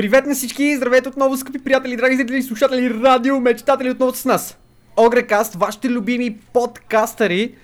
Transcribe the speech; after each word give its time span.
Привет 0.00 0.26
на 0.26 0.34
всички! 0.34 0.76
Здравейте 0.76 1.08
отново, 1.08 1.36
скъпи 1.36 1.64
приятели, 1.64 1.96
драги 1.96 2.16
зрители 2.16 2.36
и 2.36 2.42
слушатели, 2.42 3.00
радио, 3.02 3.40
мечтатели 3.40 3.90
отново 3.90 4.14
с 4.14 4.24
нас. 4.24 4.58
Огрекаст, 4.96 5.54
вашите 5.54 5.90
любими 5.90 6.38
подкастъри. 6.52 7.54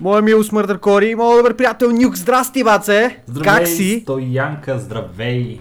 Моя 0.00 0.22
мил 0.22 0.44
Смърдър 0.44 0.80
Кори, 0.80 1.14
моят 1.14 1.38
добър 1.38 1.56
приятел 1.56 1.90
Нюк. 1.90 2.16
Здрасти, 2.16 2.64
баце! 2.64 3.22
Здравей, 3.26 3.64
Как 3.64 3.68
си? 3.68 4.00
Стоянка, 4.02 4.78
здравей! 4.78 5.60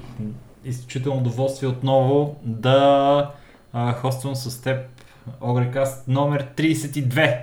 Изключително 0.65 1.19
удоволствие 1.19 1.69
отново 1.69 2.35
да 2.43 3.31
а, 3.73 3.93
хоствам 3.93 4.35
с 4.35 4.61
теб 4.61 4.77
Огрекаст 5.41 6.07
номер 6.07 6.45
32. 6.57 7.37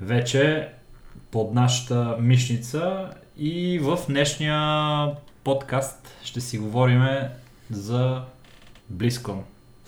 Вече 0.00 0.68
под 1.30 1.54
нашата 1.54 2.16
мишница 2.20 3.10
и 3.38 3.78
в 3.78 3.98
днешния 4.08 5.06
подкаст 5.44 6.08
ще 6.24 6.40
си 6.40 6.58
говорим 6.58 7.02
за 7.70 8.22
Близкон. 8.88 9.42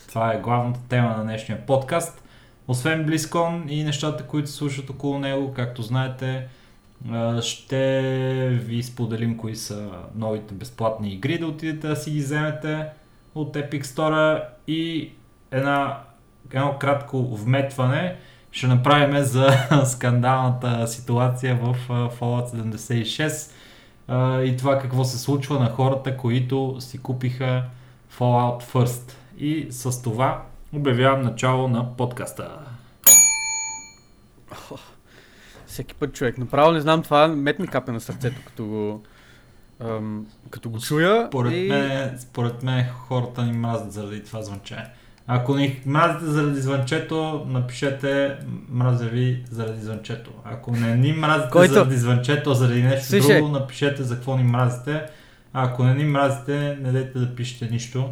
Това 0.08 0.32
е 0.32 0.40
главната 0.40 0.80
тема 0.88 1.08
на 1.08 1.22
днешния 1.22 1.66
подкаст. 1.66 2.22
Освен 2.68 3.04
Близкон 3.04 3.64
и 3.68 3.84
нещата, 3.84 4.26
които 4.26 4.48
се 4.48 4.54
слушат 4.54 4.90
около 4.90 5.18
него, 5.18 5.54
както 5.54 5.82
знаете, 5.82 6.48
ще 7.40 8.48
ви 8.62 8.82
споделим 8.82 9.36
кои 9.36 9.56
са 9.56 9.90
новите 10.14 10.54
безплатни 10.54 11.12
игри 11.12 11.38
да 11.38 11.46
отидете 11.46 11.88
да 11.88 11.96
си 11.96 12.10
ги 12.10 12.18
вземете 12.18 12.86
от 13.34 13.54
Epic 13.54 13.82
Store 13.82 14.42
и 14.66 15.10
една, 15.50 15.98
едно 16.52 16.76
кратко 16.78 17.36
вметване 17.36 18.16
ще 18.52 18.66
направим 18.66 19.22
за 19.22 19.48
скандалната 19.84 20.86
ситуация 20.86 21.56
в 21.56 21.76
Fallout 21.88 22.54
76 22.54 23.50
а, 24.12 24.42
и 24.42 24.56
това 24.56 24.78
какво 24.78 25.04
се 25.04 25.18
случва 25.18 25.58
на 25.58 25.70
хората, 25.70 26.16
които 26.16 26.76
си 26.80 26.98
купиха 26.98 27.64
Fallout 28.18 28.62
First. 28.62 29.12
И 29.38 29.66
с 29.70 30.02
това 30.02 30.42
обявявам 30.72 31.22
начало 31.22 31.68
на 31.68 31.96
подкаста. 31.96 32.58
Всеки 35.66 35.94
път 35.94 36.14
човек. 36.14 36.38
Направо 36.38 36.72
не 36.72 36.80
знам, 36.80 37.02
това 37.02 37.28
мет 37.28 37.58
ми 37.58 37.66
капе 37.66 37.92
на 37.92 38.00
сърцето, 38.00 38.40
като 38.46 38.66
го, 38.66 39.02
ам, 39.80 40.26
като 40.50 40.70
го 40.70 40.80
чуя. 40.80 41.26
Според, 41.28 41.52
и... 41.52 41.68
мен, 41.68 42.18
според 42.18 42.62
мен 42.62 42.88
хората 42.88 43.44
ни 43.44 43.52
мразят 43.52 43.92
заради 43.92 44.24
това 44.24 44.42
звънче. 44.42 44.76
Ако 45.26 45.54
ни 45.54 45.80
мразите 45.86 46.24
заради 46.24 46.60
звънчето, 46.60 47.46
напишете 47.48 48.36
мразя 48.70 49.04
ви 49.04 49.44
заради 49.50 49.80
звънчето. 49.80 50.30
Ако 50.44 50.70
не 50.70 50.96
ни 50.96 51.12
мразите 51.12 51.50
Който? 51.50 51.74
заради 51.74 51.96
звънчето, 51.96 52.54
заради 52.54 52.82
нещо 52.82 53.06
Слушай. 53.06 53.40
друго, 53.40 53.52
напишете 53.52 54.02
за 54.02 54.14
какво 54.14 54.36
ни 54.36 54.42
мразите. 54.42 55.02
А 55.52 55.64
ако 55.64 55.84
не 55.84 55.94
ни 55.94 56.04
мразите, 56.04 56.78
не 56.82 56.92
дайте 56.92 57.18
да 57.18 57.34
пишете 57.34 57.68
нищо. 57.70 58.10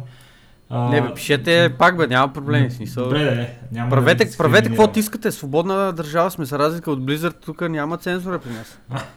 А, 0.69 0.89
Не 0.89 1.01
бе, 1.01 1.13
пишете 1.13 1.73
пак 1.79 1.97
бе, 1.97 2.07
няма 2.07 2.33
проблеми. 2.33 2.71
Смисъл. 2.71 3.03
Добре, 3.03 3.23
де, 3.23 3.57
няма 3.71 3.89
да 3.89 3.95
Правете, 3.95 4.25
ви 4.25 4.37
правете 4.37 4.67
каквото 4.69 4.99
искате. 4.99 5.31
Свободна 5.31 5.93
държава 5.93 6.31
сме, 6.31 6.45
за 6.45 6.59
разлика 6.59 6.91
от 6.91 6.99
Blizzard, 6.99 7.35
тук 7.45 7.61
няма 7.61 7.97
цензура 7.97 8.39
при 8.39 8.49
нас. 8.49 8.79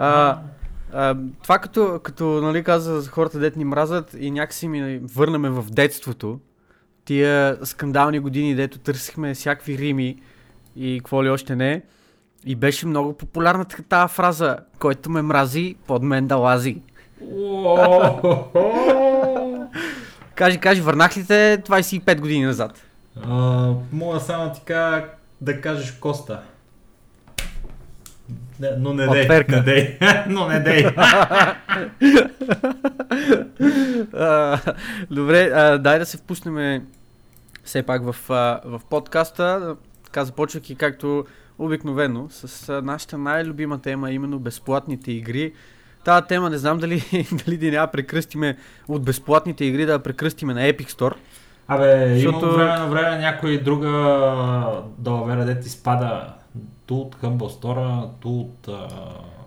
А, 0.00 0.38
а, 0.92 1.16
това 1.42 1.58
като, 1.58 2.00
като 2.02 2.24
нали, 2.24 2.64
каза 2.64 3.00
за 3.00 3.10
хората, 3.10 3.38
дет 3.38 3.56
ни 3.56 3.64
мразят 3.64 4.16
и 4.20 4.30
някакси 4.30 4.68
ми 4.68 5.00
върнаме 5.14 5.50
в 5.50 5.64
детството. 5.70 6.40
Тия 7.08 7.58
скандални 7.62 8.18
години, 8.18 8.54
дето 8.54 8.78
търсихме 8.78 9.34
всякакви 9.34 9.78
рими 9.78 10.16
и 10.76 10.98
какво 10.98 11.24
ли 11.24 11.30
още 11.30 11.56
не. 11.56 11.82
И 12.46 12.56
беше 12.56 12.86
много 12.86 13.12
популярна 13.12 13.64
така 13.64 13.82
тази 13.82 14.14
фраза, 14.14 14.56
който 14.78 15.10
ме 15.10 15.22
мрази, 15.22 15.76
под 15.86 16.02
мен 16.02 16.26
да 16.26 16.36
лази. 16.36 16.82
Кажи, 20.34 20.58
кажи, 20.58 20.80
върнах 20.80 21.16
ли 21.16 21.26
те 21.26 21.62
25 21.66 22.20
години 22.20 22.44
назад? 22.44 22.82
А, 23.22 23.72
мога 23.92 24.20
само 24.20 24.52
ти 24.52 24.60
кажа 24.64 25.04
да 25.40 25.60
кажеш 25.60 25.92
Коста. 25.92 26.40
Не, 28.60 28.70
но 28.78 28.94
не 28.94 29.06
дей, 29.06 29.28
не 29.48 29.60
дей, 29.60 29.98
но 30.28 30.48
не 30.48 30.60
дей. 30.60 30.84
Добре, 35.10 35.50
а, 35.54 35.78
дай 35.78 35.98
да 35.98 36.06
се 36.06 36.16
впуснем 36.16 36.86
все 37.68 37.82
пак 37.82 38.02
в, 38.04 38.16
в 38.64 38.80
подкаста. 38.90 39.76
Така 40.04 40.24
започвайки 40.24 40.74
както 40.74 41.24
обикновено 41.58 42.26
с 42.30 42.82
нашата 42.82 43.18
най-любима 43.18 43.78
тема, 43.78 44.10
именно 44.10 44.38
безплатните 44.38 45.12
игри. 45.12 45.52
Тая 46.04 46.22
тема 46.22 46.50
не 46.50 46.58
знам 46.58 46.78
дали, 46.78 47.02
дали 47.46 47.56
да 47.56 47.70
няма 47.70 47.86
прекръстиме 47.86 48.56
от 48.88 49.02
безплатните 49.02 49.64
игри, 49.64 49.86
да 49.86 49.92
я 49.92 49.98
прекръстиме 49.98 50.54
на 50.54 50.60
Epic 50.60 50.90
Store. 50.90 51.14
Абе, 51.68 52.14
Защото- 52.14 52.46
има 52.46 52.56
време 52.56 52.78
на 52.78 52.86
време 52.86 53.18
някой 53.18 53.62
друга 53.62 53.88
далавера, 54.98 55.44
де 55.44 55.60
ти 55.60 55.68
спада 55.68 56.34
ту 56.86 56.94
от 56.94 57.16
Humble 57.16 57.60
Store, 57.60 58.08
ту 58.20 58.40
от... 58.40 58.68
А... 58.68 58.88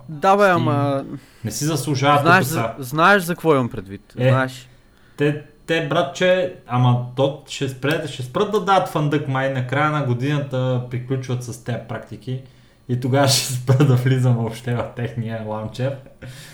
Да 0.09 0.37
бе, 0.37 0.43
Steam. 0.43 0.55
ама 0.55 1.05
Не 1.43 1.51
си 1.51 1.65
заслужават 1.65 2.21
знаеш 2.21 2.45
за, 2.45 2.73
знаеш 2.79 3.23
за 3.23 3.35
какво 3.35 3.53
имам 3.53 3.69
предвид. 3.69 4.13
Е. 4.17 4.29
Знаеш. 4.29 4.69
Те, 5.17 5.43
те, 5.71 5.87
братче, 5.87 6.53
ама 6.67 7.05
то 7.15 7.43
ще, 7.47 7.69
спрят, 7.69 8.09
ще 8.09 8.23
спрат 8.23 8.51
да 8.51 8.59
дадат 8.59 8.89
фандък 8.89 9.27
май, 9.27 9.53
на 9.53 9.67
края 9.67 9.91
на 9.91 10.05
годината 10.05 10.81
приключват 10.89 11.43
с 11.43 11.63
тези 11.63 11.77
практики 11.89 12.41
и 12.89 12.99
тогава 12.99 13.27
ще 13.27 13.53
спра 13.53 13.85
да 13.85 13.95
влизам 13.95 14.35
въобще 14.35 14.73
в 14.73 14.89
техния 14.95 15.43
лаунчер. 15.45 15.95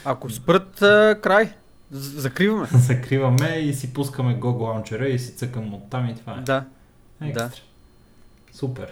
Ако 0.06 0.30
спрат 0.30 0.76
край, 1.22 1.50
закриваме. 1.92 2.68
Закриваме 2.72 3.48
и 3.50 3.74
си 3.74 3.94
пускаме 3.94 4.36
GOG 4.36 4.60
лаунчера 4.60 5.08
и 5.08 5.20
си 5.20 5.32
цъкам 5.32 5.74
от 5.74 5.90
там 5.90 6.06
и 6.06 6.16
това 6.16 6.34
е. 6.34 6.42
Да. 6.42 6.64
Екстра. 7.22 7.50
Супер. 8.54 8.88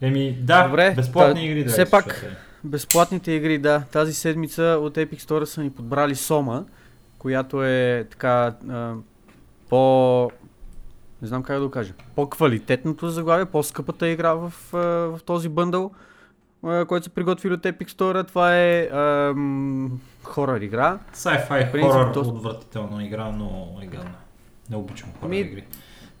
Еми, 0.00 0.32
да, 0.32 0.64
Добре, 0.64 0.90
безплатни 0.90 1.34
та- 1.36 1.40
игри 1.42 1.64
да 1.64 1.70
все 1.70 1.90
пак- 1.90 2.24
Безплатните 2.64 3.32
игри, 3.32 3.58
да. 3.58 3.82
Тази 3.82 4.14
седмица 4.14 4.78
от 4.80 4.94
Epic 4.94 5.20
Store 5.20 5.44
са 5.44 5.62
ни 5.62 5.70
подбрали 5.70 6.14
Сома, 6.14 6.64
която 7.18 7.64
е 7.64 8.06
така 8.10 8.54
по... 9.68 10.30
Не 11.22 11.28
знам 11.28 11.42
как 11.42 11.58
да 11.58 11.64
го 11.64 11.70
кажа. 11.70 11.92
По-квалитетното 12.14 13.08
заглавие, 13.08 13.44
по-скъпата 13.44 14.08
игра 14.08 14.34
в, 14.34 14.52
а, 14.72 14.78
в 14.78 15.20
този 15.26 15.48
бъндъл, 15.48 15.90
а, 16.64 16.84
който 16.84 17.04
са 17.04 17.10
приготвили 17.10 17.54
от 17.54 17.60
Epic 17.62 17.90
Store. 17.90 18.28
Това 18.28 18.56
е 18.56 18.88
ам, 18.92 20.00
хорър 20.22 20.60
игра. 20.60 20.98
Sci-fi 21.14 21.72
принцип, 21.72 21.92
хорър, 21.92 22.12
доста- 22.12 22.34
отвратително 22.34 23.00
игра, 23.00 23.30
но 23.30 23.78
е 23.82 23.86
гадна. 23.86 24.14
Не 24.70 24.76
обичам 24.76 25.08
хорър 25.20 25.30
Ми, 25.30 25.38
игри. 25.38 25.64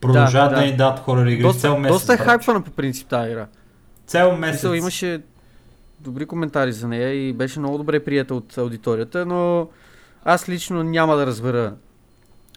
Продължават 0.00 0.50
да, 0.50 0.56
да. 0.56 0.62
ни 0.62 0.76
дадат 0.76 0.98
хорър 0.98 1.26
игри 1.26 1.42
Доста, 1.42 1.78
месец. 1.78 1.94
доста 1.94 2.14
е 2.14 2.16
хайпвана 2.16 2.62
по 2.62 2.70
принцип 2.70 3.08
тази 3.08 3.30
игра. 3.30 3.46
Цял 4.06 4.36
месец. 4.36 4.54
Мисъл, 4.62 4.74
имаше 4.74 5.22
добри 6.00 6.26
коментари 6.26 6.72
за 6.72 6.88
нея 6.88 7.28
и 7.28 7.32
беше 7.32 7.58
много 7.60 7.78
добре 7.78 8.04
прията 8.04 8.34
от 8.34 8.58
аудиторията, 8.58 9.26
но 9.26 9.68
аз 10.24 10.48
лично 10.48 10.82
няма 10.82 11.16
да 11.16 11.26
разбера 11.26 11.74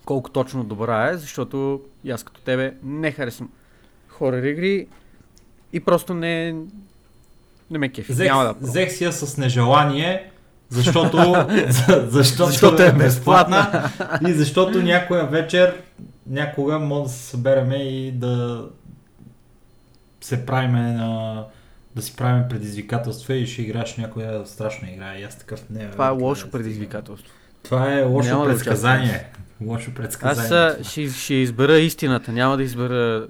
колко 0.10 0.30
точно 0.30 0.64
добра 0.64 1.10
е, 1.10 1.18
защото 1.18 1.82
и 2.04 2.12
аз 2.12 2.24
като 2.24 2.42
тебе 2.42 2.74
не 2.84 3.12
харесвам 3.12 3.50
хорър 4.08 4.44
игри 4.44 4.88
и 5.74 5.80
просто 5.80 6.14
не, 6.14 6.56
не 7.72 7.78
ме 7.78 7.90
кефи. 7.90 8.12
Взех, 8.12 8.28
Няма 8.28 8.44
да 8.44 8.50
пробвам. 8.54 8.70
взех 8.70 8.92
си 8.92 9.04
я 9.04 9.12
с 9.12 9.38
нежелание, 9.38 10.32
защото, 10.70 11.18
за, 11.68 12.08
защото, 12.10 12.50
Защото 12.50 12.84
е 12.84 12.88
е 12.88 12.92
безплатна 12.92 13.90
и 14.28 14.34
защото 14.34 14.82
някоя 14.82 15.28
вечер, 15.28 15.82
някога 16.28 16.80
може 16.80 17.04
да 17.04 17.10
се 17.10 17.30
събереме 17.30 17.76
и 17.76 18.12
да 18.12 18.66
се 20.22 20.46
правиме 20.46 20.82
на 20.82 21.44
да 21.96 22.02
си 22.02 22.16
правим 22.16 22.44
предизвикателства 22.50 23.36
и 23.36 23.48
ще 23.48 23.62
играеш 23.62 23.98
някоя 23.98 24.48
страшна 24.48 24.92
игра. 24.92 25.18
И 25.18 25.24
аз 25.24 25.38
такъв 25.38 25.70
не. 25.70 25.92
Това 25.92 26.08
е 26.08 26.12
лошо 26.12 26.52
предизвикателство. 26.52 27.34
Това 27.64 27.94
е 27.94 28.04
лошо 28.04 28.30
Няма 28.30 28.46
да 28.46 28.58
предсказание. 29.60 29.74
Лошо 29.74 29.90
Аз 29.90 29.96
предсказание. 29.96 30.76
а, 30.80 30.84
ще, 30.84 31.10
ще 31.10 31.34
избера 31.34 31.80
истината, 31.80 32.32
няма 32.32 32.58
да 32.58 32.64
избера 32.64 33.28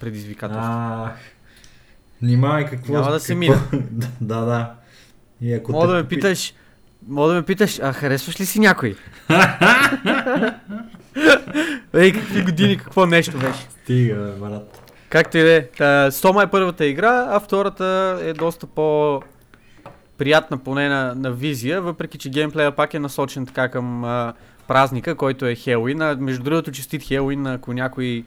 предизвикателство. 0.00 0.72
Ах, 1.06 1.12
внимавай 2.22 2.66
какво... 2.66 2.92
Няма 2.92 3.10
да 3.10 3.20
се 3.20 3.34
мина. 3.34 3.60
да, 4.20 4.40
да. 4.40 4.74
И 5.40 5.54
ако 5.54 5.72
Мога 5.72 5.86
да 5.86 5.94
ме 5.94 6.08
питаш, 6.08 6.54
мога 7.08 7.28
да 7.28 7.34
ме 7.34 7.42
питаш, 7.42 7.80
а 7.82 7.92
харесваш 7.92 8.40
ли 8.40 8.46
си 8.46 8.60
някой? 8.60 8.96
Ей, 11.94 12.12
какви 12.12 12.42
години, 12.42 12.76
какво 12.76 13.06
нещо 13.06 13.38
беше? 13.38 13.60
Стига, 13.82 14.14
бе, 14.14 14.32
брат. 14.32 14.92
Както 15.08 15.38
и 15.38 15.42
да 15.42 15.56
е. 16.06 16.10
Сома 16.10 16.42
е 16.42 16.50
първата 16.50 16.86
игра, 16.86 17.26
а 17.30 17.40
втората 17.40 18.18
е 18.22 18.32
доста 18.32 18.66
по 18.66 19.20
приятна 20.18 20.58
поне 20.58 20.88
на, 20.88 21.14
на 21.14 21.32
визия, 21.32 21.82
въпреки 21.82 22.18
че 22.18 22.30
геймплея 22.30 22.72
пак 22.76 22.94
е 22.94 22.98
насочен 22.98 23.46
така 23.46 23.68
към 23.68 24.04
а, 24.04 24.32
празника, 24.72 25.14
който 25.14 25.46
е 25.46 25.54
Хелуин. 25.54 25.98
Между 26.18 26.42
другото, 26.44 26.72
честит 26.72 27.02
Хелуин, 27.02 27.46
ако 27.46 27.72
някой 27.72 28.24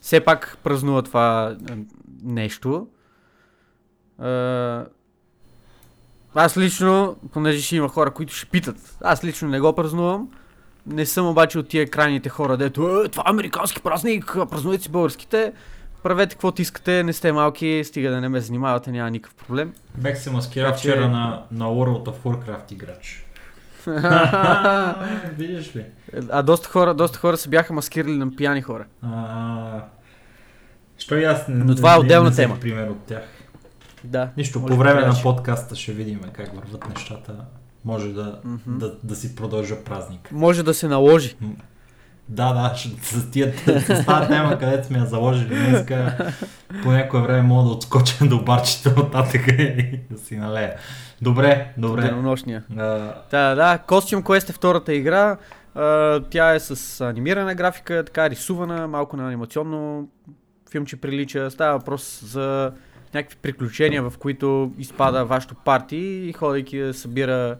все 0.00 0.20
пак 0.20 0.58
празнува 0.64 1.02
това 1.02 1.56
нещо. 2.24 2.86
Аз 6.34 6.56
лично, 6.56 7.16
понеже 7.32 7.60
ще 7.60 7.76
има 7.76 7.88
хора, 7.88 8.10
които 8.10 8.34
ще 8.34 8.46
питат, 8.46 8.96
аз 9.00 9.24
лично 9.24 9.48
не 9.48 9.60
го 9.60 9.72
празнувам, 9.72 10.28
Не 10.86 11.06
съм 11.06 11.28
обаче 11.28 11.58
от 11.58 11.68
тия 11.68 11.90
крайните 11.90 12.28
хора, 12.28 12.56
дето 12.56 13.02
е, 13.02 13.08
това 13.08 13.24
е 13.26 13.30
американски 13.30 13.82
празник, 13.82 14.36
а 14.36 14.46
празнувайте 14.46 14.82
си 14.82 14.88
българските. 14.90 15.52
Правете 16.02 16.34
каквото 16.34 16.62
искате, 16.62 17.02
не 17.02 17.12
сте 17.12 17.32
малки, 17.32 17.82
стига 17.84 18.10
да 18.10 18.20
не 18.20 18.28
ме 18.28 18.40
занимавате, 18.40 18.92
няма 18.92 19.10
никакъв 19.10 19.34
проблем. 19.34 19.72
Бех 19.98 20.18
се 20.18 20.30
маскирал 20.30 20.72
че- 20.72 20.78
вчера 20.78 21.08
на, 21.08 21.42
на 21.50 21.64
World 21.64 22.04
of 22.04 22.16
Warcraft 22.16 22.72
играч. 22.72 23.26
Видиш 25.36 25.76
ли? 25.76 25.84
А 26.30 26.42
доста 26.42 26.68
хора, 26.68 26.94
доста 26.94 27.18
хора 27.18 27.36
се 27.36 27.48
бяха 27.48 27.72
маскирали 27.72 28.12
на 28.12 28.30
пияни 28.30 28.62
хора. 28.62 28.84
А, 29.02 29.84
Що 30.98 31.16
и 31.16 31.24
аз 31.24 31.48
не, 31.48 31.54
Но 31.56 31.74
това 31.74 31.90
е 31.90 31.94
не- 31.94 32.00
отделна 32.00 32.24
не 32.24 32.30
взех 32.30 32.46
тема. 32.46 32.60
пример 32.60 32.88
от 32.88 33.00
тях. 33.00 33.22
Да. 34.04 34.28
Нищо, 34.36 34.60
по 34.60 34.66
да 34.66 34.74
време 34.74 35.00
на 35.00 35.06
кажеш. 35.06 35.22
подкаста 35.22 35.76
ще 35.76 35.92
видим 35.92 36.20
как 36.32 36.56
върват 36.56 36.88
нещата. 36.88 37.34
Може 37.84 38.08
да, 38.08 38.38
Мгм. 38.44 38.78
да, 38.78 38.94
да 39.02 39.16
си 39.16 39.36
продължа 39.36 39.76
празник. 39.76 40.28
Може 40.32 40.62
да 40.62 40.74
се 40.74 40.88
наложи. 40.88 41.36
Да, 42.32 42.52
да, 42.52 42.74
с, 43.02 43.30
тия, 43.30 43.52
с 43.80 44.04
тази 44.06 44.28
тема, 44.28 44.58
където 44.58 44.86
сме 44.86 44.98
я 44.98 45.06
заложили 45.06 45.54
днеска, 45.54 46.16
по 46.82 46.90
някое 46.92 47.20
време 47.20 47.42
мога 47.42 47.64
да 47.64 47.70
отскоча 47.70 48.24
до 48.24 48.44
барчето 48.44 48.90
нататък 48.90 49.46
и 49.48 50.00
да 50.10 50.18
си 50.18 50.36
налея. 50.36 50.74
Добре, 51.22 51.72
добре. 51.78 52.02
Денонощния. 52.02 52.62
А, 52.70 53.14
Да, 53.30 53.54
да, 53.54 53.78
Costume 53.86 54.22
Quest 54.22 54.50
е 54.50 54.52
втората 54.52 54.94
игра. 54.94 55.36
Тя 56.30 56.54
е 56.54 56.60
с 56.60 57.00
анимирана 57.00 57.54
графика, 57.54 58.04
така 58.04 58.30
рисувана, 58.30 58.88
малко 58.88 59.16
на 59.16 59.26
анимационно 59.28 60.08
филмче 60.70 60.96
прилича. 60.96 61.50
Става 61.50 61.78
въпрос 61.78 62.22
за 62.24 62.72
някакви 63.14 63.36
приключения, 63.42 64.10
в 64.10 64.18
които 64.18 64.72
изпада 64.78 65.24
вашето 65.24 65.54
парти 65.54 65.96
и 65.96 66.32
ходейки 66.32 66.78
да 66.78 66.94
събира 66.94 67.56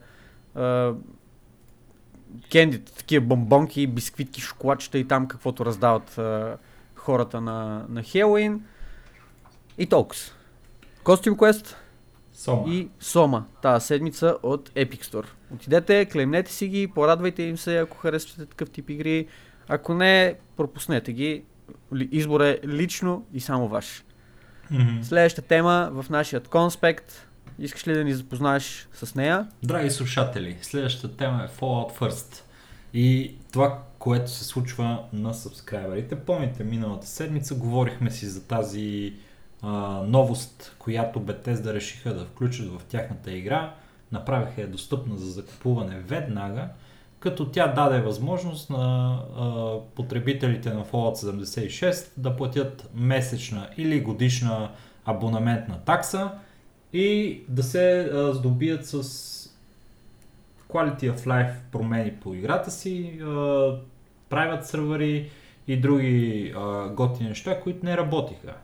кендите, 2.50 2.92
такива 2.92 3.26
бомбонки, 3.26 3.86
бисквитки, 3.86 4.40
шоколадчета 4.40 4.98
и 4.98 5.08
там 5.08 5.28
каквото 5.28 5.64
раздават 5.64 6.18
а, 6.18 6.56
хората 6.94 7.40
на, 7.40 7.86
на 7.88 8.02
Хелоуин. 8.02 8.64
И 9.78 9.86
толкова. 9.86 10.20
Costume 11.04 11.36
Quest 11.36 11.74
Сома. 12.32 12.72
и 12.72 12.88
Сома 13.00 13.44
тази 13.62 13.86
седмица 13.86 14.36
от 14.42 14.70
Epic 14.70 15.04
Store. 15.04 15.26
Отидете, 15.54 16.04
клеймнете 16.04 16.52
си 16.52 16.68
ги, 16.68 16.88
порадвайте 16.94 17.42
им 17.42 17.56
се, 17.56 17.78
ако 17.78 17.96
харесвате 17.96 18.46
такъв 18.46 18.70
тип 18.70 18.90
игри. 18.90 19.26
Ако 19.68 19.94
не, 19.94 20.34
пропуснете 20.56 21.12
ги. 21.12 21.44
Избор 22.10 22.40
е 22.40 22.60
лично 22.64 23.26
и 23.32 23.40
само 23.40 23.68
ваш. 23.68 24.04
Мгм. 24.70 25.02
Следващата 25.02 25.48
тема 25.48 25.90
в 25.92 26.10
нашия 26.10 26.40
конспект. 26.40 27.28
Искаш 27.62 27.86
ли 27.86 27.94
да 27.94 28.04
ни 28.04 28.14
запознаеш 28.14 28.88
с 28.92 29.14
нея? 29.14 29.46
Драги 29.62 29.90
слушатели, 29.90 30.58
следващата 30.62 31.16
тема 31.16 31.44
е 31.44 31.60
Fallout 31.60 31.98
First. 31.98 32.42
И 32.94 33.34
това, 33.52 33.78
което 33.98 34.30
се 34.30 34.44
случва 34.44 35.02
на 35.12 35.34
сабскрайберите. 35.34 36.16
Помните, 36.16 36.64
миналата 36.64 37.06
седмица 37.06 37.54
говорихме 37.54 38.10
си 38.10 38.26
за 38.26 38.46
тази 38.46 39.14
а, 39.62 39.68
новост, 40.06 40.76
която 40.78 41.20
Bethesda 41.20 41.74
решиха 41.74 42.14
да 42.14 42.24
включат 42.24 42.68
в 42.68 42.84
тяхната 42.84 43.32
игра. 43.32 43.74
Направиха 44.12 44.60
я 44.60 44.68
достъпна 44.70 45.16
за 45.16 45.30
закупуване 45.30 45.98
веднага, 45.98 46.68
като 47.20 47.50
тя 47.50 47.66
даде 47.66 48.00
възможност 48.00 48.70
на 48.70 49.18
а, 49.36 49.74
потребителите 49.94 50.74
на 50.74 50.84
Fallout 50.84 51.14
76 51.14 52.08
да 52.16 52.36
платят 52.36 52.90
месечна 52.94 53.68
или 53.76 54.00
годишна 54.00 54.70
абонаментна 55.04 55.78
такса 55.84 56.30
и 56.92 57.40
да 57.48 57.62
се 57.62 58.00
а, 58.00 58.32
здобият 58.32 58.86
с 58.86 59.02
quality 60.68 61.12
of 61.12 61.26
life 61.26 61.54
промени 61.72 62.12
по 62.12 62.34
играта 62.34 62.70
си, 62.70 63.20
правят 64.28 64.66
сървъри 64.66 65.30
и 65.68 65.80
други 65.80 66.52
а, 66.56 66.88
готини 66.88 67.28
неща, 67.28 67.60
които 67.60 67.86
не 67.86 67.96
работиха. 67.96 68.54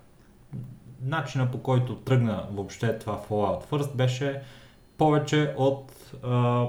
Начина 1.03 1.51
по 1.51 1.63
който 1.63 1.97
тръгна 1.97 2.47
въобще 2.53 2.99
това 2.99 3.21
Fallout 3.29 3.65
First 3.65 3.97
беше 3.97 4.43
повече 4.99 5.55
от 5.57 5.93
а, 6.23 6.67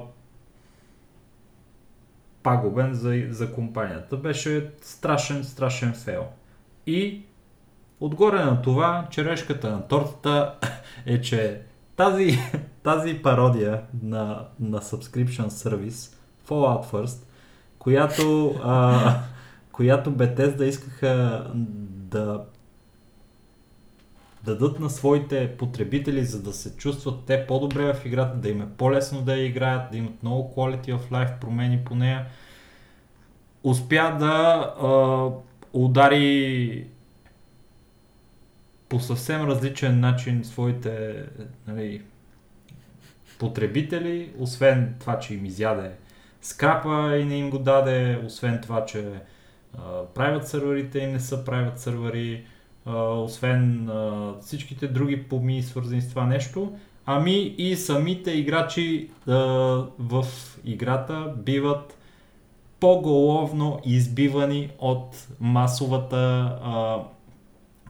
пагубен 2.44 2.94
за, 2.94 3.26
за 3.30 3.54
компанията. 3.54 4.18
Беше 4.18 4.72
страшен, 4.82 5.44
страшен 5.44 5.94
фейл. 5.94 6.26
И 6.88 7.22
отгоре 8.01 8.46
на 8.46 8.62
това, 8.62 9.07
черешката 9.12 9.72
на 9.72 9.88
тортата 9.88 10.56
е, 11.06 11.22
че 11.22 11.62
тази, 11.96 12.40
тази 12.84 13.22
пародия 13.22 13.81
на, 14.04 14.46
на 14.60 14.80
subscription 14.80 15.48
service 15.48 16.16
Fallout 16.48 16.86
First, 16.86 17.24
която, 17.80 18.56
а, 18.63 19.16
която 19.72 20.12
Bethesda 20.12 20.63
искаха 20.63 21.48
да 21.54 22.44
дадат 24.44 24.80
на 24.80 24.90
своите 24.90 25.56
потребители, 25.57 26.25
за 26.25 26.42
да 26.42 26.54
се 26.54 26.78
чувстват 26.78 27.25
те 27.25 27.48
по-добре 27.48 27.94
в 27.94 28.06
играта, 28.06 28.38
да 28.38 28.50
им 28.50 28.62
е 28.62 28.69
по-лесно 28.78 29.22
да 29.22 29.38
я 29.38 29.46
играят, 29.46 29.92
да 29.92 29.98
имат 29.98 30.24
много 30.24 30.54
quality 30.56 30.98
of 30.98 31.12
life 31.12 31.40
промени 31.40 31.80
по 31.86 31.96
нея. 31.96 32.25
Успя 33.63 34.16
да 34.19 34.25
а, 34.81 35.30
удари 35.74 36.88
по 38.89 39.00
съвсем 39.00 39.41
различен 39.41 40.00
начин 40.00 40.44
своите 40.44 41.24
нали, 41.68 42.01
потребители, 43.39 44.31
освен 44.38 44.95
това, 45.00 45.19
че 45.19 45.33
им 45.33 45.45
изяде 45.45 45.91
скрапа 46.41 47.18
и 47.18 47.25
не 47.25 47.36
им 47.36 47.50
го 47.50 47.59
даде, 47.59 48.19
освен 48.25 48.60
това, 48.62 48.86
че 48.86 49.12
правят 50.15 50.48
сървърите 50.48 51.00
им 51.00 51.12
не 51.12 51.19
са 51.19 51.46
правят 51.46 51.79
сървъри, 51.79 52.46
а, 52.86 53.03
освен 53.03 53.89
всичките 54.41 54.88
други 54.88 55.24
поми, 55.24 55.63
свързани 55.63 56.01
с 56.01 56.10
това 56.10 56.25
нещо, 56.25 56.77
ами 57.05 57.38
и 57.58 57.75
самите 57.75 58.31
играчи 58.31 59.10
в 60.00 60.25
играта 60.65 61.34
биват 61.38 61.98
по-головно 62.79 63.79
избивани 63.86 64.69
от 64.79 65.27
масовата 65.39 66.17
а, 66.63 66.98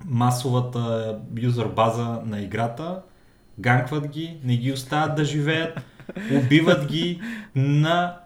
масовата 0.06 1.16
юзър 1.38 1.68
база 1.68 2.20
на 2.26 2.42
играта, 2.42 3.02
ганкват 3.60 4.08
ги, 4.08 4.38
не 4.44 4.58
ги 4.58 4.72
оставят 4.72 5.16
да 5.16 5.26
живеят, 5.26 5.82
убиват 6.34 6.86
ги 6.86 7.22
на 7.56 8.18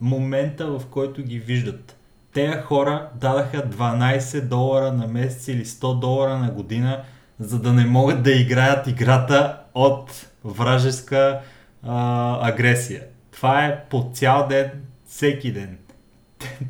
момента, 0.00 0.66
в 0.66 0.82
който 0.90 1.22
ги 1.22 1.38
виждат. 1.38 1.96
Тея 2.32 2.62
хора 2.62 3.08
дадаха 3.14 3.70
12 3.70 4.40
долара 4.40 4.92
на 4.92 5.06
месец 5.06 5.48
или 5.48 5.64
100 5.64 5.98
долара 5.98 6.38
на 6.38 6.50
година, 6.50 7.02
за 7.38 7.58
да 7.58 7.72
не 7.72 7.84
могат 7.84 8.22
да 8.22 8.32
играят 8.32 8.86
играта 8.86 9.58
от 9.74 10.26
вражеска 10.44 11.40
а, 11.82 12.48
агресия. 12.48 13.02
Това 13.32 13.64
е 13.64 13.84
по 13.90 14.10
цял 14.14 14.46
ден, 14.48 14.70
всеки 15.06 15.52
ден. 15.52 15.78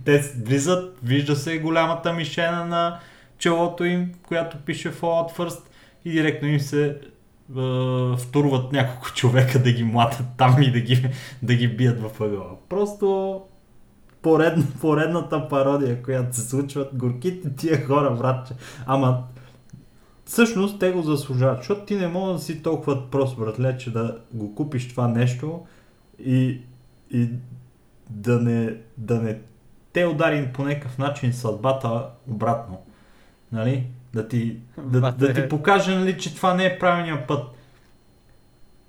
Те 0.05 0.19
влизат, 0.45 0.99
вижда 1.03 1.37
се 1.37 1.59
голямата 1.59 2.13
мишена 2.13 2.65
на 2.65 2.99
челото 3.43 3.85
им, 3.85 4.13
която 4.27 4.57
пише 4.57 4.93
Fallout 4.93 5.37
First 5.37 5.61
и 6.05 6.11
директно 6.11 6.49
им 6.49 6.61
се 6.61 6.87
е, 6.87 6.97
втурват 8.19 8.73
няколко 8.73 9.11
човека 9.15 9.63
да 9.63 9.73
ги 9.73 9.85
млатят 9.85 10.27
там 10.37 10.63
и 10.63 10.73
да 10.73 10.81
ги, 10.81 11.09
да 11.43 11.55
ги 11.55 11.69
бият 11.69 12.01
в 12.01 12.21
ъгъла. 12.21 12.57
Просто 12.69 13.41
поред, 14.23 14.59
поредната 14.81 15.49
пародия, 15.49 16.03
която 16.03 16.37
се 16.37 16.49
случват 16.49 16.91
горките 16.95 17.57
тия 17.57 17.87
хора, 17.87 18.11
братче. 18.11 18.55
Ама 18.87 19.23
всъщност 20.25 20.81
те 20.81 20.91
го 20.91 21.03
заслужават, 21.03 21.59
защото 21.59 21.85
ти 21.85 21.97
не 21.97 22.09
мога 22.09 22.33
да 22.33 22.39
си 22.39 22.63
толкова 22.63 23.11
прост, 23.11 23.39
братле, 23.39 23.77
че 23.79 23.93
да 23.93 24.19
го 24.33 24.55
купиш 24.55 24.89
това 24.89 25.09
нещо 25.09 25.67
и, 26.25 26.61
и 27.11 27.29
да, 28.11 28.41
не, 28.41 28.77
да 28.99 29.23
не 29.23 29.39
те 29.93 30.07
удари 30.07 30.51
по 30.55 30.65
някакъв 30.65 30.99
начин 30.99 31.33
съдбата 31.33 32.07
обратно. 32.29 32.79
Нали? 33.53 33.87
Да 34.15 34.29
ти, 34.29 34.57
да, 34.79 35.13
да 35.13 35.35
ти 35.35 35.49
покаже, 35.49 35.99
нали, 35.99 36.19
че 36.19 36.35
това 36.35 36.55
не 36.55 36.67
е 36.67 36.79
правилният 36.79 37.27
път. 37.29 37.47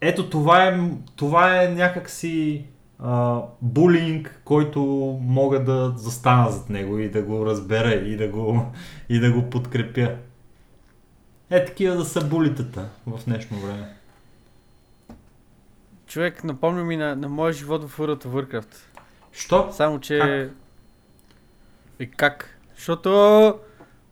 Ето 0.02 0.30
това 0.30 0.64
е, 0.68 0.80
това 1.16 1.64
е 1.64 1.68
някакси 1.68 2.66
а, 3.00 3.42
булинг, 3.62 4.42
който 4.46 4.82
мога 5.22 5.64
да 5.64 5.94
застана 5.96 6.52
зад 6.52 6.70
него 6.70 6.98
и 6.98 7.10
да 7.10 7.22
го 7.22 7.46
разбера 7.46 7.94
и 7.94 8.18
да 8.18 8.28
го, 8.28 8.66
и 9.10 9.20
да 9.20 9.32
го 9.32 9.50
подкрепя. 9.50 10.16
Е 11.50 11.66
такива 11.66 11.96
да 11.96 12.06
са 12.06 12.26
булитата 12.26 12.90
в 13.08 13.20
днешно 13.26 13.60
време. 13.60 13.94
Човек, 16.08 16.44
напомня 16.44 16.84
ми 16.84 16.98
на, 16.98 17.16
на 17.16 17.30
моя 17.30 17.54
живот 17.54 17.90
в 17.90 17.98
World 17.98 18.26
of 18.26 18.28
Warcraft. 18.28 18.76
Що? 19.32 19.70
Само, 19.72 20.00
че... 20.00 20.20
Как? 20.20 20.52
И 22.00 22.12
как? 22.12 22.60
Защото 22.76 23.60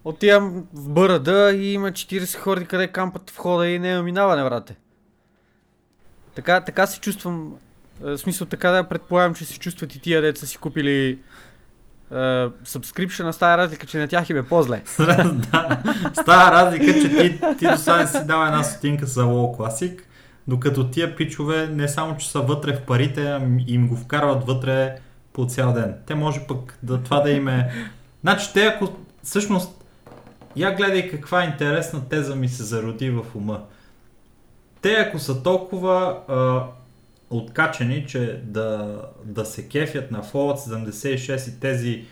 отивам 0.04 0.66
в 0.74 0.90
бърада 0.90 1.52
и 1.52 1.74
има 1.74 1.92
40 1.92 2.38
хора, 2.38 2.66
къде 2.66 2.88
кампат 2.88 3.30
входа 3.30 3.68
и 3.68 3.80
не 3.80 3.92
е 3.92 4.02
минаване, 4.02 4.44
брате. 4.44 4.76
Така, 6.36 6.62
така 6.62 6.88
се 6.88 7.00
чувствам 7.00 7.54
В 8.02 8.18
смисъл 8.18 8.48
така 8.48 8.72
да 8.72 8.84
предполагам, 8.84 9.34
че 9.34 9.46
се 9.46 9.60
чувстват 9.60 9.96
и 9.96 10.00
тия 10.00 10.22
деца 10.22 10.46
си 10.46 10.58
купили 10.58 11.20
subscription 12.66 13.32
става 13.32 13.58
разлика, 13.58 13.88
че 13.88 13.98
на 13.98 14.08
тях 14.08 14.30
им 14.30 14.38
е 14.38 14.44
по-зле. 14.44 14.82
да, 14.98 15.82
става 16.14 16.52
разлика, 16.52 16.86
че 16.86 17.10
ти, 17.10 17.40
ти 17.58 17.68
до 17.68 17.78
сега 17.78 18.08
си 18.08 18.26
дава 18.26 18.46
една 18.46 18.64
стотинка 18.64 19.06
за 19.06 19.24
WoW 19.24 19.58
Classic, 19.58 20.00
докато 20.48 20.90
тия 20.90 21.16
пичове 21.16 21.68
не 21.68 21.88
само, 21.88 22.18
че 22.18 22.32
са 22.32 22.42
вътре 22.42 22.74
в 22.74 22.82
парите, 22.82 23.24
а 23.24 23.42
им 23.68 23.88
го 23.88 23.96
вкарват 23.96 24.46
вътре 24.46 24.96
по 25.34 25.46
цял 25.46 25.74
ден. 25.74 25.96
Те 26.08 26.16
може 26.16 26.40
пък 26.48 26.78
да 26.84 27.04
това 27.04 27.20
да 27.20 27.32
им 27.32 27.48
е... 27.48 27.72
Значи 28.22 28.54
те 28.54 28.66
ако 28.66 28.90
всъщност 29.24 29.81
я 30.56 30.76
гледай 30.76 31.10
каква 31.10 31.44
интересна 31.44 32.10
теза 32.10 32.36
ми 32.36 32.50
се 32.50 32.64
зароди 32.64 33.10
в 33.10 33.26
ума. 33.36 33.62
Те 34.82 34.94
ако 34.94 35.20
са 35.20 35.44
толкова 35.44 36.18
а, 36.28 36.64
откачени, 37.30 38.06
че 38.08 38.42
да, 38.44 39.02
да 39.24 39.46
се 39.46 39.68
кефят 39.68 40.12
на 40.12 40.24
Fallout 40.24 40.58
76 40.58 41.50
и 41.50 41.60
тези 41.60 42.06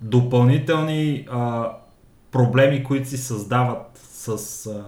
допълнителни 0.00 1.26
а, 1.30 1.72
проблеми, 2.32 2.84
които 2.84 3.08
си 3.08 3.16
създават 3.16 4.00
с 4.12 4.28
а, 4.28 4.84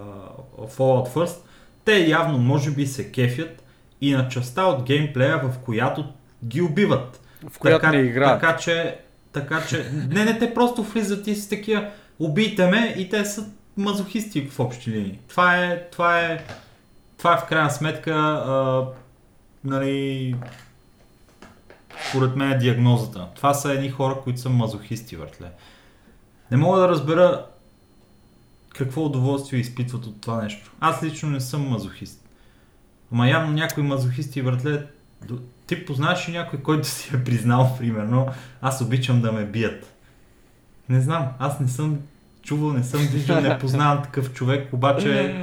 Fallout 0.66 1.08
First, 1.08 1.37
те 1.84 1.99
явно 1.99 2.38
може 2.38 2.70
би 2.70 2.87
се 2.87 3.12
кефят 3.12 3.62
и 4.00 4.12
на 4.12 4.28
частта 4.28 4.64
от 4.64 4.82
геймплея, 4.82 5.38
в 5.38 5.58
която 5.58 6.04
ги 6.44 6.62
убиват. 6.62 7.20
В 7.50 7.58
която 7.58 7.80
така, 7.80 7.96
не 7.96 8.02
играят. 8.02 8.40
Така 8.40 8.56
че, 8.56 8.99
така 9.32 9.62
че, 9.68 9.90
не, 10.08 10.25
не, 10.25 10.38
те 10.38 10.54
просто 10.54 10.82
влизат 10.82 11.26
и 11.26 11.34
с 11.34 11.49
такива, 11.49 11.90
убийте 12.20 12.66
ме 12.66 12.94
и 12.98 13.08
те 13.08 13.24
са 13.24 13.46
мазохисти 13.76 14.46
в 14.46 14.60
общи 14.60 14.90
линии. 14.90 15.18
Това 15.28 15.56
е, 15.56 15.88
това 15.90 16.20
е, 16.20 16.44
това 17.18 17.34
е 17.34 17.38
в 17.38 17.46
крайна 17.46 17.70
сметка, 17.70 18.12
а, 18.12 18.86
нали, 19.64 20.36
според 22.08 22.36
мен 22.36 22.52
е 22.52 22.58
диагнозата. 22.58 23.26
Това 23.36 23.54
са 23.54 23.72
едни 23.72 23.90
хора, 23.90 24.16
които 24.24 24.40
са 24.40 24.50
мазохисти, 24.50 25.16
въртле. 25.16 25.46
Не 26.50 26.56
мога 26.56 26.80
да 26.80 26.88
разбера 26.88 27.46
какво 28.74 29.04
удоволствие 29.04 29.60
изпитват 29.60 30.06
от 30.06 30.20
това 30.20 30.42
нещо. 30.42 30.72
Аз 30.80 31.02
лично 31.02 31.30
не 31.30 31.40
съм 31.40 31.68
мазохист. 31.68 32.28
Ама 33.12 33.28
явно 33.28 33.52
някои 33.52 33.82
мазохисти 33.82 34.42
въртле... 34.42 34.86
Ти 35.66 35.84
познаваш 35.84 36.28
ли 36.28 36.32
някой, 36.32 36.62
който 36.62 36.88
си 36.88 37.10
е 37.14 37.24
признал, 37.24 37.76
примерно, 37.78 38.28
аз 38.62 38.80
обичам 38.80 39.22
да 39.22 39.32
ме 39.32 39.44
бият. 39.44 39.94
Не 40.88 41.00
знам, 41.00 41.28
аз 41.38 41.60
не 41.60 41.68
съм 41.68 41.98
чувал, 42.50 42.73
не 42.73 42.85
съм 42.85 43.00
виждал, 43.00 43.40
не 43.40 43.59
познавам 43.59 44.02
такъв 44.02 44.33
човек, 44.33 44.73
обаче 44.73 45.35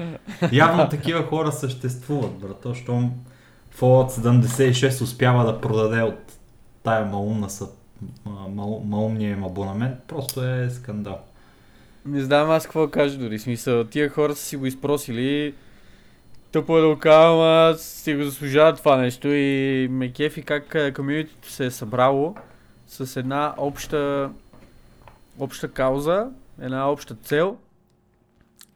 явно 0.52 0.90
такива 0.90 1.24
хора 1.24 1.52
съществуват, 1.52 2.32
брато, 2.32 2.76
щом 2.76 3.12
Fallout 3.80 4.10
76 4.10 5.02
успява 5.02 5.46
да 5.46 5.62
продаде 5.62 6.02
от 6.02 6.20
тая 6.84 7.06
малумна 7.06 7.50
са, 7.50 7.68
мал, 8.50 8.84
малумния 8.86 9.32
им 9.32 9.44
абонамент, 9.44 9.96
просто 10.08 10.44
е 10.44 10.70
скандал. 10.70 11.20
Не 12.06 12.22
знам 12.22 12.52
аз 12.52 12.64
какво 12.64 12.88
кажа 12.88 13.18
дори. 13.18 13.40
Смисъл, 13.40 13.84
тия 13.84 14.10
хора 14.10 14.36
са 14.36 14.44
си 14.44 14.58
го 14.58 14.66
изпросили. 14.66 15.54
Тъпо 16.52 16.78
е 16.78 16.82
да 16.82 16.88
го 16.88 17.00
казвам, 17.00 17.40
а 17.42 17.76
си 17.78 18.16
го 18.16 18.24
заслужават 18.24 18.78
това 18.78 18.98
нещо 18.98 19.28
и 19.28 19.88
ме 19.92 20.12
кефи 20.12 20.42
как 20.42 20.96
комьюнитито 20.96 21.52
се 21.52 21.66
е 21.66 21.72
събрало 21.72 22.36
с 22.88 23.20
една 23.20 23.54
обща, 23.58 24.30
обща 25.40 25.68
кауза, 25.68 26.28
една 26.62 26.92
обща 26.92 27.16
цел 27.16 27.58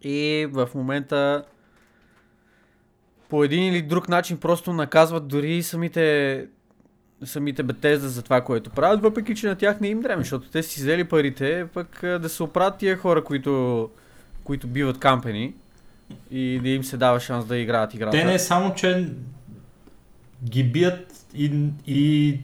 и 0.01 0.47
в 0.51 0.69
момента 0.75 1.43
по 3.29 3.43
един 3.43 3.63
или 3.63 3.81
друг 3.81 4.09
начин 4.09 4.37
просто 4.37 4.73
наказват 4.73 5.27
дори 5.27 5.63
самите 5.63 6.47
самите 7.23 7.63
Бетезда 7.63 8.07
за 8.07 8.21
това, 8.21 8.41
което 8.41 8.69
правят, 8.69 9.01
въпреки 9.01 9.35
че 9.35 9.47
на 9.47 9.55
тях 9.55 9.79
не 9.79 9.87
им 9.87 10.01
дреме, 10.01 10.21
защото 10.21 10.49
те 10.49 10.63
си 10.63 10.79
взели 10.79 11.03
парите, 11.03 11.65
пък 11.73 11.99
да 12.03 12.29
се 12.29 12.43
оправят 12.43 12.77
тия 12.77 12.97
хора, 12.97 13.23
които, 13.23 13.89
които 14.43 14.67
биват 14.67 14.99
кампени 14.99 15.53
и 16.31 16.59
да 16.63 16.69
им 16.69 16.83
се 16.83 16.97
дава 16.97 17.19
шанс 17.19 17.45
да 17.45 17.57
играят 17.57 17.93
играта. 17.93 18.17
Те 18.17 18.25
не 18.25 18.39
само, 18.39 18.75
че 18.75 19.09
ги 20.43 20.63
бият 20.63 21.25
и, 21.33 21.63
и 21.87 22.39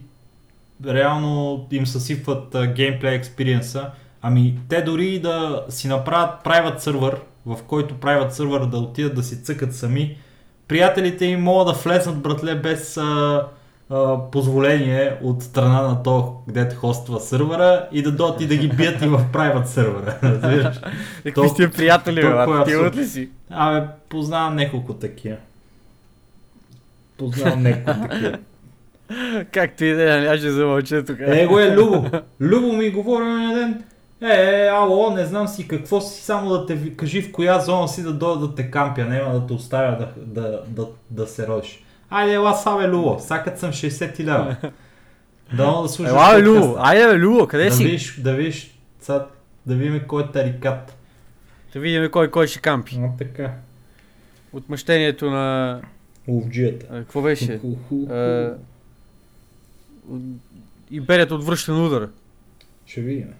реално 0.86 1.66
им 1.70 1.86
съсипват 1.86 2.56
геймплей 2.74 3.14
експириенса, 3.14 3.90
ами 4.22 4.58
те 4.68 4.82
дори 4.82 5.18
да 5.18 5.64
си 5.68 5.88
направят 5.88 6.30
private 6.44 6.78
сервер, 6.78 7.16
в 7.46 7.58
който 7.66 7.94
private 7.94 8.28
сервер 8.28 8.60
да 8.60 8.78
отидат 8.78 9.14
да 9.14 9.22
си 9.22 9.42
цъкат 9.42 9.74
сами, 9.74 10.16
приятелите 10.68 11.24
им 11.24 11.40
могат 11.40 11.66
да 11.66 11.72
влезнат, 11.82 12.18
братле, 12.18 12.54
без 12.54 12.96
а, 12.96 13.46
а, 13.90 14.30
позволение 14.30 15.18
от 15.22 15.42
страна 15.42 15.82
на 15.82 16.02
то, 16.02 16.36
където 16.46 16.76
хоства 16.76 17.20
сървъра 17.20 17.88
и 17.92 18.02
да 18.02 18.12
дойдат 18.12 18.40
и 18.40 18.46
да 18.46 18.56
ги 18.56 18.68
бият 18.68 19.02
и 19.02 19.06
в 19.06 19.24
private 19.32 19.64
сървъра. 19.64 20.16
Какви 21.24 21.48
сте 21.48 21.70
приятели, 21.70 22.20
бе, 22.22 22.64
ти 22.64 23.00
ли 23.00 23.06
си? 23.06 23.28
Абе, 23.50 23.86
познавам 24.08 24.56
няколко 24.56 24.94
такива. 24.94 25.36
Познавам 27.18 27.62
няколко 27.62 28.08
такива. 28.08 28.38
Както 29.52 29.84
и 29.84 29.92
да 29.92 30.14
е, 30.14 30.26
аз 30.26 30.38
ще 30.38 30.50
замълча 30.50 31.04
тук. 31.04 31.16
Его 31.20 31.58
е 31.58 31.76
Любо. 31.76 32.10
Любо 32.40 32.72
ми 32.72 32.90
говори 32.90 33.24
на 33.24 33.54
ден. 33.54 33.84
Е, 34.20 34.26
е, 34.26 34.68
ало, 34.68 35.10
не 35.10 35.24
знам 35.24 35.48
си 35.48 35.68
какво 35.68 36.00
си, 36.00 36.22
само 36.22 36.50
да 36.50 36.66
те 36.66 36.96
кажи 36.96 37.22
в 37.22 37.32
коя 37.32 37.58
зона 37.58 37.88
си 37.88 38.02
да 38.02 38.12
дойда 38.12 38.46
да 38.46 38.54
те 38.54 38.70
кампя, 38.70 39.04
няма 39.04 39.40
да 39.40 39.46
те 39.46 39.52
оставя 39.52 39.98
да, 39.98 40.12
да, 40.16 40.62
да, 40.66 40.86
да 41.10 41.26
се 41.26 41.46
родиш. 41.46 41.84
Айде, 42.10 42.34
ела 42.34 42.54
сабе, 42.54 42.88
Любо, 42.88 43.16
сакат 43.20 43.58
съм 43.58 43.70
60 43.70 44.20
лева. 44.20 44.56
Да, 45.56 45.82
да 45.82 45.88
слушаш. 45.88 46.12
Ела, 46.12 46.42
Любо, 46.42 46.76
айде, 46.78 47.06
бе, 47.06 47.18
Любо, 47.18 47.46
къде 47.46 47.64
да 47.64 47.72
си? 47.72 47.84
Виж, 47.84 48.20
да 48.20 48.34
виж, 48.34 48.78
са, 49.00 49.24
да 49.66 49.74
видим 49.74 50.00
кой 50.06 50.22
е 50.22 50.26
тарикат. 50.32 50.96
Да 51.72 51.80
видим 51.80 52.10
кой 52.10 52.30
кой 52.30 52.46
ще 52.46 52.60
кампи. 52.60 52.98
А, 53.00 53.08
така. 53.18 53.52
Отмъщението 54.52 55.30
на... 55.30 55.80
Ловджията. 56.28 56.86
Какво 56.88 57.22
беше? 57.22 57.60
Империята 60.90 61.34
отвръща 61.34 61.74
удар. 61.74 62.08
Ще 62.86 63.00
видим. 63.00 63.34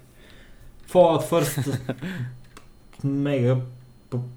Fallout 0.89 1.31
First 1.31 1.79
мега 3.05 3.57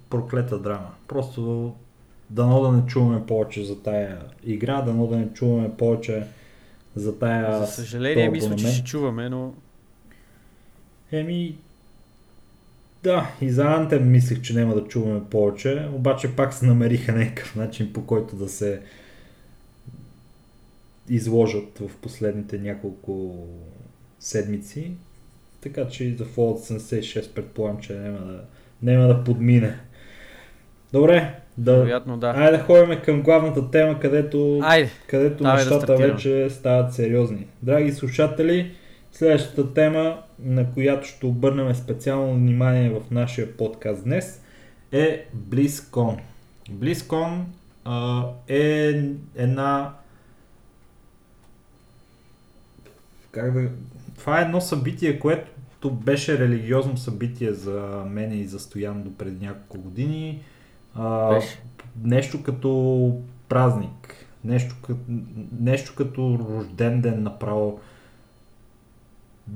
проклета 0.10 0.60
драма. 0.60 0.91
Просто 1.08 1.74
дано 2.29 2.62
да 2.62 2.72
не 2.72 2.86
чуваме 2.86 3.25
повече 3.25 3.63
за 3.63 3.81
тая 3.81 4.22
игра, 4.43 4.81
дано 4.81 5.08
да 5.08 5.17
не 5.17 5.34
чуваме 5.34 5.77
повече 5.77 6.27
за 6.96 7.20
тая... 7.20 7.60
За 7.60 7.67
съжаление, 7.67 8.29
мисля, 8.29 8.55
че 8.55 8.67
ще 8.67 8.84
чуваме, 8.84 9.29
но... 9.29 9.53
Еми, 11.12 11.58
да, 13.03 13.31
и 13.41 13.50
за 13.50 13.65
Антем 13.65 14.12
мислех, 14.12 14.41
че 14.41 14.53
няма 14.53 14.75
да 14.75 14.88
чуваме 14.88 15.22
повече, 15.29 15.89
обаче 15.93 16.36
пак 16.36 16.53
се 16.53 16.65
намериха 16.65 17.12
някакъв 17.12 17.55
начин 17.55 17.93
по 17.93 18.05
който 18.05 18.36
да 18.36 18.50
се 18.50 18.81
изложат 21.10 21.79
в 21.79 21.96
последните 22.01 22.58
няколко 22.58 23.46
седмици. 24.20 24.91
Така 25.62 25.88
че 25.88 26.03
и 26.03 26.15
за 26.15 26.25
Fallout 26.25 26.80
76 26.80 27.34
предполагам, 27.34 27.80
че 27.80 27.94
няма 27.94 28.18
да, 28.18 28.44
няма 28.82 29.08
да 29.08 29.24
подмине. 29.24 29.77
Добре, 30.94 31.36
да, 31.58 31.77
Вероятно, 31.77 32.18
да. 32.18 32.27
Айде 32.27 32.58
да 32.58 32.63
ходим 32.63 33.01
към 33.01 33.22
главната 33.22 33.72
тема, 33.72 34.00
където, 34.00 34.60
Айде. 34.63 34.89
където 35.08 35.44
Давай 35.44 35.58
нещата 35.58 35.86
да 35.86 35.98
вече 35.98 36.50
стават 36.50 36.94
сериозни. 36.94 37.48
Драги 37.63 37.91
слушатели, 37.91 38.72
следващата 39.12 39.74
тема, 39.74 40.18
на 40.39 40.74
която 40.74 41.08
ще 41.08 41.25
обърнем 41.25 41.75
специално 41.75 42.34
внимание 42.34 42.89
в 42.89 43.01
нашия 43.12 43.58
подкаст 43.58 44.03
днес, 44.03 44.41
е 44.91 45.25
BlizzCon. 45.50 46.18
BlizzCon 46.72 47.39
а, 47.86 48.24
е 48.48 48.94
една 49.36 49.94
как 53.32 53.53
да... 53.53 53.70
Това 54.22 54.40
е 54.40 54.42
едно 54.42 54.62
събитие, 54.62 55.20
което 55.20 55.92
беше 55.92 56.40
религиозно 56.40 56.98
събитие 56.98 57.54
за 57.54 58.04
мен 58.08 58.40
и 58.40 58.46
за 58.46 58.60
Стоян 58.60 59.04
до 59.04 59.13
преди 59.18 59.46
няколко 59.46 59.78
години. 59.78 60.42
А, 60.96 61.34
Беше. 61.34 61.62
нещо 62.04 62.44
като 62.44 63.22
празник. 63.50 64.25
Нещо, 64.44 64.75
като, 64.82 65.00
нещо 65.60 65.94
като 65.98 66.40
рожден 66.40 67.01
ден 67.01 67.24
направо. 67.24 67.80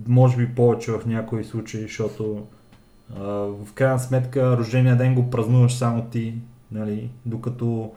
Може 0.07 0.37
би 0.37 0.55
повече 0.55 0.91
в 0.91 1.05
някои 1.05 1.43
случаи, 1.43 1.81
защото 1.81 2.45
а, 3.15 3.23
в 3.65 3.73
крайна 3.73 3.99
сметка 3.99 4.57
рождения 4.57 4.95
ден 4.95 5.15
го 5.15 5.29
празнуваш 5.29 5.75
само 5.75 6.01
ти, 6.05 6.33
нали? 6.71 7.09
докато 7.25 7.91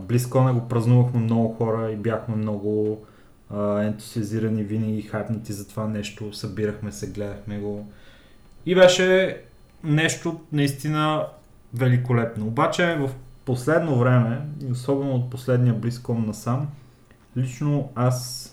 близко 0.00 0.44
не 0.44 0.52
го 0.52 0.68
празнувахме 0.68 1.20
много 1.20 1.54
хора 1.54 1.90
и 1.90 1.96
бяхме 1.96 2.36
много 2.36 2.98
а, 3.50 3.82
ентусиазирани, 3.82 4.62
винаги 4.62 5.02
хайпнати 5.02 5.52
за 5.52 5.68
това 5.68 5.86
нещо, 5.86 6.32
събирахме 6.32 6.92
се, 6.92 7.10
гледахме 7.10 7.58
го. 7.58 7.92
И 8.66 8.74
беше 8.74 9.40
нещо 9.84 10.40
наистина 10.52 11.26
великолепно. 11.74 12.46
Обаче 12.46 12.96
в 13.00 13.10
последно 13.44 13.98
време, 13.98 14.40
особено 14.70 15.14
от 15.14 15.30
последния 15.30 15.74
близком 15.74 16.26
насам, 16.26 16.68
лично 17.36 17.90
аз 17.94 18.44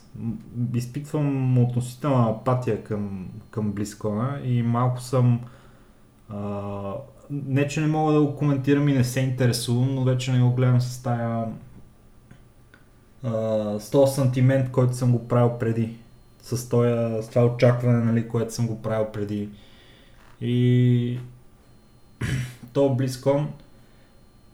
изпитвам 0.73 1.57
относителна 1.57 2.29
апатия 2.29 2.83
към, 2.83 3.27
към 3.51 3.71
Близкона 3.71 4.39
и 4.43 4.63
малко 4.63 5.01
съм 5.01 5.39
а, 6.29 6.93
не, 7.29 7.67
че 7.67 7.81
не 7.81 7.87
мога 7.87 8.13
да 8.13 8.21
го 8.21 8.35
коментирам 8.35 8.89
и 8.89 8.93
не 8.93 9.03
се 9.03 9.19
интересувам, 9.19 9.95
но 9.95 10.03
вече 10.03 10.31
не 10.31 10.41
го 10.41 10.51
гледам 10.51 10.81
с 10.81 11.03
тая 11.03 11.45
с 13.79 13.89
този 13.91 14.15
сантимент, 14.15 14.71
който 14.71 14.95
съм 14.95 15.11
го 15.11 15.27
правил 15.27 15.57
преди. 15.59 15.95
С, 16.41 16.69
тоя, 16.69 17.23
с 17.23 17.29
това 17.29 17.45
очакване, 17.45 18.05
нали, 18.05 18.27
което 18.27 18.53
съм 18.53 18.67
го 18.67 18.81
правил 18.81 19.07
преди. 19.13 19.49
И 20.41 21.19
то 22.73 22.89
Близкон, 22.89 23.53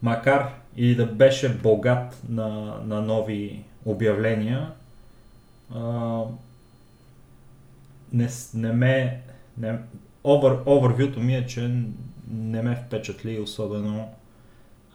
макар 0.01 0.54
и 0.75 0.96
да 0.96 1.06
беше 1.06 1.58
богат 1.58 2.22
на, 2.30 2.80
на 2.86 3.01
нови 3.01 3.63
обявления, 3.86 4.72
а, 5.75 6.22
не, 8.13 8.30
не 8.54 8.72
ме... 8.72 9.22
Не, 9.58 9.80
овър, 10.24 10.60
овервюто 10.66 11.20
ми 11.20 11.36
е, 11.36 11.46
че 11.46 11.84
не 12.32 12.62
ме 12.62 12.75
впечатли 12.75 13.40
особено. 13.40 14.10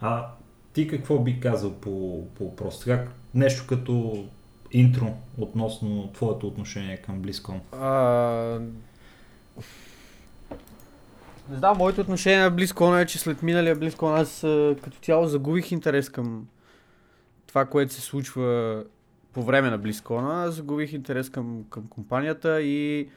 А 0.01 0.27
ти 0.73 0.87
какво 0.87 1.19
би 1.19 1.39
казал 1.39 1.73
по, 1.73 2.23
по 2.35 2.45
въпроса? 2.45 2.85
Как 2.85 3.16
нещо 3.35 3.67
като 3.67 4.25
интро 4.71 5.13
относно 5.37 6.09
твоето 6.13 6.47
отношение 6.47 6.97
към 6.97 7.19
Близкон? 7.19 7.61
А... 7.71 8.59
Не 11.49 11.57
знам, 11.57 11.77
моето 11.77 12.01
отношение 12.01 12.39
на 12.39 12.49
Близкон 12.49 12.99
е, 12.99 13.05
че 13.05 13.19
след 13.19 13.43
миналия 13.43 13.75
Близкон 13.75 14.15
аз 14.15 14.39
като 14.83 14.97
цяло 15.01 15.27
загубих 15.27 15.71
интерес 15.71 16.09
към 16.09 16.47
това, 17.47 17.65
което 17.65 17.93
се 17.93 18.01
случва 18.01 18.83
по 19.33 19.43
време 19.43 19.69
на 19.69 19.77
Близкона. 19.77 20.51
Загубих 20.51 20.93
интерес 20.93 21.29
към, 21.29 21.63
към 21.69 21.87
компанията 21.87 22.61
и 22.61 23.09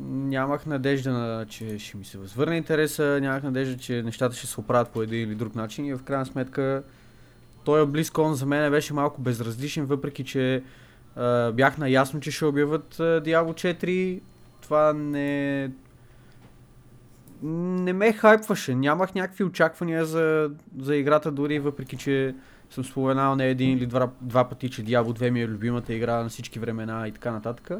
нямах 0.00 0.66
надежда, 0.66 1.12
на, 1.12 1.46
че 1.46 1.78
ще 1.78 1.96
ми 1.96 2.04
се 2.04 2.18
възвърне 2.18 2.56
интереса, 2.56 3.18
нямах 3.22 3.42
надежда, 3.42 3.76
че 3.76 4.02
нещата 4.02 4.36
ще 4.36 4.46
се 4.46 4.60
оправят 4.60 4.88
по 4.88 5.02
един 5.02 5.28
или 5.28 5.34
друг 5.34 5.54
начин 5.54 5.86
и 5.86 5.94
в 5.94 6.02
крайна 6.02 6.26
сметка 6.26 6.82
той 7.66 7.86
Близкон 7.86 8.34
за 8.34 8.46
мен 8.46 8.70
беше 8.70 8.94
малко 8.94 9.20
безразличен, 9.20 9.84
въпреки 9.84 10.24
че 10.24 10.62
а, 11.16 11.52
бях 11.52 11.78
наясно, 11.78 12.20
че 12.20 12.30
ще 12.30 12.44
обявят 12.44 13.00
а, 13.00 13.02
Diablo 13.02 13.76
4. 13.82 14.20
Това 14.62 14.92
не... 14.92 15.70
Не 17.42 17.92
ме 17.92 18.12
хайпваше. 18.12 18.74
Нямах 18.74 19.14
някакви 19.14 19.44
очаквания 19.44 20.04
за, 20.04 20.50
за 20.78 20.96
играта, 20.96 21.30
дори 21.30 21.58
въпреки 21.58 21.96
че 21.96 22.34
съм 22.70 22.84
споменал 22.84 23.36
не 23.36 23.46
един 23.46 23.78
или 23.78 23.86
два, 23.86 24.10
два 24.20 24.48
пъти, 24.48 24.70
че 24.70 24.84
Diablo 24.84 25.18
2 25.18 25.30
ми 25.30 25.42
е 25.42 25.48
любимата 25.48 25.94
игра 25.94 26.22
на 26.22 26.28
всички 26.28 26.58
времена 26.58 27.08
и 27.08 27.12
така 27.12 27.32
нататък. 27.32 27.70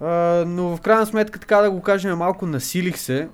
А, 0.00 0.44
но 0.46 0.76
в 0.76 0.80
крайна 0.80 1.06
сметка, 1.06 1.38
така 1.38 1.56
да 1.56 1.70
го 1.70 1.82
кажем, 1.82 2.18
малко 2.18 2.46
насилих 2.46 2.98
се 2.98 3.28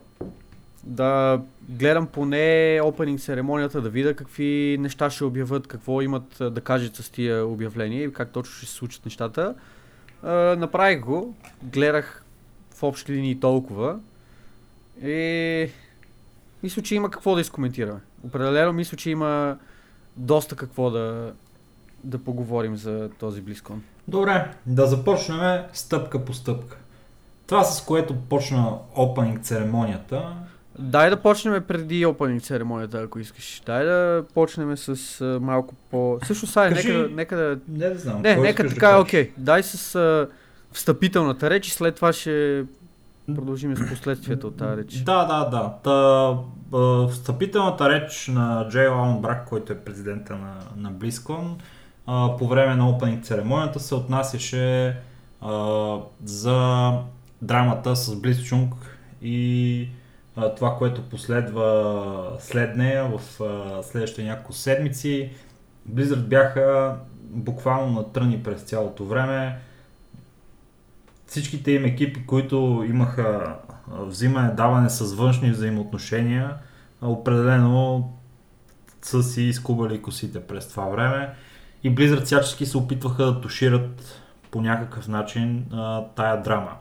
да 0.85 1.41
гледам 1.69 2.07
поне 2.07 2.81
опенинг 2.85 3.21
церемонията, 3.21 3.81
да 3.81 3.91
видя 3.91 4.15
какви 4.15 4.77
неща 4.81 5.11
ще 5.11 5.25
обявят, 5.25 5.67
какво 5.67 6.03
имат 6.03 6.37
да 6.41 6.61
кажат 6.61 6.97
с 6.97 7.11
тия 7.11 7.47
обявления 7.47 8.05
и 8.05 8.13
как 8.13 8.33
точно 8.33 8.55
ще 8.55 8.67
се 8.67 8.73
случат 8.73 9.05
нещата. 9.05 9.55
А, 10.23 10.33
направих 10.57 11.01
го, 11.01 11.35
гледах 11.63 12.25
в 12.75 12.83
общи 12.83 13.13
линии 13.13 13.41
толкова 13.41 13.99
и 15.03 15.71
мисля, 16.63 16.83
че 16.83 16.95
има 16.95 17.11
какво 17.11 17.35
да 17.35 17.41
изкоментираме. 17.41 18.01
Определено 18.25 18.73
мисля, 18.73 18.97
че 18.97 19.11
има 19.11 19.59
доста 20.17 20.57
какво 20.57 20.91
да, 20.91 21.33
да 22.05 22.19
поговорим 22.19 22.77
за 22.77 23.11
този 23.19 23.41
Близкон. 23.41 23.83
Добре, 24.09 24.51
да 24.67 24.87
започнем 24.87 25.63
стъпка 25.73 26.25
по 26.25 26.35
стъпка. 26.35 26.77
Това 27.47 27.65
с 27.65 27.85
което 27.85 28.17
почна 28.17 28.79
опенинг 28.97 29.43
церемонията 29.43 30.37
Дай 30.79 31.11
да 31.11 31.17
почнем 31.17 31.65
преди 31.69 32.07
опенинг 32.07 32.43
церемонията, 32.43 33.03
ако 33.03 33.19
искаш. 33.19 33.63
Дай 33.67 33.85
да 33.85 34.25
почнем 34.35 34.77
с 34.77 35.21
а, 35.21 35.41
малко 35.41 35.75
по... 35.91 36.19
Също 36.25 36.47
сай, 36.47 36.69
Кажи- 36.69 36.93
нека, 36.93 37.09
нека 37.15 37.37
да... 37.37 37.59
Не 37.69 37.89
да 37.89 37.99
знам. 37.99 38.23
Не, 38.23 38.37
нека 38.37 38.49
искаш 38.49 38.69
да 38.69 38.75
така, 38.75 38.91
е 38.91 39.01
окей. 39.01 39.33
Дай 39.37 39.63
с 39.63 39.95
а, 39.95 40.29
встъпителната 40.73 41.51
реч 41.51 41.69
и 41.69 41.71
след 41.71 41.95
това 41.95 42.13
ще 42.13 42.65
продължим 43.35 43.77
с 43.77 43.89
последствията 43.89 44.47
от 44.47 44.57
тази 44.57 44.77
реч. 44.77 44.95
Да, 44.95 45.25
да, 45.25 45.45
да. 45.45 45.75
Та, 45.85 46.37
а, 46.79 47.09
встъпителната 47.09 47.91
реч 47.91 48.29
на 48.29 48.69
Джей 48.71 48.87
Лаун 48.87 49.21
Брак, 49.21 49.49
който 49.49 49.73
е 49.73 49.79
президента 49.79 50.33
на, 50.37 50.55
на 50.77 50.93
BlizzCon, 50.93 51.55
а, 52.07 52.37
по 52.37 52.49
време 52.49 52.75
на 52.75 52.89
опенинг 52.89 53.25
церемонията 53.25 53.81
се 53.81 53.95
отнасяше 53.95 54.97
а, 55.41 55.97
за 56.25 56.93
драмата 57.43 57.97
с 57.97 58.17
Близчунг 58.17 58.75
и 59.23 59.89
това, 60.57 60.77
което 60.79 61.03
последва 61.03 62.37
след 62.39 62.77
нея 62.77 63.05
в 63.05 63.21
следващите 63.83 64.25
няколко 64.25 64.53
седмици. 64.53 65.31
Blizzard 65.93 66.23
бяха 66.23 66.97
буквално 67.23 67.93
на 67.93 68.13
тръни 68.13 68.43
през 68.43 68.63
цялото 68.63 69.05
време. 69.05 69.59
Всичките 71.27 71.73
им 71.73 71.85
екипи, 71.85 72.27
които 72.27 72.85
имаха 72.89 73.57
взимане, 73.89 74.53
даване 74.53 74.91
с 74.91 75.15
външни 75.15 75.51
взаимоотношения, 75.51 76.55
определено 77.03 78.13
са 79.03 79.23
си 79.23 79.43
изкубали 79.43 80.03
косите 80.03 80.41
през 80.41 80.69
това 80.69 80.85
време. 80.85 81.35
И 81.85 81.95
Blizzard 81.95 82.25
всячески 82.25 82.67
се 82.67 82.79
опитваха 82.79 83.25
да 83.25 83.41
тушират 83.41 84.23
по 84.51 84.61
някакъв 84.61 85.09
начин 85.09 85.67
тая 86.17 86.43
драма. 86.43 86.73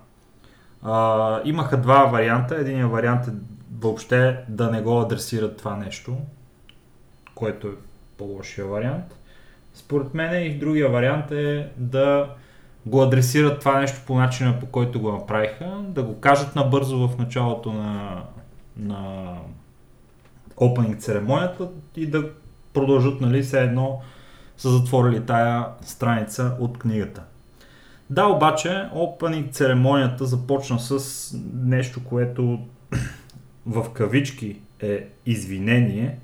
А, 0.83 1.41
имаха 1.45 1.77
два 1.77 2.05
варианта. 2.05 2.55
Единият 2.55 2.91
вариант 2.91 3.27
е 3.27 3.31
въобще 3.79 4.39
да 4.47 4.71
не 4.71 4.81
го 4.81 5.01
адресират 5.01 5.57
това 5.57 5.75
нещо, 5.75 6.17
което 7.35 7.67
е 7.67 7.71
по-лошия 8.17 8.67
вариант. 8.67 9.05
Според 9.73 10.13
мен 10.13 10.45
и 10.45 10.59
другия 10.59 10.89
вариант 10.89 11.31
е 11.31 11.69
да 11.77 12.29
го 12.85 13.01
адресират 13.01 13.59
това 13.59 13.79
нещо 13.79 13.99
по 14.07 14.15
начина 14.15 14.59
по 14.59 14.65
който 14.65 15.01
го 15.01 15.11
направиха, 15.11 15.83
да 15.87 16.03
го 16.03 16.19
кажат 16.19 16.55
набързо 16.55 17.07
в 17.07 17.17
началото 17.17 17.73
на, 17.73 18.23
на 18.77 19.35
опенинг 20.57 20.99
церемонията 20.99 21.67
и 21.95 22.07
да 22.07 22.29
продължат, 22.73 23.21
нали, 23.21 23.41
все 23.41 23.63
едно 23.63 24.01
са 24.57 24.69
затворили 24.69 25.25
тая 25.25 25.65
страница 25.81 26.55
от 26.59 26.79
книгата. 26.79 27.23
Да, 28.09 28.25
обаче, 28.25 28.89
опенинг 28.93 29.53
церемонията 29.53 30.25
започна 30.25 30.79
с 30.79 31.33
нещо, 31.53 32.03
което 32.03 32.59
в 33.65 33.89
кавички 33.93 34.59
е 34.79 35.07
извинение 35.25 36.19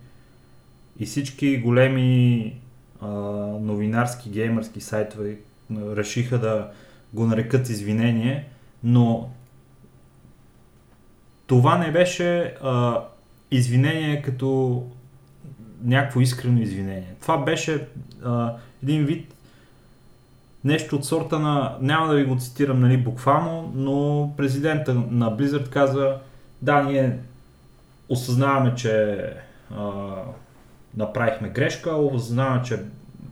и 1.00 1.06
всички 1.06 1.58
големи 1.58 2.56
а, 3.02 3.08
новинарски 3.62 4.30
геймърски 4.30 4.82
сайтове 4.82 5.38
решиха 5.71 6.39
да 6.39 6.71
го 7.13 7.26
нарекат 7.26 7.69
извинение, 7.69 8.48
но 8.84 9.30
това 11.48 11.78
не 11.78 11.91
беше 11.91 12.56
а, 12.62 13.04
извинение 13.52 14.21
като 14.21 14.84
някакво 15.84 16.21
искрено 16.21 16.62
извинение. 16.62 17.15
Това 17.21 17.38
беше 17.38 17.88
а, 18.24 18.56
един 18.84 19.06
вид 19.06 19.35
нещо 20.65 20.95
от 20.95 21.06
сорта 21.06 21.39
на, 21.39 21.78
няма 21.82 22.08
да 22.08 22.15
ви 22.15 22.25
го 22.25 22.38
цитирам 22.39 22.80
нали, 22.80 22.97
буквално, 22.97 23.71
но 23.75 24.34
президента 24.38 24.93
на 24.93 25.38
Blizzard 25.38 25.69
каза, 25.69 26.17
да, 26.62 26.84
ние 26.84 27.19
осъзнаваме, 28.10 28.75
че 28.75 29.17
а, 29.71 29.91
направихме 30.97 31.49
грешка, 31.49 31.91
осъзнаваме, 31.91 32.63
че 32.63 32.80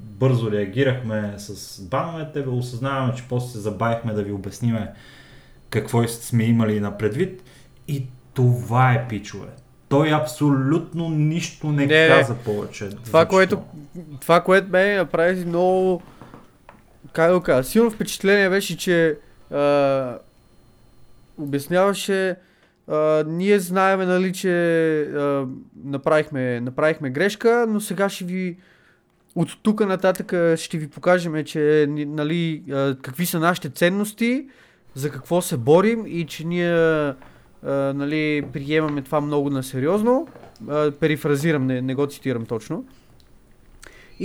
бързо 0.02 0.52
реагирахме 0.52 1.34
с 1.38 1.82
бановете, 1.82 2.39
осъзнаваме, 2.48 3.13
че 3.15 3.24
после 3.30 3.52
се 3.52 3.60
забавихме 3.60 4.13
да 4.13 4.24
ви 4.24 4.32
обясниме 4.32 4.93
какво 5.69 6.08
сме 6.08 6.43
имали 6.43 6.80
на 6.80 6.98
предвид 6.98 7.43
и 7.88 8.06
това 8.34 8.93
е 8.93 9.08
пичове. 9.08 9.48
Той 9.89 10.13
абсолютно 10.13 11.10
нищо 11.10 11.72
не, 11.72 11.86
Не, 11.86 12.08
каза 12.08 12.36
повече. 12.36 12.89
Това, 13.06 13.26
което, 13.26 13.62
това, 14.22 14.41
което 14.41 14.67
ме 14.72 14.96
направи 14.96 15.46
много... 15.46 16.02
Как 17.13 17.32
да 17.32 17.41
кажа? 17.41 17.63
Силно 17.63 17.91
впечатление 17.91 18.49
беше, 18.49 18.78
че 18.78 19.17
а, 19.52 20.17
обясняваше 21.38 22.36
а, 22.88 23.23
ние 23.28 23.60
знаеме, 23.60 24.06
нали, 24.06 24.34
че 24.34 25.02
а, 25.02 25.47
направихме, 25.86 26.60
направихме 26.60 27.10
грешка, 27.10 27.65
но 27.69 27.82
сега 27.82 28.10
ще 28.10 28.26
ви 28.26 28.58
от 29.36 29.49
тук 29.63 29.86
нататък 29.86 30.34
ще 30.60 30.78
ви 30.78 30.89
покажем, 30.89 31.43
че 31.43 31.86
нали, 31.89 32.63
какви 33.02 33.26
са 33.26 33.39
нашите 33.39 33.69
ценности, 33.69 34.47
за 34.95 35.10
какво 35.10 35.41
се 35.41 35.58
борим 35.58 36.04
и 36.08 36.26
че 36.26 36.43
ние 36.43 36.73
нали, 37.93 38.45
приемаме 38.54 39.02
това 39.02 39.21
много 39.21 39.49
на 39.49 39.63
сериозно. 39.63 40.28
А, 40.69 40.91
перифразирам, 40.91 41.65
не, 41.65 41.82
не 41.82 41.95
го 41.95 42.08
цитирам 42.08 42.45
точно. 42.45 42.86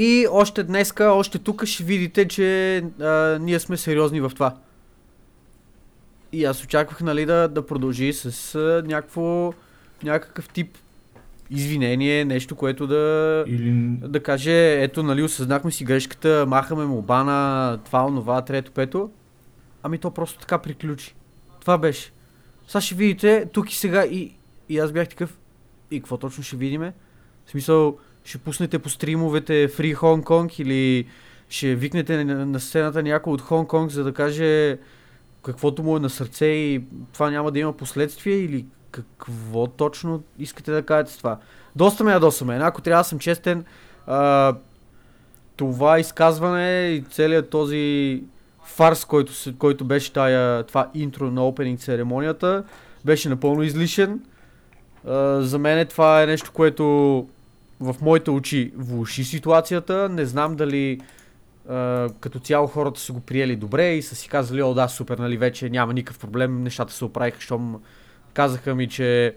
И 0.00 0.26
още 0.30 0.62
днеска, 0.62 1.04
още 1.04 1.38
тук 1.38 1.64
ще 1.64 1.84
видите, 1.84 2.28
че 2.28 2.76
а, 3.00 3.38
ние 3.40 3.58
сме 3.58 3.76
сериозни 3.76 4.20
в 4.20 4.30
това. 4.34 4.56
И 6.32 6.44
аз 6.44 6.64
очаквах, 6.64 7.00
нали, 7.00 7.26
да, 7.26 7.48
да 7.48 7.66
продължи 7.66 8.12
с 8.12 8.54
а, 8.54 8.82
някакво, 8.86 9.52
някакъв 10.02 10.48
тип 10.48 10.78
извинение, 11.50 12.24
нещо, 12.24 12.56
което 12.56 12.86
да, 12.86 13.44
Или 13.46 13.70
да 14.08 14.22
каже, 14.22 14.82
ето, 14.82 15.02
нали, 15.02 15.22
осъзнахме 15.22 15.70
си 15.70 15.84
грешката, 15.84 16.44
махаме 16.48 16.84
му 16.84 17.02
бана, 17.02 17.78
това, 17.84 18.06
онова, 18.06 18.42
трето, 18.42 18.72
пето. 18.72 19.10
Ами 19.82 19.98
то 19.98 20.10
просто 20.10 20.38
така 20.38 20.58
приключи. 20.58 21.14
Това 21.60 21.78
беше. 21.78 22.12
Сега 22.68 22.80
ще 22.80 22.94
видите, 22.94 23.46
тук 23.52 23.72
и 23.72 23.76
сега, 23.76 24.06
и, 24.06 24.34
и 24.68 24.78
аз 24.78 24.92
бях 24.92 25.08
такъв, 25.08 25.38
и 25.90 26.00
какво 26.00 26.16
точно 26.16 26.44
ще 26.44 26.56
видиме? 26.56 26.92
В 27.46 27.50
смисъл, 27.50 27.98
ще 28.24 28.38
пуснете 28.38 28.78
по 28.78 28.88
стримовете 28.88 29.68
Free 29.68 29.96
Hong 29.96 30.22
Kong 30.22 30.60
или 30.60 31.06
ще 31.48 31.74
викнете 31.74 32.24
на, 32.24 32.46
на 32.46 32.60
сцената 32.60 33.02
някой 33.02 33.32
от 33.32 33.40
Хонг 33.40 33.68
Конг, 33.68 33.90
за 33.90 34.04
да 34.04 34.12
каже 34.12 34.78
каквото 35.42 35.82
му 35.82 35.96
е 35.96 36.00
на 36.00 36.10
сърце 36.10 36.46
и 36.46 36.82
това 37.12 37.30
няма 37.30 37.50
да 37.50 37.58
има 37.58 37.72
последствия 37.72 38.44
или 38.44 38.66
какво 38.90 39.66
точно 39.66 40.22
искате 40.38 40.72
да 40.72 40.82
кажете 40.82 41.12
с 41.12 41.16
това? 41.16 41.38
Доста 41.76 42.04
ме 42.04 42.12
ядоса 42.12 42.44
мен. 42.44 42.62
Ако 42.62 42.82
трябва 42.82 43.00
да 43.00 43.08
съм 43.08 43.18
честен, 43.18 43.64
а, 44.06 44.54
това 45.56 45.98
изказване 45.98 46.88
и 46.88 47.04
целият 47.10 47.50
този 47.50 48.22
фарс, 48.64 49.04
който, 49.04 49.32
който 49.58 49.84
беше 49.84 50.12
тая, 50.12 50.62
това 50.62 50.90
интро 50.94 51.30
на 51.30 51.46
опенинг 51.46 51.80
церемонията, 51.80 52.64
беше 53.04 53.28
напълно 53.28 53.62
излишен. 53.62 54.20
А, 55.06 55.42
за 55.42 55.58
мен 55.58 55.86
това 55.86 56.22
е 56.22 56.26
нещо, 56.26 56.52
което 56.52 57.26
в 57.80 57.96
моите 58.00 58.30
очи 58.30 58.72
влуши 58.76 59.24
ситуацията. 59.24 60.08
Не 60.08 60.24
знам 60.24 60.56
дали 60.56 61.00
а, 61.68 62.08
като 62.20 62.38
цяло 62.38 62.66
хората 62.66 63.00
са 63.00 63.12
го 63.12 63.20
приели 63.20 63.56
добре 63.56 63.94
и 63.94 64.02
са 64.02 64.14
си 64.14 64.28
казали, 64.28 64.62
о 64.62 64.74
да, 64.74 64.88
супер, 64.88 65.18
нали, 65.18 65.36
вече 65.36 65.70
няма 65.70 65.94
никакъв 65.94 66.18
проблем, 66.18 66.62
нещата 66.62 66.92
се 66.92 67.04
оправиха, 67.04 67.40
щом 67.40 67.80
казаха 68.34 68.74
ми, 68.74 68.88
че 68.88 69.34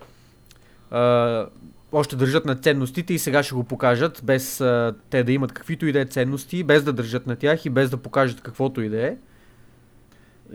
а, 0.91 1.45
още 1.91 2.15
държат 2.15 2.45
на 2.45 2.55
ценностите 2.55 3.13
и 3.13 3.19
сега 3.19 3.43
ще 3.43 3.55
го 3.55 3.63
покажат, 3.63 4.21
без 4.23 4.61
а, 4.61 4.95
те 5.09 5.23
да 5.23 5.31
имат 5.31 5.51
каквито 5.51 5.85
и 5.85 5.91
да 5.91 5.99
е 5.99 6.05
ценности, 6.05 6.63
без 6.63 6.83
да 6.83 6.93
държат 6.93 7.27
на 7.27 7.35
тях 7.35 7.65
и 7.65 7.69
без 7.69 7.89
да 7.89 7.97
покажат 7.97 8.41
каквото 8.41 8.81
и 8.81 8.89
да 8.89 9.07
е. 9.07 9.17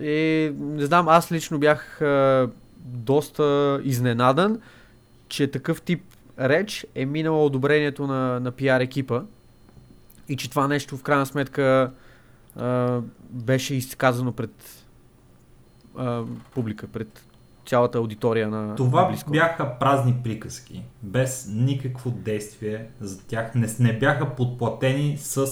И 0.00 0.52
не 0.60 0.86
знам, 0.86 1.08
аз 1.08 1.32
лично 1.32 1.58
бях 1.58 2.02
а, 2.02 2.48
доста 2.84 3.80
изненадан, 3.84 4.60
че 5.28 5.50
такъв 5.50 5.82
тип 5.82 6.02
реч 6.40 6.86
е 6.94 7.06
минала 7.06 7.44
одобрението 7.44 8.06
на, 8.06 8.40
на 8.40 8.50
пиар 8.50 8.80
екипа 8.80 9.22
и 10.28 10.36
че 10.36 10.50
това 10.50 10.68
нещо 10.68 10.96
в 10.96 11.02
крайна 11.02 11.26
сметка 11.26 11.92
а, 12.56 13.00
беше 13.30 13.74
изказано 13.74 14.32
пред 14.32 14.84
а, 15.96 16.22
публика, 16.54 16.86
пред 16.86 17.26
цялата 17.66 17.98
аудитория 17.98 18.48
на 18.48 18.74
Това 18.74 19.02
на 19.02 19.08
Близко. 19.08 19.30
бяха 19.30 19.78
празни 19.78 20.14
приказки, 20.24 20.82
без 21.02 21.48
никакво 21.52 22.10
действие 22.10 22.86
за 23.00 23.26
тях. 23.26 23.54
Не, 23.54 23.68
не 23.80 23.98
бяха 23.98 24.34
подплатени 24.34 25.18
с 25.18 25.46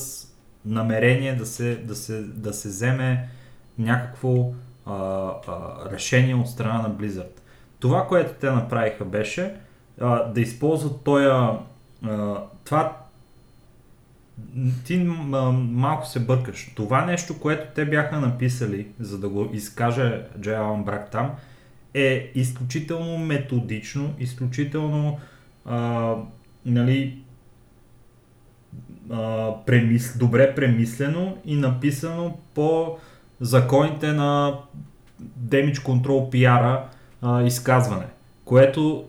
намерение 0.64 1.34
да 1.34 1.46
се, 1.46 1.76
да 1.76 1.94
се, 1.94 2.22
да 2.22 2.52
се 2.52 2.68
вземе 2.68 3.28
някакво 3.78 4.52
а, 4.86 4.94
а, 4.94 5.32
решение 5.90 6.34
от 6.34 6.48
страна 6.48 6.82
на 6.82 6.90
Blizzard. 6.90 7.40
Това, 7.78 8.06
което 8.06 8.34
те 8.40 8.50
направиха 8.50 9.04
беше 9.04 9.54
а, 10.00 10.32
да 10.32 10.40
използват 10.40 11.04
тоя... 11.04 11.58
А, 12.04 12.36
това 12.64 12.96
ти 14.84 14.96
м- 14.98 15.52
малко 15.52 16.06
се 16.06 16.20
бъркаш. 16.20 16.72
Това 16.74 17.04
нещо, 17.04 17.40
което 17.40 17.74
те 17.74 17.84
бяха 17.84 18.20
написали, 18.20 18.86
за 19.00 19.18
да 19.18 19.28
го 19.28 19.50
изкаже 19.52 20.22
Джей 20.40 20.56
Алан 20.56 20.84
Брак 20.84 21.10
там, 21.10 21.30
е 21.94 22.30
изключително 22.34 23.18
методично, 23.18 24.14
изключително 24.18 25.18
а, 25.64 26.14
нали, 26.66 27.18
а, 29.10 29.50
премис, 29.66 30.18
добре 30.18 30.54
премислено 30.54 31.38
и 31.44 31.56
написано 31.56 32.38
по 32.54 32.98
законите 33.40 34.12
на 34.12 34.58
Damage 35.44 35.76
Control 35.78 36.30
PR 36.30 36.82
а, 37.22 37.42
изказване, 37.42 38.06
което 38.44 39.04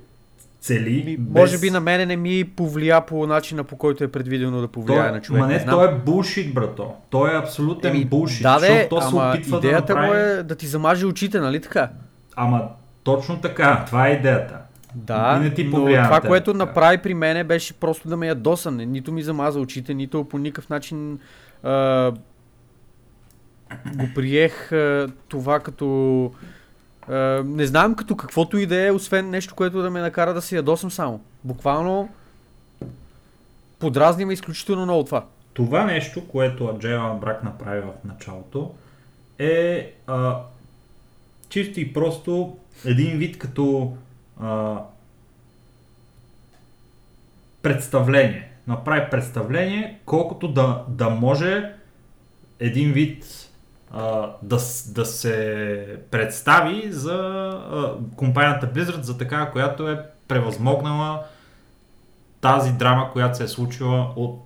цели 0.66 1.04
Ми, 1.06 1.18
без... 1.18 1.42
Може 1.42 1.60
би 1.60 1.70
на 1.70 1.80
мене 1.80 2.06
не 2.06 2.16
ми 2.16 2.44
повлия 2.56 3.06
по 3.06 3.28
начина 3.28 3.64
по 3.64 3.78
който 3.78 4.04
е 4.04 4.08
предвидено 4.08 4.62
да 4.62 4.68
повлияе 4.68 5.04
той, 5.04 5.12
на 5.12 5.22
човек. 5.22 5.42
Ма 5.42 5.48
не, 5.48 5.60
знам. 5.60 5.76
той 5.76 5.92
е 5.92 5.96
булшит, 5.96 6.54
брато. 6.54 6.94
Той 7.10 7.36
е 7.36 7.38
абсолютен 7.38 7.96
Еми, 7.96 8.06
булшит. 8.06 8.44
да, 8.44 8.60
защото 8.60 8.90
то 8.90 9.02
се 9.02 9.16
опитва 9.16 9.58
идеята 9.58 9.94
да 9.94 10.02
направи... 10.02 10.08
му 10.08 10.14
е 10.14 10.44
да 10.44 10.56
ти 10.56 10.68
замаже 10.68 11.06
очите, 11.06 11.40
нали 11.40 11.62
така? 11.62 11.90
Ама 12.36 12.70
точно 13.04 13.42
така, 13.42 13.84
това 13.86 14.08
е 14.08 14.12
идеята. 14.12 14.58
Да, 14.96 15.40
не 15.40 15.54
ти 15.54 15.64
но 15.64 15.72
повлия 15.72 16.02
на 16.02 16.08
това, 16.08 16.22
теб 16.22 16.30
което 16.30 16.54
така. 16.54 16.66
направи 16.66 16.98
при 16.98 17.14
мене 17.14 17.44
беше 17.44 17.74
просто 17.74 18.10
да 18.10 18.18
ме 18.18 18.28
ядоса. 18.28 18.72
Не, 18.72 18.86
нито 18.86 19.12
ми 19.12 19.24
замаза 19.24 19.60
очите, 19.60 19.94
нито 19.94 20.24
по 20.24 20.38
никакъв 20.38 20.70
начин 20.70 21.20
а, 21.64 22.12
го 23.96 24.10
приех 24.16 24.72
а, 24.72 25.08
това 25.28 25.60
като... 25.60 26.32
А, 27.10 27.44
не 27.46 27.66
знам 27.66 27.96
като 27.96 28.16
каквото 28.16 28.58
и 28.58 28.66
да 28.66 28.88
е, 28.88 28.92
освен 28.92 29.30
нещо, 29.30 29.56
което 29.56 29.82
да 29.82 29.90
ме 29.90 30.02
накара 30.02 30.34
да 30.34 30.42
се 30.42 30.56
ядосам 30.56 30.92
само. 30.92 31.22
Буквално 31.44 32.10
подразни 33.80 34.26
ме 34.26 34.34
изключително 34.34 34.84
много 34.84 35.04
това. 35.04 35.26
Това 35.54 35.86
нещо, 35.86 36.28
което 36.28 36.78
Джейлан 36.80 37.20
Брак 37.20 37.44
направи 37.44 37.82
в 37.82 37.94
началото, 38.06 38.72
е 39.40 39.92
а, 40.08 40.40
чисто 41.50 41.80
и 41.80 41.94
просто 41.94 42.58
един 42.86 43.18
вид 43.18 43.38
като 43.38 43.98
а, 44.42 44.78
представление. 47.62 48.50
Направи 48.68 49.10
представление, 49.12 50.00
колкото 50.06 50.48
да, 50.48 50.84
да 50.88 51.10
може 51.10 51.74
един 52.60 52.92
вид 52.92 53.45
да, 54.42 54.60
да 54.88 55.06
се 55.06 55.98
представи 56.12 56.92
за 56.92 57.14
а, 57.14 57.94
компанията 58.16 58.68
Blizzard, 58.74 59.02
за 59.02 59.18
такава, 59.18 59.52
която 59.52 59.90
е 59.90 60.00
превъзмогнала 60.28 61.24
тази 62.42 62.72
драма, 62.72 63.10
която 63.12 63.38
се 63.38 63.44
е 63.44 63.48
случила 63.48 64.14
от 64.16 64.42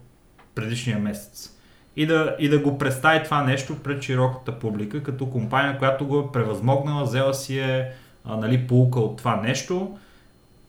предишния 0.55 0.99
месец. 0.99 1.55
И 1.95 2.05
да, 2.05 2.35
и 2.39 2.49
да 2.49 2.59
го 2.59 2.77
представи 2.77 3.23
това 3.23 3.43
нещо 3.43 3.83
пред 3.83 4.03
широката 4.03 4.59
публика, 4.59 5.03
като 5.03 5.29
компания, 5.29 5.77
която 5.77 6.07
го 6.07 6.19
е 6.19 6.31
превъзмогнала, 6.33 7.03
взела 7.03 7.33
си 7.33 7.59
е 7.59 7.91
а, 8.25 8.37
нали, 8.37 8.67
полука 8.67 8.99
от 8.99 9.17
това 9.17 9.35
нещо. 9.35 9.97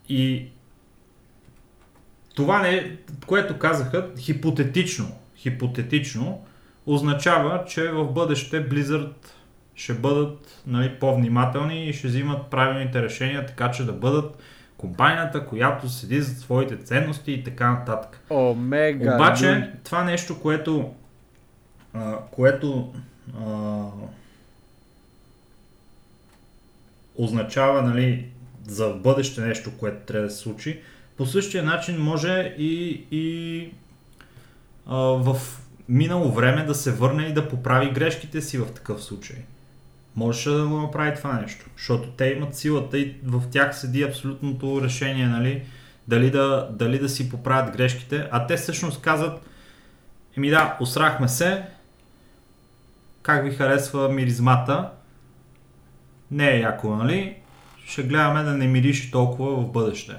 И 0.08 0.46
това 2.34 2.62
не, 2.62 2.96
което 3.26 3.58
казаха, 3.58 4.08
хипотетично, 4.18 5.12
хипотетично, 5.36 6.44
означава, 6.94 7.64
че 7.64 7.90
в 7.90 8.04
бъдеще 8.04 8.68
Blizzard 8.68 9.12
ще 9.74 9.94
бъдат 9.94 10.62
нали, 10.66 10.94
по-внимателни 11.00 11.88
и 11.88 11.92
ще 11.92 12.08
взимат 12.08 12.46
правилните 12.50 13.02
решения, 13.02 13.46
така 13.46 13.70
че 13.70 13.84
да 13.84 13.92
бъдат 13.92 14.38
компанията, 14.76 15.46
която 15.46 15.88
седи 15.88 16.20
за 16.20 16.40
своите 16.40 16.76
ценности 16.76 17.32
и 17.32 17.44
така 17.44 17.70
нататък. 17.70 18.20
Омега. 18.30 19.14
Обаче, 19.14 19.72
това 19.84 20.04
нещо, 20.04 20.40
което, 20.40 20.94
а, 21.94 22.16
което 22.30 22.94
а, 23.46 23.84
означава 27.16 27.82
нали, 27.82 28.26
за 28.66 28.88
бъдеще 28.88 29.40
нещо, 29.40 29.70
което 29.78 30.06
трябва 30.06 30.26
да 30.26 30.32
се 30.32 30.38
случи, 30.38 30.80
по 31.16 31.26
същия 31.26 31.62
начин 31.62 31.98
може 31.98 32.54
и, 32.58 33.04
и 33.10 33.72
а, 34.86 34.96
в 34.96 35.36
минало 35.90 36.32
време 36.32 36.64
да 36.64 36.74
се 36.74 36.92
върне 36.92 37.22
и 37.22 37.34
да 37.34 37.48
поправи 37.48 37.90
грешките 37.90 38.40
си 38.40 38.58
в 38.58 38.66
такъв 38.74 39.02
случай. 39.02 39.36
Можеше 40.16 40.50
да 40.50 40.66
го 40.66 40.76
направи 40.80 41.16
това 41.16 41.32
нещо, 41.32 41.66
защото 41.76 42.08
те 42.10 42.24
имат 42.26 42.56
силата 42.56 42.98
и 42.98 43.16
в 43.24 43.42
тях 43.50 43.78
седи 43.78 44.02
абсолютното 44.02 44.82
решение, 44.82 45.26
нали, 45.26 45.62
дали 46.08 46.30
да, 46.30 46.68
дали 46.72 46.98
да 46.98 47.08
си 47.08 47.30
поправят 47.30 47.76
грешките, 47.76 48.28
а 48.30 48.46
те 48.46 48.56
всъщност 48.56 49.02
казват, 49.02 49.40
еми 50.36 50.50
да, 50.50 50.76
осрахме 50.80 51.28
се, 51.28 51.64
как 53.22 53.44
ви 53.44 53.50
харесва 53.50 54.08
миризмата, 54.08 54.90
не 56.30 56.50
е 56.50 56.60
яко, 56.60 56.96
нали, 56.96 57.36
ще 57.86 58.02
гледаме 58.02 58.42
да 58.42 58.52
не 58.52 58.66
мирише 58.66 59.10
толкова 59.10 59.56
в 59.56 59.72
бъдеще. 59.72 60.16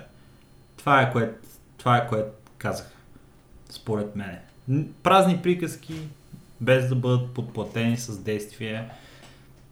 Това 0.78 1.02
е 1.02 1.12
което, 1.12 1.48
това 1.78 1.98
е 1.98 2.08
което 2.08 2.32
казах, 2.58 2.88
според 3.70 4.16
мен. 4.16 4.51
Празни 5.04 5.40
приказки, 5.44 5.94
без 6.62 6.90
да 6.90 6.96
бъдат 6.96 7.30
подплатени 7.32 7.98
с 7.98 8.20
действие. 8.20 8.90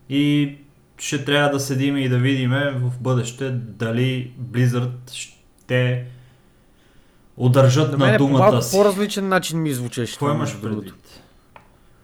И 0.10 0.56
ще 0.98 1.26
трябва 1.26 1.50
да 1.50 1.60
седим 1.60 1.98
и 1.98 2.10
да 2.10 2.18
видим 2.18 2.52
в 2.76 2.92
бъдеще 3.00 3.50
дали 3.52 4.34
Blizzard 4.42 5.12
ще 5.12 6.06
удържат 7.38 7.98
На 7.98 7.98
на, 7.98 8.18
по 8.18 8.18
думата 8.18 8.40
малко 8.40 8.62
си. 8.62 8.78
по-различен 8.78 9.28
начин 9.28 9.62
ми 9.62 9.74
звучеше. 9.74 10.14
Какво 10.14 10.32
имаш 10.32 10.62
предвид? 10.62 11.22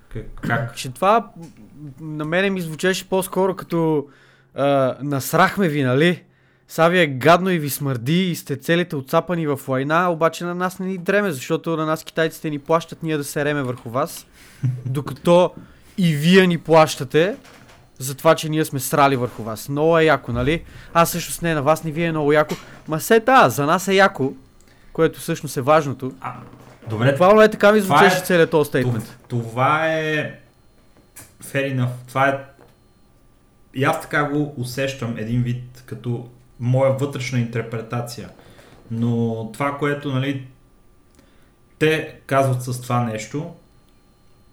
Как? 0.10 0.26
как? 0.42 0.76
Че 0.76 0.90
това 0.90 1.32
на 2.02 2.26
мене 2.26 2.50
ми 2.50 2.62
звучеше 2.62 3.10
по-скоро 3.10 3.56
като 3.56 4.08
а, 4.56 4.96
насрахме 5.02 5.68
ви, 5.68 5.84
нали? 5.84 6.24
Са 6.68 6.90
ви 6.90 7.00
е 7.00 7.08
гадно 7.08 7.50
и 7.50 7.60
ви 7.60 7.70
смърди 7.70 8.32
и 8.32 8.36
сте 8.36 8.58
целите 8.58 8.96
отцапани 8.96 9.48
в 9.48 9.60
война, 9.68 10.12
обаче 10.12 10.44
на 10.46 10.56
нас 10.56 10.80
не 10.80 10.86
ни 10.86 10.98
дреме, 10.98 11.32
защото 11.32 11.78
на 11.78 11.86
нас 11.86 12.04
китайците 12.04 12.50
ни 12.50 12.60
плащат 12.60 13.04
ние 13.04 13.18
да 13.18 13.24
се 13.24 13.46
реме 13.46 13.64
върху 13.64 13.90
вас, 13.90 14.26
докато 14.86 15.52
и 15.98 16.16
вие 16.16 16.48
ни 16.48 16.58
плащате 16.58 17.36
за 18.00 18.16
това, 18.16 18.36
че 18.36 18.50
ние 18.50 18.66
сме 18.66 18.80
срали 18.80 19.16
върху 19.16 19.44
вас. 19.44 19.70
Много 19.70 20.00
е 20.00 20.04
яко, 20.04 20.32
нали? 20.32 20.64
Аз 20.94 21.10
всъщност 21.10 21.42
не, 21.42 21.54
на 21.54 21.62
вас 21.64 21.84
не 21.84 21.92
ви 21.92 22.04
е 22.04 22.12
много 22.12 22.34
яко. 22.34 22.56
Ма 22.88 23.00
се 23.00 23.20
да, 23.20 23.50
за 23.50 23.66
нас 23.66 23.88
е 23.88 23.94
яко, 23.94 24.34
което 24.94 25.20
всъщност 25.20 25.58
е 25.58 25.62
важното. 25.62 26.14
А, 26.22 26.34
добре, 26.90 27.10
Буквално 27.12 27.42
е 27.42 27.52
така 27.52 27.72
ми 27.72 27.82
Това 27.82 27.98
звучеше 27.98 28.22
е- 28.22 28.26
целият 28.26 28.52
този 28.52 28.70
това, 28.72 28.80
стейтмент. 28.82 29.18
това 29.28 29.88
е 29.90 30.40
fair 31.44 31.76
enough. 31.76 31.90
Това 32.08 32.28
е 32.28 32.40
и 33.74 33.84
аз 33.84 34.02
така 34.02 34.24
го 34.24 34.54
усещам 34.58 35.18
един 35.18 35.44
вид 35.44 35.84
като 35.86 36.30
моя 36.60 36.94
вътрешна 36.94 37.40
интерпретация. 37.40 38.30
Но 38.92 39.50
това, 39.54 39.78
което 39.78 40.12
нали, 40.12 40.48
те 41.80 42.20
казват 42.26 42.64
с 42.64 42.82
това 42.82 43.04
нещо, 43.04 43.54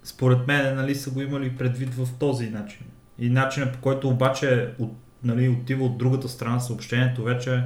според 0.05 0.47
мен 0.47 0.77
нали, 0.77 0.95
са 0.95 1.11
го 1.11 1.23
имали 1.23 1.57
предвид 1.57 1.95
в 1.95 2.09
този 2.19 2.51
начин. 2.51 2.87
И 3.19 3.29
начинът 3.29 3.73
по 3.73 3.81
който 3.81 4.09
обаче 4.09 4.71
от, 4.79 4.93
нали, 5.25 5.49
отива 5.49 5.85
от 5.85 5.99
другата 5.99 6.29
страна 6.29 6.61
съобщението 6.61 7.25
вече 7.25 7.65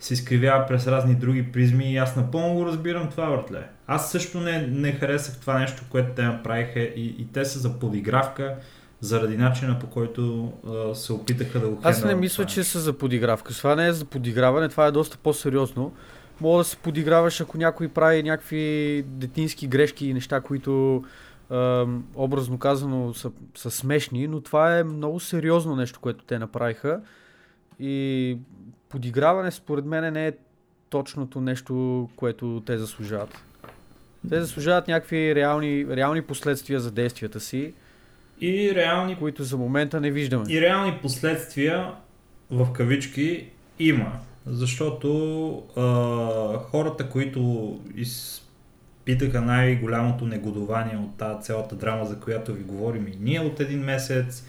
се 0.00 0.14
изкривява 0.14 0.66
през 0.66 0.86
разни 0.86 1.14
други 1.14 1.52
призми 1.52 1.92
и 1.92 1.96
аз 1.96 2.16
напълно 2.16 2.54
го 2.54 2.66
разбирам 2.66 3.10
това, 3.10 3.30
братле. 3.30 3.68
Аз 3.86 4.10
също 4.10 4.40
не, 4.40 4.66
не 4.66 4.92
харесах 4.92 5.40
това 5.40 5.58
нещо, 5.58 5.82
което 5.90 6.12
те 6.16 6.22
направиха 6.22 6.80
и, 6.80 7.06
и 7.18 7.28
те 7.32 7.44
са 7.44 7.58
за 7.58 7.78
подигравка 7.78 8.56
заради 9.02 9.36
начина 9.36 9.78
по 9.78 9.86
който 9.86 10.52
а, 10.66 10.94
се 10.94 11.12
опитаха 11.12 11.60
да 11.60 11.68
го 11.68 11.80
Аз 11.82 12.04
не 12.04 12.14
мисля, 12.14 12.46
че 12.46 12.64
са 12.64 12.80
за 12.80 12.92
подигравка. 12.92 13.54
Това 13.54 13.74
не 13.74 13.86
е 13.86 13.92
за 13.92 14.04
подиграване, 14.04 14.68
това 14.68 14.86
е 14.86 14.90
доста 14.90 15.18
по-сериозно. 15.18 15.92
Мога 16.40 16.58
да 16.58 16.64
се 16.64 16.76
подиграваш, 16.76 17.40
ако 17.40 17.58
някой 17.58 17.88
прави 17.88 18.22
някакви 18.22 19.04
детински 19.06 19.66
грешки 19.66 20.06
и 20.06 20.14
неща, 20.14 20.40
които 20.40 21.04
ем, 21.50 22.04
образно 22.14 22.58
казано 22.58 23.14
са, 23.14 23.30
са 23.54 23.70
смешни, 23.70 24.26
но 24.26 24.40
това 24.40 24.78
е 24.78 24.84
много 24.84 25.20
сериозно 25.20 25.76
нещо, 25.76 26.00
което 26.00 26.24
те 26.24 26.38
направиха. 26.38 27.00
И 27.80 28.38
подиграване 28.88 29.50
според 29.50 29.84
мен 29.84 30.12
не 30.12 30.26
е 30.26 30.32
точното 30.90 31.40
нещо, 31.40 32.08
което 32.16 32.62
те 32.66 32.78
заслужават. 32.78 33.44
Те 34.28 34.40
заслужават 34.40 34.88
някакви 34.88 35.34
реални, 35.34 35.86
реални 35.86 36.22
последствия 36.22 36.80
за 36.80 36.90
действията 36.90 37.40
си, 37.40 37.74
И 38.44 38.74
реални 38.74 39.16
които 39.16 39.44
за 39.44 39.56
момента 39.56 40.00
не 40.00 40.10
виждаме. 40.10 40.44
И 40.48 40.60
реални 40.60 40.98
последствия 41.02 41.94
в 42.50 42.72
кавички 42.72 43.46
има, 43.78 44.12
защото 44.46 45.54
а, 45.76 45.82
хората, 46.58 47.08
които 47.08 47.80
изпитаха 47.96 49.40
най-голямото 49.40 50.26
негодование 50.26 50.96
от 50.96 51.16
тази 51.16 51.42
цялата 51.42 51.74
драма, 51.74 52.04
за 52.04 52.20
която 52.20 52.52
ви 52.52 52.62
говорим 52.62 53.08
и 53.08 53.16
ние 53.20 53.40
от 53.40 53.60
един 53.60 53.80
месец, 53.80 54.46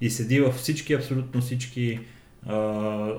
и 0.00 0.10
седи 0.10 0.40
във 0.40 0.54
всички, 0.54 0.94
абсолютно 0.94 1.40
всички 1.40 2.00
а, 2.46 2.56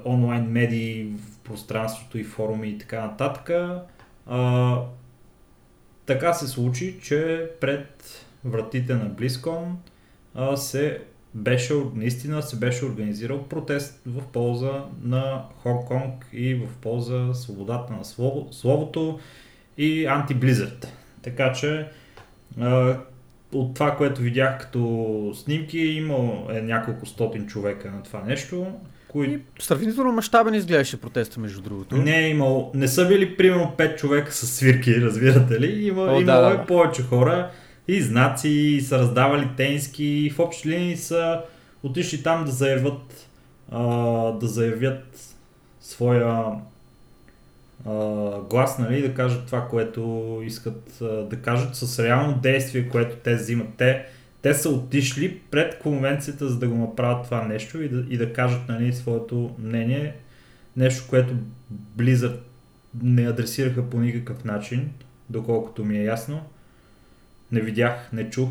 онлайн 0.05 0.43
медии, 0.43 1.05
в 1.05 1.39
пространството 1.39 2.17
и 2.17 2.23
форуми 2.23 2.69
и 2.69 2.77
така 2.77 3.01
нататък, 3.01 3.51
а, 4.27 4.77
така 6.05 6.33
се 6.33 6.47
случи, 6.47 6.99
че 7.01 7.49
пред 7.61 8.25
вратите 8.45 8.95
на 8.95 9.09
BlizzCon 9.09 9.71
а, 10.35 10.57
се 10.57 11.01
беше, 11.33 11.73
наистина 11.95 12.41
се 12.41 12.55
беше 12.55 12.85
организирал 12.85 13.43
протест 13.43 14.01
в 14.05 14.21
полза 14.33 14.83
на 15.03 15.43
Хонг 15.63 15.87
Конг 15.87 16.25
и 16.33 16.55
в 16.55 16.67
полза 16.81 17.33
свободата 17.33 17.93
на 17.93 18.05
слово, 18.05 18.47
словото 18.51 19.19
и 19.77 20.05
анти-Blizzard. 20.05 20.87
Така 21.21 21.53
че 21.53 21.87
а, 22.59 22.97
от 23.53 23.73
това, 23.73 23.95
което 23.95 24.21
видях 24.21 24.59
като 24.59 25.31
снимки, 25.35 25.79
има 25.79 26.31
е 26.49 26.61
няколко 26.61 27.05
стотин 27.05 27.47
човека 27.47 27.91
на 27.91 28.03
това 28.03 28.23
нещо, 28.23 28.67
които 29.07 29.33
И 29.33 29.39
сравнително 29.59 30.11
мащабен 30.11 30.53
изглеждаше 30.53 31.01
протеста, 31.01 31.39
между 31.39 31.61
другото. 31.61 31.97
не 31.97 32.25
е 32.25 32.29
имал, 32.29 32.71
не 32.73 32.87
са 32.87 33.07
били 33.07 33.37
примерно 33.37 33.73
5 33.77 33.97
човека 33.97 34.33
с 34.33 34.47
свирки, 34.47 34.95
разбирате 35.01 35.59
ли? 35.59 35.85
Има, 35.85 36.01
О, 36.01 36.05
имало 36.05 36.23
да, 36.23 36.41
да, 36.41 36.53
е 36.53 36.57
да. 36.57 36.65
повече 36.65 37.03
хора 37.03 37.51
и 37.89 38.01
знаци, 38.01 38.49
и 38.49 38.81
са 38.81 38.99
раздавали 38.99 39.49
тенски, 39.57 40.03
и 40.03 40.29
в 40.29 40.39
общи 40.39 40.69
линии 40.69 40.97
са 40.97 41.41
отишли 41.83 42.23
там 42.23 42.45
да 42.45 42.51
заявят, 42.51 43.29
а, 43.71 43.83
да 44.31 44.47
заявят 44.47 45.35
своя 45.81 46.45
а, 47.85 48.39
глас, 48.39 48.79
нали, 48.79 49.01
да 49.01 49.13
кажат 49.13 49.45
това, 49.45 49.67
което 49.67 50.41
искат 50.45 51.01
а, 51.01 51.05
да 51.05 51.35
кажат 51.35 51.75
с 51.75 52.03
реално 52.03 52.37
действие, 52.37 52.89
което 52.89 53.15
те 53.15 53.35
взимат. 53.35 53.67
Те, 53.77 54.05
те 54.41 54.53
са 54.53 54.69
отишли 54.69 55.39
пред 55.51 55.79
конвенцията, 55.79 56.49
за 56.49 56.59
да 56.59 56.67
го 56.67 56.77
направят 56.77 57.25
това 57.25 57.43
нещо 57.43 57.81
и 57.81 57.89
да, 57.89 58.05
и 58.09 58.17
да 58.17 58.33
кажат 58.33 58.61
нали, 58.69 58.93
своето 58.93 59.55
мнение. 59.59 60.15
Нещо, 60.77 61.05
което 61.09 61.33
Blizzard 61.97 62.37
не 63.03 63.27
адресираха 63.27 63.89
по 63.89 63.99
никакъв 63.99 64.45
начин, 64.45 64.89
доколкото 65.29 65.85
ми 65.85 65.97
е 65.97 66.03
ясно. 66.03 66.41
Не 67.51 67.61
видях, 67.61 68.09
не 68.13 68.29
чух 68.29 68.49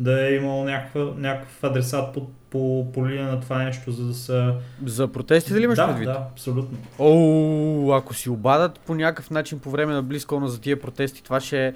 да 0.00 0.28
е 0.28 0.34
имал 0.34 0.64
някаква, 0.64 1.12
някакъв 1.16 1.64
адресат 1.64 2.14
по, 2.14 2.26
по, 2.50 2.92
по 2.92 3.08
линия 3.08 3.26
на 3.26 3.40
това 3.40 3.64
нещо, 3.64 3.90
за 3.90 4.06
да 4.06 4.14
са... 4.14 4.54
За 4.86 5.12
протестите 5.12 5.60
ли 5.60 5.64
имаш 5.64 5.76
да, 5.76 5.86
предвид? 5.86 6.06
Да, 6.06 6.26
абсолютно. 6.32 6.78
О, 6.98 7.92
ако 7.92 8.14
си 8.14 8.30
обадат 8.30 8.80
по 8.80 8.94
някакъв 8.94 9.30
начин 9.30 9.58
по 9.58 9.70
време 9.70 9.92
на 9.92 10.02
близкона 10.02 10.48
за 10.48 10.60
тия 10.60 10.80
протести, 10.80 11.24
това 11.24 11.40
ще 11.40 11.66
е 11.66 11.74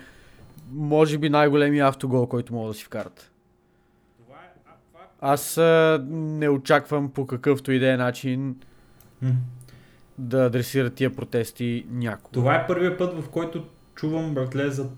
може 0.72 1.18
би 1.18 1.28
най-големия 1.28 1.86
автогол, 1.86 2.26
който 2.26 2.54
могат 2.54 2.70
да 2.70 2.78
си 2.78 2.84
вкарат. 2.84 3.30
Аз 5.20 5.58
а, 5.58 6.04
не 6.10 6.48
очаквам 6.48 7.10
по 7.10 7.26
какъвто 7.26 7.72
и 7.72 7.78
да 7.78 7.92
е 7.92 7.96
начин 7.96 8.56
М. 9.22 9.30
да 10.18 10.44
адресират 10.44 10.94
тия 10.94 11.16
протести 11.16 11.86
някой. 11.90 12.30
Това 12.32 12.54
е 12.54 12.66
първият 12.66 12.98
път, 12.98 13.22
в 13.22 13.28
който 13.28 13.64
чувам, 13.94 14.34
братле, 14.34 14.70
за 14.70 14.88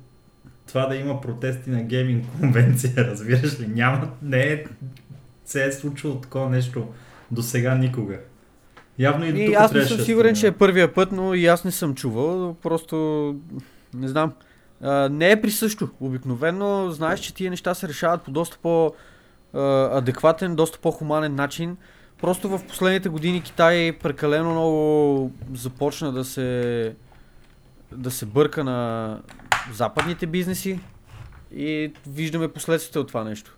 това 0.71 0.87
да 0.87 0.97
има 0.97 1.21
протести 1.21 1.71
на 1.71 1.83
гейминг 1.83 2.27
конвенция, 2.41 2.93
разбираш 2.97 3.61
ли? 3.61 3.67
Няма, 3.67 4.09
не 4.23 4.41
е, 4.41 4.65
се 5.45 5.67
е 5.67 5.73
случило 5.73 6.15
такова 6.15 6.51
нещо 6.51 6.89
до 7.31 7.43
сега 7.43 7.75
никога. 7.75 8.19
Явно 8.99 9.27
и 9.27 9.33
до 9.33 9.39
И 9.39 9.55
аз 9.55 9.73
не 9.73 9.85
съм 9.85 9.99
сигурен, 9.99 10.35
че 10.35 10.47
е 10.47 10.53
първия 10.53 10.95
път, 10.95 11.13
но 11.13 11.35
и 11.35 11.47
аз 11.47 11.65
не 11.65 11.71
съм 11.71 11.95
чувал. 11.95 12.55
Просто 12.63 12.97
не 13.95 14.09
знам. 14.09 14.33
А, 14.83 15.09
не 15.09 15.31
е 15.31 15.41
присъщо. 15.41 15.89
Обикновено 16.01 16.91
знаеш, 16.91 17.21
че 17.21 17.35
тия 17.35 17.51
неща 17.51 17.75
се 17.75 17.89
решават 17.89 18.23
по 18.23 18.31
доста 18.31 18.59
по-адекватен, 18.63 20.57
доста 20.57 20.79
по-хуманен 20.79 21.35
начин. 21.35 21.77
Просто 22.21 22.49
в 22.49 22.61
последните 22.69 23.09
години 23.09 23.43
Китай 23.43 23.93
прекалено 23.93 24.51
много 24.51 25.33
започна 25.55 26.13
да 26.13 26.25
се 26.25 26.95
да 27.93 28.11
се 28.11 28.27
бърка 28.27 28.65
на 28.65 29.19
западните 29.73 30.27
бизнеси 30.27 30.81
и 31.55 31.93
виждаме 32.07 32.49
последствията 32.49 33.01
от 33.01 33.09
това 33.09 33.25
нещо. 33.25 33.57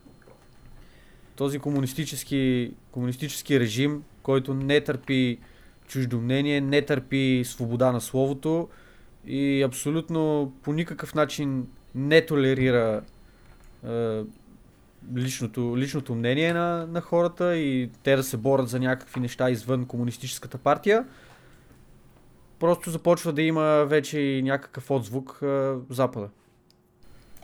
Този 1.36 1.58
комунистически, 1.58 2.72
комунистически 2.90 3.60
режим, 3.60 4.02
който 4.22 4.54
не 4.54 4.80
търпи 4.80 5.38
чуждо 5.86 6.20
мнение, 6.20 6.60
не 6.60 6.82
търпи 6.82 7.42
свобода 7.44 7.92
на 7.92 8.00
словото 8.00 8.68
и 9.26 9.62
абсолютно 9.62 10.52
по 10.62 10.72
никакъв 10.72 11.14
начин 11.14 11.66
не 11.94 12.26
толерира 12.26 13.02
е, 13.88 14.22
личното, 15.16 15.74
личното 15.76 16.14
мнение 16.14 16.52
на, 16.52 16.86
на 16.86 17.00
хората 17.00 17.56
и 17.56 17.90
те 18.02 18.16
да 18.16 18.22
се 18.22 18.36
борят 18.36 18.68
за 18.68 18.80
някакви 18.80 19.20
неща 19.20 19.50
извън 19.50 19.86
комунистическата 19.86 20.58
партия. 20.58 21.04
Просто 22.62 22.90
започва 22.90 23.32
да 23.32 23.42
има 23.42 23.84
вече 23.88 24.20
и 24.20 24.42
някакъв 24.42 24.90
отзвук 24.90 25.38
в 25.40 25.80
Запада. 25.90 26.28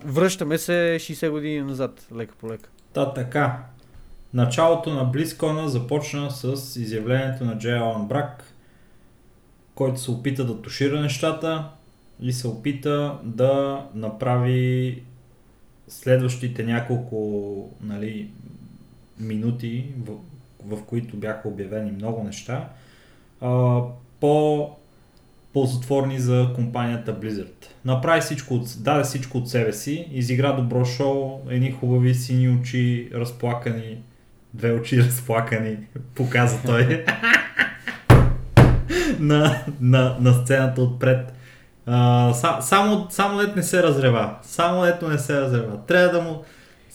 Връщаме 0.05 0.59
се 0.59 0.97
60 1.01 1.31
години 1.31 1.61
назад, 1.61 2.09
лека 2.15 2.35
по 2.35 2.49
лека. 2.49 2.71
Та 2.93 3.13
така. 3.13 3.65
Началото 4.35 4.91
на 4.91 5.05
Близкона 5.05 5.69
започна 5.69 6.31
с 6.31 6.77
изявлението 6.77 7.45
на 7.45 7.59
Джей 7.59 7.79
Алан 7.79 8.09
Брак, 8.09 8.45
който 9.75 10.01
се 10.01 10.11
опита 10.11 10.45
да 10.45 10.63
тушира 10.63 11.01
нещата 11.01 11.69
и 12.21 12.33
се 12.33 12.49
опита 12.49 13.19
да 13.23 13.85
направи 13.95 15.03
следващите 15.89 16.65
няколко 16.65 17.71
нали, 17.81 18.31
минути, 19.19 19.87
в, 19.99 20.13
в 20.65 20.85
които 20.85 21.17
бяха 21.17 21.49
обявени 21.49 21.91
много 21.91 22.25
неща, 22.25 22.69
а, 23.41 23.81
по 24.21 24.71
ползотворни 25.53 26.19
за 26.19 26.53
компанията 26.55 27.21
Blizzard. 27.21 27.67
Направи 27.85 28.21
всичко, 28.21 28.55
от, 28.55 28.69
даде 28.79 29.05
всичко 29.05 29.39
от 29.39 29.51
себе 29.51 29.73
си, 29.73 30.09
изигра 30.13 30.57
добро 30.57 30.85
шоу, 30.85 31.41
едни 31.51 31.73
хубави 31.73 32.15
сини 32.15 32.49
очи, 32.49 33.11
разплакани, 33.15 33.99
две 34.55 34.73
очи 34.73 35.03
разплакани, 35.03 35.77
показа 36.15 36.59
той 36.67 37.05
на, 39.19 39.65
на, 39.81 40.17
на 40.21 40.33
сцената 40.33 40.83
отпред. 40.83 41.33
А, 41.87 42.33
са, 42.33 42.57
само, 42.61 43.07
само 43.11 43.41
лет 43.41 43.57
не 43.57 43.63
се 43.63 43.83
разрева. 43.83 44.35
Само 44.43 44.85
лето 44.85 45.09
не 45.09 45.19
се 45.19 45.41
разрева. 45.41 45.87
Трябва 45.87 46.19
да 46.19 46.21
му... 46.21 46.45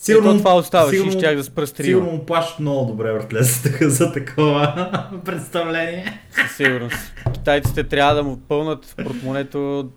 Сигурно, 0.03 0.29
Ето 0.29 0.37
това 0.37 0.55
оставаш 0.55 0.95
и 0.95 1.11
щях 1.11 1.35
да 1.35 1.43
спра 1.43 1.67
стрима. 1.67 1.87
Сигурно 1.87 2.11
му 2.11 2.25
плащат 2.25 2.59
много 2.59 2.85
добре, 2.85 3.13
братле, 3.13 3.43
за, 3.81 4.11
такова 4.11 4.91
представление. 5.25 6.21
Със 6.31 6.57
сигурност. 6.57 7.13
Китайците 7.33 7.83
трябва 7.83 8.15
да 8.15 8.23
му 8.23 8.37
пълнат 8.37 8.85
в 8.85 8.95
портмонето 8.95 9.89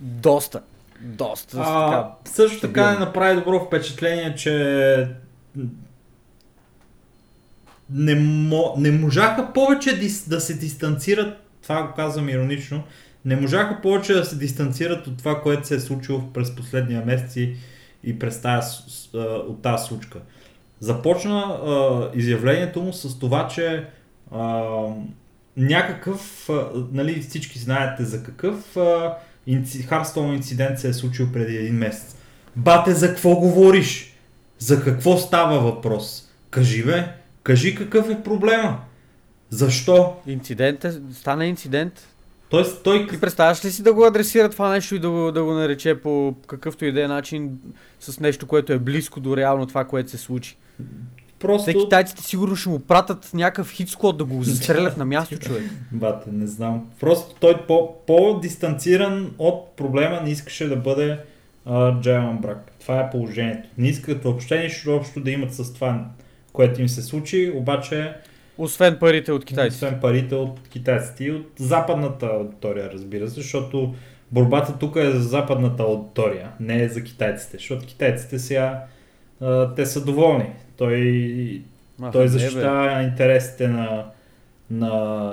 доста. 0.00 0.62
Доста. 1.00 1.56
А, 1.60 1.90
така, 1.90 2.08
също 2.24 2.60
така 2.60 2.92
не 2.92 2.98
направи 2.98 3.36
добро 3.36 3.64
впечатление, 3.66 4.34
че 4.34 5.08
не, 7.90 8.14
мо, 8.14 8.74
не 8.76 8.90
можаха 8.90 9.52
повече 9.52 9.98
дис, 9.98 10.28
да 10.28 10.40
се 10.40 10.54
дистанцират, 10.54 11.38
това 11.62 11.82
го 11.82 11.94
казвам 11.96 12.28
иронично, 12.28 12.82
не 13.24 13.36
можаха 13.36 13.80
повече 13.82 14.14
да 14.14 14.24
се 14.24 14.36
дистанцират 14.36 15.06
от 15.06 15.18
това, 15.18 15.42
което 15.42 15.66
се 15.66 15.74
е 15.74 15.80
случило 15.80 16.22
през 16.34 16.56
последния 16.56 17.02
месец 17.06 17.36
и, 17.36 17.56
и 18.06 18.18
през 18.18 18.40
тази, 18.40 18.76
от 19.48 19.62
тази 19.62 19.84
случка. 19.84 20.18
Започна 20.80 21.40
а, 21.40 22.10
изявлението 22.14 22.82
му 22.82 22.92
с 22.92 23.18
това, 23.18 23.48
че 23.48 23.86
а, 24.32 24.62
някакъв, 25.56 26.50
а, 26.50 26.70
нали 26.92 27.20
всички 27.20 27.58
знаете 27.58 28.04
за 28.04 28.22
какъв 28.22 28.76
а, 28.76 29.14
Харстон 29.86 30.34
инцидент 30.34 30.78
се 30.78 30.88
е 30.88 30.92
случил 30.92 31.32
преди 31.32 31.56
един 31.56 31.74
месец. 31.74 32.16
Бате, 32.56 32.94
за 32.94 33.08
какво 33.08 33.36
говориш? 33.36 34.16
За 34.58 34.84
какво 34.84 35.16
става 35.16 35.60
въпрос? 35.60 36.30
Кажи 36.50 36.84
бе, 36.84 37.08
кажи 37.42 37.74
какъв 37.74 38.10
е 38.10 38.22
проблема. 38.22 38.80
Защо? 39.50 40.16
Инцидент 40.26 40.84
е, 40.84 40.92
стана 41.12 41.46
инцидент. 41.46 42.15
Тоест, 42.48 42.82
той... 42.82 43.06
Ти 43.06 43.20
представяш 43.20 43.64
ли 43.64 43.70
си 43.70 43.82
да 43.82 43.92
го 43.92 44.04
адресира 44.04 44.48
това 44.48 44.70
нещо 44.70 44.94
и 44.94 44.98
да 44.98 45.10
го, 45.10 45.32
да 45.32 45.44
го 45.44 45.52
нарече 45.52 45.94
по 45.94 46.34
какъвто 46.46 46.84
и 46.84 46.92
да 46.92 47.04
е 47.04 47.08
начин 47.08 47.58
с 48.00 48.20
нещо, 48.20 48.46
което 48.46 48.72
е 48.72 48.78
близко 48.78 49.20
до 49.20 49.36
реално 49.36 49.66
това, 49.66 49.84
което 49.84 50.10
се 50.10 50.18
случи? 50.18 50.56
Просто... 51.38 51.64
Те 51.64 51.78
китайците 51.78 52.22
сигурно 52.22 52.56
ще 52.56 52.68
му 52.68 52.78
пратят 52.78 53.30
някакъв 53.34 53.70
хитскод 53.70 54.18
да 54.18 54.24
го 54.24 54.42
застрелят 54.42 54.96
на 54.96 55.04
място, 55.04 55.38
човек. 55.38 55.62
Бате, 55.92 56.30
не 56.32 56.46
знам. 56.46 56.86
Просто 57.00 57.34
той 57.40 57.66
по, 57.66 57.94
по-дистанциран 58.06 59.34
от 59.38 59.76
проблема 59.76 60.20
не 60.24 60.30
искаше 60.30 60.68
да 60.68 60.76
бъде 60.76 61.18
Джайлан 62.00 62.38
Брак. 62.38 62.72
Това 62.80 63.00
е 63.00 63.10
положението. 63.10 63.68
Не 63.78 63.88
искат 63.88 64.24
въобще 64.24 64.62
нищо 64.62 64.96
общо 64.96 65.20
да 65.20 65.30
имат 65.30 65.54
с 65.54 65.74
това, 65.74 66.04
което 66.52 66.80
им 66.80 66.88
се 66.88 67.02
случи, 67.02 67.52
обаче 67.54 68.14
освен 68.58 68.96
парите 69.00 69.32
от 69.32 69.44
китайците. 69.44 69.86
Освен 69.86 70.00
парите 70.00 70.34
от 70.34 70.68
китайците 70.68 71.24
и 71.24 71.30
от 71.30 71.46
западната 71.58 72.26
аудитория, 72.26 72.90
разбира 72.92 73.28
се, 73.28 73.34
защото 73.34 73.94
борбата 74.32 74.78
тук 74.78 74.96
е 74.96 75.10
за 75.10 75.22
западната 75.22 75.82
аудитория, 75.82 76.50
не 76.60 76.82
е 76.82 76.88
за 76.88 77.02
китайците, 77.02 77.56
защото 77.56 77.86
китайците 77.86 78.38
сега 78.38 78.84
а, 79.40 79.74
те 79.74 79.86
са 79.86 80.04
доволни. 80.04 80.50
Той, 80.76 81.62
Маха, 81.98 82.12
той 82.12 82.28
защитава 82.28 83.02
интересите 83.02 83.68
на, 83.68 84.04
на 84.70 85.32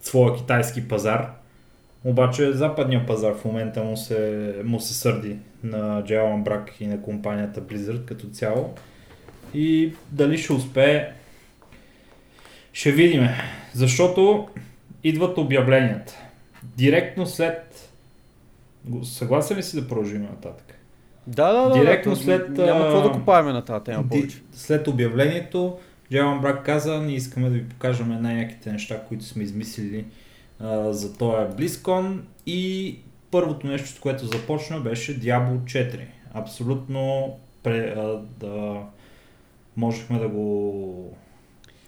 своя 0.00 0.36
китайски 0.36 0.88
пазар, 0.88 1.30
обаче 2.04 2.52
западния 2.52 3.06
пазар 3.06 3.34
в 3.34 3.44
момента 3.44 3.84
му 3.84 3.96
се, 3.96 4.54
му 4.64 4.80
се 4.80 4.94
сърди 4.94 5.36
на 5.64 6.04
Джайлан 6.04 6.44
Брак 6.44 6.80
и 6.80 6.86
на 6.86 7.02
компанията 7.02 7.60
Blizzard 7.60 8.04
като 8.04 8.26
цяло. 8.26 8.74
И 9.54 9.92
дали 10.10 10.38
ще 10.38 10.52
успее, 10.52 11.08
ще 12.72 12.92
видиме, 12.92 13.36
защото 13.74 14.48
идват 15.04 15.38
обявленията. 15.38 16.16
Директно 16.62 17.26
след... 17.26 17.88
Съгласен 19.02 19.56
ли 19.56 19.62
си 19.62 19.80
да 19.80 19.88
продължим 19.88 20.22
нататък? 20.22 20.78
Да, 21.26 21.52
да, 21.52 21.68
да. 21.68 21.80
Директно 21.80 22.12
да, 22.14 22.20
след... 22.20 22.48
Няма 22.48 22.84
какво 22.84 23.02
да 23.02 23.12
копаеме 23.12 23.52
на 23.52 23.64
тази 23.64 23.84
тема 23.84 24.08
повече. 24.08 24.42
След 24.52 24.88
обявлението, 24.88 25.78
Джелан 26.12 26.40
Брак 26.40 26.64
каза, 26.64 27.02
ние 27.02 27.16
искаме 27.16 27.48
да 27.48 27.54
ви 27.54 27.68
покажем 27.68 28.22
най-яките 28.22 28.72
неща, 28.72 29.02
които 29.08 29.24
сме 29.24 29.42
измислили 29.42 30.04
а, 30.60 30.92
за 30.92 31.16
този 31.16 31.56
Близкон 31.56 32.26
и 32.46 32.98
първото 33.30 33.66
нещо, 33.66 33.88
с 33.88 33.98
което 33.98 34.26
започна, 34.26 34.80
беше 34.80 35.20
Diablo 35.20 35.58
4. 35.58 36.00
Абсолютно 36.34 37.36
пре, 37.62 37.94
а, 37.96 38.20
да 38.40 38.82
можехме 39.76 40.18
да 40.18 40.28
го 40.28 41.16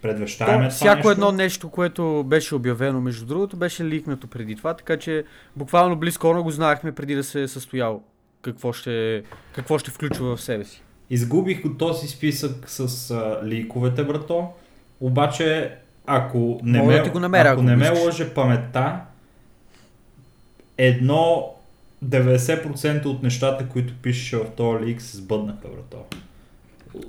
предвещаваме. 0.04 0.68
То, 0.68 0.74
всяко 0.74 0.96
нещо. 0.96 1.10
едно 1.10 1.32
нещо, 1.32 1.68
което 1.68 2.24
беше 2.26 2.54
обявено, 2.54 3.00
между 3.00 3.26
другото, 3.26 3.56
беше 3.56 3.84
ликнато 3.84 4.26
преди 4.26 4.56
това, 4.56 4.74
така 4.74 4.96
че 4.96 5.24
буквално 5.56 5.96
близко 5.96 6.42
го 6.42 6.50
знаехме 6.50 6.92
преди 6.92 7.14
да 7.14 7.24
се 7.24 7.42
е 7.42 7.48
състоял 7.48 8.02
какво 8.42 8.72
ще, 8.72 9.22
какво 9.54 9.78
ще 9.78 9.90
включва 9.90 10.36
в 10.36 10.42
себе 10.42 10.64
си. 10.64 10.82
Изгубих 11.10 11.64
от 11.64 11.78
този 11.78 12.08
списък 12.08 12.70
с 12.70 13.10
а, 13.10 13.40
ликовете, 13.46 14.04
брато, 14.04 14.48
обаче 15.00 15.72
ако 16.06 16.60
не 16.62 16.78
Мога 16.78 16.92
ме, 16.92 17.02
да 17.02 17.10
го 17.10 17.20
намеря, 17.20 17.48
ако, 17.48 17.52
ако 17.52 17.62
не 17.62 17.76
ме 17.76 17.90
лъже 17.90 18.34
паметта, 18.34 19.00
едно 20.78 21.54
90% 22.04 23.06
от 23.06 23.22
нещата, 23.22 23.68
които 23.68 23.94
пишеше 24.02 24.36
в 24.36 24.50
този 24.56 24.84
лик 24.84 25.02
се 25.02 25.16
сбъднаха, 25.16 25.68
брато. 25.68 25.96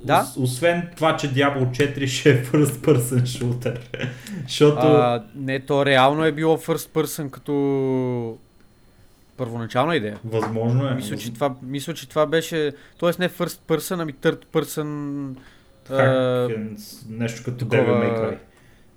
Да? 0.04 0.26
Освен 0.38 0.88
това, 0.96 1.16
че 1.16 1.34
Diablo 1.34 1.70
4 1.70 2.06
ще 2.18 2.30
е 2.30 2.44
first 2.44 2.64
person 2.64 3.20
shooter. 3.20 3.78
Защото... 4.42 4.86
А, 4.86 5.24
не, 5.34 5.60
то 5.60 5.86
реално 5.86 6.24
е 6.24 6.32
било 6.32 6.56
first 6.56 6.88
person 6.88 7.30
като 7.30 8.38
първоначална 9.36 9.96
идея. 9.96 10.18
Възможно 10.24 10.88
е. 10.88 10.94
Мисля, 10.94 11.16
че 11.16 11.34
това, 11.34 11.54
мисля, 11.62 11.94
че 11.94 12.08
това 12.08 12.26
беше, 12.26 12.72
т.е. 13.00 13.10
не 13.18 13.28
first 13.28 13.60
person, 13.68 14.02
ами 14.02 14.14
third 14.14 14.44
person. 14.46 15.36
Как, 15.88 16.50
е, 16.50 16.66
нещо 17.08 17.42
като 17.44 17.68
такова, 17.68 17.82
Devil 17.82 18.02
May 18.02 18.20
Cry, 18.20 18.38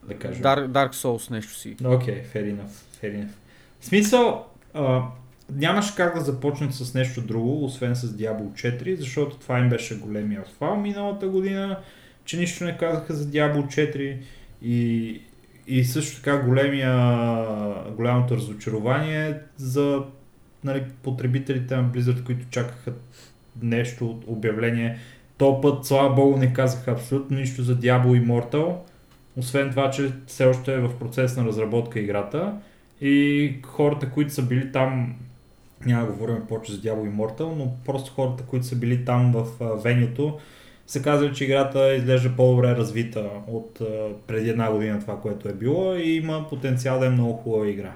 да 0.04 0.15
кажем. 0.15 0.43
Dark, 0.43 0.67
Dark 0.67 0.93
Souls 0.93 1.32
нещо 1.32 1.54
си. 1.54 1.75
Окей, 1.86 2.23
okay, 2.23 2.36
fair 2.36 2.56
enough, 2.56 3.02
fair 3.02 3.23
enough. 3.23 3.34
В 3.80 3.86
смисъл, 3.86 4.45
а, 4.73 5.02
нямаше 5.51 5.95
как 5.95 6.15
да 6.15 6.21
започнат 6.21 6.73
с 6.73 6.93
нещо 6.93 7.21
друго, 7.21 7.65
освен 7.65 7.95
с 7.95 8.07
Diablo 8.07 8.51
4, 8.51 8.95
защото 8.95 9.38
това 9.38 9.59
им 9.59 9.69
беше 9.69 9.99
големия 9.99 10.43
фал 10.59 10.75
миналата 10.75 11.27
година, 11.27 11.79
че 12.25 12.38
нищо 12.38 12.63
не 12.63 12.77
казаха 12.77 13.13
за 13.13 13.25
Diablo 13.25 13.65
4 13.65 14.17
и, 14.62 15.21
и 15.67 15.83
също 15.83 16.17
така 16.17 16.38
големия, 16.38 16.93
голямото 17.95 18.35
разочарование 18.35 19.38
за 19.57 20.03
нали, 20.63 20.84
потребителите 21.03 21.76
на 21.76 21.84
Blizzard, 21.84 22.24
които 22.24 22.45
чакаха 22.49 22.93
нещо 23.61 24.09
от 24.09 24.24
обявление. 24.28 24.97
То 25.38 25.61
път, 25.61 25.86
слава 25.86 26.15
богу, 26.15 26.38
не 26.38 26.53
казаха 26.53 26.91
абсолютно 26.91 27.38
нищо 27.38 27.63
за 27.63 27.80
Diablo 27.80 28.26
Immortal, 28.26 28.76
освен 29.38 29.69
това, 29.69 29.89
че 29.89 30.11
все 30.28 30.45
още 30.45 30.74
е 30.74 30.80
в 30.80 30.99
процес 30.99 31.38
на 31.38 31.45
разработка 31.45 31.99
играта. 31.99 32.53
И 33.01 33.53
хората, 33.63 34.09
които 34.09 34.34
са 34.34 34.43
били 34.43 34.71
там 34.71 35.15
няма 35.86 36.05
да 36.05 36.11
говорим 36.11 36.45
повече 36.49 36.71
за 36.71 36.82
Diablo 36.82 37.15
Immortal, 37.15 37.55
но 37.55 37.71
просто 37.86 38.13
хората, 38.13 38.43
които 38.43 38.65
са 38.65 38.75
били 38.75 39.05
там 39.05 39.32
в 39.32 39.45
венюто, 39.84 40.38
са 40.88 41.01
казали, 41.01 41.34
че 41.34 41.43
играта 41.43 41.93
изглежда 41.95 42.36
по-добре 42.36 42.75
развита 42.75 43.30
от 43.47 43.80
преди 44.27 44.49
една 44.49 44.71
година 44.71 44.99
това, 44.99 45.21
което 45.21 45.49
е 45.49 45.53
било 45.53 45.95
и 45.95 46.09
има 46.09 46.49
потенциал 46.49 46.99
да 46.99 47.05
е 47.05 47.09
много 47.09 47.34
хубава 47.34 47.67
игра. 47.67 47.93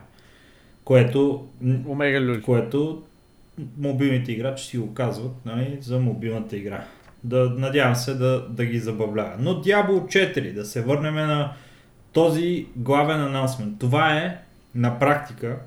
Което, 0.84 1.48
Омега 1.88 2.42
което 2.42 3.04
мобилните 3.78 4.32
играчи 4.32 4.66
си 4.66 4.78
го 4.78 4.94
казват 4.94 5.46
нали, 5.46 5.78
за 5.82 6.00
мобилната 6.00 6.58
игра. 6.58 6.86
Да, 7.24 7.50
надявам 7.50 7.96
се 7.96 8.14
да, 8.14 8.48
да 8.50 8.66
ги 8.66 8.80
забавлява. 8.80 9.36
Но 9.40 9.52
Diablo 9.52 10.06
4, 10.06 10.54
да 10.54 10.66
се 10.66 10.82
върнем 10.82 11.16
на 11.16 11.54
този 12.14 12.68
главен 12.76 13.22
анонсмент. 13.22 13.80
Това 13.80 14.18
е 14.18 14.38
на 14.76 15.00
практика 15.00 15.60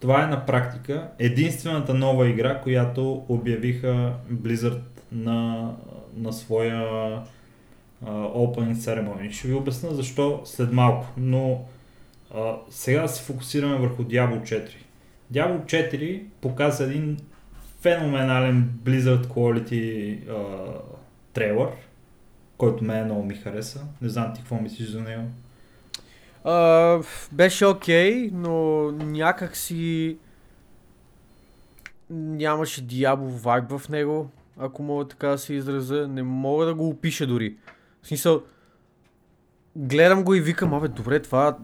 това 0.00 0.24
е 0.24 0.26
на 0.26 0.46
практика 0.46 1.08
единствената 1.18 1.94
нова 1.94 2.28
игра, 2.28 2.60
която 2.60 3.24
обявиха 3.28 4.12
Blizzard 4.32 4.80
на, 5.12 5.70
на 6.16 6.32
своя 6.32 6.82
uh, 8.04 8.32
Opening 8.34 8.74
Ceremony. 8.74 9.30
Ще 9.30 9.48
ви 9.48 9.54
обясня 9.54 9.94
защо 9.94 10.42
след 10.44 10.72
малко, 10.72 11.06
но 11.16 11.64
uh, 12.34 12.56
сега 12.70 13.08
се 13.08 13.22
фокусираме 13.22 13.76
върху 13.76 14.02
Diablo 14.02 14.42
4. 14.42 14.68
Diablo 15.32 15.64
4 15.64 16.22
показа 16.40 16.84
един 16.84 17.16
феноменален 17.80 18.70
Blizzard 18.84 19.26
Quality 19.26 20.18
uh, 21.34 21.70
който 22.58 22.84
мен 22.84 23.04
много 23.04 23.22
ми 23.22 23.34
хареса. 23.34 23.80
Не 24.02 24.08
знам 24.08 24.32
ти 24.34 24.40
какво 24.40 24.56
мислиш 24.56 24.88
за 24.88 25.00
него. 25.00 25.22
А, 26.44 27.00
беше 27.32 27.66
окей, 27.66 28.30
но 28.32 28.82
някак 28.92 29.56
си 29.56 30.16
нямаше 32.10 32.82
дявол 32.82 33.28
вайб 33.28 33.64
в 33.70 33.88
него, 33.88 34.30
ако 34.58 34.82
мога 34.82 35.08
така 35.08 35.28
да 35.28 35.38
се 35.38 35.54
изразя. 35.54 36.08
Не 36.08 36.22
мога 36.22 36.66
да 36.66 36.74
го 36.74 36.88
опиша 36.88 37.26
дори. 37.26 37.56
В 38.02 38.06
смисъл, 38.06 38.42
гледам 39.76 40.24
го 40.24 40.34
и 40.34 40.40
викам, 40.40 40.74
абе, 40.74 40.88
добре, 40.88 41.22
това 41.22 41.58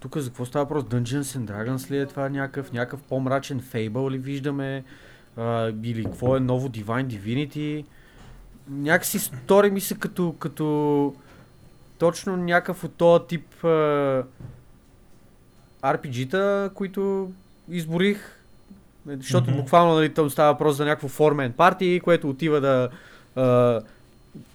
тук 0.00 0.16
за 0.16 0.30
какво 0.30 0.44
става 0.44 0.64
въпрос? 0.64 0.84
Dungeons 0.84 1.38
and 1.38 1.44
Dragons 1.44 1.90
ли 1.90 1.98
е 1.98 2.06
това 2.06 2.28
някакъв, 2.28 2.72
някакъв 2.72 3.02
по-мрачен 3.02 3.60
фейбъл 3.60 4.10
ли 4.10 4.18
виждаме? 4.18 4.84
А, 5.36 5.72
или 5.82 6.04
какво 6.04 6.36
е 6.36 6.40
ново 6.40 6.68
Divine 6.68 7.06
Divinity? 7.06 7.84
Някакси 8.68 9.18
стори 9.18 9.70
ми 9.70 9.80
се 9.80 9.94
като, 9.94 10.34
като 10.38 11.14
точно 12.00 12.36
някакъв 12.36 12.84
от 12.84 12.94
този 12.94 13.24
тип 13.28 13.64
а, 13.64 14.22
RPG-та, 15.82 16.70
които 16.74 17.30
изборих. 17.70 18.36
Защото 19.06 19.50
Мгм. 19.50 19.60
буквално 19.60 19.94
нали, 19.94 20.14
там 20.14 20.30
става 20.30 20.52
въпрос 20.52 20.76
за 20.76 20.84
някакво 20.84 21.08
формен 21.08 21.52
парти, 21.52 22.00
което 22.04 22.30
отива 22.30 22.60
да 22.60 22.88
а, 23.36 23.80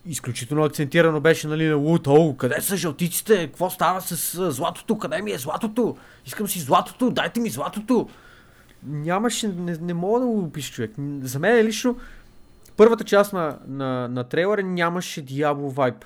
изключително 0.06 0.64
акцентирано 0.64 1.20
беше 1.20 1.48
нали, 1.48 1.68
на 1.68 1.76
Лут, 1.76 2.08
о, 2.08 2.36
къде 2.38 2.62
са 2.62 2.78
жълтиците, 2.78 3.48
какво 3.48 3.70
става 3.70 4.02
с 4.02 4.36
а, 4.36 4.52
златото, 4.52 4.98
къде 4.98 5.22
ми 5.22 5.32
е 5.32 5.38
златото, 5.38 5.98
искам 6.26 6.48
си 6.48 6.60
златото, 6.60 7.12
дайте 7.12 7.40
ми 7.40 7.50
златото. 7.50 8.10
Нямаше, 8.84 9.48
не, 9.48 9.78
не 9.82 9.94
мога 9.94 10.20
да 10.20 10.26
го 10.26 10.40
опиша 10.40 10.74
човек. 10.74 10.92
За 11.22 11.40
мен 11.40 11.66
лично 11.66 11.98
първата 12.78 13.04
част 13.04 13.34
на, 13.34 13.58
на, 13.68 14.08
на 14.08 14.24
трейлера 14.24 14.64
нямаше 14.64 15.26
Diablo 15.26 15.74
вайб. 15.74 16.06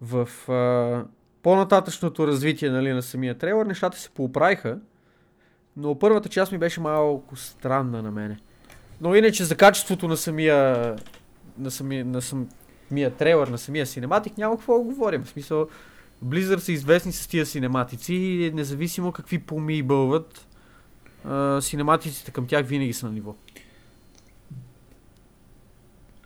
В 0.00 0.50
а, 0.50 1.04
по-нататъчното 1.42 2.26
развитие 2.26 2.70
нали, 2.70 2.92
на 2.92 3.02
самия 3.02 3.38
трейлер 3.38 3.66
нещата 3.66 3.98
се 3.98 4.10
поуправиха, 4.10 4.78
но 5.76 5.98
първата 5.98 6.28
част 6.28 6.52
ми 6.52 6.58
беше 6.58 6.80
малко 6.80 7.36
странна 7.36 8.02
на 8.02 8.10
мене. 8.10 8.38
Но 9.00 9.14
иначе 9.14 9.44
за 9.44 9.56
качеството 9.56 10.08
на 10.08 10.16
самия 10.16 10.96
на 11.58 11.70
самия, 11.70 12.04
на 12.04 12.22
самия 12.22 13.10
трейлер, 13.18 13.48
на 13.48 13.58
самия 13.58 13.86
синематик, 13.86 14.38
няма 14.38 14.56
какво 14.56 14.78
да 14.78 14.84
говорим. 14.84 15.24
В 15.24 15.28
смисъл, 15.28 15.68
Blizzard 16.24 16.58
са 16.58 16.72
известни 16.72 17.12
с 17.12 17.26
тия 17.26 17.46
синематици 17.46 18.14
и 18.14 18.52
независимо 18.54 19.12
какви 19.12 19.38
поми 19.38 19.82
бълват, 19.82 20.46
а, 21.24 21.60
синематиците 21.60 22.30
към 22.30 22.46
тях 22.46 22.66
винаги 22.66 22.92
са 22.92 23.06
на 23.06 23.12
ниво. 23.12 23.34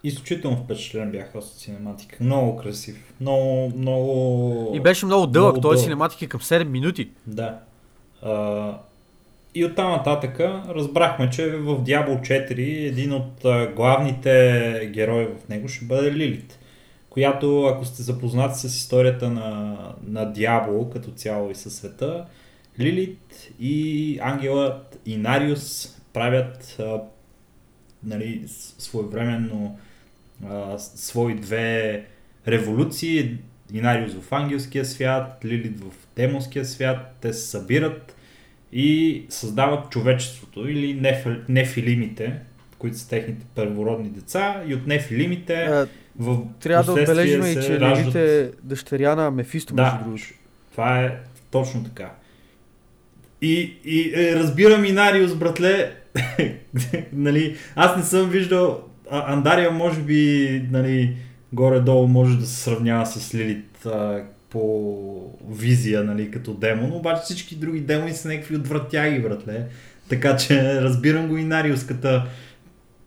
Изключително 0.04 0.56
впечатлен 0.56 1.10
бях 1.10 1.34
от 1.34 1.44
синематика. 1.44 2.16
Много 2.20 2.56
красив. 2.56 3.14
Много, 3.20 3.72
много... 3.76 4.72
И 4.74 4.80
беше 4.80 5.06
много 5.06 5.26
дълъг, 5.26 5.52
много 5.52 5.60
той 5.60 5.74
дълъг. 5.74 5.84
синематик 5.84 6.22
е 6.22 6.26
към 6.26 6.40
7 6.40 6.64
минути. 6.64 7.08
Да. 7.26 7.58
А, 8.22 8.78
и 9.54 9.64
оттам 9.64 9.90
нататък 9.90 10.40
разбрахме, 10.68 11.30
че 11.30 11.50
в 11.50 11.84
Diablo 11.84 12.20
4 12.20 12.88
един 12.88 13.12
от 13.12 13.46
главните 13.76 14.90
герои 14.92 15.26
в 15.26 15.48
него 15.48 15.68
ще 15.68 15.84
бъде 15.84 16.12
Лилит. 16.12 16.58
Която, 17.10 17.64
ако 17.64 17.84
сте 17.84 18.02
запознати 18.02 18.58
с 18.58 18.64
историята 18.64 19.30
на, 19.30 19.76
на 20.06 20.32
Diablo 20.32 20.92
като 20.92 21.10
цяло 21.10 21.50
и 21.50 21.54
със 21.54 21.74
света, 21.74 22.26
Лилит 22.80 23.52
и 23.60 24.18
ангелът 24.22 25.00
Инариус 25.06 25.96
правят 26.12 26.76
а, 26.80 27.00
нали, 28.04 28.44
своевременно 28.78 29.78
а, 30.44 30.78
свои 30.78 31.34
две 31.34 32.04
революции. 32.48 33.38
Инариус 33.72 34.12
в 34.14 34.32
ангелския 34.32 34.84
свят, 34.84 35.40
Лилит 35.44 35.80
в 35.80 35.84
демонския 36.16 36.64
свят. 36.64 37.16
Те 37.20 37.32
се 37.32 37.46
събират 37.48 38.16
и 38.72 39.22
създават 39.28 39.90
човечеството 39.90 40.68
или 40.68 41.00
неф- 41.00 41.40
нефилимите, 41.48 42.32
които 42.78 42.98
са 42.98 43.08
техните 43.08 43.46
първородни 43.54 44.08
деца 44.08 44.62
и 44.68 44.74
от 44.74 44.86
нефилимите 44.86 45.54
А, 45.54 45.86
в 46.18 46.38
трябва 46.60 46.84
да 46.84 47.00
отбележим 47.02 47.42
и, 47.42 47.54
че 47.54 47.80
раждат- 47.80 47.98
Лилит 48.04 48.14
е 48.14 48.50
дъщеря 48.62 49.14
на 49.14 49.30
Мефисто, 49.30 49.74
между 49.74 49.90
да, 49.92 50.04
другото. 50.04 50.24
това 50.70 51.00
е 51.00 51.16
точно 51.50 51.84
така. 51.84 52.10
И, 53.42 53.76
и 53.84 54.12
е, 54.16 54.34
разбирам 54.36 54.84
Инариус, 54.84 55.34
братле. 55.34 55.92
нали, 57.12 57.56
аз 57.76 57.96
не 57.96 58.02
съм 58.02 58.30
виждал. 58.30 58.84
А, 59.10 59.32
Андария, 59.32 59.70
може 59.70 60.00
би, 60.00 60.68
нали, 60.70 61.16
горе-долу 61.52 62.08
може 62.08 62.38
да 62.38 62.46
се 62.46 62.62
сравнява 62.62 63.06
с 63.06 63.34
Лилит 63.34 63.86
а, 63.86 64.22
по 64.50 65.38
визия, 65.50 66.04
нали, 66.04 66.30
като 66.30 66.54
демон, 66.54 66.92
обаче 66.92 67.22
всички 67.24 67.56
други 67.56 67.80
демони 67.80 68.12
са 68.12 68.28
някакви 68.28 68.56
отвратяги, 68.56 69.20
братле. 69.20 69.66
Така 70.08 70.36
че 70.36 70.74
разбирам 70.82 71.28
го 71.28 71.36
Инариус, 71.36 71.86
като 71.86 72.22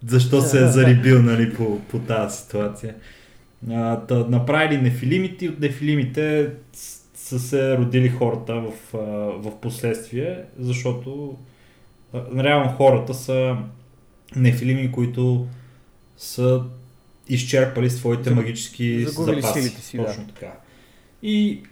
защо 0.08 0.41
се 0.41 0.64
е 0.64 0.68
зарибил, 0.68 1.22
нали, 1.22 1.54
по, 1.54 1.80
по 1.80 1.99
тази 1.99 2.38
ситуация. 2.38 2.95
А, 3.72 3.99
та, 3.99 4.16
направили 4.16 4.82
нефилимите 4.82 5.45
и 5.45 5.49
от 5.49 5.60
нефилимите 5.60 6.49
са 7.16 7.39
се 7.39 7.78
родили 7.78 8.10
хората 8.10 8.54
в, 8.54 8.72
в 9.38 9.51
последствие, 9.62 10.41
защото 10.60 11.38
реално 12.38 12.70
хората 12.70 13.14
са 13.14 13.58
нефилими, 14.36 14.91
които 14.91 15.47
са 16.18 16.61
изчерпали 17.30 17.89
своите 17.89 18.24
Загуб- 18.24 18.36
магически 18.36 19.05
загубили 19.05 19.41
запаси. 19.41 19.61
силите 19.61 19.82
си, 19.82 19.97
да. 19.97 20.05
Точно 20.05 20.28
така. 20.28 20.51
И 21.24 21.64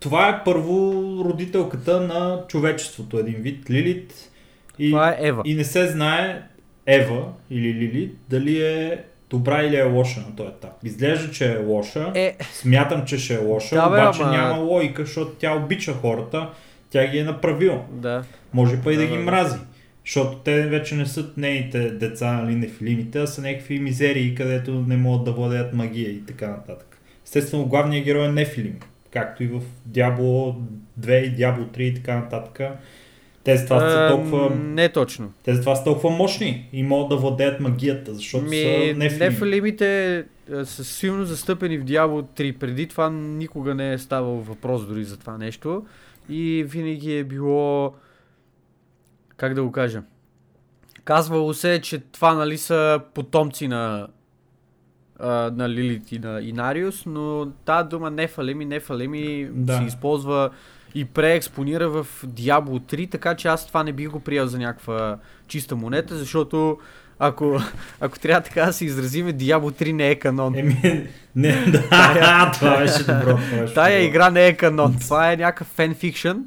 това 0.00 0.28
е 0.28 0.44
първо 0.44 0.92
родителката 1.24 2.00
на 2.00 2.42
човечеството, 2.48 3.18
един 3.18 3.34
вид, 3.34 3.70
Лилит. 3.70 4.30
И, 4.78 4.90
Това 4.90 5.08
е 5.10 5.16
Ева. 5.20 5.42
и 5.44 5.54
не 5.54 5.64
се 5.64 5.86
знае 5.86 6.42
Ева 6.86 7.22
или 7.50 7.74
Лилит 7.74 8.16
дали 8.28 8.62
е 8.62 8.98
добра 9.30 9.62
или 9.62 9.76
е 9.76 9.82
лоша 9.84 10.20
на 10.20 10.36
този 10.36 10.48
етап. 10.48 10.70
Изглежда, 10.84 11.30
че 11.30 11.52
е 11.52 11.58
лоша. 11.58 12.12
Е, 12.14 12.36
Смятам, 12.52 13.04
че 13.04 13.18
ще 13.18 13.34
е 13.34 13.38
лоша, 13.38 13.74
Да, 13.74 13.82
бе, 13.82 13.96
обаче 13.96 14.22
ама- 14.22 14.32
няма 14.32 14.54
логика, 14.56 15.04
защото 15.04 15.30
тя 15.30 15.54
обича 15.54 15.92
хората, 15.92 16.50
тя 16.90 17.06
ги 17.06 17.18
е 17.18 17.24
направила. 17.24 17.80
да. 17.90 18.24
Може 18.52 18.82
па 18.82 18.92
и 18.92 18.96
да, 18.96 19.00
Да, 19.00 19.06
ги 19.06 19.12
да, 19.12 19.18
да. 19.18 19.24
мрази. 19.24 19.56
Защото 20.04 20.36
те 20.36 20.62
вече 20.66 20.94
не 20.94 21.06
са 21.06 21.30
нейните 21.36 21.90
деца, 21.90 22.32
нали, 22.32 22.54
нефилимите, 22.54 23.18
а 23.20 23.26
са 23.26 23.42
някакви 23.42 23.78
мизерии, 23.78 24.34
където 24.34 24.84
не 24.88 24.96
могат 24.96 25.24
да 25.24 25.32
владеят 25.32 25.74
магия 25.74 26.10
и 26.10 26.24
така 26.26 26.48
нататък. 26.48 26.98
Естествено, 27.24 27.66
главният 27.66 28.04
герой 28.04 28.24
е 28.24 28.32
нефилим, 28.32 28.76
както 29.10 29.42
и 29.42 29.46
в 29.46 29.60
Diablo 29.90 30.54
2 31.00 31.22
и 31.22 31.36
Diablo 31.36 31.76
3 31.76 31.80
и 31.80 31.94
така 31.94 32.16
нататък. 32.16 32.60
Те 33.44 33.56
затова 33.56 33.80
са 33.80 33.86
А, 33.86 34.10
толкова, 34.10 34.50
Не 34.56 34.88
точно. 34.88 35.32
те 35.44 35.54
затова 35.54 35.76
са 35.76 35.84
толкова 35.84 36.10
мощни 36.10 36.68
и 36.72 36.82
могат 36.82 37.08
да 37.08 37.16
владеят 37.16 37.60
магията, 37.60 38.14
защото 38.14 38.44
Ми, 38.44 38.56
са 38.56 38.68
нефилими. 38.68 39.18
нефилимите 39.18 40.24
са 40.64 40.84
силно 40.84 41.24
застъпени 41.24 41.78
в 41.78 41.84
Diablo 41.84 42.26
3. 42.40 42.58
Преди 42.58 42.86
това 42.86 43.10
никога 43.10 43.74
не 43.74 43.92
е 43.92 43.98
ставал 43.98 44.34
въпрос 44.34 44.86
дори 44.86 45.04
за 45.04 45.16
това 45.16 45.38
нещо. 45.38 45.86
И 46.28 46.64
винаги 46.68 47.16
е 47.18 47.24
било... 47.24 47.94
Как 49.44 49.54
да 49.54 49.62
го 49.62 49.72
кажа? 49.72 50.02
Казвало 51.04 51.54
се, 51.54 51.80
че 51.80 51.98
това 51.98 52.34
нали 52.34 52.58
са 52.58 53.00
потомци 53.14 53.68
на, 53.68 54.06
а, 55.18 55.28
на 55.50 55.68
Лилит 55.68 56.12
и 56.12 56.18
на 56.18 56.40
Инариус, 56.40 57.06
но 57.06 57.46
тази 57.64 57.88
дума 57.88 58.10
нефалеми, 58.10 58.64
нефалеми 58.64 59.48
Да. 59.52 59.76
се 59.76 59.84
използва 59.84 60.50
и 60.94 61.04
преекспонира 61.04 61.88
в 61.88 62.06
Diablo 62.26 62.94
3, 62.94 63.10
така 63.10 63.34
че 63.34 63.48
аз 63.48 63.66
това 63.66 63.82
не 63.82 63.92
бих 63.92 64.10
го 64.10 64.20
приел 64.20 64.46
за 64.46 64.58
някаква 64.58 65.18
чиста 65.46 65.76
монета, 65.76 66.16
защото 66.16 66.78
ако, 67.18 67.60
ако 68.00 68.18
трябва 68.18 68.40
така 68.40 68.64
да 68.64 68.72
се 68.72 68.84
изразиме, 68.84 69.32
Diablo 69.32 69.82
3 69.82 69.92
не 69.92 70.10
е 70.10 70.14
канон. 70.14 70.54
Еми, 70.54 71.08
не, 71.36 71.66
да, 71.66 71.82
това 72.54 72.78
беше 72.78 72.98
добро. 72.98 73.20
Това 73.36 73.60
беше 73.60 73.74
Тая 73.74 73.98
добро. 73.98 74.08
игра 74.08 74.30
не 74.30 74.46
е 74.46 74.56
канон. 74.56 74.96
Това 75.00 75.32
е 75.32 75.36
някакъв 75.36 75.66
фенфикшън. 75.66 76.44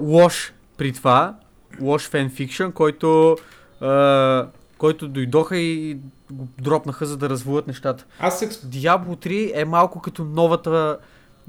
Лош 0.00 0.52
при 0.76 0.92
това. 0.92 1.34
Лош 1.80 2.08
фенфикшън, 2.08 2.72
който, 2.72 3.36
а, 3.80 4.46
който 4.78 5.08
дойдоха 5.08 5.56
и 5.56 5.98
го 6.32 6.48
дропнаха 6.62 7.06
за 7.06 7.16
да 7.16 7.28
развоят 7.28 7.66
нещата. 7.66 8.04
Аз 8.18 8.42
експ... 8.42 8.64
Diablo 8.64 9.26
3 9.26 9.52
е 9.54 9.64
малко 9.64 10.00
като 10.00 10.24
новата, 10.24 10.98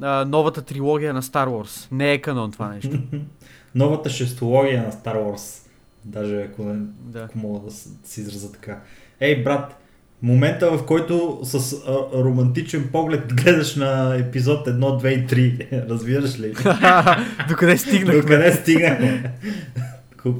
а, 0.02 0.26
новата 0.26 0.62
трилогия 0.62 1.14
на 1.14 1.22
Star 1.22 1.48
Wars. 1.48 1.88
Не 1.92 2.12
е 2.14 2.22
канон 2.22 2.52
това 2.52 2.68
нещо. 2.70 2.98
новата 3.76 4.10
шестология 4.10 4.84
на 4.84 4.92
Star 4.92 5.16
Wars. 5.16 5.68
Даже 6.06 6.42
ако, 6.42 6.64
не, 6.64 6.86
Да. 7.00 7.20
ако 7.20 7.38
мога 7.38 7.60
да 7.70 7.72
се 8.04 8.22
израза 8.22 8.52
така. 8.52 8.80
Ей, 9.20 9.44
брат, 9.44 9.78
момента 10.22 10.78
в 10.78 10.86
който 10.86 11.40
с 11.44 11.74
а, 11.88 12.24
романтичен 12.24 12.90
поглед 12.92 13.34
гледаш 13.34 13.76
на 13.76 14.16
епизод 14.16 14.68
1, 14.68 14.80
2 14.80 15.08
и 15.08 15.28
3, 15.60 15.88
разбираш 15.90 16.40
ли? 16.40 16.54
Докъде 17.50 17.78
стигнахме? 17.78 18.22
До 18.22 18.28
къде 18.28 18.52
стигнахме? 18.52 19.34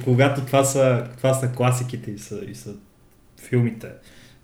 Когато 0.04 0.40
това 0.40 0.64
са, 0.64 1.06
това 1.16 1.34
са 1.34 1.48
класиките 1.48 2.10
и 2.10 2.18
са, 2.18 2.40
и 2.48 2.54
са 2.54 2.74
филмите, 3.48 3.88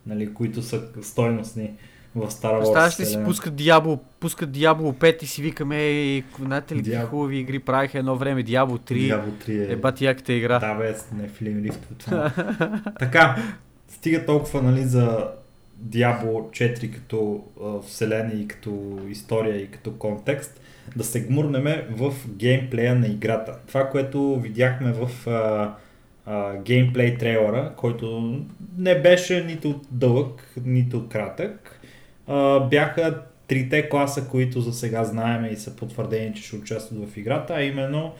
нали, 0.07 0.35
които 0.35 0.63
са 0.63 0.83
стойностни. 1.03 1.71
в 2.15 2.31
Star 2.31 2.53
Wars. 2.53 2.59
Представяш 2.59 3.01
ли 3.01 3.05
си, 3.05 3.19
пускат 3.25 3.55
Diablo, 3.55 3.99
пускат 4.21 4.51
Diablo 4.51 4.93
5 4.93 5.23
и 5.23 5.27
си 5.27 5.43
викаме, 5.43 5.83
ей, 5.83 6.25
знаете 6.41 6.77
ли 6.77 6.83
Diablo. 6.85 7.07
хубави 7.07 7.39
игри 7.39 7.59
правиха 7.59 7.99
едно 7.99 8.17
време, 8.17 8.45
Diablo 8.45 8.91
3, 8.91 8.93
Diablo 8.93 9.49
3 9.49 9.69
е... 9.69 9.73
е 9.73 9.77
бати 9.77 10.05
яката 10.05 10.33
игра. 10.33 10.59
Да, 10.59 10.75
бе, 10.75 10.97
не 11.17 11.29
филим 11.29 11.59
лифт 11.59 11.87
от 11.91 11.99
това. 11.99 12.33
така, 12.99 13.37
стига 13.89 14.27
толкова, 14.27 14.63
нали, 14.63 14.83
за 14.83 15.29
Diablo 15.85 16.51
4 16.51 16.95
като 16.95 17.45
а, 17.65 17.81
вселена 17.83 18.33
и 18.33 18.49
като 18.49 18.99
история 19.09 19.57
и 19.57 19.71
като 19.71 19.93
контекст, 19.93 20.61
да 20.97 21.05
се 21.05 21.21
гмурнем 21.21 21.83
в 21.91 22.15
геймплея 22.29 22.95
на 22.95 23.07
играта. 23.07 23.57
Това, 23.69 23.89
което 23.89 24.41
видяхме 24.41 24.93
в 24.93 25.27
а, 25.27 25.75
а, 26.27 26.57
геймплей 26.57 27.19
трейлера, 27.19 27.73
който 27.77 28.37
не 28.79 29.01
беше 29.01 29.45
нито 29.45 29.81
дълъг, 29.91 30.55
нито 30.65 31.09
кратък, 31.09 31.81
а, 32.27 32.61
бяха 32.61 33.23
трите 33.47 33.89
класа, 33.89 34.29
които 34.29 34.61
за 34.61 34.73
сега 34.73 35.05
знаем 35.05 35.53
и 35.53 35.57
са 35.57 35.77
потвърдени, 35.77 36.35
че 36.35 36.43
ще 36.43 36.57
участват 36.57 37.11
в 37.11 37.17
играта, 37.17 37.55
а 37.55 37.63
именно 37.63 38.13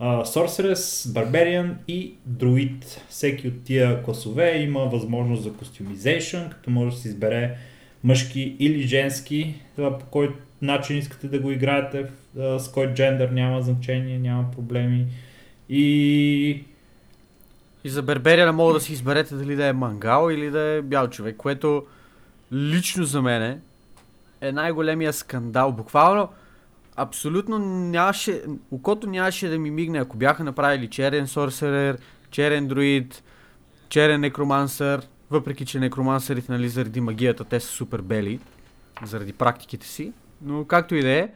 Uh, 0.00 0.24
Sorceress, 0.24 1.12
Barbarian 1.12 1.74
и 1.88 2.14
Druid. 2.30 2.84
Всеки 3.08 3.48
от 3.48 3.64
тия 3.64 4.02
класове 4.02 4.58
има 4.58 4.80
възможност 4.80 5.42
за 5.42 5.52
костюмизейшн, 5.52 6.36
като 6.50 6.70
може 6.70 6.96
да 6.96 7.02
се 7.02 7.08
избере 7.08 7.56
мъжки 8.04 8.56
или 8.58 8.82
женски, 8.82 9.54
по 9.76 10.04
кой 10.10 10.34
начин 10.62 10.98
искате 10.98 11.28
да 11.28 11.38
го 11.38 11.50
играете, 11.50 12.06
с 12.36 12.70
кой 12.74 12.94
джендър 12.94 13.28
няма 13.28 13.62
значение, 13.62 14.18
няма 14.18 14.50
проблеми. 14.50 15.06
И 15.68 16.64
И 17.84 17.88
за 17.88 18.02
Берберия 18.02 18.52
мога 18.52 18.74
да 18.74 18.80
си 18.80 18.92
изберете 18.92 19.34
дали 19.34 19.56
да 19.56 19.66
е 19.66 19.72
мангал 19.72 20.30
или 20.30 20.50
да 20.50 20.60
е 20.60 20.82
бял 20.82 21.08
човек, 21.08 21.36
което 21.36 21.86
лично 22.52 23.04
за 23.04 23.22
мен 23.22 23.60
е 24.40 24.52
най-големия 24.52 25.12
скандал. 25.12 25.72
Буквално, 25.72 26.28
абсолютно 26.96 27.58
нямаше, 27.58 28.42
окото 28.70 29.06
нямаше 29.06 29.48
да 29.48 29.58
ми 29.58 29.70
мигне, 29.70 29.98
ако 29.98 30.16
бяха 30.16 30.44
направили 30.44 30.90
черен 30.90 31.26
сорсерер, 31.26 31.98
черен 32.30 32.66
друид, 32.68 33.22
черен 33.88 34.20
некромансър, 34.20 35.02
въпреки 35.30 35.66
че 35.66 35.78
некромансърите, 35.78 36.52
нали, 36.52 36.68
заради 36.68 37.00
магията, 37.00 37.44
те 37.44 37.60
са 37.60 37.68
супер 37.68 38.00
бели, 38.00 38.40
заради 39.04 39.32
практиките 39.32 39.86
си, 39.86 40.12
но 40.42 40.64
както 40.64 40.94
и 40.94 41.02
да 41.02 41.10
е. 41.10 41.28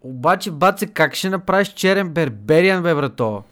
Обаче, 0.00 0.50
баце, 0.50 0.86
как 0.86 1.14
ще 1.14 1.30
направиш 1.30 1.68
черен 1.68 2.08
бербериан, 2.08 2.82
бе, 2.82 2.94
брато? 2.94 3.42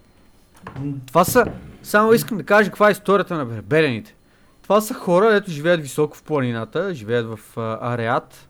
Това 1.06 1.24
са, 1.24 1.46
само 1.82 2.12
искам 2.12 2.38
да 2.38 2.44
кажа 2.44 2.70
каква 2.70 2.88
е 2.88 2.92
историята 2.92 3.34
на 3.34 3.44
берберените. 3.44 4.14
Това 4.62 4.80
са 4.80 4.94
хора, 4.94 5.34
ето 5.34 5.50
живеят 5.50 5.80
високо 5.80 6.16
в 6.16 6.22
планината, 6.22 6.94
живеят 6.94 7.26
в 7.26 7.38
а, 7.56 7.94
Ареат, 7.94 8.48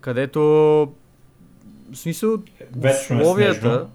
където 0.00 0.40
в 1.92 1.96
смисъл 1.96 2.38
е 2.84 2.88
условията, 2.88 3.86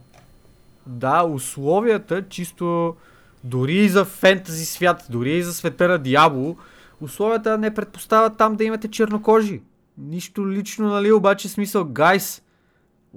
да, 0.85 1.23
условията 1.23 2.29
чисто 2.29 2.95
дори 3.43 3.73
и 3.73 3.89
за 3.89 4.05
фентази 4.05 4.65
свят, 4.65 5.05
дори 5.09 5.31
и 5.31 5.43
за 5.43 5.53
света 5.53 5.87
на 5.87 5.97
Диабло, 5.97 6.57
условията 7.01 7.57
не 7.57 7.73
предпоставят 7.73 8.37
там 8.37 8.55
да 8.55 8.63
имате 8.63 8.91
чернокожи. 8.91 9.61
Нищо 9.97 10.51
лично, 10.51 10.87
нали, 10.87 11.11
обаче 11.11 11.49
смисъл, 11.49 11.85
guys, 11.85 12.41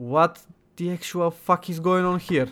what 0.01 0.39
the 0.79 0.99
actual 0.99 1.33
fuck 1.47 1.71
is 1.71 1.75
going 1.75 2.05
on 2.07 2.31
here? 2.33 2.49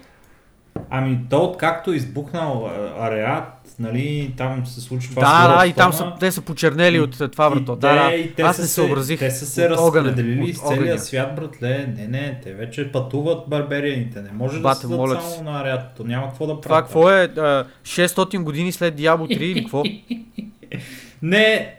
Ами 0.90 1.20
то 1.30 1.44
откакто 1.44 1.92
е 1.92 1.96
избухнал 1.96 2.70
Ареат, 3.00 3.74
нали, 3.78 4.34
там 4.36 4.66
се 4.66 4.80
случва 4.80 5.14
това 5.14 5.48
да, 5.48 5.58
да, 5.58 5.66
и 5.66 5.72
там 5.72 5.92
са, 5.92 6.12
те 6.20 6.32
са 6.32 6.40
почернели 6.40 6.96
И- 6.96 7.00
от 7.00 7.20
а, 7.20 7.28
това 7.28 7.48
врато. 7.48 7.76
Да, 7.76 8.04
да. 8.04 8.14
и 8.14 8.34
те 8.34 8.42
Аз 8.42 8.58
не 8.58 8.64
се- 8.64 8.70
съобразих. 8.70 9.18
Те 9.18 9.30
са 9.30 9.46
се 9.46 9.70
разпределили 9.70 10.54
с 10.54 10.60
целия 10.60 10.98
свят, 10.98 11.34
братле. 11.36 11.94
Не, 11.96 12.08
не, 12.08 12.40
те 12.42 12.54
вече 12.54 12.92
пътуват 12.92 13.48
барберианите. 13.48 14.22
Не 14.22 14.32
може 14.32 14.60
Бате, 14.60 14.86
да 14.86 15.06
се 15.20 15.30
само 15.30 15.50
на 15.50 15.60
Ареат. 15.60 15.80
То 15.96 16.04
няма 16.04 16.28
какво 16.28 16.46
да 16.46 16.60
правят. 16.60 16.62
Това 16.62 16.82
какво 16.82 17.10
е? 17.10 17.22
А, 17.24 17.64
600 17.82 18.42
години 18.42 18.72
след 18.72 18.98
Diablo 18.98 19.28
3 19.28 19.40
или 19.40 19.62
какво? 19.62 19.82
Не, 21.22 21.74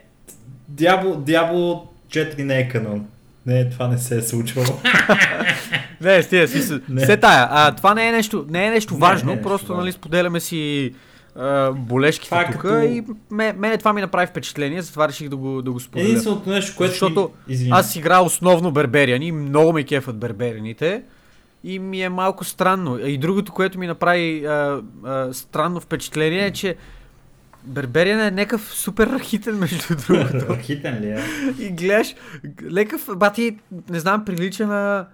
Diablo, 0.72 1.16
Diablo 1.16 1.82
4 2.08 2.38
не 2.38 2.58
е 2.58 2.68
канон. 2.68 3.06
Не, 3.46 3.70
това 3.70 3.88
не 3.88 3.98
се 3.98 4.16
е 4.16 4.22
случвало. 4.22 4.68
Не, 6.00 6.22
стига, 6.22 6.48
си 6.48 6.62
се. 6.62 6.80
Не. 6.88 7.02
Все 7.02 7.16
тая. 7.16 7.48
А, 7.50 7.72
това 7.72 7.94
не 7.94 8.08
е 8.08 8.12
нещо, 8.12 8.46
не 8.48 8.66
е 8.66 8.70
нещо 8.70 8.94
Не, 8.94 9.00
важно, 9.00 9.26
не 9.26 9.32
е 9.32 9.36
нещо 9.36 9.48
просто 9.48 9.66
важно. 9.66 9.80
нали, 9.80 9.92
споделяме 9.92 10.40
си 10.40 10.92
а, 11.36 11.70
болешките 11.72 12.28
Това 12.28 12.46
тук 12.46 12.54
като- 12.54 12.80
и 12.80 13.02
ме, 13.30 13.52
мене 13.52 13.76
това 13.78 13.92
ми 13.92 14.00
направи 14.00 14.26
впечатление, 14.26 14.82
затова 14.82 15.08
реших 15.08 15.28
да 15.28 15.36
го, 15.36 15.62
да 15.62 15.72
го 15.72 15.80
споделя. 15.80 16.08
Единственото 16.08 16.50
нещо, 16.50 16.76
което... 16.76 16.90
Защото 16.90 17.30
ми-. 17.48 17.68
Аз 17.70 17.96
играя 17.96 18.22
основно 18.22 18.70
бербериани, 18.72 19.32
много 19.32 19.72
ме 19.72 19.82
кефат 19.82 20.16
берберианите 20.16 21.02
и 21.64 21.78
ми 21.78 22.02
е 22.02 22.08
малко 22.08 22.44
странно. 22.44 22.98
И 22.98 23.18
другото, 23.18 23.52
което 23.52 23.78
ми 23.78 23.86
направи 23.86 24.44
а, 24.44 24.80
а, 25.04 25.28
странно 25.32 25.80
впечатление 25.80 26.46
е, 26.46 26.50
че 26.50 26.76
Бербериан 27.68 28.20
е 28.20 28.30
някакъв 28.30 28.74
супер 28.74 29.06
рахитен, 29.06 29.58
между 29.58 29.96
другото. 29.96 30.56
Хитен 30.62 31.00
ли 31.00 31.06
е? 31.06 31.20
И 31.58 31.70
гледаш, 31.70 32.14
лекав, 32.72 33.08
бати, 33.16 33.58
не 33.90 34.00
знам, 34.00 34.24
прилича 34.24 34.66
на... 34.66 35.06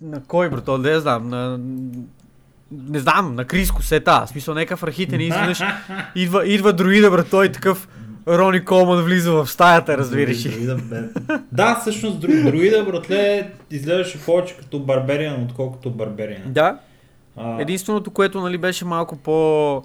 На 0.00 0.22
кой, 0.22 0.50
брато, 0.50 0.78
не 0.78 1.00
знам, 1.00 1.28
на... 1.28 1.60
Не 2.72 2.98
знам, 2.98 3.34
на 3.34 3.44
Криско 3.44 3.82
сета, 3.82 4.22
в 4.26 4.28
смисъл 4.28 4.54
някакъв 4.54 4.82
рахитен 4.82 5.20
и 5.20 5.24
изведнъж 5.24 5.60
идва, 6.14 6.46
идва 6.46 6.72
друида, 6.72 7.10
брато, 7.10 7.42
и 7.44 7.52
такъв 7.52 7.88
Рони 8.28 8.64
Колман 8.64 9.02
влиза 9.02 9.32
в 9.32 9.46
стаята, 9.46 9.98
разбираш. 9.98 10.42
Друида, 10.42 10.76
бе. 10.76 11.02
Да, 11.52 11.78
всъщност 11.80 12.20
дру- 12.20 12.44
друида, 12.44 12.84
братле, 12.84 13.50
изглеждаше 13.70 14.20
повече 14.20 14.56
като 14.56 14.80
барбериан, 14.80 15.42
отколкото 15.42 15.90
барбериан. 15.90 16.42
Да, 16.46 16.78
А, 17.36 17.60
единственото, 17.60 18.10
което 18.10 18.40
нали, 18.40 18.58
беше 18.58 18.84
малко 18.84 19.16
по 19.16 19.82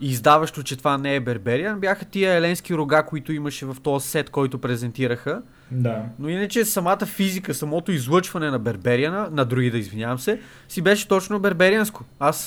издаващо, 0.00 0.62
че 0.62 0.76
това 0.76 0.98
не 0.98 1.14
е 1.14 1.20
Бербериан, 1.20 1.80
бяха 1.80 2.04
тия 2.04 2.34
еленски 2.34 2.74
рога, 2.74 3.02
които 3.02 3.32
имаше 3.32 3.66
в 3.66 3.76
този 3.82 4.08
сет, 4.08 4.30
който 4.30 4.58
презентираха. 4.58 5.42
Да. 5.70 6.02
Но 6.18 6.28
иначе 6.28 6.64
самата 6.64 7.06
физика, 7.06 7.54
самото 7.54 7.92
излъчване 7.92 8.50
на 8.50 8.58
Бербериана, 8.58 9.28
на 9.32 9.44
друида, 9.44 9.78
извинявам 9.78 10.18
се, 10.18 10.40
си 10.68 10.82
беше 10.82 11.08
точно 11.08 11.40
берберианско. 11.40 12.04
Аз 12.20 12.46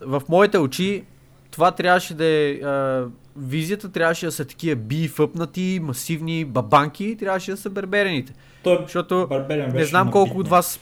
в 0.00 0.22
моите 0.28 0.58
очи 0.58 1.04
това 1.50 1.70
трябваше 1.70 2.14
да 2.14 2.24
е 2.24 2.52
а, 2.52 3.04
визията, 3.36 3.92
трябваше 3.92 4.26
да 4.26 4.32
са 4.32 4.44
такива 4.44 4.76
бифъпнати, 4.76 5.80
масивни 5.82 6.44
бабанки, 6.44 7.16
трябваше 7.18 7.50
да 7.50 7.56
са 7.56 7.70
берберените. 7.70 8.32
Той 8.64 8.78
Защото 8.82 9.28
не 9.72 9.84
знам 9.84 10.06
набит 10.06 10.12
колко 10.12 10.38
от 10.38 10.48
вас... 10.48 10.80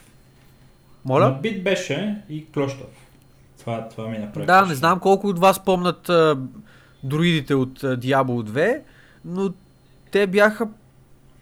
Моля? 1.04 1.30
Набит 1.30 1.64
беше 1.64 2.16
и 2.28 2.46
клощав. 2.52 2.86
Това, 3.68 3.88
това 3.88 4.08
ми 4.08 4.18
направи. 4.18 4.46
Да, 4.46 4.66
не 4.66 4.74
знам 4.74 5.00
колко 5.00 5.26
от 5.26 5.38
вас 5.38 5.64
помнят 5.64 6.08
а, 6.08 6.38
друидите 7.02 7.54
от 7.54 7.84
а, 7.84 7.96
Diablo 7.96 8.50
2, 8.50 8.80
но 9.24 9.52
те 10.10 10.26
бяха 10.26 10.68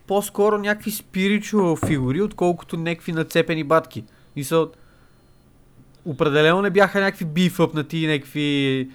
по-скоро 0.07 0.59
някакви 0.59 0.91
спиричуал 0.91 1.77
фигури, 1.77 2.23
отколкото 2.23 2.77
някакви 2.77 3.13
нацепени 3.13 3.65
батки. 3.65 4.05
И 4.37 4.45
са... 4.45 4.69
Определено 6.05 6.63
не 6.63 6.71
бяха 6.71 7.01
някакви 7.01 7.25
бифъпнати, 7.25 8.07
някакви... 8.07 8.91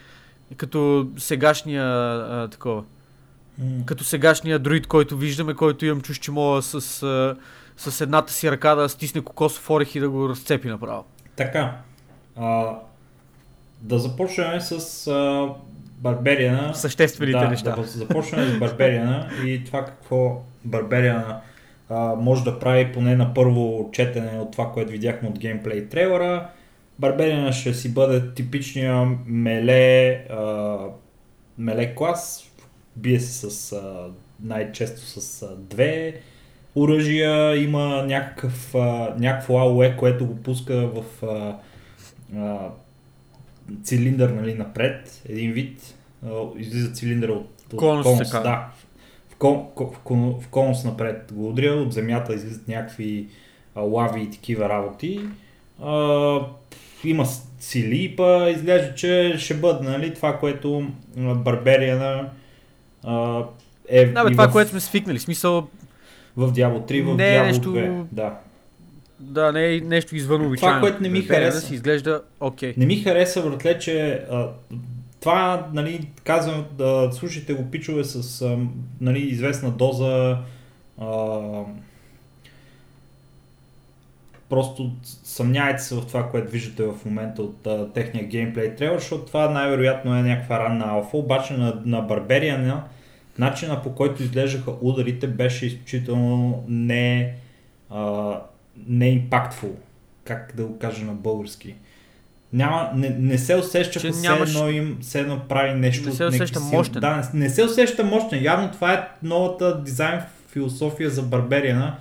Като 0.57 1.07
сегашния 1.17 1.85
а, 1.85 2.47
такова. 2.51 2.83
М. 3.59 3.85
Като 3.85 4.03
сегашния 4.03 4.59
друид, 4.59 4.87
който 4.87 5.17
виждаме, 5.17 5.53
който 5.53 5.85
имам 5.85 6.01
чуш, 6.01 6.19
че 6.19 6.31
мога 6.31 6.61
с, 6.61 7.03
а, 7.03 7.35
с 7.77 8.01
едната 8.01 8.33
си 8.33 8.51
ръка 8.51 8.75
да 8.75 8.89
стисне 8.89 9.21
кокосов 9.21 9.69
орех 9.69 9.95
и 9.95 9.99
да 9.99 10.09
го 10.09 10.29
разцепи 10.29 10.67
направо. 10.67 11.05
Така. 11.35 11.77
А, 12.35 12.75
да 13.81 13.99
започнем 13.99 14.61
с 14.61 15.07
а, 15.07 15.49
Барбериана. 15.97 16.75
Съществените 16.75 17.39
да, 17.39 17.49
неща. 17.49 17.75
Да 17.75 17.83
започнем 17.83 18.49
с 18.49 18.59
Барбериана 18.59 19.29
и 19.45 19.63
това 19.63 19.85
какво 19.85 20.41
Барбериана 20.65 21.41
а, 21.89 22.15
може 22.15 22.43
да 22.43 22.59
прави 22.59 22.91
поне 22.91 23.15
на 23.15 23.33
първо 23.33 23.89
четене 23.93 24.39
от 24.39 24.51
това, 24.51 24.71
което 24.71 24.91
видяхме 24.91 25.29
от 25.29 25.39
геймплей 25.39 25.89
трейлера. 25.89 26.49
Барбериана 26.99 27.53
ще 27.53 27.73
си 27.73 27.93
бъде 27.93 28.33
типичния 28.33 29.07
меле, 29.25 30.13
а, 30.29 30.77
меле 31.57 31.95
клас. 31.95 32.51
Бие 32.95 33.19
се 33.19 33.49
с 33.49 33.71
а, 33.71 34.07
най-често 34.43 35.01
с 35.01 35.41
а, 35.41 35.55
две 35.57 36.21
оръжия, 36.75 37.63
има 37.63 38.03
някакъв, 38.07 38.75
а, 38.75 39.15
някакво 39.19 39.59
АОЕ, 39.59 39.97
което 39.97 40.25
го 40.25 40.35
пуска 40.35 40.87
в 40.87 41.23
а, 41.23 41.55
а, 42.37 42.69
цилиндър 43.83 44.29
нали, 44.29 44.53
напред, 44.53 45.21
един 45.29 45.51
вид, 45.51 45.95
излиза 46.57 46.91
цилиндъра 46.91 47.31
от, 47.31 47.49
от 47.73 47.79
Конус 47.79 48.05
казва. 48.19 48.41
да, 48.41 48.67
в, 49.29 49.35
кон, 49.35 49.65
ко- 49.75 49.93
в, 49.93 49.99
кон, 49.99 50.35
в 50.41 50.47
конус 50.47 50.83
напред 50.83 51.31
го 51.33 51.49
удря, 51.49 51.71
от 51.73 51.93
земята 51.93 52.33
излизат 52.33 52.67
някакви 52.67 53.27
а, 53.75 53.81
лави 53.81 54.21
и 54.21 54.31
такива 54.31 54.69
работи. 54.69 55.19
А, 55.83 56.39
има 57.03 57.25
сили, 57.59 58.15
па 58.17 58.49
изглежда, 58.49 58.95
че 58.95 59.35
ще 59.37 59.53
бъде 59.53 59.89
нали, 59.89 60.13
това, 60.13 60.39
което 60.39 60.87
а, 61.19 61.35
Барбериана 61.35 62.29
а, 63.03 63.43
е 63.89 64.05
Да, 64.05 64.23
бе, 64.23 64.31
това, 64.31 64.47
в, 64.47 64.51
което 64.51 64.71
сме 64.71 64.79
свикнали. 64.79 65.19
В 65.19 65.21
Смисъл, 65.21 65.67
в 66.37 66.53
Diablo 66.53 66.91
3, 66.91 67.03
в 67.03 67.17
Не 67.17 67.35
е 67.35 67.41
нещо- 67.43 67.69
2. 67.73 68.03
Да. 68.11 68.37
Да, 69.21 69.51
не 69.51 69.75
е 69.75 69.81
нещо 69.81 70.15
извън 70.15 70.45
обичайно. 70.45 70.81
което 70.81 71.03
не 71.03 71.09
ми 71.09 71.21
хареса. 71.21 71.61
Да 71.61 71.67
си 71.67 71.73
изглежда 71.73 72.21
окей. 72.39 72.73
Не 72.77 72.85
ми 72.85 72.95
хареса, 72.95 73.41
братле, 73.41 73.79
че 73.79 74.25
а, 74.31 74.47
това, 75.19 75.67
нали, 75.73 76.07
казвам, 76.23 76.65
да 76.77 77.09
слушайте 77.13 77.53
го 77.53 77.71
пичове 77.71 78.03
с, 78.03 78.41
а, 78.41 78.57
нали, 79.01 79.19
известна 79.19 79.71
доза 79.71 80.37
а, 81.01 81.39
просто 84.49 84.91
съмняйте 85.23 85.83
се 85.83 85.95
в 85.95 86.05
това, 86.07 86.29
което 86.29 86.51
виждате 86.51 86.83
в 86.83 87.05
момента 87.05 87.41
от 87.41 87.67
а, 87.67 87.93
техния 87.93 88.25
геймплей 88.25 88.75
трейлър, 88.75 88.99
защото 88.99 89.25
това 89.25 89.49
най-вероятно 89.49 90.15
е 90.15 90.21
някаква 90.21 90.59
ранна 90.59 90.85
алфа, 90.85 91.17
обаче 91.17 91.53
на, 91.53 91.81
на 91.85 92.07
Barbarian 92.07 92.81
начина 93.39 93.81
по 93.81 93.95
който 93.95 94.23
изглеждаха 94.23 94.71
ударите 94.81 95.27
беше 95.27 95.65
изключително 95.65 96.63
не, 96.67 97.33
а, 97.89 98.39
не 98.87 99.09
импактфул, 99.09 99.75
как 100.23 100.53
да 100.55 100.65
го 100.65 100.79
кажа 100.79 101.05
на 101.05 101.13
български. 101.13 101.75
Няма, 102.53 102.91
не, 102.95 103.09
не 103.09 103.37
се 103.37 103.55
усеща, 103.55 103.99
Че 103.99 104.11
все 104.11 104.21
нямаш- 104.21 104.49
едно 104.49 104.69
им 104.69 104.97
все 105.01 105.19
едно 105.19 105.39
прави 105.49 105.79
нещо. 105.79 106.09
Не 106.09 106.15
се 106.15 106.25
усеща 106.25 106.59
сили. 106.59 106.77
мощен. 106.77 107.01
Да, 107.01 107.29
не, 107.33 107.39
не 107.39 107.49
се 107.49 107.63
усеща 107.63 108.03
мощен. 108.03 108.43
Явно 108.43 108.71
това 108.71 108.93
е 108.93 109.07
новата 109.23 109.81
дизайн 109.83 110.21
философия 110.47 111.09
за 111.09 111.21
Барбериана, 111.21 111.95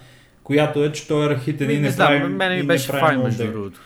която 0.44 0.84
е, 0.84 0.92
че 0.92 1.08
той 1.08 1.26
е 1.26 1.30
рахитен 1.30 1.70
и 1.70 1.74
Не, 1.74 1.80
не, 1.80 1.90
знам, 1.90 2.08
прави, 2.38 2.56
ми 2.56 2.66
беше 2.66 2.92
файн, 2.92 3.22
между 3.22 3.46
другото. 3.46 3.80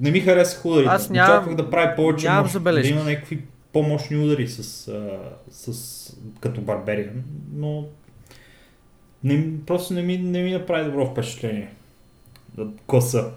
Не 0.00 0.10
ми 0.10 0.20
хареса 0.20 0.68
ударите. 0.68 0.90
Аз 0.90 1.10
нямам- 1.10 1.30
Очаквах 1.30 1.56
да 1.56 1.70
прави 1.70 1.96
повече 1.96 2.26
нямам 2.26 2.42
мощ, 2.42 2.64
да 2.64 2.88
има 2.88 3.04
някакви 3.04 3.40
по-мощни 3.72 4.16
удари 4.16 4.48
с, 4.48 4.88
а, 4.88 5.18
с, 5.50 6.16
като 6.40 6.60
Барбериан, 6.60 7.22
но 7.54 7.84
не, 9.24 9.64
просто 9.66 9.94
не 9.94 10.02
ми, 10.02 10.18
не 10.18 10.42
ми 10.42 10.52
направи 10.52 10.84
добро 10.84 11.06
впечатление. 11.06 11.68
Да, 12.56 12.66
Коса. 12.86 13.30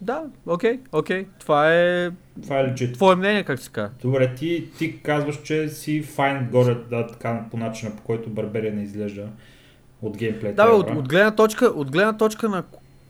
Да, 0.00 0.22
окей, 0.46 0.80
окей. 0.92 1.26
Това 1.40 1.74
е 1.74 2.10
Това 2.42 2.58
е 2.60 2.64
легит. 2.64 2.94
твое 2.94 3.16
мнение, 3.16 3.44
как 3.44 3.58
се 3.60 3.70
казва. 3.70 3.90
Добре, 4.02 4.34
ти, 4.34 4.68
ти 4.78 5.02
казваш, 5.02 5.42
че 5.42 5.68
си 5.68 6.02
файн 6.02 6.48
горе 6.52 6.74
да, 6.90 7.06
така, 7.06 7.44
по 7.50 7.56
начина 7.56 7.96
по 7.96 8.02
който 8.02 8.30
Барберия 8.30 8.74
не 8.74 8.82
изглежда 8.82 9.28
от 10.02 10.16
геймплей. 10.16 10.52
Да, 10.52 10.70
от, 10.70 10.90
от, 10.90 11.08
гледна 11.08 11.30
точка, 11.30 11.66
от 11.66 11.90
гледна 11.90 12.16
точка 12.16 12.48
на 12.48 12.64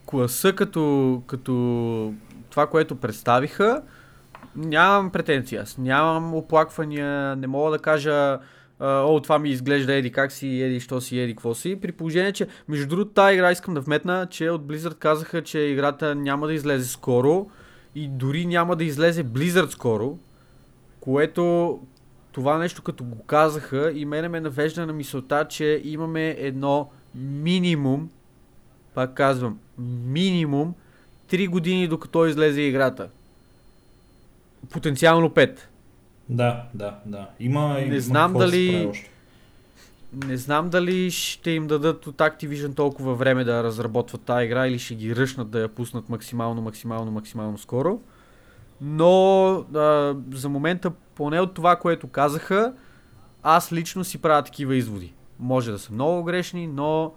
класа 0.06 0.52
като, 0.52 1.22
като 1.26 2.14
това, 2.50 2.66
което 2.66 2.96
представиха, 2.96 3.82
нямам 4.56 5.10
претенции 5.10 5.58
аз. 5.58 5.78
Нямам 5.78 6.34
оплаквания, 6.34 7.36
не 7.36 7.46
мога 7.46 7.70
да 7.70 7.78
кажа 7.78 8.38
о, 8.82 9.20
това 9.22 9.38
ми 9.38 9.50
изглежда 9.50 9.94
еди 9.94 10.12
как 10.12 10.32
си, 10.32 10.62
еди 10.62 10.80
що 10.80 11.00
си, 11.00 11.18
еди 11.18 11.32
какво 11.32 11.54
си. 11.54 11.78
При 11.80 11.92
положение, 11.92 12.32
че 12.32 12.46
между 12.68 12.86
другото 12.86 13.10
тази 13.10 13.34
игра 13.34 13.52
искам 13.52 13.74
да 13.74 13.80
вметна, 13.80 14.26
че 14.30 14.50
от 14.50 14.66
Blizzard 14.66 14.94
казаха, 14.94 15.42
че 15.42 15.58
играта 15.58 16.14
няма 16.14 16.46
да 16.46 16.54
излезе 16.54 16.88
скоро 16.88 17.50
и 17.94 18.08
дори 18.08 18.46
няма 18.46 18.76
да 18.76 18.84
излезе 18.84 19.24
Blizzard 19.24 19.70
скоро, 19.70 20.18
което 21.00 21.80
това 22.32 22.58
нещо 22.58 22.82
като 22.82 23.04
го 23.04 23.22
казаха 23.22 23.92
и 23.94 24.04
мене 24.04 24.28
ме 24.28 24.40
навежда 24.40 24.86
на 24.86 24.92
мисълта, 24.92 25.46
че 25.48 25.80
имаме 25.84 26.36
едно 26.38 26.90
минимум, 27.14 28.10
пак 28.94 29.14
казвам, 29.14 29.58
минимум 30.06 30.74
3 31.30 31.48
години 31.48 31.88
докато 31.88 32.26
излезе 32.26 32.60
играта. 32.60 33.08
Потенциално 34.70 35.30
5. 35.30 35.58
Да, 36.32 36.62
да, 36.74 36.94
да. 37.06 37.28
Има, 37.40 37.74
Не 37.74 37.80
има 37.80 38.00
знам 38.00 38.32
дали-. 38.32 38.92
Не 40.26 40.36
знам 40.36 40.70
дали 40.70 41.10
ще 41.10 41.50
им 41.50 41.66
дадат 41.66 42.06
от 42.06 42.16
Activision 42.16 42.76
толкова 42.76 43.14
време 43.14 43.44
да 43.44 43.64
разработват 43.64 44.22
тази 44.22 44.44
игра 44.44 44.66
или 44.66 44.78
ще 44.78 44.94
ги 44.94 45.16
ръшнат 45.16 45.50
да 45.50 45.60
я 45.60 45.68
пуснат 45.68 46.08
максимално, 46.08 46.62
максимално, 46.62 47.10
максимално 47.10 47.58
скоро. 47.58 48.00
Но 48.80 49.50
а, 49.74 50.16
за 50.32 50.48
момента, 50.48 50.90
поне 51.14 51.40
от 51.40 51.54
това, 51.54 51.76
което 51.76 52.08
казаха, 52.08 52.72
аз 53.42 53.72
лично 53.72 54.04
си 54.04 54.18
правя 54.18 54.42
такива 54.42 54.76
изводи. 54.76 55.14
Може 55.38 55.70
да 55.70 55.78
са 55.78 55.92
много 55.92 56.24
грешни, 56.24 56.66
но 56.66 57.12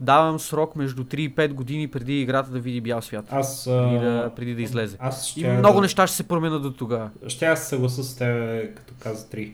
давам 0.00 0.38
срок 0.38 0.76
между 0.76 1.04
3 1.04 1.16
и 1.16 1.34
5 1.34 1.52
години 1.52 1.88
преди 1.88 2.20
играта 2.20 2.50
да 2.50 2.58
види 2.60 2.80
бял 2.80 3.02
свят. 3.02 3.24
Аз, 3.30 3.64
Преди 3.64 3.98
да, 3.98 4.30
преди 4.36 4.54
да 4.54 4.62
излезе. 4.62 4.96
аз 5.00 5.28
И 5.36 5.40
ще 5.40 5.52
много 5.52 5.74
да, 5.74 5.80
неща 5.82 6.06
ще 6.06 6.16
се 6.16 6.28
променят 6.28 6.62
до 6.62 6.72
тогава. 6.72 7.10
Ще 7.28 7.46
аз 7.46 7.68
съгласа 7.68 8.04
с 8.04 8.16
теб, 8.16 8.74
като 8.76 8.94
каза 8.98 9.26
3. 9.26 9.52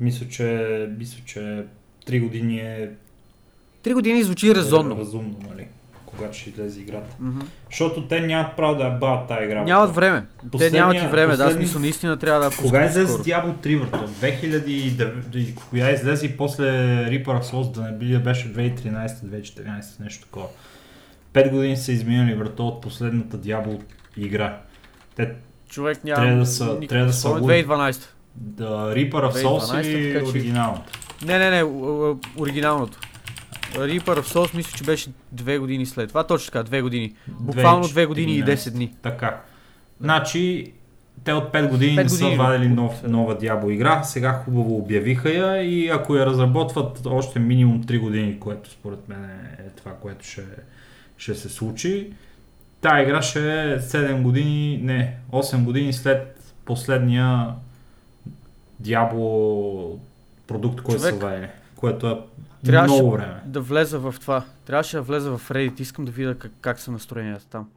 Мисля, 0.00 0.28
че, 0.28 0.88
мисля, 0.98 1.20
че 1.26 1.64
3 2.06 2.20
години 2.22 2.58
е 2.58 2.90
3 3.84 3.94
години 3.94 4.22
звучи 4.22 4.54
резонно. 4.54 4.96
разумно, 4.96 5.36
нали? 5.50 5.66
Когато 6.12 6.38
ще 6.38 6.50
излезе 6.50 6.80
играта. 6.80 7.16
Мгм. 7.20 7.40
Защото 7.70 8.02
те 8.02 8.20
нямат 8.20 8.56
право 8.56 8.74
да 8.74 8.84
я 8.84 8.90
бават 8.90 9.28
тази 9.28 9.44
игра. 9.44 9.62
Нямат 9.62 9.94
време. 9.94 10.24
Те 10.42 10.48
Последния- 10.50 10.82
нямат 10.82 10.96
и 10.98 11.06
време, 11.06 11.26
да, 11.26 11.32
последния- 11.34 11.56
смисъл 11.58 11.80
наистина 11.80 12.16
трябва 12.16 12.40
да 12.40 12.56
Кога 12.56 12.84
излезе. 12.84 13.12
Diablo 13.14 13.52
3 13.56 13.76
върто? 13.76 14.08
2009, 14.10 15.12
и 15.34 15.54
кога 15.54 15.90
излезе 15.90 16.26
и 16.26 16.36
после 16.36 16.64
Reaper 17.04 17.26
of 17.26 17.42
Souls, 17.42 17.70
да 17.70 17.80
не 17.82 17.92
би 17.92 18.06
да 18.06 18.18
беше 18.18 18.48
2013-2014, 18.48 19.64
нещо 20.00 20.24
такова. 20.24 20.46
Пет 21.32 21.50
години 21.50 21.76
са 21.76 21.92
изминали 21.92 22.34
врата 22.34 22.62
от 22.62 22.82
последната 22.82 23.36
Diablo 23.38 23.80
игра. 24.16 24.58
Те, 25.16 25.30
Човек 25.68 26.04
няма. 26.04 26.16
Трябва 26.16 26.38
да 26.38 26.46
са- 26.46 26.64
никакво 26.64 26.86
трябва 26.86 27.06
да 27.06 27.12
са 27.12 27.20
спомен. 27.20 27.34
луди. 27.36 27.52
2012. 27.54 28.08
да, 28.34 28.64
Reaper 28.66 29.12
of 29.12 29.32
Souls 29.34 29.58
2012, 29.72 29.88
или 29.88 30.22
оригиналната? 30.24 30.92
Не, 31.24 31.38
не, 31.38 31.50
не, 31.50 31.62
оригиналното. 32.38 32.98
Reaper 33.74 34.20
of 34.20 34.22
Souls 34.22 34.56
мисля, 34.56 34.72
че 34.76 34.84
беше 34.84 35.10
две 35.32 35.58
години 35.58 35.86
след 35.86 36.08
това. 36.08 36.24
Точно 36.24 36.52
така, 36.52 36.62
две 36.62 36.82
години. 36.82 37.14
Буквално 37.28 37.88
две 37.88 38.06
години 38.06 38.36
и 38.36 38.44
10 38.44 38.70
дни. 38.70 38.94
Така. 39.02 39.40
Значи, 40.00 40.72
те 41.24 41.32
от 41.32 41.52
5 41.52 41.68
години 41.70 41.96
Пет 41.96 42.04
не 42.04 42.10
са 42.10 42.28
вадили 42.28 42.68
нов, 42.68 43.02
нова 43.02 43.38
Diablo 43.38 43.70
игра, 43.70 44.02
сега 44.02 44.32
хубаво 44.32 44.76
обявиха 44.76 45.30
я 45.30 45.62
и 45.62 45.88
ако 45.88 46.16
я 46.16 46.26
разработват 46.26 47.06
още 47.06 47.38
минимум 47.38 47.84
3 47.84 48.00
години, 48.00 48.40
което 48.40 48.70
според 48.70 49.08
мен 49.08 49.24
е 49.58 49.70
това, 49.76 49.92
което 49.92 50.26
ще, 50.26 50.42
ще 51.16 51.34
се 51.34 51.48
случи, 51.48 52.12
тая 52.80 53.02
игра 53.02 53.22
ще 53.22 53.72
е 53.72 53.78
7 53.78 54.22
години, 54.22 54.80
не, 54.82 55.16
8 55.32 55.64
години 55.64 55.92
след 55.92 56.52
последния 56.64 57.48
Diablo 58.82 59.98
продукт, 60.46 60.82
който 60.82 61.02
са 61.02 61.12
вадили, 61.12 61.48
което 61.76 62.08
е 62.08 62.18
трябваше 62.66 62.94
много 62.94 63.10
време. 63.10 63.40
Да 63.44 63.60
влеза 63.60 63.98
в 63.98 64.14
това. 64.20 64.44
Трябваше 64.64 64.96
да 64.96 65.02
влеза 65.02 65.38
в 65.38 65.50
Reddit. 65.50 65.80
Искам 65.80 66.04
да 66.04 66.10
видя 66.10 66.34
как, 66.34 66.52
как 66.60 66.80
са 66.80 66.90
настроенията 66.90 67.46
там. 67.46 67.68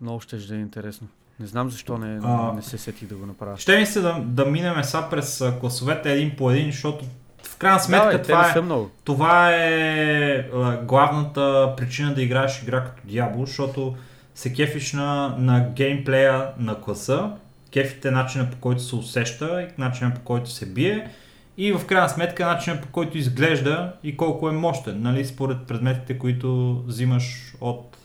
Много 0.00 0.20
ще 0.20 0.36
да 0.36 0.54
е 0.54 0.58
интересно. 0.58 1.08
Не 1.40 1.46
знам 1.46 1.70
защо 1.70 1.98
не, 1.98 2.20
А, 2.22 2.52
не 2.52 2.62
се 2.62 2.78
сетих 2.78 3.08
да 3.08 3.14
го 3.14 3.26
направя. 3.26 3.56
Ще 3.56 3.78
ми 3.78 3.86
се 3.86 4.00
да, 4.00 4.20
да 4.24 4.44
минем 4.44 4.84
са 4.84 5.04
през 5.10 5.44
класовете 5.60 6.12
един 6.12 6.36
по 6.36 6.50
един, 6.50 6.70
защото 6.70 7.04
в 7.42 7.56
крайна 7.56 7.80
сметка 7.80 8.06
да, 8.06 8.12
бе, 8.12 8.22
те 8.22 8.32
това, 8.32 8.52
е, 8.56 8.60
много. 8.60 8.90
това 9.04 9.54
е 9.54 10.48
главната 10.82 11.74
причина 11.76 12.14
да 12.14 12.22
играеш 12.22 12.62
игра 12.62 12.84
като 12.84 13.08
Diablo, 13.08 13.40
защото 13.40 13.94
се 14.34 14.52
кефиш 14.52 14.92
на, 14.92 15.34
на 15.38 15.60
геймплея 15.60 16.48
на 16.58 16.80
класа, 16.80 17.30
кефите 17.72 18.10
начина 18.10 18.50
по 18.50 18.56
който 18.56 18.82
се 18.82 18.96
усеща 18.96 19.62
и 19.62 19.80
начина 19.80 20.14
по 20.14 20.20
който 20.20 20.50
се 20.50 20.66
бие 20.66 21.10
и 21.56 21.72
в 21.72 21.86
крайна 21.86 22.08
сметка 22.08 22.46
начина 22.46 22.80
по 22.80 22.88
който 22.88 23.18
изглежда 23.18 23.92
и 24.02 24.16
колко 24.16 24.48
е 24.48 24.52
мощен, 24.52 25.02
нали, 25.02 25.24
според 25.24 25.62
предметите, 25.66 26.18
които 26.18 26.78
взимаш 26.86 27.54
от, 27.60 27.96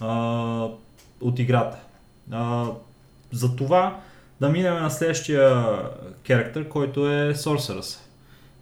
а, 0.00 0.68
от 1.20 1.38
играта. 1.38 1.78
А, 2.30 2.66
за 3.32 3.56
това 3.56 4.00
да 4.40 4.48
минем 4.48 4.74
на 4.74 4.90
следващия 4.90 5.66
характер, 6.26 6.68
който 6.68 7.10
е 7.10 7.34
Sorceress. 7.34 7.98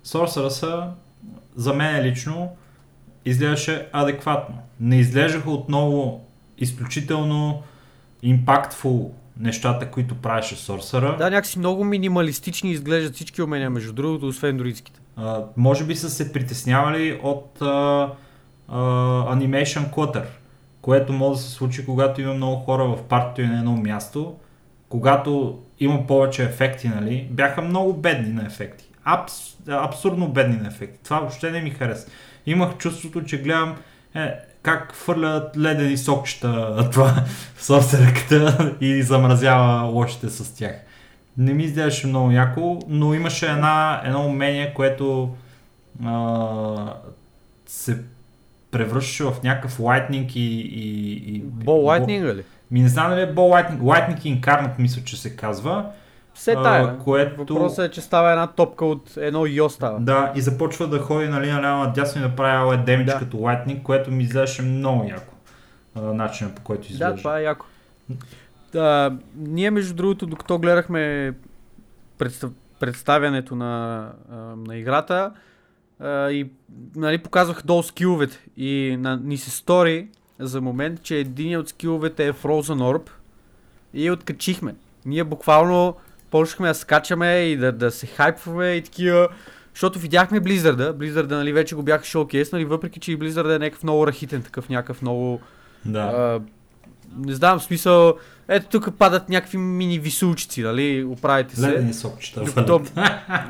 Sorceress 0.04 0.88
за 1.56 1.74
мен 1.74 2.02
лично 2.02 2.56
изглеждаше 3.24 3.88
адекватно. 3.92 4.58
Не 4.80 4.96
изглеждаха 4.96 5.50
отново 5.50 6.24
изключително 6.58 7.62
импактфул 8.22 9.14
нещата, 9.42 9.90
които 9.90 10.14
правеше 10.14 10.56
Sorcerer. 10.56 11.18
Да, 11.18 11.30
някакси 11.30 11.58
много 11.58 11.84
минималистични 11.84 12.70
изглеждат 12.70 13.14
всички 13.14 13.42
умения, 13.42 13.70
между 13.70 13.92
другото, 13.92 14.26
освен 14.26 14.56
друидските. 14.56 15.00
А, 15.16 15.44
може 15.56 15.84
би 15.84 15.96
са 15.96 16.10
се 16.10 16.32
притеснявали 16.32 17.20
от 17.22 17.62
а, 17.62 17.66
а, 18.68 18.78
Animation 19.36 19.90
Clutter, 19.90 20.24
което 20.82 21.12
може 21.12 21.40
да 21.40 21.46
се 21.46 21.50
случи, 21.50 21.86
когато 21.86 22.20
има 22.20 22.34
много 22.34 22.56
хора 22.56 22.84
в 22.84 23.02
партито 23.02 23.40
и 23.40 23.46
на 23.46 23.58
едно 23.58 23.76
място, 23.76 24.36
когато 24.88 25.58
има 25.80 26.06
повече 26.06 26.44
ефекти, 26.44 26.88
нали, 26.88 27.28
бяха 27.30 27.62
много 27.62 27.92
бедни 27.92 28.32
на 28.32 28.46
ефекти. 28.46 28.84
Абс, 29.04 29.56
абсурдно 29.68 30.28
бедни 30.28 30.56
на 30.56 30.68
ефекти. 30.68 30.98
Това 31.04 31.18
въобще 31.18 31.50
не 31.50 31.62
ми 31.62 31.70
хареса. 31.70 32.10
Имах 32.46 32.76
чувството, 32.76 33.24
че 33.24 33.42
гледам 33.42 33.76
е, 34.14 34.34
как 34.62 34.92
хвърлят 34.92 35.56
ледени 35.56 35.96
сокчета 35.96 36.90
това 36.92 37.14
сорсерката 37.58 38.74
и 38.80 39.02
замразява 39.02 39.82
лошите 39.82 40.28
с 40.28 40.54
тях. 40.54 40.74
Не 41.38 41.52
ми 41.52 41.64
изглеждаше 41.64 42.06
много 42.06 42.30
яко, 42.30 42.78
но 42.88 43.14
имаше 43.14 43.46
една, 43.46 44.02
едно 44.04 44.26
умение, 44.26 44.74
което 44.74 45.34
а, 46.04 46.94
се 47.66 47.98
превръщаше 48.70 49.24
в 49.24 49.34
някакъв 49.44 49.80
лайтнинг 49.80 50.36
и... 50.36 50.40
и, 50.40 51.12
и 51.34 51.38
Бол 51.40 51.84
лайтнинга 51.84 52.34
ли? 52.34 52.42
Ми 52.70 52.80
не 52.80 52.88
знам 52.88 53.10
дали 53.10 53.20
е 53.20 53.32
Бол 53.32 53.48
лайтнинг, 53.48 53.82
лайтнинг 53.82 54.24
инкарнат 54.24 54.78
мисля, 54.78 55.02
че 55.04 55.20
се 55.20 55.36
казва. 55.36 55.86
Все 56.34 56.52
А, 56.52 56.62
тая. 56.62 56.98
което- 56.98 57.36
Въпросът 57.38 57.86
е, 57.86 57.90
че 57.90 58.00
става 58.00 58.30
една 58.30 58.46
топка 58.46 58.84
от 58.84 59.16
едно 59.16 59.46
йо 59.46 59.68
става. 59.68 60.00
Да, 60.00 60.32
и 60.34 60.40
започва 60.40 60.88
да 60.88 60.98
ходи 60.98 61.28
нали, 61.28 61.50
наляво 61.50 61.84
надясно 61.84 62.20
и 62.20 62.28
да 62.28 62.36
прави 62.36 62.56
ала 62.56 62.76
демидж 62.76 63.12
Да. 63.12 63.18
като 63.18 63.38
лайтнинг, 63.38 63.82
което 63.82 64.10
ми 64.10 64.22
изглеждаше 64.22 64.62
много 64.62 65.04
яко. 65.04 65.34
А, 65.94 66.00
начинът 66.00 66.54
по 66.54 66.62
който 66.62 66.82
изглежда. 66.82 67.14
Да, 67.14 67.18
това 67.18 67.38
е 67.38 67.42
яко. 67.42 67.66
Да, 68.72 69.12
ние, 69.36 69.70
между 69.70 69.94
другото, 69.94 70.26
докато 70.26 70.58
гледахме 70.58 71.32
представ... 72.18 72.50
представянето 72.80 73.56
на, 73.56 74.04
а, 74.32 74.36
на 74.36 74.76
играта 74.76 75.32
а, 76.00 76.30
и 76.30 76.50
нали, 76.96 77.18
показвах 77.18 77.62
долу 77.64 77.82
скиловете 77.82 78.38
и 78.56 78.96
на, 79.00 79.16
ни 79.16 79.36
се 79.36 79.50
стори 79.50 80.08
за 80.38 80.60
момент, 80.60 81.02
че 81.02 81.16
един 81.16 81.58
от 81.58 81.68
скиловете 81.68 82.26
е 82.26 82.32
Frozen 82.32 82.78
Orb 82.96 83.10
и 83.94 84.10
откачихме. 84.10 84.74
Ние 85.06 85.24
буквално 85.24 85.94
почнахме 86.32 86.68
да 86.68 86.74
скачаме 86.74 87.38
и 87.38 87.56
да, 87.56 87.72
да 87.72 87.90
се 87.90 88.06
хайпваме 88.06 88.72
и 88.72 88.82
такива, 88.82 89.28
защото 89.74 89.98
видяхме 89.98 90.40
Blizzard, 90.40 90.92
Blizzard 90.92 91.30
нали, 91.30 91.52
вече 91.52 91.74
го 91.74 91.82
бяха 91.82 92.04
шоукейснали, 92.04 92.64
въпреки 92.64 93.00
че 93.00 93.12
и 93.12 93.18
Blizzard 93.18 93.56
е 93.56 93.58
някакъв 93.58 93.82
много 93.82 94.06
рахитен, 94.06 94.42
такъв 94.42 94.68
някакъв 94.68 95.02
много 95.02 95.40
Да. 95.84 96.00
а, 96.00 96.40
не 97.18 97.34
знам, 97.34 97.60
смисъл, 97.60 98.14
ето 98.48 98.66
тук 98.68 98.98
падат 98.98 99.28
някакви 99.28 99.58
мини 99.58 99.98
висулчици, 99.98 100.62
нали, 100.62 101.04
оправите 101.04 101.56
се. 101.56 101.68
Ледени 101.68 101.94
сокчета. 101.94 102.44
Докато, 102.44 102.82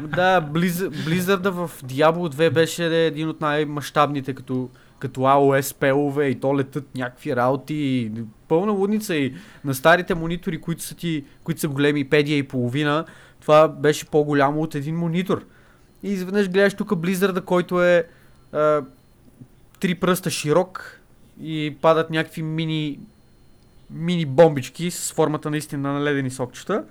да, 0.01 0.41
Близ, 0.41 0.79
Blizzard 0.79 1.49
в 1.49 1.71
Diablo 1.83 2.35
2 2.35 2.51
беше 2.51 2.87
един 3.07 3.29
от 3.29 3.41
най-мащабните 3.41 4.35
като, 4.35 4.71
като 5.03 5.21
AOS 5.21 5.61
спелове 5.61 6.27
и 6.27 6.41
то 6.41 6.59
летат 6.59 6.95
някакви 6.95 7.37
работи 7.37 7.75
и 7.75 8.13
пълна 8.49 8.73
лудница 8.73 9.15
и 9.15 9.35
на 9.65 9.75
старите 9.75 10.15
монитори, 10.15 10.61
които 10.61 10.83
са, 10.83 10.95
ти, 10.95 11.25
които 11.45 11.61
са 11.61 11.69
големи 11.69 12.09
5 12.09 12.25
и 12.27 12.43
половина, 12.43 13.05
това 13.41 13.69
беше 13.69 14.07
по-голямо 14.07 14.63
от 14.63 14.75
един 14.75 14.97
монитор. 14.97 15.45
И 16.03 16.13
изведнъж 16.13 16.51
гледаш 16.51 16.75
тук 16.75 16.89
Blizzard, 16.89 17.45
който 17.45 17.83
е 17.83 18.07
а, 18.53 18.83
три 19.81 19.95
пръста 19.95 20.31
широк 20.31 21.01
и 21.41 21.77
падат 21.83 22.11
някакви 22.11 22.43
мини, 22.43 22.99
мини 23.91 24.27
бомбички 24.27 24.91
с 24.91 25.13
формата 25.13 25.51
наистина 25.51 25.93
на 25.93 26.05
ледени 26.05 26.31
сокчета. 26.31 26.85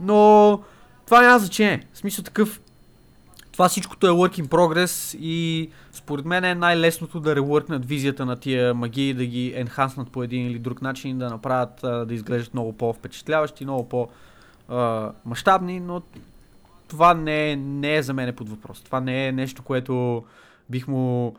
Но 0.00 0.60
това 1.06 1.22
няма 1.22 1.38
значение. 1.38 1.86
В 1.92 1.98
смисъл 1.98 2.24
такъв. 2.24 2.60
Това 3.56 3.68
всичкото 3.68 4.06
е 4.06 4.10
work 4.10 4.42
in 4.42 4.48
progress 4.48 5.18
и 5.18 5.70
според 5.92 6.24
мен 6.24 6.44
е 6.44 6.54
най-лесното 6.54 7.20
да 7.20 7.36
реворкнат 7.36 7.86
визията 7.86 8.26
на 8.26 8.36
тия 8.36 8.74
магии, 8.74 9.14
да 9.14 9.26
ги 9.26 9.52
енханснат 9.56 10.10
по 10.10 10.22
един 10.22 10.46
или 10.46 10.58
друг 10.58 10.82
начин, 10.82 11.18
да 11.18 11.30
направят 11.30 11.80
да 11.82 12.14
изглеждат 12.14 12.54
много 12.54 12.72
по-впечатляващи, 12.72 13.64
много 13.64 13.88
по-мащабни, 13.88 15.80
но 15.80 16.02
това 16.88 17.14
не 17.14 17.50
е, 17.50 17.56
не 17.56 17.96
е 17.96 18.02
за 18.02 18.12
мен 18.14 18.34
под 18.34 18.48
въпрос. 18.48 18.80
Това 18.80 19.00
не 19.00 19.26
е 19.26 19.32
нещо, 19.32 19.62
което 19.62 20.24
бих 20.70 20.88
му 20.88 21.34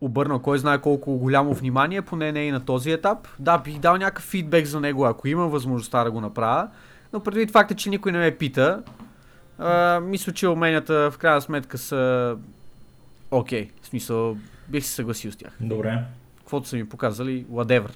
обърнал 0.00 0.38
кой 0.38 0.58
знае 0.58 0.80
колко 0.80 1.18
голямо 1.18 1.54
внимание, 1.54 2.02
поне 2.02 2.32
не 2.32 2.44
и 2.44 2.50
на 2.50 2.64
този 2.64 2.90
етап. 2.90 3.28
Да, 3.38 3.58
бих 3.58 3.78
дал 3.78 3.96
някакъв 3.96 4.24
фидбек 4.24 4.66
за 4.66 4.80
него, 4.80 5.04
ако 5.04 5.28
имам 5.28 5.50
възможността 5.50 6.04
да 6.04 6.10
го 6.10 6.20
направя, 6.20 6.68
но 7.12 7.20
предвид 7.20 7.50
факта, 7.50 7.74
че 7.74 7.90
никой 7.90 8.12
не 8.12 8.18
ме 8.18 8.36
пита, 8.36 8.82
а, 9.62 10.00
мисля, 10.00 10.32
че 10.32 10.48
уменията 10.48 11.10
в 11.10 11.18
крайна 11.18 11.40
сметка 11.42 11.78
са 11.78 12.36
окей. 13.30 13.70
В 13.82 13.86
смисъл, 13.86 14.36
бих 14.68 14.84
се 14.84 14.90
съгласил 14.90 15.32
с 15.32 15.36
тях. 15.36 15.52
Добре. 15.60 15.98
Каквото 16.38 16.68
са 16.68 16.76
ми 16.76 16.88
показали, 16.88 17.46
whatever. 17.46 17.90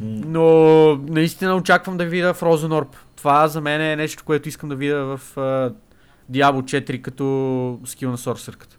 Но 0.00 0.96
наистина 0.96 1.56
очаквам 1.56 1.96
да 1.96 2.04
видя 2.04 2.34
Frozen 2.34 2.82
Orb. 2.82 2.88
Това 3.16 3.48
за 3.48 3.60
мен 3.60 3.80
е 3.80 3.96
нещо, 3.96 4.24
което 4.24 4.48
искам 4.48 4.68
да 4.68 4.74
видя 4.74 5.04
в 5.04 5.20
а, 5.36 5.72
Diablo 6.32 6.62
4 6.62 7.02
като 7.02 7.80
скил 7.84 8.10
на 8.10 8.18
сорсърката. 8.18 8.76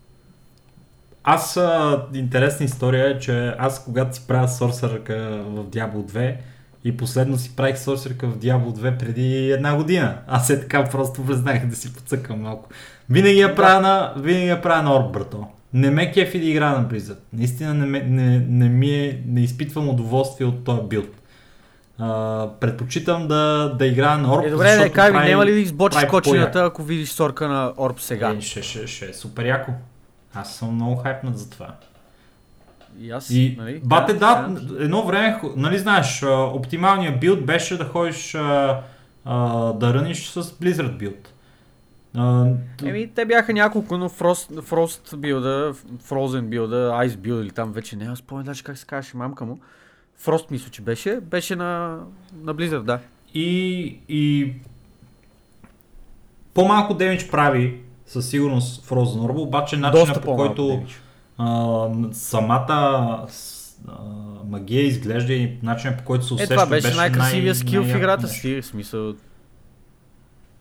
Аз, 1.23 1.57
а, 1.57 2.05
интересна 2.13 2.65
история 2.65 3.09
е, 3.09 3.19
че 3.19 3.55
аз 3.59 3.85
когато 3.85 4.15
си 4.15 4.27
правя 4.27 4.47
сорсърка 4.47 5.43
в 5.47 5.65
Diablo 5.65 6.11
2 6.11 6.35
и 6.83 6.97
последно 6.97 7.37
си 7.37 7.55
правих 7.55 7.77
сорсърка 7.79 8.27
в 8.27 8.37
Diablo 8.37 8.69
2 8.69 8.97
преди 8.97 9.51
една 9.51 9.75
година. 9.75 10.17
Аз 10.27 10.49
е 10.49 10.59
така 10.61 10.89
просто 10.89 11.21
влезнах 11.21 11.65
да 11.67 11.75
си 11.75 11.93
подсъкам 11.93 12.41
малко. 12.41 12.69
Винаги 13.09 13.39
я 13.39 13.55
правя 13.55 13.81
на, 13.81 14.13
винаги 14.17 14.47
я 14.47 14.61
правя 14.61 14.83
на 14.83 14.95
Орб, 14.95 15.11
брато. 15.13 15.47
Не 15.73 15.89
ме 15.89 16.11
кефи 16.11 16.39
да 16.39 16.45
игра 16.45 16.69
на 16.69 16.85
Blizzard. 16.85 17.17
Наистина 17.33 17.73
не, 17.73 17.85
ме, 17.85 18.01
не, 18.01 18.39
не 18.39 18.69
ми 18.69 18.89
е, 18.89 19.21
не 19.27 19.41
изпитвам 19.41 19.89
удоволствие 19.89 20.47
от 20.47 20.63
този 20.63 20.81
билд. 20.81 21.09
А, 21.99 22.47
предпочитам 22.59 23.27
да, 23.27 23.73
да 23.79 23.85
играя 23.85 24.17
на 24.17 24.33
Орб, 24.33 24.45
Е, 24.45 24.49
добре, 24.49 24.63
не, 24.63 24.73
защото 24.75 24.93
кай 24.93 25.11
ми, 25.11 25.17
прави- 25.17 25.29
няма 25.29 25.45
ли 25.45 25.51
да 25.51 25.59
избочиш 25.59 26.05
кочината, 26.05 26.65
ако 26.65 26.83
видиш 26.83 27.09
сорка 27.09 27.47
на 27.47 27.73
Орб 27.77 27.99
сега? 27.99 28.29
Е, 28.37 28.41
ще, 28.41 28.63
ще, 28.63 28.87
ще 28.87 29.13
супер 29.13 29.45
яко. 29.45 29.71
Аз 30.33 30.55
съм 30.55 30.75
много 30.75 30.95
хайпнат 30.95 31.37
за 31.37 31.49
това. 31.49 31.67
И 32.99 33.11
аз, 33.11 33.29
И, 33.29 33.55
нали? 33.57 33.81
бате, 33.83 34.13
да, 34.13 34.47
да. 34.47 34.83
едно 34.83 35.05
време, 35.05 35.41
нали 35.55 35.79
знаеш, 35.79 36.23
оптималният 36.53 37.19
билд 37.19 37.45
беше 37.45 37.77
да 37.77 37.85
ходиш 37.85 38.35
а, 38.35 38.81
а, 39.25 39.73
да 39.73 39.93
ръниш 39.93 40.29
с 40.29 40.43
Blizzard 40.43 40.97
билд. 40.97 41.33
А, 42.17 42.45
Еми, 42.85 43.09
те 43.15 43.25
бяха 43.25 43.53
няколко, 43.53 43.97
но 43.97 44.09
Frost, 44.09 44.61
Frost 44.61 45.15
билда, 45.15 45.73
Frozen 46.09 46.41
билда, 46.41 46.75
Ice 46.75 47.17
билда 47.17 47.41
или 47.41 47.51
там 47.51 47.71
вече 47.71 47.95
не, 47.95 48.05
аз 48.05 48.19
спомням 48.19 48.45
даже 48.45 48.63
как 48.63 48.77
се 48.77 48.85
казваше 48.85 49.17
мамка 49.17 49.45
му. 49.45 49.59
Frost 50.25 50.51
мисля, 50.51 50.69
че 50.69 50.81
беше, 50.81 51.19
беше 51.21 51.55
на, 51.55 51.99
на 52.41 52.55
Blizzard, 52.55 52.83
да. 52.83 52.99
и, 53.33 53.97
и 54.09 54.53
по-малко 56.53 56.93
демидж 56.93 57.29
прави 57.31 57.79
със 58.07 58.29
сигурност 58.29 58.85
Frozen 58.85 59.19
Orb, 59.19 59.37
обаче 59.41 59.77
начинът 59.77 60.23
по 60.23 60.35
който 60.35 60.61
damage. 60.61 61.02
А, 61.37 61.87
самата 62.11 63.27
а, 63.87 63.93
магия 64.47 64.81
изглежда 64.81 65.33
и 65.33 65.57
начинът 65.63 65.97
по 65.97 66.03
който 66.03 66.25
се 66.25 66.33
Е, 66.33 66.35
усеща 66.35 66.53
това 66.55 66.65
беше, 66.65 66.87
беше 66.87 66.97
най-красивия 66.97 67.53
най- 67.53 67.55
скил 67.55 67.83
в 67.83 67.95
играта 67.95 68.27
си, 68.27 68.61
в 68.61 68.65
смисъл. 68.65 69.13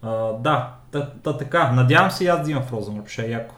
А, 0.02 0.32
да, 0.32 0.74
та, 0.90 1.10
та, 1.10 1.36
така. 1.36 1.72
Надявам 1.72 2.10
се 2.10 2.24
и 2.24 2.28
аз 2.28 2.44
да 2.44 2.50
имам 2.50 2.64
Frozen 2.64 3.00
Orb, 3.02 3.08
ще 3.08 3.22
е 3.22 3.30
яко. 3.30 3.54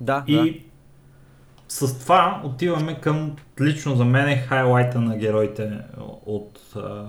Да, 0.00 0.24
И 0.26 0.36
да. 0.36 0.54
с 1.68 1.98
това 1.98 2.40
отиваме 2.44 3.00
към 3.00 3.36
лично 3.60 3.94
за 3.96 4.04
мен 4.04 4.28
е 4.28 4.36
хайлайта 4.36 5.00
на 5.00 5.16
героите 5.16 5.78
от 6.26 6.58
а, 6.76 7.04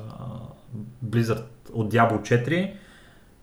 Blizzard, 1.05 1.43
от 1.73 1.93
Diablo 1.93 2.21
4. 2.21 2.71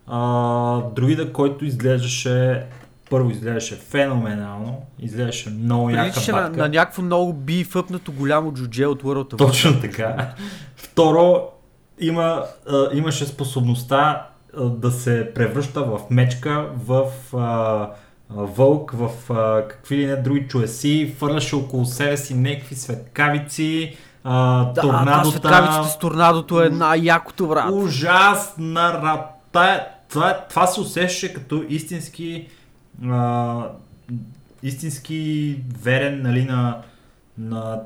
А, 0.07 0.91
другида, 0.95 1.33
който 1.33 1.65
изглеждаше 1.65 2.67
първо 3.11 3.31
изглеждаше 3.31 3.75
феноменално, 3.77 4.83
изглеждаше 4.99 5.51
много 5.51 5.91
яка 5.91 6.03
Приличаше 6.03 6.33
на, 6.33 6.51
на 6.51 6.69
някакво 6.69 7.03
много 7.03 7.33
бифъпнато 7.33 8.13
голямо 8.13 8.53
джудже 8.53 8.87
от 8.87 9.03
World 9.03 9.35
of 9.35 9.39
Точно 9.39 9.81
така. 9.81 10.35
Второ, 10.77 11.43
има, 12.01 12.45
а, 12.71 12.89
имаше 12.93 13.27
способността 13.27 14.27
а, 14.57 14.65
да 14.65 14.91
се 14.91 15.31
превръща 15.35 15.83
в 15.83 16.01
мечка, 16.11 16.67
в 16.87 17.07
а, 17.37 17.91
вълк, 18.31 18.93
в 18.95 19.33
а, 19.33 19.69
какви 19.69 19.97
ли 19.97 20.07
не 20.07 20.17
други 20.17 20.49
чуеси, 20.49 21.15
фърляше 21.19 21.57
около 21.57 21.85
себе 21.85 22.17
си 22.17 22.35
някакви 22.35 22.75
светкавици, 22.75 23.97
а, 24.25 24.65
Да, 24.73 24.81
торнадота. 24.81 25.31
светкавиците 25.31 25.89
с 25.89 25.99
торнадото 25.99 26.63
е 26.63 26.69
най-якото, 26.69 27.49
брат. 27.49 27.71
Ужасна 27.73 28.93
рата. 28.93 29.87
Това, 30.11 30.39
това 30.49 30.67
се 30.67 30.81
усещаше 30.81 31.35
като 31.35 31.65
истински 31.69 32.49
а, 33.05 33.69
истински 34.63 35.57
верен 35.83 36.23
нали, 36.23 36.45
на, 36.45 36.83
на 37.39 37.83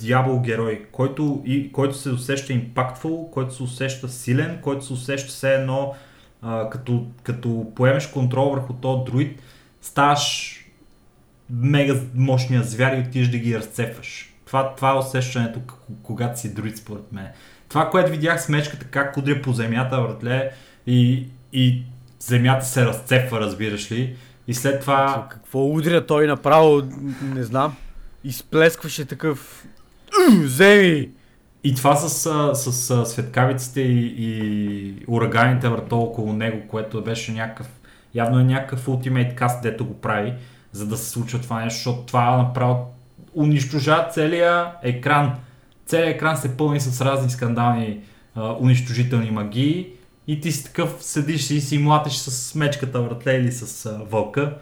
дявол 0.00 0.40
герой, 0.40 0.86
който, 0.92 1.42
и, 1.46 1.72
който 1.72 1.96
се 1.96 2.10
усеща 2.10 2.52
импактфул, 2.52 3.30
който 3.30 3.54
се 3.54 3.62
усеща 3.62 4.08
силен, 4.08 4.58
който 4.62 4.84
се 4.84 4.92
усеща 4.92 5.28
все 5.28 5.54
едно 5.54 5.94
а, 6.42 6.70
като, 6.70 7.06
като 7.22 7.72
поемеш 7.76 8.06
контрол 8.06 8.50
върху 8.50 8.72
този 8.72 9.04
друид, 9.04 9.40
ставаш 9.82 10.60
мега 11.50 11.94
мощния 12.14 12.62
звяр 12.62 12.96
и 12.96 13.00
отидеш 13.00 13.28
да 13.28 13.38
ги 13.38 13.58
разцепваш. 13.58 14.34
Това, 14.46 14.74
това 14.74 14.90
е 14.90 14.98
усещането, 14.98 15.60
когато 16.02 16.40
си 16.40 16.54
друид 16.54 16.76
според 16.76 17.12
мен. 17.12 17.26
Това, 17.68 17.90
което 17.90 18.10
видях 18.10 18.42
с 18.42 18.48
мечката, 18.48 18.84
как 18.84 19.16
удря 19.16 19.42
по 19.42 19.52
земята, 19.52 20.02
братле, 20.02 20.50
и, 20.86 21.26
и 21.52 21.82
земята 22.26 22.64
се 22.66 22.86
разцепва, 22.86 23.40
разбираш 23.40 23.92
ли. 23.92 24.16
И 24.48 24.54
след 24.54 24.80
това... 24.80 25.26
Какво 25.30 25.66
удря 25.66 26.06
той 26.06 26.26
направо, 26.26 26.82
не 27.22 27.42
знам. 27.42 27.76
Изплескваше 28.24 29.04
такъв... 29.04 29.64
«М, 30.30 30.42
Вземи! 30.42 31.08
И 31.64 31.74
това 31.74 31.96
с, 31.96 32.08
с, 32.54 32.90
а, 32.90 33.06
светкавиците 33.06 33.80
и, 33.80 34.14
и 34.18 34.94
ураганите 35.08 35.68
върто 35.68 35.98
около 35.98 36.32
него, 36.32 36.62
което 36.68 37.04
беше 37.04 37.32
някакъв 37.32 37.68
Явно 38.14 38.38
е 38.38 38.44
някакъв 38.44 38.86
Ultimate 38.86 39.40
Cast, 39.40 39.62
дето 39.62 39.86
го 39.86 40.00
прави, 40.00 40.34
за 40.72 40.86
да 40.86 40.96
се 40.96 41.10
случва 41.10 41.40
това 41.40 41.64
нещо, 41.64 41.76
защото 41.76 42.06
това 42.06 42.36
направо 42.36 42.86
унищожава 43.34 44.08
целия 44.10 44.66
екран. 44.82 45.34
Целият 45.86 46.14
екран 46.14 46.36
се 46.36 46.56
пълни 46.56 46.80
с 46.80 47.00
разни 47.00 47.30
скандални 47.30 48.00
унищожителни 48.60 49.30
магии 49.30 49.86
и 50.26 50.40
ти 50.40 50.52
си 50.52 50.64
такъв 50.64 50.96
седиш 51.00 51.50
и 51.50 51.60
си 51.60 51.78
млатиш 51.78 52.12
с 52.16 52.54
мечката 52.54 53.02
вратле 53.02 53.32
или 53.32 53.52
с 53.52 53.86
а, 53.86 53.98
вълка. 54.10 54.56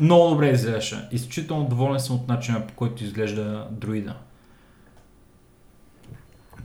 Много 0.00 0.30
добре 0.30 0.48
изглеждаше. 0.50 1.08
Изключително 1.12 1.64
доволен 1.68 2.00
съм 2.00 2.16
от 2.16 2.28
начина 2.28 2.66
по 2.66 2.74
който 2.74 3.04
изглежда 3.04 3.66
друида. 3.70 4.16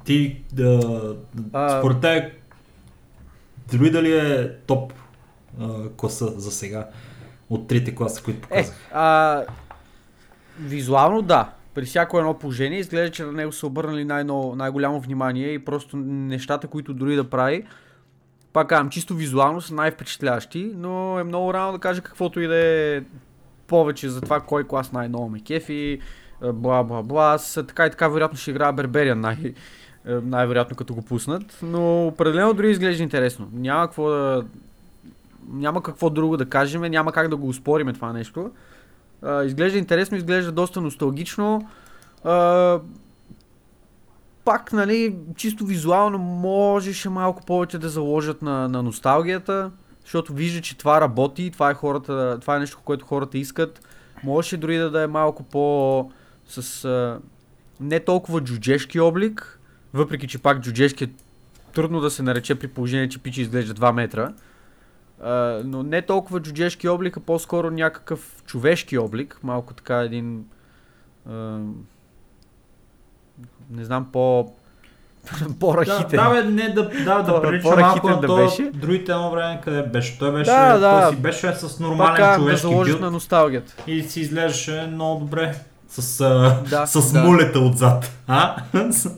Ти, 0.06 0.42
да, 0.54 0.80
А- 1.54 1.80
според 1.80 2.02
те, 2.02 2.34
друида 3.72 4.04
ли 4.04 4.18
е 4.18 4.52
топ 4.68 4.94
а, 5.60 5.90
класа 5.90 6.40
за 6.40 6.52
сега 6.52 6.90
от 7.50 7.68
трите 7.68 7.96
класа, 7.96 8.24
които 8.24 8.40
Е, 8.40 8.42
показах? 8.42 8.76
а, 8.94 9.44
визуално 10.60 11.22
да. 11.22 11.50
При 11.74 11.86
всяко 11.86 12.20
едно 12.20 12.34
положение 12.40 12.80
изглежда, 12.80 13.12
че 13.12 13.24
на 13.24 13.32
него 13.32 13.52
са 13.52 13.68
обърнали 13.68 14.06
най-голямо 14.06 15.00
внимание 15.00 15.50
и 15.50 15.66
просто 15.66 15.98
нещата, 15.98 16.68
които 16.68 16.94
дори 16.94 17.16
да 17.16 17.30
прави, 17.30 17.64
пак 18.58 18.70
казвам, 18.70 18.90
чисто 18.90 19.16
визуално 19.16 19.62
са 19.62 19.74
най-впечатляващи, 19.74 20.72
но 20.76 21.20
е 21.20 21.24
много 21.24 21.54
рано 21.54 21.72
да 21.72 21.80
кажа 21.80 22.02
каквото 22.02 22.42
и 22.42 22.48
да 22.48 22.56
е 22.58 23.02
повече 23.68 24.10
за 24.10 24.22
това 24.22 24.40
кой 24.40 24.64
клас 24.64 24.92
най-ново 24.92 25.30
ме 25.30 25.40
кефи, 25.40 26.00
е, 26.44 26.52
бла 26.52 26.84
бла 26.84 27.04
бла. 27.04 27.34
Аз 27.34 27.60
така 27.68 27.86
и 27.86 27.90
така 27.90 28.08
вероятно 28.08 28.38
ще 28.38 28.52
играя 28.52 28.74
Бербериан 28.74 29.20
най- 29.20 29.54
е, 30.06 30.14
най-вероятно 30.14 30.76
като 30.76 30.94
го 30.94 31.02
пуснат, 31.02 31.60
но 31.64 32.08
определено 32.08 32.54
дори 32.54 32.72
изглежда 32.72 33.04
интересно. 33.04 33.50
Няма 33.54 33.88
какво 33.88 34.10
да... 34.10 34.46
Няма 35.50 35.84
какво 35.84 36.10
друго 36.10 36.38
да 36.38 36.46
кажем, 36.46 36.82
няма 36.82 37.12
как 37.12 37.30
да 37.30 37.38
го 37.38 37.48
успориме 37.48 37.94
това 37.94 38.14
нещо. 38.14 38.52
А, 39.22 39.44
изглежда 39.44 39.78
интересно, 39.78 40.18
изглежда 40.18 40.52
доста 40.52 40.82
носталгично. 40.82 41.68
Пак, 44.48 44.74
нали, 44.74 45.16
чисто 45.36 45.66
визуално 45.66 46.18
можеше 46.18 47.10
малко 47.10 47.46
повече 47.46 47.78
да 47.78 47.90
заложат 47.90 48.42
на, 48.42 48.68
на 48.68 48.84
носталгията, 48.84 49.72
защото 50.04 50.34
вижда, 50.34 50.62
че 50.62 50.78
това 50.78 51.02
работи, 51.02 51.52
това 51.52 51.70
е, 51.70 51.74
хората, 51.74 52.38
това 52.42 52.56
е 52.56 52.60
нещо, 52.60 52.80
което 52.86 53.06
хората 53.06 53.38
искат. 53.38 53.88
Можеше 54.24 54.58
дори 54.58 54.78
да, 54.78 54.92
да 54.92 55.04
е 55.04 55.08
малко 55.08 55.44
по... 55.44 56.12
с 56.48 56.86
а, 56.86 57.20
не 57.80 58.00
толкова 58.00 58.42
джуджешки 58.42 59.00
облик, 59.00 59.60
въпреки 59.94 60.28
че 60.28 60.42
пак 60.42 60.60
джуджешки 60.62 61.04
е 61.04 61.10
трудно 61.74 62.00
да 62.00 62.10
се 62.10 62.24
нарече 62.24 62.56
при 62.56 62.68
положение, 62.68 63.10
че 63.10 63.20
пичи 63.20 63.42
изглежда 63.42 63.74
2 63.74 63.92
метра. 63.92 64.34
А, 65.22 65.62
но 65.66 65.84
не 65.84 66.02
толкова 66.02 66.40
джуджешки 66.40 66.88
облик, 66.88 67.18
а 67.18 67.20
по-скоро 67.20 67.72
някакъв 67.72 68.44
човешки 68.46 68.98
облик. 68.98 69.40
Малко 69.44 69.74
така 69.74 69.98
един... 69.98 70.46
А, 71.30 71.60
не 73.70 73.86
знам, 73.86 74.08
по... 74.14 74.52
Да, 75.40 75.54
по-рахитен. 75.60 76.20
да, 76.20 76.30
бе, 76.32 76.44
не 76.44 76.70
да, 76.70 76.90
да, 76.90 77.22
да 77.22 77.42
прилича 77.42 77.76
малко 77.76 78.10
на 78.10 78.20
да 78.20 78.36
беше. 78.36 78.72
другите 78.74 79.12
едно 79.12 79.32
време 79.32 79.62
къде 79.64 79.84
беше. 79.84 80.20
Той 80.20 80.32
беше, 80.32 80.52
Да, 80.52 80.78
да. 80.78 81.02
той 81.02 81.12
си 81.12 81.22
беше 81.22 81.54
с 81.54 81.80
нормален 81.80 82.08
Пак 82.10 82.18
казвам, 82.18 82.36
да 82.36 82.40
човешки 82.42 82.62
заложат 82.62 82.94
билд 82.94 83.02
на 83.02 83.12
носталгията. 83.12 83.74
и 83.88 84.04
си 84.04 84.22
изглеждаше 84.22 84.90
много 84.92 85.20
добре. 85.20 85.56
С, 85.90 86.22
а, 86.22 86.62
Да, 86.70 86.86
с 86.86 87.12
да. 87.14 87.24
мулета 87.24 87.60
отзад. 87.60 88.12
А? 88.28 88.56
с, 88.92 89.12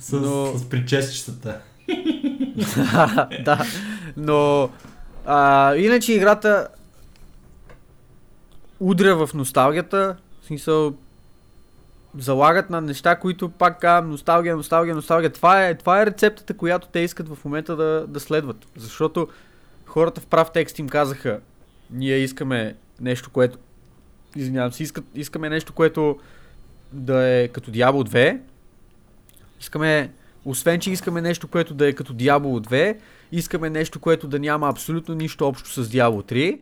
с, 0.00 0.12
Но- 0.12 0.52
с 0.58 0.68
причесчетата. 0.68 1.58
да, 3.44 3.64
но 4.16 4.68
а, 5.26 5.74
иначе 5.76 6.12
играта 6.12 6.68
удря 8.80 9.26
в 9.26 9.34
носталгията, 9.34 10.16
в 10.42 10.46
смисъл 10.46 10.92
залагат 12.18 12.70
на 12.70 12.80
неща, 12.80 13.16
които 13.16 13.48
пак 13.48 13.80
казвам, 13.80 14.10
носталгия, 14.10 14.56
носталгия, 14.56 14.94
носталгия. 14.94 15.32
Това 15.32 15.66
е, 15.66 15.74
това 15.74 16.02
е 16.02 16.06
рецептата, 16.06 16.56
която 16.56 16.88
те 16.88 17.00
искат 17.00 17.28
в 17.28 17.44
момента 17.44 17.76
да, 17.76 18.06
да 18.08 18.20
следват. 18.20 18.66
Защото 18.76 19.28
хората 19.86 20.20
в 20.20 20.26
прав 20.26 20.52
текст 20.52 20.78
им 20.78 20.88
казаха, 20.88 21.40
ние 21.90 22.16
искаме 22.16 22.76
нещо, 23.00 23.30
което 23.30 23.58
извинявам 24.36 24.72
се, 24.72 24.82
искат, 24.82 25.04
искаме 25.14 25.48
нещо, 25.48 25.72
което 25.72 26.18
да 26.92 27.28
е 27.28 27.48
като 27.48 27.70
Diablo 27.70 28.08
2. 28.08 28.40
Искаме, 29.60 30.12
освен, 30.44 30.80
че 30.80 30.90
искаме 30.90 31.20
нещо, 31.20 31.48
което 31.48 31.74
да 31.74 31.88
е 31.88 31.92
като 31.92 32.14
Diablo 32.14 32.68
2, 32.68 32.96
искаме 33.32 33.70
нещо, 33.70 34.00
което 34.00 34.28
да 34.28 34.38
няма 34.38 34.68
абсолютно 34.68 35.14
нищо 35.14 35.48
общо 35.48 35.68
с 35.68 35.84
Diablo 35.84 36.32
3. 36.32 36.58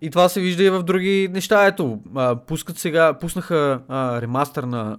И 0.00 0.10
това 0.10 0.28
се 0.28 0.40
вижда 0.40 0.64
и 0.64 0.70
в 0.70 0.82
други 0.82 1.28
неща. 1.32 1.66
Ето, 1.66 2.00
а, 2.14 2.36
пускат 2.36 2.78
сега, 2.78 3.14
пуснаха 3.14 3.80
а, 3.88 4.20
ремастър 4.20 4.62
на, 4.62 4.98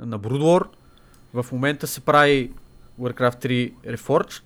на 0.00 0.20
Brood 0.20 0.42
War. 0.42 0.66
В 1.34 1.52
момента 1.52 1.86
се 1.86 2.00
прави 2.00 2.52
Warcraft 3.00 3.44
3 3.44 3.72
Reforged. 3.96 4.42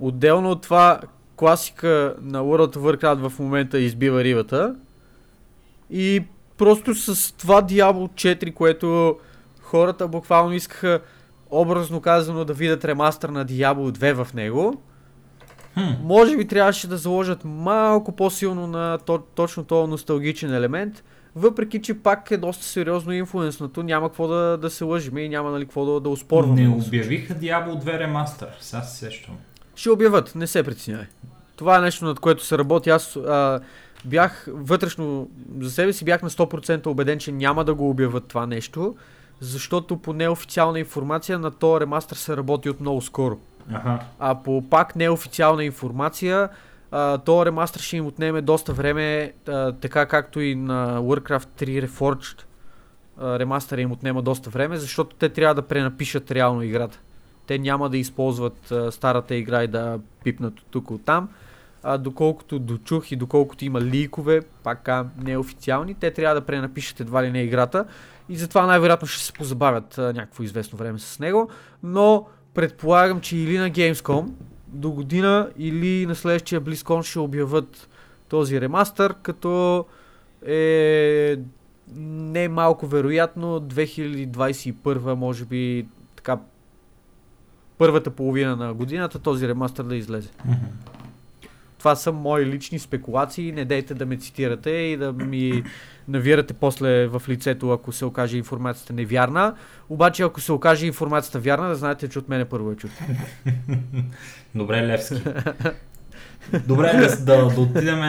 Отделно 0.00 0.50
от 0.50 0.62
това, 0.62 1.00
класика 1.36 2.14
на 2.20 2.40
World 2.42 2.76
of 2.76 2.96
Warcraft 2.96 3.28
в 3.28 3.38
момента 3.38 3.78
избива 3.78 4.24
рибата. 4.24 4.76
И 5.90 6.24
просто 6.58 6.94
с 6.94 7.32
това 7.32 7.62
Diablo 7.62 8.08
4, 8.08 8.54
което 8.54 9.18
хората 9.60 10.08
буквално 10.08 10.52
искаха 10.52 11.00
образно 11.50 12.00
казано 12.00 12.44
да 12.44 12.52
видят 12.52 12.84
ремастър 12.84 13.28
на 13.28 13.46
Diablo 13.46 13.98
2 13.98 14.24
в 14.24 14.34
него, 14.34 14.82
Хм. 15.74 15.80
може 16.02 16.36
би 16.36 16.46
трябваше 16.46 16.88
да 16.88 16.96
заложат 16.96 17.44
малко 17.44 18.12
по-силно 18.12 18.66
на 18.66 18.98
то, 18.98 19.18
точно 19.34 19.64
този 19.64 19.90
носталгичен 19.90 20.54
елемент, 20.54 21.04
въпреки 21.36 21.82
че 21.82 21.94
пак 21.94 22.30
е 22.30 22.36
доста 22.36 22.64
сериозно 22.64 23.12
инфлуенснато, 23.12 23.82
няма 23.82 24.08
какво 24.08 24.28
да, 24.28 24.58
да 24.58 24.70
се 24.70 24.84
лъжиме 24.84 25.20
и 25.20 25.28
няма 25.28 25.50
нали, 25.50 25.64
какво 25.64 25.84
да, 25.84 26.00
да 26.00 26.08
успорваме. 26.08 26.62
Не 26.62 26.68
обявиха 26.68 27.34
Diablo 27.34 27.84
2 27.84 27.98
ремастър. 27.98 28.48
Сега 28.60 28.82
се 28.82 28.98
сещам. 28.98 29.34
Ще 29.74 29.90
обяват, 29.90 30.34
не 30.34 30.46
се 30.46 30.62
притеснявай. 30.62 31.06
Това 31.56 31.78
е 31.78 31.80
нещо, 31.80 32.04
над 32.04 32.20
което 32.20 32.44
се 32.44 32.58
работи. 32.58 32.90
Аз 32.90 33.16
а, 33.16 33.60
бях 34.04 34.48
вътрешно, 34.52 35.28
за 35.60 35.70
себе 35.70 35.92
си 35.92 36.04
бях 36.04 36.22
на 36.22 36.30
100% 36.30 36.86
убеден, 36.86 37.18
че 37.18 37.32
няма 37.32 37.64
да 37.64 37.74
го 37.74 37.90
обяват 37.90 38.28
това 38.28 38.46
нещо, 38.46 38.96
защото 39.40 39.96
по 39.96 40.12
неофициална 40.12 40.78
информация 40.78 41.38
на 41.38 41.50
този 41.50 41.80
ремастър 41.80 42.16
се 42.16 42.36
работи 42.36 42.70
от 42.70 42.80
много 42.80 43.00
скоро. 43.00 43.38
Аха. 43.72 43.98
А 44.18 44.34
по 44.34 44.62
пак 44.70 44.96
неофициална 44.96 45.64
информация, 45.64 46.48
този 47.24 47.46
ремастър 47.46 47.80
ще 47.80 47.96
им 47.96 48.06
отнеме 48.06 48.40
доста 48.40 48.72
време, 48.72 49.32
а, 49.48 49.72
така 49.72 50.06
както 50.06 50.40
и 50.40 50.54
на 50.54 51.00
Warcraft 51.00 51.48
3 51.64 51.86
Reforged 51.86 52.42
а, 53.18 53.38
ремастър 53.38 53.78
им 53.78 53.92
отнема 53.92 54.22
доста 54.22 54.50
време, 54.50 54.76
защото 54.76 55.16
те 55.16 55.28
трябва 55.28 55.54
да 55.54 55.62
пренапишат 55.62 56.30
реално 56.30 56.62
играта. 56.62 56.98
Те 57.46 57.58
няма 57.58 57.90
да 57.90 57.98
използват 57.98 58.70
а, 58.70 58.92
старата 58.92 59.34
игра 59.34 59.64
и 59.64 59.68
да 59.68 59.98
пипнат 60.24 60.60
от 60.60 60.66
тук 60.70 60.90
от 60.90 61.04
там. 61.04 61.28
А, 61.82 61.98
доколкото 61.98 62.58
дочух 62.58 63.12
и 63.12 63.16
доколкото 63.16 63.64
има 63.64 63.80
ликове, 63.80 64.40
пак 64.62 64.88
а, 64.88 65.06
неофициални, 65.22 65.94
те 65.94 66.10
трябва 66.10 66.34
да 66.34 66.46
пренапишат 66.46 67.00
едва 67.00 67.22
ли 67.22 67.30
не 67.30 67.42
играта 67.42 67.84
и 68.28 68.36
затова 68.36 68.66
най-вероятно 68.66 69.08
ще 69.08 69.24
се 69.24 69.32
позабавят 69.32 69.98
а, 69.98 70.02
някакво 70.12 70.42
известно 70.42 70.78
време 70.78 70.98
с 70.98 71.18
него, 71.18 71.50
но 71.82 72.26
предполагам, 72.54 73.20
че 73.20 73.36
или 73.36 73.58
на 73.58 73.70
Gamescom 73.70 74.30
до 74.68 74.90
година 74.90 75.50
или 75.58 76.06
на 76.06 76.14
следващия 76.14 76.60
BlizzCon 76.60 77.02
ще 77.02 77.18
обяват 77.18 77.88
този 78.28 78.60
ремастър, 78.60 79.14
като 79.22 79.84
е 80.46 81.36
не 81.96 82.48
малко 82.48 82.86
вероятно 82.86 83.60
2021 83.60 85.14
може 85.14 85.44
би 85.44 85.86
така 86.16 86.38
първата 87.78 88.10
половина 88.10 88.56
на 88.56 88.74
годината 88.74 89.18
този 89.18 89.48
ремастър 89.48 89.84
да 89.84 89.96
излезе. 89.96 90.30
Мгм. 90.44 90.54
Това 91.82 91.96
са 91.96 92.12
мои 92.12 92.46
лични 92.46 92.78
спекулации, 92.78 93.52
не 93.52 93.64
дейте 93.64 93.94
да 93.94 94.06
ме 94.06 94.16
цитирате 94.16 94.70
и 94.70 94.96
да 94.96 95.12
ми 95.12 95.62
навирате 96.08 96.54
после 96.54 97.06
в 97.06 97.22
лицето, 97.28 97.70
ако 97.70 97.92
се 97.92 98.04
окаже 98.04 98.36
информацията 98.36 98.92
невярна. 98.92 99.54
Обаче, 99.88 100.22
ако 100.22 100.40
се 100.40 100.52
окаже 100.52 100.86
информацията 100.86 101.38
вярна, 101.38 101.68
да 101.68 101.74
знаете, 101.74 102.08
че 102.08 102.18
от 102.18 102.28
мене 102.28 102.44
първо 102.44 102.72
е 102.72 102.76
чуто. 102.76 102.94
Добре, 104.54 104.86
Левски. 104.86 105.14
Добре, 106.66 106.92
да, 106.92 107.16
да, 107.24 107.60
отидем, 107.60 108.00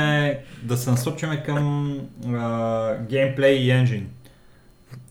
да 0.63 0.78
се 0.78 0.91
насочим 0.91 1.30
към 1.45 1.97
а, 2.28 2.95
геймплей 3.09 3.55
и 3.55 3.71
енджин. 3.71 4.09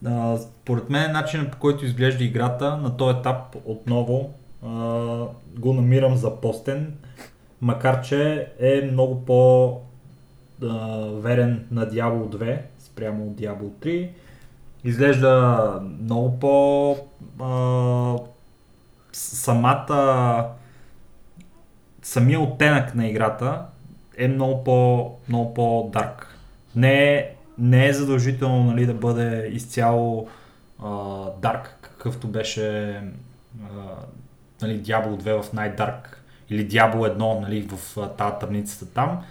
А, 0.07 0.39
според 0.39 0.91
мен 0.91 1.13
начинът 1.13 1.51
по 1.51 1.59
който 1.59 1.85
изглежда 1.85 2.25
играта 2.25 2.77
на 2.77 2.97
този 2.97 3.19
етап 3.19 3.57
отново 3.65 4.35
а, 4.65 4.69
го 5.59 5.73
намирам 5.73 6.17
за 6.17 6.41
постен, 6.41 6.95
макар 7.63 8.01
че 8.01 8.49
е 8.59 8.89
много 8.93 9.25
по 9.25 9.81
верен 11.21 11.67
на 11.71 11.87
Diablo 11.91 12.37
2 12.37 12.59
спрямо 12.79 13.25
Diablo 13.25 13.71
3. 13.83 14.11
Изглежда 14.85 15.81
много 16.03 16.39
по 16.39 16.97
самата 19.13 20.47
самия 22.03 22.41
оттенък 22.41 22.95
на 22.95 23.07
играта 23.07 23.67
е 24.17 24.29
много 24.29 24.65
по, 24.65 25.11
много 25.29 25.55
по-дарк. 25.55 26.39
Не 26.77 27.15
е, 27.15 27.35
не 27.59 27.89
е 27.89 27.93
задължително 27.93 28.65
нали, 28.65 28.87
да 28.87 28.95
бъде 28.95 29.49
изцяло 29.53 30.29
дарк, 31.39 31.79
какъвто 31.81 32.29
беше 32.29 32.95
а, 33.63 33.69
нали, 34.63 34.83
Diablo 34.83 35.23
2 35.23 35.43
в 35.43 35.53
най-дарк 35.53 36.22
или 36.51 36.69
Diablo 36.69 37.17
1 37.17 37.41
нали, 37.41 37.63
в 37.63 38.09
тази 38.19 38.35
тъмницата 38.41 38.95
там, 38.95 39.25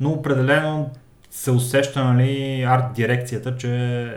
но 0.00 0.10
определено 0.10 0.90
се 1.30 1.50
усеща 1.50 2.04
нали, 2.04 2.62
арт 2.62 2.94
дирекцията, 2.94 3.56
че 3.56 3.72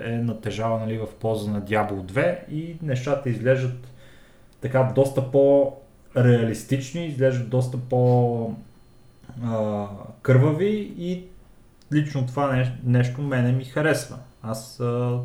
е 0.05 0.11
натежава 0.11 0.79
нали, 0.79 0.97
в 0.97 1.07
полза 1.19 1.51
на 1.51 1.61
Diablo 1.61 2.01
2 2.01 2.49
и 2.49 2.75
нещата 2.81 3.29
изглеждат 3.29 3.87
така 4.61 4.91
доста 4.95 5.31
по-реалистични, 5.31 7.05
изглеждат 7.05 7.49
доста 7.49 7.77
по- 7.77 8.55
кървави 10.21 10.93
и 10.97 11.23
лично 11.93 12.27
това 12.27 12.55
нещо, 12.55 12.73
нещо 12.83 13.21
мене 13.21 13.51
ми 13.51 13.63
харесва. 13.65 14.17
Аз 14.43 14.79
а, 14.79 15.19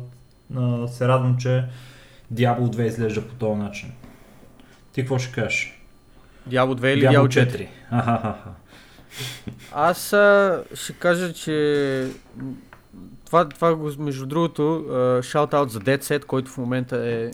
се 0.87 1.07
радвам, 1.07 1.37
че 1.37 1.65
Diablo 2.33 2.61
2 2.61 2.81
изглежда 2.81 3.27
по 3.27 3.33
този 3.33 3.59
начин. 3.59 3.91
Ти 4.91 5.01
какво 5.01 5.19
ще 5.19 5.33
кажеш? 5.41 5.76
Diablo 6.47 6.75
2 6.75 6.93
или 6.93 7.07
Diablo 7.07 7.27
4? 7.27 7.67
4? 7.91 8.33
Аз 9.71 10.13
а, 10.13 10.63
ще 10.73 10.93
кажа, 10.93 11.33
че 11.33 12.07
това, 13.25 13.49
това 13.49 13.75
между 13.99 14.25
другото, 14.25 14.85
шаут-аут 15.23 15.69
за 15.69 15.79
Dead 15.79 16.03
Set, 16.03 16.25
който 16.25 16.51
в 16.51 16.57
момента 16.57 16.97
е 17.07 17.31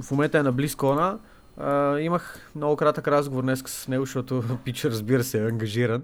в 0.00 0.10
момента 0.10 0.38
е 0.38 0.42
на 0.42 0.52
Близкона. 0.52 1.18
Имах 2.00 2.50
много 2.54 2.76
кратък 2.76 3.08
разговор 3.08 3.42
днес 3.42 3.62
с 3.66 3.88
него, 3.88 4.04
защото 4.04 4.44
Пич 4.64 4.84
разбира 4.84 5.24
се 5.24 5.42
е 5.42 5.46
ангажиран. 5.46 6.02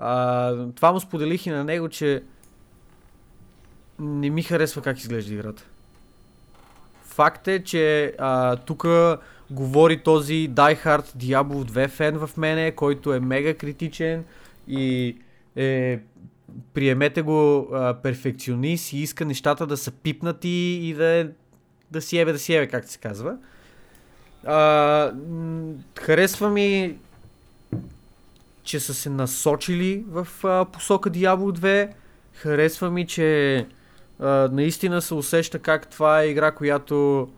Uh, 0.00 0.76
това 0.76 0.92
му 0.92 1.00
споделих 1.00 1.46
и 1.46 1.50
на 1.50 1.64
него, 1.64 1.88
че 1.88 2.22
не 3.98 4.30
ми 4.30 4.42
харесва 4.42 4.82
как 4.82 4.98
изглежда 4.98 5.34
играта. 5.34 5.64
Факт 7.04 7.48
е, 7.48 7.64
че 7.64 8.14
тук 8.66 8.86
говори 9.52 10.02
този 10.02 10.50
Die 10.50 10.84
Hard 10.84 11.16
Diablo 11.16 11.70
2 11.70 11.88
фен 11.88 12.26
в 12.26 12.36
мене, 12.36 12.72
който 12.72 13.14
е 13.14 13.20
мега 13.20 13.54
критичен 13.54 14.24
и 14.68 15.16
е 15.56 16.00
приемете 16.74 17.22
го 17.22 17.68
а, 17.72 17.94
перфекционист 17.94 18.92
и 18.92 18.98
иска 18.98 19.24
нещата 19.24 19.66
да 19.66 19.76
са 19.76 19.90
пипнати 19.90 20.80
и 20.82 20.94
да, 20.94 21.06
е, 21.06 21.26
да 21.90 22.00
си 22.00 22.18
ебе, 22.18 22.32
да 22.32 22.38
си 22.38 22.54
ебе, 22.54 22.66
както 22.66 22.90
се 22.90 22.98
казва. 22.98 23.36
А, 24.44 25.12
харесва 26.00 26.50
ми, 26.50 26.96
че 28.62 28.80
са 28.80 28.94
се 28.94 29.10
насочили 29.10 30.04
в 30.08 30.28
а, 30.44 30.64
посока 30.64 31.10
Diablo 31.10 31.58
2. 31.58 31.90
Харесва 32.32 32.90
ми, 32.90 33.06
че 33.06 33.66
а, 34.18 34.48
наистина 34.52 35.02
се 35.02 35.14
усеща 35.14 35.58
как 35.58 35.86
това 35.90 36.20
е 36.20 36.28
игра, 36.28 36.50
която 36.50 37.28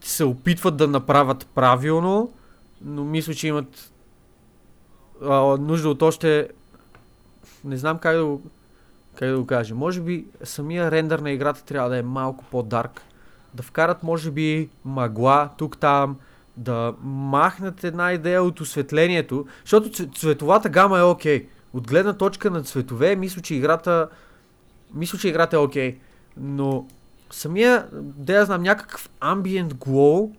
се 0.00 0.24
опитват 0.24 0.76
да 0.76 0.88
направят 0.88 1.46
правилно, 1.54 2.32
но 2.82 3.04
мисля, 3.04 3.34
че 3.34 3.48
имат 3.48 3.92
а, 5.22 5.56
нужда 5.56 5.88
от 5.88 6.02
още... 6.02 6.48
Не 7.64 7.76
знам 7.76 7.98
как 7.98 8.16
да 8.16 8.24
го, 8.24 8.42
как 9.14 9.28
да 9.28 9.38
го 9.38 9.46
кажа. 9.46 9.74
Може 9.74 10.00
би 10.00 10.26
самия 10.44 10.90
рендър 10.90 11.18
на 11.18 11.30
играта 11.30 11.64
трябва 11.64 11.90
да 11.90 11.98
е 11.98 12.02
малко 12.02 12.44
по-дарк. 12.50 13.02
Да 13.54 13.62
вкарат, 13.62 14.02
може 14.02 14.30
би, 14.30 14.68
магла 14.84 15.50
тук-там, 15.58 16.16
да 16.56 16.94
махнат 17.02 17.84
една 17.84 18.12
идея 18.12 18.42
от 18.42 18.60
осветлението, 18.60 19.46
защото 19.64 20.06
цветовата 20.06 20.68
гама 20.68 20.98
е 20.98 21.02
окей. 21.02 21.40
Okay. 21.40 21.46
От 21.72 21.88
гледна 21.88 22.12
точка 22.12 22.50
на 22.50 22.62
цветове, 22.62 23.16
мисля, 23.16 23.42
че 23.42 23.54
играта 23.54 24.08
мисля, 24.94 25.18
че 25.18 25.28
играта 25.28 25.56
е 25.56 25.58
окей. 25.58 25.92
Okay. 25.92 25.98
Но 26.36 26.86
самия, 27.30 27.86
да 27.92 28.32
я 28.32 28.44
знам, 28.44 28.62
някакъв 28.62 29.08
ambient 29.20 29.74
glow 29.74 30.30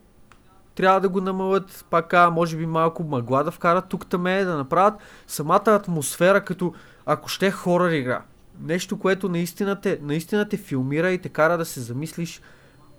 трябва 0.75 0.99
да 0.99 1.09
го 1.09 1.21
намалят, 1.21 1.85
пак 1.89 2.13
може 2.31 2.57
би 2.57 2.65
малко 2.65 3.03
мъгла 3.03 3.43
да 3.43 3.51
вкарат 3.51 3.89
тук 3.89 4.07
таме, 4.07 4.43
да 4.43 4.57
направят 4.57 4.93
самата 5.27 5.63
атмосфера 5.65 6.45
като 6.45 6.73
ако 7.05 7.29
ще 7.29 7.47
е 7.47 7.51
хорър 7.51 7.91
игра. 7.91 8.21
Нещо, 8.59 8.99
което 8.99 9.29
наистина 9.29 9.81
те, 9.81 9.99
наистина 10.01 10.49
те 10.49 10.57
филмира 10.57 11.11
и 11.11 11.17
те 11.17 11.29
кара 11.29 11.57
да 11.57 11.65
се 11.65 11.79
замислиш 11.79 12.41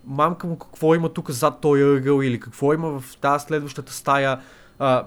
мамка 0.05 0.47
му 0.47 0.59
какво 0.59 0.95
има 0.95 1.09
тук 1.09 1.31
зад 1.31 1.61
този 1.61 1.83
ъгъл 1.83 2.23
или 2.23 2.41
какво 2.41 2.75
има 2.75 3.01
в 3.01 3.17
тази 3.17 3.45
следващата 3.45 3.93
стая. 3.93 4.41
А, 4.79 5.05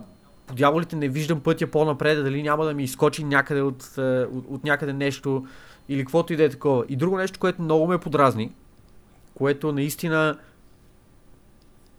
по 0.47 0.55
дяволите 0.55 0.95
не 0.95 1.09
виждам 1.09 1.39
пътя 1.39 1.67
по-напред, 1.67 2.23
дали 2.23 2.43
няма 2.43 2.65
да 2.65 2.73
ми 2.73 2.83
изкочи 2.83 3.23
някъде 3.23 3.61
от, 3.61 3.97
е, 3.97 4.01
от, 4.01 4.45
от 4.47 4.63
някъде 4.63 4.93
нещо 4.93 5.45
или 5.89 5.99
каквото 5.99 6.33
и 6.33 6.35
да 6.35 6.43
е 6.43 6.49
такова. 6.49 6.85
И 6.89 6.95
друго 6.95 7.17
нещо, 7.17 7.39
което 7.39 7.61
много 7.61 7.87
ме 7.87 7.97
подразни, 7.97 8.51
което 9.35 9.71
наистина 9.71 10.37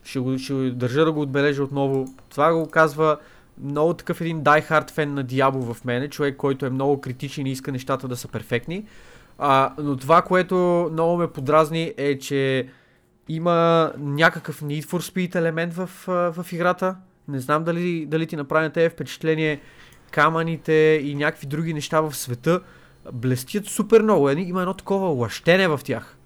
ще, 0.03 0.19
го, 0.19 0.39
ще 0.39 0.71
държа 0.71 1.05
да 1.05 1.13
го 1.13 1.21
отбележа 1.21 1.63
отново. 1.63 2.07
Това 2.29 2.53
го 2.53 2.69
казва 2.69 3.19
много 3.63 3.95
такъв 3.95 4.21
един 4.21 4.43
die-hard 4.43 4.91
фен 4.91 5.15
на 5.15 5.25
Diablo 5.25 5.75
в 5.75 5.85
мене, 5.85 6.09
човек, 6.09 6.37
който 6.37 6.67
е 6.67 6.71
много 6.71 7.01
критичен 7.01 7.47
и 7.47 7.53
иска 7.53 7.73
нещата 7.73 8.09
да 8.09 8.17
са 8.17 8.29
перфектни. 8.29 8.85
А, 9.39 9.73
но 9.79 9.97
това, 9.97 10.23
което 10.23 10.89
много 10.93 11.17
ме 11.17 11.27
подразни 11.27 11.95
е, 11.97 12.19
че 12.19 12.69
има 13.29 13.93
някакъв 13.99 14.63
Need 14.63 14.85
for 14.85 15.13
Speed 15.13 15.35
елемент 15.35 15.75
в, 15.75 15.91
в 16.07 16.47
играта. 16.53 16.97
Не 17.29 17.41
знам 17.41 17.65
дали, 17.65 18.07
дали 18.07 18.27
ти 18.27 18.37
направи 18.37 18.65
на 18.65 18.73
тебе 18.73 18.89
впечатление 18.89 19.61
камъните 20.11 21.01
и 21.05 21.15
някакви 21.15 21.47
други 21.47 21.75
неща 21.75 22.01
в 22.01 22.15
света 22.15 22.61
блестят 23.13 23.67
супер 23.67 24.03
много. 24.03 24.31
Има 24.31 24.61
едно 24.61 24.75
такова 24.75 25.09
лъщене 25.09 25.69
в 25.69 25.81
тях. 25.85 26.17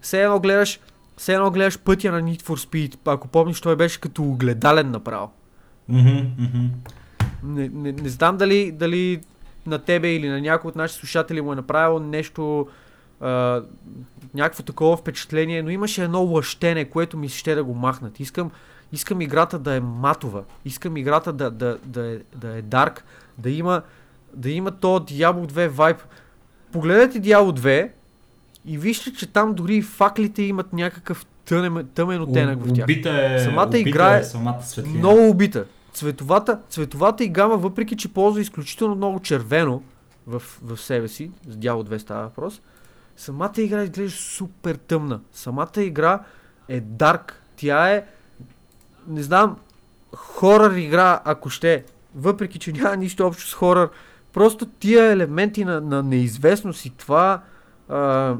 Все 0.00 0.22
едно 0.22 0.40
гледаш, 0.40 0.80
все 1.16 1.34
едно 1.34 1.50
гледаш 1.50 1.78
пътя 1.78 2.12
на 2.12 2.22
Need 2.22 2.42
for 2.42 2.68
Speed. 2.68 2.96
Ако 3.04 3.28
помниш, 3.28 3.60
той 3.60 3.76
беше 3.76 4.00
като 4.00 4.22
огледален 4.22 4.90
направо. 4.90 5.32
Mm-hmm, 5.90 6.26
mm-hmm. 6.36 6.68
Не, 7.42 7.68
не, 7.68 7.92
не 7.92 8.08
знам 8.08 8.36
дали, 8.36 8.72
дали 8.72 9.20
на 9.66 9.78
тебе 9.78 10.12
или 10.12 10.28
на 10.28 10.40
някой 10.40 10.68
от 10.68 10.76
нашите 10.76 11.00
слушатели 11.00 11.40
му 11.40 11.52
е 11.52 11.56
направил 11.56 11.98
нещо, 11.98 12.68
а, 13.20 13.62
някакво 14.34 14.62
такова 14.62 14.96
впечатление, 14.96 15.62
но 15.62 15.70
имаше 15.70 16.04
едно 16.04 16.22
лъщене, 16.22 16.84
което 16.84 17.18
ми 17.18 17.28
ще 17.28 17.54
да 17.54 17.64
го 17.64 17.74
махнат. 17.74 18.20
Искам, 18.20 18.50
искам 18.92 19.20
играта 19.20 19.58
да 19.58 19.74
е 19.74 19.80
матова, 19.80 20.42
искам 20.64 20.96
играта 20.96 21.32
да, 21.32 21.50
да, 21.50 21.78
да, 21.84 22.06
е, 22.06 22.18
да 22.36 22.56
е 22.56 22.62
дарк, 22.62 23.04
да 23.38 23.50
има, 23.50 23.82
да 24.34 24.50
има 24.50 24.70
то 24.70 25.00
Diablo 25.00 25.52
2 25.52 25.68
вайб. 25.68 25.96
Погледнете 26.72 27.22
Diablo 27.22 27.60
2 27.60 27.90
и 28.68 28.78
вижте, 28.78 29.12
че 29.12 29.26
там 29.26 29.54
дори 29.54 29.82
факлите 29.82 30.42
имат 30.42 30.72
някакъв 30.72 31.26
тъмен, 31.44 31.88
тъмен 31.94 32.22
оттенък 32.22 32.64
в 32.64 32.72
тях. 32.74 32.84
Убита 32.84 33.34
е, 33.34 33.38
самата 33.38 33.66
убита 33.66 33.78
игра 33.78 34.16
е, 34.16 34.20
е 34.20 34.24
самата 34.24 34.62
светлина. 34.62 34.98
много 34.98 35.28
убита. 35.28 35.64
Цветовата, 35.92 36.58
цветовата 36.70 37.24
и 37.24 37.28
гама, 37.28 37.56
въпреки 37.56 37.96
че 37.96 38.12
ползва 38.12 38.40
изключително 38.40 38.94
много 38.94 39.20
червено 39.20 39.82
в, 40.26 40.42
в 40.62 40.76
себе 40.80 41.08
си, 41.08 41.30
с 41.48 41.56
дяло 41.56 41.82
2 41.82 41.98
става 41.98 42.22
въпрос, 42.22 42.60
самата 43.16 43.52
игра 43.56 43.82
изглежда 43.82 44.16
супер 44.16 44.74
тъмна. 44.74 45.20
Самата 45.32 45.82
игра 45.82 46.20
е 46.68 46.80
дарк. 46.80 47.42
Тя 47.56 47.90
е, 47.90 48.04
не 49.08 49.22
знам, 49.22 49.56
хорър 50.16 50.76
игра, 50.76 51.20
ако 51.24 51.50
ще. 51.50 51.84
Въпреки, 52.14 52.58
че 52.58 52.72
няма 52.72 52.96
нищо 52.96 53.26
общо 53.26 53.48
с 53.48 53.54
хорър, 53.54 53.88
просто 54.32 54.66
тия 54.66 55.12
елементи 55.12 55.64
на, 55.64 55.80
на 55.80 56.02
неизвестност 56.02 56.84
и 56.84 56.90
това, 56.90 57.42
а, 57.88 58.36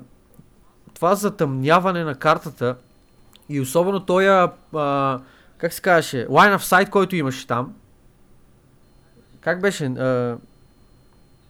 това 0.98 1.14
затъмняване 1.14 2.04
на 2.04 2.14
картата 2.14 2.76
и 3.48 3.60
особено 3.60 4.00
той, 4.00 4.28
а, 4.28 5.20
как 5.58 5.72
се 5.72 5.82
казваше, 5.82 6.26
line 6.26 6.56
of 6.56 6.58
sight, 6.58 6.90
който 6.90 7.16
имаше 7.16 7.46
там. 7.46 7.74
Как 9.40 9.60
беше? 9.60 9.84
А, 9.86 10.36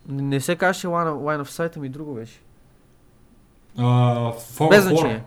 не 0.09 0.41
се 0.41 0.57
казваше 0.57 0.87
line 0.87 1.09
of, 1.09 1.15
line 1.15 1.43
of 1.45 1.49
sight, 1.49 1.77
ами 1.77 1.89
друго 1.89 2.15
беше. 2.15 2.41
Uh, 3.79 4.69
Без 4.71 4.85
значение. 4.85 5.25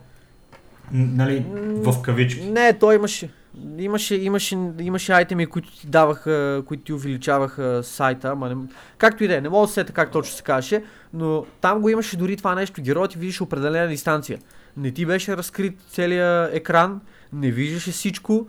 Нали, 0.91 1.45
в 1.83 2.01
кавички. 2.01 2.45
Не, 2.45 2.79
той 2.79 2.95
имаше. 2.95 3.29
Имаше, 3.77 4.15
имаше, 4.15 4.57
имаше 4.79 5.11
айтеми, 5.11 5.45
които 5.45 5.71
ти 5.71 5.87
даваха, 5.87 6.63
които 6.65 6.83
ти 6.83 6.93
увеличаваха 6.93 7.83
сайта, 7.83 8.29
ама 8.29 8.49
не, 8.49 8.55
както 8.97 9.23
и 9.23 9.27
да 9.27 9.37
е, 9.37 9.41
не 9.41 9.49
мога 9.49 9.67
да 9.67 9.73
сета 9.73 9.93
как 9.93 10.11
точно 10.11 10.35
се 10.35 10.43
казваше, 10.43 10.83
но 11.13 11.45
там 11.61 11.81
го 11.81 11.89
имаше 11.89 12.17
дори 12.17 12.37
това 12.37 12.55
нещо. 12.55 12.81
Героят 12.81 13.11
ти 13.11 13.17
видиш 13.17 13.41
определена 13.41 13.87
дистанция. 13.87 14.39
Не 14.77 14.91
ти 14.91 15.05
беше 15.05 15.37
разкрит 15.37 15.79
целият 15.89 16.53
екран, 16.53 17.01
не 17.33 17.51
виждаше 17.51 17.91
всичко 17.91 18.47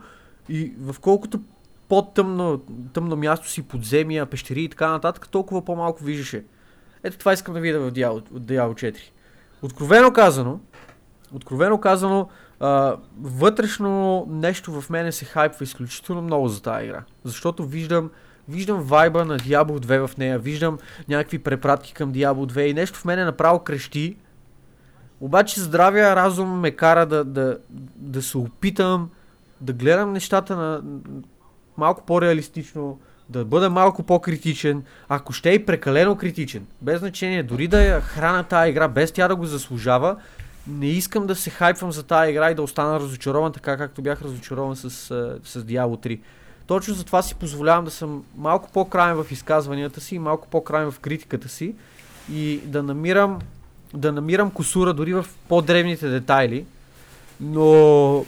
и 0.49 0.73
в 0.79 0.95
колкото 0.99 1.39
по-тъмно 1.89 2.61
тъмно 2.93 3.15
място 3.15 3.49
си, 3.49 3.61
подземия, 3.61 4.25
пещери 4.25 4.63
и 4.63 4.69
така 4.69 4.89
нататък, 4.89 5.29
толкова 5.29 5.65
по-малко 5.65 6.03
виждаше. 6.03 6.43
Ето 7.03 7.17
това 7.17 7.33
искам 7.33 7.53
да 7.53 7.59
видя 7.59 7.79
в 7.79 7.91
Diablo, 7.91 8.23
4. 8.29 8.97
Откровено 9.61 10.13
казано, 10.13 10.59
откровено 11.33 11.77
казано, 11.77 12.29
Вътрешно 13.21 14.25
нещо 14.29 14.81
в 14.81 14.89
мене 14.89 15.11
се 15.11 15.25
хайпва 15.25 15.63
изключително 15.63 16.21
много 16.21 16.47
за 16.47 16.61
тази 16.61 16.85
игра. 16.85 17.03
Защото 17.23 17.65
виждам, 17.65 18.11
виждам 18.49 18.81
вайба 18.81 19.25
на 19.25 19.39
Diablo 19.39 19.85
2 19.85 20.07
в 20.07 20.17
нея, 20.17 20.39
виждам 20.39 20.79
някакви 21.09 21.39
препратки 21.39 21.93
към 21.93 22.13
Diablo 22.13 22.53
2 22.53 22.59
и 22.59 22.73
нещо 22.73 22.99
в 22.99 23.05
мене 23.05 23.25
направо 23.25 23.59
крещи. 23.59 24.17
Обаче 25.21 25.59
здравия 25.59 26.15
разум 26.15 26.59
ме 26.59 26.71
кара 26.71 27.05
да, 27.05 27.23
да, 27.23 27.57
да 27.95 28.21
се 28.21 28.37
опитам 28.37 29.09
да 29.61 29.73
гледам 29.73 30.13
нещата 30.13 30.55
на 30.55 30.81
малко 31.77 32.05
по-реалистично, 32.05 32.99
да 33.29 33.45
бъда 33.45 33.69
малко 33.69 34.03
по-критичен, 34.03 34.83
ако 35.09 35.33
ще 35.33 35.49
е 35.49 35.53
и 35.53 35.65
прекалено 35.65 36.15
критичен. 36.15 36.65
Без 36.81 36.99
значение, 36.99 37.43
дори 37.43 37.67
да 37.67 37.81
я 37.81 38.01
храна 38.01 38.43
тази 38.43 38.69
игра, 38.69 38.87
без 38.87 39.11
тя 39.11 39.27
да 39.27 39.35
го 39.35 39.45
заслужава, 39.45 40.15
не 40.67 40.87
искам 40.87 41.27
да 41.27 41.35
се 41.35 41.49
хайпвам 41.49 41.91
за 41.91 42.03
тази 42.03 42.31
игра 42.31 42.51
и 42.51 42.55
да 42.55 42.61
остана 42.61 42.99
разочарован, 42.99 43.53
така 43.53 43.77
както 43.77 44.01
бях 44.01 44.21
разочарован 44.21 44.75
с, 44.75 44.89
с 45.43 45.63
Diablo 45.63 46.05
3. 46.05 46.19
Точно 46.67 46.93
затова 46.93 47.21
си 47.21 47.35
позволявам 47.35 47.85
да 47.85 47.91
съм 47.91 48.23
малко 48.37 48.69
по-краен 48.73 49.23
в 49.23 49.31
изказванията 49.31 50.01
си, 50.01 50.19
малко 50.19 50.47
по-краен 50.47 50.91
в 50.91 50.99
критиката 50.99 51.49
си 51.49 51.75
и 52.31 52.61
да 52.65 52.83
намирам, 52.83 53.39
да 53.93 54.11
намирам 54.11 54.51
косура 54.51 54.93
дори 54.93 55.13
в 55.13 55.25
по-древните 55.47 56.07
детайли. 56.07 56.65
Но 57.41 58.25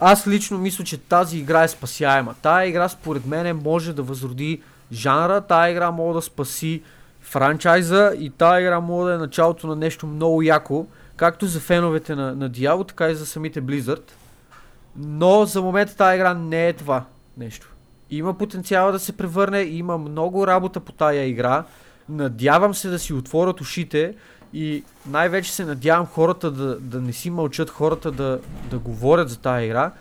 аз 0.00 0.26
лично 0.26 0.58
мисля, 0.58 0.84
че 0.84 0.98
тази 0.98 1.38
игра 1.38 1.62
е 1.62 1.68
спасяема. 1.68 2.34
Тая 2.42 2.68
игра 2.68 2.88
според 2.88 3.26
мен 3.26 3.60
може 3.64 3.92
да 3.92 4.02
възроди 4.02 4.62
жанра, 4.92 5.40
тая 5.40 5.70
игра 5.70 5.90
може 5.90 6.14
да 6.14 6.22
спаси 6.22 6.82
франчайза 7.20 8.12
и 8.18 8.30
тая 8.30 8.60
игра 8.60 8.80
може 8.80 9.08
да 9.08 9.14
е 9.14 9.18
началото 9.18 9.66
на 9.66 9.76
нещо 9.76 10.06
много 10.06 10.42
яко, 10.42 10.86
както 11.18 11.46
за 11.46 11.60
феновете 11.60 12.14
на, 12.14 12.34
на 12.34 12.50
Diablo, 12.50 12.88
така 12.88 13.08
и 13.08 13.14
за 13.14 13.26
самите 13.26 13.62
Blizzard. 13.62 14.10
Но 14.96 15.44
за 15.44 15.62
момента 15.62 15.96
тази 15.96 16.14
игра 16.14 16.34
не 16.34 16.68
е 16.68 16.72
това 16.72 17.04
нещо. 17.36 17.74
Има 18.10 18.38
потенциал 18.38 18.92
да 18.92 18.98
се 18.98 19.16
превърне, 19.16 19.60
има 19.60 19.98
много 19.98 20.46
работа 20.46 20.80
по 20.80 20.92
тая 20.92 21.24
игра. 21.24 21.64
Надявам 22.08 22.74
се 22.74 22.88
да 22.88 22.98
си 22.98 23.12
отворят 23.12 23.60
ушите 23.60 24.14
и 24.52 24.84
най-вече 25.06 25.54
се 25.54 25.64
надявам 25.64 26.06
хората 26.06 26.50
да, 26.50 26.80
да 26.80 27.00
не 27.00 27.12
си 27.12 27.30
мълчат, 27.30 27.70
хората 27.70 28.12
да, 28.12 28.40
да 28.70 28.78
говорят 28.78 29.30
за 29.30 29.38
тази 29.38 29.66
игра, 29.66 29.92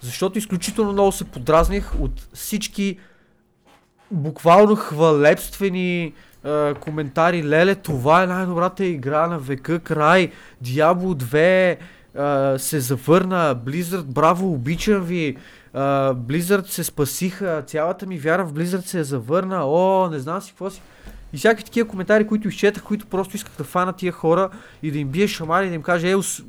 защото 0.00 0.38
изключително 0.38 0.92
много 0.92 1.12
се 1.12 1.24
подразних 1.24 2.00
от 2.00 2.28
всички 2.34 2.98
буквално 4.10 4.76
хвалебствени 4.76 6.12
коментари. 6.80 7.44
Леле, 7.44 7.74
това 7.74 8.22
е 8.22 8.26
най-добрата 8.26 8.84
игра 8.84 9.26
на 9.26 9.38
века, 9.38 9.78
край. 9.78 10.30
Diablo 10.64 11.14
2 11.14 11.76
е, 12.54 12.58
се 12.58 12.80
завърна. 12.80 13.56
Blizzard, 13.66 14.04
браво, 14.04 14.52
обичам 14.52 15.02
ви. 15.02 15.36
Uh, 15.74 16.14
Blizzard 16.14 16.66
се 16.66 16.84
спасиха, 16.84 17.62
цялата 17.66 18.06
ми 18.06 18.18
вяра 18.18 18.44
в 18.44 18.52
Blizzard 18.52 18.86
се 18.86 18.98
е 18.98 19.04
завърна, 19.04 19.64
о, 19.64 20.08
не 20.10 20.18
знам 20.18 20.40
си 20.40 20.50
какво 20.50 20.70
си. 20.70 20.82
И 21.32 21.36
всякакви 21.36 21.64
такива 21.64 21.88
коментари, 21.88 22.26
които 22.26 22.48
изчетах, 22.48 22.82
които 22.82 23.06
просто 23.06 23.36
исках 23.36 23.52
да 23.58 23.64
фана 23.64 23.92
тия 23.92 24.12
хора 24.12 24.50
и 24.82 24.90
да 24.90 24.98
им 24.98 25.08
бие 25.08 25.28
шамари 25.28 25.66
и 25.66 25.68
да 25.68 25.74
им 25.74 25.82
кажа, 25.82 26.08
е, 26.08 26.14
ус, 26.14 26.42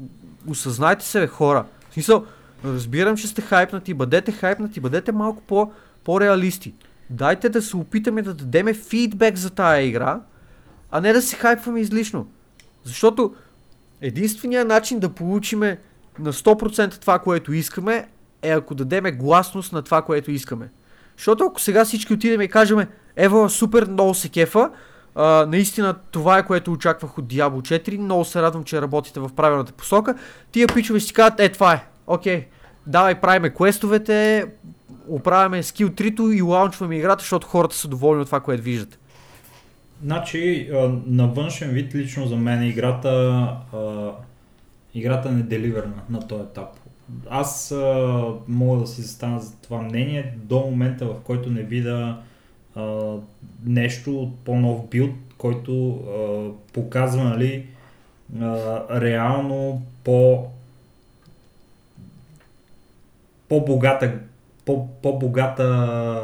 осъзнайте 0.47 1.05
се, 1.05 1.19
бе, 1.19 1.27
хора. 1.27 1.65
В 1.89 1.93
смисъл, 1.93 2.25
разбирам, 2.65 3.17
че 3.17 3.27
сте 3.27 3.41
хайпнати, 3.41 3.93
бъдете 3.93 4.31
хайпнати, 4.31 4.79
бъдете 4.79 5.11
малко 5.11 5.41
по, 5.41 5.71
по-реалисти. 6.03 6.73
Дайте 7.09 7.49
да 7.49 7.61
се 7.61 7.77
опитаме 7.77 8.21
да 8.21 8.33
дадеме 8.33 8.73
фидбек 8.73 9.35
за 9.35 9.49
тая 9.49 9.81
игра, 9.81 10.19
а 10.91 11.01
не 11.01 11.13
да 11.13 11.21
се 11.21 11.35
хайпваме 11.35 11.79
излишно. 11.79 12.27
Защото 12.83 13.35
единственият 14.01 14.67
начин 14.67 14.99
да 14.99 15.09
получиме 15.09 15.79
на 16.19 16.33
100% 16.33 17.01
това, 17.01 17.19
което 17.19 17.53
искаме, 17.53 18.07
е 18.41 18.49
ако 18.49 18.75
дадеме 18.75 19.11
гласност 19.11 19.73
на 19.73 19.81
това, 19.81 20.01
което 20.01 20.31
искаме. 20.31 20.69
Защото 21.17 21.45
ако 21.45 21.61
сега 21.61 21.85
всички 21.85 22.13
отидем 22.13 22.41
и 22.41 22.47
кажем, 22.47 22.87
Ева, 23.15 23.49
супер, 23.49 23.87
много 23.87 24.13
се 24.13 24.29
кефа, 24.29 24.69
а, 25.15 25.45
наистина 25.45 25.95
това 26.11 26.37
е 26.37 26.45
което 26.45 26.71
очаквах 26.71 27.17
от 27.17 27.25
Diablo 27.25 27.61
4, 27.89 27.97
много 27.97 28.25
се 28.25 28.41
радвам, 28.41 28.63
че 28.63 28.81
работите 28.81 29.19
в 29.19 29.29
правилната 29.35 29.71
посока. 29.71 30.15
Тия 30.51 30.67
пичове 30.67 30.99
си 30.99 31.13
казват, 31.13 31.39
е 31.39 31.49
това 31.49 31.73
е, 31.73 31.85
окей, 32.07 32.47
давай 32.87 33.15
правиме 33.15 33.49
квестовете, 33.49 34.45
оправяме 35.07 35.63
скил 35.63 35.89
3 35.89 36.33
и 36.35 36.41
лаунчваме 36.41 36.97
играта, 36.97 37.21
защото 37.21 37.47
хората 37.47 37.75
са 37.75 37.87
доволни 37.87 38.21
от 38.21 38.27
това, 38.27 38.39
което 38.39 38.63
виждат. 38.63 38.99
Значи, 40.03 40.69
на 41.05 41.27
външен 41.27 41.69
вид 41.69 41.95
лично 41.95 42.27
за 42.27 42.35
мен 42.35 42.63
играта, 42.63 43.57
играта 44.93 45.31
не 45.31 45.43
деливерна 45.43 46.01
на 46.09 46.27
този 46.27 46.43
етап 46.43 46.69
аз 47.29 47.73
мога 48.47 48.79
да 48.79 48.87
си 48.87 49.01
застана 49.01 49.39
за 49.39 49.55
това 49.55 49.81
мнение 49.81 50.33
до 50.37 50.59
момента, 50.59 51.05
в 51.05 51.15
който 51.23 51.49
не 51.49 51.63
видя 51.63 52.17
нещо 53.65 54.21
от 54.21 54.39
по-нов 54.39 54.89
билд, 54.89 55.15
който 55.37 55.89
а, 55.89 56.73
показва 56.73 57.23
нали, 57.23 57.65
реално 58.91 59.81
по 60.03 60.47
по-богата, 63.49 64.19
по, 64.65 65.01
по-богата 65.01 66.21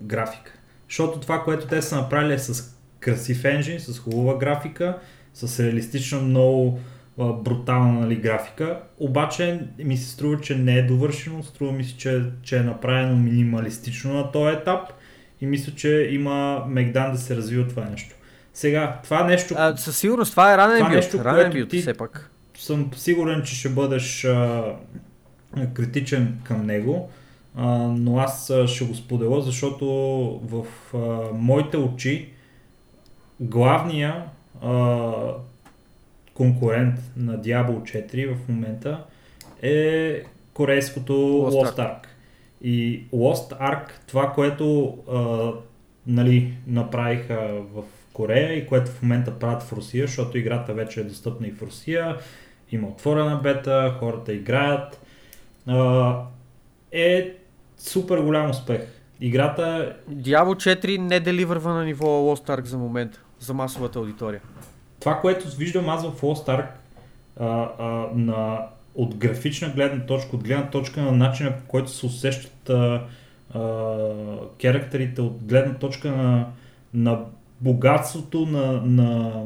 графика. 0.00 0.52
Защото 0.88 1.20
това, 1.20 1.42
което 1.44 1.66
те 1.66 1.82
са 1.82 1.96
направили 1.96 2.32
е 2.32 2.38
с 2.38 2.76
красив 3.00 3.44
енжин, 3.44 3.80
с 3.80 3.98
хубава 3.98 4.38
графика, 4.38 4.98
с 5.34 5.60
реалистично 5.60 6.20
много 6.20 6.80
брутална 7.18 8.00
нали, 8.00 8.16
графика, 8.16 8.80
обаче 8.98 9.60
ми 9.78 9.96
се 9.96 10.10
струва, 10.10 10.40
че 10.40 10.56
не 10.56 10.78
е 10.78 10.82
довършено, 10.82 11.42
струва 11.42 11.72
ми 11.72 11.84
се, 11.84 11.96
че, 11.96 12.22
че 12.42 12.56
е 12.56 12.62
направено 12.62 13.16
минималистично 13.16 14.14
на 14.14 14.32
този 14.32 14.56
етап 14.56 14.92
и 15.40 15.46
мисля, 15.46 15.72
че 15.76 16.08
има 16.10 16.64
мегдан 16.68 17.12
да 17.12 17.18
се 17.18 17.36
развива 17.36 17.68
това 17.68 17.84
нещо. 17.84 18.14
Сега, 18.54 19.00
това 19.04 19.24
нещо... 19.24 19.54
А, 19.58 19.76
със 19.76 19.98
сигурност, 19.98 20.30
това 20.30 20.54
е 20.54 20.56
ранен 20.56 20.78
това 20.78 20.88
нещо, 20.88 21.24
ранен 21.24 21.52
билд, 21.52 21.68
ти 21.68 21.80
все 21.80 21.94
пак. 21.94 22.30
Съм 22.58 22.90
сигурен, 22.96 23.42
че 23.42 23.54
ще 23.56 23.68
бъдеш 23.68 24.24
а, 24.24 24.64
критичен 25.74 26.38
към 26.44 26.66
него, 26.66 27.10
а, 27.56 27.68
но 27.78 28.18
аз 28.18 28.52
ще 28.66 28.84
го 28.84 28.94
споделя, 28.94 29.40
защото 29.42 29.86
в 30.44 30.66
а, 30.94 30.98
моите 31.34 31.76
очи 31.76 32.28
главния 33.40 34.24
а, 34.62 35.12
конкурент 36.34 36.94
на 37.16 37.38
Diablo 37.38 37.82
4 37.82 38.34
в 38.34 38.48
момента 38.48 39.04
е 39.62 40.22
корейското 40.54 41.12
Lost, 41.12 41.50
Lost 41.50 41.76
Ark. 41.76 41.78
Ark. 41.78 42.06
И 42.62 43.04
Lost 43.14 43.60
Ark, 43.60 43.90
това, 44.06 44.32
което 44.32 44.98
а, 45.10 45.50
нали, 46.06 46.54
направиха 46.66 47.62
в 47.74 47.82
Корея 48.12 48.52
и 48.52 48.66
което 48.66 48.90
в 48.90 49.02
момента 49.02 49.38
правят 49.38 49.62
в 49.62 49.72
Русия, 49.72 50.06
защото 50.06 50.38
играта 50.38 50.74
вече 50.74 51.00
е 51.00 51.04
достъпна 51.04 51.46
и 51.46 51.50
в 51.50 51.62
Русия, 51.62 52.16
има 52.72 52.88
отворена 52.88 53.40
бета, 53.42 53.96
хората 53.98 54.32
играят, 54.32 55.00
а, 55.66 56.18
е 56.92 57.34
супер 57.82 58.18
голям 58.18 58.50
успех. 58.50 58.80
Играта... 59.20 59.96
Diablo 60.10 60.54
4 60.54 60.98
не 60.98 61.20
деливърва 61.20 61.74
на 61.74 61.84
ниво 61.84 62.06
Lost 62.06 62.48
Ark 62.48 62.64
за 62.64 62.78
момент, 62.78 63.20
за 63.40 63.54
масовата 63.54 63.98
аудитория 63.98 64.40
това, 65.02 65.20
което 65.20 65.56
виждам 65.56 65.88
аз 65.88 66.06
в 66.06 66.20
Lost 66.20 66.48
Ark, 66.48 66.66
а, 67.40 67.68
а, 67.78 68.08
на, 68.14 68.66
от 68.94 69.14
графична 69.16 69.68
гледна 69.68 70.06
точка, 70.06 70.36
от 70.36 70.44
гледна 70.44 70.70
точка 70.70 71.02
на 71.02 71.12
начина 71.12 71.52
по 71.58 71.66
който 71.66 71.90
се 71.90 72.06
усещат 72.06 72.70
а, 72.70 73.06
а, 73.54 73.60
керактерите, 74.60 75.20
от 75.20 75.44
гледна 75.44 75.74
точка 75.74 76.10
на, 76.10 76.46
на 76.94 77.20
богатството 77.60 78.46
на, 78.46 78.72
на, 78.72 79.42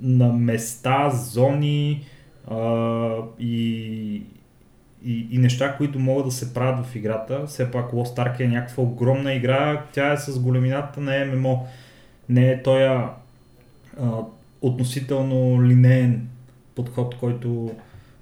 на 0.00 0.32
места, 0.32 1.10
зони 1.10 2.04
а, 2.50 3.16
и, 3.38 4.22
и, 5.04 5.28
и 5.30 5.38
неща, 5.38 5.76
които 5.76 5.98
могат 5.98 6.26
да 6.26 6.32
се 6.32 6.54
правят 6.54 6.86
в 6.86 6.96
играта. 6.96 7.46
Все 7.46 7.70
пак 7.70 7.92
Lost 7.92 8.16
Ark 8.16 8.40
е 8.40 8.48
някаква 8.48 8.82
огромна 8.82 9.34
игра, 9.34 9.82
тя 9.92 10.12
е 10.12 10.16
с 10.16 10.40
големината 10.40 11.00
на 11.00 11.24
ММО. 11.24 11.66
Не 12.28 12.50
е 12.50 12.62
тоя 12.62 13.08
а, 14.00 14.10
относително 14.62 15.64
линеен 15.64 16.28
подход, 16.74 17.16
който 17.16 17.74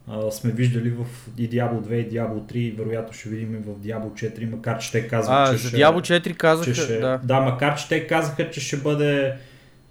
а, 0.08 0.30
сме 0.30 0.50
виждали 0.50 0.90
в 0.90 1.06
и 1.38 1.50
Diablo 1.50 1.80
2 1.80 1.92
и 1.92 2.10
Diablo 2.10 2.52
3 2.52 2.56
и 2.56 2.70
вероятно 2.70 3.12
ще 3.12 3.28
видим 3.28 3.54
и 3.54 3.58
в 3.58 3.78
Diablo 3.78 4.12
4, 4.12 4.50
макар 4.50 4.78
че 4.78 4.92
те 4.92 5.08
казват, 5.08 5.48
а, 5.48 5.52
че 5.52 5.58
за 5.58 5.68
ще, 5.68 5.76
Diablo 5.76 6.22
4 6.22 6.36
казаха, 6.36 6.74
че 6.74 6.80
ще, 6.80 6.98
да. 6.98 7.20
Да, 7.24 7.40
макар 7.40 7.74
че 7.76 7.88
те 7.88 8.06
казаха, 8.06 8.50
че 8.50 8.60
ще 8.60 8.76
бъде 8.76 9.34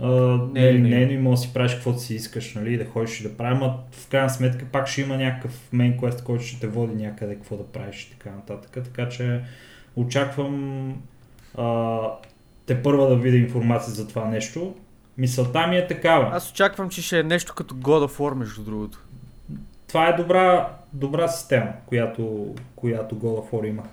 Uh, 0.02 0.52
не, 0.52 0.74
не, 0.74 1.06
не, 1.06 1.18
може 1.18 1.42
да 1.42 1.48
си 1.48 1.54
правиш 1.54 1.74
каквото 1.74 2.00
си 2.00 2.16
искаш, 2.16 2.54
нали, 2.56 2.78
да 2.78 2.86
ходиш 2.86 3.20
и 3.20 3.24
да 3.24 3.38
правиш, 3.38 3.60
но 3.60 3.80
в 3.92 4.08
крайна 4.08 4.30
сметка 4.30 4.66
пак 4.72 4.88
ще 4.88 5.02
има 5.02 5.18
някакъв 5.18 5.70
main 5.74 6.00
quest, 6.00 6.24
който 6.24 6.44
ще 6.44 6.60
те 6.60 6.68
води 6.68 7.04
някъде 7.04 7.36
какво 7.36 7.58
да 7.58 7.64
правиш 7.64 8.04
и 8.04 8.12
така 8.12 8.30
нататък. 8.30 8.72
Така 8.84 9.10
че 9.10 9.42
очаквам 9.96 10.96
uh, 11.58 12.12
те 12.66 12.84
първа 12.84 13.10
да 13.10 13.16
видя 13.16 13.38
информация 13.38 13.94
за 13.94 14.08
това 14.08 14.26
нещо. 14.26 14.76
Мисълта 15.18 15.68
ми 15.68 15.78
е 15.78 15.88
такава. 15.88 16.30
Аз 16.36 16.52
очаквам, 16.52 16.90
че 16.90 17.02
ще 17.02 17.20
е 17.20 17.24
нещо 17.24 17.54
като 17.56 17.76
God 17.76 18.08
of 18.08 18.18
War, 18.18 18.34
между 18.34 18.64
другото. 18.64 19.04
това 19.88 20.08
е 20.08 20.14
добра, 20.14 20.70
добра 20.94 21.28
система, 21.28 21.72
която, 21.86 22.56
която 22.76 23.16
God 23.16 23.50
of 23.50 23.52
War 23.52 23.68
има. 23.68 23.84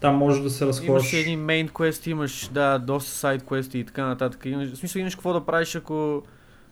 Там 0.00 0.16
може 0.16 0.42
да 0.42 0.50
се 0.50 0.66
разходиш. 0.66 0.88
Имаш 0.88 1.12
едни 1.12 1.36
мейн 1.36 1.68
квести, 1.68 2.10
имаш 2.10 2.48
да, 2.52 2.78
доста 2.78 3.10
сайд 3.10 3.42
квести 3.46 3.78
и 3.78 3.84
така 3.84 4.06
нататък. 4.06 4.44
Имаш, 4.44 4.72
в 4.72 4.76
смисъл 4.76 5.00
имаш 5.00 5.14
какво 5.14 5.32
да 5.32 5.46
правиш, 5.46 5.76
ако, 5.76 6.22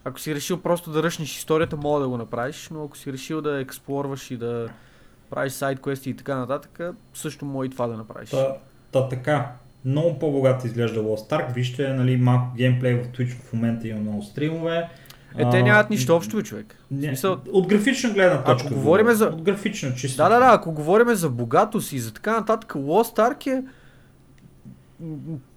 ако 0.04 0.20
си 0.20 0.34
решил 0.34 0.60
просто 0.60 0.90
да 0.90 1.02
ръшнеш 1.02 1.36
историята, 1.36 1.76
мога 1.76 2.00
да 2.00 2.08
го 2.08 2.16
направиш, 2.16 2.68
но 2.72 2.84
ако 2.84 2.96
си 2.96 3.12
решил 3.12 3.40
да 3.40 3.60
експлорваш 3.60 4.30
и 4.30 4.36
да 4.36 4.68
правиш 5.30 5.52
сайд 5.52 5.80
квести 5.80 6.10
и 6.10 6.14
така 6.14 6.36
нататък, 6.36 6.80
също 7.14 7.44
може 7.44 7.66
и 7.66 7.70
това 7.70 7.86
да 7.86 7.96
направиш. 7.96 8.30
Та, 8.30 8.56
та 8.92 9.08
така, 9.08 9.52
много 9.84 10.18
по-богат 10.18 10.64
изглежда 10.64 11.00
Lost 11.00 11.30
Ark. 11.30 11.54
Вижте, 11.54 11.88
нали, 11.88 12.16
малко 12.16 12.56
геймплей 12.56 12.94
в 12.94 13.08
Twitch 13.08 13.34
в 13.34 13.52
момента 13.52 13.88
има 13.88 14.00
много 14.00 14.22
стримове. 14.22 14.88
Е, 15.36 15.50
те 15.50 15.62
нямат 15.62 15.90
нищо 15.90 16.16
общо, 16.16 16.42
човек. 16.42 16.76
Не, 16.90 17.06
Смисъл- 17.06 17.36
От 17.48 17.66
графична 17.66 18.10
гледна 18.10 18.42
точка. 18.44 18.66
Ако 18.66 18.74
говориме 18.74 19.14
за- 19.14 19.26
От 19.26 19.42
графична 19.42 19.94
чисто. 19.94 20.16
Да, 20.18 20.28
да, 20.28 20.38
да, 20.38 20.46
ако 20.48 20.72
говорим 20.72 21.08
за 21.08 21.28
богатост 21.30 21.92
и 21.92 21.98
за 21.98 22.12
така 22.12 22.32
нататък, 22.32 22.72
Lost 22.72 23.16
Ark 23.18 23.46
е 23.48 23.62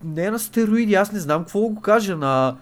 не 0.06 0.32
на 0.32 0.40
стероиди, 0.40 0.94
аз 0.94 1.12
не 1.12 1.20
знам 1.20 1.40
какво 1.40 1.60
го 1.60 1.82
кажа, 1.82 2.16
на 2.16 2.56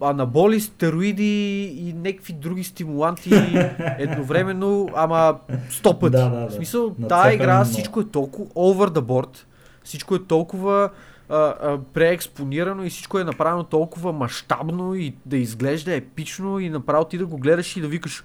анаболи, 0.00 0.60
стероиди 0.60 1.24
и 1.64 1.92
някакви 1.94 2.32
други 2.32 2.64
стимуланти 2.64 3.30
едновременно, 3.98 4.88
ама 4.94 5.36
сто 5.70 5.98
пъти. 5.98 6.12
Да, 6.12 6.28
да, 6.28 6.40
да. 6.40 6.48
В 6.48 6.52
смисъл, 6.52 6.94
тази 7.00 7.34
игра, 7.34 7.64
всичко 7.64 8.00
е 8.00 8.04
толкова 8.04 8.44
over 8.46 8.90
the 8.90 9.00
board, 9.00 9.36
всичко 9.84 10.14
е 10.14 10.18
толкова 10.20 10.90
а, 11.28 11.36
а, 11.36 11.78
преекспонирано 11.94 12.84
и 12.84 12.90
всичко 12.90 13.18
е 13.18 13.24
направено 13.24 13.64
толкова 13.64 14.12
мащабно 14.12 14.94
и 14.94 15.14
да 15.26 15.36
изглежда 15.36 15.94
епично 15.94 16.58
и 16.58 16.70
направо 16.70 17.04
ти 17.04 17.18
да 17.18 17.26
го 17.26 17.38
гледаш 17.38 17.76
и 17.76 17.80
да 17.80 17.88
викаш 17.88 18.24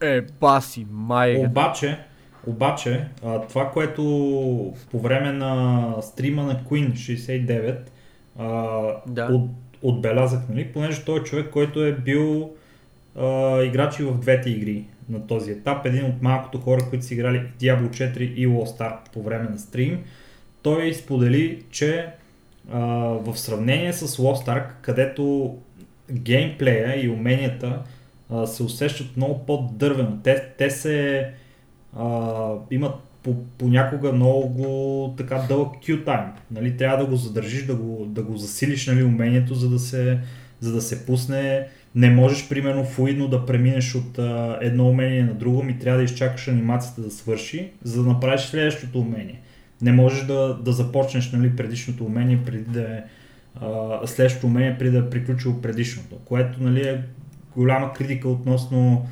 е, 0.00 0.20
баси, 0.40 0.86
майка. 0.90 1.40
Обаче, 1.40 1.98
обаче 2.46 3.08
а, 3.24 3.40
това, 3.40 3.70
което 3.70 4.02
по 4.90 4.98
време 4.98 5.32
на 5.32 5.94
стрима 6.02 6.42
на 6.42 6.64
Queen 6.64 6.92
69 6.92 7.78
а, 8.38 9.02
Да. 9.06 9.24
от, 9.24 9.50
отбелязах, 9.82 10.40
нали, 10.48 10.72
понеже 10.72 11.04
той 11.04 11.20
е 11.20 11.22
човек, 11.22 11.50
който 11.50 11.84
е 11.84 11.92
бил 11.92 12.50
а, 13.18 13.62
играч 13.62 13.98
и 13.98 14.02
в 14.02 14.18
двете 14.18 14.50
игри 14.50 14.84
на 15.08 15.26
този 15.26 15.50
етап, 15.50 15.86
един 15.86 16.04
от 16.04 16.22
малкото 16.22 16.58
хора, 16.58 16.80
които 16.88 17.04
са 17.04 17.14
играли 17.14 17.42
Diablo 17.60 17.90
4 17.90 18.18
и 18.18 18.48
Lost 18.48 18.78
Ark 18.78 18.98
по 19.12 19.22
време 19.22 19.48
на 19.48 19.58
стрим, 19.58 20.04
той 20.66 20.94
сподели, 20.94 21.62
че 21.70 22.06
а, 22.72 22.80
в 22.98 23.36
сравнение 23.36 23.92
с 23.92 24.06
Lost 24.06 24.46
Ark, 24.46 24.66
където 24.82 25.54
геймплея 26.12 27.04
и 27.04 27.08
уменията 27.08 27.82
а, 28.30 28.46
се 28.46 28.62
усещат 28.62 29.16
много 29.16 29.46
по-дървено. 29.46 30.18
Те, 30.24 30.42
те 30.58 30.70
се 30.70 31.28
а, 31.96 32.50
имат 32.70 32.94
по, 33.22 33.34
понякога 33.58 34.12
много 34.12 35.14
така 35.16 35.44
дълъг 35.48 35.68
Q 35.68 36.04
time. 36.04 36.30
Нали? 36.50 36.76
Трябва 36.76 37.04
да 37.04 37.10
го 37.10 37.16
задържиш, 37.16 37.66
да 37.66 37.74
го, 37.74 38.06
да 38.06 38.22
го 38.22 38.36
засилиш 38.36 38.86
нали, 38.86 39.04
умението, 39.04 39.54
за 39.54 39.70
да, 39.70 39.78
се, 39.78 40.18
за 40.60 40.72
да 40.72 40.80
се 40.80 41.06
пусне. 41.06 41.66
Не 41.94 42.10
можеш, 42.10 42.48
примерно, 42.48 42.84
флуидно 42.84 43.28
да 43.28 43.46
преминеш 43.46 43.94
от 43.94 44.18
а, 44.18 44.58
едно 44.62 44.88
умение 44.88 45.22
на 45.22 45.34
друго, 45.34 45.62
ми 45.62 45.78
трябва 45.78 45.98
да 45.98 46.04
изчакаш 46.04 46.48
анимацията 46.48 47.00
да 47.00 47.10
свърши, 47.10 47.70
за 47.84 48.02
да 48.02 48.08
направиш 48.08 48.40
следващото 48.40 48.98
умение. 48.98 49.40
Не 49.82 49.92
можеш 49.92 50.26
да, 50.26 50.58
да 50.64 50.72
започнеш 50.72 51.32
нали, 51.32 51.56
предишното 51.56 52.04
умение 52.04 52.42
преди 52.44 52.70
да 52.70 52.80
е 52.80 53.02
следващото 54.06 54.46
умение 54.46 54.78
преди 54.78 54.90
да 54.90 54.98
е 54.98 55.10
приключило 55.10 55.60
предишното, 55.60 56.16
което 56.24 56.62
нали, 56.62 56.88
е 56.88 57.02
голяма 57.56 57.92
критика 57.92 58.28
относно 58.28 59.06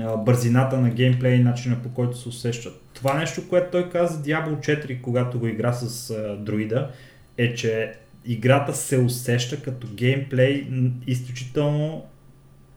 а, 0.00 0.16
бързината 0.16 0.80
на 0.80 0.90
геймплей 0.90 1.34
и 1.34 1.42
начина 1.42 1.82
по 1.82 1.88
който 1.88 2.18
се 2.18 2.28
усещат. 2.28 2.80
Това 2.94 3.14
нещо, 3.14 3.48
което 3.48 3.70
той 3.70 3.90
каза 3.90 4.22
Diablo 4.22 4.58
4, 4.58 5.00
когато 5.00 5.38
го 5.38 5.46
игра 5.46 5.72
с 5.72 6.10
а, 6.10 6.36
друида, 6.36 6.90
е, 7.38 7.54
че 7.54 7.92
играта 8.24 8.74
се 8.74 8.98
усеща 8.98 9.62
като 9.62 9.86
геймплей 9.94 10.66
изключително 11.06 12.04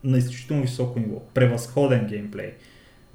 на 0.04 0.18
изключително 0.18 0.62
високо 0.62 1.00
ниво. 1.00 1.20
Превъзходен 1.34 2.08
геймплей. 2.08 2.52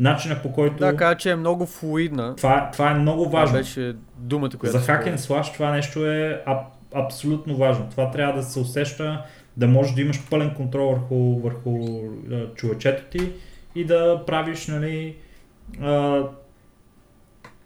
Начина 0.02 0.42
по 0.42 0.52
който... 0.52 0.76
Да, 0.76 0.96
кажа, 0.96 1.16
че 1.16 1.30
е 1.30 1.36
много 1.36 1.66
флуидна. 1.66 2.36
това, 2.36 2.70
това 2.72 2.90
е 2.90 2.94
много 2.94 3.24
Това 3.24 3.40
важно. 3.40 3.58
беше 3.58 3.96
думата, 4.18 4.50
която... 4.58 4.78
За 4.78 4.86
Hack 4.86 5.14
and 5.14 5.16
Slash 5.16 5.54
това 5.54 5.70
нещо 5.70 6.06
е 6.06 6.42
аб, 6.46 6.66
абсолютно 6.94 7.56
важно. 7.56 7.86
Това 7.90 8.10
трябва 8.10 8.34
да 8.34 8.42
се 8.42 8.58
усеща, 8.58 9.24
да 9.56 9.68
можеш 9.68 9.94
да 9.94 10.00
имаш 10.00 10.28
пълен 10.30 10.54
контрол 10.54 10.88
върху, 10.88 11.40
върху 11.40 12.00
човечето 12.54 13.02
ти 13.10 13.32
и 13.74 13.84
да 13.84 14.22
правиш 14.26 14.66
нали, 14.66 15.16
а, 15.80 16.22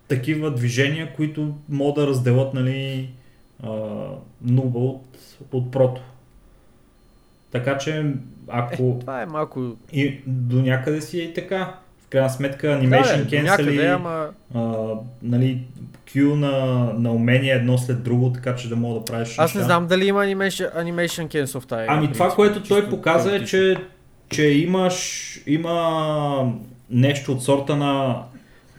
такива 0.08 0.54
движения, 0.54 1.12
които 1.16 1.54
могат 1.68 1.94
да 1.94 2.06
разделят 2.06 2.54
нали, 2.54 3.10
нуба 4.42 4.78
от, 4.78 5.06
от 5.52 5.70
прото. 5.70 6.00
Така 7.50 7.78
че 7.78 8.14
ако 8.48 8.96
Това 9.00 9.22
е 9.22 9.26
малко... 9.26 9.76
и 9.92 10.20
до 10.26 10.62
някъде 10.62 11.00
си 11.00 11.20
е 11.20 11.22
и 11.22 11.34
така. 11.34 11.78
В 12.06 12.08
крайна 12.10 12.30
сметка 12.30 12.68
да, 12.68 12.74
Animation 12.74 13.42
някъде, 13.42 13.72
Cancel 13.72 13.94
ама... 13.94 14.28
а, 14.54 14.94
нали, 15.22 15.60
Q 16.14 16.34
на, 16.34 16.50
на 16.98 17.12
умения 17.12 17.56
едно 17.56 17.78
след 17.78 18.02
друго, 18.02 18.32
така 18.32 18.56
че 18.56 18.68
да 18.68 18.76
мога 18.76 18.98
да 18.98 19.04
правиш 19.04 19.34
Аз 19.38 19.54
не 19.54 19.58
неща. 19.60 19.64
знам 19.64 19.86
дали 19.86 20.06
има 20.06 20.20
animation, 20.20 20.76
animation 20.76 21.28
cancel 21.28 21.60
в 21.60 21.66
тази 21.66 21.86
Ами 21.88 22.12
това, 22.12 22.30
което 22.30 22.62
той 22.62 22.80
чисто 22.80 22.96
показа 22.96 23.36
е, 23.36 23.44
че, 23.44 23.76
че 24.28 24.42
имаш, 24.42 24.96
има 25.46 26.52
нещо 26.90 27.32
от 27.32 27.42
сорта 27.44 27.76
на, 27.76 28.22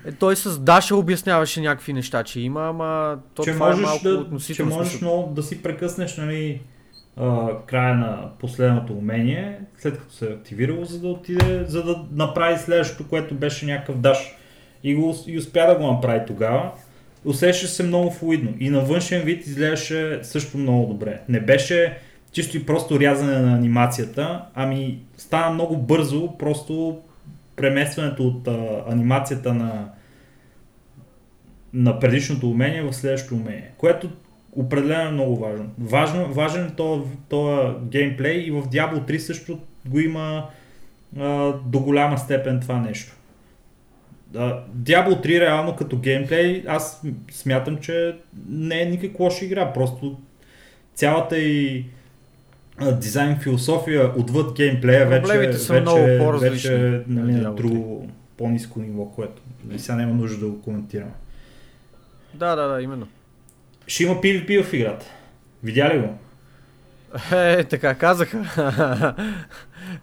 Е, 0.06 0.12
той 0.12 0.36
с 0.36 0.60
Даша 0.60 0.96
обясняваше 0.96 1.62
някакви 1.62 1.94
неща, 1.94 2.24
че 2.24 2.40
има, 2.40 2.68
ама 2.68 3.18
то 3.36 3.44
че 3.44 3.52
това 3.52 3.66
е 3.66 3.70
можеш, 3.70 3.86
малко 3.86 4.04
да, 4.04 4.10
че 4.10 4.16
относително. 4.22 4.76
можеш 4.76 4.92
смисъл. 4.92 5.10
много 5.10 5.34
да 5.34 5.44
си 5.44 5.64
прекъснеш 5.64 6.18
нали, 6.18 6.62
края 7.66 7.96
на 7.96 8.30
последното 8.40 8.94
умение, 8.94 9.60
след 9.78 9.98
като 9.98 10.14
се 10.14 10.26
е 10.26 10.34
активирало, 10.34 10.86
за 10.86 11.00
да 11.00 11.08
отиде, 11.08 11.64
за 11.68 11.84
да 11.84 12.06
направи 12.12 12.58
следващото, 12.58 13.10
което 13.10 13.36
беше 13.36 13.66
някакъв 13.66 13.98
даш. 13.98 14.36
И, 14.84 14.96
го, 14.96 15.16
и 15.28 15.38
успя 15.38 15.68
да 15.68 15.76
го 15.76 15.92
направи 15.92 16.22
тогава. 16.28 16.72
Усещаше 17.26 17.68
се 17.68 17.84
много 17.84 18.12
флуидно 18.12 18.54
и 18.60 18.70
на 18.70 18.80
външен 18.80 19.22
вид 19.22 19.46
изглеждаше 19.46 20.20
също 20.24 20.58
много 20.58 20.94
добре. 20.94 21.22
Не 21.30 21.40
беше 21.40 21.98
чисто 22.32 22.58
и 22.58 22.66
просто 22.66 23.00
рязане 23.00 23.40
на 23.40 23.56
анимацията, 23.56 24.46
ами 24.56 25.00
стана 25.18 25.54
много 25.54 25.78
бързо, 25.78 26.38
просто 26.38 27.00
преместването 27.56 28.28
от 28.28 28.48
а, 28.48 28.84
анимацията 28.90 29.54
на, 29.54 29.90
на 31.74 32.00
предишното 32.00 32.50
умение 32.50 32.84
в 32.84 32.94
следващото 32.94 33.36
умение, 33.36 33.72
което 33.78 34.10
определено 34.58 35.10
е 35.10 35.12
много 35.12 35.36
важно. 35.36 35.70
важно 35.80 36.34
важен 36.34 36.66
е 36.66 36.76
този, 36.76 37.04
геймплей 37.84 38.38
и 38.38 38.52
в 38.52 38.64
Diablo 38.64 39.12
3 39.12 39.18
също 39.18 39.60
го 39.86 40.00
има 40.00 40.50
а, 41.20 41.54
до 41.66 41.80
голяма 41.80 42.18
степен 42.18 42.60
това 42.60 42.78
нещо. 42.78 43.16
А, 44.36 44.64
Diablo 44.78 45.26
3 45.26 45.40
реално 45.40 45.76
като 45.76 45.98
геймплей 45.98 46.64
аз 46.68 47.02
смятам, 47.32 47.78
че 47.78 48.16
не 48.50 48.82
е 48.82 48.86
никаква 48.86 49.26
лоша 49.26 49.46
игра, 49.46 49.74
просто 49.74 50.20
цялата 50.94 51.38
и 51.38 51.86
дизайн 52.94 53.40
философия 53.40 54.12
отвъд 54.18 54.56
геймплея 54.56 55.06
вече, 55.06 55.54
са 55.54 55.74
вече, 55.74 55.82
много 55.82 56.00
по-различни 56.20 56.70
вече 56.70 57.04
нали, 57.08 57.32
на 57.32 57.42
на 57.42 57.50
Diablo 57.50 57.54
3. 57.54 57.56
друго 57.56 58.10
по-низко 58.38 58.80
ниво, 58.80 59.06
което 59.06 59.42
сега 59.78 59.96
няма 59.96 60.14
нужда 60.14 60.46
да 60.46 60.52
го 60.52 60.62
коментираме. 60.62 61.12
Да, 62.34 62.56
да, 62.56 62.68
да, 62.68 62.82
именно. 62.82 63.08
Ще 63.88 64.04
има 64.04 64.16
PvP 64.16 64.64
в 64.64 64.74
играта. 64.74 65.06
Видя 65.64 65.94
ли 65.94 66.00
го? 66.00 66.18
Е, 67.32 67.64
така 67.64 67.96
казаха. 67.96 68.38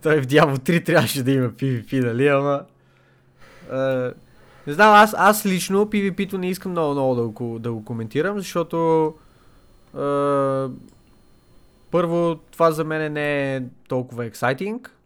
Той 0.03 0.23
в 0.23 0.27
Diablo 0.27 0.59
3 0.59 0.85
трябваше 0.87 1.23
да 1.23 1.33
има 1.33 1.49
PvP, 1.49 2.05
нали, 2.05 2.29
ама... 2.29 2.65
Е, 3.73 4.11
не 4.67 4.73
знам, 4.73 4.95
аз, 4.95 5.15
аз 5.19 5.47
лично 5.47 5.87
PvP-то 5.87 6.39
не 6.39 6.51
искам 6.51 6.71
много, 6.71 6.93
много 6.93 7.15
да 7.15 7.29
го, 7.29 7.59
да 7.59 7.73
го 7.73 7.85
коментирам, 7.85 8.39
защото... 8.39 9.07
Е, 9.95 10.01
първо, 11.91 12.37
това 12.51 12.71
за 12.71 12.85
мен 12.85 13.13
не 13.13 13.57
е 13.57 13.63
толкова 13.89 14.25
ексайтинг. 14.25 14.97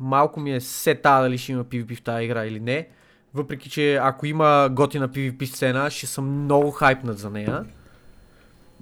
Малко 0.00 0.40
ми 0.40 0.54
е 0.54 0.60
сета 0.60 1.20
дали 1.22 1.38
ще 1.38 1.52
има 1.52 1.64
PvP 1.64 1.96
в 1.96 2.02
тази 2.02 2.24
игра 2.24 2.44
или 2.44 2.60
не. 2.60 2.88
Въпреки, 3.34 3.70
че 3.70 3.94
ако 3.94 4.26
има 4.26 4.68
готина 4.72 5.08
PvP 5.08 5.44
сцена, 5.44 5.90
ще 5.90 6.06
съм 6.06 6.44
много 6.44 6.70
хайпнат 6.70 7.18
за 7.18 7.30
нея. 7.30 7.64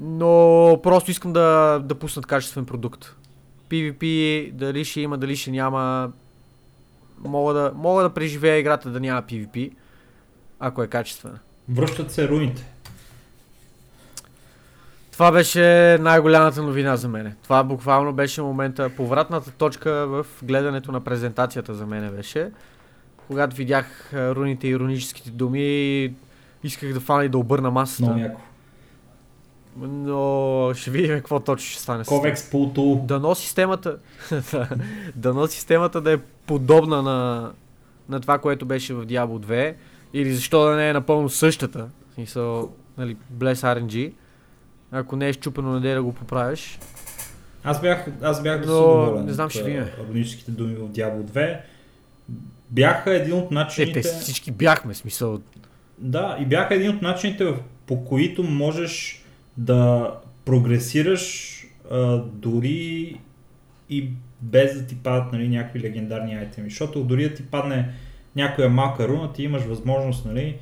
Но 0.05 0.81
просто 0.83 1.11
искам 1.11 1.33
да, 1.33 1.79
да 1.85 1.95
пуснат 1.95 2.27
качествен 2.27 2.66
продукт. 2.66 3.16
PvP, 3.70 4.53
дали 4.53 4.85
ще 4.85 5.01
има, 5.01 5.19
дали 5.19 5.37
ще 5.37 5.51
няма. 5.51 6.12
Мога 7.19 7.55
да, 7.55 7.73
мога 7.74 8.03
да 8.03 8.11
преживея 8.11 8.59
играта 8.59 8.91
да 8.91 9.01
няма 9.01 9.23
PvP, 9.23 9.73
ако 10.61 10.83
е 10.83 10.87
качествена. 10.87 11.39
Връщат 11.69 12.11
се 12.11 12.29
руините. 12.29 12.65
Това 15.12 15.33
беше 15.33 15.99
най-голямата 16.01 16.62
новина 16.62 16.97
за 16.97 17.09
мене. 17.09 17.37
Това 17.43 17.65
буквално 17.65 18.12
беше 18.12 18.43
момента, 18.43 18.91
повратната 18.97 19.51
точка 19.51 19.91
в 20.07 20.27
гледането 20.43 20.93
на 20.93 21.01
презентацията 21.01 21.74
за 21.74 21.87
мене 21.87 22.11
беше. 22.11 22.51
когато 23.27 23.57
видях 23.57 24.11
руните 24.15 24.66
и 24.69 24.70
ироническите 24.70 25.31
думи, 25.31 26.15
исках 26.65 26.93
да 26.93 27.01
фана 27.01 27.24
и 27.24 27.29
да 27.29 27.39
обърна 27.39 27.70
масата. 27.70 28.03
Много 28.03 28.20
яко. 28.20 28.41
Но 29.77 30.73
ще 30.74 30.90
видим 30.90 31.16
какво 31.16 31.40
точно 31.40 31.70
ще 31.70 31.82
стане. 31.82 32.05
Ковекс 32.05 32.51
Пулто. 32.51 33.01
Дано 33.05 33.35
системата, 33.35 33.99
дано 35.16 35.47
системата 35.47 36.01
да 36.01 36.12
е 36.12 36.19
подобна 36.47 37.03
на, 37.03 37.51
на 38.09 38.20
това, 38.20 38.39
което 38.39 38.66
беше 38.66 38.94
в 38.94 39.07
Diablo 39.07 39.47
2. 39.47 39.74
Или 40.15 40.35
защо 40.35 40.65
да 40.65 40.77
не 40.77 40.89
е 40.89 40.93
напълно 40.93 41.28
същата. 41.28 41.89
Смисъл, 42.15 42.73
нали, 42.99 43.16
Bless 43.35 43.55
RNG. 43.78 44.12
Ако 44.93 45.16
не 45.16 45.28
е 45.28 45.32
щупено, 45.32 45.73
надей 45.73 45.94
да 45.94 46.03
го 46.03 46.12
поправиш. 46.12 46.78
Аз 47.65 47.81
бях, 47.81 48.07
аз 48.23 48.43
бях 48.43 48.61
Но, 48.61 48.66
доволен 48.66 49.24
не 49.24 49.32
знам, 49.32 49.51
ще 49.51 49.62
видим. 49.62 49.85
Ироническите 50.01 50.51
думи 50.51 50.74
в 50.74 50.89
Diablo 50.89 51.23
2. 51.23 51.59
Бяха 52.70 53.15
един 53.15 53.35
от 53.35 53.51
Е, 53.51 53.55
начините... 53.55 54.01
те 54.01 54.09
всички 54.09 54.51
бяхме, 54.51 54.94
смисъл. 54.94 55.40
Да, 55.99 56.36
и 56.40 56.44
бяха 56.47 56.74
един 56.74 56.90
от 56.90 57.03
начините, 57.03 57.55
по 57.86 58.05
които 58.05 58.43
можеш 58.43 59.22
да 59.57 60.11
прогресираш 60.45 61.57
а, 61.91 62.16
дори 62.16 63.16
и 63.91 64.09
без 64.41 64.81
да 64.81 64.87
ти 64.87 64.97
падат 64.97 65.33
нали, 65.33 65.49
някакви 65.49 65.81
легендарни 65.81 66.35
айтеми. 66.35 66.70
Защото 66.70 67.05
дори 67.05 67.29
да 67.29 67.35
ти 67.35 67.47
падне 67.47 67.89
някоя 68.37 68.69
малка 68.69 69.09
руна, 69.09 69.33
ти 69.33 69.43
имаш 69.43 69.62
възможност 69.62 70.24
нали, 70.24 70.57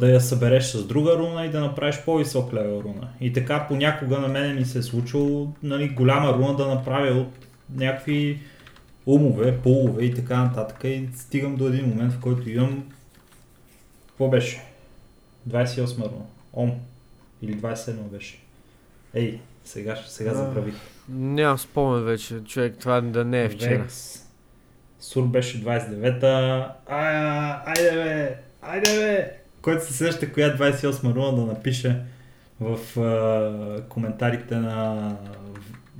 да 0.00 0.10
я 0.10 0.20
събереш 0.20 0.64
с 0.64 0.86
друга 0.86 1.18
руна 1.18 1.46
и 1.46 1.50
да 1.50 1.60
направиш 1.60 2.00
по-висок 2.04 2.52
левел 2.52 2.82
руна. 2.84 3.08
И 3.20 3.32
така 3.32 3.66
понякога 3.68 4.18
на 4.18 4.28
мене 4.28 4.54
ми 4.54 4.64
се 4.64 4.78
е 4.78 4.82
случило 4.82 5.52
нали, 5.62 5.88
голяма 5.88 6.32
руна 6.32 6.56
да 6.56 6.66
направя 6.66 7.20
от 7.20 7.46
някакви 7.74 8.38
умове, 9.06 9.58
полове 9.58 10.04
и 10.04 10.14
така 10.14 10.44
нататък. 10.44 10.84
И 10.84 11.08
стигам 11.14 11.56
до 11.56 11.68
един 11.68 11.88
момент, 11.88 12.12
в 12.12 12.20
който 12.20 12.50
имам 12.50 12.84
какво 14.08 14.28
беше? 14.28 14.60
28 15.48 15.98
руна. 15.98 16.24
Ом. 16.52 16.72
Или 17.42 17.56
27 17.56 17.92
беше. 17.92 18.38
Ей, 19.14 19.40
сега, 19.64 19.96
сега 20.06 20.34
забравих. 20.34 20.74
Нямам 21.08 21.58
спомен 21.58 22.04
вече, 22.04 22.44
човек, 22.44 22.74
това 22.80 23.00
да 23.00 23.24
не 23.24 23.44
е 23.44 23.48
вчера. 23.48 23.78
Векс. 23.78 24.26
Сур 25.00 25.26
беше 25.26 25.64
29-та. 25.64 26.74
А, 26.86 27.62
айде 27.66 27.90
бе, 27.90 28.36
айде 28.62 28.90
бе. 28.90 29.32
Който 29.62 29.86
се 29.86 29.92
сеща 29.92 30.32
коя 30.32 30.56
28 30.56 31.14
руна 31.14 31.36
да 31.36 31.46
напише 31.46 32.00
в 32.60 33.00
а, 33.00 33.82
коментарите 33.88 34.56
на 34.56 35.16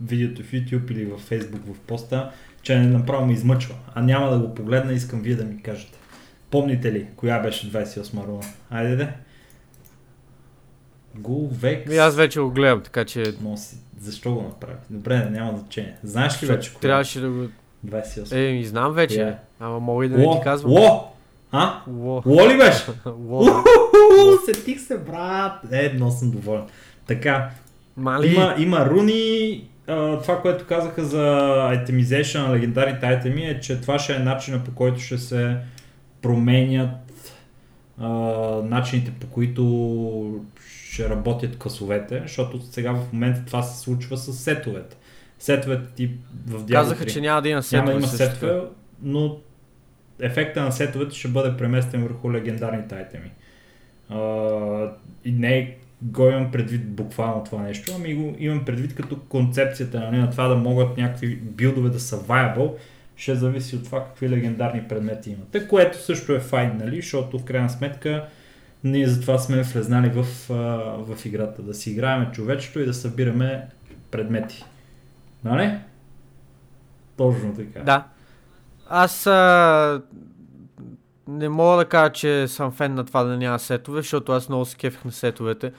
видеото 0.02 0.42
в 0.42 0.52
YouTube 0.52 0.90
или 0.90 1.04
в 1.04 1.18
Facebook 1.30 1.74
в 1.74 1.78
поста, 1.78 2.30
че 2.62 2.78
не 2.78 2.86
направо 2.86 3.26
ме 3.26 3.32
измъчва. 3.32 3.74
А 3.94 4.02
няма 4.02 4.30
да 4.30 4.38
го 4.38 4.54
погледна, 4.54 4.92
искам 4.92 5.20
вие 5.20 5.34
да 5.34 5.44
ми 5.44 5.62
кажете. 5.62 5.98
Помните 6.50 6.92
ли 6.92 7.06
коя 7.16 7.38
беше 7.38 7.72
28 7.72 8.26
руна? 8.26 8.44
Айде 8.70 8.96
де. 8.96 9.12
Го 11.14 11.48
Векс. 11.48 11.92
И 11.92 11.98
аз 11.98 12.16
вече 12.16 12.40
го 12.40 12.50
гледам, 12.50 12.80
така 12.80 13.04
че... 13.04 13.34
Но 13.42 13.56
си, 13.56 13.76
защо 14.00 14.34
го 14.34 14.42
направи? 14.42 14.78
Добре, 14.90 15.30
няма 15.30 15.58
значение. 15.58 15.96
Знаеш 16.02 16.42
ли 16.42 16.46
вече 16.46 16.70
коя? 16.70 16.80
Трябваше 16.80 17.20
да 17.20 17.30
го... 17.30 17.48
28. 17.86 18.48
Е, 18.48 18.52
ми 18.52 18.64
знам 18.64 18.92
вече. 18.92 19.14
Коя 19.14 19.28
е? 19.28 19.36
Ама 19.60 19.80
мога 19.80 20.06
и 20.06 20.08
да 20.08 20.18
не 20.18 20.24
ти 20.24 20.44
казвам. 20.44 20.72
Ло! 20.72 21.12
А? 21.52 21.80
Ло. 21.88 22.22
Ло 22.26 22.48
ли 22.48 22.56
беше? 22.56 22.84
Ло. 23.28 23.44
Сетих 24.46 24.80
се, 24.80 24.98
брат! 24.98 25.52
Е, 25.72 25.78
едно 25.78 26.10
съм 26.10 26.30
доволен. 26.30 26.64
Така, 27.06 27.50
Мали. 27.96 28.34
има, 28.34 28.54
има 28.58 28.86
руни. 28.86 29.64
А, 29.86 30.18
това, 30.18 30.40
което 30.42 30.66
казаха 30.66 31.04
за 31.04 31.54
айтемизейшн 31.68 32.38
на 32.38 32.54
легендарните 32.54 33.06
айтеми 33.06 33.44
е, 33.44 33.60
че 33.60 33.80
това 33.80 33.98
ще 33.98 34.14
е 34.14 34.18
начина 34.18 34.64
по 34.64 34.74
който 34.74 35.00
ще 35.00 35.18
се 35.18 35.56
променят 36.22 36.90
а, 37.98 38.08
начините 38.64 39.10
по 39.10 39.26
които 39.26 39.62
ще 40.92 41.08
работят 41.08 41.58
късовете, 41.58 42.20
защото 42.22 42.60
сега 42.60 42.92
в 42.92 43.12
момента 43.12 43.42
това 43.46 43.62
се 43.62 43.80
случва 43.80 44.16
с 44.16 44.32
сетовете. 44.32 44.96
Сетовете 45.38 45.94
ти 45.94 46.10
в 46.46 46.64
Diablo 46.64 46.72
Казаха, 46.72 47.04
3. 47.04 47.12
че 47.12 47.20
няма 47.20 47.42
да 47.42 47.48
има 47.48 47.62
сетове. 47.62 47.86
Няма 47.86 47.98
има 47.98 48.08
сетове, 48.08 48.60
но 49.02 49.36
ефекта 50.20 50.62
на 50.62 50.72
сетовете 50.72 51.16
ще 51.16 51.28
бъде 51.28 51.56
преместен 51.56 52.02
върху 52.02 52.32
легендарните 52.32 52.94
айтеми. 52.94 53.30
А, 54.08 54.18
и 55.24 55.32
не 55.32 55.76
го 56.02 56.28
имам 56.28 56.50
предвид 56.50 56.90
буквално 56.90 57.44
това 57.44 57.62
нещо, 57.62 57.92
ами 57.96 58.14
го 58.14 58.36
имам 58.38 58.64
предвид 58.64 58.94
като 58.94 59.20
концепцията 59.20 60.00
нали, 60.00 60.16
на 60.16 60.30
това 60.30 60.48
да 60.48 60.54
могат 60.54 60.96
някакви 60.96 61.36
билдове 61.36 61.90
да 61.90 62.00
са 62.00 62.18
viable, 62.18 62.72
ще 63.16 63.34
зависи 63.34 63.76
от 63.76 63.84
това 63.84 64.04
какви 64.04 64.30
легендарни 64.30 64.88
предмети 64.88 65.30
имате, 65.30 65.68
което 65.68 65.98
също 65.98 66.34
е 66.34 66.40
файн, 66.40 66.76
нали, 66.76 66.96
защото 66.96 67.38
в 67.38 67.44
крайна 67.44 67.70
сметка 67.70 68.28
ние 68.84 69.08
затова 69.08 69.38
сме 69.38 69.62
влезнали 69.62 70.10
в, 70.14 70.26
в 70.98 71.26
играта, 71.26 71.62
да 71.62 71.74
си 71.74 71.90
играем 71.90 72.32
човечето 72.32 72.80
и 72.80 72.86
да 72.86 72.94
събираме 72.94 73.68
предмети. 74.10 74.64
Нали? 75.44 75.78
Точно 77.16 77.54
така. 77.54 77.80
Да. 77.80 78.04
Аз 78.88 79.26
а, 79.26 80.02
не 81.28 81.48
мога 81.48 81.76
да 81.76 81.84
кажа, 81.84 82.12
че 82.12 82.48
съм 82.48 82.72
фен 82.72 82.94
на 82.94 83.04
това 83.04 83.22
да 83.22 83.36
няма 83.36 83.58
сетове, 83.58 84.00
защото 84.00 84.32
аз 84.32 84.48
много 84.48 84.64
се 84.64 84.76
кефих 84.76 85.04
на 85.04 85.12
сетовете. 85.12 85.72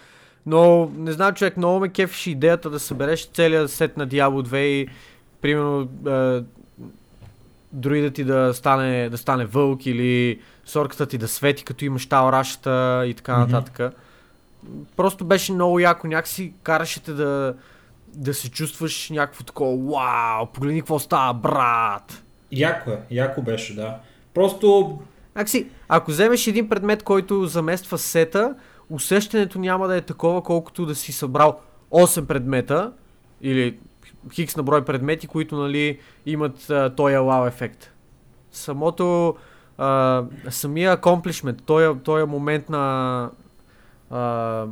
Но 0.46 0.92
не 0.98 1.12
знам, 1.12 1.34
човек, 1.34 1.58
много 1.58 1.80
ме 1.80 1.90
кефеше 1.90 2.32
идеята 2.32 2.70
да 2.70 2.80
събереш 2.80 3.26
целият 3.26 3.72
сет 3.72 3.98
на 3.98 4.08
Diablo 4.08 4.48
2 4.48 4.58
и 4.58 4.88
примерно 5.42 5.90
а, 6.08 6.44
дори 7.72 8.02
да 8.02 8.12
ти 8.12 8.24
да 8.24 8.54
стане, 8.54 9.10
да 9.10 9.18
стане 9.18 9.46
вълк 9.46 9.86
или 9.86 10.40
сорката 10.66 11.06
ти 11.06 11.18
да 11.18 11.28
свети, 11.28 11.64
като 11.64 11.86
имаш 11.86 12.06
таурашата 12.06 13.04
и 13.08 13.14
така 13.14 13.38
нататък. 13.38 13.94
Просто 14.96 15.26
беше 15.26 15.54
много 15.54 15.80
яко, 15.80 16.08
някакси 16.08 16.54
караше 16.64 17.04
те 17.04 17.14
да, 17.14 17.56
да 18.08 18.34
се 18.34 18.52
чувстваш 18.52 19.10
някакво 19.10 19.44
такова, 19.44 19.92
вау, 19.92 20.46
погледни 20.46 20.82
какво 20.82 21.00
става, 21.00 21.34
брат. 21.34 22.24
Яко 22.52 22.92
е, 22.92 23.00
яко 23.12 23.42
беше, 23.42 23.76
да. 23.76 23.98
Просто 24.34 25.00
Някакси, 25.36 25.68
ако 25.88 26.12
вземеш 26.12 26.48
един 26.48 26.70
предмет, 26.70 27.04
който 27.04 27.46
замества 27.46 27.98
сета, 27.98 28.56
усещането 28.90 29.60
няма 29.60 29.88
да 29.88 29.98
е 29.98 30.02
такова, 30.02 30.44
колкото 30.44 30.86
да 30.86 30.96
си 30.96 31.12
събрал 31.12 31.60
8 31.92 32.26
предмета 32.26 32.92
или 33.42 33.78
хикс 34.34 34.56
на 34.56 34.64
брой 34.64 34.86
предмети, 34.86 35.28
които 35.28 35.56
нали, 35.56 36.00
имат 36.26 36.70
а, 36.70 36.96
този 36.96 37.16
лау 37.16 37.48
ефект. 37.48 37.92
Самото, 38.52 39.36
а, 39.78 40.24
самия 40.50 40.98
accomplishment, 40.98 41.62
този, 41.62 42.00
този 42.00 42.26
момент 42.26 42.70
на... 42.70 43.30
А, 44.10 44.66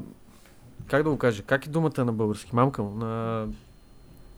как 0.87 1.03
да 1.03 1.09
го 1.09 1.17
кажа? 1.17 1.43
Как 1.43 1.65
е 1.65 1.69
думата 1.69 2.05
на 2.05 2.13
български? 2.13 2.55
Мамка 2.55 2.83
му. 2.83 2.95
На... 2.95 3.45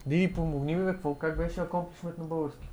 Диди, 0.05 0.33
помогни 0.33 0.75
ми, 0.75 0.85
бе, 0.85 0.91
какво? 0.91 1.15
Как 1.15 1.37
беше 1.37 1.59
accomplishment 1.59 2.17
на 2.17 2.23
български? 2.23 2.67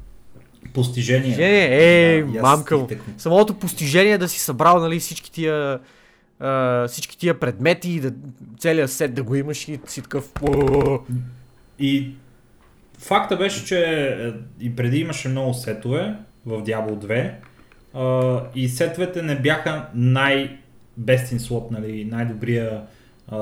постижение. 0.75 1.23
Постижение, 1.23 1.69
ей, 2.13 2.23
Да, 2.23 2.43
мамка 2.43 2.79
му. 2.79 2.89
Самото 3.19 3.55
постижение 3.55 4.19
да 4.19 4.29
си 4.29 4.41
събрал 4.41 4.81
нали, 4.81 5.01
всички 5.01 5.33
тия 5.33 5.81
а, 6.41 6.89
всички 6.89 7.19
тия 7.19 7.41
предмети 7.41 7.91
и 7.91 8.01
да, 8.01 8.13
целият 8.59 8.91
сет 8.91 9.15
да 9.15 9.23
го 9.23 9.35
имаш 9.35 9.69
и 9.69 9.81
си 9.87 10.03
такъв. 10.03 10.33
И 11.79 12.11
факта 12.99 13.37
беше, 13.37 13.65
че 13.65 13.85
е, 13.85 14.33
и 14.61 14.77
преди 14.77 14.99
имаше 14.99 15.29
много 15.29 15.55
сетове 15.55 16.15
в 16.47 16.63
Diablo 16.63 17.07
2 17.07 17.35
а, 17.95 18.41
и 18.55 18.69
сетовете 18.69 19.23
не 19.23 19.41
бяха 19.41 19.89
най 19.95 20.59
best 21.01 21.37
in 21.37 21.39
slot, 21.39 21.71
нали, 21.71 22.05
най-добрия 22.05 22.83
а, 23.29 23.39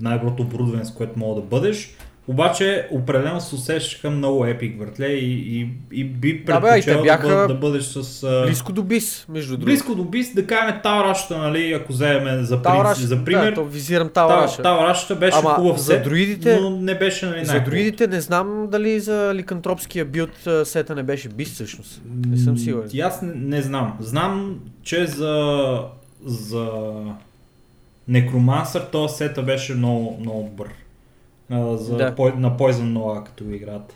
най-доброто 0.00 0.42
оборудване, 0.42 0.84
с 0.84 0.94
което 0.94 1.18
мога 1.18 1.40
да 1.40 1.46
бъдеш. 1.46 1.96
Обаче 2.28 2.88
определено 2.90 3.40
се 3.40 3.54
усещаха 3.54 4.10
много 4.10 4.46
епик 4.46 4.78
въртле 4.78 5.06
и, 5.06 5.58
и, 5.60 5.68
и 5.92 6.04
би 6.04 6.42
Да, 6.44 6.60
бе, 6.60 6.68
предпочел 6.68 7.02
да, 7.04 7.18
бъд, 7.18 7.48
да 7.48 7.54
бъдеш 7.54 7.84
с... 7.84 8.22
а, 8.22 8.42
близко 8.46 8.72
до 8.72 8.82
бис, 8.82 9.26
между 9.28 9.50
другото. 9.50 9.64
близко 9.66 9.94
до 9.94 10.04
бис, 10.04 10.34
да 10.34 10.46
кажем 10.46 10.80
Таурашата, 10.82 11.38
нали, 11.38 11.72
ако 11.72 11.92
вземем 11.92 12.44
за, 12.44 12.62
Таураш, 12.62 12.98
за 12.98 13.24
пример. 13.24 13.44
да, 13.44 13.54
то 13.54 13.64
визирам 13.64 14.08
Таураш. 14.08 14.56
Таурашата 14.56 15.14
беше 15.14 15.38
Ама 15.38 15.50
хубав 15.50 15.78
за 15.78 16.02
друидите- 16.02 16.58
но 16.60 16.70
не 16.70 16.94
беше 16.94 17.26
нали, 17.26 17.44
За 17.44 17.60
друидите 17.60 18.06
не 18.06 18.20
знам 18.20 18.68
дали 18.70 19.00
за 19.00 19.32
ликантропския 19.34 20.04
билд 20.04 20.46
а, 20.46 20.64
сета 20.64 20.94
не 20.94 21.02
беше 21.02 21.28
бис 21.28 21.48
всъщност. 21.48 22.02
Не 22.26 22.36
съм 22.36 22.58
сигурен. 22.58 22.88
И 22.92 23.00
аз 23.00 23.22
не, 23.22 23.32
не 23.34 23.62
знам. 23.62 23.96
Знам, 24.00 24.58
че 24.82 25.06
за, 25.06 25.78
за 26.24 26.68
Некромансър 28.08 28.80
този 28.82 29.14
сета 29.14 29.42
беше 29.42 29.74
много, 29.74 30.18
много 30.20 30.42
добър. 30.42 30.68
А, 31.50 31.76
за, 31.76 31.96
Да. 31.96 32.14
по, 32.14 32.28
на 32.28 32.50
Poison 32.50 32.92
Noah, 32.92 33.24
като 33.24 33.44
го 33.44 33.50
играят. 33.50 33.94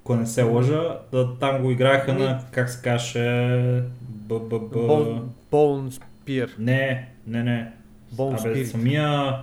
Ако 0.00 0.16
не 0.16 0.26
се 0.26 0.42
лъжа, 0.42 0.98
да, 1.12 1.34
там 1.34 1.62
го 1.62 1.70
играеха 1.70 2.10
Ами- 2.10 2.22
на, 2.22 2.44
как 2.50 2.70
се 2.70 2.82
каже, 2.82 3.82
БББ... 4.00 4.72
Бон, 4.72 5.30
Bone 5.52 6.00
Spear. 6.26 6.50
Не, 6.58 7.08
не, 7.26 7.42
не. 7.42 7.72
Bone 8.14 8.40
Абе, 8.40 8.54
Spirit. 8.54 8.64
самия 8.64 9.34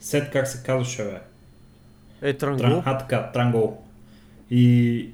сет 0.00 0.30
как 0.30 0.48
се 0.48 0.62
казваше, 0.62 1.04
бе? 1.04 1.20
Е, 2.22 2.34
Тран, 2.34 2.58
Трангул. 2.58 2.82
а, 2.84 2.98
така, 2.98 3.30
Трангол. 3.32 3.76
И, 4.50 5.08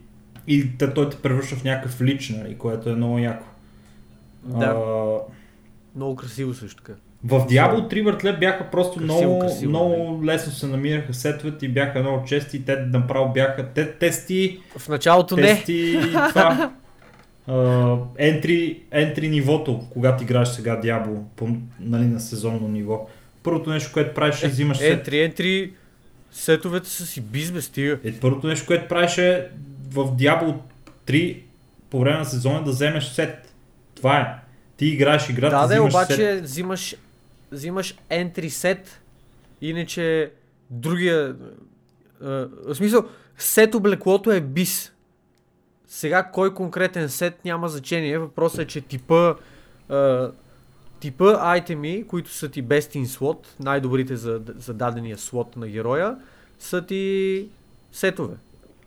и 0.47 0.79
те, 0.79 0.95
той 0.95 1.11
те 1.11 1.17
превръща 1.17 1.57
в 1.57 1.65
някакъв 1.65 2.01
лич, 2.01 2.29
нали, 2.31 2.59
което 2.59 2.91
е 2.91 2.95
много 2.95 3.19
яко. 3.19 3.47
Да. 4.45 4.67
А, 4.67 5.19
Много 5.97 6.17
красиво 6.17 6.55
също 6.55 6.83
така. 6.83 6.99
В 7.25 7.41
Diablo 7.41 7.93
3 7.93 8.05
братле 8.05 8.33
бяха 8.33 8.71
просто 8.71 8.99
Красиво, 8.99 9.15
много, 9.23 9.39
красиво, 9.39 9.69
много 9.69 10.25
лесно 10.25 10.53
се 10.53 10.67
намираха 10.67 11.15
сетовете 11.15 11.67
и 11.67 11.69
бяха 11.69 12.01
много 12.01 12.25
чести. 12.25 12.57
и 12.57 12.65
Те 12.65 12.77
направо 12.77 13.33
бяха 13.33 13.67
те, 13.75 13.93
тести, 13.93 14.61
В 14.79 14.89
началото 14.89 15.37
не. 15.37 15.43
тести 15.43 15.73
и 15.73 16.01
това. 16.29 16.71
Uh, 17.49 18.03
ентри, 18.19 18.81
ентри 18.91 19.29
нивото, 19.29 19.81
когато 19.91 20.23
играеш 20.23 20.49
сега 20.49 20.81
Diablo 20.81 21.19
по, 21.37 21.49
нали, 21.81 22.05
на 22.05 22.21
сезонно 22.21 22.69
ниво. 22.69 23.07
Първото 23.43 23.71
нещо, 23.71 23.91
което 23.93 24.15
правиш 24.15 24.43
е 24.43 24.49
взимаш 24.49 24.79
сет. 24.79 24.99
Ентри, 24.99 25.23
ентри, 25.23 25.73
сетовете 26.33 26.89
са 26.89 27.07
си 27.07 27.21
бизнес, 27.21 27.65
стига. 27.65 27.99
Е, 28.05 28.13
първото 28.13 28.47
нещо, 28.47 28.67
което 28.67 28.89
правиш 28.89 29.19
е 29.19 29.49
в 29.91 30.05
Diablo 30.07 30.55
3 31.07 31.39
по 31.91 32.01
време 32.01 32.19
на 32.19 32.25
сезона 32.25 32.59
е 32.59 32.63
да 32.63 32.71
вземеш 32.71 33.05
сет. 33.05 33.55
Това 33.97 34.21
е. 34.21 34.27
Ти 34.77 34.87
играеш 34.87 35.29
играта, 35.29 35.57
Да, 35.57 35.61
да, 35.61 35.67
взимаш 35.67 35.95
обаче 35.95 36.15
сет. 36.15 36.45
взимаш, 36.45 36.95
взимаш 37.52 37.94
entry 38.10 38.48
set, 38.48 38.86
иначе 39.60 40.32
другия, 40.70 41.36
в 42.20 42.74
смисъл, 42.74 43.05
сет 43.39 43.74
облеклото 43.74 44.31
е 44.31 44.40
бис. 44.40 44.93
Сега 45.86 46.22
кой 46.22 46.55
конкретен 46.55 47.09
сет 47.09 47.44
няма 47.44 47.68
значение, 47.68 48.18
въпросът 48.18 48.60
е, 48.60 48.66
че 48.66 48.81
типа, 48.81 49.35
типа 51.01 51.39
айтеми, 51.40 52.05
които 52.06 52.31
са 52.31 52.48
ти 52.48 52.64
best 52.64 52.98
in 52.98 53.05
slot, 53.05 53.47
най-добрите 53.60 54.16
за, 54.16 54.40
за 54.56 54.74
дадения 54.74 55.18
слот 55.18 55.56
на 55.56 55.68
героя, 55.68 56.16
са 56.59 56.86
ти 56.86 57.48
сетове 57.93 58.35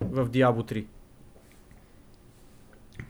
в 0.00 0.28
Diablo 0.28 0.72
3. 0.72 0.84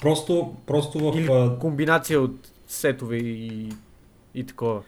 Просто, 0.01 0.55
просто 0.66 0.98
в... 0.98 1.18
Или 1.18 1.59
комбинация 1.60 2.20
от 2.20 2.52
сетове 2.66 3.16
и, 3.16 3.72
и 4.35 4.44
такова. 4.47 4.82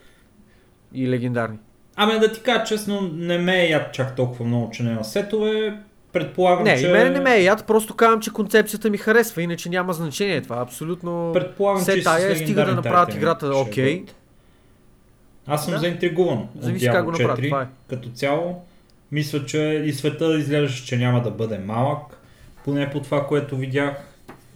И 0.92 1.10
легендарни. 1.10 1.58
Ами 1.96 2.18
да 2.18 2.32
ти 2.32 2.40
кажа 2.40 2.64
честно, 2.64 3.10
не 3.14 3.38
ме 3.38 3.60
е 3.64 3.68
яд 3.68 3.92
чак 3.92 4.16
толкова 4.16 4.44
много, 4.44 4.70
че 4.70 4.82
няма 4.82 5.04
сетове. 5.04 5.78
Предполагам, 6.12 6.64
Не, 6.64 6.78
че... 6.78 6.86
и 6.86 6.92
мене 6.92 7.10
не 7.10 7.20
ме 7.20 7.34
е 7.36 7.42
яд, 7.42 7.66
просто 7.66 7.94
казвам, 7.94 8.20
че 8.20 8.32
концепцията 8.32 8.90
ми 8.90 8.98
харесва, 8.98 9.42
иначе 9.42 9.68
няма 9.68 9.92
значение 9.92 10.42
това. 10.42 10.56
Абсолютно. 10.60 11.30
Предполагам, 11.34 11.82
Все 11.82 11.94
че 11.98 12.04
тая 12.04 12.36
стига 12.36 12.64
да 12.64 12.74
направят 12.74 13.14
играта 13.14 13.56
окей. 13.56 14.00
бъдат. 14.00 14.16
Аз 15.46 15.64
съм 15.64 15.74
Да. 15.74 15.78
заинтригуван 15.80 16.48
Зависи 16.58 16.90
от 16.90 17.04
го 17.04 17.10
направят, 17.10 17.38
4. 17.38 17.48
това 17.48 17.62
е. 17.62 17.66
Като 17.88 18.08
цяло, 18.08 18.62
мисля, 19.12 19.46
че 19.46 19.82
и 19.86 19.92
света 19.92 20.38
изглежда, 20.38 20.84
че 20.84 20.96
няма 20.96 21.22
да 21.22 21.30
бъде 21.30 21.58
малък. 21.58 22.00
Поне 22.64 22.90
по 22.90 23.00
това, 23.00 23.26
което 23.26 23.56
видях. 23.56 23.94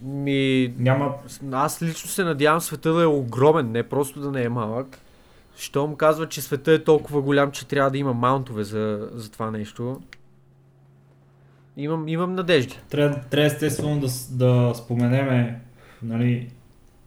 Ми, 0.03 0.73
Няма... 0.79 1.15
аз 1.53 1.83
лично 1.83 2.09
се 2.11 2.25
надявам 2.25 2.61
света 2.61 2.93
да 2.93 3.03
е 3.03 3.07
огромен, 3.07 3.71
не 3.73 3.83
просто 3.83 4.21
да 4.21 4.31
не 4.31 4.43
е 4.43 4.49
малък. 4.49 4.99
Щом 5.61 5.97
казва, 5.97 6.29
че 6.29 6.43
света 6.43 6.73
е 6.73 6.85
толкова 6.85 7.23
голям, 7.23 7.51
че 7.51 7.67
трябва 7.67 7.91
да 7.91 7.99
има 7.99 8.15
маунтове 8.15 8.65
за, 8.65 9.09
за 9.13 9.31
това 9.31 9.51
нещо. 9.51 10.01
Имам, 11.77 12.09
имам 12.09 12.35
надежди. 12.35 12.79
Трябва, 12.91 13.21
трябва 13.31 13.47
естествено 13.47 14.01
да, 14.01 14.09
да 14.31 14.75
споменеме 14.75 15.61
нали, 16.03 16.49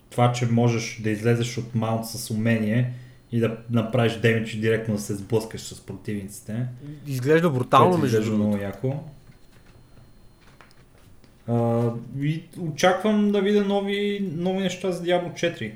това, 0.09 0.31
че 0.31 0.45
можеш 0.45 1.01
да 1.03 1.09
излезеш 1.09 1.57
от 1.57 1.75
маунт 1.75 2.05
с 2.05 2.29
умение 2.29 2.93
и 3.31 3.39
да 3.39 3.57
направиш 3.69 4.13
демидж 4.13 4.53
и 4.53 4.59
директно 4.59 4.95
да 4.95 5.01
се 5.01 5.15
сблъскаш 5.15 5.61
с 5.61 5.81
противниците. 5.81 6.65
Изглежда 7.07 7.49
брутално, 7.49 7.97
между 7.97 8.17
изглежда 8.17 8.35
много 8.35 8.57
яко. 8.57 9.03
А, 11.47 11.89
и 12.19 12.43
очаквам 12.59 13.31
да 13.31 13.41
видя 13.41 13.65
нови, 13.65 14.31
нови 14.35 14.59
неща 14.59 14.91
за 14.91 15.03
Diablo 15.03 15.33
4. 15.33 15.71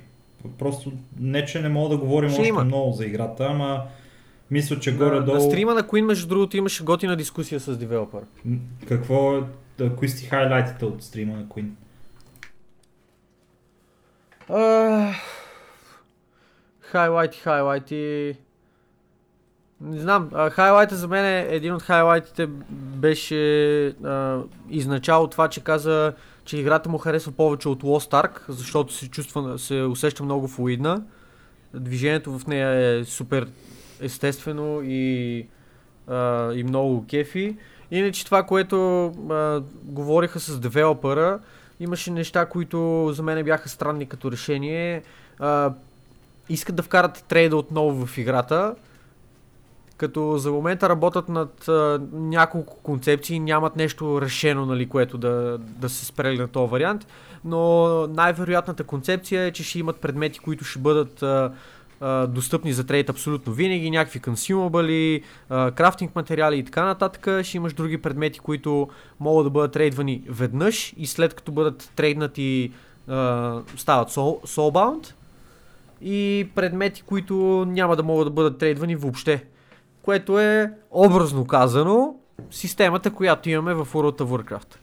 Просто 0.59 0.91
не, 1.19 1.45
че 1.45 1.61
не 1.61 1.69
мога 1.69 1.89
да 1.89 1.97
говорим 1.97 2.29
Ще 2.29 2.39
още 2.41 2.49
има. 2.49 2.63
много 2.63 2.91
за 2.91 3.05
играта, 3.05 3.47
ама 3.49 3.83
мисля, 4.51 4.79
че 4.79 4.91
На, 4.91 4.97
горе-долу... 4.97 5.35
на 5.35 5.41
стрима 5.41 5.73
на 5.73 5.83
Queen, 5.83 6.01
между 6.01 6.27
другото, 6.27 6.57
имаше 6.57 6.83
готина 6.83 7.15
дискусия 7.15 7.59
с 7.59 7.77
девелопър. 7.77 8.21
Какво 8.87 9.37
е... 9.37 9.43
Да, 9.77 9.95
кои 9.95 10.09
сте 10.09 10.25
хайлайтите 10.27 10.85
от 10.85 11.03
стрима 11.03 11.33
на 11.33 11.45
Queen? 11.45 11.69
А, 14.49 15.13
Хайлайти, 16.79 17.39
хайлайти. 17.39 18.35
Не 19.81 19.99
знам, 19.99 20.29
а, 20.33 20.49
хайлайта 20.49 20.95
за 20.95 21.07
мен 21.07 21.25
е 21.25 21.47
един 21.49 21.73
от 21.73 21.81
хайлайтите 21.81 22.47
беше 22.71 23.85
а, 23.87 24.41
изначало 24.69 25.27
това, 25.27 25.47
че 25.47 25.63
каза, 25.63 26.13
че 26.47 26.57
играта 26.57 26.89
му 26.89 26.97
харесва 26.97 27.31
повече 27.31 27.69
от 27.69 27.83
Lost 27.83 28.11
Ark, 28.11 28.39
защото 28.49 28.93
се 28.93 29.09
чувства, 29.09 29.59
се 29.59 29.81
усеща 29.81 30.23
много 30.23 30.47
флуидна. 30.47 31.03
Движението 31.73 32.39
в 32.39 32.47
нея 32.47 32.99
е 32.99 33.05
супер 33.05 33.47
естествено 34.01 34.81
и, 34.83 35.45
а, 36.07 36.53
и 36.53 36.63
много 36.63 37.05
кефи. 37.07 37.57
Иначе 37.91 38.25
това, 38.25 38.43
което 38.43 39.05
а, 39.05 39.61
говориха 39.83 40.39
с 40.39 40.59
девелопъра, 40.59 41.39
имаше 41.79 42.11
неща, 42.11 42.45
които 42.45 43.09
за 43.13 43.23
мен 43.23 43.45
бяха 43.45 43.69
странни 43.69 44.05
като 44.05 44.31
решение. 44.31 45.03
А, 45.39 45.73
искат 46.49 46.75
да 46.75 46.83
вкарат 46.83 47.23
трейда 47.27 47.57
отново 47.57 48.05
в 48.05 48.17
играта, 48.17 48.75
като 49.97 50.37
за 50.37 50.51
момента 50.51 50.89
работят 50.89 51.29
над 51.29 51.67
а, 51.67 52.01
няколко 52.13 52.77
концепции, 52.77 53.39
нямат 53.39 53.75
нещо 53.75 54.21
решено, 54.21 54.65
нали, 54.65 54.89
което 54.89 55.17
да, 55.17 55.57
да 55.59 55.89
се 55.89 56.05
спрели 56.05 56.37
на 56.37 56.47
този 56.47 56.71
вариант, 56.71 57.07
но 57.45 57.87
най-вероятната 58.07 58.83
концепция 58.83 59.43
е, 59.43 59.51
че 59.51 59.63
ще 59.63 59.79
имат 59.79 59.97
предмети, 59.97 60.39
които 60.39 60.63
ще 60.65 60.79
бъдат 60.79 61.23
а, 61.23 61.51
а, 62.01 62.27
достъпни 62.27 62.73
за 62.73 62.83
трейд 62.83 63.09
абсолютно 63.09 63.53
винаги, 63.53 63.91
някакви 63.91 64.19
консюмабъли, 64.19 65.23
крафтинг 65.49 66.15
материали 66.15 66.57
и 66.57 66.63
така 66.63 66.85
нататък. 66.85 67.45
Ще 67.45 67.57
имаш 67.57 67.73
други 67.73 67.97
предмети, 67.97 68.39
които 68.39 68.89
могат 69.19 69.45
да 69.45 69.49
бъдат 69.49 69.71
трейдвани 69.71 70.23
веднъж 70.29 70.93
и 70.97 71.07
след 71.07 71.33
като 71.33 71.51
бъдат 71.51 71.91
трейднати 71.95 72.71
а, 73.07 73.61
стават 73.77 74.09
soul, 74.09 74.45
soulbound 74.45 75.13
и 76.01 76.47
предмети, 76.55 77.01
които 77.01 77.65
няма 77.67 77.95
да 77.95 78.03
могат 78.03 78.27
да 78.27 78.31
бъдат 78.31 78.57
трейдвани 78.57 78.95
въобще. 78.95 79.45
Което 80.07 80.39
е 80.39 80.71
образно 80.91 81.45
казано 81.45 82.15
системата, 82.51 83.11
която 83.11 83.49
имаме 83.49 83.73
в 83.73 83.85
World 83.93 84.21
of 84.21 84.23
Warcraft. 84.23 84.75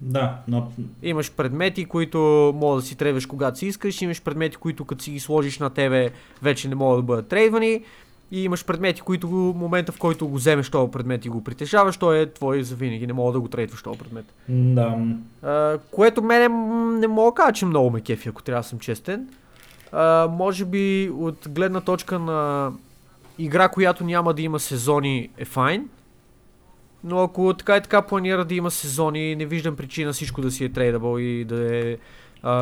Да, 0.00 0.38
но 0.48 0.72
Имаш 1.02 1.32
предмети, 1.32 1.84
които 1.84 2.52
могат 2.56 2.82
да 2.82 2.86
си 2.86 2.96
трейдваш 2.96 3.26
когато 3.26 3.58
си 3.58 3.66
искаш, 3.66 4.02
имаш 4.02 4.22
предмети, 4.22 4.56
които 4.56 4.84
като 4.84 5.04
си 5.04 5.10
ги 5.10 5.20
сложиш 5.20 5.58
на 5.58 5.70
тебе 5.70 6.10
вече 6.42 6.68
не 6.68 6.74
могат 6.74 6.98
да 6.98 7.02
бъдат 7.02 7.28
трейдвани 7.28 7.84
и 8.30 8.44
имаш 8.44 8.64
предмети, 8.64 9.00
които 9.00 9.28
в 9.28 9.54
момента 9.56 9.92
в 9.92 9.98
който 9.98 10.28
го 10.28 10.36
вземеш 10.36 10.70
този 10.70 10.90
предмет 10.90 11.24
и 11.24 11.28
го 11.28 11.44
притежаваш, 11.44 11.96
той 11.96 12.20
е 12.20 12.32
твой 12.32 12.62
за 12.62 12.74
винаги, 12.74 13.06
не 13.06 13.12
мога 13.12 13.32
да 13.32 13.40
го 13.40 13.48
трейдваш 13.48 13.82
този 13.82 13.98
предмет. 13.98 14.24
да, 14.48 14.98
А, 15.42 15.78
което 15.90 16.22
мене 16.22 16.48
не 16.98 17.06
мога 17.06 17.30
да 17.30 17.34
кажа, 17.34 17.52
че 17.52 17.66
много 17.66 17.90
ме 17.90 18.00
кефи, 18.00 18.28
ако 18.28 18.42
трябва 18.42 18.62
да 18.62 18.68
съм 18.68 18.78
честен. 18.78 19.28
А, 19.92 20.28
може 20.32 20.64
би 20.64 21.10
от 21.14 21.48
гледна 21.48 21.80
точка 21.80 22.18
на 22.18 22.72
игра, 23.38 23.68
която 23.68 24.04
няма 24.04 24.34
да 24.34 24.42
има 24.42 24.60
сезони 24.60 25.28
е 25.38 25.44
файн. 25.44 25.88
Но 27.04 27.18
ако 27.18 27.54
така 27.54 27.76
и 27.76 27.80
така 27.80 28.02
планира 28.02 28.44
да 28.44 28.54
има 28.54 28.70
сезони, 28.70 29.36
не 29.36 29.46
виждам 29.46 29.76
причина 29.76 30.12
всичко 30.12 30.40
да 30.40 30.50
си 30.50 30.64
е 30.64 30.72
трейдабъл 30.72 31.18
и 31.18 31.44
да 31.44 31.76
е, 31.76 31.96
а, 32.42 32.54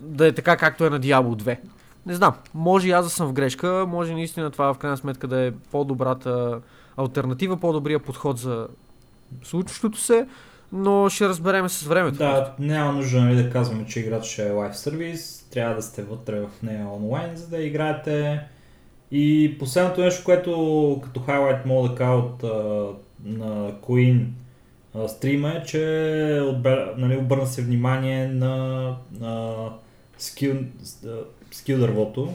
да 0.00 0.26
е 0.26 0.32
така 0.32 0.56
както 0.56 0.84
е 0.84 0.90
на 0.90 1.00
Diablo 1.00 1.42
2. 1.42 1.58
Не 2.06 2.14
знам, 2.14 2.34
може 2.54 2.88
и 2.88 2.90
аз 2.90 3.04
да 3.04 3.10
съм 3.10 3.28
в 3.28 3.32
грешка, 3.32 3.84
може 3.88 4.12
наистина 4.12 4.50
това 4.50 4.74
в 4.74 4.78
крайна 4.78 4.96
сметка 4.96 5.26
да 5.26 5.40
е 5.40 5.52
по-добрата 5.70 6.60
альтернатива, 6.96 7.56
по-добрия 7.56 7.98
подход 7.98 8.38
за 8.38 8.68
случващото 9.42 9.98
се, 9.98 10.26
но 10.72 11.08
ще 11.08 11.28
разбереме 11.28 11.68
с 11.68 11.82
времето. 11.82 12.18
да, 12.18 12.54
няма 12.58 12.92
нужда 12.92 13.20
нали, 13.20 13.42
да 13.42 13.50
казваме, 13.50 13.86
че 13.86 14.00
играта 14.00 14.24
ще 14.24 14.48
е 14.48 14.50
лайв 14.50 14.76
сервис, 14.76 15.48
трябва 15.50 15.74
да 15.74 15.82
сте 15.82 16.02
вътре 16.02 16.40
в 16.40 16.48
нея 16.62 16.86
онлайн, 16.88 17.36
за 17.36 17.48
да 17.48 17.62
играете. 17.62 18.40
И 19.10 19.56
последното 19.58 20.00
нещо, 20.00 20.24
което 20.24 21.00
като 21.04 21.20
хайлайт 21.20 21.66
мога 21.66 21.88
да 21.88 21.94
кажа 21.94 22.12
от 22.12 22.44
а, 22.44 22.48
на 23.24 23.72
Queen 23.72 24.24
а, 24.94 25.08
стрима 25.08 25.50
е, 25.50 25.62
че 25.66 26.40
отбе, 26.44 26.76
нали, 26.96 27.16
обърна 27.16 27.46
се 27.46 27.62
внимание 27.62 28.28
на, 28.28 28.96
на 29.20 29.54
скил, 30.18 30.54
а, 31.06 31.08
скил 31.50 31.78
дървото 31.78 32.32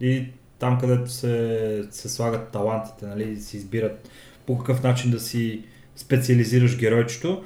и 0.00 0.26
там 0.58 0.78
където 0.80 1.10
се, 1.10 1.84
се 1.90 2.08
слагат 2.08 2.52
талантите, 2.52 3.06
нали, 3.06 3.36
се 3.36 3.56
избират 3.56 4.10
по 4.46 4.58
какъв 4.58 4.82
начин 4.82 5.10
да 5.10 5.20
си 5.20 5.62
специализираш 5.96 6.78
геройчето. 6.78 7.44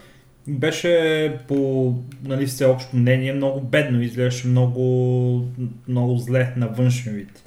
Беше 0.49 1.39
по 1.49 1.95
нали, 2.25 2.47
всеобщо 2.47 2.97
мнение 2.97 3.33
много 3.33 3.61
бедно, 3.61 4.03
изглеждаше 4.03 4.49
много, 4.49 5.49
много 5.89 6.17
зле 6.17 6.53
на 6.57 6.69
външен 6.69 7.15
вид. 7.15 7.43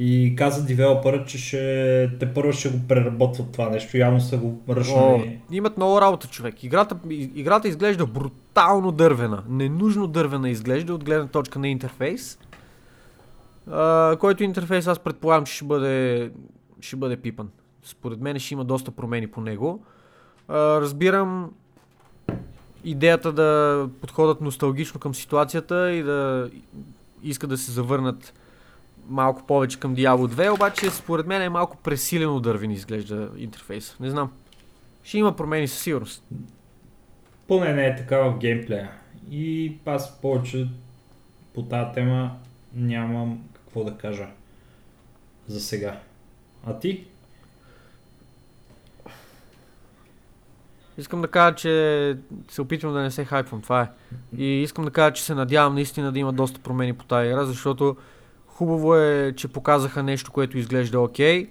И 0.00 0.34
каза 0.36 0.64
девелопъра, 0.66 1.24
че 1.24 1.38
ще, 1.38 2.10
те 2.20 2.34
първо 2.34 2.52
ще 2.52 2.68
го 2.68 2.78
преработват 2.88 3.52
това 3.52 3.68
нещо, 3.68 3.96
явно 3.96 4.20
са 4.20 4.36
го 4.38 4.62
О, 4.68 4.76
ръчнали. 4.76 5.40
имат 5.50 5.76
много 5.76 6.00
работа, 6.00 6.28
човек. 6.28 6.64
Играта, 6.64 6.96
играта 7.10 7.68
изглежда 7.68 8.06
брутално 8.06 8.92
дървена. 8.92 9.42
Ненужно 9.48 10.06
дървена 10.06 10.50
изглежда 10.50 10.94
от 10.94 11.04
гледна 11.04 11.26
точка 11.26 11.58
на 11.58 11.68
интерфейс. 11.68 12.38
а, 13.70 14.16
който 14.20 14.44
интерфейс 14.44 14.86
аз 14.86 14.98
предполагам, 14.98 15.44
че 15.46 15.54
ще 15.54 15.64
бъде, 15.64 16.30
ще 16.80 16.96
бъде 16.96 17.16
пипан. 17.16 17.48
Според 17.84 18.20
мен 18.20 18.38
ще 18.38 18.54
има 18.54 18.64
доста 18.64 18.90
промени 18.90 19.26
по 19.26 19.40
него. 19.40 19.82
А, 20.48 20.80
разбирам 20.80 21.50
идеята 22.84 23.32
да 23.32 23.88
подходят 24.00 24.40
носталгично 24.40 25.00
към 25.00 25.14
ситуацията 25.14 25.92
и 25.92 26.02
да 26.02 26.50
искат 27.22 27.50
да 27.50 27.58
се 27.58 27.70
завърнат 27.72 28.32
малко 29.08 29.46
повече 29.46 29.80
към 29.80 29.96
Diablo 29.96 30.34
2, 30.34 30.54
обаче 30.54 30.90
според 30.90 31.26
мен 31.26 31.42
е 31.42 31.48
малко 31.48 31.76
пресилено 31.76 32.40
дървен 32.40 32.70
изглежда 32.70 33.28
интерфейс. 33.36 33.96
Не 34.00 34.10
знам. 34.10 34.32
Ще 35.02 35.18
има 35.18 35.36
промени 35.36 35.68
със 35.68 35.80
сигурност. 35.80 36.24
Поне 37.48 37.72
не 37.72 37.86
е 37.86 37.96
така 37.96 38.18
в 38.18 38.38
геймплея. 38.38 38.90
И 39.30 39.72
аз 39.86 40.20
повече 40.20 40.68
по 41.54 41.62
тази 41.62 41.94
тема 41.94 42.36
нямам 42.74 43.42
какво 43.54 43.84
да 43.84 43.96
кажа 43.96 44.26
за 45.46 45.60
сега. 45.60 46.00
А 46.66 46.78
ти? 46.78 47.04
Искам 50.98 51.20
да 51.22 51.28
кажа, 51.28 51.54
че 51.54 52.16
се 52.48 52.62
опитвам 52.62 52.92
да 52.92 53.00
не 53.00 53.10
се 53.10 53.24
хайпвам, 53.24 53.62
това 53.62 53.80
е. 53.82 53.88
И 54.36 54.62
искам 54.62 54.84
да 54.84 54.90
кажа, 54.90 55.12
че 55.12 55.24
се 55.24 55.34
надявам 55.34 55.74
наистина 55.74 56.12
да 56.12 56.18
има 56.18 56.32
доста 56.32 56.60
промени 56.60 56.92
по 56.92 57.04
тази 57.04 57.28
игра, 57.28 57.44
защото 57.44 57.96
хубаво 58.58 58.96
е, 58.96 59.32
че 59.36 59.48
показаха 59.48 60.02
нещо, 60.02 60.32
което 60.32 60.58
изглежда 60.58 61.00
окей, 61.00 61.44
okay, 61.44 61.48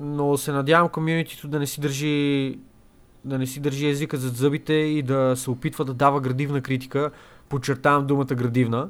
но 0.00 0.36
се 0.36 0.52
надявам 0.52 0.88
комьюнитито 0.88 1.48
да 1.48 1.58
не 1.58 1.66
си 1.66 1.80
държи 1.80 2.58
да 3.24 3.38
не 3.38 3.46
си 3.46 3.60
държи 3.60 3.88
езика 3.88 4.16
зад 4.16 4.36
зъбите 4.36 4.72
и 4.72 5.02
да 5.02 5.34
се 5.36 5.50
опитва 5.50 5.84
да 5.84 5.94
дава 5.94 6.20
градивна 6.20 6.60
критика. 6.60 7.10
Подчертавам 7.48 8.06
думата 8.06 8.34
градивна. 8.34 8.88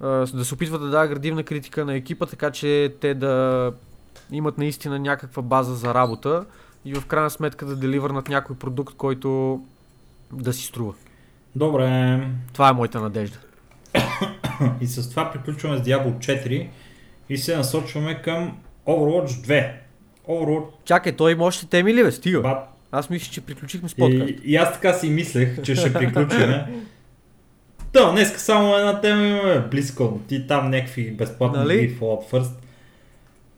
Да 0.00 0.44
се 0.44 0.54
опитва 0.54 0.78
да 0.78 0.90
дава 0.90 1.06
градивна 1.06 1.42
критика 1.42 1.84
на 1.84 1.94
екипа, 1.94 2.26
така 2.26 2.50
че 2.50 2.94
те 3.00 3.14
да 3.14 3.72
имат 4.30 4.58
наистина 4.58 4.98
някаква 4.98 5.42
база 5.42 5.74
за 5.74 5.94
работа 5.94 6.44
и 6.84 6.94
в 6.94 7.06
крайна 7.06 7.30
сметка 7.30 7.66
да 7.66 7.76
деливърнат 7.76 8.28
някой 8.28 8.56
продукт, 8.56 8.96
който 8.96 9.60
да 10.32 10.52
си 10.52 10.64
струва. 10.64 10.94
Добре. 11.56 12.20
Това 12.52 12.68
е 12.68 12.72
моята 12.72 13.00
надежда. 13.00 13.38
И 14.80 14.86
с 14.86 15.10
това 15.10 15.30
приключваме 15.30 15.78
с 15.78 15.82
Diablo 15.82 16.18
4 16.18 16.68
и 17.28 17.38
се 17.38 17.56
насочваме 17.56 18.22
към 18.22 18.58
Overwatch 18.86 19.26
2. 19.26 19.72
Overwatch... 20.28 20.66
Чакай, 20.84 21.12
той 21.12 21.32
има 21.32 21.44
още 21.44 21.66
теми 21.66 21.94
ли 21.94 22.04
бе? 22.04 22.12
Стига. 22.12 22.42
But... 22.42 22.62
Аз 22.92 23.10
мисля, 23.10 23.32
че 23.32 23.40
приключихме 23.40 23.88
с 23.88 23.94
подкаст. 23.94 24.30
И, 24.30 24.40
и 24.44 24.56
аз 24.56 24.72
така 24.72 24.92
си 24.92 25.10
мислех, 25.10 25.62
че 25.62 25.74
ще 25.74 25.92
приключим. 25.92 26.52
Да, 27.92 28.10
днеска 28.10 28.40
само 28.40 28.76
една 28.76 29.00
тема 29.00 29.26
имаме 29.26 29.60
близко. 29.70 30.20
Ти 30.28 30.46
там 30.46 30.70
някакви 30.70 31.10
безплатни 31.10 31.58
нали? 31.58 31.98
Fallout 31.98 32.30
First. 32.30 32.52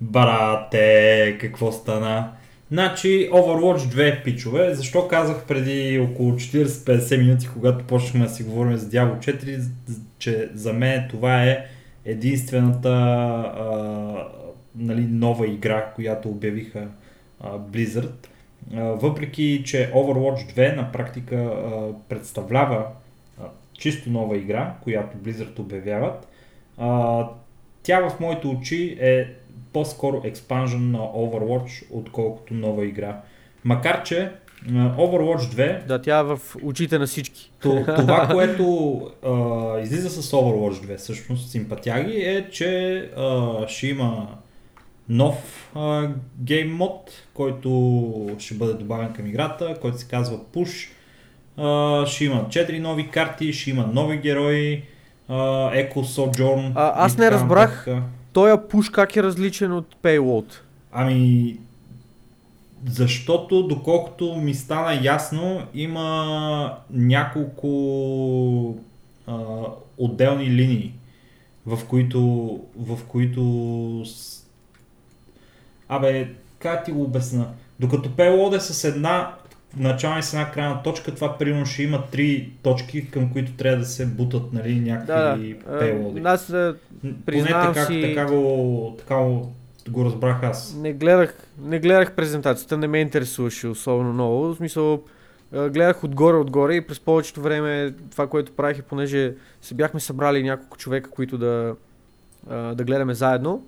Брате, 0.00 1.38
какво 1.40 1.72
стана? 1.72 2.30
Значи 2.74 3.30
Overwatch 3.32 3.78
2 3.78 4.24
пичове. 4.24 4.74
Защо 4.74 5.08
казах 5.08 5.44
преди 5.46 5.98
около 5.98 6.32
40-50 6.32 7.18
минути, 7.18 7.48
когато 7.52 7.84
почнахме 7.84 8.26
да 8.26 8.28
си 8.28 8.42
говорим 8.42 8.76
за 8.76 8.86
Diablo 8.86 9.18
4, 9.18 9.62
че 10.18 10.50
за 10.54 10.72
мен 10.72 11.06
това 11.10 11.44
е 11.44 11.66
единствената 12.04 12.88
а, 12.88 13.74
нали, 14.76 15.00
нова 15.00 15.46
игра, 15.46 15.92
която 15.94 16.28
обявиха 16.28 16.88
а, 17.40 17.58
Blizzard. 17.58 18.26
А, 18.74 18.82
въпреки, 18.82 19.62
че 19.64 19.92
Overwatch 19.94 20.56
2 20.56 20.76
на 20.76 20.92
практика 20.92 21.36
а, 21.36 21.92
представлява 22.08 22.86
а, 23.40 23.44
чисто 23.72 24.10
нова 24.10 24.36
игра, 24.36 24.74
която 24.82 25.16
Blizzard 25.16 25.58
обявяват, 25.58 26.28
а, 26.78 27.26
тя 27.82 28.08
в 28.08 28.20
моите 28.20 28.46
очи 28.46 28.98
е 29.00 29.26
по-скоро 29.72 30.20
експанжен 30.24 30.90
на 30.90 30.98
Overwatch, 30.98 31.84
отколкото 31.90 32.54
нова 32.54 32.84
игра. 32.84 33.20
Макар, 33.64 34.02
че 34.02 34.32
Overwatch 34.72 35.38
2... 35.38 35.86
Да, 35.86 36.02
тя 36.02 36.18
е 36.18 36.22
в 36.22 36.40
очите 36.62 36.98
на 36.98 37.06
всички. 37.06 37.52
Това, 37.60 38.28
което 38.32 39.00
а, 39.22 39.80
излиза 39.80 40.10
с 40.10 40.32
Overwatch 40.32 40.94
2, 40.94 40.96
всъщност 40.96 41.50
симпатяги, 41.50 42.16
е, 42.16 42.50
че 42.50 42.98
а, 43.16 43.68
ще 43.68 43.86
има 43.86 44.28
нов 45.08 45.70
а, 45.74 46.08
гейм 46.38 46.76
мод, 46.76 47.10
който 47.34 48.36
ще 48.38 48.54
бъде 48.54 48.74
добавен 48.74 49.12
към 49.12 49.26
играта, 49.26 49.76
който 49.80 49.98
се 49.98 50.08
казва 50.08 50.38
Push. 50.38 50.88
А, 51.56 52.06
ще 52.06 52.24
има 52.24 52.46
4 52.48 52.78
нови 52.78 53.08
карти, 53.08 53.52
ще 53.52 53.70
има 53.70 53.86
нови 53.92 54.16
герои, 54.16 54.82
Echo 55.30 55.94
Sojourn. 55.94 56.72
А, 56.74 57.04
аз 57.04 57.18
не 57.18 57.30
разбрах, 57.30 57.86
този 58.34 58.62
пуш 58.70 58.90
как 58.90 59.16
е 59.16 59.22
различен 59.22 59.72
от 59.72 59.96
Payload? 60.02 60.44
Ами, 60.92 61.56
защото 62.86 63.62
доколкото 63.62 64.34
ми 64.36 64.54
стана 64.54 65.00
ясно, 65.02 65.62
има 65.74 66.78
няколко 66.90 67.70
а, 69.26 69.36
отделни 69.98 70.50
линии, 70.50 70.92
в 71.66 71.84
които, 71.88 72.20
в 72.76 72.98
които 73.08 74.04
Абе, 75.88 76.28
как 76.58 76.84
ти 76.84 76.92
го 76.92 77.02
обясна? 77.02 77.46
Докато 77.80 78.08
Payload 78.08 78.56
е 78.56 78.60
с 78.60 78.84
една 78.84 79.34
начална 79.76 80.18
и 80.18 80.22
с 80.22 80.32
една 80.32 80.50
крайна 80.50 80.82
точка, 80.82 81.14
това 81.14 81.38
примерно 81.38 81.66
ще 81.66 81.82
има 81.82 82.02
три 82.12 82.50
точки, 82.62 83.10
към 83.10 83.32
които 83.32 83.52
трябва 83.52 83.78
да 83.78 83.84
се 83.84 84.06
бутат 84.06 84.52
нали, 84.52 84.80
някакви 84.80 85.54
да, 85.54 85.78
пейлоди. 85.78 86.22
Аз 86.24 86.46
признавам 87.26 87.74
така, 87.74 87.86
си... 87.86 88.02
така, 88.02 88.26
го, 88.26 88.94
така 88.98 89.16
го, 89.16 89.52
го 89.88 90.04
разбрах 90.04 90.42
аз. 90.42 90.74
Не 90.74 90.92
гледах, 90.92 91.34
не 91.62 91.78
гледах 91.78 92.12
презентацията, 92.12 92.76
не 92.76 92.86
ме 92.86 93.00
интересуваше 93.00 93.68
особено 93.68 94.12
много. 94.12 94.40
В 94.40 94.56
смисъл, 94.56 95.02
гледах 95.52 96.04
отгоре-отгоре 96.04 96.74
и 96.74 96.86
през 96.86 97.00
повечето 97.00 97.42
време 97.42 97.94
това, 98.10 98.26
което 98.26 98.52
правих, 98.52 98.78
е 98.78 98.82
понеже 98.82 99.34
се 99.62 99.74
бяхме 99.74 100.00
събрали 100.00 100.42
няколко 100.42 100.76
човека, 100.76 101.10
които 101.10 101.38
да, 101.38 101.74
да 102.50 102.84
гледаме 102.84 103.14
заедно. 103.14 103.66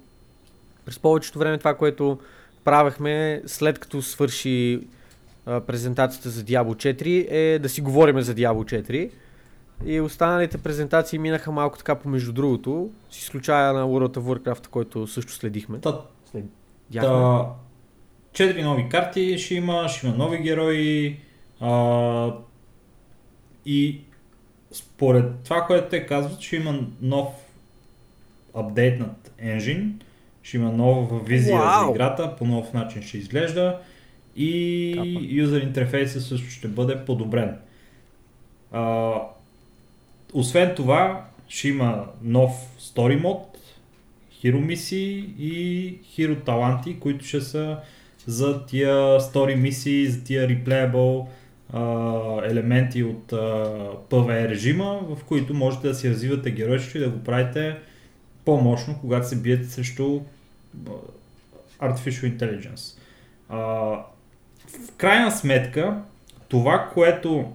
През 0.84 0.98
повечето 0.98 1.38
време 1.38 1.58
това, 1.58 1.74
което 1.74 2.18
правехме 2.64 3.42
след 3.46 3.78
като 3.78 4.02
свърши 4.02 4.80
презентацията 5.46 6.30
за 6.30 6.44
Diablo 6.44 6.74
4 6.74 7.26
е 7.30 7.58
да 7.58 7.68
си 7.68 7.80
говорим 7.80 8.20
за 8.20 8.34
Diablo 8.34 8.82
4. 8.88 9.10
И 9.84 10.00
останалите 10.00 10.58
презентации 10.58 11.18
минаха 11.18 11.52
малко 11.52 11.78
така 11.78 11.94
помежду 11.94 12.32
другото, 12.32 12.90
с 13.10 13.18
изключая 13.18 13.72
на 13.72 13.84
World 13.84 14.16
of 14.16 14.20
Warcraft, 14.20 14.66
който 14.68 15.06
също 15.06 15.32
следихме. 15.32 15.78
Та, 15.78 16.00
та, 16.92 17.46
четири 18.32 18.62
нови 18.62 18.88
карти 18.88 19.38
ще 19.38 19.54
има, 19.54 19.88
ще 19.88 20.06
има 20.06 20.16
нови 20.16 20.38
герои 20.38 21.20
а, 21.60 22.32
и 23.66 24.00
според 24.72 25.38
това, 25.44 25.64
което 25.66 25.88
те 25.88 26.06
казват, 26.06 26.40
ще 26.40 26.56
има 26.56 26.80
нов 27.00 27.28
апдейтнат 28.54 29.32
енжин, 29.38 30.00
ще 30.42 30.56
има 30.56 30.72
нова 30.72 31.18
визия 31.18 31.56
wow. 31.56 31.86
за 31.86 31.90
играта, 31.90 32.36
по 32.36 32.44
нов 32.44 32.72
начин 32.72 33.02
ще 33.02 33.18
изглежда 33.18 33.78
и 34.36 34.92
Капа. 34.96 35.26
юзер 35.34 35.62
интерфейса 35.62 36.20
също 36.20 36.50
ще 36.50 36.68
бъде 36.68 37.04
подобрен. 37.04 37.56
А, 38.72 39.14
освен 40.32 40.74
това, 40.74 41.24
ще 41.48 41.68
има 41.68 42.06
нов 42.22 42.50
story 42.80 43.20
мод, 43.20 43.58
хиро 44.30 44.60
мисии 44.60 45.34
и 45.38 45.98
хиро 46.04 46.36
таланти, 46.36 47.00
които 47.00 47.24
ще 47.24 47.40
са 47.40 47.78
за 48.26 48.66
тия 48.66 48.94
story 49.20 49.54
мисии, 49.54 50.06
за 50.06 50.24
тия 50.24 50.48
replayable 50.48 51.26
а, 51.72 52.46
елементи 52.46 53.02
от 53.02 53.32
а, 53.32 53.36
PvE 54.10 54.48
режима, 54.48 55.00
в 55.02 55.24
които 55.24 55.54
можете 55.54 55.88
да 55.88 55.94
си 55.94 56.10
развивате 56.10 56.50
геройството 56.50 56.98
и 56.98 57.00
да 57.00 57.10
го 57.10 57.24
правите 57.24 57.76
по-мощно, 58.44 58.98
когато 59.00 59.28
се 59.28 59.36
биете 59.36 59.64
срещу 59.64 60.20
Artificial 61.80 62.36
Intelligence. 62.36 62.98
А, 63.48 64.00
в 64.84 64.96
крайна 64.96 65.30
сметка, 65.30 66.02
това, 66.48 66.90
което 66.94 67.52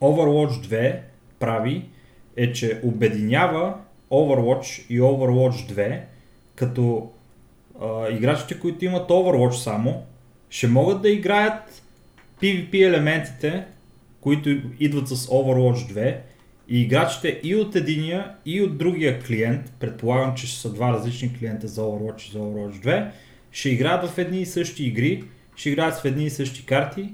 Overwatch 0.00 0.66
2 0.66 0.98
прави, 1.38 1.84
е, 2.36 2.52
че 2.52 2.80
обединява 2.82 3.74
Overwatch 4.10 4.86
и 4.90 5.00
Overwatch 5.00 5.72
2, 5.72 6.00
като 6.54 7.10
а, 7.80 8.08
играчите, 8.10 8.60
които 8.60 8.84
имат 8.84 9.08
Overwatch 9.08 9.52
само, 9.52 10.02
ще 10.50 10.66
могат 10.68 11.02
да 11.02 11.10
играят 11.10 11.82
PvP 12.40 12.86
елементите, 12.86 13.64
които 14.20 14.50
идват 14.80 15.08
с 15.08 15.26
Overwatch 15.26 15.92
2 15.92 16.16
и 16.68 16.80
играчите 16.80 17.40
и 17.42 17.56
от 17.56 17.76
единия 17.76 18.34
и 18.46 18.62
от 18.62 18.78
другия 18.78 19.20
клиент, 19.20 19.72
предполагам, 19.80 20.34
че 20.34 20.46
ще 20.46 20.60
са 20.60 20.72
два 20.72 20.92
различни 20.92 21.38
клиента 21.38 21.68
за 21.68 21.80
Overwatch 21.80 22.28
и 22.28 22.32
за 22.32 22.38
Overwatch 22.38 22.84
2, 22.84 23.10
ще 23.52 23.70
играят 23.70 24.10
в 24.10 24.18
едни 24.18 24.40
и 24.40 24.46
същи 24.46 24.84
игри 24.84 25.24
ще 25.56 25.70
играят 25.70 25.94
в 25.94 26.04
едни 26.04 26.24
и 26.24 26.30
същи 26.30 26.66
карти 26.66 27.12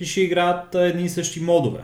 и 0.00 0.06
ще 0.06 0.20
играят 0.20 0.74
едни 0.74 1.02
и 1.02 1.08
същи 1.08 1.40
модове. 1.40 1.80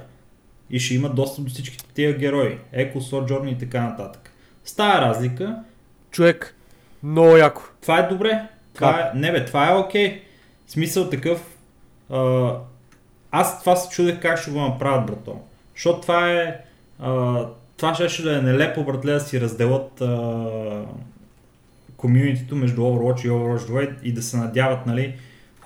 И 0.70 0.80
ще 0.80 0.94
имат 0.94 1.14
достъп 1.14 1.44
до 1.44 1.50
всичките 1.50 1.84
тия 1.94 2.18
герои, 2.18 2.58
Еко, 2.72 3.00
Sojourn 3.00 3.52
и 3.52 3.58
така 3.58 3.82
нататък. 3.82 4.30
С 4.64 4.74
тази 4.74 5.00
разлика, 5.00 5.56
човек, 6.10 6.54
много 7.02 7.36
яко. 7.36 7.62
Това 7.82 7.98
е 7.98 8.08
добре. 8.08 8.48
Това 8.74 9.00
е, 9.00 9.18
не 9.18 9.32
бе, 9.32 9.44
това 9.44 9.70
е 9.70 9.74
окей. 9.74 10.22
Смисъл 10.66 11.10
такъв. 11.10 11.56
А, 12.10 12.52
аз 13.30 13.60
това 13.60 13.76
се 13.76 13.88
чудех 13.88 14.20
как 14.20 14.38
ще 14.38 14.50
го 14.50 14.60
направят, 14.60 15.06
брато. 15.06 15.40
Защото 15.74 16.00
това 16.00 16.32
е... 16.32 16.60
А, 16.98 17.44
това 17.76 17.94
ще 17.94 18.22
да 18.22 18.38
е 18.38 18.42
нелепо, 18.42 18.84
братле, 18.84 19.12
да 19.12 19.20
си 19.20 19.40
разделят 19.40 20.00
а, 20.00 20.06
между 22.52 22.82
Overwatch 22.82 23.26
и 23.26 23.30
Overwatch 23.30 23.70
2 23.70 24.02
и 24.02 24.12
да 24.12 24.22
се 24.22 24.36
надяват, 24.36 24.86
нали, 24.86 25.14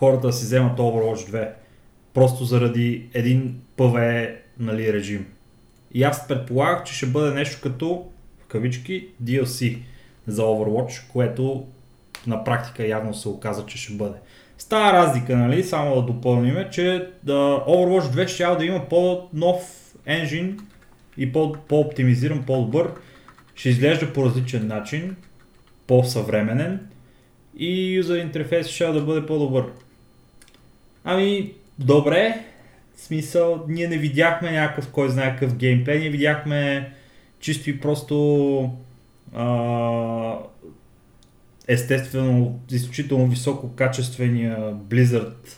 хората 0.01 0.27
да 0.27 0.32
си 0.32 0.44
вземат 0.44 0.78
Overwatch 0.78 1.31
2. 1.31 1.48
Просто 2.14 2.44
заради 2.44 3.09
един 3.14 3.60
PvE 3.78 4.36
нали, 4.59 4.93
режим. 4.93 5.27
И 5.94 6.02
аз 6.02 6.28
предполагах, 6.28 6.85
че 6.85 6.94
ще 6.94 7.06
бъде 7.06 7.35
нещо 7.35 7.60
като, 7.62 8.06
в 8.43 8.47
кавички, 8.47 9.09
DLC 9.24 9.78
за 10.27 10.43
Overwatch, 10.43 11.12
което 11.12 11.66
на 12.27 12.44
практика 12.44 12.86
явно 12.86 13.14
се 13.14 13.28
оказа, 13.28 13.66
че 13.66 13.78
ще 13.78 13.93
бъде. 13.93 14.18
Става 14.59 14.93
разлика, 14.93 15.36
нали, 15.36 15.64
само 15.64 15.94
да 15.94 16.02
допълним, 16.02 16.56
че 16.70 17.09
да, 17.22 17.64
Overwatch 17.68 18.24
2 18.24 18.27
ще 18.27 18.44
да 18.44 18.64
има 18.64 18.89
по-нов 18.89 19.93
енжин 20.06 20.60
и 21.16 21.32
по- 21.32 21.56
по-оптимизиран, 21.68 22.43
по-добър. 22.47 22.90
Ще 23.55 23.68
изглежда 23.68 24.12
по 24.12 24.24
различен 24.24 24.66
начин, 24.66 25.16
по-съвременен 25.86 26.90
и 27.56 27.94
юзер 27.94 28.16
интерфейс 28.16 28.66
ще 28.66 28.86
да 28.86 29.01
бъде 29.01 29.27
по-добър. 29.27 29.64
Ами, 31.05 31.52
добре, 31.78 32.44
в 32.97 33.01
смисъл, 33.01 33.64
ние 33.68 33.89
не 33.89 33.98
видяхме 33.98 34.52
някакъв, 34.52 34.90
кой 34.90 35.09
знае 35.09 35.36
какъв 35.36 35.56
геймплей, 35.56 35.98
ние 35.98 36.10
видяхме 36.10 36.93
чисто 37.40 37.70
и 37.70 37.81
просто 37.81 38.70
а, 39.35 40.39
естествено 41.68 42.60
изключително 42.70 43.27
високо 43.27 43.74
качествения 43.74 44.74
Blizzard 44.74 45.48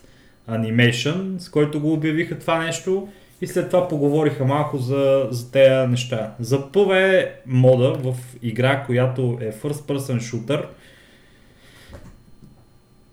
Animation, 0.51 1.39
с 1.39 1.49
който 1.49 1.81
го 1.81 1.93
обявиха 1.93 2.39
това 2.39 2.65
нещо 2.65 3.09
и 3.41 3.47
след 3.47 3.71
това 3.71 3.89
поговориха 3.89 4.45
малко 4.45 4.79
за, 4.79 5.29
за 5.31 5.51
тези 5.51 5.91
неща. 5.91 6.35
За 6.41 6.71
PvE 6.71 7.31
мода 7.47 7.93
в 7.93 8.15
игра, 8.43 8.85
която 8.85 9.39
е 9.41 9.53
First 9.53 9.73
Person 9.73 10.19
Shooter, 10.19 10.65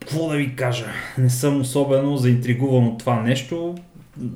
какво 0.10 0.28
да 0.28 0.36
ви 0.36 0.56
кажа, 0.56 0.86
не 1.18 1.30
съм 1.30 1.62
особено 1.62 2.18
заинтригуван 2.18 2.88
от 2.88 3.00
това 3.00 3.22
нещо. 3.22 3.76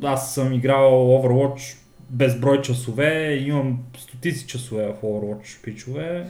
Аз 0.04 0.34
съм 0.34 0.54
играл 0.54 0.91
Overwatch 0.91 1.78
безброй 2.10 2.62
часове, 2.62 3.36
имам 3.36 3.80
стотици 3.98 4.48
часове 4.48 4.88
в 4.88 5.02
Overwatch, 5.02 5.64
пичове. 5.64 6.28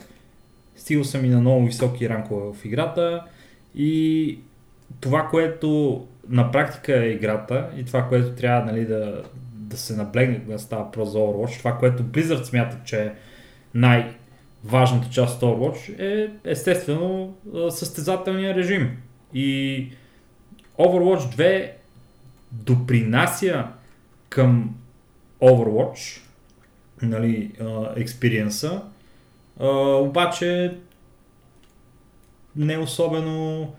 Стигал 0.76 1.04
съм 1.04 1.26
и 1.26 1.30
на 1.30 1.40
много 1.40 1.66
високи 1.66 2.10
ранкове 2.10 2.54
в 2.54 2.66
играта 2.66 3.24
и 3.76 4.40
това, 5.02 5.28
което 5.28 6.02
на 6.30 6.52
практика 6.52 7.04
е 7.04 7.10
играта 7.10 7.70
и 7.78 7.86
това, 7.86 8.08
което 8.08 8.36
трябва 8.36 8.72
нали, 8.72 8.86
да, 8.86 9.24
да 9.54 9.78
се 9.78 9.96
наблегне, 9.96 10.38
да 10.38 10.60
става 10.60 10.92
про 10.92 11.06
за 11.06 11.18
Overwatch, 11.18 11.58
това, 11.58 11.78
което 11.78 12.04
Blizzard 12.04 12.44
смята, 12.44 12.78
че 12.86 13.02
е 13.02 13.12
най-важната 13.74 15.10
част 15.10 15.44
от 15.44 15.50
Overwatch 15.50 16.00
е 16.00 16.32
естествено 16.44 17.34
състезателния 17.70 18.56
режим. 18.56 18.98
И 19.34 19.88
Overwatch 20.80 21.36
2 21.36 21.72
допринася 22.52 23.68
към 24.30 24.76
Overwatch, 25.42 26.22
нали, 27.02 27.52
експириенса, 27.96 28.82
обаче 30.00 30.78
не 32.56 32.78
особено 32.78 33.74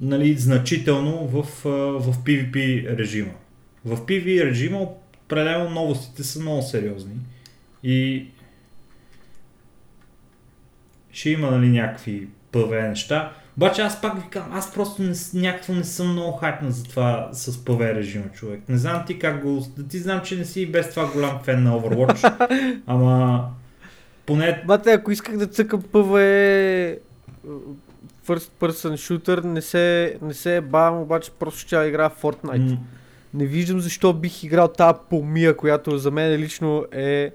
нали, 0.00 0.34
значително 0.34 1.26
в, 1.26 1.42
в 2.00 2.18
PvP 2.24 2.86
режима. 2.98 3.32
В 3.84 3.96
PvP 3.96 4.44
режима 4.44 4.88
определено 5.24 5.70
новостите 5.70 6.24
са 6.24 6.40
много 6.40 6.62
сериозни 6.62 7.14
и 7.82 8.26
ще 11.12 11.30
има 11.30 11.50
нали, 11.50 11.68
някакви 11.68 12.28
PvE 12.52 12.88
неща. 12.88 13.32
Обаче 13.56 13.82
аз 13.82 14.00
пак 14.00 14.22
ви 14.22 14.28
казвам, 14.30 14.52
аз 14.52 14.74
просто 14.74 15.02
не, 15.02 15.14
някакво 15.34 15.72
не 15.72 15.84
съм 15.84 16.12
много 16.12 16.32
хайпна 16.32 16.70
за 16.70 16.84
това 16.84 17.28
с 17.32 17.52
PvE 17.52 17.94
режима, 17.94 18.24
човек. 18.34 18.60
Не 18.68 18.76
знам 18.78 19.04
ти 19.06 19.18
как 19.18 19.42
го... 19.42 19.66
Ти 19.88 19.98
знам, 19.98 20.20
че 20.20 20.36
не 20.36 20.44
си 20.44 20.60
и 20.60 20.66
без 20.66 20.90
това 20.90 21.10
голям 21.12 21.40
фен 21.44 21.62
на 21.62 21.80
Overwatch, 21.80 22.80
ама 22.86 23.48
поне... 24.26 24.62
Бате, 24.66 24.92
ако 24.92 25.10
исках 25.10 25.36
да 25.36 25.46
цъкам 25.46 25.82
PvE 25.82 26.98
First 28.26 28.50
Person 28.60 28.92
Shooter, 28.92 29.44
не 29.44 29.62
се, 29.62 30.16
не 30.22 30.34
се 30.34 30.60
бавам, 30.60 31.02
обаче 31.02 31.30
просто 31.30 31.60
ще 31.60 31.76
играя 31.76 32.10
в 32.10 32.22
Fortnite. 32.22 32.70
Mm. 32.70 32.78
Не 33.34 33.46
виждам 33.46 33.80
защо 33.80 34.12
бих 34.12 34.44
играл 34.44 34.68
тази 34.68 34.98
помия, 35.10 35.56
която 35.56 35.98
за 35.98 36.10
мен 36.10 36.40
лично 36.40 36.84
е 36.92 37.32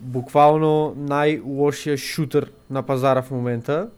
буквално 0.00 0.94
най-лошия 0.96 1.96
шутър 1.96 2.52
на 2.70 2.82
пазара 2.82 3.22
в 3.22 3.30
момента. 3.30 3.88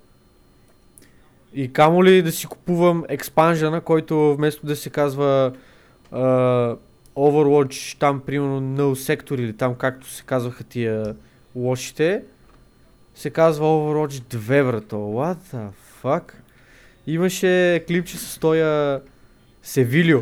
И 1.54 1.72
камо 1.72 2.04
ли 2.04 2.22
да 2.22 2.32
си 2.32 2.46
купувам 2.46 3.04
експанжена, 3.08 3.80
който 3.80 4.34
вместо 4.36 4.66
да 4.66 4.76
се 4.76 4.90
казва 4.90 5.52
uh, 6.12 6.76
Overwatch, 7.16 7.98
там 7.98 8.20
примерно 8.26 8.60
No 8.60 8.94
Sector 8.94 9.34
или 9.34 9.52
там 9.52 9.74
както 9.74 10.10
се 10.10 10.22
казваха 10.22 10.64
тия 10.64 11.14
лошите, 11.54 12.22
се 13.14 13.30
казва 13.30 13.66
Overwatch 13.66 14.36
2, 14.36 14.64
брато. 14.64 14.96
What 14.96 15.36
the 15.54 15.68
fuck? 16.02 16.32
Имаше 17.06 17.84
клипче 17.88 18.18
с 18.18 18.38
тоя 18.38 19.00
Севилио. 19.62 20.20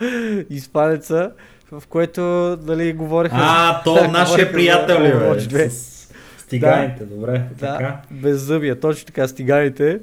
Испанеца, 0.50 1.32
в 1.72 1.82
което, 1.88 2.56
дали, 2.56 2.92
говореха... 2.92 3.36
А, 3.38 3.82
то 3.82 4.08
нашия 4.10 4.52
приятел 4.52 4.98
бе? 5.52 5.70
Стиганите, 6.46 7.04
да, 7.04 7.14
добре, 7.14 7.42
да, 7.58 7.78
така. 7.78 8.00
Без 8.10 8.40
зъбия, 8.40 8.80
точно 8.80 9.06
така, 9.06 9.28
стиганите. 9.28 10.00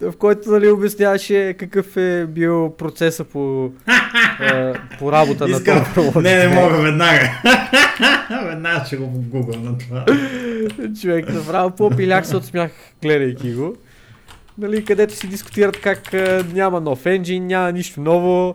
В 0.00 0.12
който 0.18 0.50
нали, 0.50 0.68
обясняваше 0.68 1.54
какъв 1.58 1.96
е 1.96 2.26
бил 2.26 2.74
процеса 2.78 3.24
по, 3.24 3.70
а, 4.40 4.74
по 4.98 5.12
работа 5.12 5.46
Искам... 5.50 5.78
на 5.78 5.84
това. 5.94 6.22
Не, 6.22 6.36
не 6.36 6.54
мога 6.54 6.82
веднага. 6.82 7.42
веднага 8.48 8.84
ще 8.86 8.96
го 8.96 9.06
гугъл 9.06 9.60
на 9.60 9.78
това. 9.78 10.04
Човек, 11.00 11.28
направо 11.34 11.70
по-пиляк 11.70 12.26
се 12.26 12.36
от 12.36 12.44
смях, 12.44 12.70
гледайки 13.02 13.52
го. 13.52 13.76
Нали, 14.58 14.84
където 14.84 15.14
си 15.14 15.28
дискутират 15.28 15.80
как 15.80 16.14
а, 16.14 16.44
няма 16.54 16.80
нов 16.80 17.06
енджин, 17.06 17.46
няма 17.46 17.72
нищо 17.72 18.00
ново. 18.00 18.54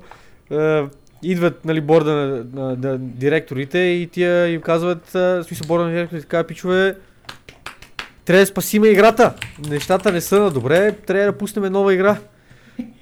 А, 0.51 0.87
идват 1.23 1.65
нали, 1.65 1.81
борда 1.81 2.11
на, 2.11 2.45
на, 2.53 2.75
на, 2.75 2.97
директорите 2.97 3.77
и 3.77 4.07
тия 4.07 4.47
им 4.47 4.61
казват, 4.61 5.09
в 5.09 5.43
смисъл 5.43 5.67
борда 5.67 5.85
на 5.85 5.91
директорите, 5.91 6.27
така 6.27 6.43
пичове, 6.43 6.95
трябва 8.31 8.43
да 8.43 8.45
спасиме 8.45 8.87
играта. 8.87 9.33
Нещата 9.69 10.11
не 10.11 10.21
са 10.21 10.39
на 10.39 10.51
добре, 10.51 10.91
трябва 10.91 11.25
да 11.25 11.37
пуснем 11.37 11.71
нова 11.71 11.93
игра. 11.93 12.17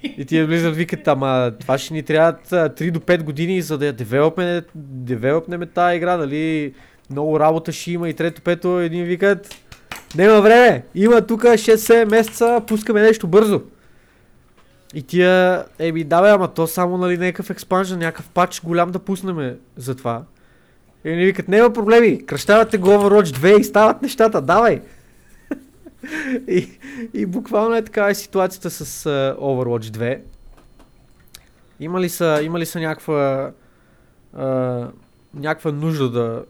И 0.02 0.24
тия 0.24 0.46
влизат 0.46 0.76
викат, 0.76 1.08
ама 1.08 1.52
това 1.60 1.78
ще 1.78 1.94
ни 1.94 2.02
трябва 2.02 2.32
3 2.32 2.90
до 2.90 3.00
5 3.00 3.22
години, 3.22 3.62
за 3.62 3.78
да 3.78 3.86
я 3.86 3.92
девелопнем, 3.92 4.62
девелопнем 4.74 5.60
тази 5.74 5.96
игра, 5.96 6.16
нали? 6.16 6.74
Много 7.10 7.40
работа 7.40 7.72
ще 7.72 7.92
има 7.92 8.08
и 8.08 8.14
трето, 8.14 8.42
пето, 8.42 8.80
един 8.80 9.04
викат, 9.04 9.54
няма 10.16 10.40
време, 10.40 10.84
има 10.94 11.20
тук 11.20 11.42
6-7 11.42 12.10
месеца, 12.10 12.62
пускаме 12.66 13.02
нещо 13.02 13.26
бързо. 13.26 13.62
И 14.94 15.02
тия, 15.02 15.64
еми 15.78 16.04
давай, 16.04 16.30
ама 16.30 16.48
то 16.48 16.66
само 16.66 16.98
нали 16.98 17.18
някакъв 17.18 17.50
експанжен, 17.50 17.98
някакъв 17.98 18.28
пач 18.28 18.60
голям 18.64 18.90
да 18.90 18.98
пуснем 18.98 19.56
за 19.76 19.94
това. 19.94 20.22
И 21.04 21.10
ни 21.10 21.24
викат, 21.24 21.48
няма 21.48 21.72
проблеми, 21.72 22.26
кръщавате 22.26 22.78
го 22.78 22.88
Overwatch 22.88 23.36
2 23.36 23.60
и 23.60 23.64
стават 23.64 24.02
нещата, 24.02 24.40
давай 24.40 24.80
и, 26.48 26.68
и 27.14 27.26
буквално 27.26 27.74
е 27.74 27.84
така 27.84 28.08
е 28.08 28.14
ситуацията 28.14 28.70
с 28.70 29.04
uh, 29.04 29.36
Overwatch 29.36 29.96
2. 29.96 30.20
Има 31.80 32.00
ли 32.00 32.08
са, 32.08 32.40
има 32.42 32.58
ли 32.58 32.66
са 32.66 32.80
някаква, 32.80 33.52
uh, 34.36 34.90
някаква 35.34 35.72
нужда 35.72 36.10
да, 36.10 36.44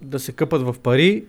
да 0.00 0.18
се 0.18 0.32
къпат 0.32 0.62
в 0.62 0.76
пари 0.82 1.24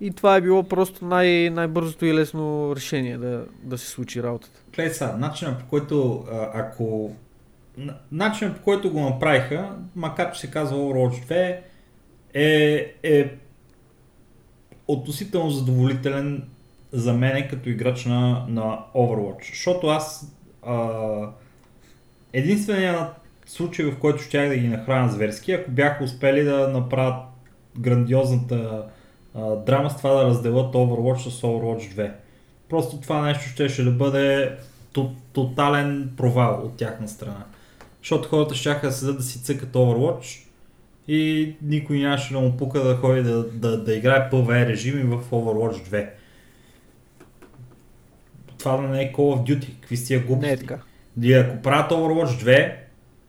и 0.00 0.10
това 0.10 0.36
е 0.36 0.40
било 0.40 0.62
просто 0.62 1.04
най- 1.04 1.50
най-бързото 1.50 2.06
и 2.06 2.14
лесно 2.14 2.72
решение 2.76 3.18
да, 3.18 3.44
да 3.62 3.78
се 3.78 3.86
случи 3.86 4.22
работата. 4.22 4.60
Сега, 4.74 5.16
начинът 5.18 5.58
по 5.58 5.66
който 5.66 6.24
ако 6.54 7.12
начинът 8.12 8.56
по 8.56 8.62
който 8.62 8.92
го 8.92 9.00
направиха, 9.00 9.76
макар 9.96 10.32
че 10.32 10.40
се 10.40 10.50
казва 10.50 10.76
Overwatch 10.76 11.30
2, 11.30 11.58
е, 12.34 12.94
е 13.02 13.34
относително 14.88 15.50
задоволителен 15.50 16.44
за 16.92 17.12
мен 17.12 17.48
като 17.48 17.68
играч 17.68 18.04
на, 18.04 18.46
на 18.48 18.78
Overwatch. 18.94 19.50
Защото 19.50 19.86
аз 19.86 20.32
а, 20.62 20.86
единствения 22.32 23.08
случай, 23.46 23.84
в 23.84 23.98
който 23.98 24.22
щях 24.22 24.48
да 24.48 24.56
ги 24.56 24.68
нахраня 24.68 25.12
зверски, 25.12 25.52
ако 25.52 25.70
бяха 25.70 26.04
успели 26.04 26.44
да 26.44 26.68
направят 26.68 27.24
грандиозната 27.78 28.84
а, 29.34 29.56
драма 29.56 29.90
с 29.90 29.96
това 29.96 30.10
да 30.10 30.24
разделят 30.24 30.74
Overwatch 30.74 31.28
с 31.28 31.42
Overwatch 31.42 31.94
2. 31.94 32.12
Просто 32.68 33.00
това 33.00 33.22
нещо 33.22 33.48
ще, 33.48 33.68
ще 33.68 33.82
да 33.82 33.90
бъде 33.90 34.56
тотален 35.32 36.12
провал 36.16 36.62
от 36.64 36.76
тяхна 36.76 37.08
страна. 37.08 37.44
Защото 37.98 38.28
хората 38.28 38.54
ще 38.54 38.74
да 38.74 38.92
седат 38.92 39.16
да 39.16 39.22
си 39.22 39.42
цъкат 39.42 39.72
Overwatch 39.72 40.46
и 41.08 41.54
никой 41.62 41.98
нямаше 41.98 42.32
да 42.32 42.40
му 42.40 42.56
пука 42.56 42.80
да 42.80 42.96
ходи 42.96 43.22
да, 43.22 43.44
да, 43.44 43.84
да 43.84 43.94
играе 43.94 44.30
PvE 44.30 44.66
режими 44.66 45.02
в 45.02 45.30
Overwatch 45.30 45.88
2. 45.88 46.08
Това 48.58 48.76
да 48.76 48.82
не 48.88 49.02
е 49.02 49.12
Call 49.12 49.16
of 49.16 49.42
Duty, 49.42 49.80
какви 49.80 49.96
си 49.96 50.18
глупости. 50.18 50.46
Не 50.46 50.52
е 50.52 50.56
така. 50.56 50.78
И 51.22 51.32
ако 51.32 51.62
правят 51.62 51.90
Overwatch 51.90 52.44
2, 52.44 52.74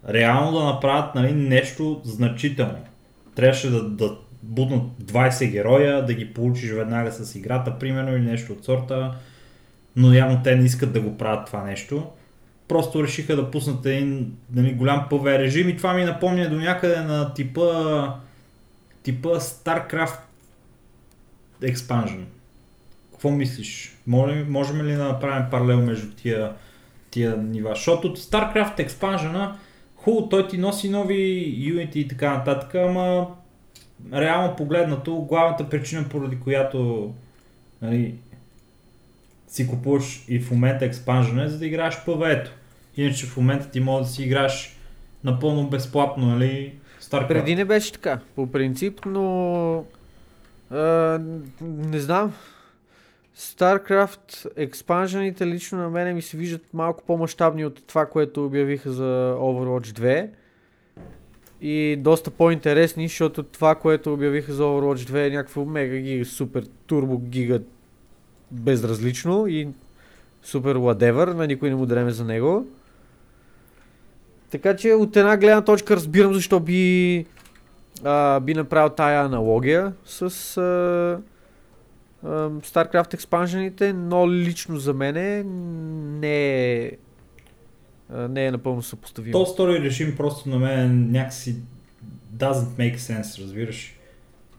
реално 0.10 0.60
да 0.60 0.66
направят 0.66 1.16
нали, 1.16 1.34
нещо 1.34 2.02
значително. 2.04 2.78
Трябваше 3.36 3.70
да, 3.70 3.90
да 3.90 4.18
буднат 4.44 4.84
20 5.04 5.52
героя, 5.52 6.06
да 6.06 6.14
ги 6.14 6.34
получиш 6.34 6.72
веднага 6.72 7.12
с 7.12 7.36
играта, 7.36 7.80
примерно, 7.80 8.16
или 8.16 8.26
нещо 8.26 8.54
от 8.54 8.66
сорта. 8.66 9.16
Но 9.96 10.14
явно 10.14 10.42
те 10.44 10.56
не 10.56 10.66
искат 10.66 10.94
да 10.94 11.02
го 11.02 11.18
правят 11.18 11.46
това 11.46 11.64
нещо. 11.64 12.08
Просто 12.68 13.04
решиха 13.04 13.36
да 13.36 13.52
пуснат 13.52 13.86
един 13.86 14.34
нали, 14.54 14.74
голям 14.74 15.06
ПВ 15.10 15.40
режим 15.40 15.70
и 15.70 15.78
това 15.78 15.94
ми 15.94 16.04
напомня 16.04 16.50
до 16.50 16.56
някъде 16.56 17.02
на 17.02 17.34
типа 17.34 17.64
типа 19.04 19.30
StarCraft 19.30 20.20
Expansion. 21.62 22.24
Какво 23.12 23.32
мислиш? 23.32 23.98
Можем, 24.08 24.52
можем 24.52 24.86
ли 24.86 24.96
да 24.96 25.04
направим 25.04 25.50
паралел 25.52 25.82
между 25.82 26.12
тия, 26.12 26.54
тия 27.12 27.38
нива? 27.38 27.70
Защото 27.76 28.16
StarCraft 28.16 28.88
Expansion 28.88 29.52
хубаво, 29.96 30.30
той 30.30 30.48
ти 30.48 30.58
носи 30.58 30.90
нови 30.90 31.56
Unity 31.58 31.96
и 31.96 32.08
така 32.08 32.38
нататък, 32.38 32.76
ама 32.76 33.28
реално 34.14 34.56
погледнато, 34.56 35.16
главната 35.16 35.70
причина, 35.70 36.06
поради 36.10 36.40
която 36.40 37.12
нали, 37.82 38.16
си 39.54 39.68
купуваш 39.68 40.26
и 40.28 40.40
в 40.40 40.52
момента 40.52 40.86
експанжен 40.86 41.40
е, 41.40 41.48
за 41.48 41.60
да 41.60 41.66
играеш 41.66 41.94
PvE-то. 41.96 42.52
Иначе 42.98 43.26
в 43.26 43.38
момента 43.38 43.70
ти 43.70 43.80
може 43.80 44.04
да 44.04 44.10
си 44.10 44.24
играш 44.24 44.78
напълно 45.24 45.70
безплатно, 45.70 46.26
нали? 46.26 46.74
StarCraft. 47.02 47.28
Преди 47.28 47.56
не 47.56 47.66
беше 47.66 47.92
така, 47.92 48.20
по 48.36 48.52
принцип, 48.52 49.00
но 49.06 49.86
а, 50.70 51.20
не 51.62 52.00
знам. 52.00 52.34
StarCraft 53.38 54.48
експанжените 54.56 55.48
лично 55.48 55.78
на 55.78 55.90
мене 55.90 56.14
ми 56.14 56.22
се 56.22 56.38
виждат 56.38 56.74
малко 56.74 57.04
по-масштабни 57.08 57.66
от 57.66 57.88
това, 57.88 58.06
което 58.06 58.46
обявиха 58.46 58.92
за 58.92 59.36
Overwatch 59.40 60.00
2 60.00 60.30
и 61.62 61.96
доста 62.00 62.32
по-интересни, 62.32 63.08
защото 63.08 63.44
това, 63.44 63.76
което 63.76 64.14
обявиха 64.14 64.54
за 64.54 64.64
Overwatch 64.64 65.12
2 65.12 65.28
е 65.28 65.30
някакво 65.30 65.66
мега 65.66 65.98
гига, 65.98 66.26
супер 66.26 66.66
турбо 66.88 67.20
гига 67.20 67.62
безразлично 68.54 69.48
и 69.48 69.68
супер 70.44 70.76
ладевър, 70.76 71.28
на 71.28 71.48
никой 71.48 71.70
не 71.70 71.76
му 71.76 71.86
дреме 71.86 72.12
за 72.12 72.26
него. 72.26 72.68
Така 74.50 74.76
че 74.76 74.94
от 74.94 75.18
една 75.18 75.38
гледна 75.38 75.62
точка 75.62 75.96
разбирам 75.96 76.34
защо 76.34 76.60
би, 76.60 77.26
а, 78.04 78.40
би 78.40 78.54
направил 78.54 78.90
тая 78.90 79.26
аналогия 79.26 79.94
с 80.06 80.22
а, 80.22 80.32
а, 82.24 82.50
StarCraft 82.50 83.14
експанжените, 83.14 83.94
но 83.94 84.32
лично 84.32 84.78
за 84.78 84.94
мене 84.94 85.44
не 85.44 86.76
е 86.76 86.92
не 88.30 88.46
е 88.46 88.52
напълно 88.52 88.82
съпоставимо. 88.82 89.32
То 89.32 89.46
стори 89.46 89.82
режим 89.82 90.16
просто 90.18 90.50
на 90.50 90.60
мен 90.60 91.12
някакси 91.12 91.56
doesn't 92.36 92.78
make 92.78 92.98
sense, 92.98 93.44
разбираш. 93.44 94.00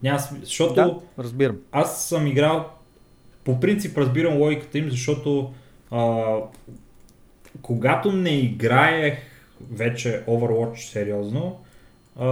Няма, 0.03 0.19
защото 0.43 0.73
да, 0.73 0.95
разбирам. 1.23 1.57
аз 1.71 2.07
съм 2.07 2.27
играл, 2.27 2.74
по 3.45 3.59
принцип 3.59 3.97
разбирам 3.97 4.37
логиката 4.37 4.77
им, 4.77 4.89
защото 4.89 5.53
а, 5.91 6.35
когато 7.61 8.11
не 8.11 8.39
играех 8.39 9.17
вече 9.71 10.23
Overwatch 10.27 10.75
сериозно, 10.75 11.59
а, 12.19 12.27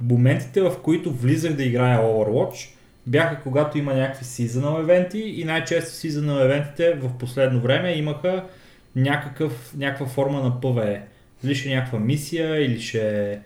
моментите 0.00 0.60
в 0.62 0.74
които 0.82 1.12
влизах 1.12 1.52
да 1.52 1.64
играя 1.64 2.00
Overwatch 2.00 2.74
бяха 3.06 3.42
когато 3.42 3.78
има 3.78 3.94
някакви 3.94 4.24
seasonal 4.24 4.80
евенти 4.80 5.18
и 5.18 5.44
най-често 5.44 5.90
seasonal 5.90 6.44
евентите 6.44 6.94
в 6.94 7.18
последно 7.18 7.60
време 7.60 7.92
имаха 7.92 8.44
някакъв, 8.96 9.74
някаква 9.76 10.06
форма 10.06 10.42
на 10.42 10.60
ПВЕ. 10.60 11.02
Дали 11.42 11.54
ще 11.54 11.70
е 11.70 11.74
някаква 11.74 11.98
мисия 11.98 12.64
или 12.64 12.80
ще 12.80 13.40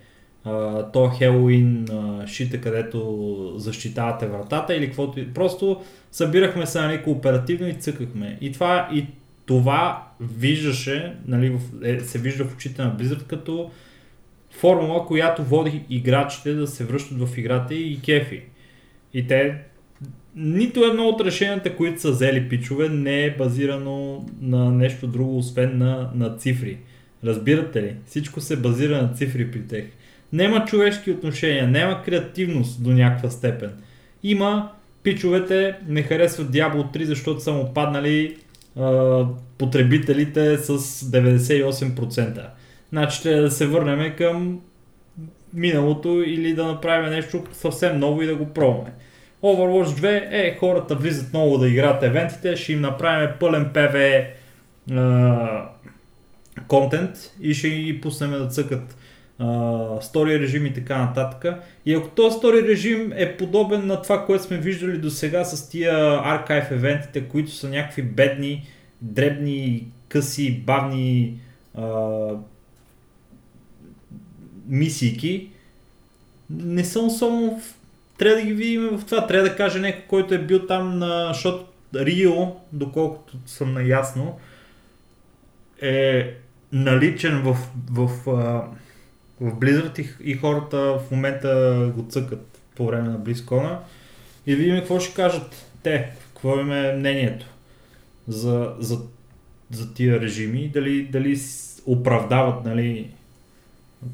е 0.49 0.93
то 0.93 1.09
Хелоуин 1.09 1.87
шита, 2.27 2.61
където 2.61 3.55
защитавате 3.57 4.27
вратата 4.27 4.75
или 4.75 4.87
каквото. 4.87 5.21
Просто 5.35 5.83
събирахме 6.13 6.67
се 6.67 6.81
нали, 6.81 7.03
кооперативно 7.03 7.69
и 7.69 7.75
цъкахме. 7.75 8.39
И 8.41 8.53
това, 8.53 8.89
и 8.93 9.07
това 9.47 10.09
виждаше, 10.21 11.15
нали, 11.27 11.59
е, 11.83 12.01
се 12.01 12.19
вижда 12.19 12.45
в 12.45 12.55
очите 12.55 12.83
на 12.83 12.97
Blizzard 12.97 13.27
като 13.27 13.71
формула, 14.51 15.07
която 15.07 15.45
води 15.45 15.85
играчите 15.91 16.55
да 16.55 16.67
се 16.67 16.85
връщат 16.85 17.19
в 17.19 17.39
играта 17.39 17.75
и 17.75 18.01
кефи. 18.01 18.43
И 19.15 19.27
те 19.27 19.55
нито 20.37 20.85
едно 20.85 21.05
от 21.05 21.21
решенията, 21.21 21.77
които 21.77 22.01
са 22.01 22.11
взели 22.11 22.49
пичове, 22.49 22.89
не 22.89 23.25
е 23.25 23.37
базирано 23.37 24.27
на 24.41 24.71
нещо 24.71 25.07
друго, 25.07 25.39
освен 25.39 25.79
на, 25.79 26.11
на 26.15 26.37
цифри. 26.37 26.79
Разбирате 27.25 27.83
ли? 27.83 27.95
Всичко 28.07 28.41
се 28.41 28.57
базира 28.57 29.03
на 29.03 29.15
цифри 29.15 29.51
при 29.51 29.67
тях. 29.67 29.85
Нема 30.33 30.65
човешки 30.65 31.11
отношения, 31.11 31.69
няма 31.69 32.03
креативност 32.03 32.83
до 32.83 32.91
някаква 32.91 33.31
степен. 33.31 33.73
Има 34.23 34.71
пичовете 35.03 35.77
не 35.89 36.03
харесват 36.03 36.53
Diablo 36.53 36.97
3, 36.97 37.05
защото 37.05 37.41
са 37.41 37.53
му 37.53 37.75
паднали 37.75 38.37
а, 38.77 39.25
потребителите 39.59 40.59
с 40.59 40.79
98%. 40.79 42.47
Значи 42.91 43.19
ще 43.19 43.35
да 43.35 43.51
се 43.51 43.67
върнем 43.67 44.17
към 44.17 44.61
миналото 45.55 46.09
или 46.27 46.55
да 46.55 46.67
направим 46.67 47.11
нещо 47.11 47.45
съвсем 47.53 47.99
ново 47.99 48.23
и 48.23 48.27
да 48.27 48.37
го 48.37 48.47
пробваме. 48.47 48.93
Overwatch 49.43 49.85
2 49.85 50.29
е 50.31 50.57
хората 50.61 50.95
влизат 50.95 51.33
много 51.33 51.59
да 51.59 51.69
играят 51.69 52.03
евентите, 52.03 52.57
ще 52.57 52.73
им 52.73 52.81
направим 52.81 53.31
пълен 53.41 53.71
PV 53.75 54.27
контент 56.69 57.11
и 57.41 57.55
ще 57.55 57.69
ги 57.69 58.01
пуснем 58.01 58.31
да 58.31 58.49
цъкат 58.49 58.97
стори 60.01 60.41
режим 60.41 60.67
и 60.67 60.75
така 60.75 60.99
нататък. 60.99 61.55
И 61.87 61.95
ако 61.95 62.09
този 62.09 62.37
стори 62.37 62.69
режим 62.69 63.13
е 63.17 63.37
подобен 63.37 63.87
на 63.87 64.03
това, 64.03 64.27
което 64.27 64.45
сме 64.45 64.59
виждали 64.59 64.99
до 64.99 65.11
сега 65.11 65.45
с 65.45 65.69
тия 65.69 66.21
аркайв 66.25 66.71
евентите, 66.71 67.25
които 67.25 67.51
са 67.51 67.69
някакви 67.69 68.03
бедни, 68.03 68.67
дребни, 69.03 69.87
къси, 70.09 70.61
бавни 70.61 71.41
а, 71.75 72.29
мисийки, 74.69 75.51
не 76.51 76.85
съм 76.85 77.07
особено 77.07 77.61
трябва 78.19 78.37
да 78.37 78.47
ги 78.47 78.53
видим 78.53 78.89
в 78.99 79.05
това. 79.05 79.27
Трябва 79.27 79.49
да 79.49 79.57
каже 79.57 79.81
някой, 79.81 80.05
който 80.09 80.35
е 80.35 80.39
бил 80.39 80.67
там 80.67 80.99
на 80.99 81.35
шот 81.35 81.69
Рио, 81.95 82.47
доколкото 82.73 83.37
съм 83.47 83.75
наясно, 83.75 84.39
е 85.83 86.35
наличен 86.73 87.43
в, 87.43 87.57
в, 87.91 88.09
в, 88.27 88.63
в 89.41 89.51
Blizzard 89.53 90.01
и, 90.01 90.31
и 90.31 90.35
хората 90.35 90.77
в 90.79 91.11
момента 91.11 91.93
го 91.97 92.07
цъкат 92.09 92.61
по 92.75 92.87
време 92.87 93.09
на 93.09 93.19
Близкона. 93.19 93.79
И 94.47 94.55
видим 94.55 94.77
какво 94.77 95.01
ще 95.01 95.15
кажат 95.15 95.67
те, 95.83 96.11
какво 96.29 96.61
им 96.61 96.73
е 96.73 96.93
мнението 96.93 97.47
за, 98.29 98.75
за, 98.79 98.99
за 99.71 99.95
тия 99.95 100.21
режими, 100.21 100.69
дали, 100.69 101.03
дали 101.03 101.41
оправдават 101.87 102.65
нали, 102.65 103.11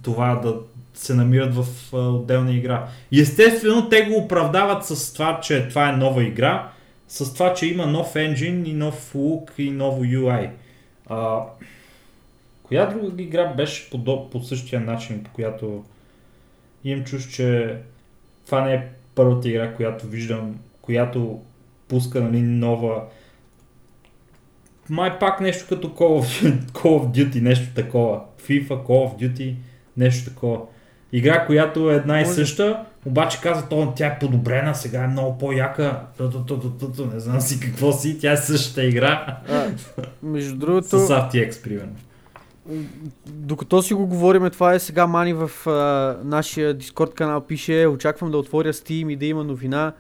това 0.02 0.34
да 0.34 0.56
се 0.94 1.14
намират 1.14 1.55
в 1.55 1.66
а, 1.92 1.96
отделна 1.96 2.52
игра. 2.52 2.88
Естествено 3.12 3.88
те 3.88 4.02
го 4.02 4.16
оправдават 4.16 4.86
с 4.86 5.12
това, 5.12 5.40
че 5.40 5.68
това 5.68 5.88
е 5.88 5.96
нова 5.96 6.22
игра, 6.24 6.68
с 7.09 7.34
това, 7.34 7.55
че 7.55 7.66
има 7.66 7.86
нов 7.86 8.16
енджин 8.16 8.66
и 8.66 8.72
нов 8.72 9.14
лук 9.14 9.52
и 9.59 9.70
ново 9.70 10.05
UI. 10.05 10.51
А, 11.06 11.40
коя 12.74 12.86
друга 12.86 13.22
игра 13.22 13.46
беше 13.46 13.90
по, 13.90 14.30
по 14.30 14.42
същия 14.42 14.80
начин, 14.80 15.24
по 15.24 15.30
която 15.30 15.84
имам 16.84 17.05
чуш, 17.05 17.28
че 17.28 17.76
това 18.46 18.64
не 18.64 18.74
е 18.74 18.88
първата 19.14 19.48
игра, 19.48 19.74
която 19.74 20.06
виждам, 20.06 20.59
която 20.82 21.40
пуска 21.88 22.20
нали, 22.20 22.40
нова 22.40 23.02
май 24.90 25.18
пак 25.18 25.40
нещо 25.40 25.66
като 25.68 25.88
Call 25.88 26.22
of, 26.22 26.60
Call 26.72 26.82
of 26.82 27.10
Duty, 27.10 27.40
нещо 27.40 27.74
такова. 27.74 28.20
FIFA, 28.48 28.68
Call 28.68 28.86
of 28.86 29.18
Duty, 29.18 29.55
нещо 29.96 30.30
такова. 30.30 30.60
Игра, 31.12 31.46
която 31.46 31.90
е 31.90 31.94
една 31.94 32.20
и 32.20 32.26
съща, 32.26 32.84
обаче 33.06 33.40
казва, 33.40 33.68
то, 33.68 33.92
тя 33.96 34.06
е 34.06 34.18
подобрена, 34.18 34.74
сега 34.74 35.05
е 35.05 35.09
много 35.09 35.38
по-яка, 35.38 36.01
не 37.14 37.20
знам 37.20 37.40
си 37.40 37.60
какво 37.60 37.92
си, 37.92 38.18
тя 38.18 38.32
е 38.32 38.36
същата 38.36 38.84
игра. 38.84 39.38
А, 39.48 39.66
между 40.22 40.56
другото... 40.56 40.88
С 40.88 41.09
RTX, 41.09 41.62
примерно. 41.62 41.94
Докато 43.26 43.82
си 43.82 43.94
го 43.94 44.06
говориме, 44.06 44.50
това 44.50 44.74
е 44.74 44.78
сега 44.78 45.06
Мани 45.06 45.32
в 45.32 45.50
а, 45.66 46.18
нашия 46.24 46.74
Дискорд 46.74 47.14
канал 47.14 47.40
пише, 47.40 47.86
очаквам 47.86 48.30
да 48.30 48.38
отворя 48.38 48.72
Steam 48.72 49.12
и 49.12 49.16
да 49.16 49.26
има 49.26 49.44
новина, 49.44 49.92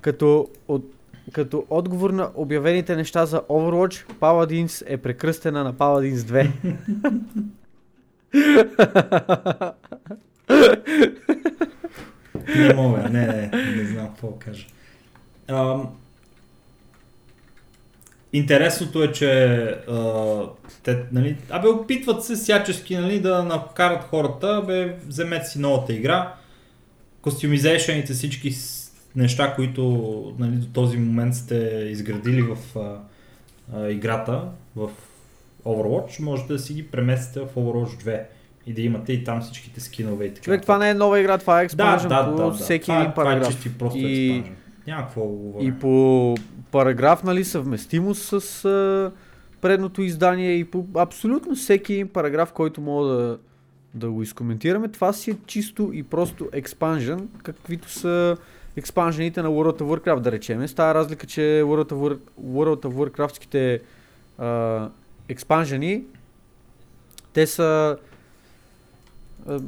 като, 0.00 0.48
от, 0.68 0.94
като 1.32 1.66
отговор 1.70 2.10
на 2.10 2.30
обявените 2.34 2.96
неща 2.96 3.26
за 3.26 3.40
Overwatch, 3.40 4.12
Paladins 4.12 4.84
е 4.86 4.96
прекръстена 4.96 5.64
на 5.64 5.74
Paladins 5.74 6.16
2. 6.16 6.50
не 12.56 12.74
мога, 12.74 12.98
не, 12.98 13.26
не, 13.26 13.50
не 13.76 13.84
знам 13.84 14.06
какво 14.06 14.32
кажа. 14.38 14.66
Ам, 15.48 15.88
Интересното 18.32 19.02
е, 19.02 19.12
че 19.12 19.54
а, 19.88 20.40
те, 20.82 21.04
нали, 21.12 21.36
абе, 21.50 21.68
опитват 21.68 22.24
се 22.24 22.34
всячески 22.34 22.96
нали, 22.96 23.20
да 23.20 23.42
накарат 23.42 24.04
хората, 24.04 24.62
бе, 24.66 24.96
вземете 25.06 25.46
си 25.46 25.58
новата 25.58 25.92
игра, 25.92 26.34
костюмизейшените 27.22 28.12
всички 28.12 28.54
неща, 29.16 29.54
които 29.54 29.82
нали, 30.38 30.56
до 30.56 30.66
този 30.66 30.96
момент 30.96 31.34
сте 31.34 31.88
изградили 31.90 32.42
в 32.42 32.78
а, 32.78 32.98
а, 33.74 33.88
играта, 33.88 34.42
в 34.76 34.90
Overwatch, 35.64 36.20
можете 36.20 36.52
да 36.52 36.58
си 36.58 36.74
ги 36.74 36.86
преместите 36.86 37.40
в 37.40 37.46
Overwatch 37.56 38.04
2 38.04 38.22
и 38.66 38.72
да 38.72 38.82
имате 38.82 39.12
и 39.12 39.24
там 39.24 39.40
всичките 39.40 39.80
скинове 39.80 40.24
и 40.24 40.34
така. 40.34 40.44
Човек, 40.44 40.62
това 40.62 40.78
не 40.78 40.90
е 40.90 40.94
нова 40.94 41.20
игра, 41.20 41.38
това 41.38 41.60
е 41.60 41.64
експанжен 41.64 42.08
да, 42.08 42.22
да, 42.22 42.30
по 42.30 42.36
да, 42.36 42.44
да. 42.44 42.52
всеки 42.52 42.82
това, 42.82 43.00
един 43.00 43.12
параграф. 43.14 43.42
Това 43.42 43.48
е 43.48 43.52
чисти 43.52 43.78
просто 43.78 43.98
и, 43.98 44.28
експанжен. 44.28 44.56
Няма 44.86 45.02
какво 45.02 45.20
да 45.20 45.26
говоря. 45.26 45.64
и 45.64 45.72
по 45.72 46.34
параграф, 46.76 47.22
нали, 47.22 47.44
съвместимост 47.44 48.22
с 48.22 48.64
а, 48.64 49.12
предното 49.60 50.02
издание 50.02 50.52
и 50.52 50.64
по 50.64 50.86
абсолютно 50.96 51.54
всеки 51.54 52.04
параграф, 52.04 52.52
който 52.52 52.80
мога 52.80 53.08
да, 53.08 53.38
да 53.94 54.10
го 54.10 54.22
изкоментираме. 54.22 54.88
Това 54.88 55.12
си 55.12 55.30
е 55.30 55.36
чисто 55.46 55.90
и 55.92 56.02
просто 56.02 56.48
експанжен, 56.52 57.28
каквито 57.42 57.90
са 57.90 58.36
експанжените 58.76 59.42
на 59.42 59.48
World 59.48 59.80
of 59.80 59.82
Warcraft, 59.82 60.20
да 60.20 60.32
речем. 60.32 60.68
С 60.68 60.74
тази 60.74 60.94
разлика, 60.94 61.26
че 61.26 61.40
World 61.40 61.92
of, 61.92 62.18
Warcraftските 62.40 63.80
експанжени, 65.28 66.04
те 67.32 67.46
са 67.46 67.96
а, 69.48 69.60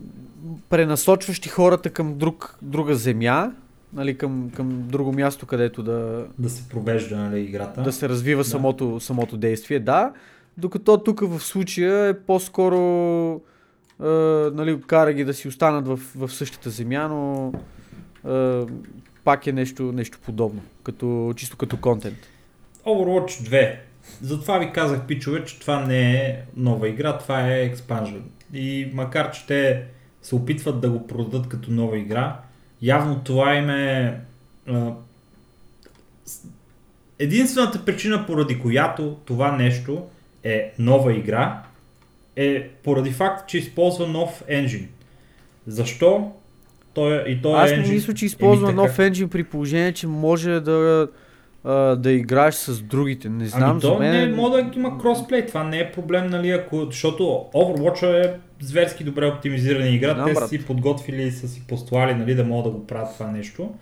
пренасочващи 0.71 1.49
хората 1.49 1.91
към 1.91 2.19
друг, 2.19 2.59
друга 2.63 2.95
земя, 2.95 3.53
нали, 3.93 4.19
към, 4.19 4.51
към 4.55 4.83
друго 4.89 5.13
място, 5.13 5.47
където 5.47 5.83
да, 5.83 6.27
да 6.39 6.51
се 6.51 6.69
провежда 6.69 7.17
нали, 7.17 7.41
играта. 7.41 7.83
Да 7.83 7.93
се 7.93 8.09
развива 8.09 8.43
да. 8.43 8.49
Самото, 8.49 9.01
самото 9.01 9.37
действие, 9.37 9.81
да. 9.81 10.13
Докато 10.57 10.99
тук 10.99 11.21
в 11.21 11.41
случая 11.41 12.09
е 12.09 12.19
по-скоро 12.19 12.79
е, 14.03 14.07
нали, 14.55 14.81
кара 14.87 15.13
ги 15.13 15.25
да 15.25 15.35
си 15.35 15.49
останат 15.49 15.87
в, 15.87 16.01
в 16.17 16.33
същата 16.33 16.71
земя, 16.71 17.09
но 17.09 17.53
е, 18.33 18.67
пак 19.25 19.47
е 19.47 19.53
нещо, 19.53 19.83
нещо 19.83 20.19
подобно, 20.25 20.63
като, 20.83 21.33
чисто 21.37 21.57
като 21.57 21.77
контент. 21.77 22.19
Overwatch 22.87 23.51
2. 23.51 23.77
Затова 24.23 24.59
ви 24.59 24.73
казах, 24.73 25.07
пичове, 25.07 25.45
че 25.45 25.61
това 25.61 25.87
не 25.87 26.13
е 26.13 26.43
нова 26.57 26.89
игра, 26.89 27.19
това 27.19 27.49
е 27.49 27.65
експанжен. 27.65 28.23
И 28.53 28.91
макар, 28.95 29.31
че 29.31 29.47
те 29.47 29.85
се 30.23 30.35
опитват 30.35 30.81
да 30.81 30.91
го 30.91 31.07
продадат 31.07 31.49
като 31.49 31.71
нова 31.71 31.99
игра, 31.99 32.41
явно 32.83 33.21
това 33.25 33.55
им 33.55 33.71
е 33.71 34.21
а, 34.69 34.93
единствената 37.19 37.85
причина, 37.85 38.27
поради 38.27 38.59
която 38.59 39.17
това 39.25 39.57
нещо 39.57 40.07
е 40.45 40.73
нова 40.79 41.13
игра, 41.13 41.63
е 42.37 42.69
поради 42.69 43.11
факт, 43.11 43.49
че 43.49 43.59
използва 43.59 44.07
нов 44.07 44.43
енджин. 44.49 44.89
Защо? 45.67 46.33
Той, 46.95 47.25
и 47.27 47.43
той 47.43 47.61
Аз 47.63 47.71
не 47.71 47.77
мисля, 47.79 48.15
че 48.15 48.27
използва 48.27 48.73
нов 48.73 48.99
енджин 48.99 49.29
при 49.29 49.45
положение, 49.45 49.93
че 49.93 50.07
може 50.07 50.61
да, 50.61 51.09
да 51.99 52.11
играеш 52.11 52.55
с 52.55 52.83
другите. 52.83 53.29
Не 53.29 53.47
знам, 53.47 53.71
ами 53.71 53.81
за 53.81 53.95
мен... 53.95 54.31
не 54.31 54.37
може 54.37 54.63
да 54.63 54.71
има 54.77 54.99
кросплей, 54.99 55.47
това 55.47 55.65
не 55.65 55.79
е 55.79 55.93
проблем, 55.93 56.27
нали, 56.27 56.51
ако, 56.51 56.85
защото 56.85 57.23
Overwatch 57.55 58.27
е 58.27 58.39
зверски 58.61 59.05
добре 59.05 59.27
оптимизирана 59.27 59.89
игра, 59.89 60.15
Знам, 60.15 60.27
те 60.27 60.35
са 60.35 60.49
си 60.49 60.67
подготвили 60.67 61.23
и 61.23 61.31
са 61.31 61.49
си 61.49 61.63
постуали 61.69 62.15
нали, 62.15 62.35
да 62.35 62.45
могат 62.45 62.73
да 62.73 62.79
го 62.79 62.87
правят 62.87 63.15
това 63.15 63.27
нещо. 63.27 63.75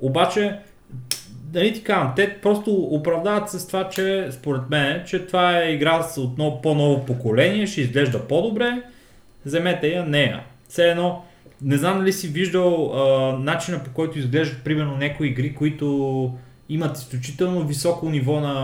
Обаче, 0.00 0.58
нали 1.54 1.72
ти 1.72 1.82
казвам, 1.82 2.12
те 2.16 2.36
просто 2.42 2.74
оправдават 2.74 3.50
се 3.50 3.58
с 3.58 3.66
това, 3.66 3.88
че 3.88 4.28
според 4.30 4.70
мен, 4.70 5.02
че 5.06 5.26
това 5.26 5.58
е 5.58 5.72
игра 5.72 6.02
с 6.02 6.20
отново 6.20 6.62
по-ново 6.62 7.06
поколение, 7.06 7.66
ще 7.66 7.80
изглежда 7.80 8.28
по-добре, 8.28 8.82
вземете 9.46 9.88
я 9.88 10.04
нея. 10.04 10.42
Все 10.68 10.90
едно, 10.90 11.22
не 11.62 11.76
знам 11.76 11.98
дали 11.98 12.12
си 12.12 12.28
виждал 12.28 12.92
а, 12.94 13.38
начина 13.38 13.84
по 13.84 13.90
който 13.90 14.18
изглеждат 14.18 14.64
примерно 14.64 14.96
някои 14.96 15.28
игри, 15.28 15.54
които 15.54 16.38
имат 16.74 16.98
изключително 16.98 17.66
високо 17.66 18.10
ниво 18.10 18.40
на, 18.40 18.54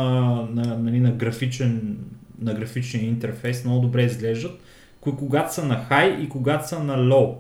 на, 0.51 0.63
на, 0.63 0.79
нали, 0.79 1.01
на, 1.01 1.13
графичен, 1.13 1.99
на 2.41 2.55
графичен 2.55 3.05
интерфейс, 3.05 3.65
много 3.65 3.81
добре 3.81 4.03
изглеждат 4.03 4.61
когато 5.01 5.55
са 5.55 5.65
на 5.65 5.85
хай 5.89 6.11
и 6.21 6.29
когато 6.29 6.69
са 6.69 6.85
на 6.85 7.15
лоу. 7.15 7.35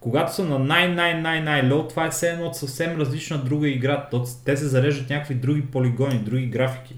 Когато 0.00 0.34
са 0.34 0.44
на 0.44 0.58
най-най-най-най-лоу, 0.58 1.88
това 1.88 2.06
е 2.06 2.10
все 2.10 2.30
едно 2.30 2.46
от 2.46 2.56
съвсем 2.56 3.00
различна 3.00 3.38
друга 3.38 3.68
игра. 3.68 4.08
Те 4.44 4.56
се 4.56 4.66
зареждат 4.66 5.10
някакви 5.10 5.34
други 5.34 5.62
полигони, 5.62 6.18
други 6.18 6.46
графики. 6.46 6.94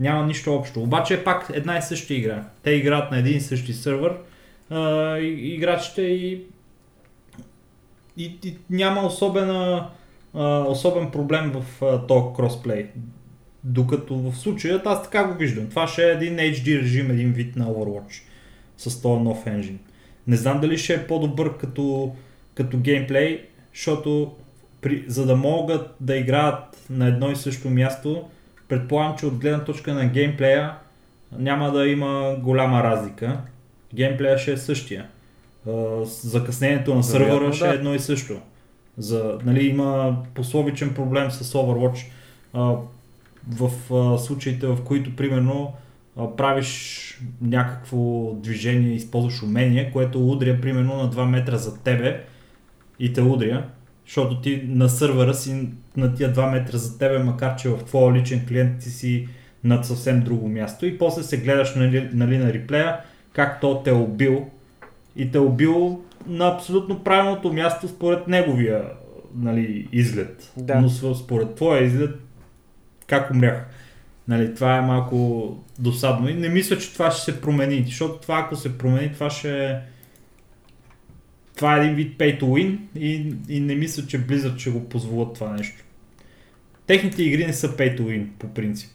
Няма 0.00 0.26
нищо 0.26 0.54
общо. 0.54 0.82
Обаче 0.82 1.14
е 1.14 1.24
пак 1.24 1.50
една 1.54 1.78
и 1.78 1.82
съща 1.82 2.14
игра. 2.14 2.44
Те 2.62 2.70
играят 2.70 3.10
на 3.10 3.18
един 3.18 3.36
и 3.36 3.40
същи 3.40 3.72
сървър. 3.72 4.16
Играчите 5.22 6.02
и, 6.02 6.42
и, 8.16 8.38
и 8.44 8.56
няма 8.70 9.02
особена, 9.02 9.88
а, 10.34 10.64
особен 10.68 11.10
проблем 11.10 11.52
в 11.54 11.82
а, 11.82 12.06
този 12.06 12.26
кросплей. 12.36 12.86
Докато 13.64 14.16
в 14.16 14.36
случая 14.36 14.82
аз 14.84 15.02
така 15.02 15.24
го 15.24 15.34
виждам. 15.34 15.68
Това 15.68 15.86
ще 15.86 16.08
е 16.08 16.12
един 16.12 16.36
HD 16.36 16.80
режим, 16.80 17.10
един 17.10 17.32
вид 17.32 17.56
на 17.56 17.66
Overwatch 17.66 18.22
с 18.76 19.02
този 19.02 19.22
нов 19.22 19.46
енжин. 19.46 19.78
Не 20.26 20.36
знам 20.36 20.60
дали 20.60 20.78
ще 20.78 20.94
е 20.94 21.06
по-добър 21.06 21.56
като, 21.56 22.12
като 22.54 22.78
геймплей, 22.78 23.44
защото 23.74 24.32
при, 24.80 25.04
за 25.06 25.26
да 25.26 25.36
могат 25.36 25.94
да 26.00 26.16
играят 26.16 26.86
на 26.90 27.06
едно 27.06 27.30
и 27.30 27.36
също 27.36 27.70
място, 27.70 28.28
предполагам, 28.68 29.16
че 29.18 29.26
от 29.26 29.34
гледна 29.34 29.64
точка 29.64 29.94
на 29.94 30.06
геймплея 30.06 30.74
няма 31.38 31.70
да 31.72 31.86
има 31.86 32.36
голяма 32.40 32.82
разлика. 32.82 33.40
Геймплея 33.94 34.38
ще 34.38 34.52
е 34.52 34.56
същия. 34.56 35.06
Закъснението 36.04 36.94
на 36.94 37.02
сървъра 37.02 37.52
ще 37.52 37.68
е 37.68 37.74
едно 37.74 37.94
и 37.94 37.98
също. 37.98 38.40
За, 38.98 39.38
нали, 39.44 39.66
има 39.66 40.16
пословичен 40.34 40.94
проблем 40.94 41.30
с 41.30 41.52
Overwatch. 41.52 42.06
В 43.48 43.70
случаите, 44.18 44.66
в 44.66 44.84
които 44.84 45.16
примерно 45.16 45.72
правиш 46.36 47.20
някакво 47.42 48.32
движение, 48.34 48.94
използваш 48.94 49.42
умение, 49.42 49.90
което 49.92 50.30
удря 50.30 50.60
примерно 50.60 50.96
на 50.96 51.10
2 51.10 51.24
метра 51.24 51.56
за 51.56 51.78
тебе 51.78 52.24
и 52.98 53.12
те 53.12 53.22
удря, 53.22 53.66
защото 54.06 54.40
ти 54.40 54.62
на 54.66 54.88
сървъра 54.88 55.34
си 55.34 55.68
на 55.96 56.14
тия 56.14 56.32
2 56.32 56.50
метра 56.50 56.78
за 56.78 56.98
тебе, 56.98 57.18
макар 57.18 57.56
че 57.56 57.68
в 57.68 57.84
твоя 57.84 58.14
личен 58.14 58.46
клиент 58.48 58.80
ти 58.82 58.90
си 58.90 59.28
над 59.64 59.86
съвсем 59.86 60.20
друго 60.20 60.48
място. 60.48 60.86
И 60.86 60.98
после 60.98 61.22
се 61.22 61.40
гледаш 61.40 61.74
нали, 61.74 62.08
нали, 62.12 62.38
на 62.38 62.52
реплея 62.52 63.00
как 63.32 63.60
то 63.60 63.82
те 63.82 63.90
е 63.90 63.94
убил 63.94 64.50
и 65.16 65.30
те 65.30 65.38
убил 65.38 66.00
на 66.26 66.48
абсолютно 66.48 67.04
правилното 67.04 67.52
място 67.52 67.88
според 67.88 68.28
неговия 68.28 68.84
нали, 69.36 69.88
изглед. 69.92 70.52
Да. 70.56 70.80
Но 70.80 71.14
според 71.14 71.54
твоя 71.54 71.84
изглед 71.84 72.20
как 73.06 73.30
умрях. 73.30 73.66
Нали, 74.28 74.54
това 74.54 74.76
е 74.76 74.80
малко 74.80 75.48
досадно 75.78 76.28
и 76.28 76.34
не 76.34 76.48
мисля, 76.48 76.78
че 76.78 76.92
това 76.92 77.10
ще 77.10 77.32
се 77.32 77.40
промени, 77.40 77.84
защото 77.86 78.18
това 78.18 78.38
ако 78.38 78.56
се 78.56 78.78
промени, 78.78 79.12
това 79.12 79.30
ще 79.30 79.66
е 79.66 79.78
това 81.56 81.76
е 81.76 81.80
един 81.80 81.94
вид 81.94 82.18
pay 82.18 82.40
to 82.40 82.44
win 82.44 82.78
и, 82.96 83.34
и 83.48 83.60
не 83.60 83.74
мисля, 83.74 84.06
че 84.06 84.26
Blizzard 84.26 84.58
ще 84.58 84.70
го 84.70 84.88
позволят 84.88 85.34
това 85.34 85.52
нещо. 85.52 85.84
Техните 86.86 87.22
игри 87.22 87.46
не 87.46 87.52
са 87.52 87.76
pay 87.76 87.98
to 87.98 88.00
win 88.00 88.26
по 88.38 88.48
принцип. 88.48 88.90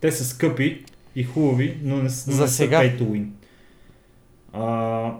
Те 0.00 0.12
са 0.12 0.24
скъпи 0.24 0.84
и 1.16 1.24
хубави, 1.24 1.76
но 1.82 1.96
не, 1.96 2.02
но 2.02 2.08
за 2.08 2.42
не 2.42 2.48
сега. 2.48 2.78
са 2.78 2.84
pay 2.84 2.98
to 2.98 3.02
win. 3.02 3.26
А, 4.52 5.14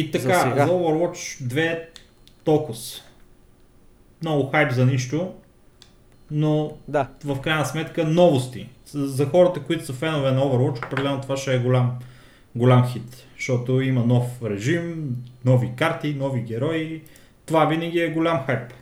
и 0.00 0.10
така, 0.10 0.34
за, 0.34 0.40
сега. 0.40 0.66
за 0.66 0.72
Overwatch 0.72 1.42
2 1.42 1.80
толкова. 2.44 2.78
Много 4.22 4.50
хайп 4.50 4.72
за 4.72 4.86
нищо 4.86 5.34
но 6.30 6.72
да. 6.88 7.08
в 7.24 7.40
крайна 7.40 7.66
сметка 7.66 8.04
новости. 8.04 8.68
За 8.92 9.26
хората, 9.26 9.60
които 9.60 9.86
са 9.86 9.92
фенове 9.92 10.32
на 10.32 10.40
Overwatch, 10.40 10.86
определено 10.86 11.20
това 11.20 11.36
ще 11.36 11.54
е 11.54 11.58
голям, 11.58 11.98
голям 12.54 12.88
хит, 12.88 13.26
защото 13.36 13.80
има 13.80 14.04
нов 14.04 14.42
режим, 14.44 15.16
нови 15.44 15.70
карти, 15.76 16.14
нови 16.14 16.40
герои. 16.40 17.02
Това 17.46 17.64
винаги 17.64 18.00
е 18.00 18.10
голям 18.10 18.44
хайп, 18.46 18.72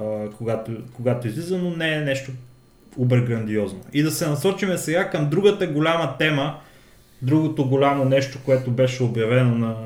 а, 0.00 0.30
когато, 0.38 0.72
когато 0.96 1.28
излиза, 1.28 1.58
но 1.58 1.70
не 1.70 1.94
е 1.94 2.00
нещо 2.00 2.32
убер 2.96 3.20
грандиозно. 3.20 3.80
И 3.92 4.02
да 4.02 4.10
се 4.10 4.28
насочиме 4.28 4.78
сега 4.78 5.10
към 5.10 5.30
другата 5.30 5.66
голяма 5.66 6.16
тема, 6.18 6.58
другото 7.22 7.68
голямо 7.68 8.04
нещо, 8.04 8.38
което 8.44 8.70
беше 8.70 9.02
обявено 9.02 9.58
на, 9.58 9.76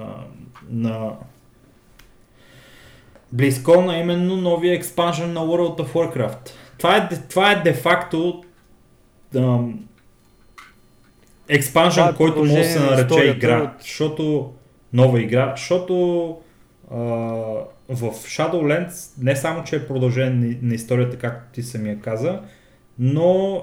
на 0.70 1.10
BlizzCon, 3.34 3.90
а 3.90 3.98
именно 3.98 4.36
новия 4.36 4.74
експанжен 4.74 5.32
на 5.32 5.40
World 5.40 5.78
of 5.78 5.88
Warcraft. 5.88 6.48
Това 6.78 6.96
е, 6.96 7.08
това 7.20 7.52
е 7.52 7.56
де-факто 7.56 8.44
експанжен, 11.48 12.04
е 12.04 12.14
който 12.14 12.38
може 12.38 12.52
да 12.52 12.64
се 12.64 12.80
нарече 12.80 13.04
игра. 13.26 13.62
от- 13.64 13.82
Защото 13.82 14.52
нова 14.92 15.20
игра, 15.20 15.50
защото 15.50 16.28
а, 16.90 16.96
в 17.88 18.00
Shadowlands 18.02 18.92
не 19.18 19.36
само, 19.36 19.64
че 19.64 19.76
е 19.76 19.86
продължение 19.86 20.58
на, 20.62 20.74
историята, 20.74 21.18
както 21.18 21.52
ти 21.52 21.62
самия 21.62 22.00
каза, 22.00 22.40
но 22.98 23.62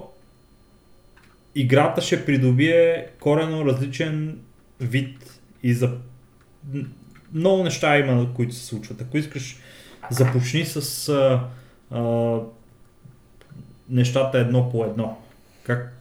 играта 1.56 2.02
ще 2.02 2.26
придобие 2.26 3.08
корено 3.20 3.66
различен 3.66 4.40
вид 4.80 5.40
и 5.64 5.74
за 5.74 5.92
много 7.34 7.64
неща 7.64 7.98
има, 7.98 8.34
които 8.34 8.56
се 8.56 8.66
случват. 8.66 9.02
Ако 9.02 9.18
искаш, 9.18 9.58
започни 10.10 10.66
с 10.66 11.10
а, 11.10 11.44
а, 11.98 12.38
нещата 13.90 14.38
едно 14.38 14.70
по 14.72 14.86
едно. 14.86 15.18
Как? 15.64 15.98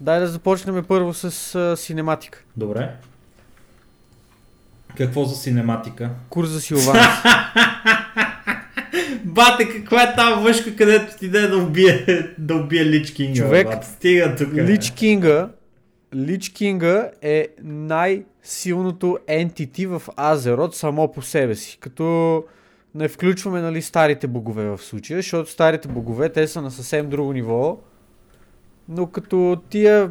Дай 0.00 0.20
да 0.20 0.26
започнем 0.26 0.84
първо 0.88 1.14
с 1.14 1.54
а, 1.54 1.76
синематика. 1.76 2.44
Добре. 2.56 2.94
Какво 4.96 5.24
за 5.24 5.36
синематика? 5.36 6.10
Курс 6.28 6.48
за 6.48 6.60
Силван. 6.60 6.96
Бате, 9.24 9.68
каква 9.68 10.02
е 10.02 10.14
тази 10.14 10.42
въшка, 10.42 10.76
където 10.76 11.18
ти 11.18 11.28
даде 11.28 11.48
да 11.48 11.56
убие, 11.56 12.28
да 12.38 12.54
убие 12.54 12.86
Лич 12.86 13.10
Кинга? 13.10 13.40
Човек, 13.40 13.66
бате? 13.66 13.86
Стига 13.86 14.34
тук. 14.36 14.54
Лич 14.54 14.90
Кинга, 14.90 15.48
Лич 16.14 16.48
Кинга 16.48 17.10
е 17.22 17.48
най-силното 17.62 19.18
entity 19.28 19.86
в 19.86 20.02
Азерот 20.16 20.74
само 20.74 21.12
по 21.12 21.22
себе 21.22 21.54
си. 21.54 21.78
Като 21.80 22.44
не 22.94 23.08
включваме 23.08 23.60
нали, 23.60 23.82
старите 23.82 24.26
богове 24.26 24.64
в 24.64 24.78
случая, 24.78 25.18
защото 25.18 25.50
старите 25.50 25.88
богове 25.88 26.28
те 26.28 26.48
са 26.48 26.62
на 26.62 26.70
съвсем 26.70 27.08
друго 27.08 27.32
ниво. 27.32 27.78
Но 28.88 29.06
като 29.06 29.62
тия 29.70 30.10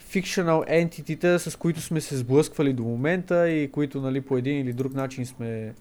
fictional 0.00 0.84
entity 0.84 1.36
с 1.36 1.56
които 1.56 1.80
сме 1.80 2.00
се 2.00 2.16
сблъсквали 2.16 2.72
до 2.72 2.82
момента 2.82 3.50
и 3.50 3.72
които 3.72 4.00
нали, 4.00 4.20
по 4.20 4.38
един 4.38 4.58
или 4.58 4.72
друг 4.72 4.94
начин 4.94 5.26
сме 5.26 5.74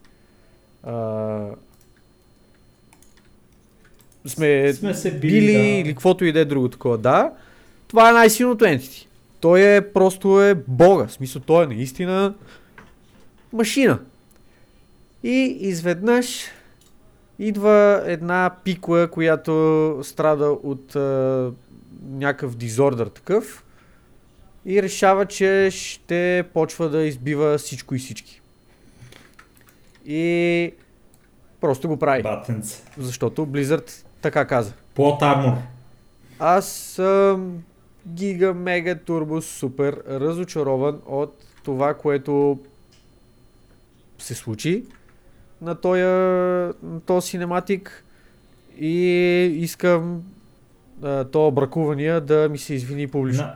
а, 0.84 1.50
сме, 4.26 4.74
Сме 4.74 4.94
се 4.94 5.12
били, 5.12 5.32
били 5.32 5.54
да. 5.54 5.60
или 5.60 5.90
каквото 5.90 6.26
и 6.26 6.32
да 6.32 6.40
е 6.40 6.46
друго 6.46 6.70
такова. 6.70 6.98
Да, 6.98 7.32
това 7.94 8.10
е 8.10 8.14
най-силното 8.14 8.66
entity. 8.66 9.06
Той 9.40 9.76
е 9.76 9.94
просто 9.94 10.44
е 10.44 10.56
бога. 10.68 11.08
В 11.08 11.12
смисъл, 11.12 11.42
той 11.42 11.64
е 11.64 11.68
наистина 11.68 12.34
машина. 13.54 14.00
И 15.24 15.58
изведнъж 15.60 16.46
идва 17.40 18.04
една 18.06 18.52
пикла, 18.64 19.08
която 19.08 20.00
страда 20.04 20.46
от 20.46 20.96
а, 20.96 21.52
някакъв 22.10 22.56
дизордър 22.56 23.08
такъв 23.08 23.64
и 24.66 24.84
решава, 24.84 25.26
че 25.26 25.70
ще 25.72 26.44
почва 26.54 26.90
да 26.90 27.04
избива 27.04 27.58
всичко 27.58 27.96
и 27.96 28.00
всички. 28.00 28.42
И 30.06 30.74
просто 31.62 31.88
го 31.88 31.98
прави. 31.98 32.24
Батенце. 32.24 32.84
Защото 32.98 33.46
Blizzard 33.46 34.06
така 34.22 34.46
каза. 34.46 34.74
Плот 34.96 35.22
армор. 35.22 35.54
Аз 36.40 36.68
съм 36.68 37.64
гига, 38.08 38.54
мега, 38.54 38.96
турбо, 38.96 39.42
супер 39.42 40.04
разочарован 40.08 41.02
от 41.06 41.44
това, 41.64 41.94
което 41.94 42.60
се 44.18 44.36
случи 44.36 44.86
на 45.62 45.76
този, 45.76 46.02
на 46.84 47.02
този 47.06 47.30
синематик 47.30 48.04
и 48.80 48.98
искам 49.56 50.24
а, 51.04 51.24
то 51.24 51.52
бракувания 51.52 52.22
да 52.22 52.50
ми 52.50 52.58
се 52.58 52.74
извини 52.74 53.08
публично. 53.08 53.48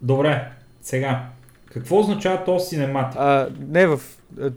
Добре, 0.00 0.50
сега. 0.82 1.28
Какво 1.72 1.98
означава 1.98 2.44
този 2.44 2.66
синематик? 2.66 3.20
А, 3.20 3.48
не 3.68 3.86
в 3.86 4.00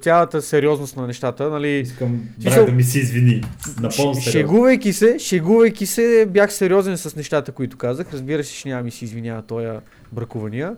цялата 0.02 0.42
сериозност 0.42 0.98
на 0.98 1.08
нещата, 1.08 1.50
нали? 1.50 1.70
Искам 1.70 2.22
брат 2.44 2.66
да 2.66 2.72
ми 2.72 2.84
се 2.84 3.00
извини. 3.00 3.44
Напълно 3.82 3.92
сериозно. 3.92 4.22
Шегувайки 4.32 4.94
се, 4.94 5.20
шегувайки 5.20 5.86
се, 5.86 6.26
бях 6.30 6.54
сериозен 6.54 6.98
с 6.98 7.16
нещата, 7.16 7.52
които 7.52 7.78
казах. 7.78 8.14
Разбира 8.14 8.44
се, 8.44 8.54
че 8.54 8.70
няма 8.70 8.84
ми 8.84 8.92
се 8.92 9.06
извинява 9.06 9.42
тоя 9.42 9.82
бракувания. 10.12 10.76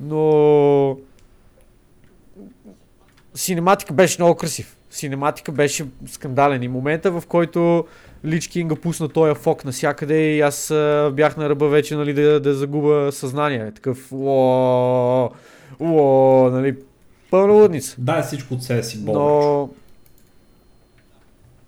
Но... 0.00 0.96
Синематика 3.34 3.92
беше 3.92 4.22
много 4.22 4.34
красив. 4.34 4.76
Синематика 4.90 5.52
беше 5.52 5.84
скандален 6.06 6.62
и 6.62 6.68
момента, 6.68 7.10
в 7.10 7.22
който 7.28 7.86
Лич 8.24 8.48
Кинга 8.48 8.76
пусна 8.76 9.08
тоя 9.08 9.34
фок 9.34 9.64
навсякъде 9.64 10.18
и 10.18 10.40
аз 10.40 10.68
бях 11.12 11.36
на 11.36 11.48
ръба 11.48 11.68
вече 11.68 11.96
нали, 11.96 12.14
да, 12.14 12.40
да 12.40 12.54
загуба 12.54 13.08
съзнание. 13.12 13.72
Такъв 13.74 14.12
уо, 14.12 15.30
уо, 15.78 16.50
нали, 16.50 16.76
пълна 17.30 17.52
лудница. 17.52 17.94
Дай 17.98 18.22
всичко 18.22 18.54
от 18.54 18.62
себе 18.62 18.82
си, 18.82 19.04
Бог. 19.04 19.14
Но... 19.14 19.68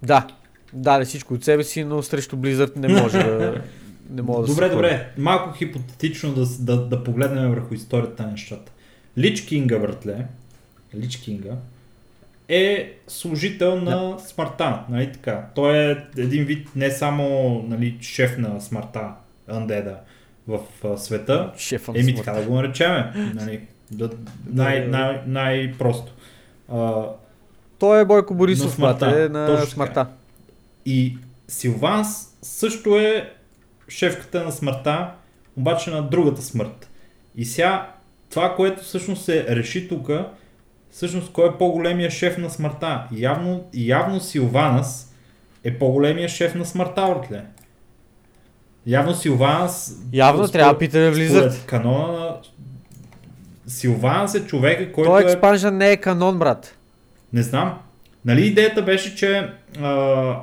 Да, 0.02 0.26
даде 0.72 1.04
всичко 1.04 1.34
от 1.34 1.44
себе 1.44 1.64
си, 1.64 1.84
но 1.84 2.02
срещу 2.02 2.36
Blizzard 2.36 2.76
не 2.76 2.88
може 2.88 3.18
да... 3.18 3.62
Не 4.10 4.22
мога 4.22 4.40
да 4.40 4.46
добре, 4.46 4.68
добре. 4.68 5.12
Малко 5.18 5.52
хипотетично 5.52 6.34
да, 6.34 6.46
да, 6.58 6.86
да 6.86 7.04
погледнем 7.04 7.50
върху 7.50 7.74
историята 7.74 8.22
на 8.22 8.30
нещата. 8.30 8.72
Лич 9.18 9.40
Кинга, 9.40 9.78
братле, 9.78 10.26
Лич 10.96 11.16
Кинга, 11.16 11.56
е 12.48 12.92
служител 13.08 13.80
на 13.80 14.18
смъртта, 14.18 14.82
нали 14.90 15.12
така. 15.12 15.46
Той 15.54 15.76
е 15.76 15.96
един 16.16 16.44
вид 16.44 16.68
не 16.76 16.90
само 16.90 17.58
нали, 17.68 17.98
шеф 18.00 18.38
на 18.38 18.60
смъртта, 18.60 19.10
Undead 19.50 19.94
в 20.48 20.60
света, 20.98 21.52
Шефа 21.58 21.92
на 21.92 22.00
еми 22.00 22.14
така 22.14 22.32
да 22.32 22.46
го 22.46 22.54
наречеме. 22.54 23.12
Нали, 23.34 23.60
да, 23.90 24.10
най, 24.46 24.86
най, 24.86 25.22
най-просто. 25.26 26.12
А, 26.72 27.02
Той 27.78 28.00
е 28.00 28.04
Бойко 28.04 28.34
Борисов, 28.34 28.66
На 28.66 28.72
смъртта, 28.72 29.06
брате, 29.06 29.28
на 29.28 29.66
смъртта. 29.66 30.06
И 30.86 31.18
Силванс 31.48 32.28
също 32.42 32.96
е 32.98 33.32
шефката 33.88 34.44
на 34.44 34.52
смъртта, 34.52 35.10
обаче 35.56 35.90
на 35.90 36.02
другата 36.02 36.42
смърт. 36.42 36.90
И 37.36 37.44
сега 37.44 37.90
това, 38.30 38.54
което 38.56 38.82
всъщност 38.82 39.24
се 39.24 39.46
реши 39.56 39.88
тук, 39.88 40.10
всъщност 40.90 41.32
кой 41.32 41.48
е 41.48 41.58
по-големия 41.58 42.10
шеф 42.10 42.38
на 42.38 42.50
смъртта. 42.50 43.04
Явно, 43.12 43.64
явно 43.74 44.20
Силванас 44.20 45.14
е 45.64 45.78
по-големия 45.78 46.28
шеф 46.28 46.54
на 46.54 46.64
смъртта, 46.64 47.06
братле. 47.06 47.44
Явно 48.86 49.14
Силванас... 49.14 50.02
Явно 50.12 50.38
според- 50.46 50.52
трябва 50.52 50.72
да 50.72 50.78
питаме 50.78 51.12
Blizzard. 51.14 51.50
Според 51.50 51.66
канона 51.66 52.12
на... 52.12 52.36
Силванас 53.68 54.34
е 54.34 54.46
човека, 54.46 54.92
който 54.92 55.10
Той 55.10 55.22
е... 55.22 55.24
експанжен 55.24 55.76
не 55.76 55.90
е 55.90 55.96
канон, 55.96 56.38
брат. 56.38 56.76
Не 57.32 57.42
знам. 57.42 57.78
Нали 58.24 58.46
идеята 58.46 58.82
беше, 58.82 59.16
че 59.16 59.50
а, 59.80 60.34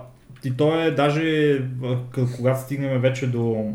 и 0.43 0.57
то 0.57 0.81
е 0.81 0.91
даже 0.91 1.53
а, 1.83 1.97
когато 2.35 2.61
стигнем 2.61 3.01
вече 3.01 3.27
до 3.27 3.73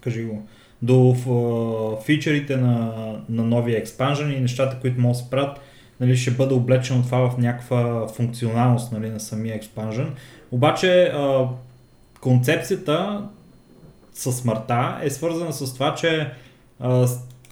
кажи 0.00 0.22
го, 0.24 0.46
до 0.82 0.94
ф- 0.94 2.04
фичерите 2.04 2.56
на, 2.56 2.92
на 3.28 3.42
новия 3.42 3.78
експанжен 3.78 4.32
и 4.32 4.40
нещата, 4.40 4.80
които 4.80 5.00
могат 5.00 5.16
да 5.16 5.24
се 5.24 5.30
правят, 5.30 5.60
нали, 6.00 6.16
ще 6.16 6.30
бъде 6.30 6.54
облечено 6.54 7.02
това 7.02 7.30
в 7.30 7.38
някаква 7.38 8.08
функционалност 8.08 8.92
нали, 8.92 9.10
на 9.10 9.20
самия 9.20 9.54
експанжен. 9.54 10.14
Обаче 10.50 11.02
а, 11.02 11.48
концепцията 12.20 13.24
със 14.14 14.36
смъртта 14.36 14.98
е 15.02 15.10
свързана 15.10 15.52
с 15.52 15.74
това, 15.74 15.94
че 15.94 16.32
а, 16.80 17.06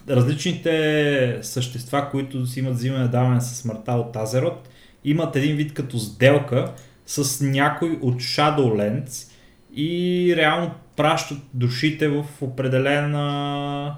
различните 0.08 1.38
същества, 1.42 2.08
които 2.10 2.46
си 2.46 2.60
имат 2.60 2.74
взимане 2.74 3.08
даване 3.08 3.40
със 3.40 3.58
смъртта 3.58 3.92
от 3.92 4.16
Азерот, 4.16 4.68
имат 5.04 5.36
един 5.36 5.56
вид 5.56 5.74
като 5.74 5.98
сделка 5.98 6.72
с 7.06 7.44
някой 7.44 7.98
от 8.02 8.14
Shadowlands 8.14 9.32
и 9.76 10.34
реално 10.36 10.70
пращат 10.96 11.38
душите 11.54 12.08
в 12.08 12.24
определена 12.40 13.96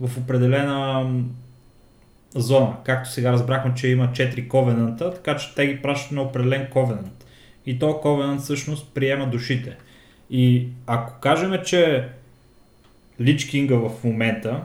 в 0.00 0.18
определена 0.18 1.10
зона. 2.34 2.76
Както 2.84 3.10
сега 3.10 3.32
разбрахме, 3.32 3.74
че 3.76 3.88
има 3.88 4.08
4 4.08 4.48
ковенанта, 4.48 5.14
така 5.14 5.36
че 5.36 5.54
те 5.54 5.66
ги 5.66 5.82
пращат 5.82 6.12
на 6.12 6.22
определен 6.22 6.66
ковенант. 6.70 7.26
И 7.66 7.78
то 7.78 8.00
ковенант 8.00 8.40
всъщност 8.40 8.94
приема 8.94 9.30
душите. 9.30 9.76
И 10.30 10.68
ако 10.86 11.20
кажем, 11.20 11.52
че 11.64 12.08
Лич 13.20 13.44
Кинга 13.44 13.76
в 13.76 14.04
момента 14.04 14.62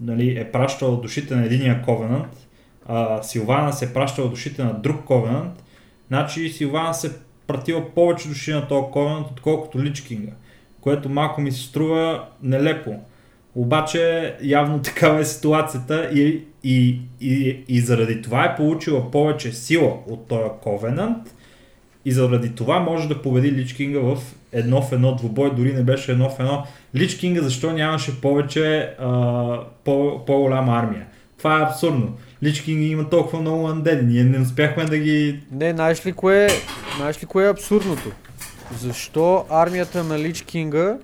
нали, 0.00 0.38
е 0.38 0.52
пращал 0.52 0.96
душите 0.96 1.36
на 1.36 1.44
единия 1.44 1.82
ковенант, 1.82 2.46
а 2.88 3.22
Силвана 3.22 3.72
се 3.72 3.84
е 3.84 3.92
пращала 3.92 4.28
душите 4.28 4.64
на 4.64 4.74
друг 4.74 5.04
ковенант, 5.04 5.64
значи 6.08 6.48
Силвана 6.48 6.94
се 6.94 7.12
пратила 7.46 7.90
повече 7.94 8.28
души 8.28 8.52
на 8.52 8.68
този 8.68 8.86
ковенант, 8.92 9.26
отколкото 9.30 9.82
Лич 9.82 10.00
Кинга, 10.00 10.32
което 10.80 11.08
малко 11.08 11.40
ми 11.40 11.52
се 11.52 11.62
струва 11.62 12.24
нелепо. 12.42 12.94
Обаче 13.54 14.34
явно 14.42 14.78
такава 14.82 15.20
е 15.20 15.24
ситуацията 15.24 16.10
и, 16.14 16.44
и, 16.64 17.00
и, 17.20 17.64
и 17.68 17.80
заради 17.80 18.22
това 18.22 18.44
е 18.44 18.56
получила 18.56 19.10
повече 19.10 19.52
сила 19.52 19.96
от 20.06 20.28
този 20.28 20.50
Ковенант 20.62 21.34
и 22.04 22.12
заради 22.12 22.54
това 22.54 22.80
може 22.80 23.08
да 23.08 23.22
победи 23.22 23.52
Лич 23.52 23.72
Кинга 23.72 24.00
в 24.00 24.18
едно 24.52 24.82
в 24.82 24.92
едно 24.92 25.14
двубой, 25.14 25.54
дори 25.54 25.72
не 25.72 25.82
беше 25.82 26.12
едно 26.12 26.30
в 26.30 26.40
едно. 26.40 26.66
Лич 26.96 27.16
Кинга 27.16 27.42
защо 27.42 27.72
нямаше 27.72 28.20
повече 28.20 28.94
а, 28.98 29.10
по, 29.84 30.24
по-голяма 30.26 30.78
армия? 30.78 31.06
Това 31.38 31.58
е 31.60 31.62
абсурдно. 31.62 32.16
Лич 32.42 32.60
Кинга 32.60 32.84
има 32.84 33.10
толкова 33.10 33.40
много 33.40 33.68
андеди, 33.68 34.06
ние 34.06 34.24
не 34.24 34.38
успяхме 34.38 34.84
да 34.84 34.98
ги... 34.98 35.40
Не, 35.52 35.72
знаеш 35.72 36.06
ли 36.06 36.12
кое, 36.12 36.48
знаеш 36.96 37.22
ли 37.22 37.26
кое 37.26 37.46
е 37.46 37.50
абсурдното? 37.50 38.12
Защо 38.78 39.44
армията 39.50 40.04
на 40.04 40.18
Лич 40.18 40.42
Кинга 40.42 40.96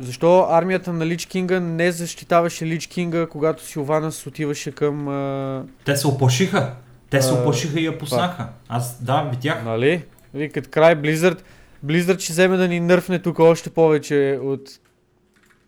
защо 0.00 0.46
армията 0.50 0.92
на 0.92 1.06
Лич 1.06 1.26
Кинга 1.26 1.60
не 1.60 1.92
защитаваше 1.92 2.66
Лич 2.66 2.86
Кинга, 2.86 3.26
когато 3.26 3.66
Силванас 3.66 4.26
отиваше 4.26 4.72
към... 4.72 5.08
А... 5.08 5.64
Те 5.84 5.96
се 5.96 6.06
оплашиха. 6.06 6.74
Те 7.10 7.22
се 7.22 7.32
оплашиха 7.32 7.80
и 7.80 7.84
я 7.84 7.98
пуснаха. 7.98 8.48
Аз 8.68 9.02
да, 9.02 9.28
видях. 9.30 9.64
Нали? 9.64 10.04
Викат 10.34 10.68
край 10.68 10.96
Blizzard. 10.96 11.38
Blizzard 11.86 12.18
ще 12.18 12.32
вземе 12.32 12.56
да 12.56 12.68
ни 12.68 12.80
нърфне 12.80 13.18
тук 13.18 13.38
още 13.38 13.70
повече 13.70 14.38
от 14.42 14.60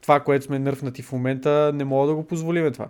това, 0.02 0.20
което 0.20 0.44
сме 0.44 0.58
нърфнати 0.58 1.02
в 1.02 1.12
момента. 1.12 1.72
Не 1.74 1.84
мога 1.84 2.06
да 2.08 2.14
го 2.14 2.26
позволиме 2.26 2.70
това. 2.70 2.88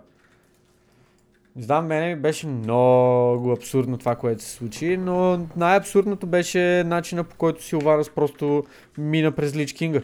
Не 1.55 1.63
знам, 1.63 1.85
мене 1.85 2.15
беше 2.15 2.47
много 2.47 3.51
абсурдно 3.51 3.97
това, 3.97 4.15
което 4.15 4.43
се 4.43 4.49
случи, 4.51 4.97
но 4.97 5.47
най-абсурдното 5.55 6.27
беше 6.27 6.83
начина 6.85 7.23
по 7.23 7.35
който 7.35 7.63
Силванас 7.63 8.09
просто 8.09 8.63
мина 8.97 9.31
през 9.31 9.55
Лич 9.55 9.73
Кинга. 9.73 10.01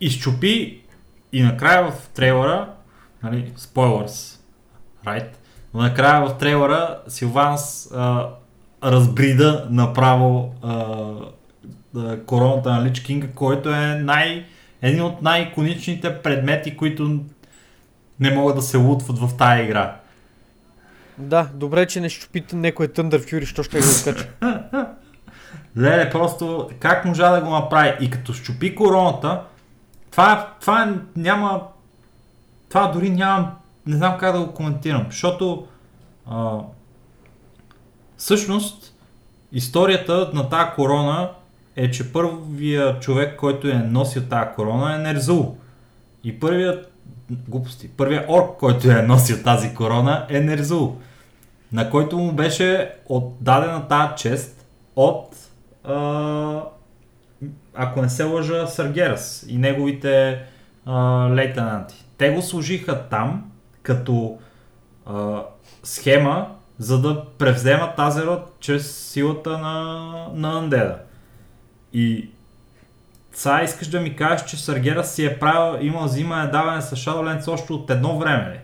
изчупи 0.00 0.82
и 1.32 1.42
накрая 1.42 1.90
в 1.90 2.08
трейлера, 2.08 2.72
нали, 3.22 3.52
spoilers, 3.58 4.40
right? 5.06 5.28
Но 5.74 5.80
накрая 5.80 6.26
в 6.26 6.38
трейлера 6.38 7.00
Силванс 7.08 7.90
разбрида 8.84 9.68
направо 9.70 10.54
а, 10.62 11.14
короната 12.26 12.72
на 12.72 12.84
Лич 12.84 13.00
Кинга, 13.00 13.28
който 13.34 13.68
е 13.68 13.94
най, 13.94 14.44
един 14.82 15.02
от 15.02 15.22
най-иконичните 15.22 16.22
предмети, 16.22 16.76
които 16.76 17.20
не 18.20 18.34
могат 18.34 18.56
да 18.56 18.62
се 18.62 18.76
лутват 18.76 19.18
в 19.18 19.36
тая 19.36 19.64
игра. 19.64 19.96
Да, 21.18 21.48
добре, 21.54 21.86
че 21.86 22.00
не 22.00 22.08
щупите 22.08 22.56
някой 22.56 22.88
Thunder 22.88 23.18
Fury, 23.18 23.44
що 23.44 23.62
ще 23.62 23.80
го 23.80 23.86
откача. 23.86 24.28
Леле, 25.78 26.10
просто 26.10 26.70
как 26.80 27.04
можа 27.04 27.30
да 27.30 27.40
го 27.40 27.50
направи? 27.50 27.96
И 28.00 28.10
като 28.10 28.32
щупи 28.32 28.74
короната, 28.74 29.42
това, 30.10 30.54
това 30.60 30.94
няма... 31.16 31.62
Това 32.68 32.86
дори 32.86 33.10
нямам... 33.10 33.50
Не 33.86 33.96
знам 33.96 34.18
как 34.18 34.32
да 34.32 34.40
го 34.44 34.52
коментирам, 34.52 35.06
защото 35.10 35.66
а, 36.30 36.58
всъщност 38.16 38.94
историята 39.52 40.30
на 40.34 40.48
тази 40.48 40.70
корона 40.74 41.30
е, 41.76 41.90
че 41.90 42.12
първият 42.12 43.02
човек, 43.02 43.36
който 43.36 43.68
е 43.68 43.74
носил 43.74 44.22
тази 44.22 44.54
корона 44.56 44.94
е 44.94 44.98
Нерзул. 44.98 45.56
И 46.24 46.40
първият 46.40 46.92
глупости, 47.30 47.88
първият 47.88 48.24
орк, 48.28 48.56
който 48.58 48.90
е 48.90 49.02
носил 49.02 49.36
тази 49.44 49.74
корона 49.74 50.26
е 50.28 50.40
Нерзул, 50.40 50.96
на 51.72 51.90
който 51.90 52.18
му 52.18 52.32
беше 52.32 52.90
отдадена 53.06 53.88
тази 53.88 54.12
чест 54.16 54.66
от 54.96 55.36
а, 55.84 56.62
ако 57.74 58.02
не 58.02 58.08
се 58.08 58.24
лъжа, 58.24 58.66
Саргерас 58.66 59.46
и 59.48 59.58
неговите 59.58 60.42
а, 60.86 60.94
лейтенанти. 61.30 62.04
Те 62.18 62.30
го 62.30 62.42
служиха 62.42 63.08
там 63.08 63.50
като 63.82 64.38
а, 65.06 65.42
схема, 65.82 66.46
за 66.78 67.00
да 67.00 67.24
превземат 67.38 67.98
Азерот 67.98 68.52
чрез 68.60 68.96
силата 68.96 69.58
на, 69.58 70.02
на 70.34 70.58
Андеда. 70.58 70.98
И 71.94 72.28
сега 73.32 73.62
искаш 73.62 73.88
да 73.88 74.00
ми 74.00 74.16
кажеш, 74.16 74.46
че 74.46 74.56
Саргерас 74.56 75.14
си 75.14 75.24
е 75.26 75.38
правил, 75.38 75.86
имал 75.86 76.04
взимане 76.04 76.50
даване 76.50 76.82
с 76.82 76.96
Shadowlands 76.96 77.48
още 77.48 77.72
от 77.72 77.90
едно 77.90 78.18
време. 78.18 78.50
ли? 78.50 78.58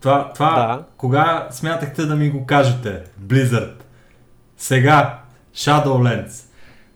Това, 0.00 0.32
това 0.32 0.50
Да. 0.50 0.84
кога 0.96 1.46
смятахте 1.50 2.06
да 2.06 2.16
ми 2.16 2.30
го 2.30 2.46
кажете, 2.46 3.02
Blizzard? 3.22 3.74
Сега, 4.56 5.18
Shadowlands. 5.54 6.42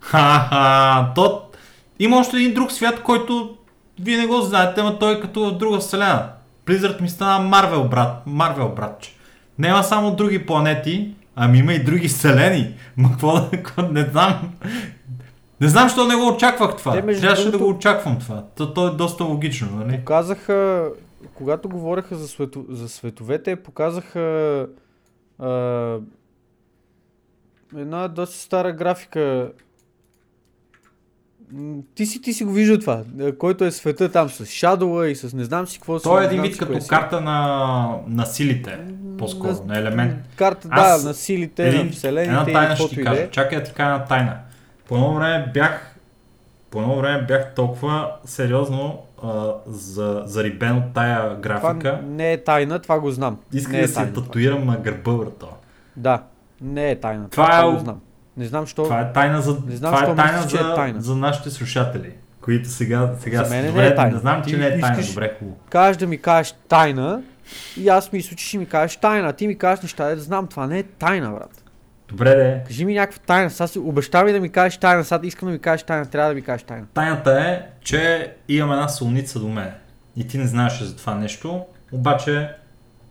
Ха-ха, 0.01 1.13
то 1.15 1.43
има 1.99 2.19
още 2.19 2.37
един 2.37 2.55
друг 2.55 2.73
свят, 2.73 3.03
който 3.03 3.57
вие 4.01 4.17
не 4.17 4.27
го 4.27 4.41
знаете, 4.41 4.83
но 4.83 4.99
той 4.99 5.17
е 5.17 5.21
като 5.21 5.51
в 5.51 5.57
друга 5.59 5.79
вселена. 5.79 6.29
Blizzard 6.67 7.01
ми 7.01 7.09
стана 7.09 7.45
Марвел, 7.49 7.85
брат. 7.85 8.23
Марвел, 8.27 8.69
братче. 8.69 9.11
Няма 9.59 9.85
само 9.85 10.17
други 10.17 10.47
планети, 10.47 11.15
ами 11.41 11.59
има 11.59 11.73
и 11.73 11.85
други 11.85 12.09
вселени. 12.09 12.75
Ма 12.97 13.11
какво 13.11 13.33
да... 13.33 13.51
Не 13.91 14.03
знам. 14.03 14.53
Не 15.61 15.69
знам, 15.69 15.89
защо 15.89 16.07
не 16.07 16.17
го 16.17 16.29
очаквах 16.29 16.77
това. 16.77 16.93
Те, 16.93 17.01
Трябваше 17.21 17.45
да 17.45 17.51
другото- 17.51 17.65
го 17.65 17.77
очаквам 17.77 18.19
това. 18.19 18.45
То, 18.57 18.75
то 18.75 18.89
е 18.89 18.91
доста 18.91 19.25
логично, 19.25 19.77
нали? 19.77 19.99
Показаха, 19.99 20.89
когато 21.35 21.69
говореха 21.69 22.17
за, 22.17 22.29
свето, 22.29 22.65
за 22.69 22.89
световете, 22.89 23.57
показаха 23.57 24.67
а, 25.39 25.49
една 27.77 28.09
доста 28.09 28.37
стара 28.37 28.73
графика. 28.73 29.53
Ти 31.95 32.07
си, 32.07 32.23
ти 32.23 32.33
си 32.33 32.45
го 32.45 32.53
виждал 32.53 32.79
това, 32.79 33.03
а, 33.21 33.33
който 33.33 33.65
е 33.65 33.71
света 33.71 34.09
там 34.09 34.29
с 34.29 34.45
Shadow 34.45 35.05
и 35.05 35.17
с 35.17 35.33
не 35.33 35.45
знам 35.45 35.67
си 35.67 35.79
какво. 35.79 35.99
си, 35.99 36.03
Той 36.03 36.23
е 36.23 36.27
един 36.27 36.43
вид 36.43 36.53
си 36.53 36.59
като 36.59 36.81
си. 36.81 36.89
карта 36.89 37.21
на, 37.21 37.89
на 38.07 38.27
силите, 38.27 38.79
по-скоро, 39.19 39.65
на, 39.67 39.79
елемент. 39.79 40.15
Карта, 40.37 40.69
Аз- 40.71 41.03
да, 41.03 41.09
на 41.09 41.15
силите, 41.15 41.63
на 41.63 41.69
Един, 41.69 41.81
една 41.81 41.93
вселените 41.93 42.51
и 42.51 42.55
тайна 42.55 42.77
ще 42.77 42.89
ти 42.89 42.95
да 42.95 43.01
е. 43.01 43.05
кажа. 43.05 43.31
Чакай 43.31 43.59
да 43.59 43.65
ти 43.65 43.73
кажа 43.73 43.91
една 43.91 44.05
тайна. 44.05 44.37
По 44.89 44.95
едно 44.95 45.15
време 45.15 45.51
бях 45.55 45.97
по 46.71 46.81
едно 46.81 46.97
време 46.97 47.23
бях 47.23 47.55
толкова 47.55 48.13
сериозно 48.25 48.99
а, 49.23 49.45
за, 49.67 50.23
зарибен 50.27 50.77
от 50.77 50.85
тая 50.95 51.21
Това 51.23 51.35
графика. 51.37 52.01
не 52.05 52.33
е 52.33 52.45
тайна, 52.45 52.79
това 52.79 53.01
го 53.01 53.11
знам. 53.11 53.39
Исках 53.53 53.73
не 53.73 53.79
е 53.79 53.83
да 53.83 53.93
това. 53.93 54.07
татуирам 54.07 54.67
на 54.67 54.77
гърба, 54.77 55.13
брато. 55.13 55.49
Да, 55.97 56.23
не 56.61 56.91
е 56.91 57.01
тайна. 57.01 57.29
Това 57.29 57.45
Това, 57.45 57.57
е 57.57 57.61
това 57.61 57.69
о- 57.69 57.73
го 57.73 57.79
знам. 57.79 58.01
Не 58.37 58.45
знам, 58.45 58.67
що. 58.67 58.83
Това 58.85 59.01
е 59.01 59.13
тайна 59.13 59.43
за, 59.43 59.57
Не 59.67 59.77
знам 59.77 59.95
това 59.95 60.13
е 60.13 60.17
тайна 60.17 60.33
мислиш, 60.35 60.51
че 60.53 60.59
е 60.59 60.63
за, 60.63 60.75
тайна. 60.75 61.01
за 61.01 61.17
нашите 61.17 61.51
слушатели, 61.51 62.13
които 62.41 62.69
сега, 62.69 63.11
сега 63.21 63.45
За 63.45 63.51
мен 63.51 63.63
не 63.63 63.69
добре, 63.69 63.87
е 63.87 63.95
тайна. 63.95 64.13
Не 64.13 64.19
знам, 64.19 64.43
че 64.43 64.51
Ти 64.51 64.57
не 64.57 64.67
е 64.67 64.81
тайна. 64.81 64.87
искаш- 64.93 65.09
Добре, 65.09 65.37
хубаво. 65.39 65.57
Кажеш 65.71 65.97
да 65.97 66.07
ми 66.07 66.19
кажеш 66.19 66.55
тайна 66.69 67.23
и 67.77 67.89
аз 67.89 68.13
мисля, 68.13 68.37
че 68.37 68.47
ще 68.47 68.59
ми 68.59 68.67
кажеш 68.67 68.97
тайна. 68.97 69.29
А 69.29 69.33
ти 69.33 69.47
ми 69.47 69.59
кажеш 69.59 69.83
неща, 69.83 70.05
да 70.07 70.21
знам. 70.21 70.47
Това 70.47 70.67
не 70.67 70.79
е 70.79 70.83
тайна, 70.83 71.31
брат. 71.31 71.65
Добре, 72.09 72.31
де. 72.31 72.63
Кажи 72.67 72.85
ми 72.85 72.95
някаква 72.95 73.19
тайна. 73.19 73.51
Сега 73.51 73.67
си 73.67 73.79
обещавай 73.79 74.33
да 74.33 74.41
ми 74.41 74.49
кажеш 74.49 74.79
тайна. 74.79 75.05
Сега 75.05 75.21
искам 75.25 75.47
да 75.47 75.53
ми 75.53 75.59
кажеш 75.59 75.83
тайна. 75.83 76.07
Трябва 76.07 76.29
да 76.29 76.35
ми 76.35 76.43
кажеш 76.43 76.63
тайна. 76.63 76.87
Тайната 76.95 77.41
е, 77.41 77.63
че 77.81 78.33
имам 78.49 78.73
една 78.73 78.89
солница 78.89 79.41
до 79.41 79.49
мен. 79.49 79.71
И 80.17 80.29
ти 80.29 80.39
не 80.39 80.47
знаеш 80.47 80.81
за 80.81 80.97
това 80.97 81.15
нещо, 81.15 81.65
обаче 81.93 82.51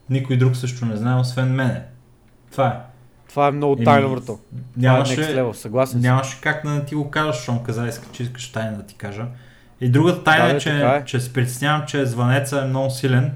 никой 0.09 0.37
друг 0.37 0.55
също 0.55 0.85
не 0.85 0.95
знае, 0.95 1.15
освен 1.15 1.47
мене. 1.47 1.81
Това 2.51 2.67
е. 2.67 2.88
Това 3.29 3.47
е 3.47 3.51
много 3.51 3.75
тайна, 3.75 4.09
брато. 4.09 4.25
Това 4.25 4.37
е 4.59 4.81
Нямаше, 4.81 5.15
next 5.15 5.35
level. 5.35 5.51
Съгласен 5.53 6.01
нямаше 6.01 6.41
как 6.41 6.63
да 6.65 6.69
не 6.69 6.85
ти 6.85 6.95
го 6.95 7.11
кажа, 7.11 7.33
щом 7.33 7.63
каза, 7.63 7.91
че 8.11 8.23
искаш 8.23 8.51
тайна 8.51 8.77
да 8.77 8.83
ти 8.83 8.95
кажа. 8.95 9.25
И 9.81 9.89
другата 9.89 10.23
тайна 10.23 10.47
Да, 10.47 10.55
е, 10.55 10.59
че, 10.59 10.69
е. 10.69 11.05
че 11.05 11.19
се 11.19 11.33
притеснявам, 11.33 11.85
че 11.87 12.05
звънеца 12.05 12.61
е 12.61 12.65
много 12.67 12.89
силен 12.89 13.31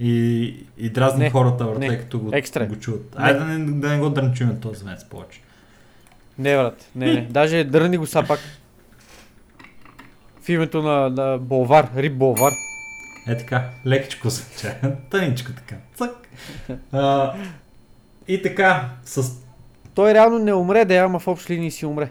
и, 0.00 0.54
и 0.78 0.90
дразни 0.90 1.24
Не, 1.24 1.30
хората, 1.30 1.64
брат, 1.64 1.80
тъй 1.80 1.98
като 1.98 2.18
го, 2.18 2.30
Екстра 2.32 2.64
е. 2.64 2.66
го 2.66 2.76
чуват. 2.76 3.14
Айде 3.16 3.38
да 3.38 3.44
не, 3.44 3.80
да 3.80 3.88
не 3.88 3.98
го 3.98 4.10
дрънчиме 4.10 4.60
този 4.60 4.78
звънец 4.78 5.04
повече. 5.04 5.40
Не, 6.38 6.56
брат. 6.56 6.86
Не, 6.94 7.06
не. 7.06 7.26
Даже 7.30 7.64
дърни 7.64 7.96
го 7.96 8.06
са 8.06 8.24
пак. 8.28 8.40
В 10.42 10.48
името 10.48 10.82
на, 10.82 11.10
на 11.10 11.38
Болвар. 11.38 11.88
Рип 11.96 12.14
Болвар. 12.14 12.52
Е 13.28 13.36
така, 13.36 13.64
лекичко 13.86 14.30
се 14.30 14.60
че. 14.60 14.74
Тъничко 15.10 15.52
така. 15.52 15.74
Цък. 15.94 16.10
А, 16.92 17.34
и 18.28 18.42
така, 18.42 18.90
с 19.04 19.30
Той 19.94 20.14
реално 20.14 20.38
не 20.38 20.54
умре, 20.54 20.84
да 20.84 20.94
ама 20.96 21.18
в 21.18 21.28
общи 21.28 21.52
линии 21.54 21.70
си 21.70 21.86
умре. 21.86 22.10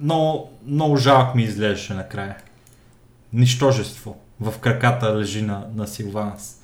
много, 0.00 0.50
много 0.66 0.96
жалък 0.96 1.34
ми 1.34 1.42
изглеждаше 1.42 1.94
накрая. 1.94 2.36
Нищожество 3.32 4.16
в 4.40 4.58
краката 4.58 5.16
лежи 5.18 5.42
на, 5.42 5.66
на 5.74 5.86
Силванас. 5.86 6.62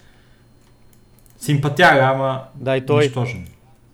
Симпатяга, 1.39 2.01
ама 2.01 2.45
Да, 2.55 2.77
и 2.77 2.87
той, 2.87 3.05
нищожен. 3.05 3.47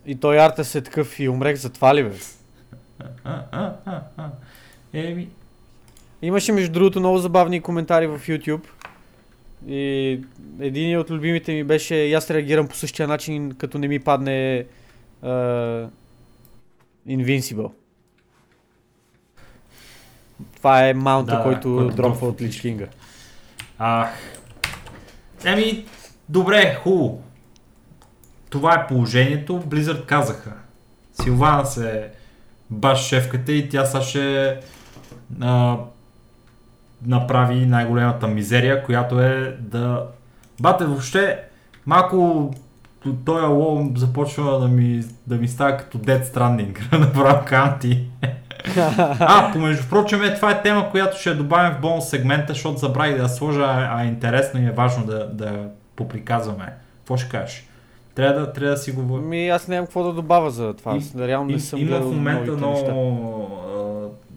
и 0.05 0.15
той 0.15 0.39
Артес 0.39 0.75
е 0.75 0.81
такъв 0.81 1.19
и 1.19 1.29
умрех 1.29 1.55
за 1.55 1.69
това 1.69 1.95
ли, 1.95 2.03
бе? 2.03 2.15
А, 3.23 3.41
а, 3.51 3.73
а, 3.85 4.01
а. 4.17 4.29
Еми, 4.93 5.29
Имаше 6.21 6.51
между 6.51 6.71
другото 6.71 6.99
много 6.99 7.17
забавни 7.17 7.61
коментари 7.61 8.07
в 8.07 8.19
YouTube. 8.19 8.61
И 9.67 10.19
един 10.59 10.99
от 10.99 11.09
любимите 11.09 11.53
ми 11.53 11.63
беше 11.63 11.95
и 11.95 12.13
аз 12.13 12.29
реагирам 12.29 12.67
по 12.67 12.75
същия 12.75 13.07
начин, 13.07 13.51
като 13.57 13.77
не 13.77 13.87
ми 13.87 13.99
падне 13.99 14.65
uh, 15.23 15.89
Invincible. 17.07 17.71
Това 20.55 20.87
е 20.87 20.93
маунта, 20.93 21.35
Да, 21.35 21.43
който 21.43 21.75
който 21.75 21.95
дропва 21.95 22.27
от 22.27 22.41
Лич 22.41 22.61
Кинга. 22.61 22.87
Ах. 23.79 24.09
Еми, 25.45 25.85
добре, 26.29 26.75
хубаво. 26.83 27.23
Това 28.49 28.75
е 28.75 28.87
положението. 28.87 29.53
Blizzard 29.53 30.05
казаха. 30.05 30.53
Силвана 31.21 31.65
се 31.65 32.09
баш 32.69 32.99
шефката 32.99 33.51
и 33.51 33.69
тя 33.69 33.85
сега 33.85 34.01
ще 34.03 34.59
а, 35.41 35.77
направи 37.05 37.65
най-големата 37.65 38.27
мизерия, 38.27 38.83
която 38.83 39.19
е 39.19 39.57
да... 39.59 40.05
Бате, 40.61 40.85
въобще 40.85 41.39
малко 41.85 42.51
той 43.25 43.47
лол 43.47 43.91
започва 43.95 44.59
да 44.59 44.67
ми, 44.67 45.03
да 45.27 45.35
ми 45.35 45.47
става 45.47 45.77
като 45.77 45.97
Dead 45.97 46.23
Stranding. 46.23 46.99
Направо 46.99 47.45
канти. 47.45 48.05
А, 49.19 49.51
помежду 49.53 49.89
прочим, 49.89 50.23
е, 50.23 50.35
това 50.35 50.51
е 50.51 50.61
тема, 50.61 50.89
която 50.91 51.17
ще 51.17 51.33
добавим 51.33 51.77
в 51.77 51.81
бонус 51.81 52.09
сегмента, 52.09 52.53
защото 52.53 52.77
забравих 52.77 53.15
да 53.15 53.21
я 53.21 53.29
сложа, 53.29 53.65
а, 53.65 54.03
е 54.03 54.07
интересно 54.07 54.61
и 54.61 54.65
е 54.65 54.71
важно 54.71 55.05
да, 55.05 55.29
да 55.33 55.69
поприказваме. 55.95 56.73
Какво 56.97 57.17
ще 57.17 57.29
кажеш? 57.29 57.67
Трябва 58.15 58.39
да, 58.39 58.53
трябва 58.53 58.75
да 58.75 58.77
си 58.77 58.91
говорим. 58.91 59.29
Ми 59.29 59.49
аз 59.49 59.67
нямам 59.67 59.85
какво 59.85 60.03
да 60.03 60.13
добавя 60.13 60.51
за 60.51 60.73
това. 60.73 60.97
Аз 60.97 61.15
реално 61.15 61.47
не 61.47 61.53
Им- 61.53 61.59
съм 61.59 61.79
има 61.79 61.99
в 61.99 62.05
момента 62.05 62.51
много 62.51 63.49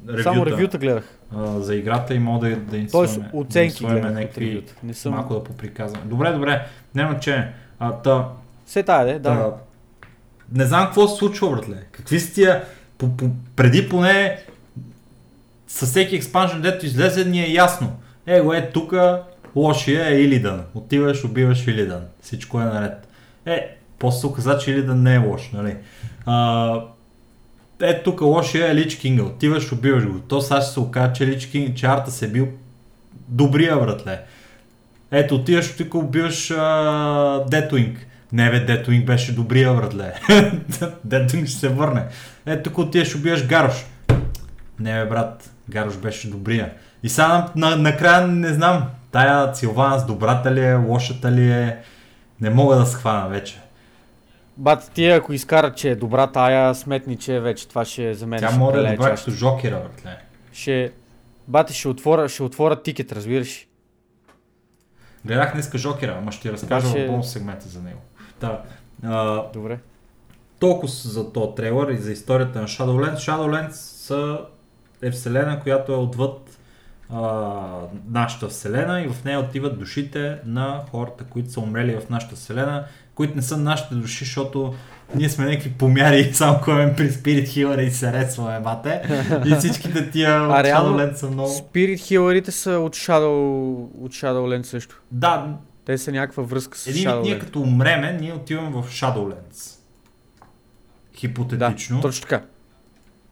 ревюта, 0.08 0.22
Само 0.22 0.46
ревюта 0.46 0.78
гледах. 0.78 1.18
а, 1.36 1.60
за 1.60 1.74
играта 1.74 2.14
и 2.14 2.18
мога 2.18 2.48
да, 2.48 2.56
да 2.56 2.76
им 2.76 2.88
Тоест 2.92 3.20
оценки 3.32 3.86
да 3.86 3.92
гледах 3.92 4.12
някакви. 4.12 4.64
Не 4.82 4.94
съм... 4.94 5.14
малко 5.14 5.34
да 5.34 5.44
поприказваме. 5.44 6.04
Добре, 6.06 6.32
добре, 6.32 6.66
няма 6.94 7.20
че. 7.20 7.48
А, 7.78 7.92
та, 7.92 8.28
Все 8.66 8.82
тая, 8.82 9.06
де, 9.06 9.12
да. 9.12 9.20
Та, 9.20 9.52
не 10.52 10.64
знам 10.64 10.84
какво 10.84 11.08
се 11.08 11.16
случва, 11.16 11.50
братле. 11.50 11.82
Какви 11.92 12.20
са 12.20 12.34
тия... 12.34 12.64
По, 12.98 13.16
по, 13.16 13.26
преди 13.56 13.88
поне 13.88 14.38
със 15.66 15.90
всеки 15.90 16.16
експанжен, 16.16 16.60
дето 16.60 16.86
излезе, 16.86 17.24
ни 17.24 17.42
е 17.42 17.52
ясно. 17.52 17.92
Его 18.26 18.52
е 18.52 18.70
тук 18.70 18.94
лошия 19.56 20.08
е 20.08 20.20
Илидан. 20.20 20.62
Отиваш, 20.74 21.24
убиваш 21.24 21.66
Илидан. 21.66 22.02
Всичко 22.20 22.60
е 22.60 22.64
наред. 22.64 23.08
Е, 23.46 23.76
после 23.98 24.18
се 24.20 24.26
оказа, 24.26 24.58
че 24.58 24.70
Илидан 24.70 25.02
не 25.02 25.14
е 25.14 25.18
лош, 25.18 25.50
нали? 25.52 25.76
А, 26.26 26.80
е, 27.84 28.02
тук 28.02 28.20
лошия 28.20 28.70
е 28.70 28.74
Лич 28.74 28.96
Кинга. 28.96 29.22
Отиваш, 29.22 29.72
убиваш 29.72 30.06
го. 30.06 30.20
То 30.20 30.40
сега 30.40 30.60
ще 30.60 30.72
се 30.72 30.80
окаже, 30.80 31.12
че 31.12 31.26
Лич 31.26 31.46
Кинг, 31.46 31.76
че 31.76 31.86
Арта 31.86 32.10
се 32.10 32.28
бил 32.28 32.48
добрия, 33.28 33.76
братле. 33.76 34.20
Ето, 35.10 35.34
отиваш, 35.34 35.76
тук 35.76 35.94
убиваш 35.94 36.48
Детуинг. 37.50 38.06
Не 38.32 38.50
бе, 38.50 38.60
Детуинг 38.60 39.06
беше 39.06 39.34
добрия, 39.34 39.74
братле. 39.74 40.12
Детуинг 41.04 41.46
ще 41.48 41.58
се 41.58 41.68
върне. 41.68 42.04
Ето, 42.46 42.62
тук 42.62 42.78
отиваш, 42.78 43.14
убиваш 43.14 43.46
Гарош. 43.46 43.86
Не 44.80 44.92
бе, 44.92 45.08
брат, 45.08 45.50
Гарош 45.70 45.96
беше 45.96 46.30
добрия. 46.30 46.72
И 47.02 47.08
сега 47.08 47.48
на, 47.56 47.70
на, 47.70 47.76
накрая 47.76 48.26
не 48.26 48.48
знам, 48.48 48.84
тая 49.12 49.54
Силвана 49.54 49.98
с 49.98 50.06
добрата 50.06 50.54
ли 50.54 50.60
е, 50.60 50.74
лошата 50.74 51.32
ли 51.32 51.50
е, 51.50 51.76
не 52.40 52.50
мога 52.50 52.76
да 52.76 52.86
схвана 52.86 53.28
вече. 53.28 53.60
Бат, 54.56 54.90
ти 54.94 55.06
ако 55.06 55.32
изкарат, 55.32 55.76
че 55.76 55.90
е 55.90 55.96
добра 55.96 56.26
тая, 56.26 56.74
сметни, 56.74 57.16
че 57.16 57.40
вече 57.40 57.68
това 57.68 57.84
ще 57.84 58.10
е 58.10 58.14
за 58.14 58.26
мен. 58.26 58.40
Тя 58.40 58.50
може 58.50 58.80
да 58.80 58.88
е 58.88 58.96
добра 58.96 59.14
като 59.14 59.30
Жокера, 59.30 59.80
братле. 59.80 60.18
Ще... 60.52 60.92
Бате, 61.48 61.72
ще 61.74 61.88
отворя, 61.88 62.28
ще 62.28 62.42
отворя 62.42 62.82
тикет, 62.82 63.12
разбираш. 63.12 63.66
Гледах 65.24 65.52
днеска 65.52 65.78
Жокера, 65.78 66.16
ама 66.18 66.32
ще 66.32 66.42
ти 66.42 66.52
разкажа 66.52 66.88
Ще- 66.88 67.04
в 67.04 67.10
бонус 67.10 67.32
сегмента 67.32 67.68
за 67.68 67.82
него. 67.82 68.00
Да. 68.40 68.62
А, 69.04 69.42
Добре. 69.52 69.78
толкова 70.58 70.88
за 70.88 71.32
този 71.32 71.54
трейлър 71.56 71.90
и 71.90 71.98
за 71.98 72.12
историята 72.12 72.60
на 72.60 72.68
Shadowlands. 72.68 73.16
Shadowlands 73.16 73.70
са, 73.70 74.38
е 75.02 75.10
вселена, 75.10 75.60
която 75.60 75.92
е 75.92 75.96
отвъд 75.96 76.58
а, 77.10 77.20
нашата 78.08 78.48
вселена 78.48 79.02
и 79.02 79.08
в 79.08 79.24
нея 79.24 79.40
отиват 79.40 79.78
душите 79.78 80.38
на 80.46 80.82
хората, 80.90 81.24
които 81.24 81.50
са 81.50 81.60
умрели 81.60 81.96
в 81.96 82.10
нашата 82.10 82.36
вселена, 82.36 82.84
които 83.14 83.36
не 83.36 83.42
са 83.42 83.56
нашите 83.56 83.94
души, 83.94 84.24
защото 84.24 84.74
ние 85.14 85.28
сме 85.28 85.44
някакви 85.44 85.70
помяри, 85.70 86.24
само 86.34 86.58
ходим 86.58 86.94
при 86.96 87.10
Spirit 87.10 87.44
Healer 87.44 87.80
и 87.80 87.90
се 87.90 88.12
ресваме, 88.12 88.60
бате. 88.60 89.02
И 89.46 89.54
всичките 89.54 90.10
тия 90.10 90.42
от 90.42 90.50
А, 90.50 90.62
реално, 90.64 90.98
Shadowlands 90.98 91.14
са 91.14 91.30
много... 91.30 91.48
Спирит 91.48 92.00
хиларите 92.00 92.50
са 92.50 92.70
от 92.70 92.96
Shadow, 92.96 93.32
от 94.00 94.12
Shadowland 94.12 94.62
също. 94.62 95.02
Да, 95.10 95.46
Те 95.84 95.98
са 95.98 96.12
някаква 96.12 96.42
връзка 96.42 96.78
с 96.78 96.86
един 96.86 97.00
вид 97.02 97.22
ние 97.22 97.34
Shadowland. 97.34 97.40
като 97.40 97.60
умреме, 97.60 98.18
ние 98.20 98.32
отиваме 98.32 98.70
в 98.72 98.90
Shadowlands. 98.90 99.78
Хипотетично. 101.16 101.96
Да, 101.96 102.02
точно 102.02 102.22
така. 102.22 102.42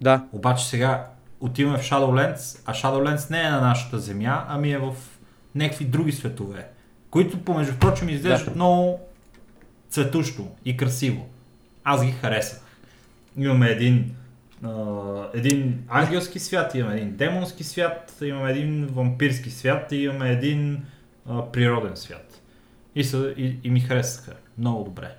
Да, 0.01 0.25
Обаче 0.33 0.67
сега 0.67 1.07
отиваме 1.41 1.79
в 1.79 1.83
Shadowlands, 1.83 2.59
а 2.67 2.75
Shadowlands 2.75 3.31
не 3.31 3.41
е 3.41 3.51
на 3.51 3.61
нашата 3.61 3.99
земя, 3.99 4.45
ами 4.49 4.73
е 4.73 4.79
в 4.79 4.93
някакви 5.55 5.85
други 5.85 6.13
светове, 6.13 6.69
които 7.11 7.39
помежду 7.39 7.75
прочим 7.81 8.09
изглеждат 8.09 8.49
Да. 8.49 8.55
много 8.55 9.01
цветущо 9.93 10.49
и 10.65 10.77
красиво. 10.77 11.29
Аз 11.85 12.05
ги 12.05 12.13
харесах. 12.13 12.61
Имаме 13.37 13.69
един, 13.69 14.15
а, 14.65 14.71
един 15.35 15.85
ангелски 15.89 16.39
свят, 16.39 16.75
имаме 16.75 16.97
един 16.97 17.17
демонски 17.17 17.65
свят, 17.65 18.17
имаме 18.23 18.51
един 18.51 18.87
вампирски 18.87 19.51
свят 19.51 19.93
и 19.93 19.97
имаме 19.97 20.31
един 20.31 20.85
а, 21.29 21.53
природен 21.53 21.97
свят. 21.97 22.41
И, 22.95 23.05
са, 23.05 23.35
и, 23.37 23.57
и 23.65 23.71
ми 23.71 23.81
харесаха. 23.81 24.33
Много 24.59 24.85
добре. 24.85 25.15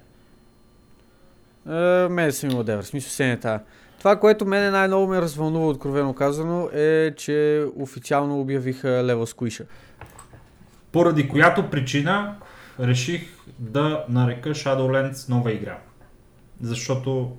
Е, 1.67 2.07
мене 2.09 2.31
съм 2.31 2.49
имал 2.49 2.63
девър, 2.63 2.83
в 2.83 2.87
смисъл 2.87 3.09
се 3.09 3.25
не 3.25 3.39
тая. 3.39 3.61
Това, 3.97 4.19
което 4.19 4.45
мене 4.45 4.69
най-много 4.69 5.07
ме 5.07 5.21
развълнува, 5.21 5.67
откровено 5.67 6.13
казано, 6.13 6.69
е, 6.73 7.13
че 7.17 7.65
официално 7.75 8.39
обявиха 8.39 8.87
Level 8.87 9.35
Squisha. 9.35 9.65
Поради 10.91 11.29
която 11.29 11.69
причина 11.69 12.35
реших 12.79 13.21
да 13.59 14.05
нарека 14.09 14.49
Shadowlands 14.49 15.29
нова 15.29 15.51
игра. 15.51 15.77
Защото... 16.61 17.31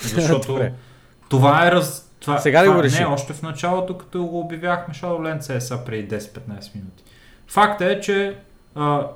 Защото 0.00 0.58
това 1.28 1.66
е 1.66 1.72
раз... 1.72 2.12
Това, 2.20 2.38
Сега 2.38 2.64
това, 2.64 2.76
го 2.76 2.82
реши? 2.82 3.00
Не, 3.00 3.06
още 3.06 3.32
в 3.32 3.42
началото, 3.42 3.98
като 3.98 4.26
го 4.26 4.40
обявяхме 4.40 4.94
Shadowlands 4.94 5.56
е 5.56 5.60
са 5.60 5.84
преди 5.84 6.16
10-15 6.16 6.74
минути. 6.74 7.04
Факт 7.46 7.80
е, 7.80 8.00
че 8.00 8.36
а, 8.74 9.06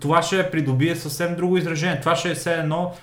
това 0.00 0.22
ще 0.22 0.50
придобие 0.50 0.96
съвсем 0.96 1.36
друго 1.36 1.56
изражение. 1.56 2.00
Това 2.00 2.16
ще 2.16 2.30
е 2.30 2.34
все 2.34 2.54
едно 2.54 2.94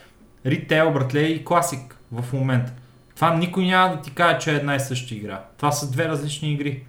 ритейл, 0.46 0.94
братле, 0.94 1.22
и 1.22 1.46
класик 1.46 1.98
в 2.12 2.34
момента. 2.34 2.72
Това 3.16 3.36
никой 3.36 3.66
няма 3.66 3.96
да 3.96 4.02
ти 4.02 4.12
каже, 4.12 4.40
че 4.40 4.52
е 4.52 4.56
една 4.56 4.76
и 4.76 4.80
съща 4.80 5.16
игра. 5.16 5.44
Това 5.58 5.72
са 5.72 5.92
две 5.92 6.08
различни 6.08 6.54
игри. 6.54 6.84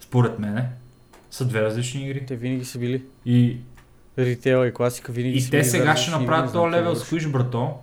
Според 0.00 0.38
мене. 0.38 0.68
Са 1.30 1.44
две 1.44 1.62
различни 1.62 2.04
игри. 2.04 2.26
Те 2.26 2.36
винаги 2.36 2.64
са 2.64 2.78
били. 2.78 3.04
И, 3.26 3.56
Ритейл 4.18 4.66
и 4.66 4.74
класика 4.74 5.12
винаги 5.12 5.38
и 5.38 5.50
те 5.50 5.64
сега 5.64 5.96
ще 5.96 6.10
направят 6.10 6.52
този 6.52 6.70
левел 6.72 6.84
говориш. 6.84 7.06
сквиш, 7.06 7.26
брато. 7.26 7.74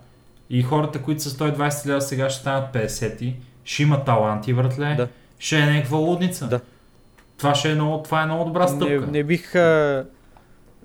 И 0.50 0.64
хората, 0.64 1.02
които 1.02 1.24
са 1.24 1.30
120 1.30 1.86
лева 1.86 2.02
сега 2.02 2.30
ще 2.30 2.42
станат 2.42 2.74
50. 2.74 3.36
Ще 3.64 3.84
има 3.84 4.04
таланти, 4.04 4.54
братле. 4.54 4.96
Да. 4.98 5.08
Ще 5.40 5.60
е 5.60 5.66
някаква 5.66 5.98
лудница. 5.98 6.48
Да. 6.48 6.60
Това, 7.38 7.56
ще 7.56 7.72
е 7.72 7.76
много, 7.76 8.04
това 8.04 8.22
е 8.22 8.26
много 8.26 8.46
добра 8.46 8.68
стъпка. 8.68 9.00
Не, 9.02 9.08
не 9.08 9.24
бих... 9.24 9.56
А, 9.56 10.06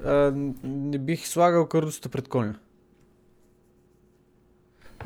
а, 0.05 0.33
не 0.65 0.99
бих 0.99 1.27
слагал 1.27 1.67
кърдоста 1.67 2.09
пред 2.09 2.29
коня. 2.29 2.55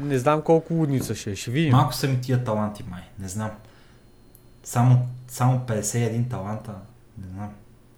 Не 0.00 0.18
знам 0.18 0.42
колко 0.42 0.74
лудница 0.74 1.14
ще 1.14 1.30
е, 1.30 1.36
ще 1.36 1.50
видим. 1.50 1.72
Малко 1.72 1.94
са 1.94 2.08
ми 2.08 2.20
тия 2.20 2.44
таланти, 2.44 2.84
май. 2.90 3.02
Не 3.18 3.28
знам. 3.28 3.50
Само, 4.64 5.08
само 5.28 5.58
51 5.58 6.30
таланта. 6.30 6.72
Не 7.18 7.28
знам. 7.34 7.50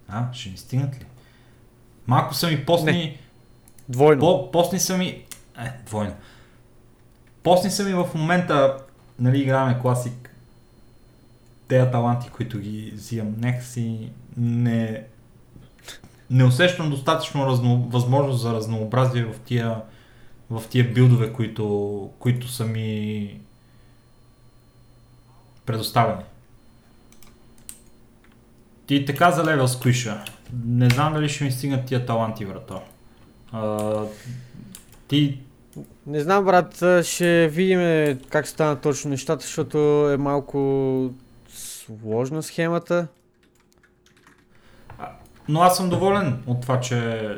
А, 0.08 0.32
ще 0.32 0.50
ми 0.50 0.56
стигнат 0.56 0.94
ли? 0.94 1.06
Малко 2.06 2.34
са 2.34 2.48
ми 2.48 2.64
постни... 2.64 3.18
Двойно. 3.88 4.20
По, 4.20 4.50
постни 4.50 4.80
са 4.80 4.98
ми... 4.98 5.06
Е, 5.58 5.84
двойно. 5.86 6.14
Постни 7.42 7.70
са 7.70 7.84
ми 7.84 7.94
в 7.94 8.08
момента, 8.14 8.76
нали, 9.18 9.40
играме 9.40 9.78
класик. 9.82 10.30
Тея 11.68 11.90
таланти, 11.90 12.30
които 12.30 12.58
ги 12.58 12.92
взимам, 12.94 13.34
някакси 13.38 14.10
не... 14.36 15.04
Не 16.30 16.44
усещам 16.44 16.90
достатъчно 16.90 17.46
разно, 17.46 17.88
възможност 17.90 18.40
за 18.40 18.52
разнообразие 18.52 19.24
в 19.24 19.40
тия, 19.40 19.82
в 20.50 20.62
тия 20.70 20.92
билдове, 20.92 21.32
които, 21.32 22.10
които 22.18 22.48
са 22.48 22.64
ми 22.64 23.40
предоставени. 25.66 26.22
Ти 28.86 29.04
така 29.04 29.30
за 29.30 29.44
левел 29.44 29.68
сквиша. 29.68 30.24
Не 30.52 30.90
знам 30.90 31.12
дали 31.12 31.28
ще 31.28 31.44
ми 31.44 31.50
стигнат 31.52 31.86
тия 31.86 32.06
таланти, 32.06 32.44
врата. 32.44 32.80
А, 33.52 34.02
ти 35.08 35.40
Не 36.06 36.20
знам, 36.20 36.44
брат, 36.44 37.04
ще 37.04 37.48
видим 37.48 37.80
как 38.30 38.46
станат 38.48 38.80
точно 38.80 39.10
нещата, 39.10 39.44
защото 39.44 39.78
е 40.10 40.16
малко 40.16 41.10
сложна 41.48 42.42
схемата. 42.42 43.06
Но 45.48 45.60
аз 45.60 45.76
съм 45.76 45.90
доволен 45.90 46.42
от 46.46 46.60
това, 46.60 46.80
че 46.80 47.28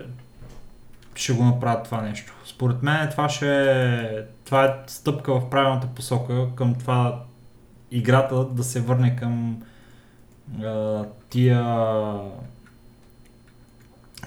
ще 1.15 1.33
го 1.33 1.45
направят 1.45 1.85
това 1.85 2.01
нещо. 2.01 2.33
Според 2.45 2.83
мен 2.83 3.09
това 3.11 3.29
ще 3.29 3.73
е, 3.73 4.23
това 4.45 4.65
е 4.65 4.75
стъпка 4.87 5.41
в 5.41 5.51
правилната 5.51 5.87
посока 5.87 6.47
към 6.55 6.75
това 6.75 7.25
играта 7.91 8.45
да 8.45 8.65
се 8.65 8.81
върне 8.81 9.17
към 9.17 9.63
а, 10.65 11.05
тия 11.31 11.65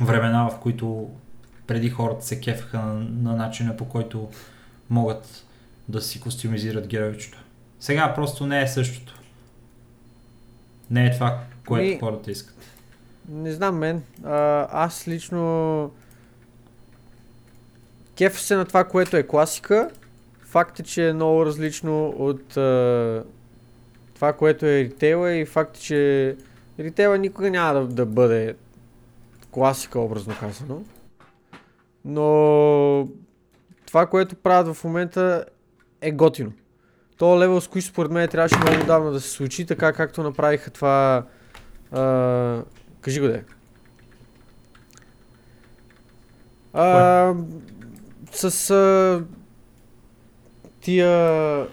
времена, 0.01 0.49
в 0.49 0.59
които 0.59 1.09
преди 1.67 1.89
хората 1.89 2.25
се 2.25 2.39
кефаха 2.39 2.77
на, 2.79 2.93
на 2.93 3.35
начина 3.35 3.77
по 3.77 3.85
който 3.85 4.29
могат 4.89 5.45
да 5.89 6.01
си 6.01 6.21
костюмизират 6.21 6.87
героичето. 6.87 7.43
Сега 7.79 8.13
просто 8.15 8.47
не 8.47 8.61
е 8.61 8.67
същото. 8.67 9.19
Не 10.89 11.05
е 11.05 11.11
това, 11.11 11.39
което 11.67 11.85
Ми- 11.89 11.99
хората 11.99 12.31
искат. 12.31 12.55
Не 13.29 13.51
знам 13.51 13.77
мен. 13.77 14.03
А, 14.23 14.67
аз 14.71 15.07
лично 15.07 15.91
кефа 18.17 18.39
се 18.39 18.55
на 18.55 18.65
това, 18.65 18.83
което 18.83 19.17
е 19.17 19.27
класика. 19.27 19.89
Факт 20.45 20.79
е, 20.79 20.83
че 20.83 21.09
е 21.09 21.13
много 21.13 21.45
различно 21.45 22.09
от 22.09 22.57
а, 22.57 23.23
това, 24.15 24.33
което 24.33 24.65
е 24.65 24.83
ритейла 24.83 25.31
и 25.31 25.45
факт 25.45 25.77
е, 25.77 25.79
че 25.79 26.35
ритейла 26.79 27.17
никога 27.17 27.51
няма 27.51 27.73
да, 27.79 27.87
да 27.87 28.05
бъде 28.05 28.55
класика, 29.51 29.99
образно 29.99 30.33
казано. 30.39 30.81
Но 32.05 33.07
това, 33.85 34.05
което 34.05 34.35
правят 34.35 34.75
в 34.75 34.83
момента 34.83 35.45
е 36.01 36.11
готино. 36.11 36.51
То 37.17 37.39
левел 37.39 37.61
с 37.61 37.67
кои 37.67 37.81
според 37.81 38.11
мен 38.11 38.29
трябваше 38.29 38.57
много 38.57 38.85
давно 38.85 39.11
да 39.11 39.21
се 39.21 39.29
случи, 39.29 39.65
така 39.65 39.93
както 39.93 40.23
направиха 40.23 40.71
това 40.71 41.25
а, 41.91 42.63
Кажи 43.01 43.19
го 43.19 43.27
де. 43.27 43.43
А, 46.73 47.33
с 48.31 48.69
а, 48.69 49.23
тия 50.81 51.67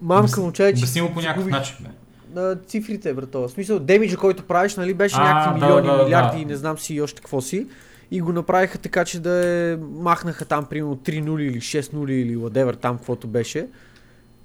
мамка 0.00 0.52
чай, 0.52 0.74
че 0.74 0.78
Обясни 0.78 1.00
го 1.00 1.12
по 1.12 1.20
някакъв 1.20 1.46
начин, 1.46 1.76
бе. 1.80 1.88
На 2.34 2.56
цифрите, 2.56 3.14
брато. 3.14 3.40
В 3.40 3.50
смисъл, 3.50 3.78
демиджа, 3.78 4.16
който 4.16 4.42
правиш, 4.42 4.76
нали, 4.76 4.94
беше 4.94 5.16
А, 5.18 5.24
някакви 5.24 5.60
да, 5.60 5.66
милиони, 5.66 5.86
да, 5.86 5.96
да. 5.96 6.04
милиарди 6.04 6.42
и 6.42 6.44
не 6.44 6.56
знам 6.56 6.78
си 6.78 6.94
и 6.94 7.00
още 7.02 7.20
какво 7.20 7.40
си. 7.40 7.66
И 8.10 8.20
го 8.20 8.32
направиха 8.32 8.78
така, 8.78 9.04
че 9.04 9.20
да 9.20 9.46
е, 9.46 9.76
махнаха 9.76 10.44
там 10.44 10.64
примерно 10.66 10.96
3 10.96 11.20
нули 11.20 11.44
или 11.44 11.60
6 11.60 11.92
нули 11.92 12.14
или 12.14 12.36
whatever 12.36 12.76
там, 12.76 12.96
каквото 12.96 13.26
беше. 13.28 13.66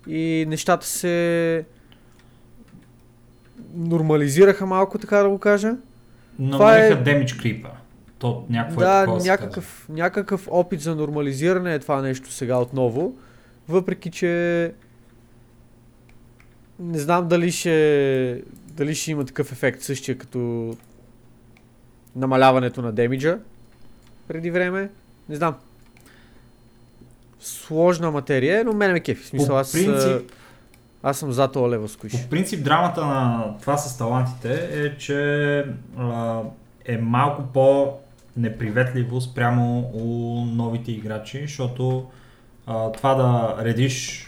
И 0.07 0.45
нещата 0.47 0.85
се 0.85 1.65
нормализираха 3.73 4.65
малко, 4.65 4.97
така 4.97 5.17
да 5.17 5.29
го 5.29 5.37
кажа. 5.39 5.73
Намалиха 6.39 6.85
е- 6.87 6.95
демидж 6.95 7.33
крипа. 7.33 7.69
То 8.19 8.45
някакво 8.49 8.81
е 8.81 8.85
да, 8.85 8.99
такова 9.01 9.21
се 9.21 9.27
казва. 9.27 9.43
някакъв, 9.45 9.85
някакъв 9.89 10.47
опит 10.51 10.81
за 10.81 10.95
нормализиране 10.95 11.73
е 11.73 11.79
това 11.79 12.01
нещо 12.01 12.31
сега 12.31 12.57
отново. 12.57 13.15
Въпреки, 13.69 14.11
че 14.11 14.71
не 16.79 16.99
знам 16.99 17.27
дали 17.27 17.51
ще, 17.51 18.41
дали 18.67 18.95
ще 18.95 19.11
има 19.11 19.25
такъв 19.25 19.51
ефект 19.51 19.81
същия 19.81 20.17
като 20.17 20.73
намаляването 22.15 22.81
на 22.81 22.91
демиджа 22.91 23.39
преди 24.27 24.51
време. 24.51 24.89
Не 25.29 25.35
знам. 25.35 25.55
Сложна 27.39 28.11
материя, 28.11 28.59
е, 28.59 28.63
но 28.63 28.73
мен 28.73 28.91
ме 28.91 28.99
кефи. 28.99 29.23
В 29.23 29.27
смисъл, 29.27 29.55
По 29.55 29.59
аз, 29.59 29.73
принцип- 29.73 30.31
аз 31.03 31.17
съм 31.17 31.31
за 31.31 31.47
това 31.47 31.69
лево 31.69 31.87
сквиш. 31.87 32.11
По 32.11 32.29
принцип 32.29 32.63
драмата 32.63 33.05
на 33.05 33.53
това 33.61 33.77
с 33.77 33.97
талантите 33.97 34.69
е, 34.71 34.97
че 34.97 35.59
а, 35.97 36.41
е 36.85 36.97
малко 36.97 37.43
по-неприветливо 37.53 39.21
спрямо 39.21 39.79
у 39.93 40.05
новите 40.45 40.91
играчи, 40.91 41.41
защото 41.41 42.05
а, 42.67 42.91
това 42.91 43.15
да 43.15 43.55
редиш 43.65 44.26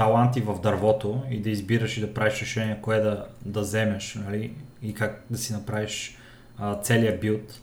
таланти 0.00 0.40
в 0.40 0.60
дървото 0.62 1.22
и 1.30 1.40
да 1.40 1.50
избираш 1.50 1.96
и 1.96 2.00
да 2.00 2.14
правиш 2.14 2.40
решение 2.40 2.78
кое 2.82 3.00
да, 3.00 3.24
да 3.44 3.60
вземеш 3.60 4.18
нали, 4.26 4.52
и 4.82 4.94
как 4.94 5.24
да 5.30 5.38
си 5.38 5.52
направиш 5.52 6.16
а, 6.58 6.74
целият 6.74 7.20
билд 7.20 7.60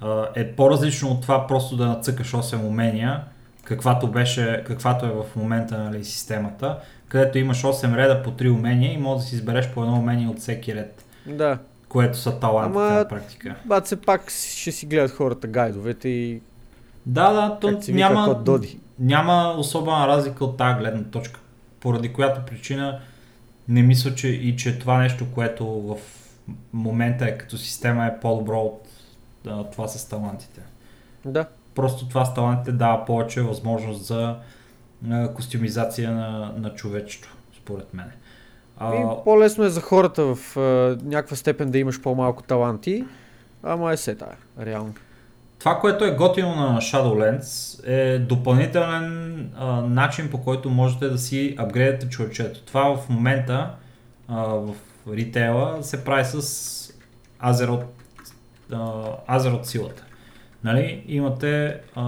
а, 0.00 0.28
е 0.34 0.52
по-различно 0.52 1.08
от 1.08 1.22
това 1.22 1.46
просто 1.46 1.76
да 1.76 1.86
нацъкаш 1.86 2.32
8 2.32 2.66
умения, 2.66 3.20
каквато, 3.64 4.06
беше, 4.06 4.64
каквато 4.66 5.06
е 5.06 5.08
в 5.08 5.36
момента 5.36 5.78
нали, 5.78 6.04
системата, 6.04 6.78
където 7.08 7.38
имаш 7.38 7.62
8 7.62 7.96
реда 7.96 8.22
по 8.22 8.30
3 8.30 8.52
умения 8.54 8.92
и 8.92 8.98
можеш 8.98 9.24
да 9.24 9.28
си 9.28 9.34
избереш 9.34 9.70
по 9.70 9.82
едно 9.82 9.94
умение 9.94 10.28
от 10.28 10.38
всеки 10.38 10.74
ред, 10.74 11.04
Да. 11.26 11.58
което 11.88 12.18
са 12.18 12.38
талантите 12.38 12.78
Ама- 12.78 12.90
на 12.90 13.08
практика. 13.08 13.54
Бат 13.64 13.86
се 13.86 13.96
пак 13.96 14.30
ще 14.30 14.72
си 14.72 14.86
гледат 14.86 15.10
хората 15.10 15.46
гайдовете 15.46 16.08
и 16.08 16.40
Да, 17.06 17.32
да, 17.32 17.58
то 17.60 17.80
няма, 17.88 18.42
няма 18.98 19.54
особена 19.58 20.08
разлика 20.08 20.44
от 20.44 20.56
тази 20.56 20.78
гледна 20.78 21.04
точка, 21.04 21.40
поради 21.80 22.12
която 22.12 22.46
причина 22.46 23.00
не 23.68 23.82
мисля, 23.82 24.14
че 24.14 24.28
и 24.28 24.56
че 24.56 24.78
това 24.78 24.98
нещо, 24.98 25.26
което 25.34 25.66
в 25.66 25.96
момента 26.72 27.24
е 27.24 27.38
като 27.38 27.58
система 27.58 28.06
е 28.06 28.20
по-добро 28.20 28.60
от 28.60 28.82
а, 29.46 29.64
това 29.64 29.88
с 29.88 30.08
талантите. 30.08 30.60
Да. 31.24 31.46
Просто 31.74 32.08
това 32.08 32.24
с 32.24 32.34
талантите 32.34 32.72
дава 32.72 33.04
повече 33.04 33.42
възможност 33.42 34.04
за 34.04 34.36
а, 35.10 35.32
костюмизация 35.34 36.10
на, 36.12 36.52
на 36.56 36.74
човечето, 36.74 37.36
според 37.56 37.94
мен. 37.94 38.10
А, 38.78 38.96
И 38.96 39.02
по-лесно 39.24 39.64
е 39.64 39.70
за 39.70 39.80
хората 39.80 40.34
в 40.34 40.56
а, 40.56 40.60
някаква 41.04 41.36
степен 41.36 41.70
да 41.70 41.78
имаш 41.78 42.02
по-малко 42.02 42.42
таланти, 42.42 43.04
ама 43.62 43.92
е 43.92 43.96
се 43.96 44.14
тая, 44.14 44.36
реално. 44.60 44.94
Това, 45.60 45.78
което 45.80 46.04
е 46.04 46.14
готино 46.14 46.54
на 46.54 46.80
Shadowlands 46.80 47.80
е 47.86 48.18
допълнителен 48.18 49.50
а, 49.56 49.80
начин 49.80 50.30
по 50.30 50.42
който 50.42 50.70
можете 50.70 51.08
да 51.08 51.18
си 51.18 51.54
апгрейдате 51.58 52.08
човечето. 52.08 52.60
Това 52.60 52.96
в 52.96 53.08
момента 53.08 53.70
а, 54.28 54.42
в 54.44 54.74
ритейла 55.12 55.78
се 55.82 56.04
прави 56.04 56.24
с 56.24 56.92
Азерот, 57.44 57.84
силата. 59.66 60.04
Нали? 60.64 61.04
Имате 61.08 61.76
а, 61.94 62.02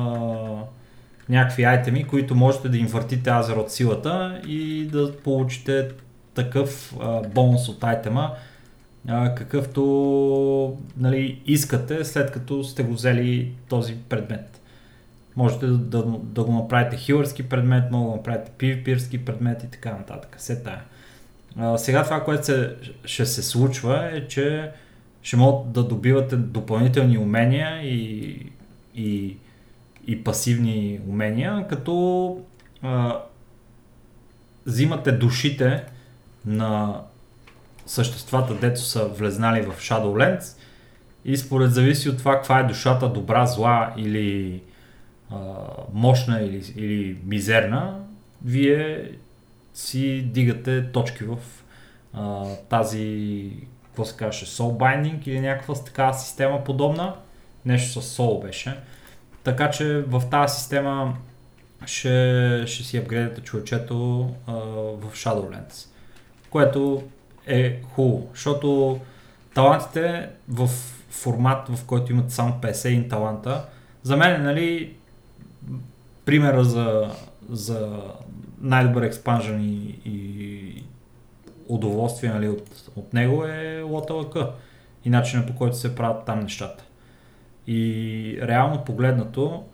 някакви 1.29 1.65
айтеми, 1.65 2.05
които 2.05 2.35
можете 2.35 2.69
да 2.69 2.79
инвъртите 2.79 3.31
Азерот 3.31 3.71
силата 3.71 4.41
и 4.47 4.89
да 4.93 5.17
получите 5.17 5.89
такъв 6.35 6.95
а, 7.01 7.23
бонус 7.29 7.69
от 7.69 7.85
айтема, 7.85 8.31
какъвто 9.09 10.79
нали, 10.97 11.43
искате 11.47 12.05
след 12.05 12.31
като 12.31 12.65
сте 12.65 12.83
го 12.83 12.93
взели 12.93 13.53
този 13.69 13.97
предмет. 14.09 14.61
Можете 15.37 15.67
да, 15.67 15.77
да, 15.77 16.19
да 16.23 16.45
го 16.45 16.53
направите 16.53 16.97
хилърски 16.97 17.49
предмет, 17.49 17.91
може 17.91 18.03
да 18.03 18.11
го 18.11 18.17
направите 18.17 18.51
PvP-ерски 18.59 19.25
предмет 19.25 19.63
и 19.63 19.71
така 19.71 19.91
нататък. 19.91 20.35
Все 20.39 20.63
тая. 20.63 20.83
А, 21.57 21.79
сега 21.79 22.05
това, 22.05 22.25
което 22.25 22.47
се, 22.47 22.77
ще 23.05 23.27
се 23.27 23.43
случва 23.43 24.11
е, 24.13 24.29
че 24.29 24.71
ще 25.23 25.37
могат 25.37 25.73
да 25.73 25.85
добивате 25.85 26.37
допълнителни 26.37 27.19
умения 27.19 27.83
и, 27.83 28.37
и, 28.95 29.37
и 30.07 30.25
пасивни 30.25 31.01
умения, 31.09 31.67
като 31.69 32.39
а, 32.83 33.21
взимате 34.67 35.13
душите 35.13 35.85
на 36.47 37.01
съществата, 37.93 38.55
дето 38.55 38.81
са 38.81 39.05
влезнали 39.05 39.63
в 39.63 39.81
Shadowlands 39.81 40.57
и 41.25 41.37
според 41.37 41.73
зависи 41.73 42.09
от 42.09 42.19
това 42.19 42.35
каква 42.35 42.61
е 42.61 42.65
душата, 42.65 43.09
добра, 43.09 43.47
зла 43.47 43.93
или 43.97 44.63
а, 45.31 45.37
мощна 45.93 46.41
или, 46.43 46.73
или 46.77 47.19
мизерна, 47.25 48.01
вие 48.45 49.11
си 49.75 50.23
дигате 50.23 50.93
точки 50.93 51.25
в 51.25 51.37
а, 52.13 52.45
тази, 52.69 53.51
какво 53.85 54.05
се 54.05 54.17
казваше, 54.17 54.47
Soul 54.47 54.77
Binding 54.77 55.29
или 55.29 55.41
някаква 55.41 55.75
такава 55.75 56.15
система 56.15 56.65
подобна. 56.65 57.15
Нещо 57.65 58.03
с 58.03 58.19
Soul 58.19 58.43
беше. 58.43 58.77
Така 59.45 59.71
че 59.71 59.99
в 60.01 60.23
тази 60.31 60.57
система 60.57 61.17
ще, 61.87 62.65
ще 62.67 62.85
си 62.85 62.99
апгрейдате 62.99 63.41
човечето 63.41 64.31
а, 64.47 64.53
в 64.53 65.13
Shadowlands. 65.15 65.89
Което 66.51 67.03
е 67.47 67.83
хубаво, 67.83 68.29
защото 68.31 69.01
талантите 69.55 70.31
в 70.49 70.69
формат, 71.11 71.69
в 71.69 71.85
който 71.85 72.13
имат 72.13 72.31
само 72.31 72.53
51 72.53 73.11
таланта, 73.11 73.65
за 74.03 74.17
мен, 74.17 74.43
нали, 74.43 74.97
примера 76.25 76.65
за, 76.65 77.11
за 77.51 78.03
най-добър 78.61 79.03
експанжен 79.03 79.61
и, 79.61 79.99
и 80.05 80.85
удоволствие 81.69 82.31
нали, 82.31 82.49
от, 82.49 82.91
от 82.97 83.13
него 83.13 83.45
е 83.45 83.83
LOTLK 83.83 84.51
и 85.05 85.11
начинът 85.11 85.47
по 85.47 85.55
който 85.55 85.77
се 85.77 85.95
правят 85.95 86.25
там 86.25 86.41
нещата. 86.41 86.85
И 87.67 88.39
реално 88.43 88.85
погледнато, 88.85 89.65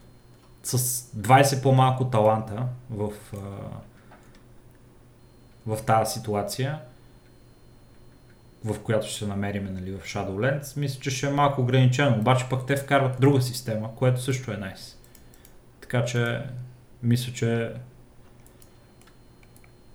с 0.62 0.78
20 1.16 1.62
по-малко 1.62 2.04
таланта 2.04 2.62
в, 2.90 3.12
в 5.66 5.82
тази 5.86 6.12
ситуация, 6.12 6.78
в 8.64 8.80
която 8.80 9.06
ще 9.06 9.18
се 9.18 9.26
намерим 9.26 9.68
нали, 9.74 9.92
в 9.92 10.04
Shadowlands, 10.04 10.76
мисля, 10.76 11.00
че 11.00 11.10
ще 11.10 11.26
е 11.26 11.30
малко 11.30 11.60
ограничено. 11.60 12.16
Обаче 12.18 12.46
пък 12.50 12.66
те 12.66 12.76
вкарват 12.76 13.20
друга 13.20 13.42
система, 13.42 13.94
което 13.96 14.20
също 14.22 14.52
е 14.52 14.56
найс. 14.56 14.98
Така 15.80 16.04
че, 16.04 16.40
мисля, 17.02 17.32
че 17.32 17.72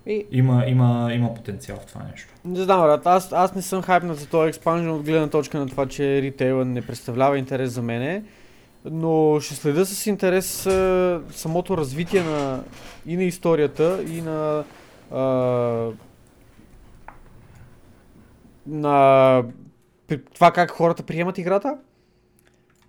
И, 0.06 0.26
Има, 0.30 0.64
има, 0.66 1.10
има 1.12 1.34
потенциал 1.34 1.78
в 1.78 1.86
това 1.86 2.02
нещо. 2.10 2.28
не 2.44 2.62
знам, 2.62 2.80
брат, 2.80 3.06
аз, 3.06 3.32
аз 3.32 3.54
не 3.54 3.62
съм 3.62 3.82
хайпнат 3.82 4.18
за 4.18 4.26
този 4.26 4.48
експанжен 4.48 4.90
от 4.90 5.02
гледна 5.02 5.28
точка 5.28 5.58
на 5.58 5.66
това, 5.66 5.86
че 5.86 6.22
ритейла 6.22 6.64
не 6.64 6.82
представлява 6.82 7.38
интерес 7.38 7.70
за 7.70 7.82
мене, 7.82 8.22
но 8.84 9.40
ще 9.40 9.54
следя 9.54 9.86
с 9.86 10.06
интерес 10.06 10.66
а, 10.66 11.20
самото 11.30 11.76
развитие 11.76 12.22
на, 12.22 12.62
и 13.06 13.16
на 13.16 13.24
историята, 13.24 14.04
и 14.08 14.20
на, 14.20 14.64
а, 15.12 15.90
на 18.66 19.44
това 20.34 20.50
как 20.50 20.70
хората 20.70 21.02
приемат 21.02 21.38
играта. 21.38 21.78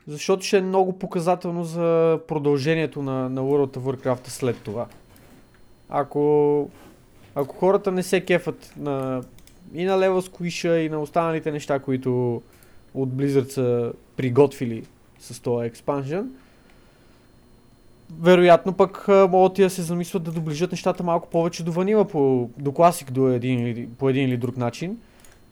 Защото 0.08 0.46
ще 0.46 0.58
е 0.58 0.62
много 0.62 1.00
показателно 1.00 1.64
за 1.64 2.20
продължението 2.28 3.02
на, 3.02 3.30
на 3.30 3.42
World 3.42 3.78
of 3.78 3.96
Warcraft 3.96 4.28
след 4.28 4.62
това. 4.64 4.86
Ако, 5.90 6.70
ако 7.36 7.56
хората 7.56 7.92
не 7.92 8.04
се 8.04 8.22
кефат 8.22 8.74
на, 8.78 9.24
и 9.74 9.86
на 9.86 9.98
Level 9.98 10.30
Squisha, 10.30 10.78
и 10.78 10.90
на 10.90 11.00
останалите 11.00 11.52
неща, 11.52 11.80
които 11.80 12.42
от 12.94 13.10
Blizzard 13.10 13.50
са 13.50 13.94
приготвили 14.18 14.84
с 15.20 15.40
този 15.40 15.68
експанжен, 15.68 16.32
вероятно 18.22 18.74
пък 18.74 19.08
могат 19.08 19.54
да 19.54 19.70
се 19.70 19.82
замислят 19.82 20.24
да 20.24 20.32
доближат 20.32 20.72
нещата 20.72 21.04
малко 21.04 21.30
повече 21.30 21.64
до 21.64 21.72
ванила 21.72 22.08
по, 22.08 22.50
до 22.58 22.72
класик 22.72 23.12
до 23.12 23.28
един, 23.28 23.90
по 23.98 24.10
един 24.10 24.30
или 24.30 24.38
друг 24.38 24.58
начин. 24.58 24.98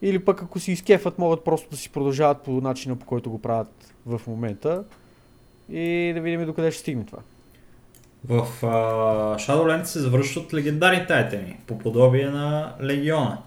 Или 0.03 0.19
пък 0.19 0.43
ако 0.43 0.59
си 0.59 0.71
изкефат, 0.71 1.19
могат 1.19 1.43
просто 1.43 1.69
да 1.69 1.77
си 1.77 1.89
продължават 1.89 2.41
по 2.41 2.51
начина 2.51 2.95
по 2.95 3.05
който 3.05 3.29
го 3.29 3.41
правят 3.41 3.93
в 4.05 4.21
момента. 4.27 4.83
И 5.69 6.11
да 6.15 6.21
видим 6.21 6.45
докъде 6.45 6.71
ще 6.71 6.79
стигне 6.79 7.05
това. 7.05 7.19
В 8.25 8.47
а, 8.63 8.67
Shadowlands 9.37 9.83
се 9.83 9.99
завършват 9.99 10.53
легендарните 10.53 11.13
айтеми, 11.13 11.57
по 11.67 11.77
подобие 11.77 12.29
на 12.29 12.75
Легиона. 12.81 13.37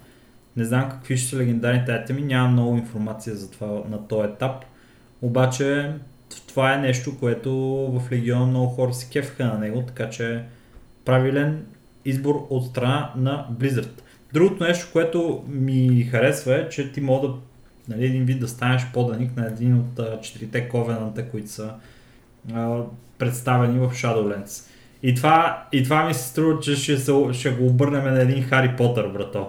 Не 0.57 0.65
знам 0.65 0.91
какви 0.91 1.17
ще 1.17 1.29
са 1.29 1.37
легендарните 1.37 1.93
айтеми, 1.93 2.23
нямам 2.23 2.53
много 2.53 2.77
информация 2.77 3.37
за 3.37 3.51
това 3.51 3.67
на 3.67 4.09
този 4.09 4.29
етап. 4.29 4.65
Обаче 5.23 5.93
това 6.49 6.75
е 6.75 6.79
нещо, 6.79 7.19
което 7.19 7.53
в 7.93 8.13
Легиона 8.13 8.47
много 8.47 8.67
хора 8.67 8.95
се 8.95 9.11
кефаха 9.11 9.45
на 9.45 9.59
него, 9.59 9.83
така 9.87 10.11
че 10.11 10.43
правилен 11.05 11.67
избор 12.05 12.47
от 12.51 12.67
страна 12.67 13.13
на 13.17 13.47
Blizzard. 13.53 14.01
Другото 14.37 14.65
нещо, 14.65 14.89
което 14.93 15.45
ми 15.49 16.09
харесва 16.11 16.55
е, 16.55 16.69
че 16.69 16.93
ти 16.93 17.01
мога 17.01 17.29
да 17.29 17.35
нали, 17.89 18.07
един 18.07 18.25
вид 18.25 18.41
да 18.41 18.49
станеш 18.49 18.87
поданик 18.95 19.37
на 19.37 19.47
един 19.47 19.75
от 19.79 19.99
а, 19.99 20.21
четирите 20.21 20.69
ковената, 20.69 21.31
които 21.31 21.51
са 21.51 21.75
а, 22.55 22.81
представени 23.19 23.79
в 23.79 23.91
Shadowlands. 23.91 24.71
И 25.03 25.15
това, 25.15 25.67
и 25.73 25.85
това 25.85 26.05
ми 26.05 26.15
се 26.15 26.29
струва, 26.29 26.61
че 26.61 26.77
ще, 26.77 26.97
се, 26.99 27.13
ще 27.33 27.51
го 27.51 27.67
обърнем 27.67 28.05
на 28.05 28.23
един 28.23 28.43
Хари 28.43 28.75
Потър, 28.77 29.09
брато. 29.09 29.47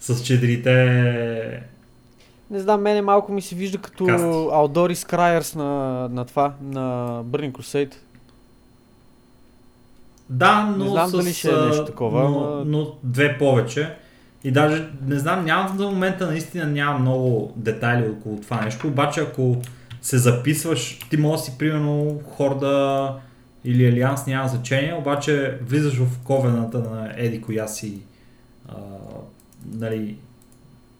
С 0.00 0.24
четирите... 0.24 0.74
Не 2.50 2.58
знам, 2.58 2.80
мене 2.80 3.02
малко 3.02 3.32
ми 3.32 3.42
се 3.42 3.54
вижда 3.54 3.78
като 3.78 4.06
Каст. 4.06 4.24
Алдори 4.52 4.94
Scryers 4.94 5.56
на, 5.56 6.08
на 6.08 6.24
това, 6.24 6.54
на 6.62 6.80
Burning 7.24 7.52
Crusade. 7.52 7.94
Да, 10.30 10.74
но 10.78 10.84
Не 10.84 10.90
знам 10.90 11.08
с, 11.08 11.12
дали 11.12 11.32
ще 11.32 11.50
е 11.50 11.56
нещо 11.56 11.84
такова, 11.84 12.30
но, 12.30 12.64
но 12.64 12.94
две 13.02 13.38
повече. 13.38 13.94
И 14.44 14.50
даже, 14.50 14.88
не 15.06 15.18
знам, 15.18 15.44
нямам 15.44 15.78
за 15.78 15.84
момента 15.84 16.26
наистина 16.26 16.66
няма 16.66 16.98
много 16.98 17.52
детайли 17.56 18.08
около 18.08 18.40
това 18.40 18.60
нещо, 18.60 18.88
обаче 18.88 19.20
ако 19.20 19.56
се 20.02 20.18
записваш, 20.18 20.98
ти 21.10 21.16
може 21.16 21.40
да 21.40 21.44
си 21.44 21.58
примерно 21.58 22.20
Хорда 22.36 23.14
или 23.64 23.86
Алианс, 23.86 24.26
няма 24.26 24.48
значение, 24.48 24.94
обаче 24.94 25.58
влизаш 25.66 25.94
в 25.94 26.18
ковената 26.24 26.78
на 26.78 27.12
Еди 27.16 27.40
коя 27.40 27.68
си 27.68 28.00
а, 28.68 28.74
нали, 29.72 30.16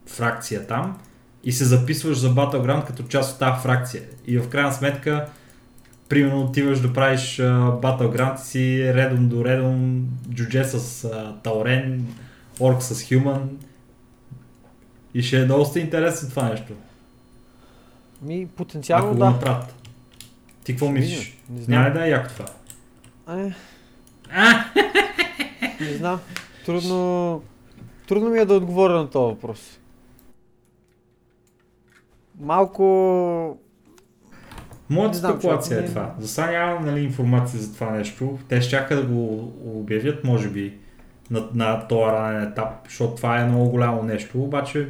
фракция 0.07 0.67
там 0.67 0.99
и 1.45 1.53
се 1.53 1.65
записваш 1.65 2.19
за 2.19 2.31
Battleground 2.31 2.85
като 2.85 3.03
част 3.03 3.33
от 3.33 3.39
тази 3.39 3.63
фракция. 3.63 4.03
И 4.27 4.39
в 4.39 4.49
крайна 4.49 4.73
сметка 4.73 5.27
примерно 6.09 6.43
отиваш 6.43 6.81
да 6.81 6.93
правиш 6.93 7.37
Battleground 7.37 8.43
и 8.43 8.45
си 8.45 8.95
редом 8.95 9.29
до 9.29 9.45
редом, 9.45 10.09
джудже 10.35 10.65
с 10.65 11.05
а, 11.05 11.35
Таурен, 11.43 12.07
орк 12.61 12.83
с 12.83 13.09
Хюман. 13.09 13.59
И 15.15 15.23
ще 15.23 15.41
е 15.41 15.45
доста 15.45 15.81
интересно 15.81 16.29
това 16.29 16.49
нещо. 16.49 16.73
Ми, 18.23 18.47
потенциално 18.47 19.07
ако 19.07 19.15
го 19.15 19.19
да. 19.19 19.31
направят. 19.31 19.75
Ти 20.65 20.73
какво 20.73 20.89
мислиш? 20.89 21.39
Не 21.51 21.63
знам. 21.63 21.83
Няма 21.83 21.95
да 21.95 22.07
е 22.07 22.11
яко 22.11 22.29
това? 22.29 22.47
Е, 23.43 23.55
А! 24.31 24.65
не 25.81 25.93
знам. 25.97 26.21
Трудно, 26.67 27.43
трудно 28.09 28.31
ми 28.31 28.39
е 28.39 28.45
да 28.45 28.55
отговоря 28.55 28.93
на 28.93 29.11
този 29.11 29.35
въпрос. 29.35 29.79
Малко... 32.41 33.59
Моята 34.91 35.19
спекулация 35.19 35.81
е 35.81 35.85
това. 35.85 36.15
За 36.19 36.29
сега 36.29 36.51
нямам 36.51 36.85
нали, 36.85 37.01
информация 37.01 37.61
за 37.61 37.75
това 37.75 37.91
нещо. 37.91 38.39
Те 38.49 38.61
ще 38.61 38.71
чака 38.71 38.97
да 38.97 39.03
го 39.03 39.53
обявят, 39.65 40.25
може 40.25 40.49
би, 40.49 40.79
на, 41.31 41.49
на 41.55 41.89
този 41.89 42.05
ранен 42.13 42.43
етап, 42.43 42.69
защото 42.89 43.15
това 43.15 43.41
е 43.41 43.45
много 43.45 43.71
голямо 43.71 44.03
нещо, 44.03 44.43
обаче 44.43 44.89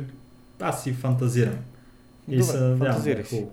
аз 0.61 0.83
си 0.83 0.93
фантазирам. 0.93 1.55
И 2.29 2.37
Добре, 2.39 2.53
се 2.53 2.59
надявам 2.61 3.03
е 3.07 3.23
хубаво. 3.23 3.51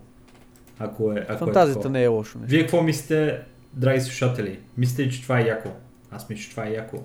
Ако 0.79 1.11
е, 1.11 1.15
ако 1.19 1.33
е 1.33 1.37
Фантазията 1.37 1.79
такова. 1.79 1.89
не 1.89 2.03
е 2.03 2.07
лошо 2.07 2.37
нещо. 2.37 2.51
Вие 2.51 2.61
какво 2.61 2.81
мислите, 2.83 3.39
драги 3.73 4.01
слушатели? 4.01 4.59
Мислите 4.77 5.03
ли, 5.03 5.11
че 5.11 5.21
това 5.21 5.39
е 5.39 5.43
яко? 5.43 5.69
Аз 6.11 6.29
мисля, 6.29 6.43
че 6.43 6.49
това 6.51 6.65
е 6.65 6.71
яко. 6.71 6.97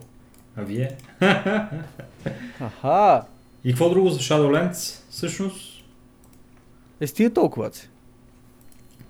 А 0.57 0.63
вие? 0.63 0.97
Аха! 2.61 3.23
И 3.65 3.71
какво 3.71 3.91
друго 3.91 4.09
за 4.09 4.19
Shadowlands? 4.21 5.01
Всъщност, 5.11 5.85
Е, 7.01 7.07
стига 7.07 7.33
толкова 7.33 7.73
си. 7.73 7.91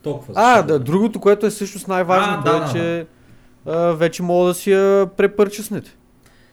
Толкова 0.07 0.33
А, 0.37 0.63
да, 0.63 0.79
другото, 0.79 1.21
което 1.21 1.47
е 1.47 1.51
всъщност 1.51 1.89
най-важното 1.89 2.51
да, 2.51 2.57
е, 2.57 2.61
да, 2.61 2.73
че 2.73 3.07
а, 3.67 3.93
вече 3.93 4.23
мога 4.23 4.49
да 4.49 4.55
си 4.55 4.73
я 4.73 5.07
препърчеснете. 5.17 5.91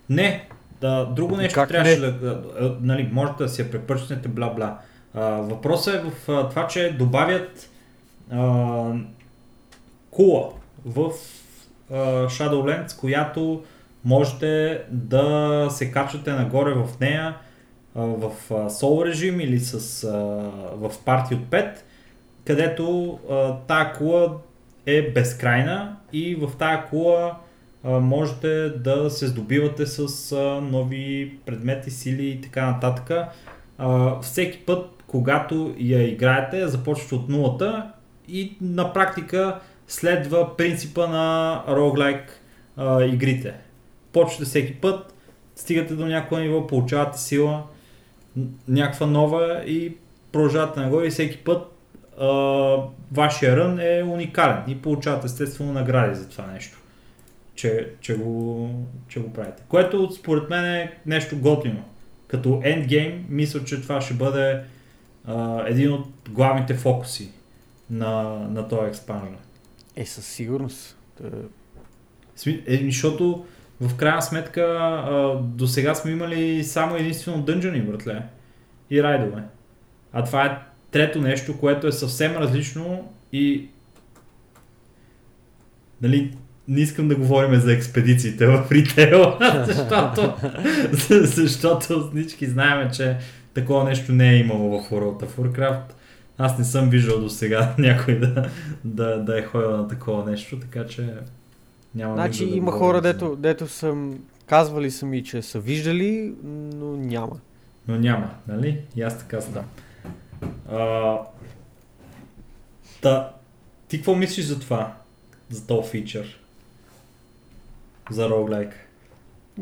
Не, 0.09 0.47
да, 0.81 1.05
друго 1.05 1.37
нещо 1.37 1.55
Как 1.55 1.69
трябваше 1.69 1.99
не? 1.99 2.07
да, 2.07 2.11
да, 2.11 2.35
да, 2.35 2.75
нали, 2.81 3.09
можете 3.11 3.43
да 3.43 3.49
си 3.49 3.61
я 3.61 3.71
препърчнете, 3.71 4.29
бла-бла. 4.29 4.77
Въпросът 5.41 5.95
е 5.95 6.03
в 6.09 6.29
а, 6.29 6.49
това, 6.49 6.67
че 6.67 6.95
добавят 6.99 7.69
а, 8.31 8.91
кула 10.11 10.49
в 10.85 11.11
а, 11.91 11.95
Shadowlands, 12.27 12.99
която 12.99 13.63
можете 14.05 14.81
да 14.91 15.67
се 15.71 15.91
качвате 15.91 16.31
нагоре 16.31 16.73
в 16.73 16.89
нея 17.01 17.37
а, 17.95 18.01
в 18.01 18.31
Soul 18.49 19.05
режим 19.05 19.39
или 19.39 19.59
с, 19.59 20.03
а, 20.03 20.09
в 20.75 20.91
парти 21.05 21.35
от 21.35 21.41
5, 21.41 21.75
където 22.45 23.19
а, 23.31 23.57
тая 23.67 23.93
кула 23.93 24.37
е 24.85 25.11
безкрайна 25.11 25.95
и 26.13 26.35
в 26.35 26.51
тая 26.57 26.85
кула 26.85 27.35
можете 27.83 28.69
да 28.69 29.09
се 29.09 29.27
здобивате 29.27 29.85
с 29.85 30.31
а, 30.31 30.61
нови 30.61 31.37
предмети, 31.45 31.91
сили 31.91 32.27
и 32.27 32.41
така 32.41 32.65
нататък. 32.65 33.11
А, 33.77 34.19
всеки 34.21 34.59
път, 34.59 35.03
когато 35.07 35.75
я 35.77 36.07
играете, 36.07 36.67
започвате 36.67 37.15
от 37.15 37.29
нулата 37.29 37.91
и 38.27 38.57
на 38.61 38.93
практика 38.93 39.59
следва 39.87 40.57
принципа 40.57 41.07
на 41.07 41.63
roguelike 41.67 42.29
а, 42.77 43.03
игрите. 43.03 43.53
Почвате 44.13 44.45
всеки 44.45 44.73
път, 44.73 45.13
стигате 45.55 45.95
до 45.95 46.05
някакво 46.05 46.37
ниво, 46.37 46.67
получавате 46.67 47.19
сила, 47.19 47.63
някаква 48.67 49.05
нова 49.05 49.63
и 49.65 49.97
продължавате 50.31 50.79
нагоре 50.79 51.05
и 51.05 51.09
всеки 51.09 51.37
път 51.37 51.72
а, 52.19 52.27
вашия 53.11 53.57
рън 53.57 53.79
е 53.79 54.03
уникален 54.03 54.63
и 54.67 54.81
получавате 54.81 55.25
естествено 55.25 55.73
награди 55.73 56.15
за 56.15 56.29
това 56.29 56.47
нещо, 56.47 56.77
че, 57.55 57.89
че, 58.01 58.15
го, 58.17 58.69
че 59.07 59.19
го 59.19 59.33
правите. 59.33 59.63
Което 59.67 60.11
според 60.11 60.49
мен 60.49 60.65
е 60.65 60.97
нещо 61.05 61.37
готино. 61.39 61.83
Като 62.27 62.61
ендгейм, 62.63 63.25
мисля, 63.29 63.63
че 63.63 63.81
това 63.81 64.01
ще 64.01 64.13
бъде 64.13 64.61
а, 65.25 65.63
един 65.67 65.93
от 65.93 66.07
главните 66.29 66.73
фокуси 66.73 67.31
на, 67.89 68.23
на 68.49 68.67
този 68.67 68.87
експанжен. 68.87 69.37
Е, 69.95 70.05
със 70.05 70.25
сигурност. 70.25 70.97
Е, 72.67 72.85
защото 72.85 73.45
в 73.81 73.95
крайна 73.95 74.21
сметка 74.21 74.61
до 75.41 75.67
сега 75.67 75.95
сме 75.95 76.11
имали 76.11 76.63
само 76.63 76.95
единствено 76.95 77.41
дънжани, 77.41 77.81
братле. 77.81 78.23
И 78.89 79.03
райдове. 79.03 79.43
А 80.13 80.23
това 80.23 80.45
е 80.45 80.59
трето 80.93 81.21
нещо, 81.21 81.57
което 81.59 81.87
е 81.87 81.91
съвсем 81.91 82.37
различно 82.37 83.11
и 83.33 83.67
нали, 86.01 86.37
не 86.67 86.81
искам 86.81 87.07
да 87.07 87.15
говорим 87.15 87.59
за 87.59 87.73
експедициите 87.73 88.47
в 88.47 88.71
ритейла, 88.71 89.37
защото, 89.67 90.33
защото 91.19 92.11
всички 92.11 92.47
знаем, 92.47 92.89
че 92.93 93.17
такова 93.53 93.83
нещо 93.83 94.11
не 94.11 94.29
е 94.29 94.37
имало 94.37 94.81
в 94.81 94.89
World 94.89 95.25
of 95.25 95.29
Warcraft. 95.29 95.93
Аз 96.37 96.57
не 96.57 96.63
съм 96.65 96.89
виждал 96.89 97.19
до 97.19 97.29
сега 97.29 97.73
някой 97.77 98.19
да, 98.19 98.49
да, 98.83 99.17
да 99.17 99.39
е 99.39 99.43
ходил 99.43 99.77
на 99.77 99.87
такова 99.87 100.31
нещо, 100.31 100.59
така 100.59 100.85
че 100.85 101.13
няма 101.95 102.13
Значи 102.13 102.45
да 102.45 102.55
има 102.55 102.71
говорим 102.71 102.79
хора, 102.79 103.01
дето, 103.01 103.35
дето 103.35 103.67
съм 103.67 104.19
Казвали 104.45 104.91
са 104.91 105.05
ми, 105.05 105.23
че 105.23 105.41
са 105.41 105.59
виждали, 105.59 106.33
но 106.43 106.97
няма. 106.97 107.39
Но 107.87 107.95
няма, 107.95 108.29
нали? 108.47 108.81
И 108.95 109.01
аз 109.01 109.19
така 109.19 109.39
знам. 109.39 109.65
А, 110.71 111.17
та, 113.01 113.33
ти 113.87 113.97
какво 113.97 114.15
мислиш 114.15 114.45
за 114.45 114.59
това? 114.59 114.95
За 115.49 115.67
този 115.67 115.89
фичър? 115.89 116.39
За 118.11 118.29
роглайк? 118.29 118.69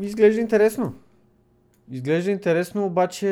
Изглежда 0.00 0.40
интересно. 0.40 0.94
Изглежда 1.90 2.30
интересно, 2.30 2.86
обаче... 2.86 3.28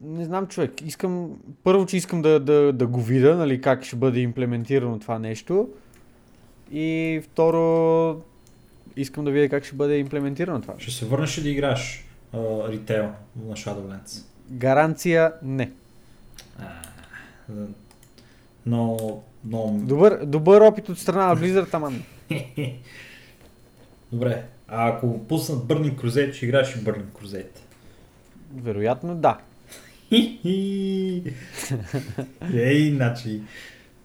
Не 0.00 0.24
знам 0.24 0.46
човек. 0.46 0.82
Искам... 0.86 1.30
Първо, 1.64 1.86
че 1.86 1.96
искам 1.96 2.22
да, 2.22 2.40
да, 2.40 2.72
да 2.72 2.86
го 2.86 3.00
видя, 3.00 3.36
нали, 3.36 3.60
как 3.60 3.84
ще 3.84 3.96
бъде 3.96 4.20
имплементирано 4.20 4.98
това 4.98 5.18
нещо. 5.18 5.68
И 6.72 7.20
второ, 7.24 8.22
искам 8.96 9.24
да 9.24 9.30
видя 9.30 9.48
как 9.48 9.64
ще 9.64 9.76
бъде 9.76 9.98
имплементирано 9.98 10.60
това. 10.60 10.74
Ще 10.78 10.90
се 10.90 11.06
върнеш 11.06 11.38
ли 11.38 11.42
да 11.42 11.48
играеш 11.48 12.04
а, 12.34 12.72
ритейл 12.72 13.10
на 13.46 13.54
Shadowlands? 13.54 14.24
Гаранция 14.50 15.32
не. 15.42 15.72
А, 16.58 16.64
но, 18.66 18.96
но... 19.44 19.78
Добър, 19.82 20.24
добър 20.24 20.60
опит 20.60 20.88
от 20.88 20.98
страна 20.98 21.26
на 21.26 21.36
Blizzard, 21.36 21.68
ама 21.72 21.90
не. 21.90 22.04
Добре, 24.12 24.44
а 24.68 24.88
ако 24.88 25.26
пуснат 25.26 25.58
Burning 25.58 25.94
Crusade, 25.94 26.32
ще 26.32 26.46
играеш 26.46 26.76
и 26.76 26.78
Burning 26.78 27.22
Crusade. 27.22 27.58
Вероятно 28.54 29.14
да. 29.14 29.38
Ей, 32.54 32.94
значи, 32.94 33.40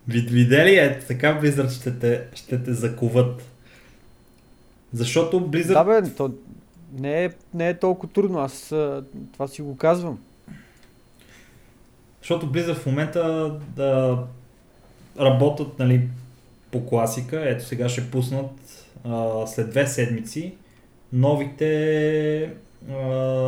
вид- 0.07 0.30
видели 0.30 0.76
е, 0.76 0.99
така 0.99 1.41
Blizzard 1.41 1.69
ще 1.69 1.99
те, 1.99 2.23
ще 2.34 2.64
те 2.64 2.73
заковат. 2.73 3.41
Защото 4.93 5.41
Blizzard... 5.41 5.73
Да 5.73 6.01
бе, 6.01 6.10
то 6.15 6.34
не 6.94 7.26
е, 7.26 7.30
не 7.53 7.70
е 7.70 7.80
толкова 7.80 8.14
трудно, 8.14 8.40
аз 8.40 8.68
това 9.34 9.48
си 9.48 9.61
го 9.61 9.78
казвам. 9.78 10.20
Защото 12.22 12.52
Blizzard 12.52 12.76
в 12.76 12.86
момента 12.86 13.53
да 13.76 14.24
работят 15.20 15.80
нали, 15.80 16.07
по 16.72 16.86
класика. 16.86 17.49
Ето 17.49 17.66
сега 17.66 17.90
ще 17.90 18.11
пуснат 18.11 18.52
а, 19.03 19.48
след 19.48 19.70
две 19.70 19.88
седмици 19.88 20.53
новите 21.14 22.53
а, 22.91 22.95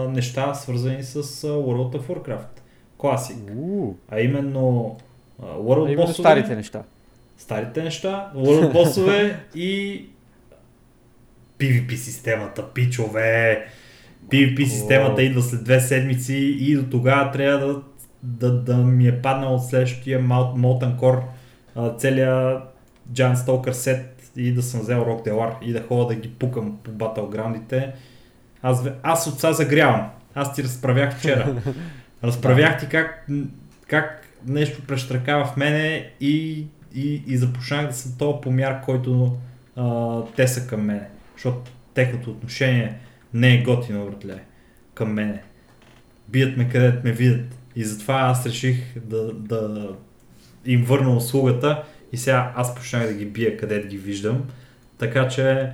неща, 0.10 0.54
свързани 0.54 1.04
с 1.04 1.24
World 1.44 1.98
of 1.98 2.02
Warcraft. 2.02 2.62
Класик. 2.98 3.38
А 4.10 4.20
именно 4.20 4.98
а, 5.42 5.46
World 5.46 5.88
а 5.88 5.92
именно 5.92 6.08
боссове, 6.08 6.24
старите 6.24 6.56
неща. 6.56 6.84
старите 7.38 7.84
неща, 7.84 8.32
World 8.36 8.74
боссове 8.74 9.40
и 9.56 10.06
PvP 11.62 11.96
системата, 11.96 12.74
пичове. 12.74 13.66
PvP 14.30 14.66
системата 14.66 15.24
идва 15.24 15.42
след 15.42 15.64
две 15.64 15.80
седмици 15.80 16.36
и 16.60 16.76
до 16.76 16.84
тогава 16.84 17.32
трябва 17.32 17.68
да, 17.68 17.82
да, 18.24 18.52
да 18.52 18.78
ми 18.78 19.08
е 19.08 19.22
паднал 19.22 19.56
от 19.56 19.66
следващия 19.66 20.20
Mol- 20.20 20.56
Molten 20.56 20.96
Core 20.96 21.22
целият 21.98 22.64
Giant 23.14 23.36
Stalker 23.36 23.72
сет 23.72 24.32
и 24.36 24.54
да 24.54 24.64
съм 24.64 24.82
взел 24.82 25.06
Rock 25.06 25.28
Delar 25.28 25.62
и 25.62 25.74
да 25.74 25.82
ходя 25.82 26.08
да 26.08 26.16
ги 26.16 26.30
пукам 26.30 26.78
по 26.84 26.92
батлграундите. 26.92 27.94
Аз, 28.62 28.84
аз 29.04 29.28
от 29.28 29.40
сега 29.40 29.54
загрявам. 29.54 30.10
Аз 30.36 30.54
ти 30.54 30.64
разправях 30.64 31.18
вчера. 31.18 31.62
Разправях 32.24 32.80
ти 32.80 32.88
как, 32.88 33.28
как 33.88 34.28
нещо 34.48 34.82
прещракава 34.88 35.46
в 35.46 35.58
мене 35.58 36.12
и, 36.22 36.66
и, 36.96 37.24
и 37.28 37.38
започнах 37.38 37.88
да 37.88 37.94
съм 37.94 38.12
този 38.20 38.42
помяр, 38.42 38.82
който 38.82 39.38
а, 39.76 40.18
те 40.36 40.48
са 40.48 40.68
към 40.68 40.82
мене. 40.82 41.08
Защото 41.42 41.72
техното 41.94 42.32
отношение 42.32 42.98
не 43.34 43.56
е 43.56 43.64
готино, 43.64 44.06
братле, 44.06 44.44
към 44.94 45.14
мене. 45.14 45.44
Бият 46.28 46.58
ме 46.58 46.70
където 46.70 47.02
ме 47.04 47.12
видят. 47.12 47.46
И 47.76 47.84
затова 47.84 48.20
аз 48.20 48.46
реших 48.46 49.00
да, 49.00 49.34
да 49.34 49.90
им 50.66 50.84
върна 50.84 51.16
услугата 51.16 51.84
и 52.12 52.18
сега 52.18 52.54
аз 52.56 52.76
почнах 52.76 53.08
да 53.08 53.14
ги 53.14 53.26
бия 53.26 53.58
където 53.58 53.88
ги 53.88 53.98
виждам. 53.98 54.44
Така 54.98 55.28
че 55.28 55.70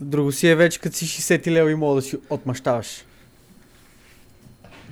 Друго 0.00 0.32
си 0.32 0.48
е 0.48 0.56
вече, 0.56 0.80
като 0.80 0.96
си 0.96 1.06
60 1.06 1.50
лева 1.50 1.70
и 1.70 1.74
мога 1.74 1.94
да 1.94 2.02
си 2.02 2.16
отмъщаваш. 2.30 3.04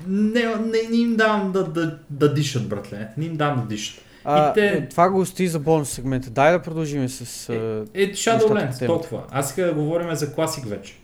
не, 0.07 0.45
не, 0.45 0.89
не 0.91 0.97
им 0.97 1.17
давам 1.17 1.53
да, 1.53 1.65
да, 1.65 1.99
да 2.11 2.35
дишат, 2.35 2.69
братле. 2.69 3.09
Не 3.17 3.25
им 3.25 3.37
давам 3.37 3.61
да 3.61 3.67
дишат. 3.67 4.05
А, 4.25 4.51
И 4.51 4.55
те- 4.55 4.89
Това 4.89 5.09
го 5.09 5.27
стои 5.27 5.49
за 5.49 5.59
бонус 5.59 5.91
сегмента. 5.91 6.31
Дай 6.31 6.53
да 6.53 6.63
продължим 6.63 7.09
с... 7.09 7.49
Е, 7.49 7.59
нещата 7.99 8.45
Shadowlands, 8.45 8.87
толкова. 8.87 9.23
Аз 9.31 9.49
иска 9.49 9.65
да 9.65 9.75
говорим 9.75 10.15
за 10.15 10.35
класик 10.35 10.65
вече. 10.67 10.95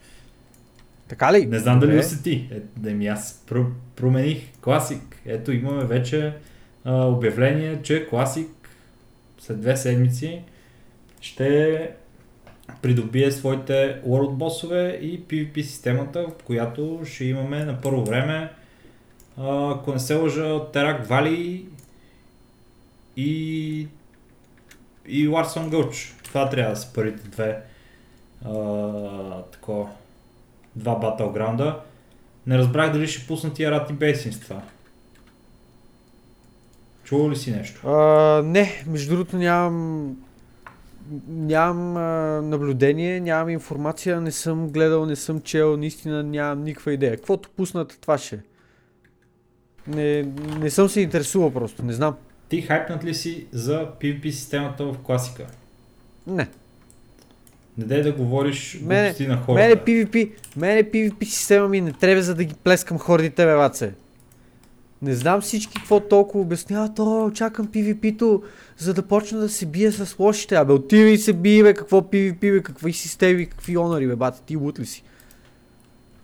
Така 1.08 1.32
ли? 1.32 1.46
Не 1.46 1.58
знам 1.58 1.80
дали 1.80 1.98
усети. 1.98 2.48
Е, 2.52 2.60
да 2.76 2.90
ми 2.90 3.06
аз 3.06 3.42
про- 3.50 3.66
промених 3.96 4.38
класик. 4.60 5.00
Ето 5.26 5.52
имаме 5.52 5.84
вече 5.84 6.32
а, 6.84 7.04
обявление, 7.04 7.78
че 7.82 8.06
класик 8.06 8.48
след 9.38 9.60
две 9.60 9.76
седмици 9.76 10.40
ще 11.20 11.90
придобие 12.82 13.32
своите 13.32 13.72
World 14.06 14.30
босове 14.30 14.88
и 14.92 15.20
PvP 15.20 15.62
системата, 15.62 16.22
в 16.22 16.42
която 16.44 17.00
ще 17.04 17.24
имаме 17.24 17.64
на 17.64 17.80
първо 17.80 18.04
време, 18.04 18.52
ако 19.38 19.92
не 19.92 19.98
се 19.98 20.14
лъжа, 20.14 20.42
Terrak 20.42 21.06
Valley 21.06 21.64
и, 23.18 23.88
и 25.06 25.28
Warsong 25.28 25.70
Gulch. 25.70 26.24
Това 26.24 26.50
трябва 26.50 26.70
да 26.70 26.76
са 26.76 26.92
първите 26.94 27.28
две 27.28 27.62
а, 28.44 28.52
такова, 29.42 29.88
два 30.76 30.94
батлграунда. 30.94 31.80
Не 32.46 32.58
разбрах 32.58 32.92
дали 32.92 33.06
ще 33.06 33.26
пуснат 33.26 33.54
тия 33.54 33.70
Рати 33.70 33.92
Бейсинс 33.92 34.40
това. 34.40 34.62
Чувал 37.04 37.30
ли 37.30 37.36
си 37.36 37.50
нещо? 37.50 37.88
А, 37.88 38.42
не, 38.44 38.84
между 38.86 39.10
другото 39.10 39.36
нямам... 39.36 40.16
Нямам 41.28 41.96
а, 41.96 42.42
наблюдение, 42.42 43.20
нямам 43.20 43.48
информация, 43.48 44.20
не 44.20 44.30
съм 44.30 44.68
гледал, 44.68 45.06
не 45.06 45.16
съм 45.16 45.40
чел, 45.40 45.76
наистина 45.76 46.22
нямам 46.22 46.64
никаква 46.64 46.92
идея. 46.92 47.16
Каквото 47.16 47.50
пуснат, 47.56 47.98
това 48.00 48.18
ще. 48.18 48.40
Не, 49.86 50.22
не 50.58 50.70
съм 50.70 50.88
се 50.88 51.00
интересувал 51.00 51.52
просто, 51.52 51.84
не 51.84 51.92
знам. 51.92 52.16
Ти 52.48 52.62
хайпнат 52.62 53.04
ли 53.04 53.14
си 53.14 53.46
за 53.52 53.86
PvP 54.00 54.30
системата 54.30 54.84
в 54.84 54.98
класика? 54.98 55.46
Не. 56.26 56.48
Не 57.78 57.84
дай 57.84 58.02
да 58.02 58.12
говориш 58.12 58.78
Мене- 58.82 59.14
на 59.20 59.36
хората. 59.36 59.52
Мене 59.62 59.76
PvP, 59.76 60.30
мене 60.56 60.84
PvP 60.84 61.24
система 61.24 61.68
ми 61.68 61.80
не 61.80 61.92
трябва 61.92 62.22
за 62.22 62.34
да 62.34 62.44
ги 62.44 62.54
плескам 62.54 62.98
хордите, 62.98 63.46
бе, 63.46 63.56
баце. 63.56 63.92
Не 65.02 65.14
знам 65.14 65.40
всички 65.40 65.74
какво 65.74 66.00
толкова 66.00 66.40
обясняват, 66.40 66.98
о, 66.98 67.30
чакам 67.34 67.68
PvP-то, 67.68 68.42
за 68.78 68.94
да 68.94 69.02
почна 69.02 69.38
да 69.38 69.48
се 69.48 69.66
бия 69.66 69.92
с 69.92 70.18
лошите. 70.18 70.54
Абе, 70.54 70.72
отивай 70.72 71.10
и 71.12 71.18
се 71.18 71.32
бие, 71.32 71.62
бе, 71.62 71.74
какво 71.74 72.00
PvP, 72.00 72.40
бе, 72.40 72.62
какви 72.62 72.92
системи, 72.92 73.46
какви 73.46 73.78
онари, 73.78 74.06
бе, 74.06 74.16
бате, 74.16 74.40
ти 74.46 74.56
лут 74.56 74.78
ли 74.78 74.86
си? 74.86 75.02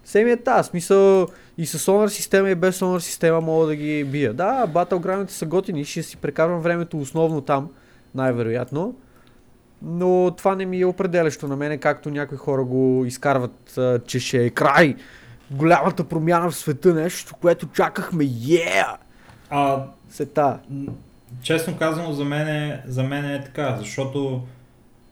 Семи 0.04 0.30
е 0.30 0.36
тази, 0.36 0.68
смисъл 0.68 1.28
и 1.58 1.66
с 1.66 1.78
Honor 1.78 2.08
система 2.08 2.50
и 2.50 2.54
без 2.54 2.80
Honor 2.80 2.98
система 2.98 3.40
мога 3.40 3.66
да 3.66 3.76
ги 3.76 4.04
бия. 4.04 4.34
Да, 4.34 4.66
Battleground 4.66 5.30
са 5.30 5.46
готини, 5.46 5.84
ще 5.84 6.02
си 6.02 6.16
прекарвам 6.16 6.60
времето 6.60 6.98
основно 6.98 7.40
там, 7.40 7.70
най-вероятно. 8.14 8.94
Но 9.82 10.30
това 10.36 10.54
не 10.54 10.66
ми 10.66 10.80
е 10.80 10.86
определящо 10.86 11.48
на 11.48 11.56
мене, 11.56 11.78
както 11.78 12.10
някои 12.10 12.38
хора 12.38 12.64
го 12.64 13.04
изкарват, 13.06 13.78
че 14.06 14.20
ще 14.20 14.44
е 14.44 14.50
край. 14.50 14.96
Голямата 15.50 16.04
промяна 16.04 16.50
в 16.50 16.56
света, 16.56 16.94
нещо, 16.94 17.34
което 17.40 17.66
чакахме, 17.66 18.24
yeah! 18.24 18.96
А, 19.50 19.84
Сета. 20.10 20.58
честно 21.42 21.76
казано, 21.76 22.12
за 22.12 22.24
мен, 22.24 22.48
е, 22.48 22.82
за 22.86 23.02
мен 23.02 23.24
е 23.24 23.44
така, 23.44 23.76
защото 23.78 24.42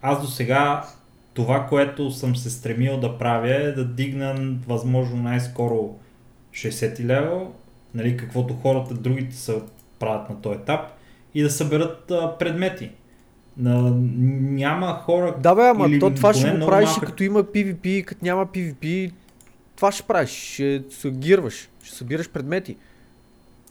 аз 0.03 0.21
до 0.21 0.27
сега 0.27 0.85
това, 1.35 1.67
което 1.67 2.11
съм 2.11 2.37
се 2.37 2.51
стремил 2.51 3.01
да 3.01 3.19
правя 3.19 3.55
е 3.55 3.73
да 3.73 3.85
дигна 3.85 4.35
възможно 4.69 5.23
най-скоро 5.23 5.95
60 6.55 7.05
лева, 7.05 7.47
нали, 7.95 8.17
каквото 8.17 8.55
хората 8.55 8.95
другите 8.95 9.37
са 9.37 9.63
правят 9.99 10.31
на 10.31 10.41
този 10.41 10.59
етап 10.59 10.81
и 11.35 11.43
да 11.43 11.51
съберат 11.51 12.11
а, 12.11 12.39
предмети. 12.39 12.91
На, 13.57 13.91
няма 14.51 15.01
хора, 15.05 15.35
Да 15.39 15.55
бе, 15.55 15.63
ама 15.63 15.87
Или 15.87 16.01
то 16.01 16.15
това 16.15 16.35
ще 16.35 16.51
го 16.51 16.67
правиш 16.67 16.89
малка- 16.89 17.07
като 17.07 17.23
има 17.23 17.45
PvP, 17.45 17.87
и 17.87 18.03
като 18.03 18.25
няма 18.25 18.47
PvP. 18.47 19.13
Това 19.77 19.93
ще 19.93 20.03
правиш, 20.03 20.31
ще 20.91 21.11
гирваш, 21.11 21.69
ще 21.83 21.97
събираш 21.97 22.31
предмети. 22.31 22.77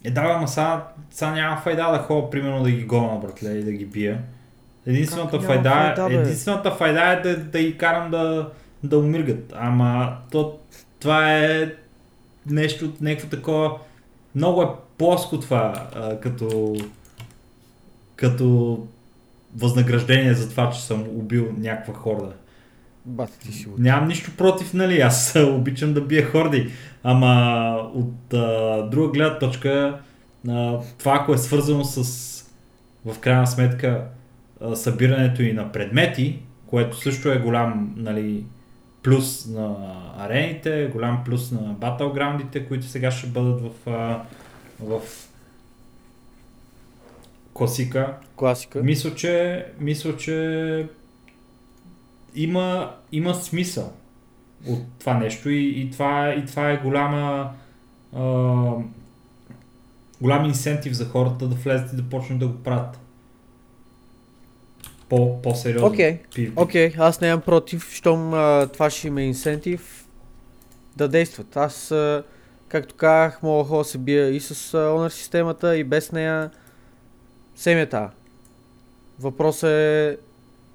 Е, 0.04 0.10
да, 0.10 0.20
ама 0.20 0.48
сега, 0.48 0.88
сега 1.10 1.30
няма 1.30 1.56
файда 1.56 1.92
да 1.92 1.98
ходя, 1.98 2.30
примерно, 2.30 2.62
да 2.62 2.70
ги 2.70 2.84
гона, 2.84 3.18
братле, 3.20 3.50
и 3.50 3.64
да 3.64 3.72
ги 3.72 3.86
бия. 3.86 4.18
Единствената 4.86 5.38
Как 5.38 5.46
файда, 5.46 5.70
файда, 5.70 6.02
е, 6.04 6.08
бе? 6.08 6.22
единствената 6.22 6.70
файда 6.70 7.00
е 7.02 7.16
да, 7.16 7.36
да 7.36 7.62
ги 7.62 7.78
карам 7.78 8.10
да, 8.10 8.50
да 8.82 8.98
умиргат. 8.98 9.52
Ама 9.56 10.16
то, 10.30 10.58
това 10.98 11.36
е 11.36 11.72
нещо, 12.50 12.92
някакво 13.00 13.28
такова, 13.28 13.78
много 14.34 14.62
е 14.62 14.66
плоско 14.98 15.40
това, 15.40 15.88
а, 15.94 16.20
като, 16.20 16.76
като 18.16 18.78
възнаграждение 19.56 20.34
за 20.34 20.50
това, 20.50 20.70
че 20.70 20.82
съм 20.82 21.02
убил 21.02 21.54
някаква 21.58 21.94
хорда. 21.94 22.32
Бата 23.04 23.38
ти 23.38 23.52
си. 23.52 23.68
Нямам 23.78 24.08
нищо 24.08 24.30
против, 24.36 24.74
нали, 24.74 25.00
аз 25.00 25.36
обичам 25.48 25.94
да 25.94 26.00
бия 26.00 26.30
хорди, 26.30 26.70
ама 27.02 27.90
от 27.94 28.34
а, 28.34 28.82
друга 28.90 29.08
гледна 29.08 29.38
точка, 29.38 30.00
а, 30.48 30.78
това 30.98 31.18
ако 31.20 31.34
е 31.34 31.38
свързано 31.38 31.84
с, 31.84 32.04
в 33.04 33.18
крайна 33.18 33.46
сметка, 33.46 34.04
а, 34.60 34.76
събирането 34.76 35.42
и 35.42 35.52
на 35.52 35.72
предмети, 35.72 36.38
което 36.66 36.96
също 36.96 37.32
е 37.32 37.38
голям, 37.38 37.94
нали, 37.96 38.44
плюс 39.02 39.46
на 39.46 39.76
арените, 40.18 40.90
голям 40.92 41.24
плюс 41.24 41.50
на 41.50 41.60
батлграундите, 41.60 42.66
които 42.68 42.86
сега 42.86 43.10
ще 43.10 43.26
бъдат 43.26 43.60
в, 43.60 43.70
в 44.80 45.00
класика. 47.54 48.14
Класика. 48.36 48.82
Мисля, 48.82 49.14
че, 49.14 49.66
мисля, 49.80 50.16
че 50.16 50.88
има, 52.34 52.94
има 53.12 53.34
смисъл 53.34 53.92
от 54.66 54.80
това 54.98 55.14
нещо 55.14 55.50
и, 55.50 55.80
и, 55.80 55.90
това, 55.90 56.34
и 56.34 56.46
това 56.46 56.70
е 56.70 56.76
голяма 56.76 57.52
а, 58.16 58.22
голям 60.20 60.44
инсентив 60.44 60.92
за 60.92 61.08
хората 61.08 61.48
да 61.48 61.54
влезат 61.54 61.92
и 61.92 61.96
да 61.96 62.02
почнат 62.02 62.38
да 62.38 62.48
го 62.48 62.62
правят. 62.62 62.98
По, 65.12 65.42
по-сериозно. 65.42 65.88
Окей, 65.88 66.18
PvP. 66.26 66.52
окей, 66.56 66.92
аз 66.98 67.20
нямам 67.20 67.40
против, 67.40 67.92
щом 67.92 68.34
а, 68.34 68.66
това 68.66 68.90
ще 68.90 69.08
има 69.08 69.22
инсентив 69.22 70.06
да 70.96 71.08
действат. 71.08 71.56
Аз, 71.56 71.90
а, 71.90 72.22
както 72.68 72.94
казах, 72.94 73.42
мога 73.42 73.78
да 73.78 73.84
се 73.84 73.98
бия 73.98 74.28
и 74.28 74.40
с 74.40 74.50
а, 74.74 74.76
Honor 74.78 75.08
системата, 75.08 75.76
и 75.76 75.84
без 75.84 76.12
нея. 76.12 76.50
Семята. 77.56 78.10
Въпросът 79.20 79.70
е 79.70 80.16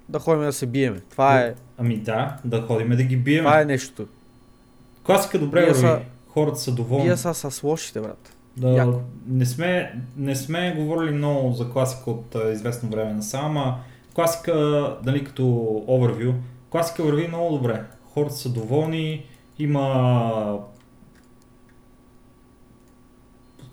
да 0.08 0.18
ходим 0.18 0.42
да 0.42 0.52
се 0.52 0.66
биеме. 0.66 1.00
Това 1.00 1.40
е, 1.40 1.54
Ами 1.78 1.96
да, 1.96 2.36
да 2.44 2.62
ходим 2.62 2.88
да 2.88 3.02
ги 3.02 3.16
бием. 3.16 3.44
това 3.44 3.60
е 3.60 3.64
нещото. 3.64 4.06
Класика 5.02 5.38
добре 5.38 5.60
върви. 5.62 5.74
са- 5.74 6.00
Хората 6.28 6.58
са 6.58 6.72
доволни. 6.72 7.04
Вие 7.04 7.16
са 7.16 7.34
с 7.34 7.62
лошите, 7.62 8.00
брат. 8.00 8.32
Да, 8.56 8.68
Яко. 8.68 9.00
не, 9.26 9.46
сме, 9.46 9.94
не 10.16 10.36
сме 10.36 10.74
говорили 10.74 11.10
много 11.10 11.52
за 11.52 11.70
класика 11.70 12.10
от 12.10 12.34
а, 12.34 12.50
известно 12.50 12.88
време 12.88 13.12
насам, 13.12 13.44
ама 13.46 13.78
класика, 14.18 14.96
дали 15.02 15.24
като 15.24 15.42
overview, 15.88 16.34
класика 16.70 17.02
върви 17.02 17.28
много 17.28 17.56
добре. 17.56 17.82
Хората 18.04 18.34
са 18.34 18.48
доволни, 18.48 19.24
има 19.58 19.80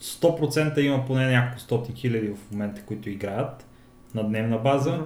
100% 0.01 0.79
има 0.79 1.05
поне 1.05 1.31
няколко 1.31 1.59
стотни 1.59 1.95
хиляди 1.95 2.27
в 2.27 2.51
момента, 2.51 2.81
които 2.81 3.09
играят 3.09 3.65
на 4.15 4.23
дневна 4.23 4.57
база. 4.57 4.91
Мгм. 4.91 5.03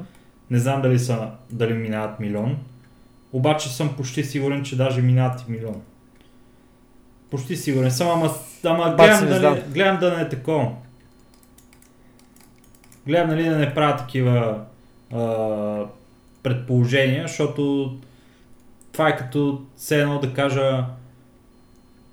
Не 0.50 0.60
знам 0.60 0.82
дали, 0.82 1.00
са, 1.00 1.30
дали 1.52 1.74
минават 1.74 2.20
милион. 2.20 2.58
Обаче 3.34 3.76
съм 3.76 3.96
почти 3.96 4.24
сигурен, 4.24 4.64
че 4.64 4.78
даже 4.78 5.02
минават 5.02 5.42
и 5.42 5.52
милион. 5.52 5.82
Почти 7.32 7.58
сигурен 7.58 7.92
съм, 7.92 8.08
ама, 8.08 8.30
ама 8.66 8.96
гледам, 8.96 9.28
да 9.28 9.52
не, 9.52 9.62
гледам 9.62 10.00
да 10.00 10.18
не 10.18 10.22
е 10.22 10.30
такова. 10.30 10.72
Гледам 13.08 13.30
нали 13.30 13.44
да 13.44 13.58
не 13.58 13.74
правя 13.74 13.98
такива 13.98 14.66
а, 15.14 15.86
предположения, 16.44 17.28
защото 17.28 17.94
това 18.92 19.10
е 19.10 19.18
като 19.18 19.62
все 19.76 20.02
едно 20.02 20.20
да 20.20 20.34
кажа 20.34 20.86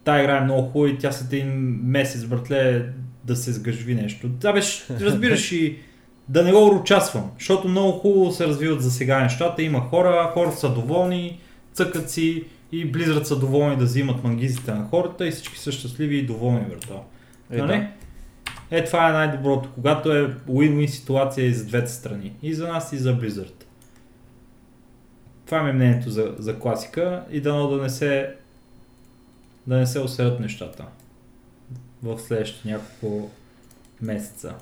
тая 0.05 0.23
игра 0.23 0.36
е 0.36 0.41
много 0.41 0.68
хубава 0.68 0.91
и 0.91 0.99
тя 0.99 1.12
след 1.12 1.33
един 1.33 1.49
месец, 1.83 2.25
братле, 2.25 2.89
да 3.25 3.36
се 3.36 3.52
сгъжви 3.52 3.94
нещо. 3.94 4.28
Да, 4.28 4.52
беше, 4.52 4.84
разбираш 5.00 5.52
и 5.52 5.78
да 6.28 6.44
не 6.44 6.52
го 6.52 6.76
участвам, 6.81 7.31
защото 7.39 7.68
много 7.68 7.92
хубаво 7.92 8.33
се 8.33 8.47
развиват 8.47 8.83
за 8.83 8.91
сега 8.91 9.20
нещата. 9.20 9.62
Има 9.62 9.81
хора, 9.81 10.31
хората 10.34 10.57
са 10.57 10.75
доволни, 10.75 11.41
цъкат 11.73 12.10
си 12.10 12.44
и 12.73 12.92
Blizzard 12.92 13.23
са 13.23 13.39
доволни 13.39 13.76
да 13.76 13.84
взимат 13.84 14.25
мангизите 14.25 14.75
на 14.75 14.84
хората 14.84 15.28
и 15.28 15.31
всички 15.31 15.58
са 15.58 15.73
щастливи 15.73 16.16
и 16.16 16.26
доволни, 16.26 16.60
брато. 16.60 17.00
Е, 17.50 17.57
нали? 17.57 17.78
да. 17.78 17.89
Е, 18.70 18.84
това 18.84 19.08
е 19.08 19.12
най-доброто, 19.12 19.70
когато 19.74 20.12
е 20.12 20.34
win-win 20.48 20.86
ситуация 20.86 21.46
и 21.46 21.54
за 21.54 21.66
двете 21.66 21.90
страни. 21.92 22.32
И 22.42 22.54
за 22.54 22.68
нас, 22.68 22.92
и 22.92 22.98
за 22.98 23.20
Blizzard. 23.20 23.64
Това 25.46 25.62
ми 25.62 25.70
е 25.70 25.72
мнението 25.72 26.10
за, 26.10 26.34
за 26.38 26.58
класика 26.58 27.24
и 27.30 27.40
дано 27.40 27.68
да 27.68 27.82
не 27.82 27.90
се 27.90 28.34
да 29.66 29.76
не 29.76 29.86
се 29.86 30.00
усерят 30.00 30.40
нещата 30.40 30.84
в 32.02 32.18
следващите 32.18 32.68
няколко 32.68 33.30
месеца. 34.00 34.54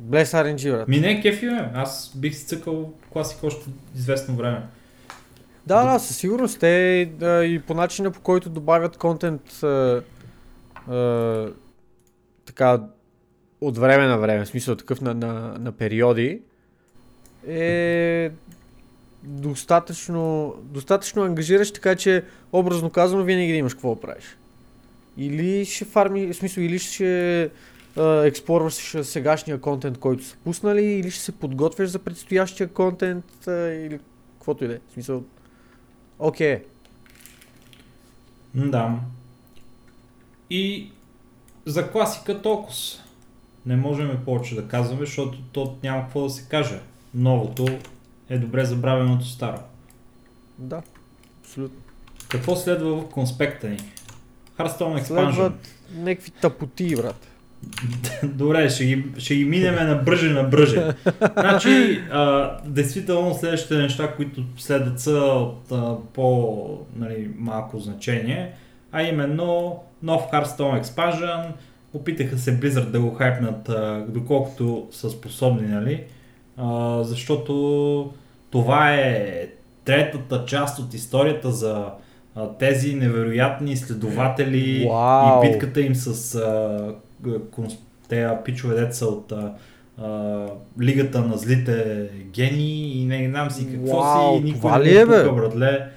Bless 0.00 0.24
RNG, 0.24 0.70
брат. 0.70 0.88
Ми 0.88 1.00
не, 1.00 1.22
кефи 1.22 1.46
ме. 1.46 1.70
Аз 1.74 2.12
бих 2.16 2.36
си 2.36 2.46
цъкал 2.46 2.92
класика 3.12 3.46
още 3.46 3.66
известно 3.94 4.34
време. 4.34 4.62
Да, 5.66 5.92
да, 5.92 5.98
със 5.98 6.16
сигурност. 6.16 6.60
Те 6.60 7.00
а, 7.22 7.42
и 7.42 7.58
по 7.58 7.74
начина 7.74 8.10
по 8.10 8.20
който 8.20 8.50
добавят 8.50 8.96
контент 8.96 9.62
а, 9.62 10.02
а, 10.88 11.52
така 12.56 12.82
от 13.60 13.78
време 13.78 14.06
на 14.06 14.18
време, 14.18 14.44
в 14.44 14.48
смисъл 14.48 14.76
такъв 14.76 15.00
на, 15.00 15.14
на, 15.14 15.56
на 15.58 15.72
периоди, 15.72 16.40
е 17.48 18.30
достатъчно, 19.22 20.54
достатъчно 20.62 21.22
ангажиращ, 21.22 21.74
така 21.74 21.96
че 21.96 22.24
образно 22.52 22.90
казано 22.90 23.22
винаги 23.24 23.52
да 23.52 23.58
имаш 23.58 23.74
какво 23.74 23.94
да 23.94 24.00
правиш. 24.00 24.36
Или 25.16 25.64
ще 25.64 25.84
фарми, 25.84 26.26
в 26.26 26.36
смисъл, 26.36 26.62
или 26.62 26.78
ще 26.78 27.50
експлорваш 28.24 28.96
сегашния 29.02 29.60
контент, 29.60 29.98
който 29.98 30.24
са 30.24 30.36
пуснали, 30.44 30.84
или 30.84 31.10
ще 31.10 31.22
се 31.22 31.32
подготвяш 31.32 31.88
за 31.88 31.98
предстоящия 31.98 32.68
контент, 32.68 33.46
а, 33.46 33.52
или 33.52 34.00
каквото 34.38 34.64
и 34.64 34.68
да 34.68 34.74
е. 34.74 34.78
В 34.88 34.92
смисъл, 34.92 35.24
окей. 36.18 36.62
М, 38.54 38.70
Да. 38.70 38.98
И 40.50 40.90
за 41.66 41.90
класика 41.90 42.42
толкова. 42.42 42.74
Не 43.66 43.76
можем 43.76 44.18
повече 44.24 44.54
да 44.54 44.68
казваме, 44.68 45.00
защото 45.00 45.38
то 45.52 45.76
няма 45.82 46.02
какво 46.02 46.22
да 46.22 46.30
се 46.30 46.48
каже. 46.48 46.80
Новото 47.14 47.66
е 48.28 48.38
добре 48.38 48.64
забравеното 48.64 49.26
старо. 49.26 49.58
Да, 50.58 50.82
абсолютно. 51.40 51.80
Какво 52.28 52.56
следва 52.56 52.96
в 52.96 53.08
конспекта 53.08 53.68
ни? 53.68 53.78
Hearthstone 54.58 55.02
Expansion. 55.02 55.34
Следват 55.34 55.68
някакви 55.94 56.30
тъпоти, 56.30 56.96
брат. 56.96 57.28
Добре, 58.24 58.70
ще 58.70 58.84
ги, 58.84 59.04
ще 59.18 59.34
ги 59.34 59.44
минеме 59.44 59.84
на 59.84 59.94
бръже 59.94 60.30
на 60.30 60.42
бръже. 60.42 60.92
значи, 61.38 62.00
а, 62.10 62.52
действително 62.64 63.34
следващите 63.34 63.76
неща, 63.76 64.14
които 64.16 64.42
следват 64.56 65.00
са 65.00 65.18
от 65.18 65.72
а, 65.72 65.96
по 66.12 66.86
нали, 66.96 67.30
малко 67.38 67.78
значение, 67.78 68.52
а 68.92 69.02
именно 69.02 69.80
нов 70.06 70.22
Hearthstone 70.32 70.82
Expansion, 70.82 71.44
опитаха 71.94 72.38
се 72.38 72.60
Blizzard 72.60 72.90
да 72.90 73.00
го 73.00 73.10
хайпнат 73.14 73.70
доколкото 74.08 74.88
са 74.90 75.10
способни, 75.10 75.68
нали? 75.68 76.04
А, 76.56 77.02
защото 77.02 78.12
това 78.50 78.94
е 78.94 79.46
третата 79.84 80.44
част 80.46 80.78
от 80.78 80.94
историята 80.94 81.50
за 81.52 81.84
а, 82.34 82.48
тези 82.48 82.94
невероятни 82.94 83.72
изследователи 83.72 84.86
Вау! 84.88 85.44
и 85.44 85.50
битката 85.50 85.80
им 85.80 85.94
с 85.94 86.34
а, 86.34 86.94
конс- 87.26 87.78
те 88.08 88.28
пичове 88.44 88.74
деца 88.74 89.06
от 89.06 89.32
а, 89.32 89.52
а, 90.02 90.46
Лигата 90.80 91.20
на 91.20 91.36
злите 91.36 92.08
гении 92.32 93.02
и 93.02 93.04
не 93.04 93.28
знам 93.28 93.50
си 93.50 93.66
какво 93.72 93.96
Вау, 94.00 94.36
си, 94.36 94.42
никой 94.44 94.60
това 94.60 94.78
не 94.78 94.90
е, 94.90 95.04
го 95.04 95.10
бе? 95.10 95.22
братле, 95.22 95.88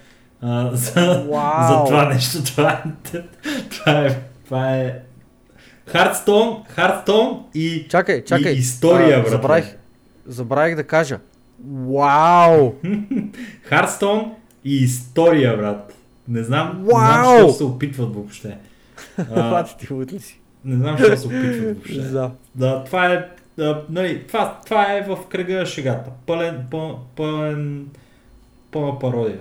а, 0.42 0.70
за, 0.74 1.24
Вау! 1.24 1.78
за 1.78 1.84
това 1.86 2.06
нещо. 2.06 2.44
Това, 2.44 2.72
е- 2.72 3.22
това 3.70 4.06
е, 4.06 4.20
това 4.46 4.76
е 4.76 5.00
Хардстон, 5.86 6.64
Хардстон 6.70 7.44
и, 7.54 7.88
Чакай, 7.90 8.24
чакай. 8.24 8.52
и 8.52 8.56
история, 8.56 9.18
А, 9.18 9.22
брат. 9.22 9.32
забравих, 9.32 9.78
забравих 10.26 10.76
да 10.76 10.84
кажа. 10.84 11.20
Вау! 11.68 12.74
Хардстон 13.64 14.32
и 14.66 14.76
история, 14.76 15.58
брат. 15.58 15.94
Не 16.28 16.44
знам, 16.44 16.78
не 16.78 16.94
Вау! 16.94 17.04
знам, 17.24 17.38
защо 17.38 17.54
се 17.54 17.64
опитват 17.64 18.16
въобще. 18.16 18.58
А, 19.18 19.50
Брат, 19.50 19.76
ти 19.80 19.88
ли 19.94 20.20
си? 20.20 20.40
не 20.66 20.76
знам, 20.76 20.98
защо 20.98 21.18
се 21.18 21.28
опитват 21.28 21.56
въобще. 21.66 21.94
Да. 22.02 22.32
Да, 22.56 22.84
това 22.84 23.06
е, 23.08 23.26
да, 23.58 23.84
нали, 23.90 24.28
това, 24.28 24.60
това 24.66 24.94
е 24.94 25.02
в 25.02 25.18
кръга 25.30 25.66
шегата. 25.66 26.10
Пълен, 26.26 26.66
пълен, 26.72 26.96
пълен, 27.16 27.86
пълна 28.72 29.00
пародия. 29.00 29.40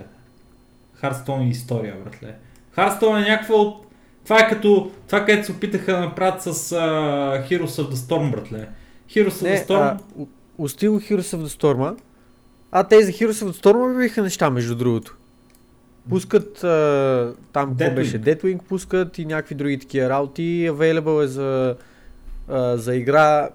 Хардстон 1.01 1.41
и 1.41 1.49
история, 1.49 1.95
братле. 2.03 2.35
Хардстон 2.71 3.17
е 3.17 3.29
някаква 3.29 3.55
от... 3.55 3.85
Това 4.23 4.39
е 4.39 4.49
като... 4.49 4.91
Това, 5.07 5.25
където 5.25 5.45
се 5.45 5.51
опитаха 5.51 5.91
да 5.91 5.99
направят 5.99 6.41
с 6.41 6.53
uh, 6.53 7.49
Heroes 7.49 7.65
of 7.65 7.91
the 7.91 7.95
Storm, 7.95 8.31
братле. 8.31 8.67
Heroes 9.09 9.29
of 9.29 9.55
the 9.55 9.65
Storm... 9.67 9.97
а, 10.19 10.25
устил 10.57 10.99
Heroes 10.99 11.37
of 11.37 11.43
the 11.45 11.61
Storm, 11.61 11.97
а 12.71 12.83
те 12.83 13.03
за 13.03 13.11
Heroes 13.11 13.31
of 13.31 13.51
the 13.51 13.63
Storm 13.63 14.01
биха 14.01 14.21
неща, 14.21 14.49
между 14.49 14.75
другото. 14.75 15.17
Пускат 16.09 16.63
а, 16.63 17.33
там, 17.53 17.75
какво 17.77 17.95
беше, 17.95 18.21
Deathwing 18.21 18.61
пускат 18.61 19.17
и 19.17 19.25
някакви 19.25 19.55
други 19.55 19.79
такива 19.79 20.09
работи. 20.09 20.69
Available 20.71 21.23
е 21.23 21.27
за, 21.27 21.75
а, 22.47 22.77
за 22.77 22.95
игра 22.95 23.49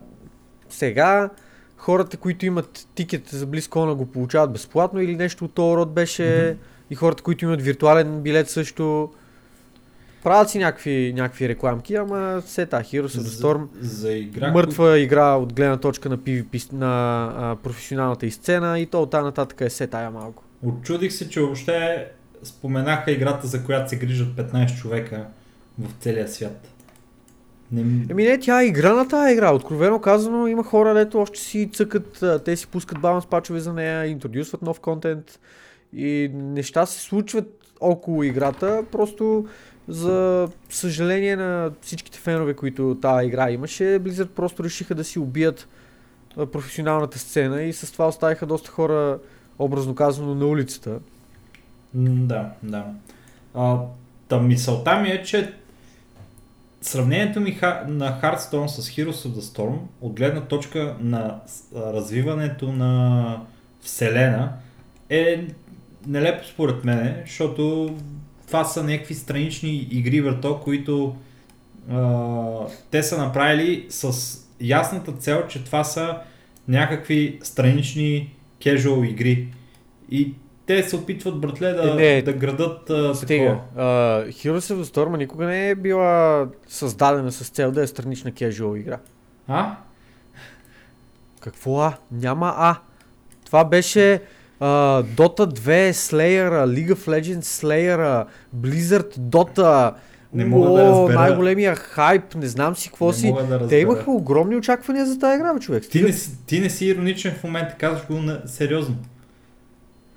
сега. 0.68 1.30
хората, 1.76 2.16
които 2.16 2.46
имат 2.46 2.88
тикет 2.94 3.28
за 3.28 3.46
BlizzCon 3.46 3.94
го 3.94 4.06
получават 4.06 4.52
безплатно 4.52 5.00
или 5.00 5.16
нещо 5.16 5.44
от 5.44 5.54
този 5.54 5.76
род 5.76 5.92
беше 5.92 6.22
mm-hmm. 6.22 6.73
И 6.90 6.94
хората, 6.94 7.22
които 7.22 7.44
имат 7.44 7.62
виртуален 7.62 8.20
билет 8.20 8.50
също. 8.50 9.12
Правят 10.24 10.50
си 10.50 10.58
някакви, 10.58 11.12
някакви 11.16 11.48
рекламки, 11.48 11.94
ама 11.94 12.42
все 12.46 12.66
та, 12.66 12.80
Heroes 12.82 13.06
of 13.06 13.20
the 13.20 13.42
Storm, 13.42 13.66
За, 13.80 13.96
за 13.96 14.12
игра, 14.12 14.52
мъртва 14.52 14.98
игра 14.98 15.34
от 15.34 15.52
гледна 15.52 15.76
точка 15.76 16.08
на 16.08 16.18
PvP, 16.18 16.72
на 16.72 17.24
а, 17.36 17.56
професионалната 17.56 18.26
и 18.26 18.30
сцена 18.30 18.80
и 18.80 18.86
то 18.86 19.02
от 19.02 19.12
нататък 19.12 19.60
е 19.60 19.68
все 19.68 19.86
тая 19.86 20.10
малко. 20.10 20.42
Очудих 20.62 21.12
се, 21.12 21.28
че 21.28 21.40
въобще 21.40 22.06
споменаха 22.42 23.10
играта, 23.10 23.46
за 23.46 23.64
която 23.64 23.90
се 23.90 23.96
грижат 23.96 24.28
15 24.28 24.78
човека 24.78 25.26
в 25.78 25.90
целия 26.00 26.28
свят. 26.28 26.68
Не... 27.72 27.80
Еми 28.10 28.24
не, 28.24 28.38
тя 28.38 28.62
е 28.62 28.66
игра 28.66 28.94
на 28.94 29.08
тази 29.08 29.32
игра. 29.32 29.52
Откровено 29.52 30.00
казано, 30.00 30.46
има 30.46 30.64
хора, 30.64 30.94
дето 30.94 31.18
още 31.18 31.40
си 31.40 31.70
цъкат, 31.72 32.24
те 32.44 32.56
си 32.56 32.66
пускат 32.66 33.00
баланс 33.00 33.26
пачове 33.26 33.60
за 33.60 33.72
нея, 33.72 34.06
интродюсват 34.06 34.62
нов 34.62 34.80
контент 34.80 35.38
и 35.96 36.30
неща 36.34 36.86
се 36.86 37.00
случват 37.00 37.64
около 37.80 38.22
играта, 38.22 38.84
просто 38.92 39.46
за 39.88 40.48
съжаление 40.70 41.36
на 41.36 41.70
всичките 41.80 42.18
фенове, 42.18 42.54
които 42.54 42.98
тази 43.02 43.26
игра 43.26 43.50
имаше, 43.50 43.84
Blizzard 43.84 44.28
просто 44.28 44.64
решиха 44.64 44.94
да 44.94 45.04
си 45.04 45.18
убият 45.18 45.68
професионалната 46.52 47.18
сцена 47.18 47.62
и 47.62 47.72
с 47.72 47.92
това 47.92 48.08
оставиха 48.08 48.46
доста 48.46 48.70
хора, 48.70 49.18
образно 49.58 49.94
казано, 49.94 50.34
на 50.34 50.46
улицата. 50.46 50.98
Да, 51.94 52.50
да. 52.62 52.84
А, 53.54 53.78
та 54.28 54.40
мисълта 54.40 54.96
ми 55.00 55.08
е, 55.08 55.22
че 55.22 55.52
сравнението 56.80 57.40
ми 57.40 57.58
на 57.88 58.20
Hearthstone 58.22 58.66
с 58.66 58.90
Heroes 58.90 59.28
of 59.28 59.28
the 59.28 59.40
Storm 59.40 59.76
от 60.00 60.12
гледна 60.12 60.40
точка 60.40 60.96
на 61.00 61.40
развиването 61.76 62.72
на 62.72 63.40
Вселена 63.80 64.52
е 65.08 65.46
нелепо 66.06 66.44
според 66.44 66.84
мен, 66.84 67.16
защото 67.26 67.94
това 68.46 68.64
са 68.64 68.84
някакви 68.84 69.14
странични 69.14 69.88
игри 69.90 70.20
върто, 70.20 70.60
които 70.60 71.16
а, 71.92 72.10
те 72.90 73.02
са 73.02 73.18
направили 73.18 73.86
с 73.88 74.38
ясната 74.60 75.12
цел, 75.12 75.46
че 75.48 75.64
това 75.64 75.84
са 75.84 76.16
някакви 76.68 77.38
странични 77.42 78.34
casual 78.60 79.10
игри. 79.10 79.48
И 80.10 80.34
те 80.66 80.82
се 80.82 80.96
опитват, 80.96 81.40
братле, 81.40 81.72
да, 81.72 81.90
Е, 81.90 81.94
не, 82.14 82.22
да 82.22 82.32
градат 82.32 82.90
а, 82.90 83.14
Стига. 83.14 83.44
такова. 83.44 83.60
Uh, 83.84 84.28
Heroes 84.28 84.74
of 84.74 84.82
the 84.82 84.94
Storm 84.94 85.16
никога 85.16 85.46
не 85.46 85.70
е 85.70 85.74
била 85.74 86.46
създадена 86.68 87.32
с 87.32 87.48
цел 87.48 87.72
да 87.72 87.82
е 87.82 87.86
странична 87.86 88.32
casual 88.32 88.76
игра. 88.80 88.98
А? 89.48 89.76
Какво 91.40 91.80
А? 91.80 91.94
Няма 92.12 92.54
А. 92.56 92.76
Това 93.46 93.64
беше 93.64 94.22
uh, 94.64 95.04
Dota 95.04 95.46
2, 95.50 95.90
Slayer, 95.90 96.50
League 96.66 96.92
of 96.92 97.08
Legends, 97.08 97.40
Slayer, 97.40 98.24
Blizzard, 98.56 99.18
Dota. 99.18 99.94
Не 100.32 100.44
мога 100.44 100.68
да 100.68 100.82
О, 100.84 101.02
разбера. 101.02 101.20
най-големия 101.20 101.76
хайп, 101.76 102.34
не 102.34 102.46
знам 102.46 102.76
си 102.76 102.88
какво 102.88 103.06
Не 103.06 103.12
си. 103.12 103.34
да 103.48 103.68
Те 103.68 103.76
имаха 103.76 104.10
огромни 104.10 104.56
очаквания 104.56 105.06
за 105.06 105.18
тази 105.18 105.36
игра, 105.36 105.54
бе, 105.54 105.60
човек. 105.60 105.82
Ти 105.82 106.02
не, 106.02 106.12
си, 106.12 106.30
ти 106.46 106.60
не 106.60 106.70
си 106.70 106.86
ироничен 106.86 107.34
в 107.34 107.44
момента, 107.44 107.74
казваш 107.74 108.06
го 108.06 108.14
на, 108.14 108.42
сериозно. 108.46 108.96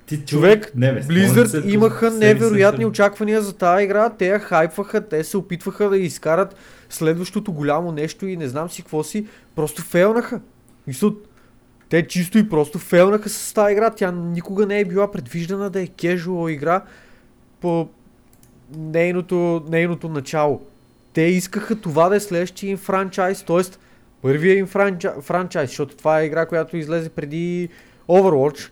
Ти, 0.06 0.18
Човек, 0.18 0.72
не, 0.74 0.92
бе, 0.92 1.02
Blizzard 1.02 1.44
се- 1.46 1.68
имаха 1.68 2.10
невероятни 2.10 2.86
очаквания 2.86 3.42
за 3.42 3.52
тази 3.52 3.84
игра, 3.84 4.10
те 4.10 4.26
я 4.26 4.38
хайпваха, 4.38 5.00
те 5.00 5.24
се 5.24 5.36
опитваха 5.36 5.88
да 5.90 5.98
изкарат 5.98 6.56
следващото 6.90 7.52
голямо 7.52 7.92
нещо 7.92 8.26
и 8.26 8.36
не 8.36 8.48
знам 8.48 8.70
си 8.70 8.82
какво 8.82 9.02
си, 9.02 9.26
просто 9.56 9.82
фейлнаха. 9.82 10.40
Мисля, 10.86 11.10
те 11.88 12.06
чисто 12.06 12.38
и 12.38 12.48
просто 12.48 12.78
фейлнаха 12.78 13.28
с 13.28 13.54
тази 13.54 13.72
игра, 13.72 13.90
тя 13.90 14.12
никога 14.12 14.66
не 14.66 14.80
е 14.80 14.84
била 14.84 15.10
предвиждана 15.10 15.70
да 15.70 15.82
е 15.82 15.86
кежуал 15.86 16.48
игра 16.48 16.82
по 17.60 17.88
нейното, 18.76 19.64
нейното 19.68 20.08
начало. 20.08 20.60
Те 21.12 21.22
искаха 21.22 21.80
това 21.80 22.08
да 22.08 22.16
е 22.16 22.20
следващия 22.20 22.70
им 22.70 22.76
франчайз, 22.76 23.42
т.е. 23.42 23.78
първия 24.22 24.58
им 24.58 24.66
франча, 24.66 25.14
франчайз, 25.20 25.70
защото 25.70 25.96
това 25.96 26.20
е 26.20 26.26
игра, 26.26 26.46
която 26.46 26.76
излезе 26.76 27.08
преди 27.08 27.68
Overwatch. 28.08 28.70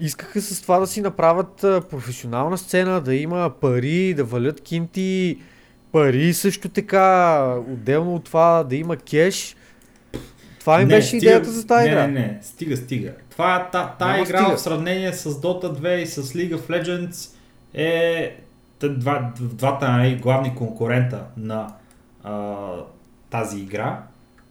Искаха 0.00 0.40
с 0.40 0.62
това 0.62 0.78
да 0.78 0.86
си 0.86 1.00
направят 1.00 1.56
професионална 1.90 2.58
сцена, 2.58 3.00
да 3.00 3.14
има 3.14 3.50
пари, 3.60 4.14
да 4.14 4.24
валят 4.24 4.60
кинти, 4.60 5.38
пари 5.92 6.34
също 6.34 6.68
така, 6.68 7.54
отделно 7.68 8.14
от 8.14 8.24
това 8.24 8.64
да 8.64 8.76
има 8.76 8.96
кеш. 8.96 9.56
Това 10.68 10.80
им 10.80 10.88
Не, 10.88 10.94
беше 10.94 11.06
стига- 11.08 11.16
идеята 11.18 11.50
за 11.50 11.66
тази 11.66 11.84
не, 11.84 11.90
игра. 11.92 12.06
Не, 12.06 12.12
не, 12.12 12.38
стига, 12.42 12.76
стига. 12.76 13.10
Това, 13.30 13.68
та, 13.72 13.94
та 13.98 14.06
Няма 14.06 14.18
игра 14.18 14.38
стига. 14.38 14.56
в 14.56 14.60
сравнение 14.60 15.12
с 15.12 15.30
Dota 15.30 15.64
2 15.72 15.96
и 15.96 16.06
с 16.06 16.22
League 16.22 16.56
of 16.56 16.82
Legends 16.82 17.30
е 17.74 18.36
два, 18.82 19.32
двата 19.38 19.88
нали, 19.88 20.14
главни 20.16 20.54
конкурента 20.54 21.20
на 21.36 21.66
а, 22.24 22.54
тази 23.30 23.58
игра, 23.60 24.02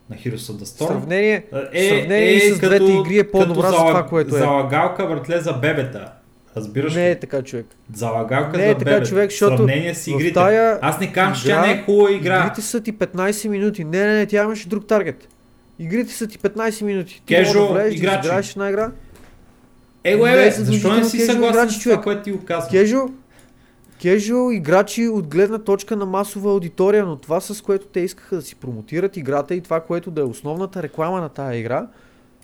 на 0.10 0.16
Heroes 0.16 0.36
of 0.36 0.54
the 0.54 0.64
Storm. 0.64 0.88
сравнение, 0.88 1.46
е, 1.74 1.90
сравнение 1.90 2.32
и 2.32 2.52
с 2.52 2.60
двете 2.60 2.92
игри 2.92 3.18
е 3.20 3.32
по-добра 3.32 3.62
като 3.62 3.78
за 3.78 3.86
това, 3.86 4.06
което 4.06 4.36
е. 4.36 4.40
Залагалка, 4.40 5.08
братле, 5.08 5.40
за 5.40 5.54
бебета. 5.54 6.12
Разбираш 6.58 6.96
не 6.96 7.02
ли? 7.02 7.12
е 7.12 7.20
така 7.20 7.42
човек. 7.42 7.66
Залагалка 7.94 8.58
Не 8.58 8.64
за 8.64 8.70
е 8.70 8.74
така, 8.74 8.86
бебета. 8.86 9.06
човек, 9.06 9.32
защото 9.32 9.58
сравнение 9.58 9.96
с 9.96 10.08
игрите. 10.08 10.34
тая 10.34 10.80
Аз 10.82 11.00
не 11.00 11.14
казвам, 11.14 11.36
че 11.36 11.46
тя 11.46 11.62
не 11.62 11.72
е 11.72 11.84
хубава 11.84 12.12
игра. 12.12 12.40
Игрите 12.40 12.62
са 12.62 12.82
ти 12.82 12.94
15 12.94 13.48
минути. 13.48 13.84
Не, 13.84 14.06
не, 14.06 14.14
не, 14.14 14.26
тя 14.26 14.44
имаше 14.44 14.68
друг 14.68 14.88
таргет. 14.88 15.28
Игрите 15.80 16.14
са 16.14 16.28
ти 16.28 16.40
15 16.40 16.84
минути. 16.84 17.22
Ти 17.26 17.36
мога 17.46 17.60
да 17.60 17.74
влезеш, 17.74 18.00
да 18.00 18.06
играчи. 18.06 18.28
играеш 18.28 18.52
една 18.52 18.70
игра. 18.70 18.92
Его, 20.04 20.28
е, 20.28 20.48
е 20.48 20.52
защо 20.52 20.94
не 20.94 21.04
си 21.04 21.20
съгласен 21.20 21.64
играчи, 21.64 21.80
с 21.80 21.84
това, 21.84 22.02
което 22.02 22.24
ти 22.24 22.32
го 22.32 22.46
казвам? 22.46 22.72
Кежуал, 22.72 23.10
кежуал 24.02 24.52
играчи 24.52 25.08
от 25.08 25.28
гледна 25.28 25.60
точка 25.60 25.96
на 25.96 26.06
масова 26.06 26.52
аудитория, 26.52 27.06
но 27.06 27.16
това 27.16 27.42
с 27.42 27.62
което 27.62 27.86
те 27.88 28.00
искаха 28.00 28.36
да 28.36 28.42
си 28.42 28.56
промотират 28.56 29.18
играта 29.18 29.56
и 29.56 29.62
това, 29.62 29.80
което 29.80 30.12
да 30.12 30.22
е 30.22 30.24
основната 30.24 30.84
реклама 30.84 31.22
на 31.22 31.30
тази 31.30 31.58
игра, 31.58 31.88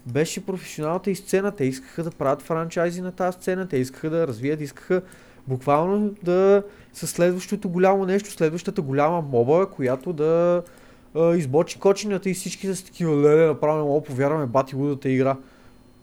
беше 0.05 0.45
професионалната 0.45 1.11
и 1.11 1.15
сцена. 1.15 1.51
Те 1.51 1.65
искаха 1.65 2.03
да 2.03 2.11
правят 2.11 2.41
франчайзи 2.41 3.01
на 3.01 3.11
тази 3.11 3.37
сцена, 3.37 3.67
те 3.67 3.77
искаха 3.77 4.09
да 4.09 4.27
развият, 4.27 4.61
искаха 4.61 5.01
буквално 5.47 6.13
да 6.23 6.63
със 6.93 7.11
следващото 7.11 7.69
голямо 7.69 8.05
нещо, 8.05 8.31
следващата 8.31 8.81
голяма 8.81 9.21
моба, 9.21 9.65
която 9.65 10.13
да 10.13 10.63
избочи 11.15 11.79
кочината 11.79 12.29
и 12.29 12.33
всички 12.33 12.75
са 12.75 12.85
такива 12.85 13.21
леле, 13.21 13.45
направо 13.45 13.87
мога 13.87 14.05
повярваме 14.05 14.45
бати 14.45 14.75
лудата 14.75 15.09
игра. 15.09 15.37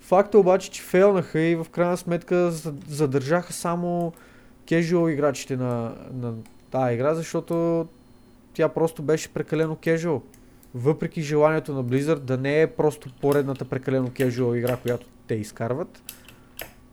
Факт 0.01 0.35
е 0.35 0.37
обаче, 0.37 0.71
че 0.71 0.83
фейлнаха 0.83 1.41
и 1.41 1.57
в 1.57 1.67
крайна 1.71 1.97
сметка 1.97 2.51
за- 2.51 2.75
задържаха 2.89 3.53
само 3.53 4.13
кежуал 4.67 5.09
играчите 5.09 5.57
на, 5.57 5.95
на 6.15 6.35
тази 6.71 6.95
игра, 6.95 7.15
защото 7.15 7.87
тя 8.55 8.69
просто 8.69 9.03
беше 9.03 9.29
прекалено 9.29 9.77
кежуал. 9.77 10.23
Въпреки 10.75 11.23
желанието 11.23 11.75
на 11.75 11.85
Blizzard 11.85 12.19
да 12.19 12.39
не 12.39 12.63
е 12.63 12.67
просто 12.67 13.11
поредната 13.21 13.65
прекалено 13.65 14.11
кежуал 14.15 14.55
игра, 14.55 14.77
която 14.77 15.07
те 15.27 15.35
изкарват, 15.35 16.03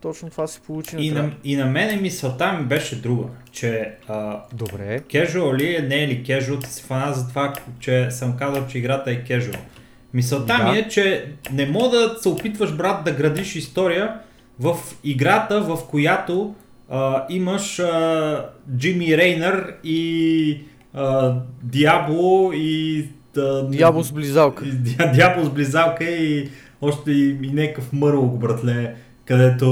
точно 0.02 0.30
това 0.30 0.48
се 0.48 0.60
получи 0.62 0.96
И 1.00 1.12
на, 1.12 1.32
и 1.44 1.56
на 1.56 1.66
мене 1.66 1.96
мисълта 1.96 2.54
ми 2.54 2.64
беше 2.66 3.02
друга, 3.02 3.24
че 3.52 3.92
а, 4.08 4.40
Добре. 4.54 5.00
casual 5.00 5.58
ли 5.58 5.76
е, 5.76 5.80
не 5.82 6.04
е 6.04 6.08
ли 6.08 6.24
casual, 6.26 6.64
ти 6.64 6.70
си 6.74 6.84
фана 6.84 7.14
за 7.14 7.28
това, 7.28 7.54
че 7.80 8.12
съм 8.12 8.38
казал, 8.38 8.68
че 8.68 8.78
играта 8.78 9.12
е 9.12 9.24
casual. 9.24 9.58
Мисълта 10.14 10.58
Да. 10.58 10.72
ми 10.72 10.78
е, 10.78 10.88
че 10.88 11.26
не 11.54 11.66
мога 11.66 11.98
да 11.98 12.16
се 12.22 12.30
опитваш, 12.30 12.76
брат, 12.76 13.04
да 13.06 13.12
градиш 13.12 13.56
история 13.56 14.20
в 14.60 14.76
играта, 15.04 15.62
в 15.62 15.78
която 15.90 16.56
а, 16.90 17.26
имаш 17.30 17.80
а, 17.80 18.50
Джимми 18.78 19.18
Рейнър 19.18 19.76
и 19.84 20.62
а, 20.94 21.36
Диабло 21.64 22.52
и... 22.54 23.06
А, 23.38 23.64
Дявол 23.64 24.04
с 24.04 24.12
близалка. 24.12 24.66
Дявол 25.16 25.44
с 25.46 25.50
близалка 25.50 26.04
и 26.06 26.50
още 26.82 27.12
и, 27.12 27.30
и 27.44 27.52
някакъв 27.54 27.94
мърлок, 27.94 28.40
братле, 28.40 28.96
където 29.28 29.68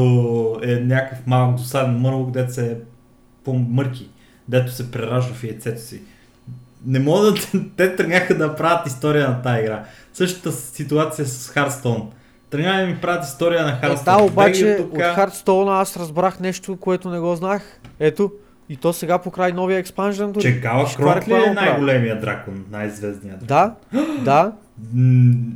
е 0.63 0.75
някакъв 0.75 1.27
малък 1.27 1.55
досаден 1.55 1.97
мърлок, 1.97 2.31
дето 2.31 2.53
се 2.53 2.77
по-мърки, 3.43 4.09
дето 4.47 4.71
се 4.71 4.91
преражда 4.91 5.33
в 5.33 5.43
яйцето 5.43 5.81
си. 5.81 6.01
Не 6.85 6.99
мога 6.99 7.31
да... 7.31 7.39
Те 7.77 7.95
тръгнаха 7.95 8.37
да 8.37 8.55
правят 8.55 8.87
история 8.87 9.29
на 9.29 9.41
тази 9.41 9.61
игра. 9.61 9.83
Същата 10.13 10.51
ситуация 10.51 11.25
с 11.25 11.53
Hearthstone. 11.53 12.05
Тръгнаха 12.49 12.79
да 12.81 12.87
ми 12.87 12.97
правят 13.01 13.25
история 13.25 13.63
на 13.65 13.71
Е, 13.71 13.73
Hearthstone. 13.73 14.17
да, 14.17 14.23
обаче 14.23 14.65
Беги 14.65 14.81
от 14.81 14.89
тук. 14.89 14.99
Hearthstone 14.99 15.81
аз 15.81 15.97
разбрах 15.97 16.39
нещо, 16.39 16.77
което 16.77 17.09
не 17.09 17.19
го 17.19 17.35
знах. 17.35 17.79
Ето, 17.99 18.31
и 18.69 18.77
то 18.77 18.93
сега 18.93 19.17
покрай 19.17 19.51
новия 19.51 19.79
експанжен 19.79 20.31
дори. 20.31 20.43
Че 20.43 20.51
Гала 20.51 20.83
Виж 20.83 20.95
каква 20.95 21.13
Крок 21.13 21.27
ли 21.27 21.33
е 21.33 21.53
най-големия 21.53 22.19
дракон, 22.21 22.65
най-звездният 22.71 23.45
дракон? 23.45 23.75
Да, 23.93 24.03
да. 24.23 24.51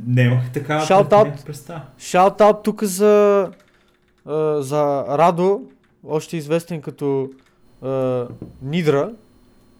Нямах 0.06 0.50
така 0.52 0.80
Shout 0.80 1.08
out. 1.10 1.44
представа. 1.44 1.80
Шаут-аут 2.00 2.62
тук 2.64 2.84
за, 2.84 3.48
а, 4.30 4.62
за 4.62 5.04
Радо, 5.08 5.62
още 6.06 6.36
известен 6.36 6.80
като 6.82 7.30
а, 7.82 8.26
Нидра. 8.62 9.10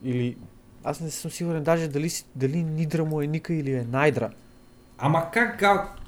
Или 0.04 0.36
аз 0.84 1.00
не 1.00 1.10
съм 1.10 1.30
сигурен 1.30 1.62
даже 1.62 1.88
дали, 1.88 2.10
дали 2.36 2.62
Нидра 2.62 3.04
му 3.04 3.20
е 3.20 3.26
Ника 3.26 3.54
или 3.54 3.72
е 3.72 3.86
Найдра. 3.92 4.30
Ама 4.98 5.26
как 5.32 5.60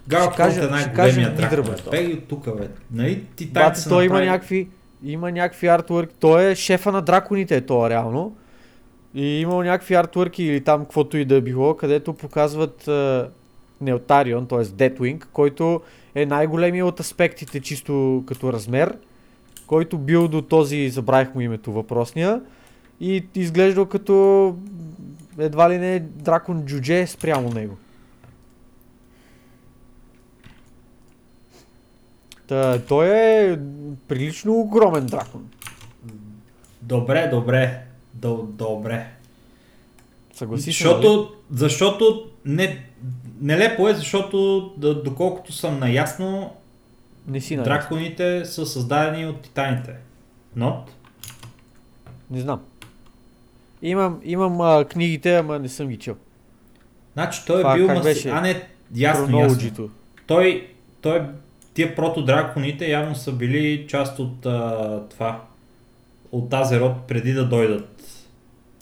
Гал... 0.09 0.31
Кажа- 0.37 0.65
е 0.65 0.67
най-големия. 0.67 1.31
Нидра, 1.31 1.63
бе. 1.63 1.71
Беги 1.91 2.13
от 2.13 2.25
тук, 2.25 2.57
бе. 2.57 2.69
Нали 2.93 3.25
Бате, 3.53 3.81
са 3.81 3.89
той 3.89 4.05
има 4.05 4.13
направили- 4.15 4.31
някакви, 4.31 4.69
има 5.05 5.33
някакви 5.33 5.67
артворки. 5.67 6.15
Той 6.21 6.45
е 6.45 6.55
шефа 6.55 6.93
на 6.93 7.03
драконите, 7.03 7.61
то 7.61 7.91
реално. 7.91 8.37
И 9.15 9.41
имал 9.41 9.63
някакви 9.63 9.95
артворки 9.95 10.45
или 10.45 10.61
там 10.61 10.83
каквото 10.83 11.17
и 11.17 11.25
да 11.25 11.35
е 11.35 11.41
било, 11.41 11.75
където 11.77 12.13
показват 12.15 12.89
е, 12.89 13.25
Неотарион, 13.83 14.47
т.е. 14.47 14.59
Deathwing, 14.59 15.25
който 15.33 15.81
е 16.15 16.27
най-големият 16.27 16.89
от 16.89 17.01
аспектите 17.01 17.61
чисто 17.61 18.25
като 18.27 18.53
размер, 18.53 18.97
който 19.67 19.99
бил 19.99 20.29
до 20.29 20.43
този, 20.43 20.91
забравих 20.91 21.35
му 21.35 21.41
името 21.41 21.73
въпросния, 21.73 22.41
и 23.01 23.25
изглеждал 23.35 23.87
като 23.87 24.57
едва 25.39 25.71
ли 25.71 25.79
не 25.79 26.01
дракон 26.01 26.65
джудже 26.65 27.07
спрямо 27.07 27.51
него. 27.51 27.77
Та, 32.47 32.79
той 32.89 33.09
е 33.09 33.59
прилично 34.09 34.53
огромен 34.53 35.07
дракон. 35.07 35.49
Добре, 36.83 37.29
добре. 37.33 37.83
До, 38.15 38.37
добре. 38.43 39.07
Съгласи 40.35 40.73
се, 40.73 40.85
нали? 40.85 40.95
Защото, 40.95 41.35
защото 41.51 42.31
не, 42.45 42.87
нелепо 43.43 43.89
е, 43.89 43.95
защото 43.95 44.69
да, 44.77 45.03
доколкото 45.03 45.53
съм 45.53 45.79
наясно, 45.79 46.53
Не 47.29 47.41
си 47.41 47.57
на 47.57 47.63
драконите 47.63 48.45
са 48.45 48.67
създадени 48.67 49.27
от 49.27 49.41
титаните. 49.41 49.95
Not? 50.59 50.83
Не 52.31 52.41
знам. 52.41 52.61
Имам, 53.83 54.21
имам 54.25 54.61
а, 54.61 54.85
книгите, 54.85 55.37
ама 55.37 55.59
не 55.59 55.69
съм 55.69 55.89
ги 55.89 55.97
чел. 55.97 56.17
Значи 57.13 57.41
той 57.47 57.61
Това 57.61 57.75
е 57.75 57.77
бил 57.77 57.87
маси... 57.89 58.03
беше? 58.03 58.29
А 58.29 58.41
не, 58.41 58.69
ясно, 58.95 59.39
ясно. 59.39 59.91
Той, 60.27 60.69
той, 61.01 61.23
тия 61.75 61.95
протодраконите 61.95 62.91
явно 62.91 63.15
са 63.15 63.33
били 63.33 63.87
част 63.89 64.19
от 64.19 64.47
а, 64.47 65.01
това, 65.11 65.43
от 66.33 66.51
тази 66.51 66.81
род 66.81 66.93
преди 67.09 67.33
да 67.33 67.49
дойдат 67.49 68.02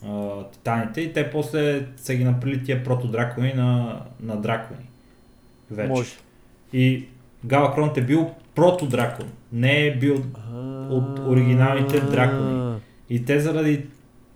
а, 0.06 0.44
титаните 0.52 1.00
и 1.00 1.12
те 1.12 1.30
после 1.30 1.86
са 1.96 2.14
ги 2.14 2.24
направили 2.24 2.64
тия 2.64 2.84
протодракони 2.84 3.52
на, 3.52 4.00
на 4.22 4.36
дракони. 4.36 4.84
Вече. 5.70 5.88
Може. 5.88 6.10
И 6.72 7.04
Галакронт 7.44 7.96
е 7.96 8.02
бил 8.02 8.30
протодракон, 8.54 9.26
не 9.52 9.86
е 9.86 9.96
бил 9.96 10.24
от 10.90 11.18
оригиналните 11.18 12.00
дракони. 12.00 12.78
И 13.10 13.24
те 13.24 13.40
заради 13.40 13.86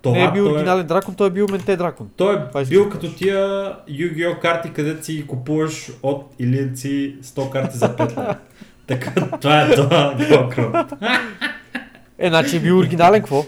това... 0.02 0.17
Не 0.17 0.25
е 0.25 0.33
бил 0.33 0.44
той 0.44 0.55
оригинален 0.55 0.86
дракон, 0.86 1.15
той 1.15 1.26
е 1.26 1.31
бил 1.31 1.47
менте 1.51 1.76
дракон. 1.76 2.10
той 2.17 2.34
е 2.34 2.65
бил 2.65 2.91
като 2.91 3.15
тия 3.15 3.73
Yu-Gi-Oh 3.89 4.41
карти, 4.41 4.73
където 4.73 5.05
си 5.05 5.26
купуваш 5.26 5.91
от 6.02 6.34
илиенци 6.39 7.17
100 7.23 7.51
карти 7.51 7.78
за 7.78 7.97
5 7.97 8.10
лева. 8.10 8.36
Така, 8.86 9.39
това 9.41 9.60
е 9.60 9.75
това 9.75 10.17
Галакронт. 10.28 10.93
Е, 12.18 12.28
значи 12.28 12.57
е 12.57 12.60
бил 12.60 12.78
оригинален, 12.78 13.20
какво? 13.20 13.44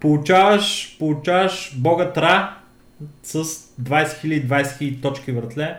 Получаваш, 0.00 0.96
получаваш 0.98 1.76
бога 1.78 2.12
Тра 2.12 2.56
с 3.22 3.44
20 3.44 3.78
000, 3.80 4.46
20 4.46 4.62
000 4.64 5.02
точки 5.02 5.32
въртле, 5.32 5.76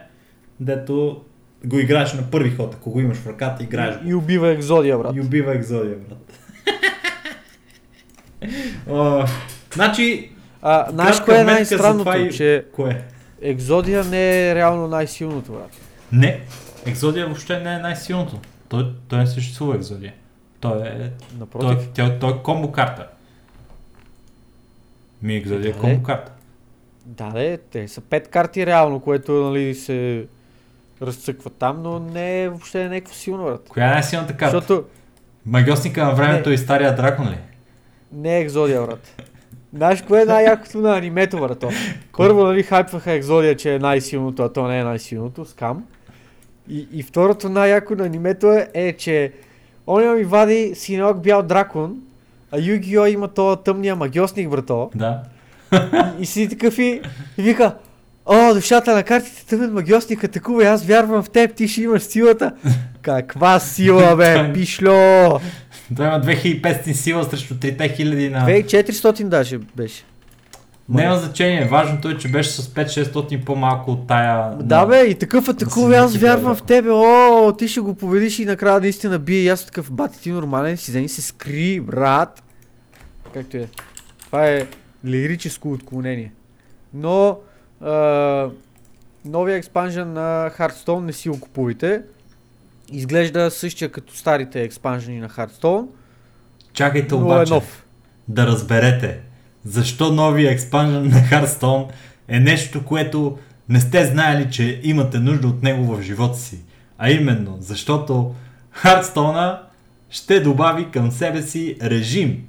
дето 0.59 1.21
го 1.65 1.79
играеш 1.79 2.13
на 2.13 2.23
първи 2.23 2.49
ход, 2.51 2.73
ако 2.73 2.91
го 2.91 2.99
имаш 2.99 3.17
в 3.17 3.27
ръката, 3.27 3.63
играеш 3.63 3.97
го. 3.97 4.09
И 4.09 4.13
убива 4.13 4.49
екзодия, 4.49 4.97
брат. 4.97 5.15
И 5.15 5.21
убива 5.21 5.55
Екзодия, 5.55 5.95
брат. 5.99 6.39
О, 8.89 9.25
значи, 9.73 10.31
А, 10.61 10.91
знаеш 10.91 11.19
кое 11.19 11.39
е 11.39 11.43
най-странното? 11.43 12.17
и- 12.17 12.31
Че 12.31 12.65
кое? 12.73 13.03
екзодия 13.41 14.03
не 14.03 14.49
е 14.49 14.55
реално 14.55 14.87
най-силното, 14.87 15.51
брат. 15.51 15.71
Не, 16.11 16.39
Екзодия 16.85 17.25
въобще 17.25 17.59
не 17.59 17.75
е 17.75 17.79
най-силното. 17.79 18.39
Той, 18.69 18.93
той 19.07 19.19
не 19.19 19.27
съществува 19.27 19.75
Екзодия. 19.75 20.13
Той 20.59 20.77
е, 20.79 20.91
той, 20.91 21.09
Напротив. 21.39 21.89
той, 21.95 22.19
той 22.19 22.31
е 22.31 22.37
комбо 22.43 22.71
карта. 22.71 23.07
Ми 25.23 25.35
Екзодия 25.35 25.69
е 25.69 25.73
Да, 25.73 25.79
комбо 25.79 26.03
карта. 26.03 26.31
Да, 27.05 27.29
де, 27.29 27.57
те 27.57 27.87
са 27.87 28.01
пет 28.01 28.27
карти 28.27 28.65
реално, 28.65 28.99
което 28.99 29.31
нали, 29.31 29.75
се 29.75 30.25
разцъква 31.01 31.49
там, 31.49 31.81
но 31.83 31.99
не 31.99 32.43
е 32.43 32.49
въобще 32.49 32.89
някакво 32.89 33.13
силно, 33.13 33.43
брат. 33.43 33.69
Коя 33.69 33.87
е 33.87 33.89
най-силната 33.89 34.37
карта? 34.37 34.51
Защото 34.51 34.85
Магиосника 35.45 36.05
на 36.05 36.15
времето 36.15 36.49
Не. 36.49 36.55
и 36.55 36.57
стария 36.57 36.95
дракон 36.95 37.29
ли? 37.29 37.37
не 38.13 38.37
е 38.37 38.41
екзодия, 38.41 38.81
брат. 38.81 39.21
Знаеш 39.73 40.01
кое 40.01 40.21
е 40.21 40.25
най-якото 40.25 40.77
на 40.77 40.97
анимето, 40.97 41.37
брат? 41.37 41.65
Първо, 42.17 42.43
нали, 42.43 42.63
хайпваха 42.63 43.11
екзодия, 43.11 43.55
че 43.55 43.75
е 43.75 43.79
най-силното, 43.79 44.43
а 44.43 44.53
то 44.53 44.67
не 44.67 44.79
е 44.79 44.83
най-силното, 44.83 45.45
скам. 45.45 45.85
И, 46.69 46.87
и 46.91 47.03
второто 47.03 47.49
най-яко 47.49 47.95
на 47.95 48.05
анимето 48.05 48.51
е, 48.51 48.69
е 48.73 48.93
че 48.93 49.31
оня 49.87 50.13
ми 50.13 50.23
вади 50.23 50.71
синок 50.75 51.21
бял 51.21 51.43
дракон, 51.43 52.01
а 52.51 52.57
Yu-Gi-Oh 52.57 53.13
има 53.13 53.27
този 53.27 53.61
тъмния 53.65 53.95
магиосник, 53.95 54.49
брато. 54.49 54.91
Да. 54.95 55.23
И, 55.73 55.77
и 56.19 56.25
си 56.25 56.49
такъв 56.49 56.77
и, 56.77 57.01
и 57.37 57.43
вика, 57.43 57.75
о, 58.25 58.53
душата 58.53 58.95
на 58.95 59.03
картите 59.03 59.45
тъмен 59.45 59.73
магиосник 59.73 60.23
атакува 60.23 60.63
и 60.63 60.67
аз 60.67 60.85
вярвам 60.85 61.23
в 61.23 61.29
теб, 61.29 61.55
ти 61.55 61.67
ще 61.67 61.81
имаш 61.81 62.01
силата. 62.01 62.51
Каква 63.01 63.59
сила, 63.59 64.15
бе, 64.15 64.53
пишло! 64.53 65.39
Той 65.95 66.07
има 66.07 66.21
2500 66.21 66.91
сила 66.91 67.23
срещу 67.23 67.53
3000 67.53 68.29
на... 68.29 68.45
2400 68.45 69.23
даже 69.23 69.57
беше. 69.57 70.03
Няма 70.89 71.17
значение, 71.17 71.67
важното 71.67 72.09
е, 72.09 72.17
че 72.17 72.27
беше 72.27 72.49
с 72.49 72.67
5-600 72.67 73.45
по-малко 73.45 73.91
от 73.91 74.07
тая... 74.07 74.55
Да 74.55 74.85
бе, 74.85 75.05
и 75.05 75.15
такъв 75.15 75.49
атакува, 75.49 75.93
и 75.93 75.97
аз 75.97 76.15
вярвам 76.17 76.55
в 76.55 76.63
тебе, 76.63 76.89
о, 76.91 77.53
ти 77.57 77.67
ще 77.67 77.79
го 77.79 77.95
победиш 77.95 78.39
и 78.39 78.45
накрая 78.45 78.79
наистина 78.79 79.19
бие 79.19 79.39
и 79.39 79.47
аз 79.49 79.65
такъв, 79.65 79.91
бати 79.91 80.21
ти 80.21 80.31
нормален, 80.31 80.77
си 80.77 80.91
вземи 80.91 81.09
се 81.09 81.21
скри, 81.21 81.79
брат. 81.79 82.43
Както 83.33 83.57
е. 83.57 83.67
Това 84.25 84.47
е 84.47 84.67
лирическо 85.05 85.71
отклонение. 85.71 86.31
Но, 86.93 87.37
а, 87.81 88.49
новия 89.25 89.57
експанжен 89.57 90.13
на 90.13 90.51
Hearthstone 90.57 90.99
не 90.99 91.13
си 91.13 91.29
го 91.29 91.39
купувайте. 91.39 92.01
Изглежда 92.91 93.51
същия 93.51 93.91
като 93.91 94.15
старите 94.15 94.63
експанжени 94.63 95.19
на 95.19 95.29
Hearthstone, 95.29 95.85
Чакайте 96.73 97.15
но 97.15 97.21
обаче 97.21 97.53
е 97.53 97.55
нов. 97.55 97.85
да 98.27 98.47
разберете 98.47 99.19
защо 99.65 100.11
новия 100.11 100.51
експанжен 100.51 101.07
на 101.07 101.15
Hearthstone 101.15 101.85
е 102.27 102.39
нещо, 102.39 102.85
което 102.85 103.37
не 103.69 103.79
сте 103.79 104.05
знаели, 104.05 104.51
че 104.51 104.81
имате 104.83 105.19
нужда 105.19 105.47
от 105.47 105.63
него 105.63 105.95
в 105.95 106.01
живота 106.01 106.37
си. 106.37 106.59
А 106.97 107.09
именно, 107.09 107.57
защото 107.59 108.35
Hearthstone 108.83 109.57
ще 110.09 110.39
добави 110.39 110.91
към 110.91 111.11
себе 111.11 111.41
си 111.41 111.75
режим 111.81 112.43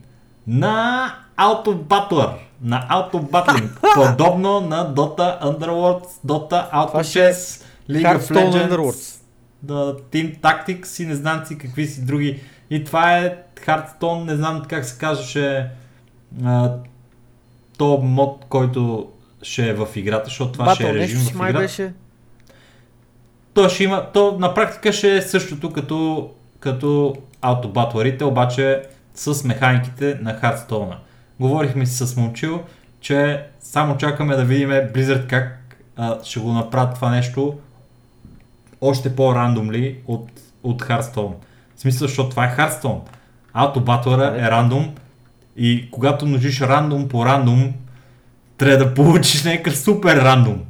на 0.47 1.15
Auto 1.39 2.34
на 2.62 2.89
Auto 2.91 3.31
подобно 3.94 4.60
на 4.60 4.94
Dota 4.94 5.42
Underworlds, 5.42 6.08
Dota 6.26 6.73
Auto 6.73 7.00
е 7.00 7.05
Chess, 7.05 7.65
League 7.91 8.18
of 8.18 8.31
Legends, 8.31 8.70
Underworlds. 8.70 9.20
да, 9.62 9.97
Team 9.97 10.41
Tactics 10.41 11.02
и 11.02 11.07
не 11.07 11.15
знам 11.15 11.47
си 11.47 11.58
какви 11.58 11.86
си 11.86 12.05
други. 12.05 12.41
И 12.70 12.84
това 12.84 13.18
е 13.18 13.36
Hearthstone, 13.66 14.24
не 14.24 14.36
знам 14.36 14.62
как 14.68 14.84
се 14.84 14.99
казваше 14.99 15.70
то 17.83 17.99
мод, 18.02 18.44
който 18.49 19.09
ще 19.43 19.69
е 19.69 19.75
в 19.75 19.89
играта, 19.97 20.25
защото 20.25 20.52
това 20.52 20.75
ще 20.75 20.89
е 20.89 20.94
режим 20.94 21.17
нещо 21.17 21.28
си 21.28 21.33
в 21.33 21.36
май 21.36 21.51
играта. 21.51 21.65
беше. 21.65 21.93
То 23.55 23.69
ще 23.69 23.85
има, 23.85 24.07
то 24.15 24.39
на 24.39 24.55
практика 24.55 24.93
ще 24.93 25.17
е 25.17 25.23
същото 25.23 25.73
като, 25.73 26.31
като 26.61 27.17
аутобатлерите, 27.41 28.25
обаче 28.25 28.83
с 29.15 29.44
механиките 29.44 30.19
на 30.23 30.41
Hearthstone. 30.41 30.94
Говорихме 31.41 31.86
си 31.86 32.07
с 32.07 32.17
Момчил, 32.17 32.62
че 33.01 33.47
само 33.61 33.97
чакаме 33.97 34.36
да 34.36 34.44
видим 34.44 34.70
Blizzard 34.70 35.27
как 35.27 35.77
а, 35.97 36.19
ще 36.25 36.41
го 36.41 36.52
направят 36.52 36.94
това 36.94 37.11
нещо 37.11 37.59
още 38.81 39.17
по-рандомли 39.17 39.99
от, 40.07 40.31
от 40.62 40.83
Hearthstone. 40.83 41.35
В 41.77 41.81
смисъл, 41.81 42.09
защото 42.09 42.31
това 42.31 42.44
е 42.44 42.57
Hearthstone. 42.57 43.01
Аутобатлера 43.52 44.35
е 44.39 44.51
рандом 44.51 44.94
и 45.56 45.89
когато 45.90 46.26
множиш 46.26 46.60
рандом 46.60 47.08
по 47.08 47.26
рандом, 47.26 47.72
трябва 48.58 48.84
да 48.84 48.94
получиш 48.94 49.44
някакъв 49.44 49.78
супер 49.78 50.16
рандом. 50.16 50.62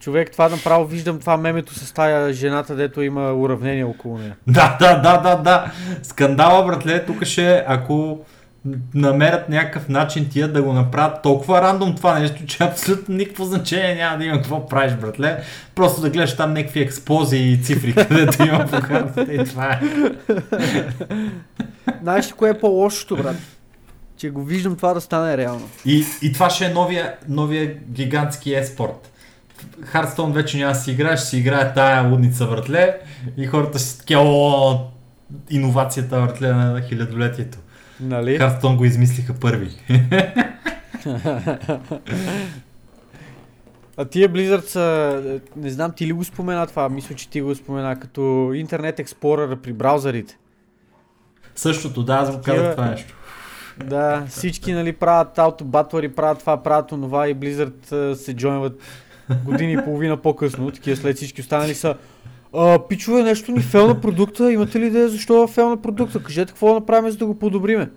Човек, 0.00 0.32
това 0.32 0.48
направо 0.48 0.86
виждам 0.86 1.20
това 1.20 1.36
мемето 1.36 1.74
с 1.74 1.92
тая 1.92 2.32
жената, 2.32 2.76
дето 2.76 3.02
има 3.02 3.32
уравнение 3.32 3.84
около 3.84 4.18
нея. 4.18 4.36
Да, 4.46 4.76
да, 4.80 4.98
да, 4.98 5.16
да, 5.18 5.36
да. 5.36 5.72
Скандала, 6.02 6.66
братле, 6.66 7.04
тук 7.04 7.24
ще, 7.24 7.64
ако 7.66 8.24
намерят 8.94 9.48
някакъв 9.48 9.88
начин 9.88 10.28
тия 10.30 10.52
да 10.52 10.62
го 10.62 10.72
направят 10.72 11.22
толкова 11.22 11.62
рандом 11.62 11.94
това 11.94 12.18
нещо, 12.18 12.46
че 12.46 12.64
абсолютно 12.64 13.14
никакво 13.14 13.44
значение 13.44 13.94
няма 13.94 14.18
да 14.18 14.24
има 14.24 14.36
какво 14.36 14.66
правиш, 14.66 14.94
братле. 14.94 15.42
Просто 15.74 16.00
да 16.00 16.10
гледаш 16.10 16.36
там 16.36 16.52
някакви 16.52 16.80
експлозии 16.80 17.52
и 17.52 17.62
цифри, 17.62 17.94
където 18.08 18.42
има 18.42 18.66
по 18.66 19.20
и 19.20 19.44
това 19.44 19.72
е. 19.72 19.80
Знаеш 22.02 22.28
ли 22.28 22.32
кое 22.32 22.50
е 22.50 22.58
по-лошото, 22.58 23.16
брат? 23.16 23.36
Че 24.16 24.30
го 24.30 24.44
виждам 24.44 24.76
това 24.76 24.94
да 24.94 25.00
стане 25.00 25.36
реално. 25.36 25.68
И, 25.84 26.04
и 26.22 26.32
това 26.32 26.50
ще 26.50 26.64
е 26.64 26.68
новия, 26.68 27.14
новия 27.28 27.74
гигантски 27.90 28.54
еспорт. 28.54 29.10
Хардстоун 29.82 30.32
вече 30.32 30.58
няма 30.58 30.72
да 30.72 30.78
си 30.78 30.90
играеш, 30.90 31.20
ще 31.20 31.28
си 31.28 31.38
играе 31.38 31.74
тая 31.74 32.08
лудница 32.10 32.46
въртле 32.46 32.98
и 33.36 33.46
хората 33.46 33.78
ще 33.78 33.88
са 33.88 33.98
такива, 33.98 34.22
о, 34.24 34.78
иновацията 35.50 36.20
въртле 36.20 36.52
на 36.52 36.82
хилядолетието. 36.82 37.58
Нали? 38.00 38.38
Хардстоун 38.38 38.76
го 38.76 38.84
измислиха 38.84 39.34
първи. 39.34 39.70
А 43.96 44.04
тия 44.04 44.28
Blizzard 44.28 44.64
са, 44.64 45.40
не 45.56 45.70
знам 45.70 45.92
ти 45.92 46.06
ли 46.06 46.12
го 46.12 46.24
спомена 46.24 46.66
това, 46.66 46.88
мисля, 46.88 47.14
че 47.14 47.28
ти 47.28 47.40
го 47.40 47.54
спомена, 47.54 48.00
като 48.00 48.20
Internet 48.20 49.04
Explorer 49.04 49.56
при 49.56 49.72
браузърите. 49.72 50.38
Същото, 51.54 52.02
да, 52.02 52.14
аз 52.14 52.36
го 52.36 52.42
казах 52.42 52.70
това 52.70 52.90
нещо. 52.90 53.14
Да, 53.84 54.24
всички 54.28 54.72
нали 54.72 54.92
правят 54.92 55.38
аутобатвари, 55.38 56.08
правят 56.08 56.38
това, 56.38 56.62
правят 56.62 56.92
онова 56.92 57.28
и 57.28 57.36
Blizzard 57.36 58.14
се 58.14 58.34
джойнват 58.36 58.80
години 59.44 59.72
и 59.72 59.84
половина 59.84 60.16
по-късно, 60.16 60.70
такива 60.70 60.96
след 60.96 61.16
всички 61.16 61.40
останали 61.40 61.74
са 61.74 61.94
а, 62.56 62.78
пичове, 62.88 63.22
нещо 63.22 63.52
ни 63.52 63.60
фел 63.60 63.86
на 63.86 64.00
продукта, 64.00 64.52
имате 64.52 64.80
ли 64.80 64.86
идея 64.86 65.08
защо 65.08 65.44
е 65.44 65.48
фел 65.48 65.68
на 65.68 65.82
продукта? 65.82 66.22
Кажете 66.22 66.52
какво 66.52 66.68
да 66.68 66.74
направим, 66.74 67.10
за 67.10 67.16
да 67.16 67.26
го 67.26 67.38
подобриме. 67.38 67.90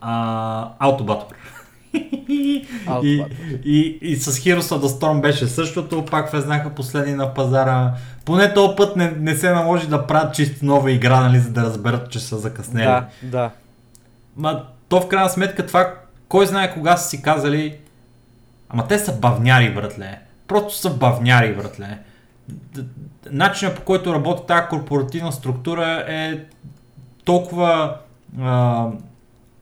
А, 0.00 0.68
Аутобатор. 0.78 1.36
и, 1.94 2.66
Autobattle. 2.86 3.60
и, 3.64 3.98
и 4.02 4.16
с 4.16 4.32
Heroes 4.32 4.60
of 4.60 4.80
the 4.80 5.00
Storm 5.00 5.20
беше 5.20 5.46
същото, 5.46 6.04
пак 6.04 6.30
влезнаха 6.32 6.70
последни 6.70 7.14
на 7.14 7.34
пазара. 7.34 7.92
Поне 8.24 8.54
този 8.54 8.76
път 8.76 8.96
не, 8.96 9.10
не 9.10 9.34
се 9.34 9.50
наложи 9.50 9.88
да 9.88 10.06
правят 10.06 10.34
чисто 10.34 10.66
нова 10.66 10.92
игра, 10.92 11.20
нали, 11.20 11.38
за 11.38 11.50
да 11.50 11.62
разберат, 11.62 12.10
че 12.10 12.20
са 12.20 12.38
закъснели. 12.38 12.84
Да, 12.84 13.06
да. 13.22 13.50
Ма, 14.36 14.66
то 14.88 15.00
в 15.00 15.08
крайна 15.08 15.28
сметка 15.28 15.66
това, 15.66 15.94
кой 16.28 16.46
знае 16.46 16.74
кога 16.74 16.96
са 16.96 17.08
си 17.08 17.22
казали, 17.22 17.78
ама 18.68 18.88
те 18.88 18.98
са 18.98 19.18
бавняри, 19.18 19.74
братле. 19.74 20.20
Просто 20.46 20.74
са 20.74 20.90
бавняри, 20.90 21.54
братле. 21.54 21.98
Начинът 23.30 23.76
по 23.76 23.82
който 23.82 24.14
работи 24.14 24.42
тази 24.48 24.68
корпоративна 24.70 25.32
структура 25.32 26.04
е 26.08 26.44
толкова 27.24 27.96
а, 28.40 28.88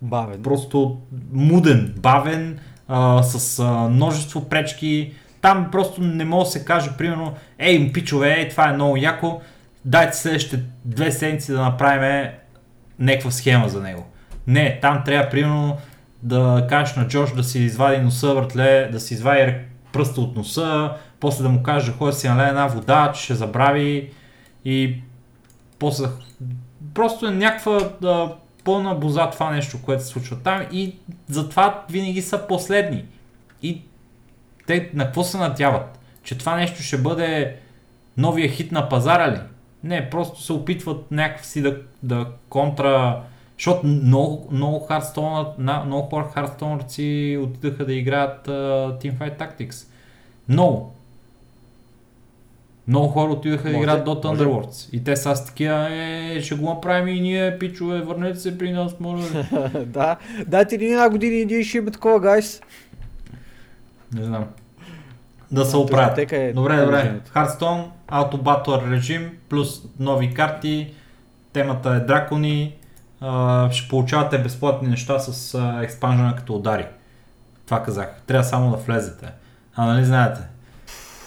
Бавен. 0.03 0.43
просто 0.43 0.99
муден, 1.33 1.95
бавен, 1.97 2.59
а, 2.89 3.23
с 3.23 3.59
а, 3.59 3.89
множество 3.89 4.49
пречки. 4.49 5.15
Там 5.41 5.69
просто 5.73 6.01
не 6.01 6.25
може 6.25 6.45
да 6.45 6.51
се 6.51 6.65
каже, 6.65 6.91
примерно, 6.99 7.35
ей, 7.59 7.93
пичове, 7.93 8.35
ей, 8.35 8.49
това 8.49 8.69
е 8.69 8.73
много 8.73 8.97
яко, 8.97 9.41
дайте 9.85 10.17
следващите 10.17 10.63
две 10.85 11.13
седмици 11.13 11.53
да 11.53 11.63
направим 11.63 12.31
някаква 12.99 13.31
схема 13.31 13.69
за 13.69 13.83
него. 13.83 14.07
Не, 14.47 14.79
там 14.83 15.03
трябва, 15.05 15.31
примерно, 15.31 15.77
да 16.23 16.67
кажеш 16.69 16.97
на 16.97 17.09
Джош 17.09 17.35
да 17.35 17.45
си 17.45 17.59
извади 17.59 18.03
носа 18.03 18.35
въртле, 18.35 18.89
да 18.93 19.01
си 19.01 19.15
извади 19.15 19.55
пръста 19.93 20.21
от 20.21 20.37
носа, 20.37 20.93
после 21.21 21.43
да 21.43 21.49
му 21.49 21.63
кажеш 21.63 21.91
да 21.91 21.97
ходи 21.97 22.17
си 22.17 22.29
налее 22.29 22.49
една 22.49 22.67
вода, 22.67 23.13
че 23.15 23.23
ще 23.23 23.35
забрави 23.35 24.11
и 24.65 25.03
после 25.79 26.07
просто 26.95 27.27
е 27.27 27.31
някаква 27.31 27.91
да, 28.01 28.35
пълна 28.65 28.95
боза 28.95 29.31
това 29.31 29.51
нещо, 29.51 29.83
което 29.83 30.03
се 30.03 30.09
случва 30.09 30.37
там 30.37 30.67
и 30.73 30.95
затова 31.29 31.85
винаги 31.91 32.23
са 32.23 32.47
последни. 32.47 33.05
И 33.63 33.83
те 34.67 34.91
на 34.95 35.05
какво 35.05 35.25
се 35.25 35.39
надяват? 35.39 35.99
Че 36.23 36.39
това 36.39 36.57
нещо 36.57 36.83
ще 36.83 36.99
бъде 36.99 37.57
новия 38.17 38.49
хит 38.49 38.73
на 38.73 38.89
пазара 38.89 39.33
ли? 39.33 39.41
Не, 39.85 40.11
просто 40.11 40.43
се 40.43 40.53
опитват 40.53 41.11
някакси 41.11 41.63
да, 41.63 41.77
да 42.03 42.27
контра... 42.49 43.21
Защото 43.61 43.87
много, 43.87 44.49
много, 44.53 44.81
хора 46.11 46.25
хардстоунърци 46.35 47.39
отидаха 47.43 47.87
да 47.87 47.93
играят 47.95 48.47
uh, 48.47 49.03
Teamfight 49.03 49.39
Tactics. 49.39 49.87
Много. 50.49 50.95
Много 52.89 53.09
хора 53.09 53.33
отидаха 53.33 53.63
да 53.63 53.69
Може, 53.69 53.79
играят 53.79 54.07
Dota 54.07 54.25
може. 54.25 54.45
Underworlds. 54.45 54.89
И 54.93 55.05
те 55.05 55.17
са 55.17 55.37
с 55.37 55.45
такива, 55.45 55.89
е, 55.91 56.41
ще 56.43 56.55
го 56.55 56.69
направим 56.69 57.17
и 57.17 57.21
ние, 57.21 57.59
пичове, 57.59 58.01
върнете 58.01 58.39
се 58.39 58.59
при 58.59 58.73
нас, 58.73 59.01
ви». 59.01 59.45
да, 59.87 60.17
дайте 60.47 60.77
ни 60.79 60.87
една 60.87 61.11
година 61.11 61.35
и 61.35 61.47
ние 61.47 61.63
ще 61.63 61.79
имаме 61.79 61.91
такова, 61.91 62.21
гайс. 62.21 62.63
Не 64.15 64.25
знам. 64.25 64.45
Да 65.51 65.65
се 65.65 65.73
Да, 65.73 65.79
оправят. 65.79 66.33
е 66.33 66.53
Добре, 66.53 66.77
добре. 66.77 67.21
Hearthstone, 67.35 67.85
Auto 68.09 68.37
Battle 68.37 68.91
режим, 68.91 69.31
плюс 69.49 69.83
нови 69.99 70.35
карти. 70.35 70.95
Темата 71.53 71.91
е 71.91 72.01
дракони. 72.01 72.75
А, 73.21 73.71
ще 73.71 73.89
получавате 73.89 74.39
безплатни 74.39 74.89
неща 74.89 75.19
с 75.19 75.55
а, 75.55 75.83
експанжена 75.83 76.37
като 76.37 76.55
удари. 76.55 76.87
Това 77.67 77.83
казах. 77.83 78.23
Трябва 78.27 78.45
само 78.45 78.71
да 78.71 78.77
влезете. 78.77 79.27
А 79.75 79.87
нали 79.87 80.05
знаете? 80.05 80.41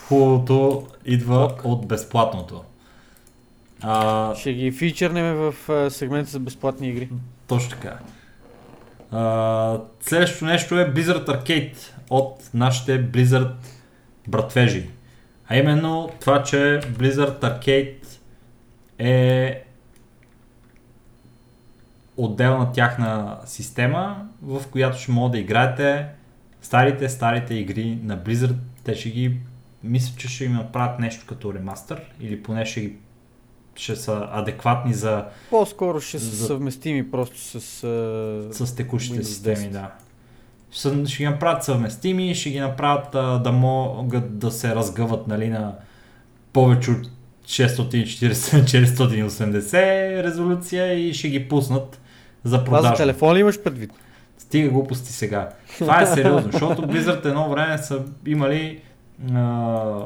Хубавото 0.08 0.88
идва 1.06 1.44
Ок. 1.46 1.62
от 1.64 1.88
безплатното. 1.88 2.64
А, 3.82 4.36
Ще 4.36 4.54
ги 4.54 4.72
фичърнем 4.72 5.36
в 5.36 5.70
а, 5.70 5.90
сегмента 5.90 6.32
за 6.32 6.40
безплатни 6.40 6.88
игри. 6.90 7.10
Точно 7.48 7.70
така. 7.70 7.98
А, 9.12 9.78
следващото 10.02 10.46
нещо 10.46 10.80
е 10.80 10.94
Blizzard 10.94 11.26
Arcade 11.26 11.78
от 12.10 12.50
нашите 12.54 13.12
Blizzard 13.12 13.54
братвежи. 14.28 14.90
А 15.48 15.58
именно 15.58 16.10
това, 16.22 16.44
че 16.44 16.56
Blizzard 16.98 17.42
Arcade 17.42 18.06
е 19.00 19.64
отделна 22.18 22.72
тяхна 22.72 23.38
система, 23.46 24.26
в 24.42 24.62
която 24.72 24.98
ще 24.98 25.12
могат 25.12 25.32
да 25.32 25.40
играете 25.40 26.06
старите, 26.62 27.10
старите 27.10 27.54
игри 27.54 28.00
на 28.04 28.18
Blizzard. 28.18 28.56
Те 28.84 28.96
ще 28.96 29.10
ги, 29.10 29.38
мисля, 29.84 30.14
че 30.18 30.28
ще 30.28 30.46
им 30.46 30.54
направят 30.54 31.00
нещо 31.00 31.26
като 31.28 31.54
ремастър 31.54 32.02
или 32.22 32.44
поне 32.44 32.66
ще 32.66 32.82
ги 32.82 32.96
ще 33.76 33.96
са 33.96 34.28
адекватни 34.32 34.94
за 34.94 35.26
По-скоро 35.50 36.02
ще 36.02 36.20
са 36.20 36.26
За- 36.26 36.46
съвместими 36.46 37.12
просто 37.12 37.40
с... 37.40 37.60
С 38.52 38.76
текущите 38.76 39.20
Windows 39.20 39.24
системи, 39.24 39.58
10. 39.58 39.70
да. 39.70 39.92
Ще, 40.72 41.06
ще 41.06 41.24
ги 41.24 41.30
направят 41.30 41.64
съвместими, 41.64 42.36
ще 42.36 42.50
ги 42.50 42.60
направят 42.60 43.16
а, 43.16 43.40
да 43.40 43.52
могат 43.52 44.38
да 44.40 44.52
се 44.52 44.76
разгъват 44.76 45.28
нали, 45.28 45.50
на 45.50 45.76
повече 46.54 46.92
от 46.92 47.08
640-480 47.46 50.24
резолюция 50.24 50.94
и 50.94 51.14
ще 51.14 51.30
ги 51.30 51.48
пуснат 51.48 52.00
за 52.44 52.64
Това 52.64 52.82
за 52.82 52.94
телефон 52.94 53.36
ли 53.36 53.40
имаш 53.40 53.64
предвид? 53.64 53.92
Стига 54.38 54.70
глупости 54.70 55.14
сега. 55.14 55.50
Това 55.80 56.02
е 56.02 56.06
сериозно, 56.06 56.52
защото 56.52 56.82
Blizzard 56.82 57.26
едно 57.26 57.50
време 57.50 57.78
са 57.78 58.02
имали 58.26 58.82
а, 59.34 60.06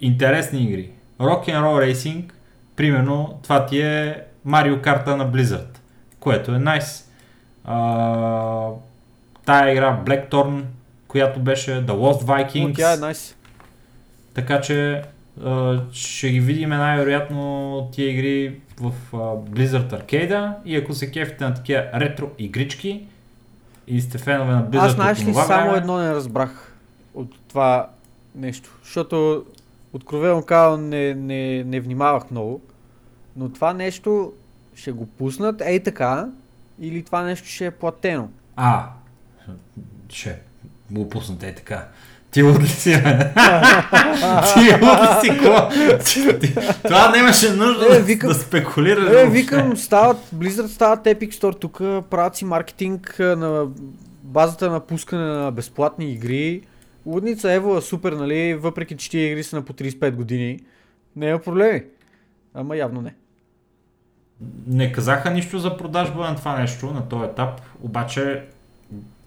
интересни 0.00 0.64
игри. 0.64 0.90
Rock'n'Roll 1.20 1.92
Racing, 1.92 2.24
примерно, 2.76 3.38
това 3.42 3.66
ти 3.66 3.80
е 3.80 4.22
Mario 4.46 4.80
карта 4.80 5.16
на 5.16 5.32
Blizzard, 5.32 5.78
което 6.20 6.54
е 6.54 6.58
найс. 6.58 7.10
А, 7.64 8.68
тая 9.44 9.72
игра 9.72 10.00
Blackthorn, 10.06 10.62
която 11.08 11.40
беше 11.40 11.70
The 11.70 11.86
Lost 11.86 12.28
Но 12.28 12.34
Vikings. 12.34 12.76
тя 12.76 12.92
е 12.92 12.96
найс. 12.96 13.36
Така 14.34 14.60
че 14.60 15.02
а, 15.44 15.80
ще 15.92 16.30
ги 16.30 16.40
видим 16.40 16.68
най-вероятно 16.68 17.88
тия 17.92 18.10
игри 18.10 18.60
в 18.80 18.92
а, 19.12 19.16
Blizzard 19.16 20.02
Arcade 20.02 20.54
и 20.64 20.76
ако 20.76 20.94
се 20.94 21.10
кефите 21.10 21.44
на 21.44 21.54
такива 21.54 21.90
ретро 21.94 22.30
игрички 22.38 23.06
и 23.86 24.00
сте 24.00 24.18
фенове 24.18 24.52
на 24.52 24.70
Blizzard 24.70 24.86
Аз 24.86 24.92
знаеш 24.92 25.20
ли 25.20 25.24
това 25.24 25.44
само 25.44 25.64
време, 25.64 25.78
едно 25.78 25.98
не 25.98 26.14
разбрах 26.14 26.76
от 27.14 27.34
това 27.48 27.88
нещо, 28.34 28.78
защото 28.82 29.44
откровено 29.92 30.42
казвам 30.42 30.88
не, 30.88 31.14
не, 31.14 31.64
не 31.64 31.80
внимавах 31.80 32.30
много, 32.30 32.60
но 33.36 33.48
това 33.48 33.72
нещо 33.72 34.32
ще 34.74 34.92
го 34.92 35.06
пуснат 35.06 35.60
ей 35.60 35.82
така 35.82 36.28
или 36.80 37.02
това 37.02 37.22
нещо 37.22 37.48
ще 37.48 37.66
е 37.66 37.70
платено. 37.70 38.28
А, 38.56 38.88
ще 40.08 40.40
го 40.90 41.08
пуснете 41.08 41.48
е 41.48 41.54
така. 41.54 41.88
Ти 42.34 42.42
луд 42.42 42.62
ли 42.62 42.68
си, 42.68 43.02
бе? 43.02 43.18
Ти 44.54 44.84
луд 44.84 44.98
ли 45.00 45.20
си, 45.20 45.38
ко? 45.38 45.68
Това 46.82 47.10
нямаше 47.10 47.50
нужда 47.50 47.96
Е, 47.96 48.00
викам- 48.00 48.28
да 48.28 48.34
спекулираш. 48.34 49.16
Е, 49.16 49.26
викам, 49.26 49.76
стават, 49.76 50.16
Blizzard 50.34 50.66
стават 50.66 51.04
Epic 51.04 51.30
Store 51.30 51.60
тук, 51.60 51.78
правят 52.10 52.36
си 52.36 52.44
маркетинг 52.44 53.16
на 53.18 53.66
базата 54.22 54.70
на 54.70 54.80
пускане 54.80 55.24
на 55.24 55.50
безплатни 55.52 56.12
игри. 56.12 56.60
Лудница 57.06 57.52
Ево 57.52 57.76
е 57.76 57.80
супер, 57.80 58.12
нали, 58.12 58.54
въпреки 58.54 58.96
че 58.96 59.10
тия 59.10 59.30
игри 59.30 59.42
са 59.42 59.56
на 59.56 59.62
по 59.62 59.72
35 59.72 60.10
години. 60.10 60.58
Не 61.16 61.26
има 61.26 61.38
проблеми. 61.38 61.82
Ама 62.54 62.76
явно 62.76 63.00
не. 63.02 63.14
Не 64.66 64.92
казаха 64.92 65.30
нищо 65.30 65.58
за 65.58 65.76
продажба 65.76 66.30
на 66.30 66.36
това 66.36 66.58
нещо 66.60 66.86
на 66.86 67.08
този 67.08 67.24
етап, 67.24 67.60
обаче 67.82 68.42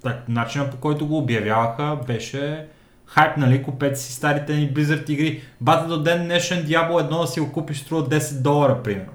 так, 0.03 0.23
начинът 0.29 0.71
по 0.71 0.77
който 0.77 1.07
го 1.07 1.17
обявяваха 1.17 1.97
беше 2.07 2.65
хайп, 3.07 3.37
нали, 3.37 3.63
купете 3.63 3.95
си 3.95 4.13
старите 4.13 4.55
ни 4.55 4.73
Blizzard 4.73 5.09
игри. 5.09 5.43
Бата 5.61 5.87
до 5.87 6.03
ден 6.03 6.23
днешен 6.23 6.65
Diablo 6.65 6.91
1 6.91 7.21
да 7.21 7.27
си 7.27 7.39
го 7.39 7.51
купиш 7.51 7.81
струва 7.81 8.09
10 8.09 8.41
долара, 8.41 8.83
примерно. 8.83 9.11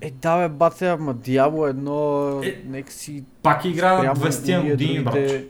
Е, 0.00 0.10
да 0.10 0.38
бе, 0.38 0.48
бате, 0.48 0.88
ама 0.88 1.14
Диабло 1.14 1.66
едно, 1.66 2.28
Е, 2.44 2.62
нека 2.64 2.92
си 2.92 3.24
Пак 3.42 3.64
игра 3.64 3.92
на 3.92 3.98
спрямо 4.00 4.20
20 4.20 4.44
уния 4.58 4.70
години, 4.70 4.94
другите- 4.94 5.20
братче. 5.20 5.46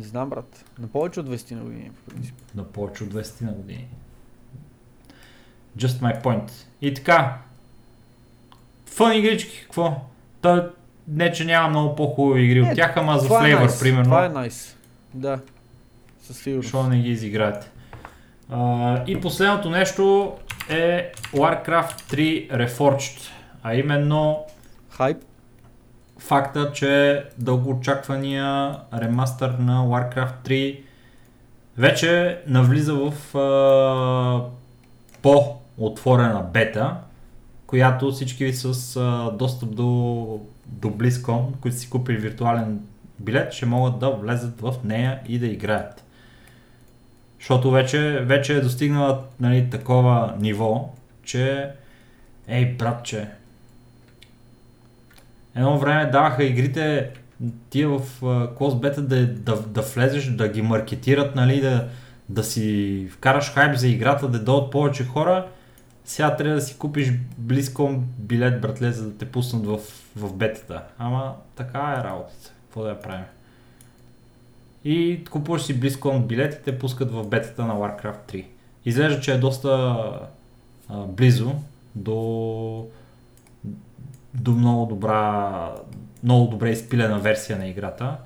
знам, 0.00 0.30
брат. 0.30 0.64
На 0.78 0.86
повече 0.88 1.20
от 1.20 1.26
20 1.26 1.54
на 1.54 1.62
години, 1.62 1.90
по 1.90 2.10
принцип. 2.10 2.34
на 2.54 2.64
повече 2.64 3.04
от 3.04 3.10
20 3.10 3.40
на 3.40 3.52
години. 3.52 3.88
Just 5.78 6.00
my 6.00 6.22
point. 6.22 6.50
И 6.80 6.94
така, 6.94 7.38
фън 8.86 9.12
игрички, 9.12 9.60
какво? 9.62 10.00
Та, 10.42 10.70
не, 11.08 11.32
че 11.32 11.44
няма 11.44 11.68
много 11.68 11.96
по-хубави 11.96 12.44
игри 12.44 12.62
от 12.62 12.74
тях, 12.74 12.96
ама 12.96 13.18
за 13.18 13.26
е 13.26 13.38
флейвър, 13.38 13.68
nice. 13.68 13.80
примерно. 13.80 14.04
Това 14.04 14.24
е 14.24 14.28
найс. 14.28 14.76
Да. 15.14 15.38
Със 16.22 16.38
сигурност. 16.38 16.64
Защо 16.64 16.82
не 16.82 16.98
ги 16.98 17.10
изиграете? 17.10 17.70
А, 18.50 19.02
и 19.06 19.20
последното 19.20 19.70
нещо 19.70 20.32
е 20.70 21.12
Warcraft 21.32 22.00
3 22.00 22.50
Reforged, 22.50 23.20
а 23.62 23.74
именно 23.74 24.44
Хайп. 24.90 25.16
факта, 26.18 26.72
че 26.72 27.24
дългоочаквания 27.38 28.76
ремастър 28.94 29.50
на 29.50 29.80
Warcraft 29.86 30.48
3 30.48 30.80
вече 31.78 32.38
навлиза 32.46 32.94
в 32.94 33.38
а, 33.38 34.44
по-отворена 35.22 36.42
бета, 36.52 36.96
която 37.66 38.12
всички 38.12 38.52
с 38.52 38.96
а, 38.96 39.30
достъп 39.38 39.74
до, 39.74 40.40
до 40.66 40.88
BlizzCon, 40.88 41.58
които 41.60 41.76
си 41.76 41.90
купили 41.90 42.16
виртуален 42.16 42.80
билет, 43.20 43.52
ще 43.52 43.66
могат 43.66 43.98
да 43.98 44.10
влезат 44.10 44.60
в 44.60 44.74
нея 44.84 45.20
и 45.28 45.38
да 45.38 45.46
играят. 45.46 46.04
Защото 47.38 47.70
вече, 47.70 48.20
вече 48.22 48.56
е 48.56 48.60
достигнала 48.60 49.24
нали, 49.40 49.70
такова 49.70 50.34
ниво, 50.40 50.94
че 51.22 51.70
ей, 52.48 52.74
братче, 52.74 53.28
едно 55.54 55.78
време 55.78 56.10
даваха 56.10 56.44
игрите 56.44 57.10
тия 57.70 57.88
в 57.88 58.20
Close 58.20 58.80
Beta 58.80 59.00
да, 59.00 59.26
да, 59.26 59.62
да 59.62 59.82
влезеш, 59.82 60.24
да 60.24 60.48
ги 60.48 60.62
маркетират, 60.62 61.34
нали, 61.34 61.60
да, 61.60 61.88
да 62.28 62.44
си 62.44 63.08
вкараш 63.12 63.50
хайп 63.50 63.76
за 63.76 63.88
играта, 63.88 64.28
да 64.28 64.38
дойдат 64.38 64.70
повече 64.70 65.04
хора. 65.04 65.46
Сега 66.04 66.36
трябва 66.36 66.54
да 66.54 66.60
си 66.60 66.78
купиш 66.78 67.12
BlizzCon 67.40 68.00
билет, 68.18 68.60
братле, 68.60 68.92
за 68.92 69.10
да 69.10 69.18
те 69.18 69.26
пуснат 69.26 69.66
в, 69.66 69.78
в 70.16 70.32
бетата. 70.34 70.82
Ама 70.98 71.34
така 71.56 71.96
е 71.98 72.04
работата. 72.04 72.50
Какво 72.64 72.82
да 72.82 72.88
я 72.88 73.00
правим? 73.00 73.24
И 74.84 75.24
купуваш 75.30 75.62
си 75.62 75.80
BlizzCon 75.80 76.18
билет 76.20 76.54
и 76.54 76.64
те 76.64 76.78
пускат 76.78 77.12
в 77.12 77.24
бетата 77.24 77.64
на 77.64 77.74
Warcraft 77.74 78.32
3. 78.32 78.44
Изглежда, 78.84 79.20
че 79.20 79.34
е 79.34 79.38
доста 79.38 79.68
а, 80.88 80.96
близо 80.96 81.52
до, 81.94 82.86
до 84.34 84.50
много 84.50 84.86
добра, 84.86 85.72
много 86.22 86.50
добре 86.50 86.70
изпилена 86.70 87.18
версия 87.18 87.58
на 87.58 87.66
играта. 87.66 88.16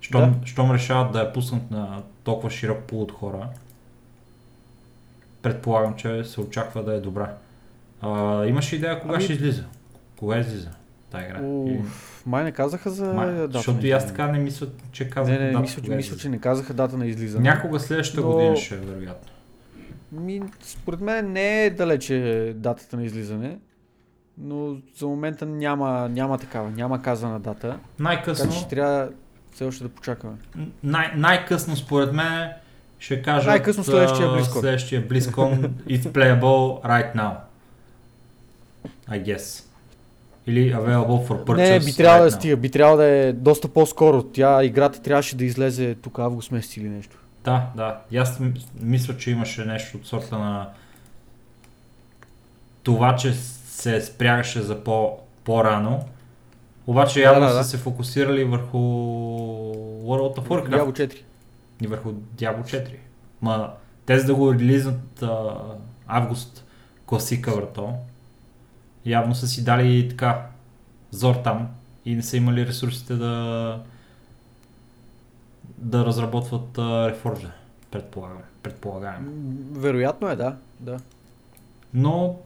Щом, 0.00 0.34
Да. 0.40 0.46
щом 0.46 0.70
решават 0.72 1.12
да 1.12 1.20
я 1.20 1.32
пуснат 1.32 1.70
на 1.70 2.02
толкова 2.24 2.50
широк 2.50 2.78
пул 2.78 3.02
от 3.02 3.12
хора, 3.12 3.48
предполагам, 5.42 5.94
че 5.94 6.24
се 6.24 6.40
очаква 6.40 6.84
да 6.84 6.94
е 6.94 7.00
добра. 7.00 7.34
А, 8.00 8.44
имаш 8.46 8.72
идея 8.72 9.00
кога 9.00 9.14
Ами- 9.14 9.24
ще 9.24 9.32
излиза? 9.32 9.64
Кога 10.18 10.38
излиза 10.38 10.70
тази 11.14 11.26
игра? 11.26 11.38
Или- 11.38 11.78
Уф, 11.78 12.22
май 12.26 12.44
не 12.44 12.52
казаха 12.52 12.90
за 12.90 13.04
Май, 13.06 13.26
дата 13.28 13.52
защото 13.52 13.86
и 13.86 13.90
аз 13.90 14.06
така 14.06 14.26
не 14.26 14.38
мисля, 14.38 14.66
че 14.92 15.10
казвам 15.10 15.34
Не, 15.34 15.40
не, 15.40 15.46
дата 15.46 15.60
мисля, 15.60 15.82
че, 15.82 15.90
мисля, 15.90 16.16
че 16.16 16.28
не 16.28 16.38
казаха 16.38 16.74
дата 16.74 16.96
на 16.96 17.06
излизане. 17.06 17.44
Някога 17.44 17.80
следващата 17.80 18.20
Но- 18.20 18.32
година 18.32 18.56
ще 18.56 18.74
е 18.74 18.78
вероятно. 18.78 19.30
Ми, 20.12 20.42
според 20.62 21.00
мен 21.00 21.32
не 21.32 21.64
е 21.64 21.70
далече 21.70 22.16
датата 22.56 22.96
на 22.96 23.04
излизане, 23.04 23.58
но 24.38 24.76
за 24.96 25.06
момента 25.06 25.46
няма, 25.46 26.08
няма 26.08 26.38
такава, 26.38 26.70
няма 26.70 27.02
казана 27.02 27.40
дата. 27.40 27.60
Така 27.60 27.78
Най-късно, 27.98 28.52
че 28.52 28.58
ще 28.58 28.68
трябва 28.68 29.08
все 29.52 29.64
още 29.64 29.82
да 29.82 29.88
почакаме. 29.90 30.32
най- 30.82 31.12
най-късно 31.16 31.76
според 31.76 32.12
мен 32.12 32.50
ще 32.98 33.22
кажа 33.22 33.48
Най-късно 33.48 33.84
следващия 33.84 34.28
BlizzCon. 34.28 34.60
следващия 34.60 35.08
BlizzCon 35.08 35.68
It's 35.88 36.02
playable 36.02 36.84
right 36.84 37.14
now. 37.16 37.32
I 39.08 39.24
guess. 39.24 39.64
Или 40.46 40.74
available 40.74 41.28
for 41.28 41.44
purchase 41.44 41.70
Не, 41.70 41.80
би 41.80 41.92
трябвало 41.92 42.24
да 42.24 42.30
now. 42.30 42.34
стига, 42.34 42.56
би 42.56 42.70
трябвало 42.70 42.96
да 42.96 43.04
е 43.04 43.32
доста 43.32 43.68
по-скоро. 43.68 44.22
Тя 44.22 44.64
играта 44.64 45.02
трябваше 45.02 45.36
да 45.36 45.44
излезе 45.44 45.94
тук 45.94 46.18
август 46.18 46.50
месец 46.52 46.76
или 46.76 46.88
нещо. 46.88 47.18
Да, 47.44 47.70
да. 47.76 48.00
И 48.10 48.16
аз 48.16 48.40
мисля, 48.80 49.16
че 49.16 49.30
имаше 49.30 49.64
нещо 49.64 49.96
от 49.96 50.06
сорта 50.06 50.38
на 50.38 50.68
това, 52.82 53.16
че 53.16 53.32
се 53.34 54.00
спрягаше 54.00 54.62
за 54.62 54.84
по, 54.84 55.18
по-рано. 55.44 56.04
Обаче 56.86 57.22
явно 57.22 57.46
да, 57.46 57.52
са 57.52 57.58
да. 57.58 57.64
се 57.64 57.76
фокусирали 57.76 58.44
върху 58.44 58.78
World 60.04 60.36
of 60.36 60.48
Warcraft 60.48 60.68
Diablo 60.68 60.92
4. 60.92 61.20
и 61.82 61.86
върху 61.86 62.12
Diablo 62.12 62.62
4. 62.62 62.88
Ма 63.42 63.70
те 64.06 64.18
за 64.18 64.26
да 64.26 64.34
го 64.34 64.54
релизнат 64.54 65.22
а, 65.22 65.56
август 66.06 66.64
класика 67.06 67.54
врато, 67.54 67.92
явно 69.06 69.34
са 69.34 69.48
си 69.48 69.64
дали 69.64 70.08
така 70.08 70.46
зор 71.10 71.34
там 71.34 71.68
и 72.04 72.14
не 72.14 72.22
са 72.22 72.36
имали 72.36 72.66
ресурсите 72.66 73.14
да 73.14 73.78
да 75.78 76.04
разработват 76.06 76.78
а, 76.78 76.80
Reforged, 77.14 77.50
предполагам. 77.90 78.38
предполагам. 78.62 79.14
М, 79.14 79.80
Вероятно 79.80 80.28
е, 80.28 80.36
да. 80.36 80.56
да. 80.80 80.98
Но 81.94 82.36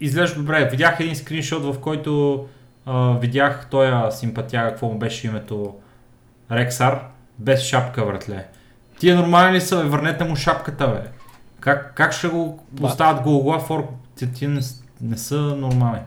изглежда 0.00 0.40
добре. 0.40 0.68
Видях 0.70 1.00
един 1.00 1.16
скриншот, 1.16 1.62
в 1.62 1.80
който 1.80 2.44
а, 2.86 3.18
видях 3.18 3.66
този 3.70 4.16
симпатяга, 4.18 4.70
какво 4.70 4.86
му 4.88 4.98
беше 4.98 5.26
името, 5.26 5.74
Рексар, 6.50 7.08
без 7.38 7.60
шапка, 7.62 8.04
вратле. 8.04 8.46
Тия 8.98 9.16
нормални 9.16 9.56
ли 9.56 9.60
са, 9.60 9.76
бе? 9.82 9.88
Върнете 9.88 10.24
му 10.24 10.36
шапката, 10.36 10.88
бе. 10.88 11.10
Как, 11.60 11.94
как 11.94 12.12
ще 12.12 12.28
го 12.28 12.64
Ба. 12.72 12.88
поставят 12.88 13.22
голова 13.22 13.58
фор? 13.60 13.88
Ти, 14.16 14.32
ти 14.32 14.48
не, 15.00 15.16
са 15.16 15.36
нормални. 15.36 15.98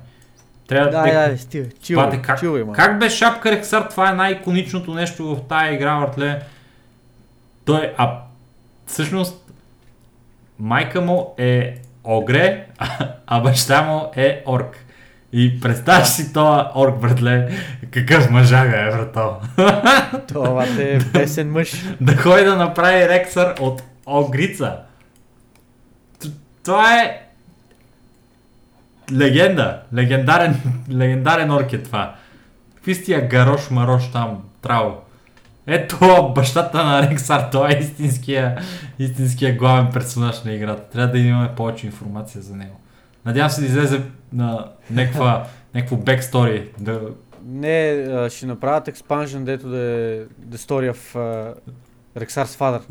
Трябва 0.67 0.90
Да, 0.91 1.03
те- 1.03 1.30
да, 1.32 1.38
стига. 1.38 1.66
Чил, 1.82 1.98
Бате, 1.98 2.22
как, 2.22 2.40
чил, 2.40 2.57
има. 2.57 2.74
как 2.74 2.99
без 2.99 3.14
шапка 3.14 3.51
Рексар? 3.51 3.82
Това 3.82 4.09
е 4.09 4.16
най-иконичното 4.16 4.93
нещо 4.93 5.35
в 5.35 5.41
тая 5.41 5.74
игра, 5.74 5.95
въртле. 5.95 6.41
Той, 7.66 7.93
а 7.98 8.19
всъщност 8.85 9.51
майка 10.59 11.01
му 11.01 11.33
е 11.38 11.75
огре, 12.03 12.66
а, 12.77 12.88
а 13.27 13.40
баща 13.41 13.82
му 13.82 14.11
е 14.16 14.43
орк. 14.45 14.77
И 15.33 15.59
представяш 15.59 16.07
си 16.07 16.33
този 16.33 16.61
орк, 16.75 16.99
братле, 16.99 17.49
какъв 17.91 18.30
мъжага 18.30 18.77
е, 18.82 18.91
брато. 18.91 19.35
Това 20.27 20.66
е 20.80 20.99
песен 21.14 21.51
мъж. 21.51 21.72
да 22.01 22.17
ходи 22.17 22.43
да 22.43 22.56
направи 22.56 23.09
Рексър 23.09 23.56
от 23.59 23.83
огрица. 24.06 24.77
Т- 26.19 26.27
Това 26.64 26.95
е 26.95 27.27
легенда. 29.11 29.82
Легендарен, 29.95 30.56
легендарен 30.92 31.52
орк 31.52 31.74
е 31.74 31.84
това. 31.84 32.16
Какви 32.76 32.95
си 32.95 33.03
тия 33.03 33.27
гарош 33.27 33.69
марош 33.69 34.11
там, 34.11 34.44
трао. 34.61 34.92
Ето 35.68 36.32
бащата 36.36 36.84
на 36.84 37.10
Рексар, 37.10 37.50
той 37.52 37.69
е 37.69 37.80
истинския, 37.80 38.61
истинския 39.00 39.56
главен 39.56 39.90
персонаж 39.94 40.44
на 40.44 40.53
играта. 40.53 40.90
Трябва 40.92 41.11
да 41.11 41.19
имаме 41.19 41.50
повече 41.56 41.86
информация 41.86 42.42
за 42.42 42.56
него. 42.56 42.80
Надявам 43.26 43.50
се 43.50 43.61
да 43.61 43.68
излезе 43.68 44.02
на 44.34 44.66
някаква, 44.92 45.48
някакво 45.76 45.95
бекстори. 45.95 46.69
Да... 46.80 47.02
Не, 47.45 48.30
ще 48.30 48.45
направят 48.45 48.88
експанжен, 48.88 49.45
дето 49.45 49.69
да 49.69 49.77
е 49.77 50.19
The 50.26 50.56
Story 50.56 50.94
of 50.94 51.16
uh, 51.16 51.53
Rexar's 52.18 52.60
Father. 52.60 52.82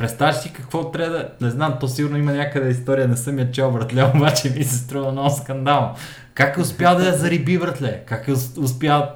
Представяш 0.00 0.36
си 0.36 0.52
какво 0.52 0.90
трябва 0.90 1.12
да... 1.12 1.28
Не 1.40 1.50
знам, 1.50 1.76
то 1.80 1.88
сигурно 1.88 2.18
има 2.18 2.32
някъде 2.32 2.70
история, 2.70 3.08
не 3.08 3.16
съм 3.16 3.38
я 3.38 3.50
чел, 3.50 3.72
братле, 3.72 4.04
обаче 4.16 4.50
ми 4.50 4.64
се 4.64 4.76
струва 4.76 5.12
много 5.12 5.30
скандал. 5.30 5.94
Как 6.34 6.56
е 6.56 6.60
успял 6.60 6.96
да 6.96 7.06
я 7.06 7.12
зариби, 7.12 7.58
братле? 7.58 8.02
Как 8.06 8.28
е 8.28 8.32
ус- 8.32 8.58
успял, 8.58 9.08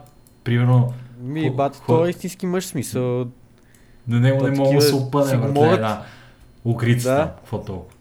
примерно, 0.44 0.92
Ми, 1.20 1.50
бат, 1.50 1.82
той 1.86 2.06
е 2.06 2.10
истински 2.10 2.46
мъж, 2.46 2.66
смисъл. 2.66 3.26
на 4.08 4.20
него 4.20 4.38
То 4.38 4.44
не 4.44 4.58
мога 4.58 4.74
да 4.74 4.82
се 4.82 4.94
опъне, 4.94 5.36
братле, 5.36 5.48
могат. 5.52 5.72
една 5.72 6.02
укрицата. 6.64 7.14
Да. 7.16 7.32
Какво 7.36 7.60
толкова? 7.60 7.96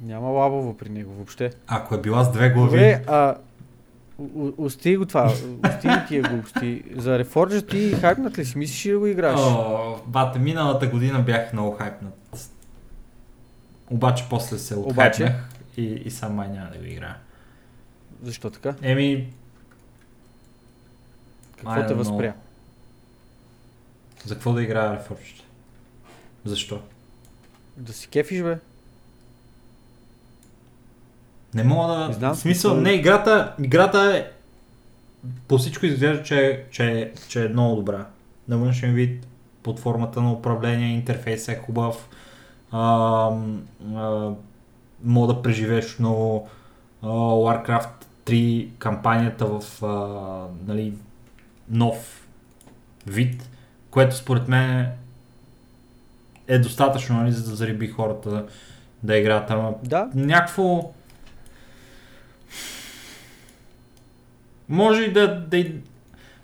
Няма 0.00 0.28
лабово 0.28 0.76
при 0.76 0.88
него 0.88 1.12
въобще. 1.12 1.50
Ако 1.66 1.94
е 1.94 2.00
била 2.00 2.24
с 2.24 2.32
две 2.32 2.50
глави... 2.50 2.70
Добре, 2.70 3.02
а... 3.06 3.34
Ости 4.58 4.96
го 4.96 5.06
това, 5.06 5.24
ости 5.64 5.88
ги 5.88 6.06
тия 6.08 6.22
глупости. 6.22 6.82
За 6.96 7.24
Reforged 7.24 7.70
ти 7.70 7.92
хайпнат 7.92 8.38
ли 8.38 8.44
си? 8.44 8.58
Мислиш 8.58 8.86
ли 8.86 8.90
да 8.90 8.98
го 8.98 9.06
играеш? 9.06 9.40
О, 9.40 9.96
бате, 10.06 10.38
миналата 10.38 10.86
година 10.86 11.20
бях 11.20 11.52
много 11.52 11.76
хайпнат. 11.76 12.14
Обаче 13.90 14.24
после 14.30 14.58
се 14.58 14.74
отхайпнах 14.76 15.32
и, 15.76 15.82
и 15.82 16.10
сам 16.10 16.34
май 16.34 16.48
няма 16.48 16.70
да 16.70 16.78
го 16.78 16.84
играя. 16.84 17.16
Защо 18.22 18.50
така? 18.50 18.74
Еми, 18.82 19.32
Какво 21.56 21.70
I 21.70 21.86
те 21.88 21.94
know. 21.94 21.96
възпря? 21.96 22.34
за 24.24 24.34
какво 24.34 24.52
да 24.52 24.62
играя 24.62 25.00
Reforged? 25.00 25.42
Защо? 26.44 26.80
Да 27.76 27.92
си 27.92 28.08
кефиш, 28.08 28.42
бе? 28.42 28.58
Не 31.54 31.64
мога 31.64 31.94
да... 31.94 32.08
Не 32.08 32.14
знам, 32.14 32.34
в 32.34 32.38
смисъл, 32.38 32.74
не, 32.74 32.92
играта, 32.92 33.54
играта 33.62 34.16
е 34.16 34.30
по 35.48 35.58
всичко 35.58 35.86
изглежда, 35.86 36.22
че, 36.22 36.64
че, 36.70 37.12
че 37.28 37.44
е 37.44 37.48
много 37.48 37.76
добра. 37.76 38.06
На 38.48 38.58
външен 38.58 38.94
вид, 38.94 39.26
под 39.62 39.80
формата 39.80 40.20
на 40.20 40.32
управление, 40.32 40.94
интерфейс 40.94 41.48
е 41.48 41.56
хубав. 41.56 42.08
А, 42.70 43.30
а, 43.94 44.30
мога 45.04 45.34
да 45.34 45.42
преживееш 45.42 45.98
много 45.98 46.48
а, 47.02 47.06
Warcraft 47.08 47.88
3 48.26 48.68
кампанията 48.78 49.46
в 49.46 49.82
а, 49.82 50.46
нали, 50.66 50.94
нов 51.68 52.26
вид, 53.06 53.48
което 53.90 54.16
според 54.16 54.48
мен 54.48 54.86
е 56.48 56.58
достатъчно, 56.58 57.16
нали, 57.16 57.32
за 57.32 57.50
да 57.50 57.56
зариби 57.56 57.88
хората 57.88 58.30
да, 58.30 58.46
да 59.02 59.16
играят. 59.16 59.50
Ама 59.50 59.74
Да, 59.82 60.08
някакво... 60.14 60.92
Може 64.72 65.02
и 65.02 65.12
да, 65.12 65.40
да... 65.40 65.64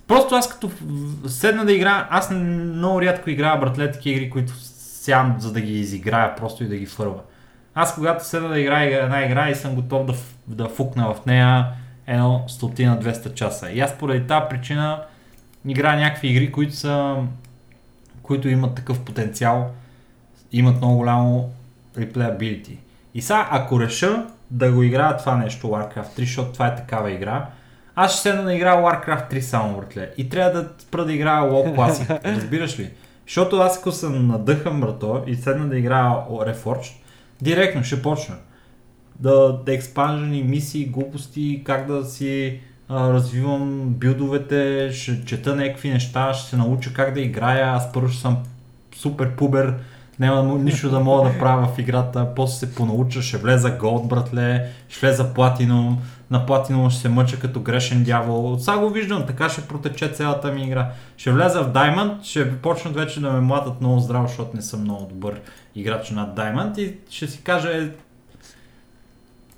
Просто 0.07 0.35
аз 0.35 0.49
като 0.49 0.71
седна 1.27 1.65
да 1.65 1.73
играя, 1.73 2.07
аз 2.11 2.31
много 2.31 3.03
рядко 3.03 3.31
играя 3.31 3.61
братле 3.61 3.93
такива 3.93 4.17
игри, 4.17 4.31
които 4.31 4.53
сям 4.57 5.37
за 5.39 5.53
да 5.53 5.61
ги 5.61 5.81
изиграя 5.81 6.37
просто 6.37 6.65
и 6.65 6.69
да 6.69 6.77
ги 6.77 6.87
фърва. 6.87 7.21
Аз 7.75 7.95
когато 7.95 8.25
седна 8.25 8.49
да 8.49 8.61
играя 8.61 9.05
една 9.05 9.25
игра 9.25 9.51
и 9.51 9.55
съм 9.55 9.75
готов 9.75 10.07
да, 10.07 10.15
да 10.47 10.69
фукна 10.69 11.15
в 11.15 11.27
нея 11.27 11.67
едно 12.07 12.45
стотина 12.49 13.01
200 13.01 13.35
часа. 13.35 13.71
И 13.71 13.81
аз 13.81 13.99
поради 13.99 14.27
тази 14.27 14.45
причина 14.51 15.03
играя 15.69 16.01
някакви 16.01 16.29
игри, 16.29 16.53
които 16.53 16.77
са 16.77 17.17
които 18.23 18.49
имат 18.49 18.75
такъв 18.75 19.01
потенциал, 19.01 19.71
имат 20.53 20.77
много 20.77 20.97
голямо 20.97 21.51
replayability. 21.99 22.77
И 23.15 23.23
сега, 23.23 23.49
ако 23.51 23.81
реша 23.81 24.27
да 24.51 24.73
го 24.73 24.83
играя 24.83 25.17
това 25.17 25.37
нещо 25.37 25.67
Warcraft 25.67 26.19
3, 26.19 26.19
защото 26.19 26.53
това 26.53 26.67
е 26.67 26.77
такава 26.77 27.11
игра, 27.11 27.47
аз 28.01 28.13
ще 28.13 28.23
седна 28.23 28.43
да 28.43 28.55
играя 28.55 28.77
Warcraft 28.77 29.33
3 29.33 29.41
само, 29.41 29.77
братле. 29.77 30.11
И 30.19 30.29
трябва 30.29 30.63
да 30.63 30.69
спра 30.79 31.05
да 31.05 31.13
играя 31.13 31.43
WoW 31.43 31.77
Classic, 31.77 32.25
разбираш 32.37 32.79
ли? 32.79 32.91
Защото 33.27 33.57
аз 33.57 33.79
ако 33.79 33.93
съм 33.93 34.27
надъхан, 34.27 34.81
брато, 34.81 35.23
и 35.27 35.35
седна 35.35 35.69
да 35.69 35.79
играя 35.79 36.11
Reforged, 36.31 36.93
директно 37.43 37.85
ще 37.85 38.03
почна. 38.03 38.35
Да, 39.21 39.61
да 39.67 39.75
експанжени 39.75 40.43
мисии, 40.43 40.87
глупости, 40.87 41.63
как 41.65 41.87
да 41.87 42.05
си 42.05 42.61
а, 42.89 43.13
развивам 43.13 43.85
билдовете, 43.89 44.91
ще 44.93 45.25
чета 45.25 45.57
някакви 45.57 45.91
неща, 45.91 46.35
ще 46.35 46.51
се 46.51 46.57
науча 46.57 46.93
как 46.93 47.15
да 47.15 47.21
играя, 47.21 47.67
аз 47.67 47.93
първо 47.93 48.09
ще 48.09 48.21
съм 48.21 48.37
супер 48.97 49.37
пубер, 49.37 49.75
няма 50.19 50.59
нищо 50.59 50.91
да 50.91 51.01
мога 51.01 51.31
да 51.31 51.39
правя 51.39 51.69
в 51.75 51.79
играта, 51.79 52.29
после 52.37 52.67
се 52.67 52.75
понауча, 52.75 53.23
ще 53.23 53.37
влеза 53.37 53.71
голд, 53.71 54.09
братле, 54.09 54.67
ще 54.89 55.07
влеза 55.07 55.35
платинум, 55.35 55.99
на 56.31 56.47
платинум 56.47 56.91
ще 56.91 57.01
се 57.01 57.09
мъча 57.09 57.41
като 57.41 57.61
грешен 57.61 58.05
дявол. 58.05 58.59
Сега 58.59 58.79
го 58.79 58.91
виждам, 58.91 59.27
така 59.27 59.49
ще 59.49 59.69
протече 59.69 60.09
цялата 60.09 60.53
ми 60.53 60.65
игра. 60.65 60.91
Ще 61.17 61.33
влеза 61.33 61.63
в 61.63 61.73
Diamond, 61.73 62.23
ще 62.23 62.59
почнат 62.59 62.95
вече 62.95 63.21
да 63.21 63.33
ме 63.33 63.41
млатат 63.41 63.81
много 63.81 64.01
здраво, 64.01 64.29
защото 64.29 64.57
не 64.57 64.63
съм 64.63 64.81
много 64.81 65.07
добър 65.07 65.41
играч 65.75 66.11
над 66.11 66.37
Diamond 66.37 66.79
и 66.79 66.97
ще 67.11 67.27
си 67.27 67.43
кажа, 67.43 67.77
е, 67.77 67.89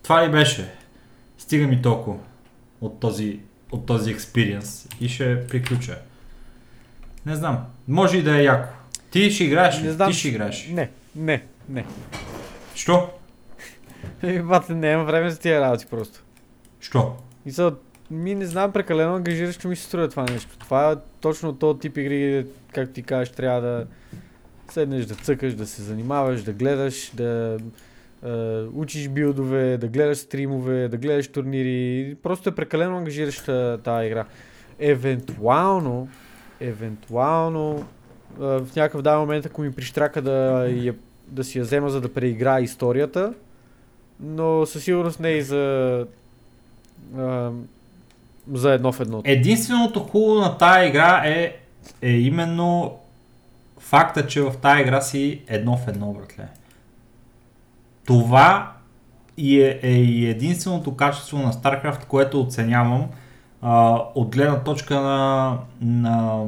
това 0.02 0.26
ли 0.26 0.30
беше? 0.30 0.72
Стига 1.38 1.66
ми 1.66 1.82
толкова 1.82 2.18
от 2.80 3.00
този, 3.00 3.40
от 3.72 3.86
този 3.86 4.10
експириенс 4.10 4.88
и 5.00 5.08
ще 5.08 5.46
приключа. 5.46 5.98
Не 7.26 7.36
знам, 7.36 7.58
може 7.88 8.18
и 8.18 8.22
да 8.22 8.36
е 8.36 8.42
яко. 8.42 8.68
Ти 9.10 9.30
ще 9.30 9.44
играеш 9.44 9.80
ли? 9.80 9.82
Не 9.82 9.92
знам. 9.92 10.10
Ти 10.10 10.18
ще 10.18 10.28
играеш. 10.28 10.68
не, 10.70 10.90
не, 11.16 11.42
не. 11.68 11.84
Що? 12.74 13.10
Бате, 14.42 14.74
нямам 14.74 15.06
време 15.06 15.30
за 15.30 15.38
тия 15.38 15.60
работи 15.60 15.86
просто. 15.90 16.20
Що? 16.80 17.16
И 17.46 17.52
са, 17.52 17.74
ми 18.10 18.34
не 18.34 18.46
знам, 18.46 18.72
прекалено 18.72 19.14
ангажиращо 19.14 19.68
ми 19.68 19.76
се 19.76 19.84
струва 19.84 20.08
това 20.08 20.22
нещо. 20.22 20.58
Това 20.58 20.92
е 20.92 20.96
точно 21.20 21.52
този 21.52 21.78
тип 21.78 21.96
игри, 21.96 22.46
както 22.72 22.94
ти 22.94 23.02
кажеш, 23.02 23.32
трябва 23.32 23.60
да 23.60 23.86
седнеш 24.72 25.06
да 25.06 25.14
цъкаш, 25.14 25.54
да 25.54 25.66
се 25.66 25.82
занимаваш, 25.82 26.42
да 26.42 26.52
гледаш, 26.52 27.10
да 27.14 27.58
е, 28.26 28.30
учиш 28.74 29.08
билдове, 29.08 29.78
да 29.78 29.88
гледаш 29.88 30.18
стримове, 30.18 30.88
да 30.88 30.96
гледаш 30.96 31.28
турнири. 31.28 32.16
Просто 32.22 32.48
е 32.48 32.54
прекалено 32.54 32.96
ангажираща 32.96 33.78
тази 33.84 34.06
игра. 34.06 34.24
Евентуално, 34.78 36.08
евентуално, 36.60 37.86
е, 38.40 38.42
в 38.42 38.68
някакъв 38.76 39.02
даден 39.02 39.20
момент, 39.20 39.46
ако 39.46 39.62
ми 39.62 39.72
прищрака 39.72 40.22
да, 40.22 40.68
я, 40.68 40.94
да 41.28 41.44
си 41.44 41.58
я 41.58 41.64
взема, 41.64 41.90
за 41.90 42.00
да 42.00 42.12
преиграя 42.12 42.62
историята, 42.62 43.34
но 44.20 44.66
със 44.66 44.84
сигурност 44.84 45.20
не 45.20 45.30
и 45.30 45.42
за 45.42 46.06
за 48.52 48.72
едно 48.72 48.92
в 48.92 49.00
едно. 49.00 49.22
Единственото 49.24 50.00
хубаво 50.00 50.40
на 50.40 50.58
тая 50.58 50.88
игра 50.88 51.22
е, 51.24 51.56
е 52.02 52.10
именно 52.10 52.98
факта, 53.78 54.26
че 54.26 54.42
в 54.42 54.54
тая 54.62 54.80
игра 54.80 55.00
си 55.00 55.42
едно 55.48 55.76
в 55.76 55.88
едно, 55.88 56.12
братле. 56.12 56.48
Това 58.04 58.72
е, 59.38 59.80
е 59.82 60.00
единственото 60.30 60.96
качество 60.96 61.38
на 61.38 61.52
StarCraft, 61.52 62.04
което 62.04 62.40
оценявам 62.40 63.06
а, 63.62 64.02
от 64.14 64.34
гледна 64.34 64.62
точка 64.62 65.00
на, 65.00 65.58
на 65.80 66.44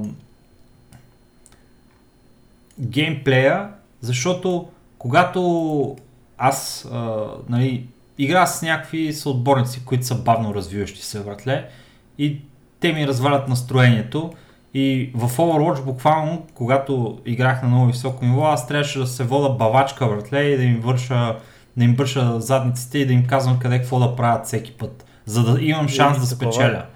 геймплея, 2.81 3.69
защото 4.01 4.69
когато 4.99 5.97
аз 6.39 6.89
а, 6.93 7.27
нали, 7.49 7.87
игра 8.19 8.47
с 8.47 8.63
някакви 8.63 9.13
съотборници, 9.13 9.85
които 9.85 10.07
са 10.07 10.15
бавно 10.15 10.55
развиващи 10.55 11.03
се, 11.03 11.25
братле, 11.25 11.69
и 12.19 12.41
те 12.81 12.93
ми 12.93 13.07
развалят 13.07 13.49
настроението. 13.49 14.33
И 14.75 15.11
в 15.15 15.37
Overwatch 15.37 15.85
буквално, 15.85 16.47
когато 16.55 17.19
играх 17.27 17.63
на 17.63 17.69
много 17.69 17.87
високо 17.87 18.25
ниво, 18.25 18.45
аз 18.45 18.69
трябваше 18.69 18.99
да 18.99 19.07
се 19.07 19.25
вода 19.25 19.49
бавачка, 19.49 20.07
братле, 20.07 20.43
и 20.43 20.57
да 20.57 20.63
им 20.63 20.81
върша, 20.81 21.37
да 21.77 21.85
им 21.85 21.95
върша 21.95 22.41
задниците 22.41 22.99
и 22.99 23.07
да 23.07 23.13
им 23.13 23.27
казвам 23.27 23.59
къде 23.59 23.79
какво 23.79 23.99
да 23.99 24.17
правят 24.17 24.47
всеки 24.47 24.73
път, 24.73 25.05
за 25.25 25.45
да 25.45 25.63
имам 25.63 25.89
шанс 25.89 26.21
да 26.21 26.29
такова 26.29 26.49
е. 26.49 26.53
спечеля. 26.53 26.87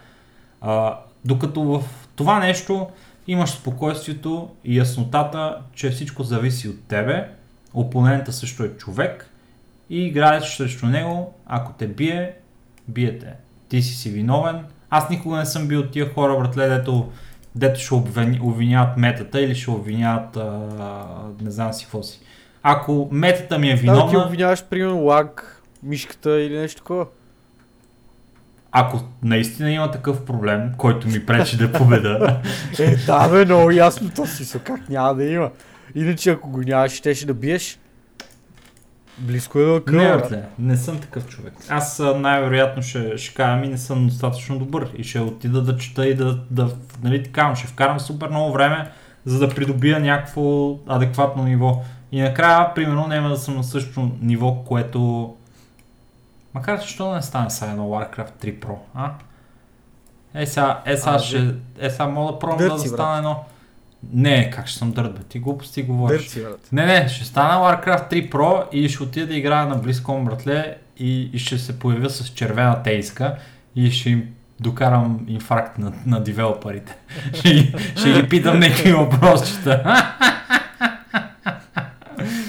А, 0.61 0.99
докато 1.25 1.63
в 1.63 1.83
това 2.17 2.39
нещо 2.39 2.87
имаш 3.27 3.51
спокойствието 3.51 4.49
и 4.65 4.79
яснотата, 4.79 5.59
че 5.75 5.91
всичко 5.91 6.23
зависи 6.23 6.69
от 6.69 6.85
тебе, 6.89 7.29
опонента 7.75 8.33
също 8.33 8.65
е 8.65 8.69
човек 8.69 9.31
и 9.91 10.07
играеш 10.07 10.57
срещу 10.57 10.87
него, 10.87 11.35
ако 11.47 11.73
те 11.73 11.87
бие, 11.87 12.33
биете. 12.89 13.33
Ти 13.69 13.83
си 13.83 13.95
си 13.95 14.11
виновен. 14.11 14.65
Аз 14.91 15.11
никога 15.11 15.37
не 15.37 15.47
съм 15.47 15.69
бил 15.69 15.81
от 15.81 15.91
тия 15.91 16.15
хора, 16.15 16.39
братле, 16.39 16.69
дето, 16.69 17.13
дето 17.55 17.81
ще 17.81 17.95
обвиняват 18.41 18.97
метата 18.97 19.41
или 19.41 19.55
ще 19.55 19.71
обвиняват 19.71 20.37
а, 20.37 21.09
не 21.41 21.51
знам 21.51 21.73
си 21.73 21.85
какво 21.85 22.03
си. 22.03 22.21
Ако 22.63 23.09
метата 23.13 23.59
ми 23.59 23.69
е 23.71 23.75
Да, 23.75 23.81
ти 23.81 23.83
виновна, 23.83 24.25
обвиняваш, 24.27 24.65
примерно, 24.65 25.05
лаг, 25.05 25.63
мишката 25.83 26.41
или 26.41 26.59
нещо 26.59 26.81
такова. 26.81 27.07
ако 28.73 29.01
наистина 29.23 29.71
има 29.71 29.91
такъв 29.91 30.25
проблем, 30.25 30.73
който 30.79 31.09
ми 31.09 31.27
пречи 31.27 31.57
да 31.57 31.73
победа, 31.73 32.41
Е, 32.79 32.97
да, 32.97 33.29
бе, 33.29 33.45
много 33.45 33.71
ясно 33.71 34.11
то 34.17 34.27
си, 34.27 34.59
как 34.65 34.89
няма 34.89 35.15
да 35.15 35.25
има. 35.25 35.51
Иначе 35.95 36.31
ако 36.31 36.51
го 36.51 36.61
нямаш, 36.61 36.93
ще 36.93 37.27
да 37.27 37.35
биеш. 37.35 37.79
Близко 39.19 39.59
е 39.59 39.65
до 39.65 39.73
Не, 39.73 39.81
къла. 39.81 40.19
братле, 40.19 40.45
не 40.59 40.77
съм 40.77 41.01
такъв 41.01 41.27
човек. 41.27 41.55
Аз 41.69 42.01
а, 42.01 42.15
най-вероятно 42.15 42.83
ще, 42.83 43.19
ще 43.19 43.35
кажа, 43.35 43.57
ми 43.57 43.69
не 43.69 43.79
съм 43.79 44.07
достатъчно 44.07 44.59
добър 44.59 44.91
и 44.97 45.05
ще 45.05 45.21
отида 45.21 45.63
да 45.63 45.77
чета 45.77 46.09
и 46.09 46.15
да, 46.15 46.39
да 46.51 46.71
нали 47.03 47.23
така, 47.23 47.55
ще 47.57 47.67
вкарам 47.67 48.01
супер 48.01 48.29
много 48.29 48.53
време, 48.53 48.91
за 49.25 49.39
да 49.39 49.55
придобия 49.55 50.01
някакво 50.01 50.75
адекватно 50.87 51.43
ниво. 51.45 51.83
И 52.13 52.21
накрая, 52.21 52.75
примерно, 52.75 53.07
няма 53.07 53.29
да 53.29 53.37
съм 53.37 53.57
на 53.57 53.65
същото 53.65 54.11
ниво, 54.21 54.55
което... 54.55 55.35
Макар 56.55 56.81
че, 56.81 56.89
що 56.89 57.09
да 57.09 57.15
не 57.15 57.23
стане 57.23 57.51
сега 57.51 57.71
едно 57.71 57.85
Warcraft 57.85 58.45
3 58.45 58.59
Pro, 58.59 58.75
а? 58.95 59.13
Е, 60.35 60.47
сега, 60.47 60.83
е, 60.85 60.97
сега 60.97 61.15
А, 61.15 61.19
ще... 61.19 61.55
Е, 61.79 61.91
сега 61.91 62.07
мога 62.07 62.33
да 62.33 62.39
пробвам 62.39 62.69
да, 62.69 62.75
да 62.75 62.79
стане 62.79 63.19
едно... 63.19 63.45
Не, 64.13 64.51
как 64.51 64.67
ще 64.67 64.79
съм 64.79 64.93
дърт, 64.93 65.15
бе? 65.15 65.21
Ти 65.21 65.39
глупости 65.39 65.83
говориш. 65.83 66.35
Брат. 66.35 66.69
Не, 66.73 66.87
не, 66.87 67.09
ще 67.09 67.25
стана 67.25 67.55
Warcraft 67.57 68.13
3 68.13 68.31
Pro 68.31 68.71
и 68.71 68.89
ще 68.89 69.03
отида 69.03 69.27
да 69.27 69.35
играя 69.35 69.67
на 69.67 69.77
BlizzCon, 69.77 70.25
братле, 70.25 70.77
и, 70.99 71.31
и 71.33 71.39
ще 71.39 71.59
се 71.59 71.79
появя 71.79 72.09
с 72.09 72.25
червена 72.27 72.83
тейска 72.83 73.37
и 73.77 73.91
ще 73.91 74.11
им 74.11 74.29
докарам 74.61 75.25
инфаркт 75.29 75.79
на, 75.79 75.93
на 76.07 76.21
девелоперите. 76.21 76.97
ще, 77.35 77.49
ги- 77.51 77.75
ще 77.97 78.13
ги 78.13 78.29
питам 78.29 78.59
някакви 78.59 78.93
въпросчета. 78.93 80.07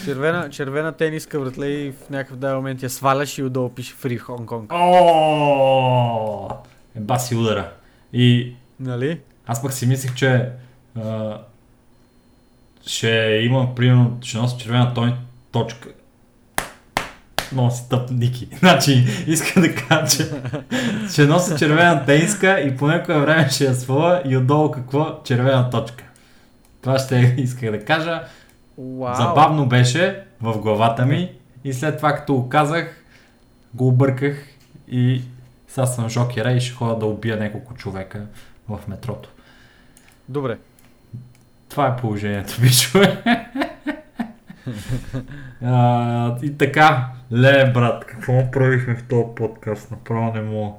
Червена, 0.06 0.50
червена 0.50 0.92
тениска, 0.92 1.40
братле, 1.40 1.66
и 1.68 1.92
в 1.92 2.10
някакъв 2.10 2.38
даден 2.38 2.56
момент 2.56 2.84
я 2.84 2.90
сваляш 2.90 3.38
и 3.38 3.44
отдолу 3.44 3.70
пише 3.70 3.96
Free 3.96 4.20
Hong 4.20 4.46
Kong. 4.46 4.66
О, 4.72 6.50
е 6.96 7.00
баси 7.00 7.36
удара. 7.36 7.72
И 8.14 8.54
Нали? 8.80 9.20
аз 9.48 9.62
пък 9.62 9.74
си 9.74 9.86
мислех, 9.88 10.16
че 10.16 10.50
а, 11.04 11.38
ще 12.88 13.42
имам, 13.44 13.76
примерно, 13.76 14.18
ще 14.22 14.38
нося 14.38 14.58
червена 14.58 14.94
той, 14.94 15.14
точка. 15.52 15.90
много 17.52 17.72
си 17.72 17.90
тъп 17.90 18.12
Ники. 18.12 18.48
Значи, 18.60 19.06
иска 19.28 19.62
да 19.62 19.76
кажа, 19.76 20.08
че 20.08 20.30
ще 21.12 21.26
носи 21.26 21.58
червена 21.58 22.06
тениска 22.06 22.60
и 22.60 22.78
по 22.78 22.88
някое 22.88 23.20
време 23.20 23.50
ще 23.50 23.66
я 23.66 23.76
своя 23.76 24.22
и 24.26 24.38
отдолу 24.38 24.72
какво? 24.72 25.22
Червена 25.24 25.70
точка. 25.70 26.04
Това 26.82 27.00
ще 27.00 27.36
исках 27.38 27.72
да 27.72 27.86
кажа. 27.86 28.24
Вау. 28.78 29.16
Забавно 29.16 29.66
беше 29.66 30.24
в 30.42 30.58
главата 30.58 31.06
ми 31.06 31.32
и 31.64 31.74
след 31.74 31.98
това 31.98 32.16
като 32.16 32.34
го 32.34 32.50
казах, 32.50 33.04
го 33.74 33.88
обърках 33.88 34.48
и 34.88 35.22
сега 35.68 35.88
съм 35.88 36.10
жокера 36.10 36.52
и 36.52 36.62
ще 36.62 36.76
ходя 36.76 36.96
да 36.96 37.06
убия 37.06 37.38
няколко 37.38 37.74
човека 37.74 38.26
в 38.70 38.80
метрото. 38.88 39.30
Добре. 40.30 40.58
Това 41.70 41.88
е 41.88 41.96
положението, 41.96 42.62
бичове. 42.62 43.24
а, 45.66 46.36
и 46.44 46.58
така, 46.58 47.08
ле, 47.32 47.72
брат, 47.72 48.06
какво 48.06 48.52
правихме 48.52 48.96
в 48.96 49.04
този 49.04 49.26
подкаст? 49.36 49.92
Направо 49.92 50.34
не 50.34 50.42
мога. 50.42 50.76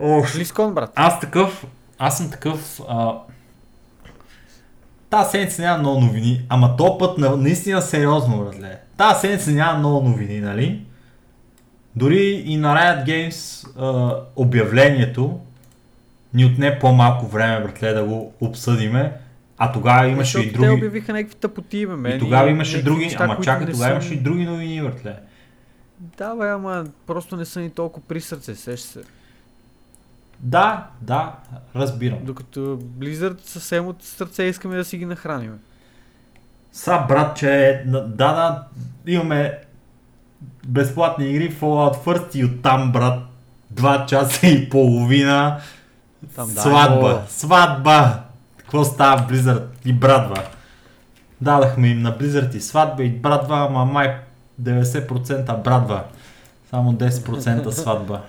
Ох, 0.00 0.34
Близкон, 0.34 0.74
брат. 0.74 0.92
аз 0.94 1.20
такъв, 1.20 1.66
аз 1.98 2.18
съм 2.18 2.30
такъв, 2.30 2.80
а... 2.88 3.12
Та 5.10 5.24
седмица 5.24 5.62
няма 5.62 5.78
много 5.78 6.00
новини, 6.00 6.46
ама 6.48 6.76
то 6.76 6.98
път 6.98 7.18
на, 7.18 7.36
наистина 7.36 7.82
сериозно, 7.82 8.44
братле. 8.44 8.78
Та 8.96 9.14
седмица 9.14 9.50
няма 9.50 9.78
много 9.78 10.08
новини, 10.08 10.40
нали? 10.40 10.84
Дори 11.96 12.42
и 12.46 12.56
на 12.56 12.76
Riot 12.76 13.06
Games 13.06 13.66
а, 13.78 14.16
обявлението 14.36 15.40
ни 16.34 16.44
отне 16.44 16.78
по-малко 16.78 17.26
време, 17.26 17.64
братле, 17.64 17.92
да 17.92 18.04
го 18.04 18.32
обсъдиме. 18.40 19.12
А 19.64 19.72
тогава 19.72 20.06
имаше 20.06 20.38
Защото 20.38 20.48
и 20.48 20.52
Те 20.52 20.58
други... 20.58 20.72
обявиха 20.72 21.12
някакви 21.12 21.34
тъпоти, 21.34 21.86
бе, 21.86 21.96
мен. 21.96 22.16
И 22.16 22.18
тогава 22.18 22.50
имаше 22.50 22.76
някакви 22.76 22.90
други, 22.90 23.04
неща, 23.04 23.24
ама 23.24 23.40
чакай, 23.40 23.66
тогава 23.66 23.84
са- 23.84 23.90
имаше 23.90 24.14
и 24.14 24.16
други 24.16 24.44
новини, 24.44 24.82
братле. 24.82 25.16
Да, 26.18 26.34
бе, 26.34 26.48
ама 26.48 26.86
просто 27.06 27.36
не 27.36 27.44
са 27.44 27.60
ни 27.60 27.70
толкова 27.70 28.06
при 28.08 28.20
сърце, 28.20 28.54
сеща 28.54 28.88
се. 28.88 29.02
Да, 30.40 30.86
да, 31.00 31.32
разбирам. 31.76 32.18
Докато 32.22 32.60
Blizzard 32.98 33.40
съвсем 33.40 33.86
от 33.86 34.02
сърце 34.02 34.42
искаме 34.42 34.76
да 34.76 34.84
си 34.84 34.98
ги 34.98 35.06
нахраним. 35.06 35.58
Са, 36.72 37.04
брат, 37.08 37.36
че 37.36 37.82
да, 37.86 38.00
да, 38.06 38.64
имаме 39.06 39.58
безплатни 40.66 41.30
игри 41.30 41.54
Fallout 41.54 42.04
First 42.04 42.36
и 42.36 42.44
оттам, 42.44 42.92
брат, 42.92 43.22
2 43.74 44.06
часа 44.06 44.46
и 44.46 44.68
половина. 44.68 45.60
Там, 46.36 46.54
да, 46.54 46.60
сватба, 46.60 47.08
но- 47.10 47.22
сватба! 47.28 48.22
Какво 48.72 48.84
става 48.84 49.26
Blizzard 49.28 49.64
и 49.84 49.92
братва? 49.92 50.44
Дадахме 51.40 51.88
им 51.88 52.02
на 52.02 52.18
Blizzard 52.18 52.54
и 52.56 52.60
сватба 52.60 53.02
и 53.02 53.10
братва, 53.10 53.58
ама 53.58 53.84
май 53.84 54.16
90% 54.62 55.62
братва. 55.62 56.04
Само 56.70 56.92
10% 56.92 57.70
сватба. 57.70 58.22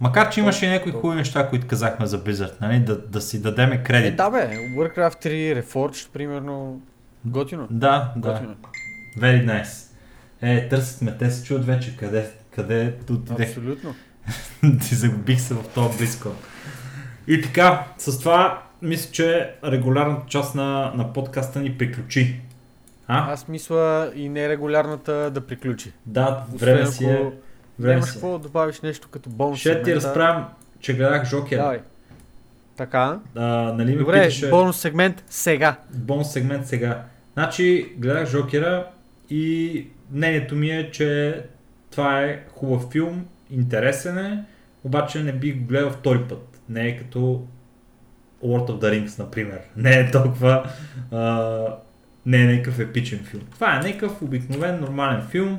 Макар, 0.00 0.30
че 0.30 0.40
имаше 0.40 0.66
и 0.66 0.68
някои 0.68 0.92
хубави 0.92 1.16
неща, 1.16 1.48
които 1.48 1.66
казахме 1.66 2.06
за 2.06 2.24
Blizzard, 2.24 2.60
нали? 2.60 2.80
Да, 2.80 2.98
да 2.98 3.20
си 3.20 3.42
дадеме 3.42 3.74
Е, 3.74 3.82
кредит. 3.82 4.16
да, 4.16 4.30
бе, 4.30 4.38
Warcraft 4.76 5.24
3, 5.24 5.62
Reforged, 5.62 6.10
примерно, 6.12 6.80
готино. 7.24 7.66
да, 7.70 8.12
да. 8.16 8.32
Готино. 8.32 8.54
Very 9.18 9.46
nice. 9.46 9.90
Е, 10.42 10.68
търсят 10.68 11.02
ме, 11.02 11.16
те 11.18 11.30
се 11.30 11.44
чуят 11.44 11.66
вече 11.66 11.96
къде, 11.96 12.30
къде 12.50 12.94
отидех. 13.10 13.48
Абсолютно. 13.48 13.94
Ти 14.88 14.94
загубих 14.94 15.40
се 15.40 15.54
в 15.54 15.64
този 15.74 15.98
близко. 15.98 16.28
И 17.28 17.42
така, 17.42 17.84
с 17.98 18.18
това 18.18 18.62
мисля, 18.82 19.12
че 19.12 19.50
регулярната 19.64 20.26
част 20.28 20.54
на, 20.54 20.92
на 20.94 21.12
подкаста 21.12 21.60
ни 21.60 21.78
приключи. 21.78 22.40
А? 23.08 23.32
Аз 23.32 23.48
мисля 23.48 24.12
и 24.14 24.28
нерегулярната 24.28 25.30
да 25.30 25.40
приключи. 25.40 25.92
Да, 26.06 26.44
време 26.54 26.82
Освен 26.82 26.92
си 26.92 27.04
е. 27.04 27.32
Време 27.78 27.94
Нямаш 27.94 28.10
е. 28.10 28.12
какво 28.12 28.32
да 28.32 28.38
добавиш 28.38 28.80
нещо 28.80 29.08
като 29.08 29.30
бонус. 29.30 29.58
Ще 29.58 29.70
ти 29.70 29.74
сегмента. 29.84 30.08
разправям, 30.08 30.48
че 30.80 30.94
гледах 30.94 31.24
Жокер. 31.24 31.56
Давай. 31.56 31.80
Така. 32.76 33.20
А, 33.34 33.46
нали 33.72 33.96
Добре, 33.96 34.22
питаше 34.22 34.50
бонус 34.50 34.76
сегмент 34.76 35.24
сега. 35.28 35.76
бонус 35.94 36.32
сегмент 36.32 36.66
сега. 36.66 37.04
Значи, 37.32 37.92
гледах 37.98 38.28
Жокера 38.28 38.86
и 39.30 39.86
мнението 40.10 40.54
ми 40.54 40.70
е, 40.70 40.90
че 40.90 41.40
това 41.90 42.22
е 42.22 42.44
хубав 42.52 42.90
филм, 42.92 43.26
интересен 43.50 44.18
е, 44.18 44.44
обаче 44.84 45.22
не 45.22 45.32
бих 45.32 45.56
го 45.58 45.66
гледал 45.66 45.90
втори 45.90 46.22
път. 46.28 46.60
Не 46.68 46.88
е 46.88 46.98
като 46.98 47.46
Lord 48.44 48.68
of 48.68 48.80
the 48.80 49.06
Rings, 49.06 49.18
например. 49.18 49.58
Не 49.76 49.90
е 49.90 50.10
толкова... 50.10 50.70
А, 51.12 51.60
не 52.26 52.42
е 52.42 52.46
някакъв 52.46 52.78
епичен 52.78 53.18
филм. 53.24 53.42
Това 53.54 53.76
е 53.76 53.78
някакъв 53.78 54.22
обикновен, 54.22 54.80
нормален 54.80 55.22
филм. 55.30 55.58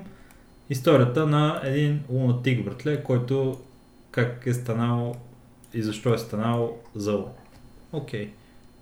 Историята 0.70 1.26
на 1.26 1.62
един 1.64 2.00
лунатик, 2.10 2.66
братле, 2.66 3.04
който 3.04 3.60
как 4.12 4.44
е 4.46 4.54
станал 4.54 5.16
и 5.74 5.82
защо 5.82 6.14
е 6.14 6.18
станал 6.18 6.78
зъл. 6.96 7.34
Окей. 7.94 8.30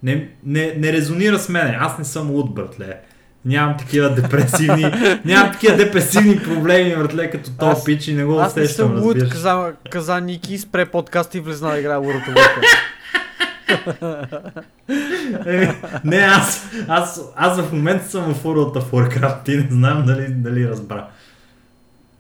Не, 0.03 0.29
не, 0.43 0.73
не 0.77 0.93
резонира 0.93 1.39
с 1.39 1.49
мене. 1.49 1.77
Аз 1.79 1.97
не 1.97 2.05
съм 2.05 2.31
луд, 2.31 2.53
братле. 2.55 2.99
Нямам 3.45 3.77
такива 3.77 4.15
депресивни, 4.15 4.85
нямам 5.25 5.51
такива 5.51 5.77
депресивни 5.77 6.39
проблеми, 6.39 6.95
братле, 6.95 7.29
като 7.29 7.51
Аз- 7.59 7.85
пич 7.85 8.07
и 8.07 8.13
не 8.13 8.25
го 8.25 8.39
Аз 8.39 8.55
не 8.55 8.63
усещам, 8.63 8.87
съм 8.87 8.95
луд, 8.97 9.15
разбираш. 9.15 9.31
каза, 9.33 9.73
каза 9.89 10.21
Ники, 10.21 10.57
спре 10.57 10.85
подкаст 10.85 11.35
и 11.35 11.39
влезна 11.39 11.71
да 11.71 11.79
играе 11.79 11.97
World 11.97 12.25
of 12.27 12.61
Не, 16.03 16.17
аз, 16.17 16.69
аз, 16.87 17.21
аз 17.35 17.61
в 17.61 17.73
момента 17.73 18.09
съм 18.09 18.33
в 18.33 18.43
World 18.43 18.79
of 18.79 18.83
Warcraft, 18.91 19.45
ти 19.45 19.57
не 19.57 19.67
знам 19.69 20.05
дали, 20.05 20.27
дали 20.29 20.69
разбра. 20.69 21.07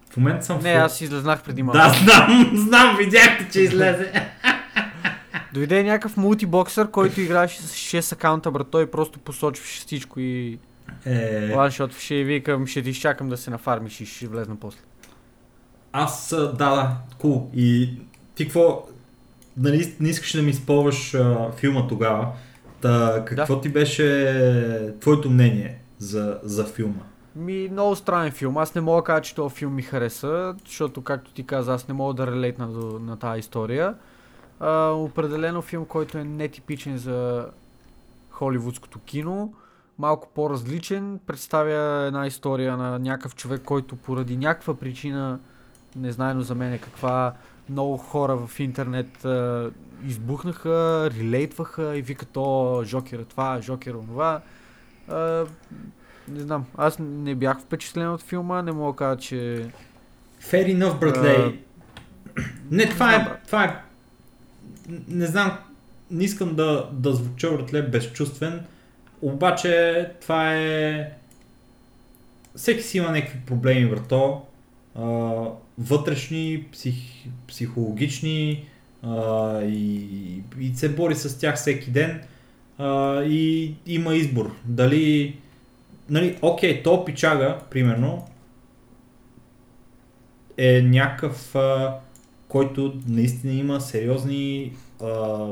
В 0.09 0.17
момента 0.17 0.45
съм 0.45 0.59
в 0.59 0.63
Не, 0.63 0.69
аз 0.69 1.01
излезнах 1.01 1.43
преди 1.43 1.63
малко. 1.63 1.77
Да, 1.77 1.89
знам, 2.03 2.51
знам, 2.55 2.97
видяхте, 2.97 3.47
че 3.51 3.61
излезе. 3.61 4.11
Дойде 5.53 5.83
някакъв 5.83 6.17
мултибоксър, 6.17 6.91
който 6.91 7.21
играеше 7.21 7.61
с 7.61 7.75
6 7.75 8.13
акаунта, 8.13 8.51
брат. 8.51 8.67
Той 8.71 8.91
просто 8.91 9.19
посочваше 9.19 9.79
всичко 9.79 10.19
и 10.19 10.59
Е, 11.05 11.53
ланшотваше 11.55 12.15
и 12.15 12.23
викам, 12.23 12.67
ще 12.67 12.81
ти 12.81 12.89
изчакам 12.89 13.29
да 13.29 13.37
се 13.37 13.49
нафармиш 13.49 14.01
и 14.01 14.05
ще 14.05 14.27
влезна 14.27 14.55
после. 14.55 14.79
аз, 15.93 16.35
да, 16.37 16.53
да, 16.53 16.97
кул. 17.17 17.49
И 17.55 17.89
ти 18.35 18.45
какво, 18.45 18.87
нали, 19.57 19.95
не 19.99 20.09
искаш 20.09 20.31
да 20.31 20.41
ми 20.41 20.49
използваш 20.49 21.13
а, 21.13 21.51
филма 21.51 21.87
тогава, 21.87 22.27
Та, 22.81 23.25
какво 23.25 23.61
ти 23.61 23.69
беше 23.69 24.95
твоето 24.99 25.29
мнение 25.29 25.79
за, 25.99 26.39
за 26.43 26.65
филма? 26.65 27.03
Ми, 27.35 27.69
много 27.71 27.95
странен 27.95 28.31
филм. 28.31 28.57
Аз 28.57 28.75
не 28.75 28.81
мога 28.81 29.01
да 29.01 29.05
кажа, 29.05 29.21
че 29.21 29.35
този 29.35 29.55
филм 29.55 29.73
ми 29.73 29.81
хареса, 29.81 30.55
защото, 30.65 31.01
както 31.01 31.31
ти 31.31 31.45
каза, 31.45 31.73
аз 31.73 31.87
не 31.87 31.93
мога 31.93 32.13
да 32.13 32.27
релейтна 32.27 32.67
до, 32.67 32.99
на 32.99 33.17
тази 33.17 33.39
история. 33.39 33.95
А, 34.59 34.89
определено 34.89 35.61
филм, 35.61 35.85
който 35.85 36.17
е 36.17 36.23
нетипичен 36.23 36.97
за 36.97 37.47
холивудското 38.31 38.99
кино. 38.99 39.53
Малко 39.99 40.29
по-различен. 40.35 41.19
Представя 41.27 42.05
една 42.07 42.27
история 42.27 42.77
на 42.77 42.99
някакъв 42.99 43.35
човек, 43.35 43.61
който 43.65 43.95
поради 43.95 44.37
някаква 44.37 44.73
причина, 44.73 45.39
не 45.95 46.11
знаено 46.11 46.41
за 46.41 46.55
мен 46.55 46.73
е 46.73 46.77
каква, 46.77 47.33
много 47.69 47.97
хора 47.97 48.47
в 48.47 48.59
интернет 48.59 49.25
а, 49.25 49.71
избухнаха, 50.05 51.09
релейтваха 51.17 51.97
и 51.97 52.01
викат, 52.01 52.37
о, 52.37 52.83
Жокер 52.85 53.19
е 53.19 53.25
това, 53.25 53.61
Жокер 53.61 53.91
е 53.91 53.97
онова. 53.97 54.41
А, 55.07 55.45
не 56.27 56.39
знам, 56.39 56.65
аз 56.77 56.99
не 56.99 57.35
бях 57.35 57.61
впечатлен 57.61 58.09
от 58.09 58.21
филма, 58.21 58.61
не 58.61 58.71
мога 58.71 58.91
да 58.91 58.97
кажа, 58.97 59.19
че... 59.19 59.69
Fair 60.41 60.77
enough, 60.77 60.99
братлей. 60.99 61.59
Не, 62.71 62.89
това 62.89 63.09
знам, 63.09 63.21
е, 63.21 63.45
това 63.45 63.63
е, 63.63 63.81
не 65.07 65.25
знам, 65.25 65.57
не 66.11 66.23
искам 66.23 66.55
да, 66.55 66.89
да 66.91 67.13
звуча, 67.13 67.51
братле, 67.51 67.81
безчувствен, 67.81 68.65
обаче 69.21 70.05
това 70.21 70.55
е, 70.55 71.11
всеки 72.55 72.83
си 72.83 72.97
има 72.97 73.11
някакви 73.11 73.39
проблеми, 73.45 73.89
брато, 73.89 74.41
вътрешни, 75.77 76.65
псих, 76.71 76.95
психологични 77.47 78.65
а, 79.03 79.61
и, 79.61 80.43
и 80.59 80.75
се 80.75 80.89
бори 80.89 81.15
с 81.15 81.39
тях 81.39 81.55
всеки 81.55 81.91
ден 81.91 82.21
а, 82.77 83.21
и 83.23 83.73
има 83.85 84.15
избор. 84.15 84.55
Дали, 84.65 85.35
нали, 86.09 86.37
окей, 86.41 86.83
то 86.83 87.05
пичага, 87.05 87.59
примерно, 87.71 88.27
е 90.57 90.81
някакъв, 90.81 91.55
а, 91.55 91.99
който 92.47 93.01
наистина 93.07 93.53
има 93.53 93.81
сериозни 93.81 94.73
а, 95.03 95.47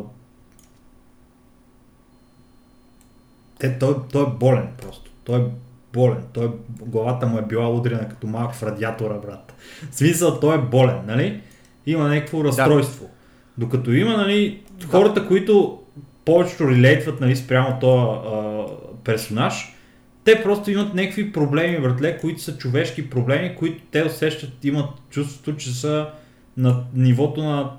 те, 3.60 3.80
той, 3.80 3.96
той 4.12 4.24
е 4.24 4.38
болен 4.40 4.68
просто. 4.82 5.12
Той 5.24 5.40
е 5.40 5.46
болен. 5.94 6.24
Той, 6.34 6.52
главата 6.82 7.28
му 7.28 7.38
е 7.38 7.42
била 7.42 7.70
удрена 7.70 8.10
като 8.10 8.28
малък 8.28 8.54
в 8.54 8.64
радиатора, 8.64 9.14
брат. 9.14 9.54
В 9.92 9.96
смисъл, 9.96 10.40
той 10.40 10.56
е 10.56 10.62
болен, 10.62 11.00
нали? 11.08 11.42
Има 11.86 12.08
някакво 12.08 12.44
разстройство. 12.44 13.10
Докато 13.58 13.92
има, 13.92 14.18
нали, 14.18 14.62
хората, 14.90 15.28
които 15.28 15.80
повечето 16.26 16.70
релейтват, 16.70 17.22
нали, 17.22 17.36
спрямо 17.36 17.80
този 17.80 18.28
а, 18.36 18.66
персонаж, 19.04 19.76
те 20.24 20.44
просто 20.44 20.72
имат 20.72 20.94
някакви 20.94 21.32
проблеми, 21.32 21.82
братле, 21.82 22.18
които 22.18 22.42
са 22.42 22.58
човешки 22.58 23.10
проблеми, 23.10 23.56
които 23.56 23.84
те 23.92 24.04
усещат, 24.04 24.66
имат 24.66 24.90
чувството, 25.10 25.58
че 25.58 25.74
са 25.74 26.10
на 26.58 26.84
нивото 26.94 27.44
на 27.44 27.72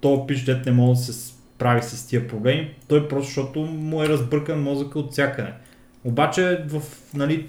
то 0.00 0.26
пич, 0.26 0.44
дет 0.44 0.66
не 0.66 0.72
може 0.72 0.98
да 0.98 1.04
се 1.04 1.12
справи 1.12 1.82
с 1.82 2.06
тия 2.06 2.28
проблеми. 2.28 2.74
Той 2.88 3.08
просто, 3.08 3.26
защото 3.26 3.60
му 3.60 4.02
е 4.02 4.08
разбъркан 4.08 4.62
мозъка 4.62 4.98
от 4.98 5.12
всякъде. 5.12 5.52
Обаче 6.04 6.64
в 6.68 6.82
нали, 7.14 7.48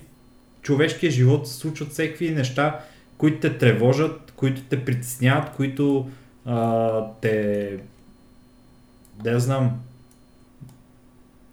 човешкия 0.61 1.11
живот 1.11 1.47
се 1.47 1.53
случват 1.53 1.91
всеки 1.91 2.31
неща, 2.31 2.79
които 3.17 3.39
те 3.39 3.57
тревожат, 3.57 4.33
които 4.35 4.61
те 4.61 4.85
притесняват, 4.85 5.51
които 5.51 6.09
а, 6.45 7.07
те... 7.21 7.77
Да 9.23 9.39
знам, 9.39 9.79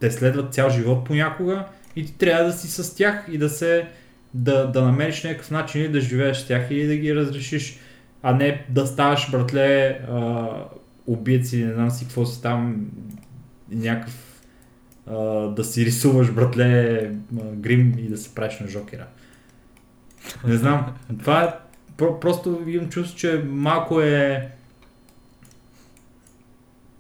те 0.01 0.11
следват 0.11 0.55
цял 0.55 0.70
живот 0.70 1.05
понякога 1.05 1.67
и 1.97 2.07
ти 2.07 2.19
трябва 2.19 2.45
да 2.45 2.53
си 2.53 2.69
с 2.69 2.95
тях 2.95 3.27
и 3.31 3.39
да 3.39 3.49
се 3.49 3.89
да, 4.35 4.67
да 4.67 4.83
намериш 4.83 5.25
някакъв 5.25 5.51
начин 5.51 5.81
или 5.81 5.89
да 5.89 6.01
живееш 6.01 6.37
с 6.37 6.47
тях 6.47 6.70
или 6.70 6.87
да 6.87 6.97
ги 6.97 7.15
разрешиш, 7.15 7.79
а 8.23 8.35
не 8.35 8.65
да 8.69 8.87
ставаш, 8.87 9.31
братле, 9.31 10.01
убиец 11.07 11.53
или 11.53 11.65
не 11.65 11.75
знам 11.75 11.91
си 11.91 12.05
какво 12.05 12.27
си 12.27 12.43
там, 12.43 12.87
някакъв 13.70 14.30
а, 15.07 15.17
да 15.49 15.65
си 15.65 15.85
рисуваш, 15.85 16.33
братле, 16.33 17.12
грим 17.33 17.95
и 17.99 18.09
да 18.09 18.17
се 18.17 18.35
правиш 18.35 18.59
на 18.61 18.69
жокера. 18.69 19.07
Не 20.47 20.57
знам, 20.57 20.95
това 21.19 21.43
е, 21.45 21.55
про, 21.97 22.20
просто 22.20 22.62
имам 22.67 22.89
чувство, 22.89 23.19
че 23.19 23.45
малко 23.47 24.01
е 24.01 24.51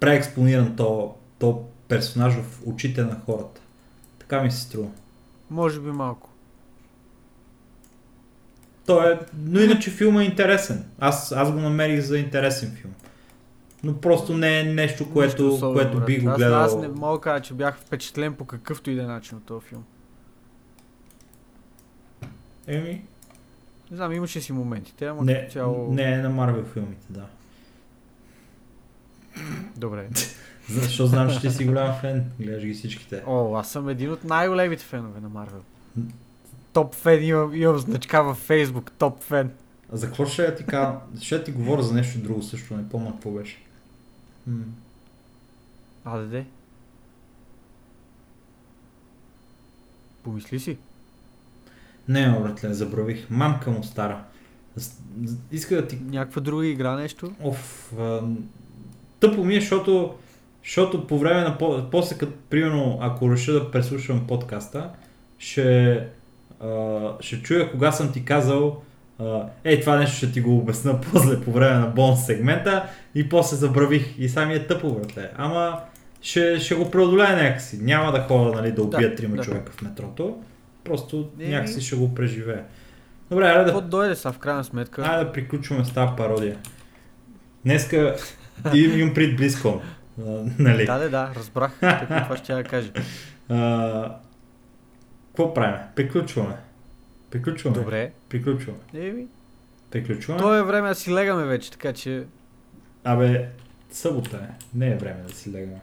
преекспониран 0.00 0.76
то, 0.76 1.16
то 1.38 1.68
персонаж 1.88 2.34
в 2.34 2.62
очите 2.66 3.02
на 3.02 3.20
хората. 3.26 3.60
Така 4.18 4.42
ми 4.42 4.50
се 4.50 4.60
струва. 4.60 4.88
Може 5.50 5.80
би 5.80 5.90
малко. 5.90 6.30
То 8.86 9.02
е, 9.02 9.20
но 9.46 9.60
иначе 9.60 9.90
филма 9.90 10.22
е 10.22 10.24
интересен. 10.24 10.84
Аз, 10.98 11.32
аз 11.32 11.52
го 11.52 11.58
намерих 11.58 12.00
за 12.00 12.18
интересен 12.18 12.76
филм. 12.80 12.94
Но 13.84 14.00
просто 14.00 14.36
не 14.36 14.60
е 14.60 14.64
нещо, 14.64 15.12
което, 15.12 15.48
особено, 15.48 15.74
което 15.74 16.00
би 16.00 16.18
го 16.18 16.30
аз, 16.30 16.36
гледал. 16.36 16.60
Аз 16.60 16.76
не 16.76 16.88
мога 16.88 17.18
да 17.18 17.20
кажа, 17.20 17.42
че 17.42 17.54
бях 17.54 17.78
впечатлен 17.78 18.34
по 18.34 18.44
какъвто 18.44 18.90
и 18.90 18.94
да 18.94 19.02
е 19.02 19.06
начин 19.06 19.38
от 19.38 19.44
този 19.44 19.66
филм. 19.66 19.84
Еми, 22.66 23.02
Не 23.90 23.96
знам, 23.96 24.12
имаше 24.12 24.40
си 24.40 24.52
моментите, 24.52 25.06
ама 25.06 25.24
не, 25.24 25.48
цяло... 25.52 25.92
не 25.92 26.12
е 26.12 26.16
на 26.16 26.30
Марвел 26.30 26.64
филмите, 26.64 27.06
да. 27.10 27.26
Добре. 29.76 30.08
Защо 30.70 31.06
знам, 31.06 31.30
че 31.30 31.40
ти 31.40 31.50
си 31.50 31.64
голям 31.64 31.94
фен. 32.00 32.24
Гледаш 32.40 32.64
ги 32.64 32.74
всичките. 32.74 33.22
О, 33.26 33.56
аз 33.56 33.70
съм 33.70 33.88
един 33.88 34.12
от 34.12 34.24
най-големите 34.24 34.84
фенове 34.84 35.20
на 35.20 35.28
Марвел. 35.28 35.60
Топ 36.72 36.94
фен, 36.94 37.24
имам, 37.24 37.54
имам 37.54 37.78
значка 37.78 38.22
във 38.22 38.36
Фейсбук, 38.36 38.92
топ 38.98 39.22
фен. 39.22 39.50
А 39.92 39.96
за 39.96 40.06
какво 40.06 40.26
ще 40.26 40.54
ти 40.54 40.64
кажа? 40.64 40.92
Ще 41.20 41.44
ти 41.44 41.52
говоря 41.52 41.82
за 41.82 41.94
нещо 41.94 42.18
друго 42.18 42.42
също, 42.42 42.76
не 42.76 42.88
помня 42.88 43.12
какво 43.12 43.30
беше. 43.30 43.58
М. 44.50 44.64
А, 46.04 46.18
да 46.18 46.26
де. 46.26 46.44
Помисли 50.22 50.60
си. 50.60 50.76
Не, 52.08 52.38
братле, 52.40 52.74
забравих. 52.74 53.30
Мамка 53.30 53.70
му 53.70 53.84
стара. 53.84 54.24
Иска 55.52 55.76
да 55.76 55.86
ти... 55.86 55.98
Някаква 56.04 56.42
друга 56.42 56.66
игра, 56.66 56.96
нещо? 56.96 57.32
Оф, 57.42 57.92
а, 57.98 58.20
тъпо 59.20 59.44
ми 59.44 59.56
е, 59.56 59.60
защото, 59.60 60.14
защото 60.64 61.06
по 61.06 61.18
време 61.18 61.40
на... 61.40 61.58
по- 61.58 61.90
После 61.90 62.18
като, 62.18 62.32
примерно, 62.50 62.98
ако 63.00 63.32
реша 63.32 63.52
да 63.52 63.70
преслушам 63.70 64.26
подкаста, 64.26 64.90
ще, 65.38 65.92
а, 66.60 66.98
ще 67.20 67.42
чуя 67.42 67.70
кога 67.70 67.92
съм 67.92 68.12
ти 68.12 68.24
казал 68.24 68.82
а, 69.18 69.46
ей, 69.64 69.80
това 69.80 69.96
нещо 69.96 70.16
ще 70.16 70.32
ти 70.32 70.40
го 70.40 70.58
обясна 70.58 71.00
после 71.12 71.44
по 71.44 71.52
време 71.52 71.78
на 71.78 71.86
бонус 71.86 72.26
сегмента 72.26 72.88
и 73.14 73.28
после 73.28 73.56
забравих 73.56 74.14
и 74.18 74.28
сами 74.28 74.54
е 74.54 74.66
тъпо, 74.66 74.94
братле. 74.94 75.30
Ама 75.36 75.80
ще, 76.22 76.58
ще 76.60 76.74
го 76.74 76.90
преодолея 76.90 77.36
някакси. 77.36 77.78
Няма 77.82 78.12
да 78.12 78.20
ходя 78.20 78.52
нали, 78.52 78.72
да 78.72 78.82
убия 78.82 79.10
Да, 79.10 79.16
трима 79.16 79.36
да. 79.36 79.42
човека 79.42 79.72
в 79.72 79.82
метрото. 79.82 80.42
Просто 80.84 81.30
Еми. 81.40 81.50
някакси 81.50 81.80
ще 81.80 81.96
го 81.96 82.14
преживея. 82.14 82.64
Добре, 83.30 83.44
айде 83.44 83.64
Какво 83.64 83.80
да, 83.80 83.86
дойде 83.88 84.14
са 84.14 84.32
в 84.32 84.38
крайна 84.38 84.64
сметка? 84.64 85.02
айде 85.02 85.24
да 85.24 85.32
приключваме 85.32 85.84
с 85.84 85.92
тази 85.92 86.12
пародия. 86.16 86.56
Днеска 87.64 88.16
имам, 88.74 89.14
пред 89.14 89.36
близко. 89.36 89.82
нали? 90.58 90.86
Да, 90.86 90.98
да, 90.98 91.10
да, 91.10 91.30
разбрах. 91.36 91.72
Това 92.24 92.36
ще 92.36 92.52
я 92.52 92.64
кажа. 92.64 92.92
Какво 95.28 95.54
правим? 95.54 95.80
Приключваме. 95.96 96.56
Приключваме. 97.30 97.76
Добре. 97.76 98.12
Приключваме. 98.28 98.78
Еми, 98.94 99.26
Приключваме. 99.90 100.40
то 100.40 100.54
е 100.54 100.62
време 100.62 100.88
да 100.88 100.94
си 100.94 101.14
легаме 101.14 101.44
вече, 101.44 101.70
така 101.70 101.92
че... 101.92 102.24
Абе, 103.04 103.48
събота 103.90 104.36
е. 104.36 104.78
Не 104.78 104.88
е 104.90 104.96
време 104.96 105.20
да 105.28 105.34
си 105.34 105.52
легаме. 105.52 105.80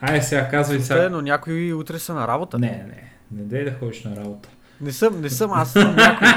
Айде 0.00 0.22
сега 0.22 0.48
казвай 0.48 0.78
Сега... 0.80 0.96
сега. 0.96 1.08
но 1.08 1.20
някои 1.22 1.72
утре 1.72 1.98
са 1.98 2.14
на 2.14 2.28
работа. 2.28 2.58
Не, 2.58 2.66
не. 2.68 3.12
Не 3.32 3.42
дей 3.42 3.64
да 3.64 3.72
ходиш 3.72 4.04
на 4.04 4.16
работа. 4.16 4.48
Не 4.80 4.92
съм, 4.92 5.20
не 5.20 5.30
съм, 5.30 5.52
аз 5.52 5.72
съм 5.72 5.96
някой. 5.96 6.28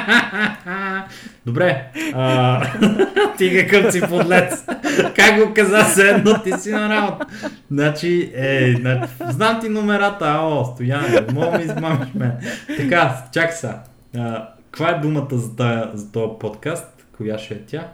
Добре. 1.45 1.91
А, 2.13 2.63
ти 3.37 3.57
какъв 3.57 3.93
си 3.93 4.01
подлец. 4.01 4.65
как 5.15 5.47
го 5.47 5.53
каза 5.53 5.83
се 5.83 6.09
едно, 6.09 6.43
ти 6.43 6.51
си 6.51 6.71
на 6.71 6.89
работа. 6.89 7.25
Значи, 7.71 8.31
е, 8.35 8.75
значи, 8.79 9.11
знам 9.29 9.59
ти 9.61 9.69
номерата, 9.69 10.25
ао, 10.27 10.65
стояне, 10.65 11.25
мога 11.33 11.57
ми 11.57 11.63
измамиш 11.63 12.07
мен. 12.15 12.31
Така, 12.77 13.23
чак 13.31 13.53
са. 13.53 13.75
Каква 14.71 14.89
е 14.89 14.99
думата 14.99 15.27
за, 15.31 15.55
тая, 15.55 15.91
за 15.93 16.11
този 16.11 16.31
подкаст? 16.39 17.05
Коя 17.17 17.37
ще 17.37 17.53
е 17.53 17.61
тя? 17.61 17.87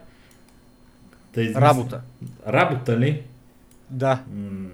Да 1.34 1.42
измисля. 1.42 1.62
Работа. 1.62 2.02
Работа 2.48 2.98
ли? 2.98 3.24
Да. 3.90 4.24
М, 4.34 4.68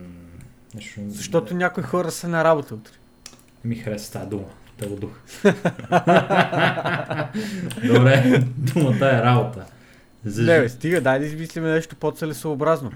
нещо- 0.75 1.01
Защото 1.07 1.53
някои 1.55 1.83
хора 1.83 2.11
са 2.11 2.27
на 2.27 2.43
работа 2.43 2.75
утре. 2.75 2.91
Ми 3.63 3.75
хареса 3.75 4.11
тази 4.11 4.29
дума. 4.29 4.45
Те 4.77 4.87
го 4.87 4.95
дух. 4.95 5.11
Добре, 7.87 8.43
думата 8.57 9.05
е 9.07 9.21
работа. 9.21 9.65
За... 10.25 10.41
Не, 10.43 10.59
бе, 10.59 10.69
стига, 10.69 11.01
дай 11.01 11.19
да 11.19 11.25
измислим 11.25 11.63
нещо 11.63 11.95
по-целесообразно. 11.95 12.91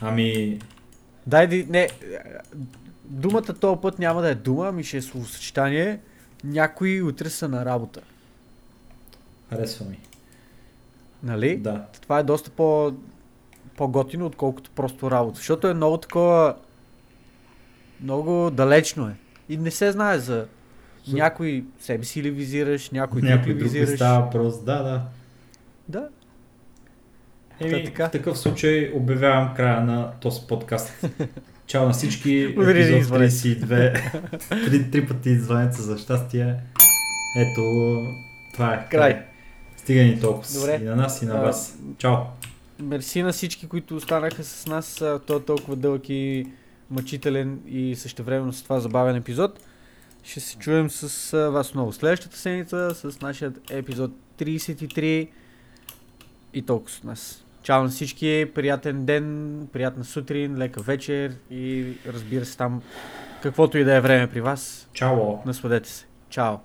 Ами, 0.00 0.58
Дай 1.26 1.46
да... 1.46 1.64
Не, 1.68 1.88
думата 3.04 3.42
този 3.42 3.80
път 3.82 3.98
няма 3.98 4.22
да 4.22 4.30
е 4.30 4.34
дума, 4.34 4.68
ами 4.68 4.84
ще 4.84 4.96
е 4.96 5.02
словосъчетание. 5.02 5.98
Някои 6.44 7.02
утре 7.02 7.30
са 7.30 7.48
на 7.48 7.64
работа. 7.64 8.00
харесва 9.50 9.86
ми. 9.86 9.98
Нали? 11.24 11.56
Да. 11.56 11.84
Това 12.00 12.18
е 12.18 12.22
доста 12.22 12.50
по, 12.50 12.92
по-готино, 13.76 14.26
отколкото 14.26 14.70
просто 14.70 15.10
работа. 15.10 15.36
Защото 15.36 15.68
е 15.68 15.74
много 15.74 15.96
такова... 15.96 16.54
Много 18.00 18.50
далечно 18.50 19.08
е. 19.08 19.14
И 19.48 19.56
не 19.56 19.70
се 19.70 19.92
знае 19.92 20.18
за... 20.18 20.46
За- 21.06 21.16
Някой 21.16 21.64
себе 21.80 22.04
си 22.04 22.22
ли 22.22 22.30
визираш, 22.30 22.90
някой, 22.90 23.22
Някой 23.22 23.52
друг 23.52 23.60
ли 23.60 23.64
визираш. 23.64 23.96
става 23.96 24.30
просто. 24.30 24.64
Да, 24.64 24.82
да. 24.82 25.02
Да. 25.88 26.08
Еми, 27.60 27.84
така. 27.84 28.08
в 28.08 28.10
такъв 28.10 28.38
случай 28.38 28.92
обявявам 28.94 29.54
края 29.54 29.80
на 29.80 30.10
този 30.20 30.40
подкаст. 30.48 31.04
Чао 31.66 31.86
на 31.86 31.92
всички. 31.92 32.42
Епизод 32.42 33.00
извънец. 33.00 33.32
32. 33.34 34.28
три, 34.66 34.90
три 34.90 35.06
пъти 35.06 35.30
извънеца 35.30 35.82
за 35.82 35.98
щастие. 35.98 36.56
Ето, 37.36 37.62
това 38.54 38.74
е. 38.74 38.88
Край. 38.90 39.22
Стига 39.84 40.02
ни 40.02 40.20
толкова. 40.20 40.60
Добре. 40.60 40.78
И 40.82 40.84
на 40.84 40.96
нас, 40.96 41.22
и 41.22 41.26
на 41.26 41.34
А, 41.34 41.40
вас. 41.42 41.78
Чао. 41.98 42.16
Мерси 42.78 43.22
на 43.22 43.32
всички, 43.32 43.66
които 43.68 43.96
останаха 43.96 44.44
с 44.44 44.66
нас. 44.66 45.00
а, 45.02 45.20
Той 45.26 45.36
е 45.36 45.40
толкова 45.40 45.76
дълъг 45.76 46.08
и 46.08 46.46
мъчителен 46.90 47.60
и 47.66 47.96
същевременно 47.96 48.52
с 48.52 48.62
това 48.62 48.80
забавен 48.80 49.16
епизод. 49.16 49.60
Ще 50.22 50.40
се 50.40 50.56
чуем 50.58 50.90
с 50.90 51.32
а, 51.32 51.50
вас 51.50 51.74
много 51.74 51.92
следващата 51.92 52.36
седмица 52.36 52.90
с 52.94 53.20
нашия 53.20 53.52
епизод 53.70 54.10
33 54.38 55.28
и 56.54 56.62
толкова 56.62 56.90
с 56.90 57.02
нас. 57.02 57.44
Чао 57.62 57.82
на 57.82 57.88
всички, 57.88 58.46
приятен 58.54 59.04
ден, 59.04 59.68
приятна 59.72 60.04
сутрин, 60.04 60.58
лека 60.58 60.82
вечер 60.82 61.34
и 61.50 61.92
разбира 62.06 62.44
се 62.44 62.56
там 62.56 62.82
каквото 63.42 63.78
и 63.78 63.84
да 63.84 63.94
е 63.94 64.00
време 64.00 64.26
при 64.30 64.40
вас. 64.40 64.88
Чао. 64.92 65.16
Насладете 65.46 65.88
се. 65.88 66.06
Чао. 66.30 66.56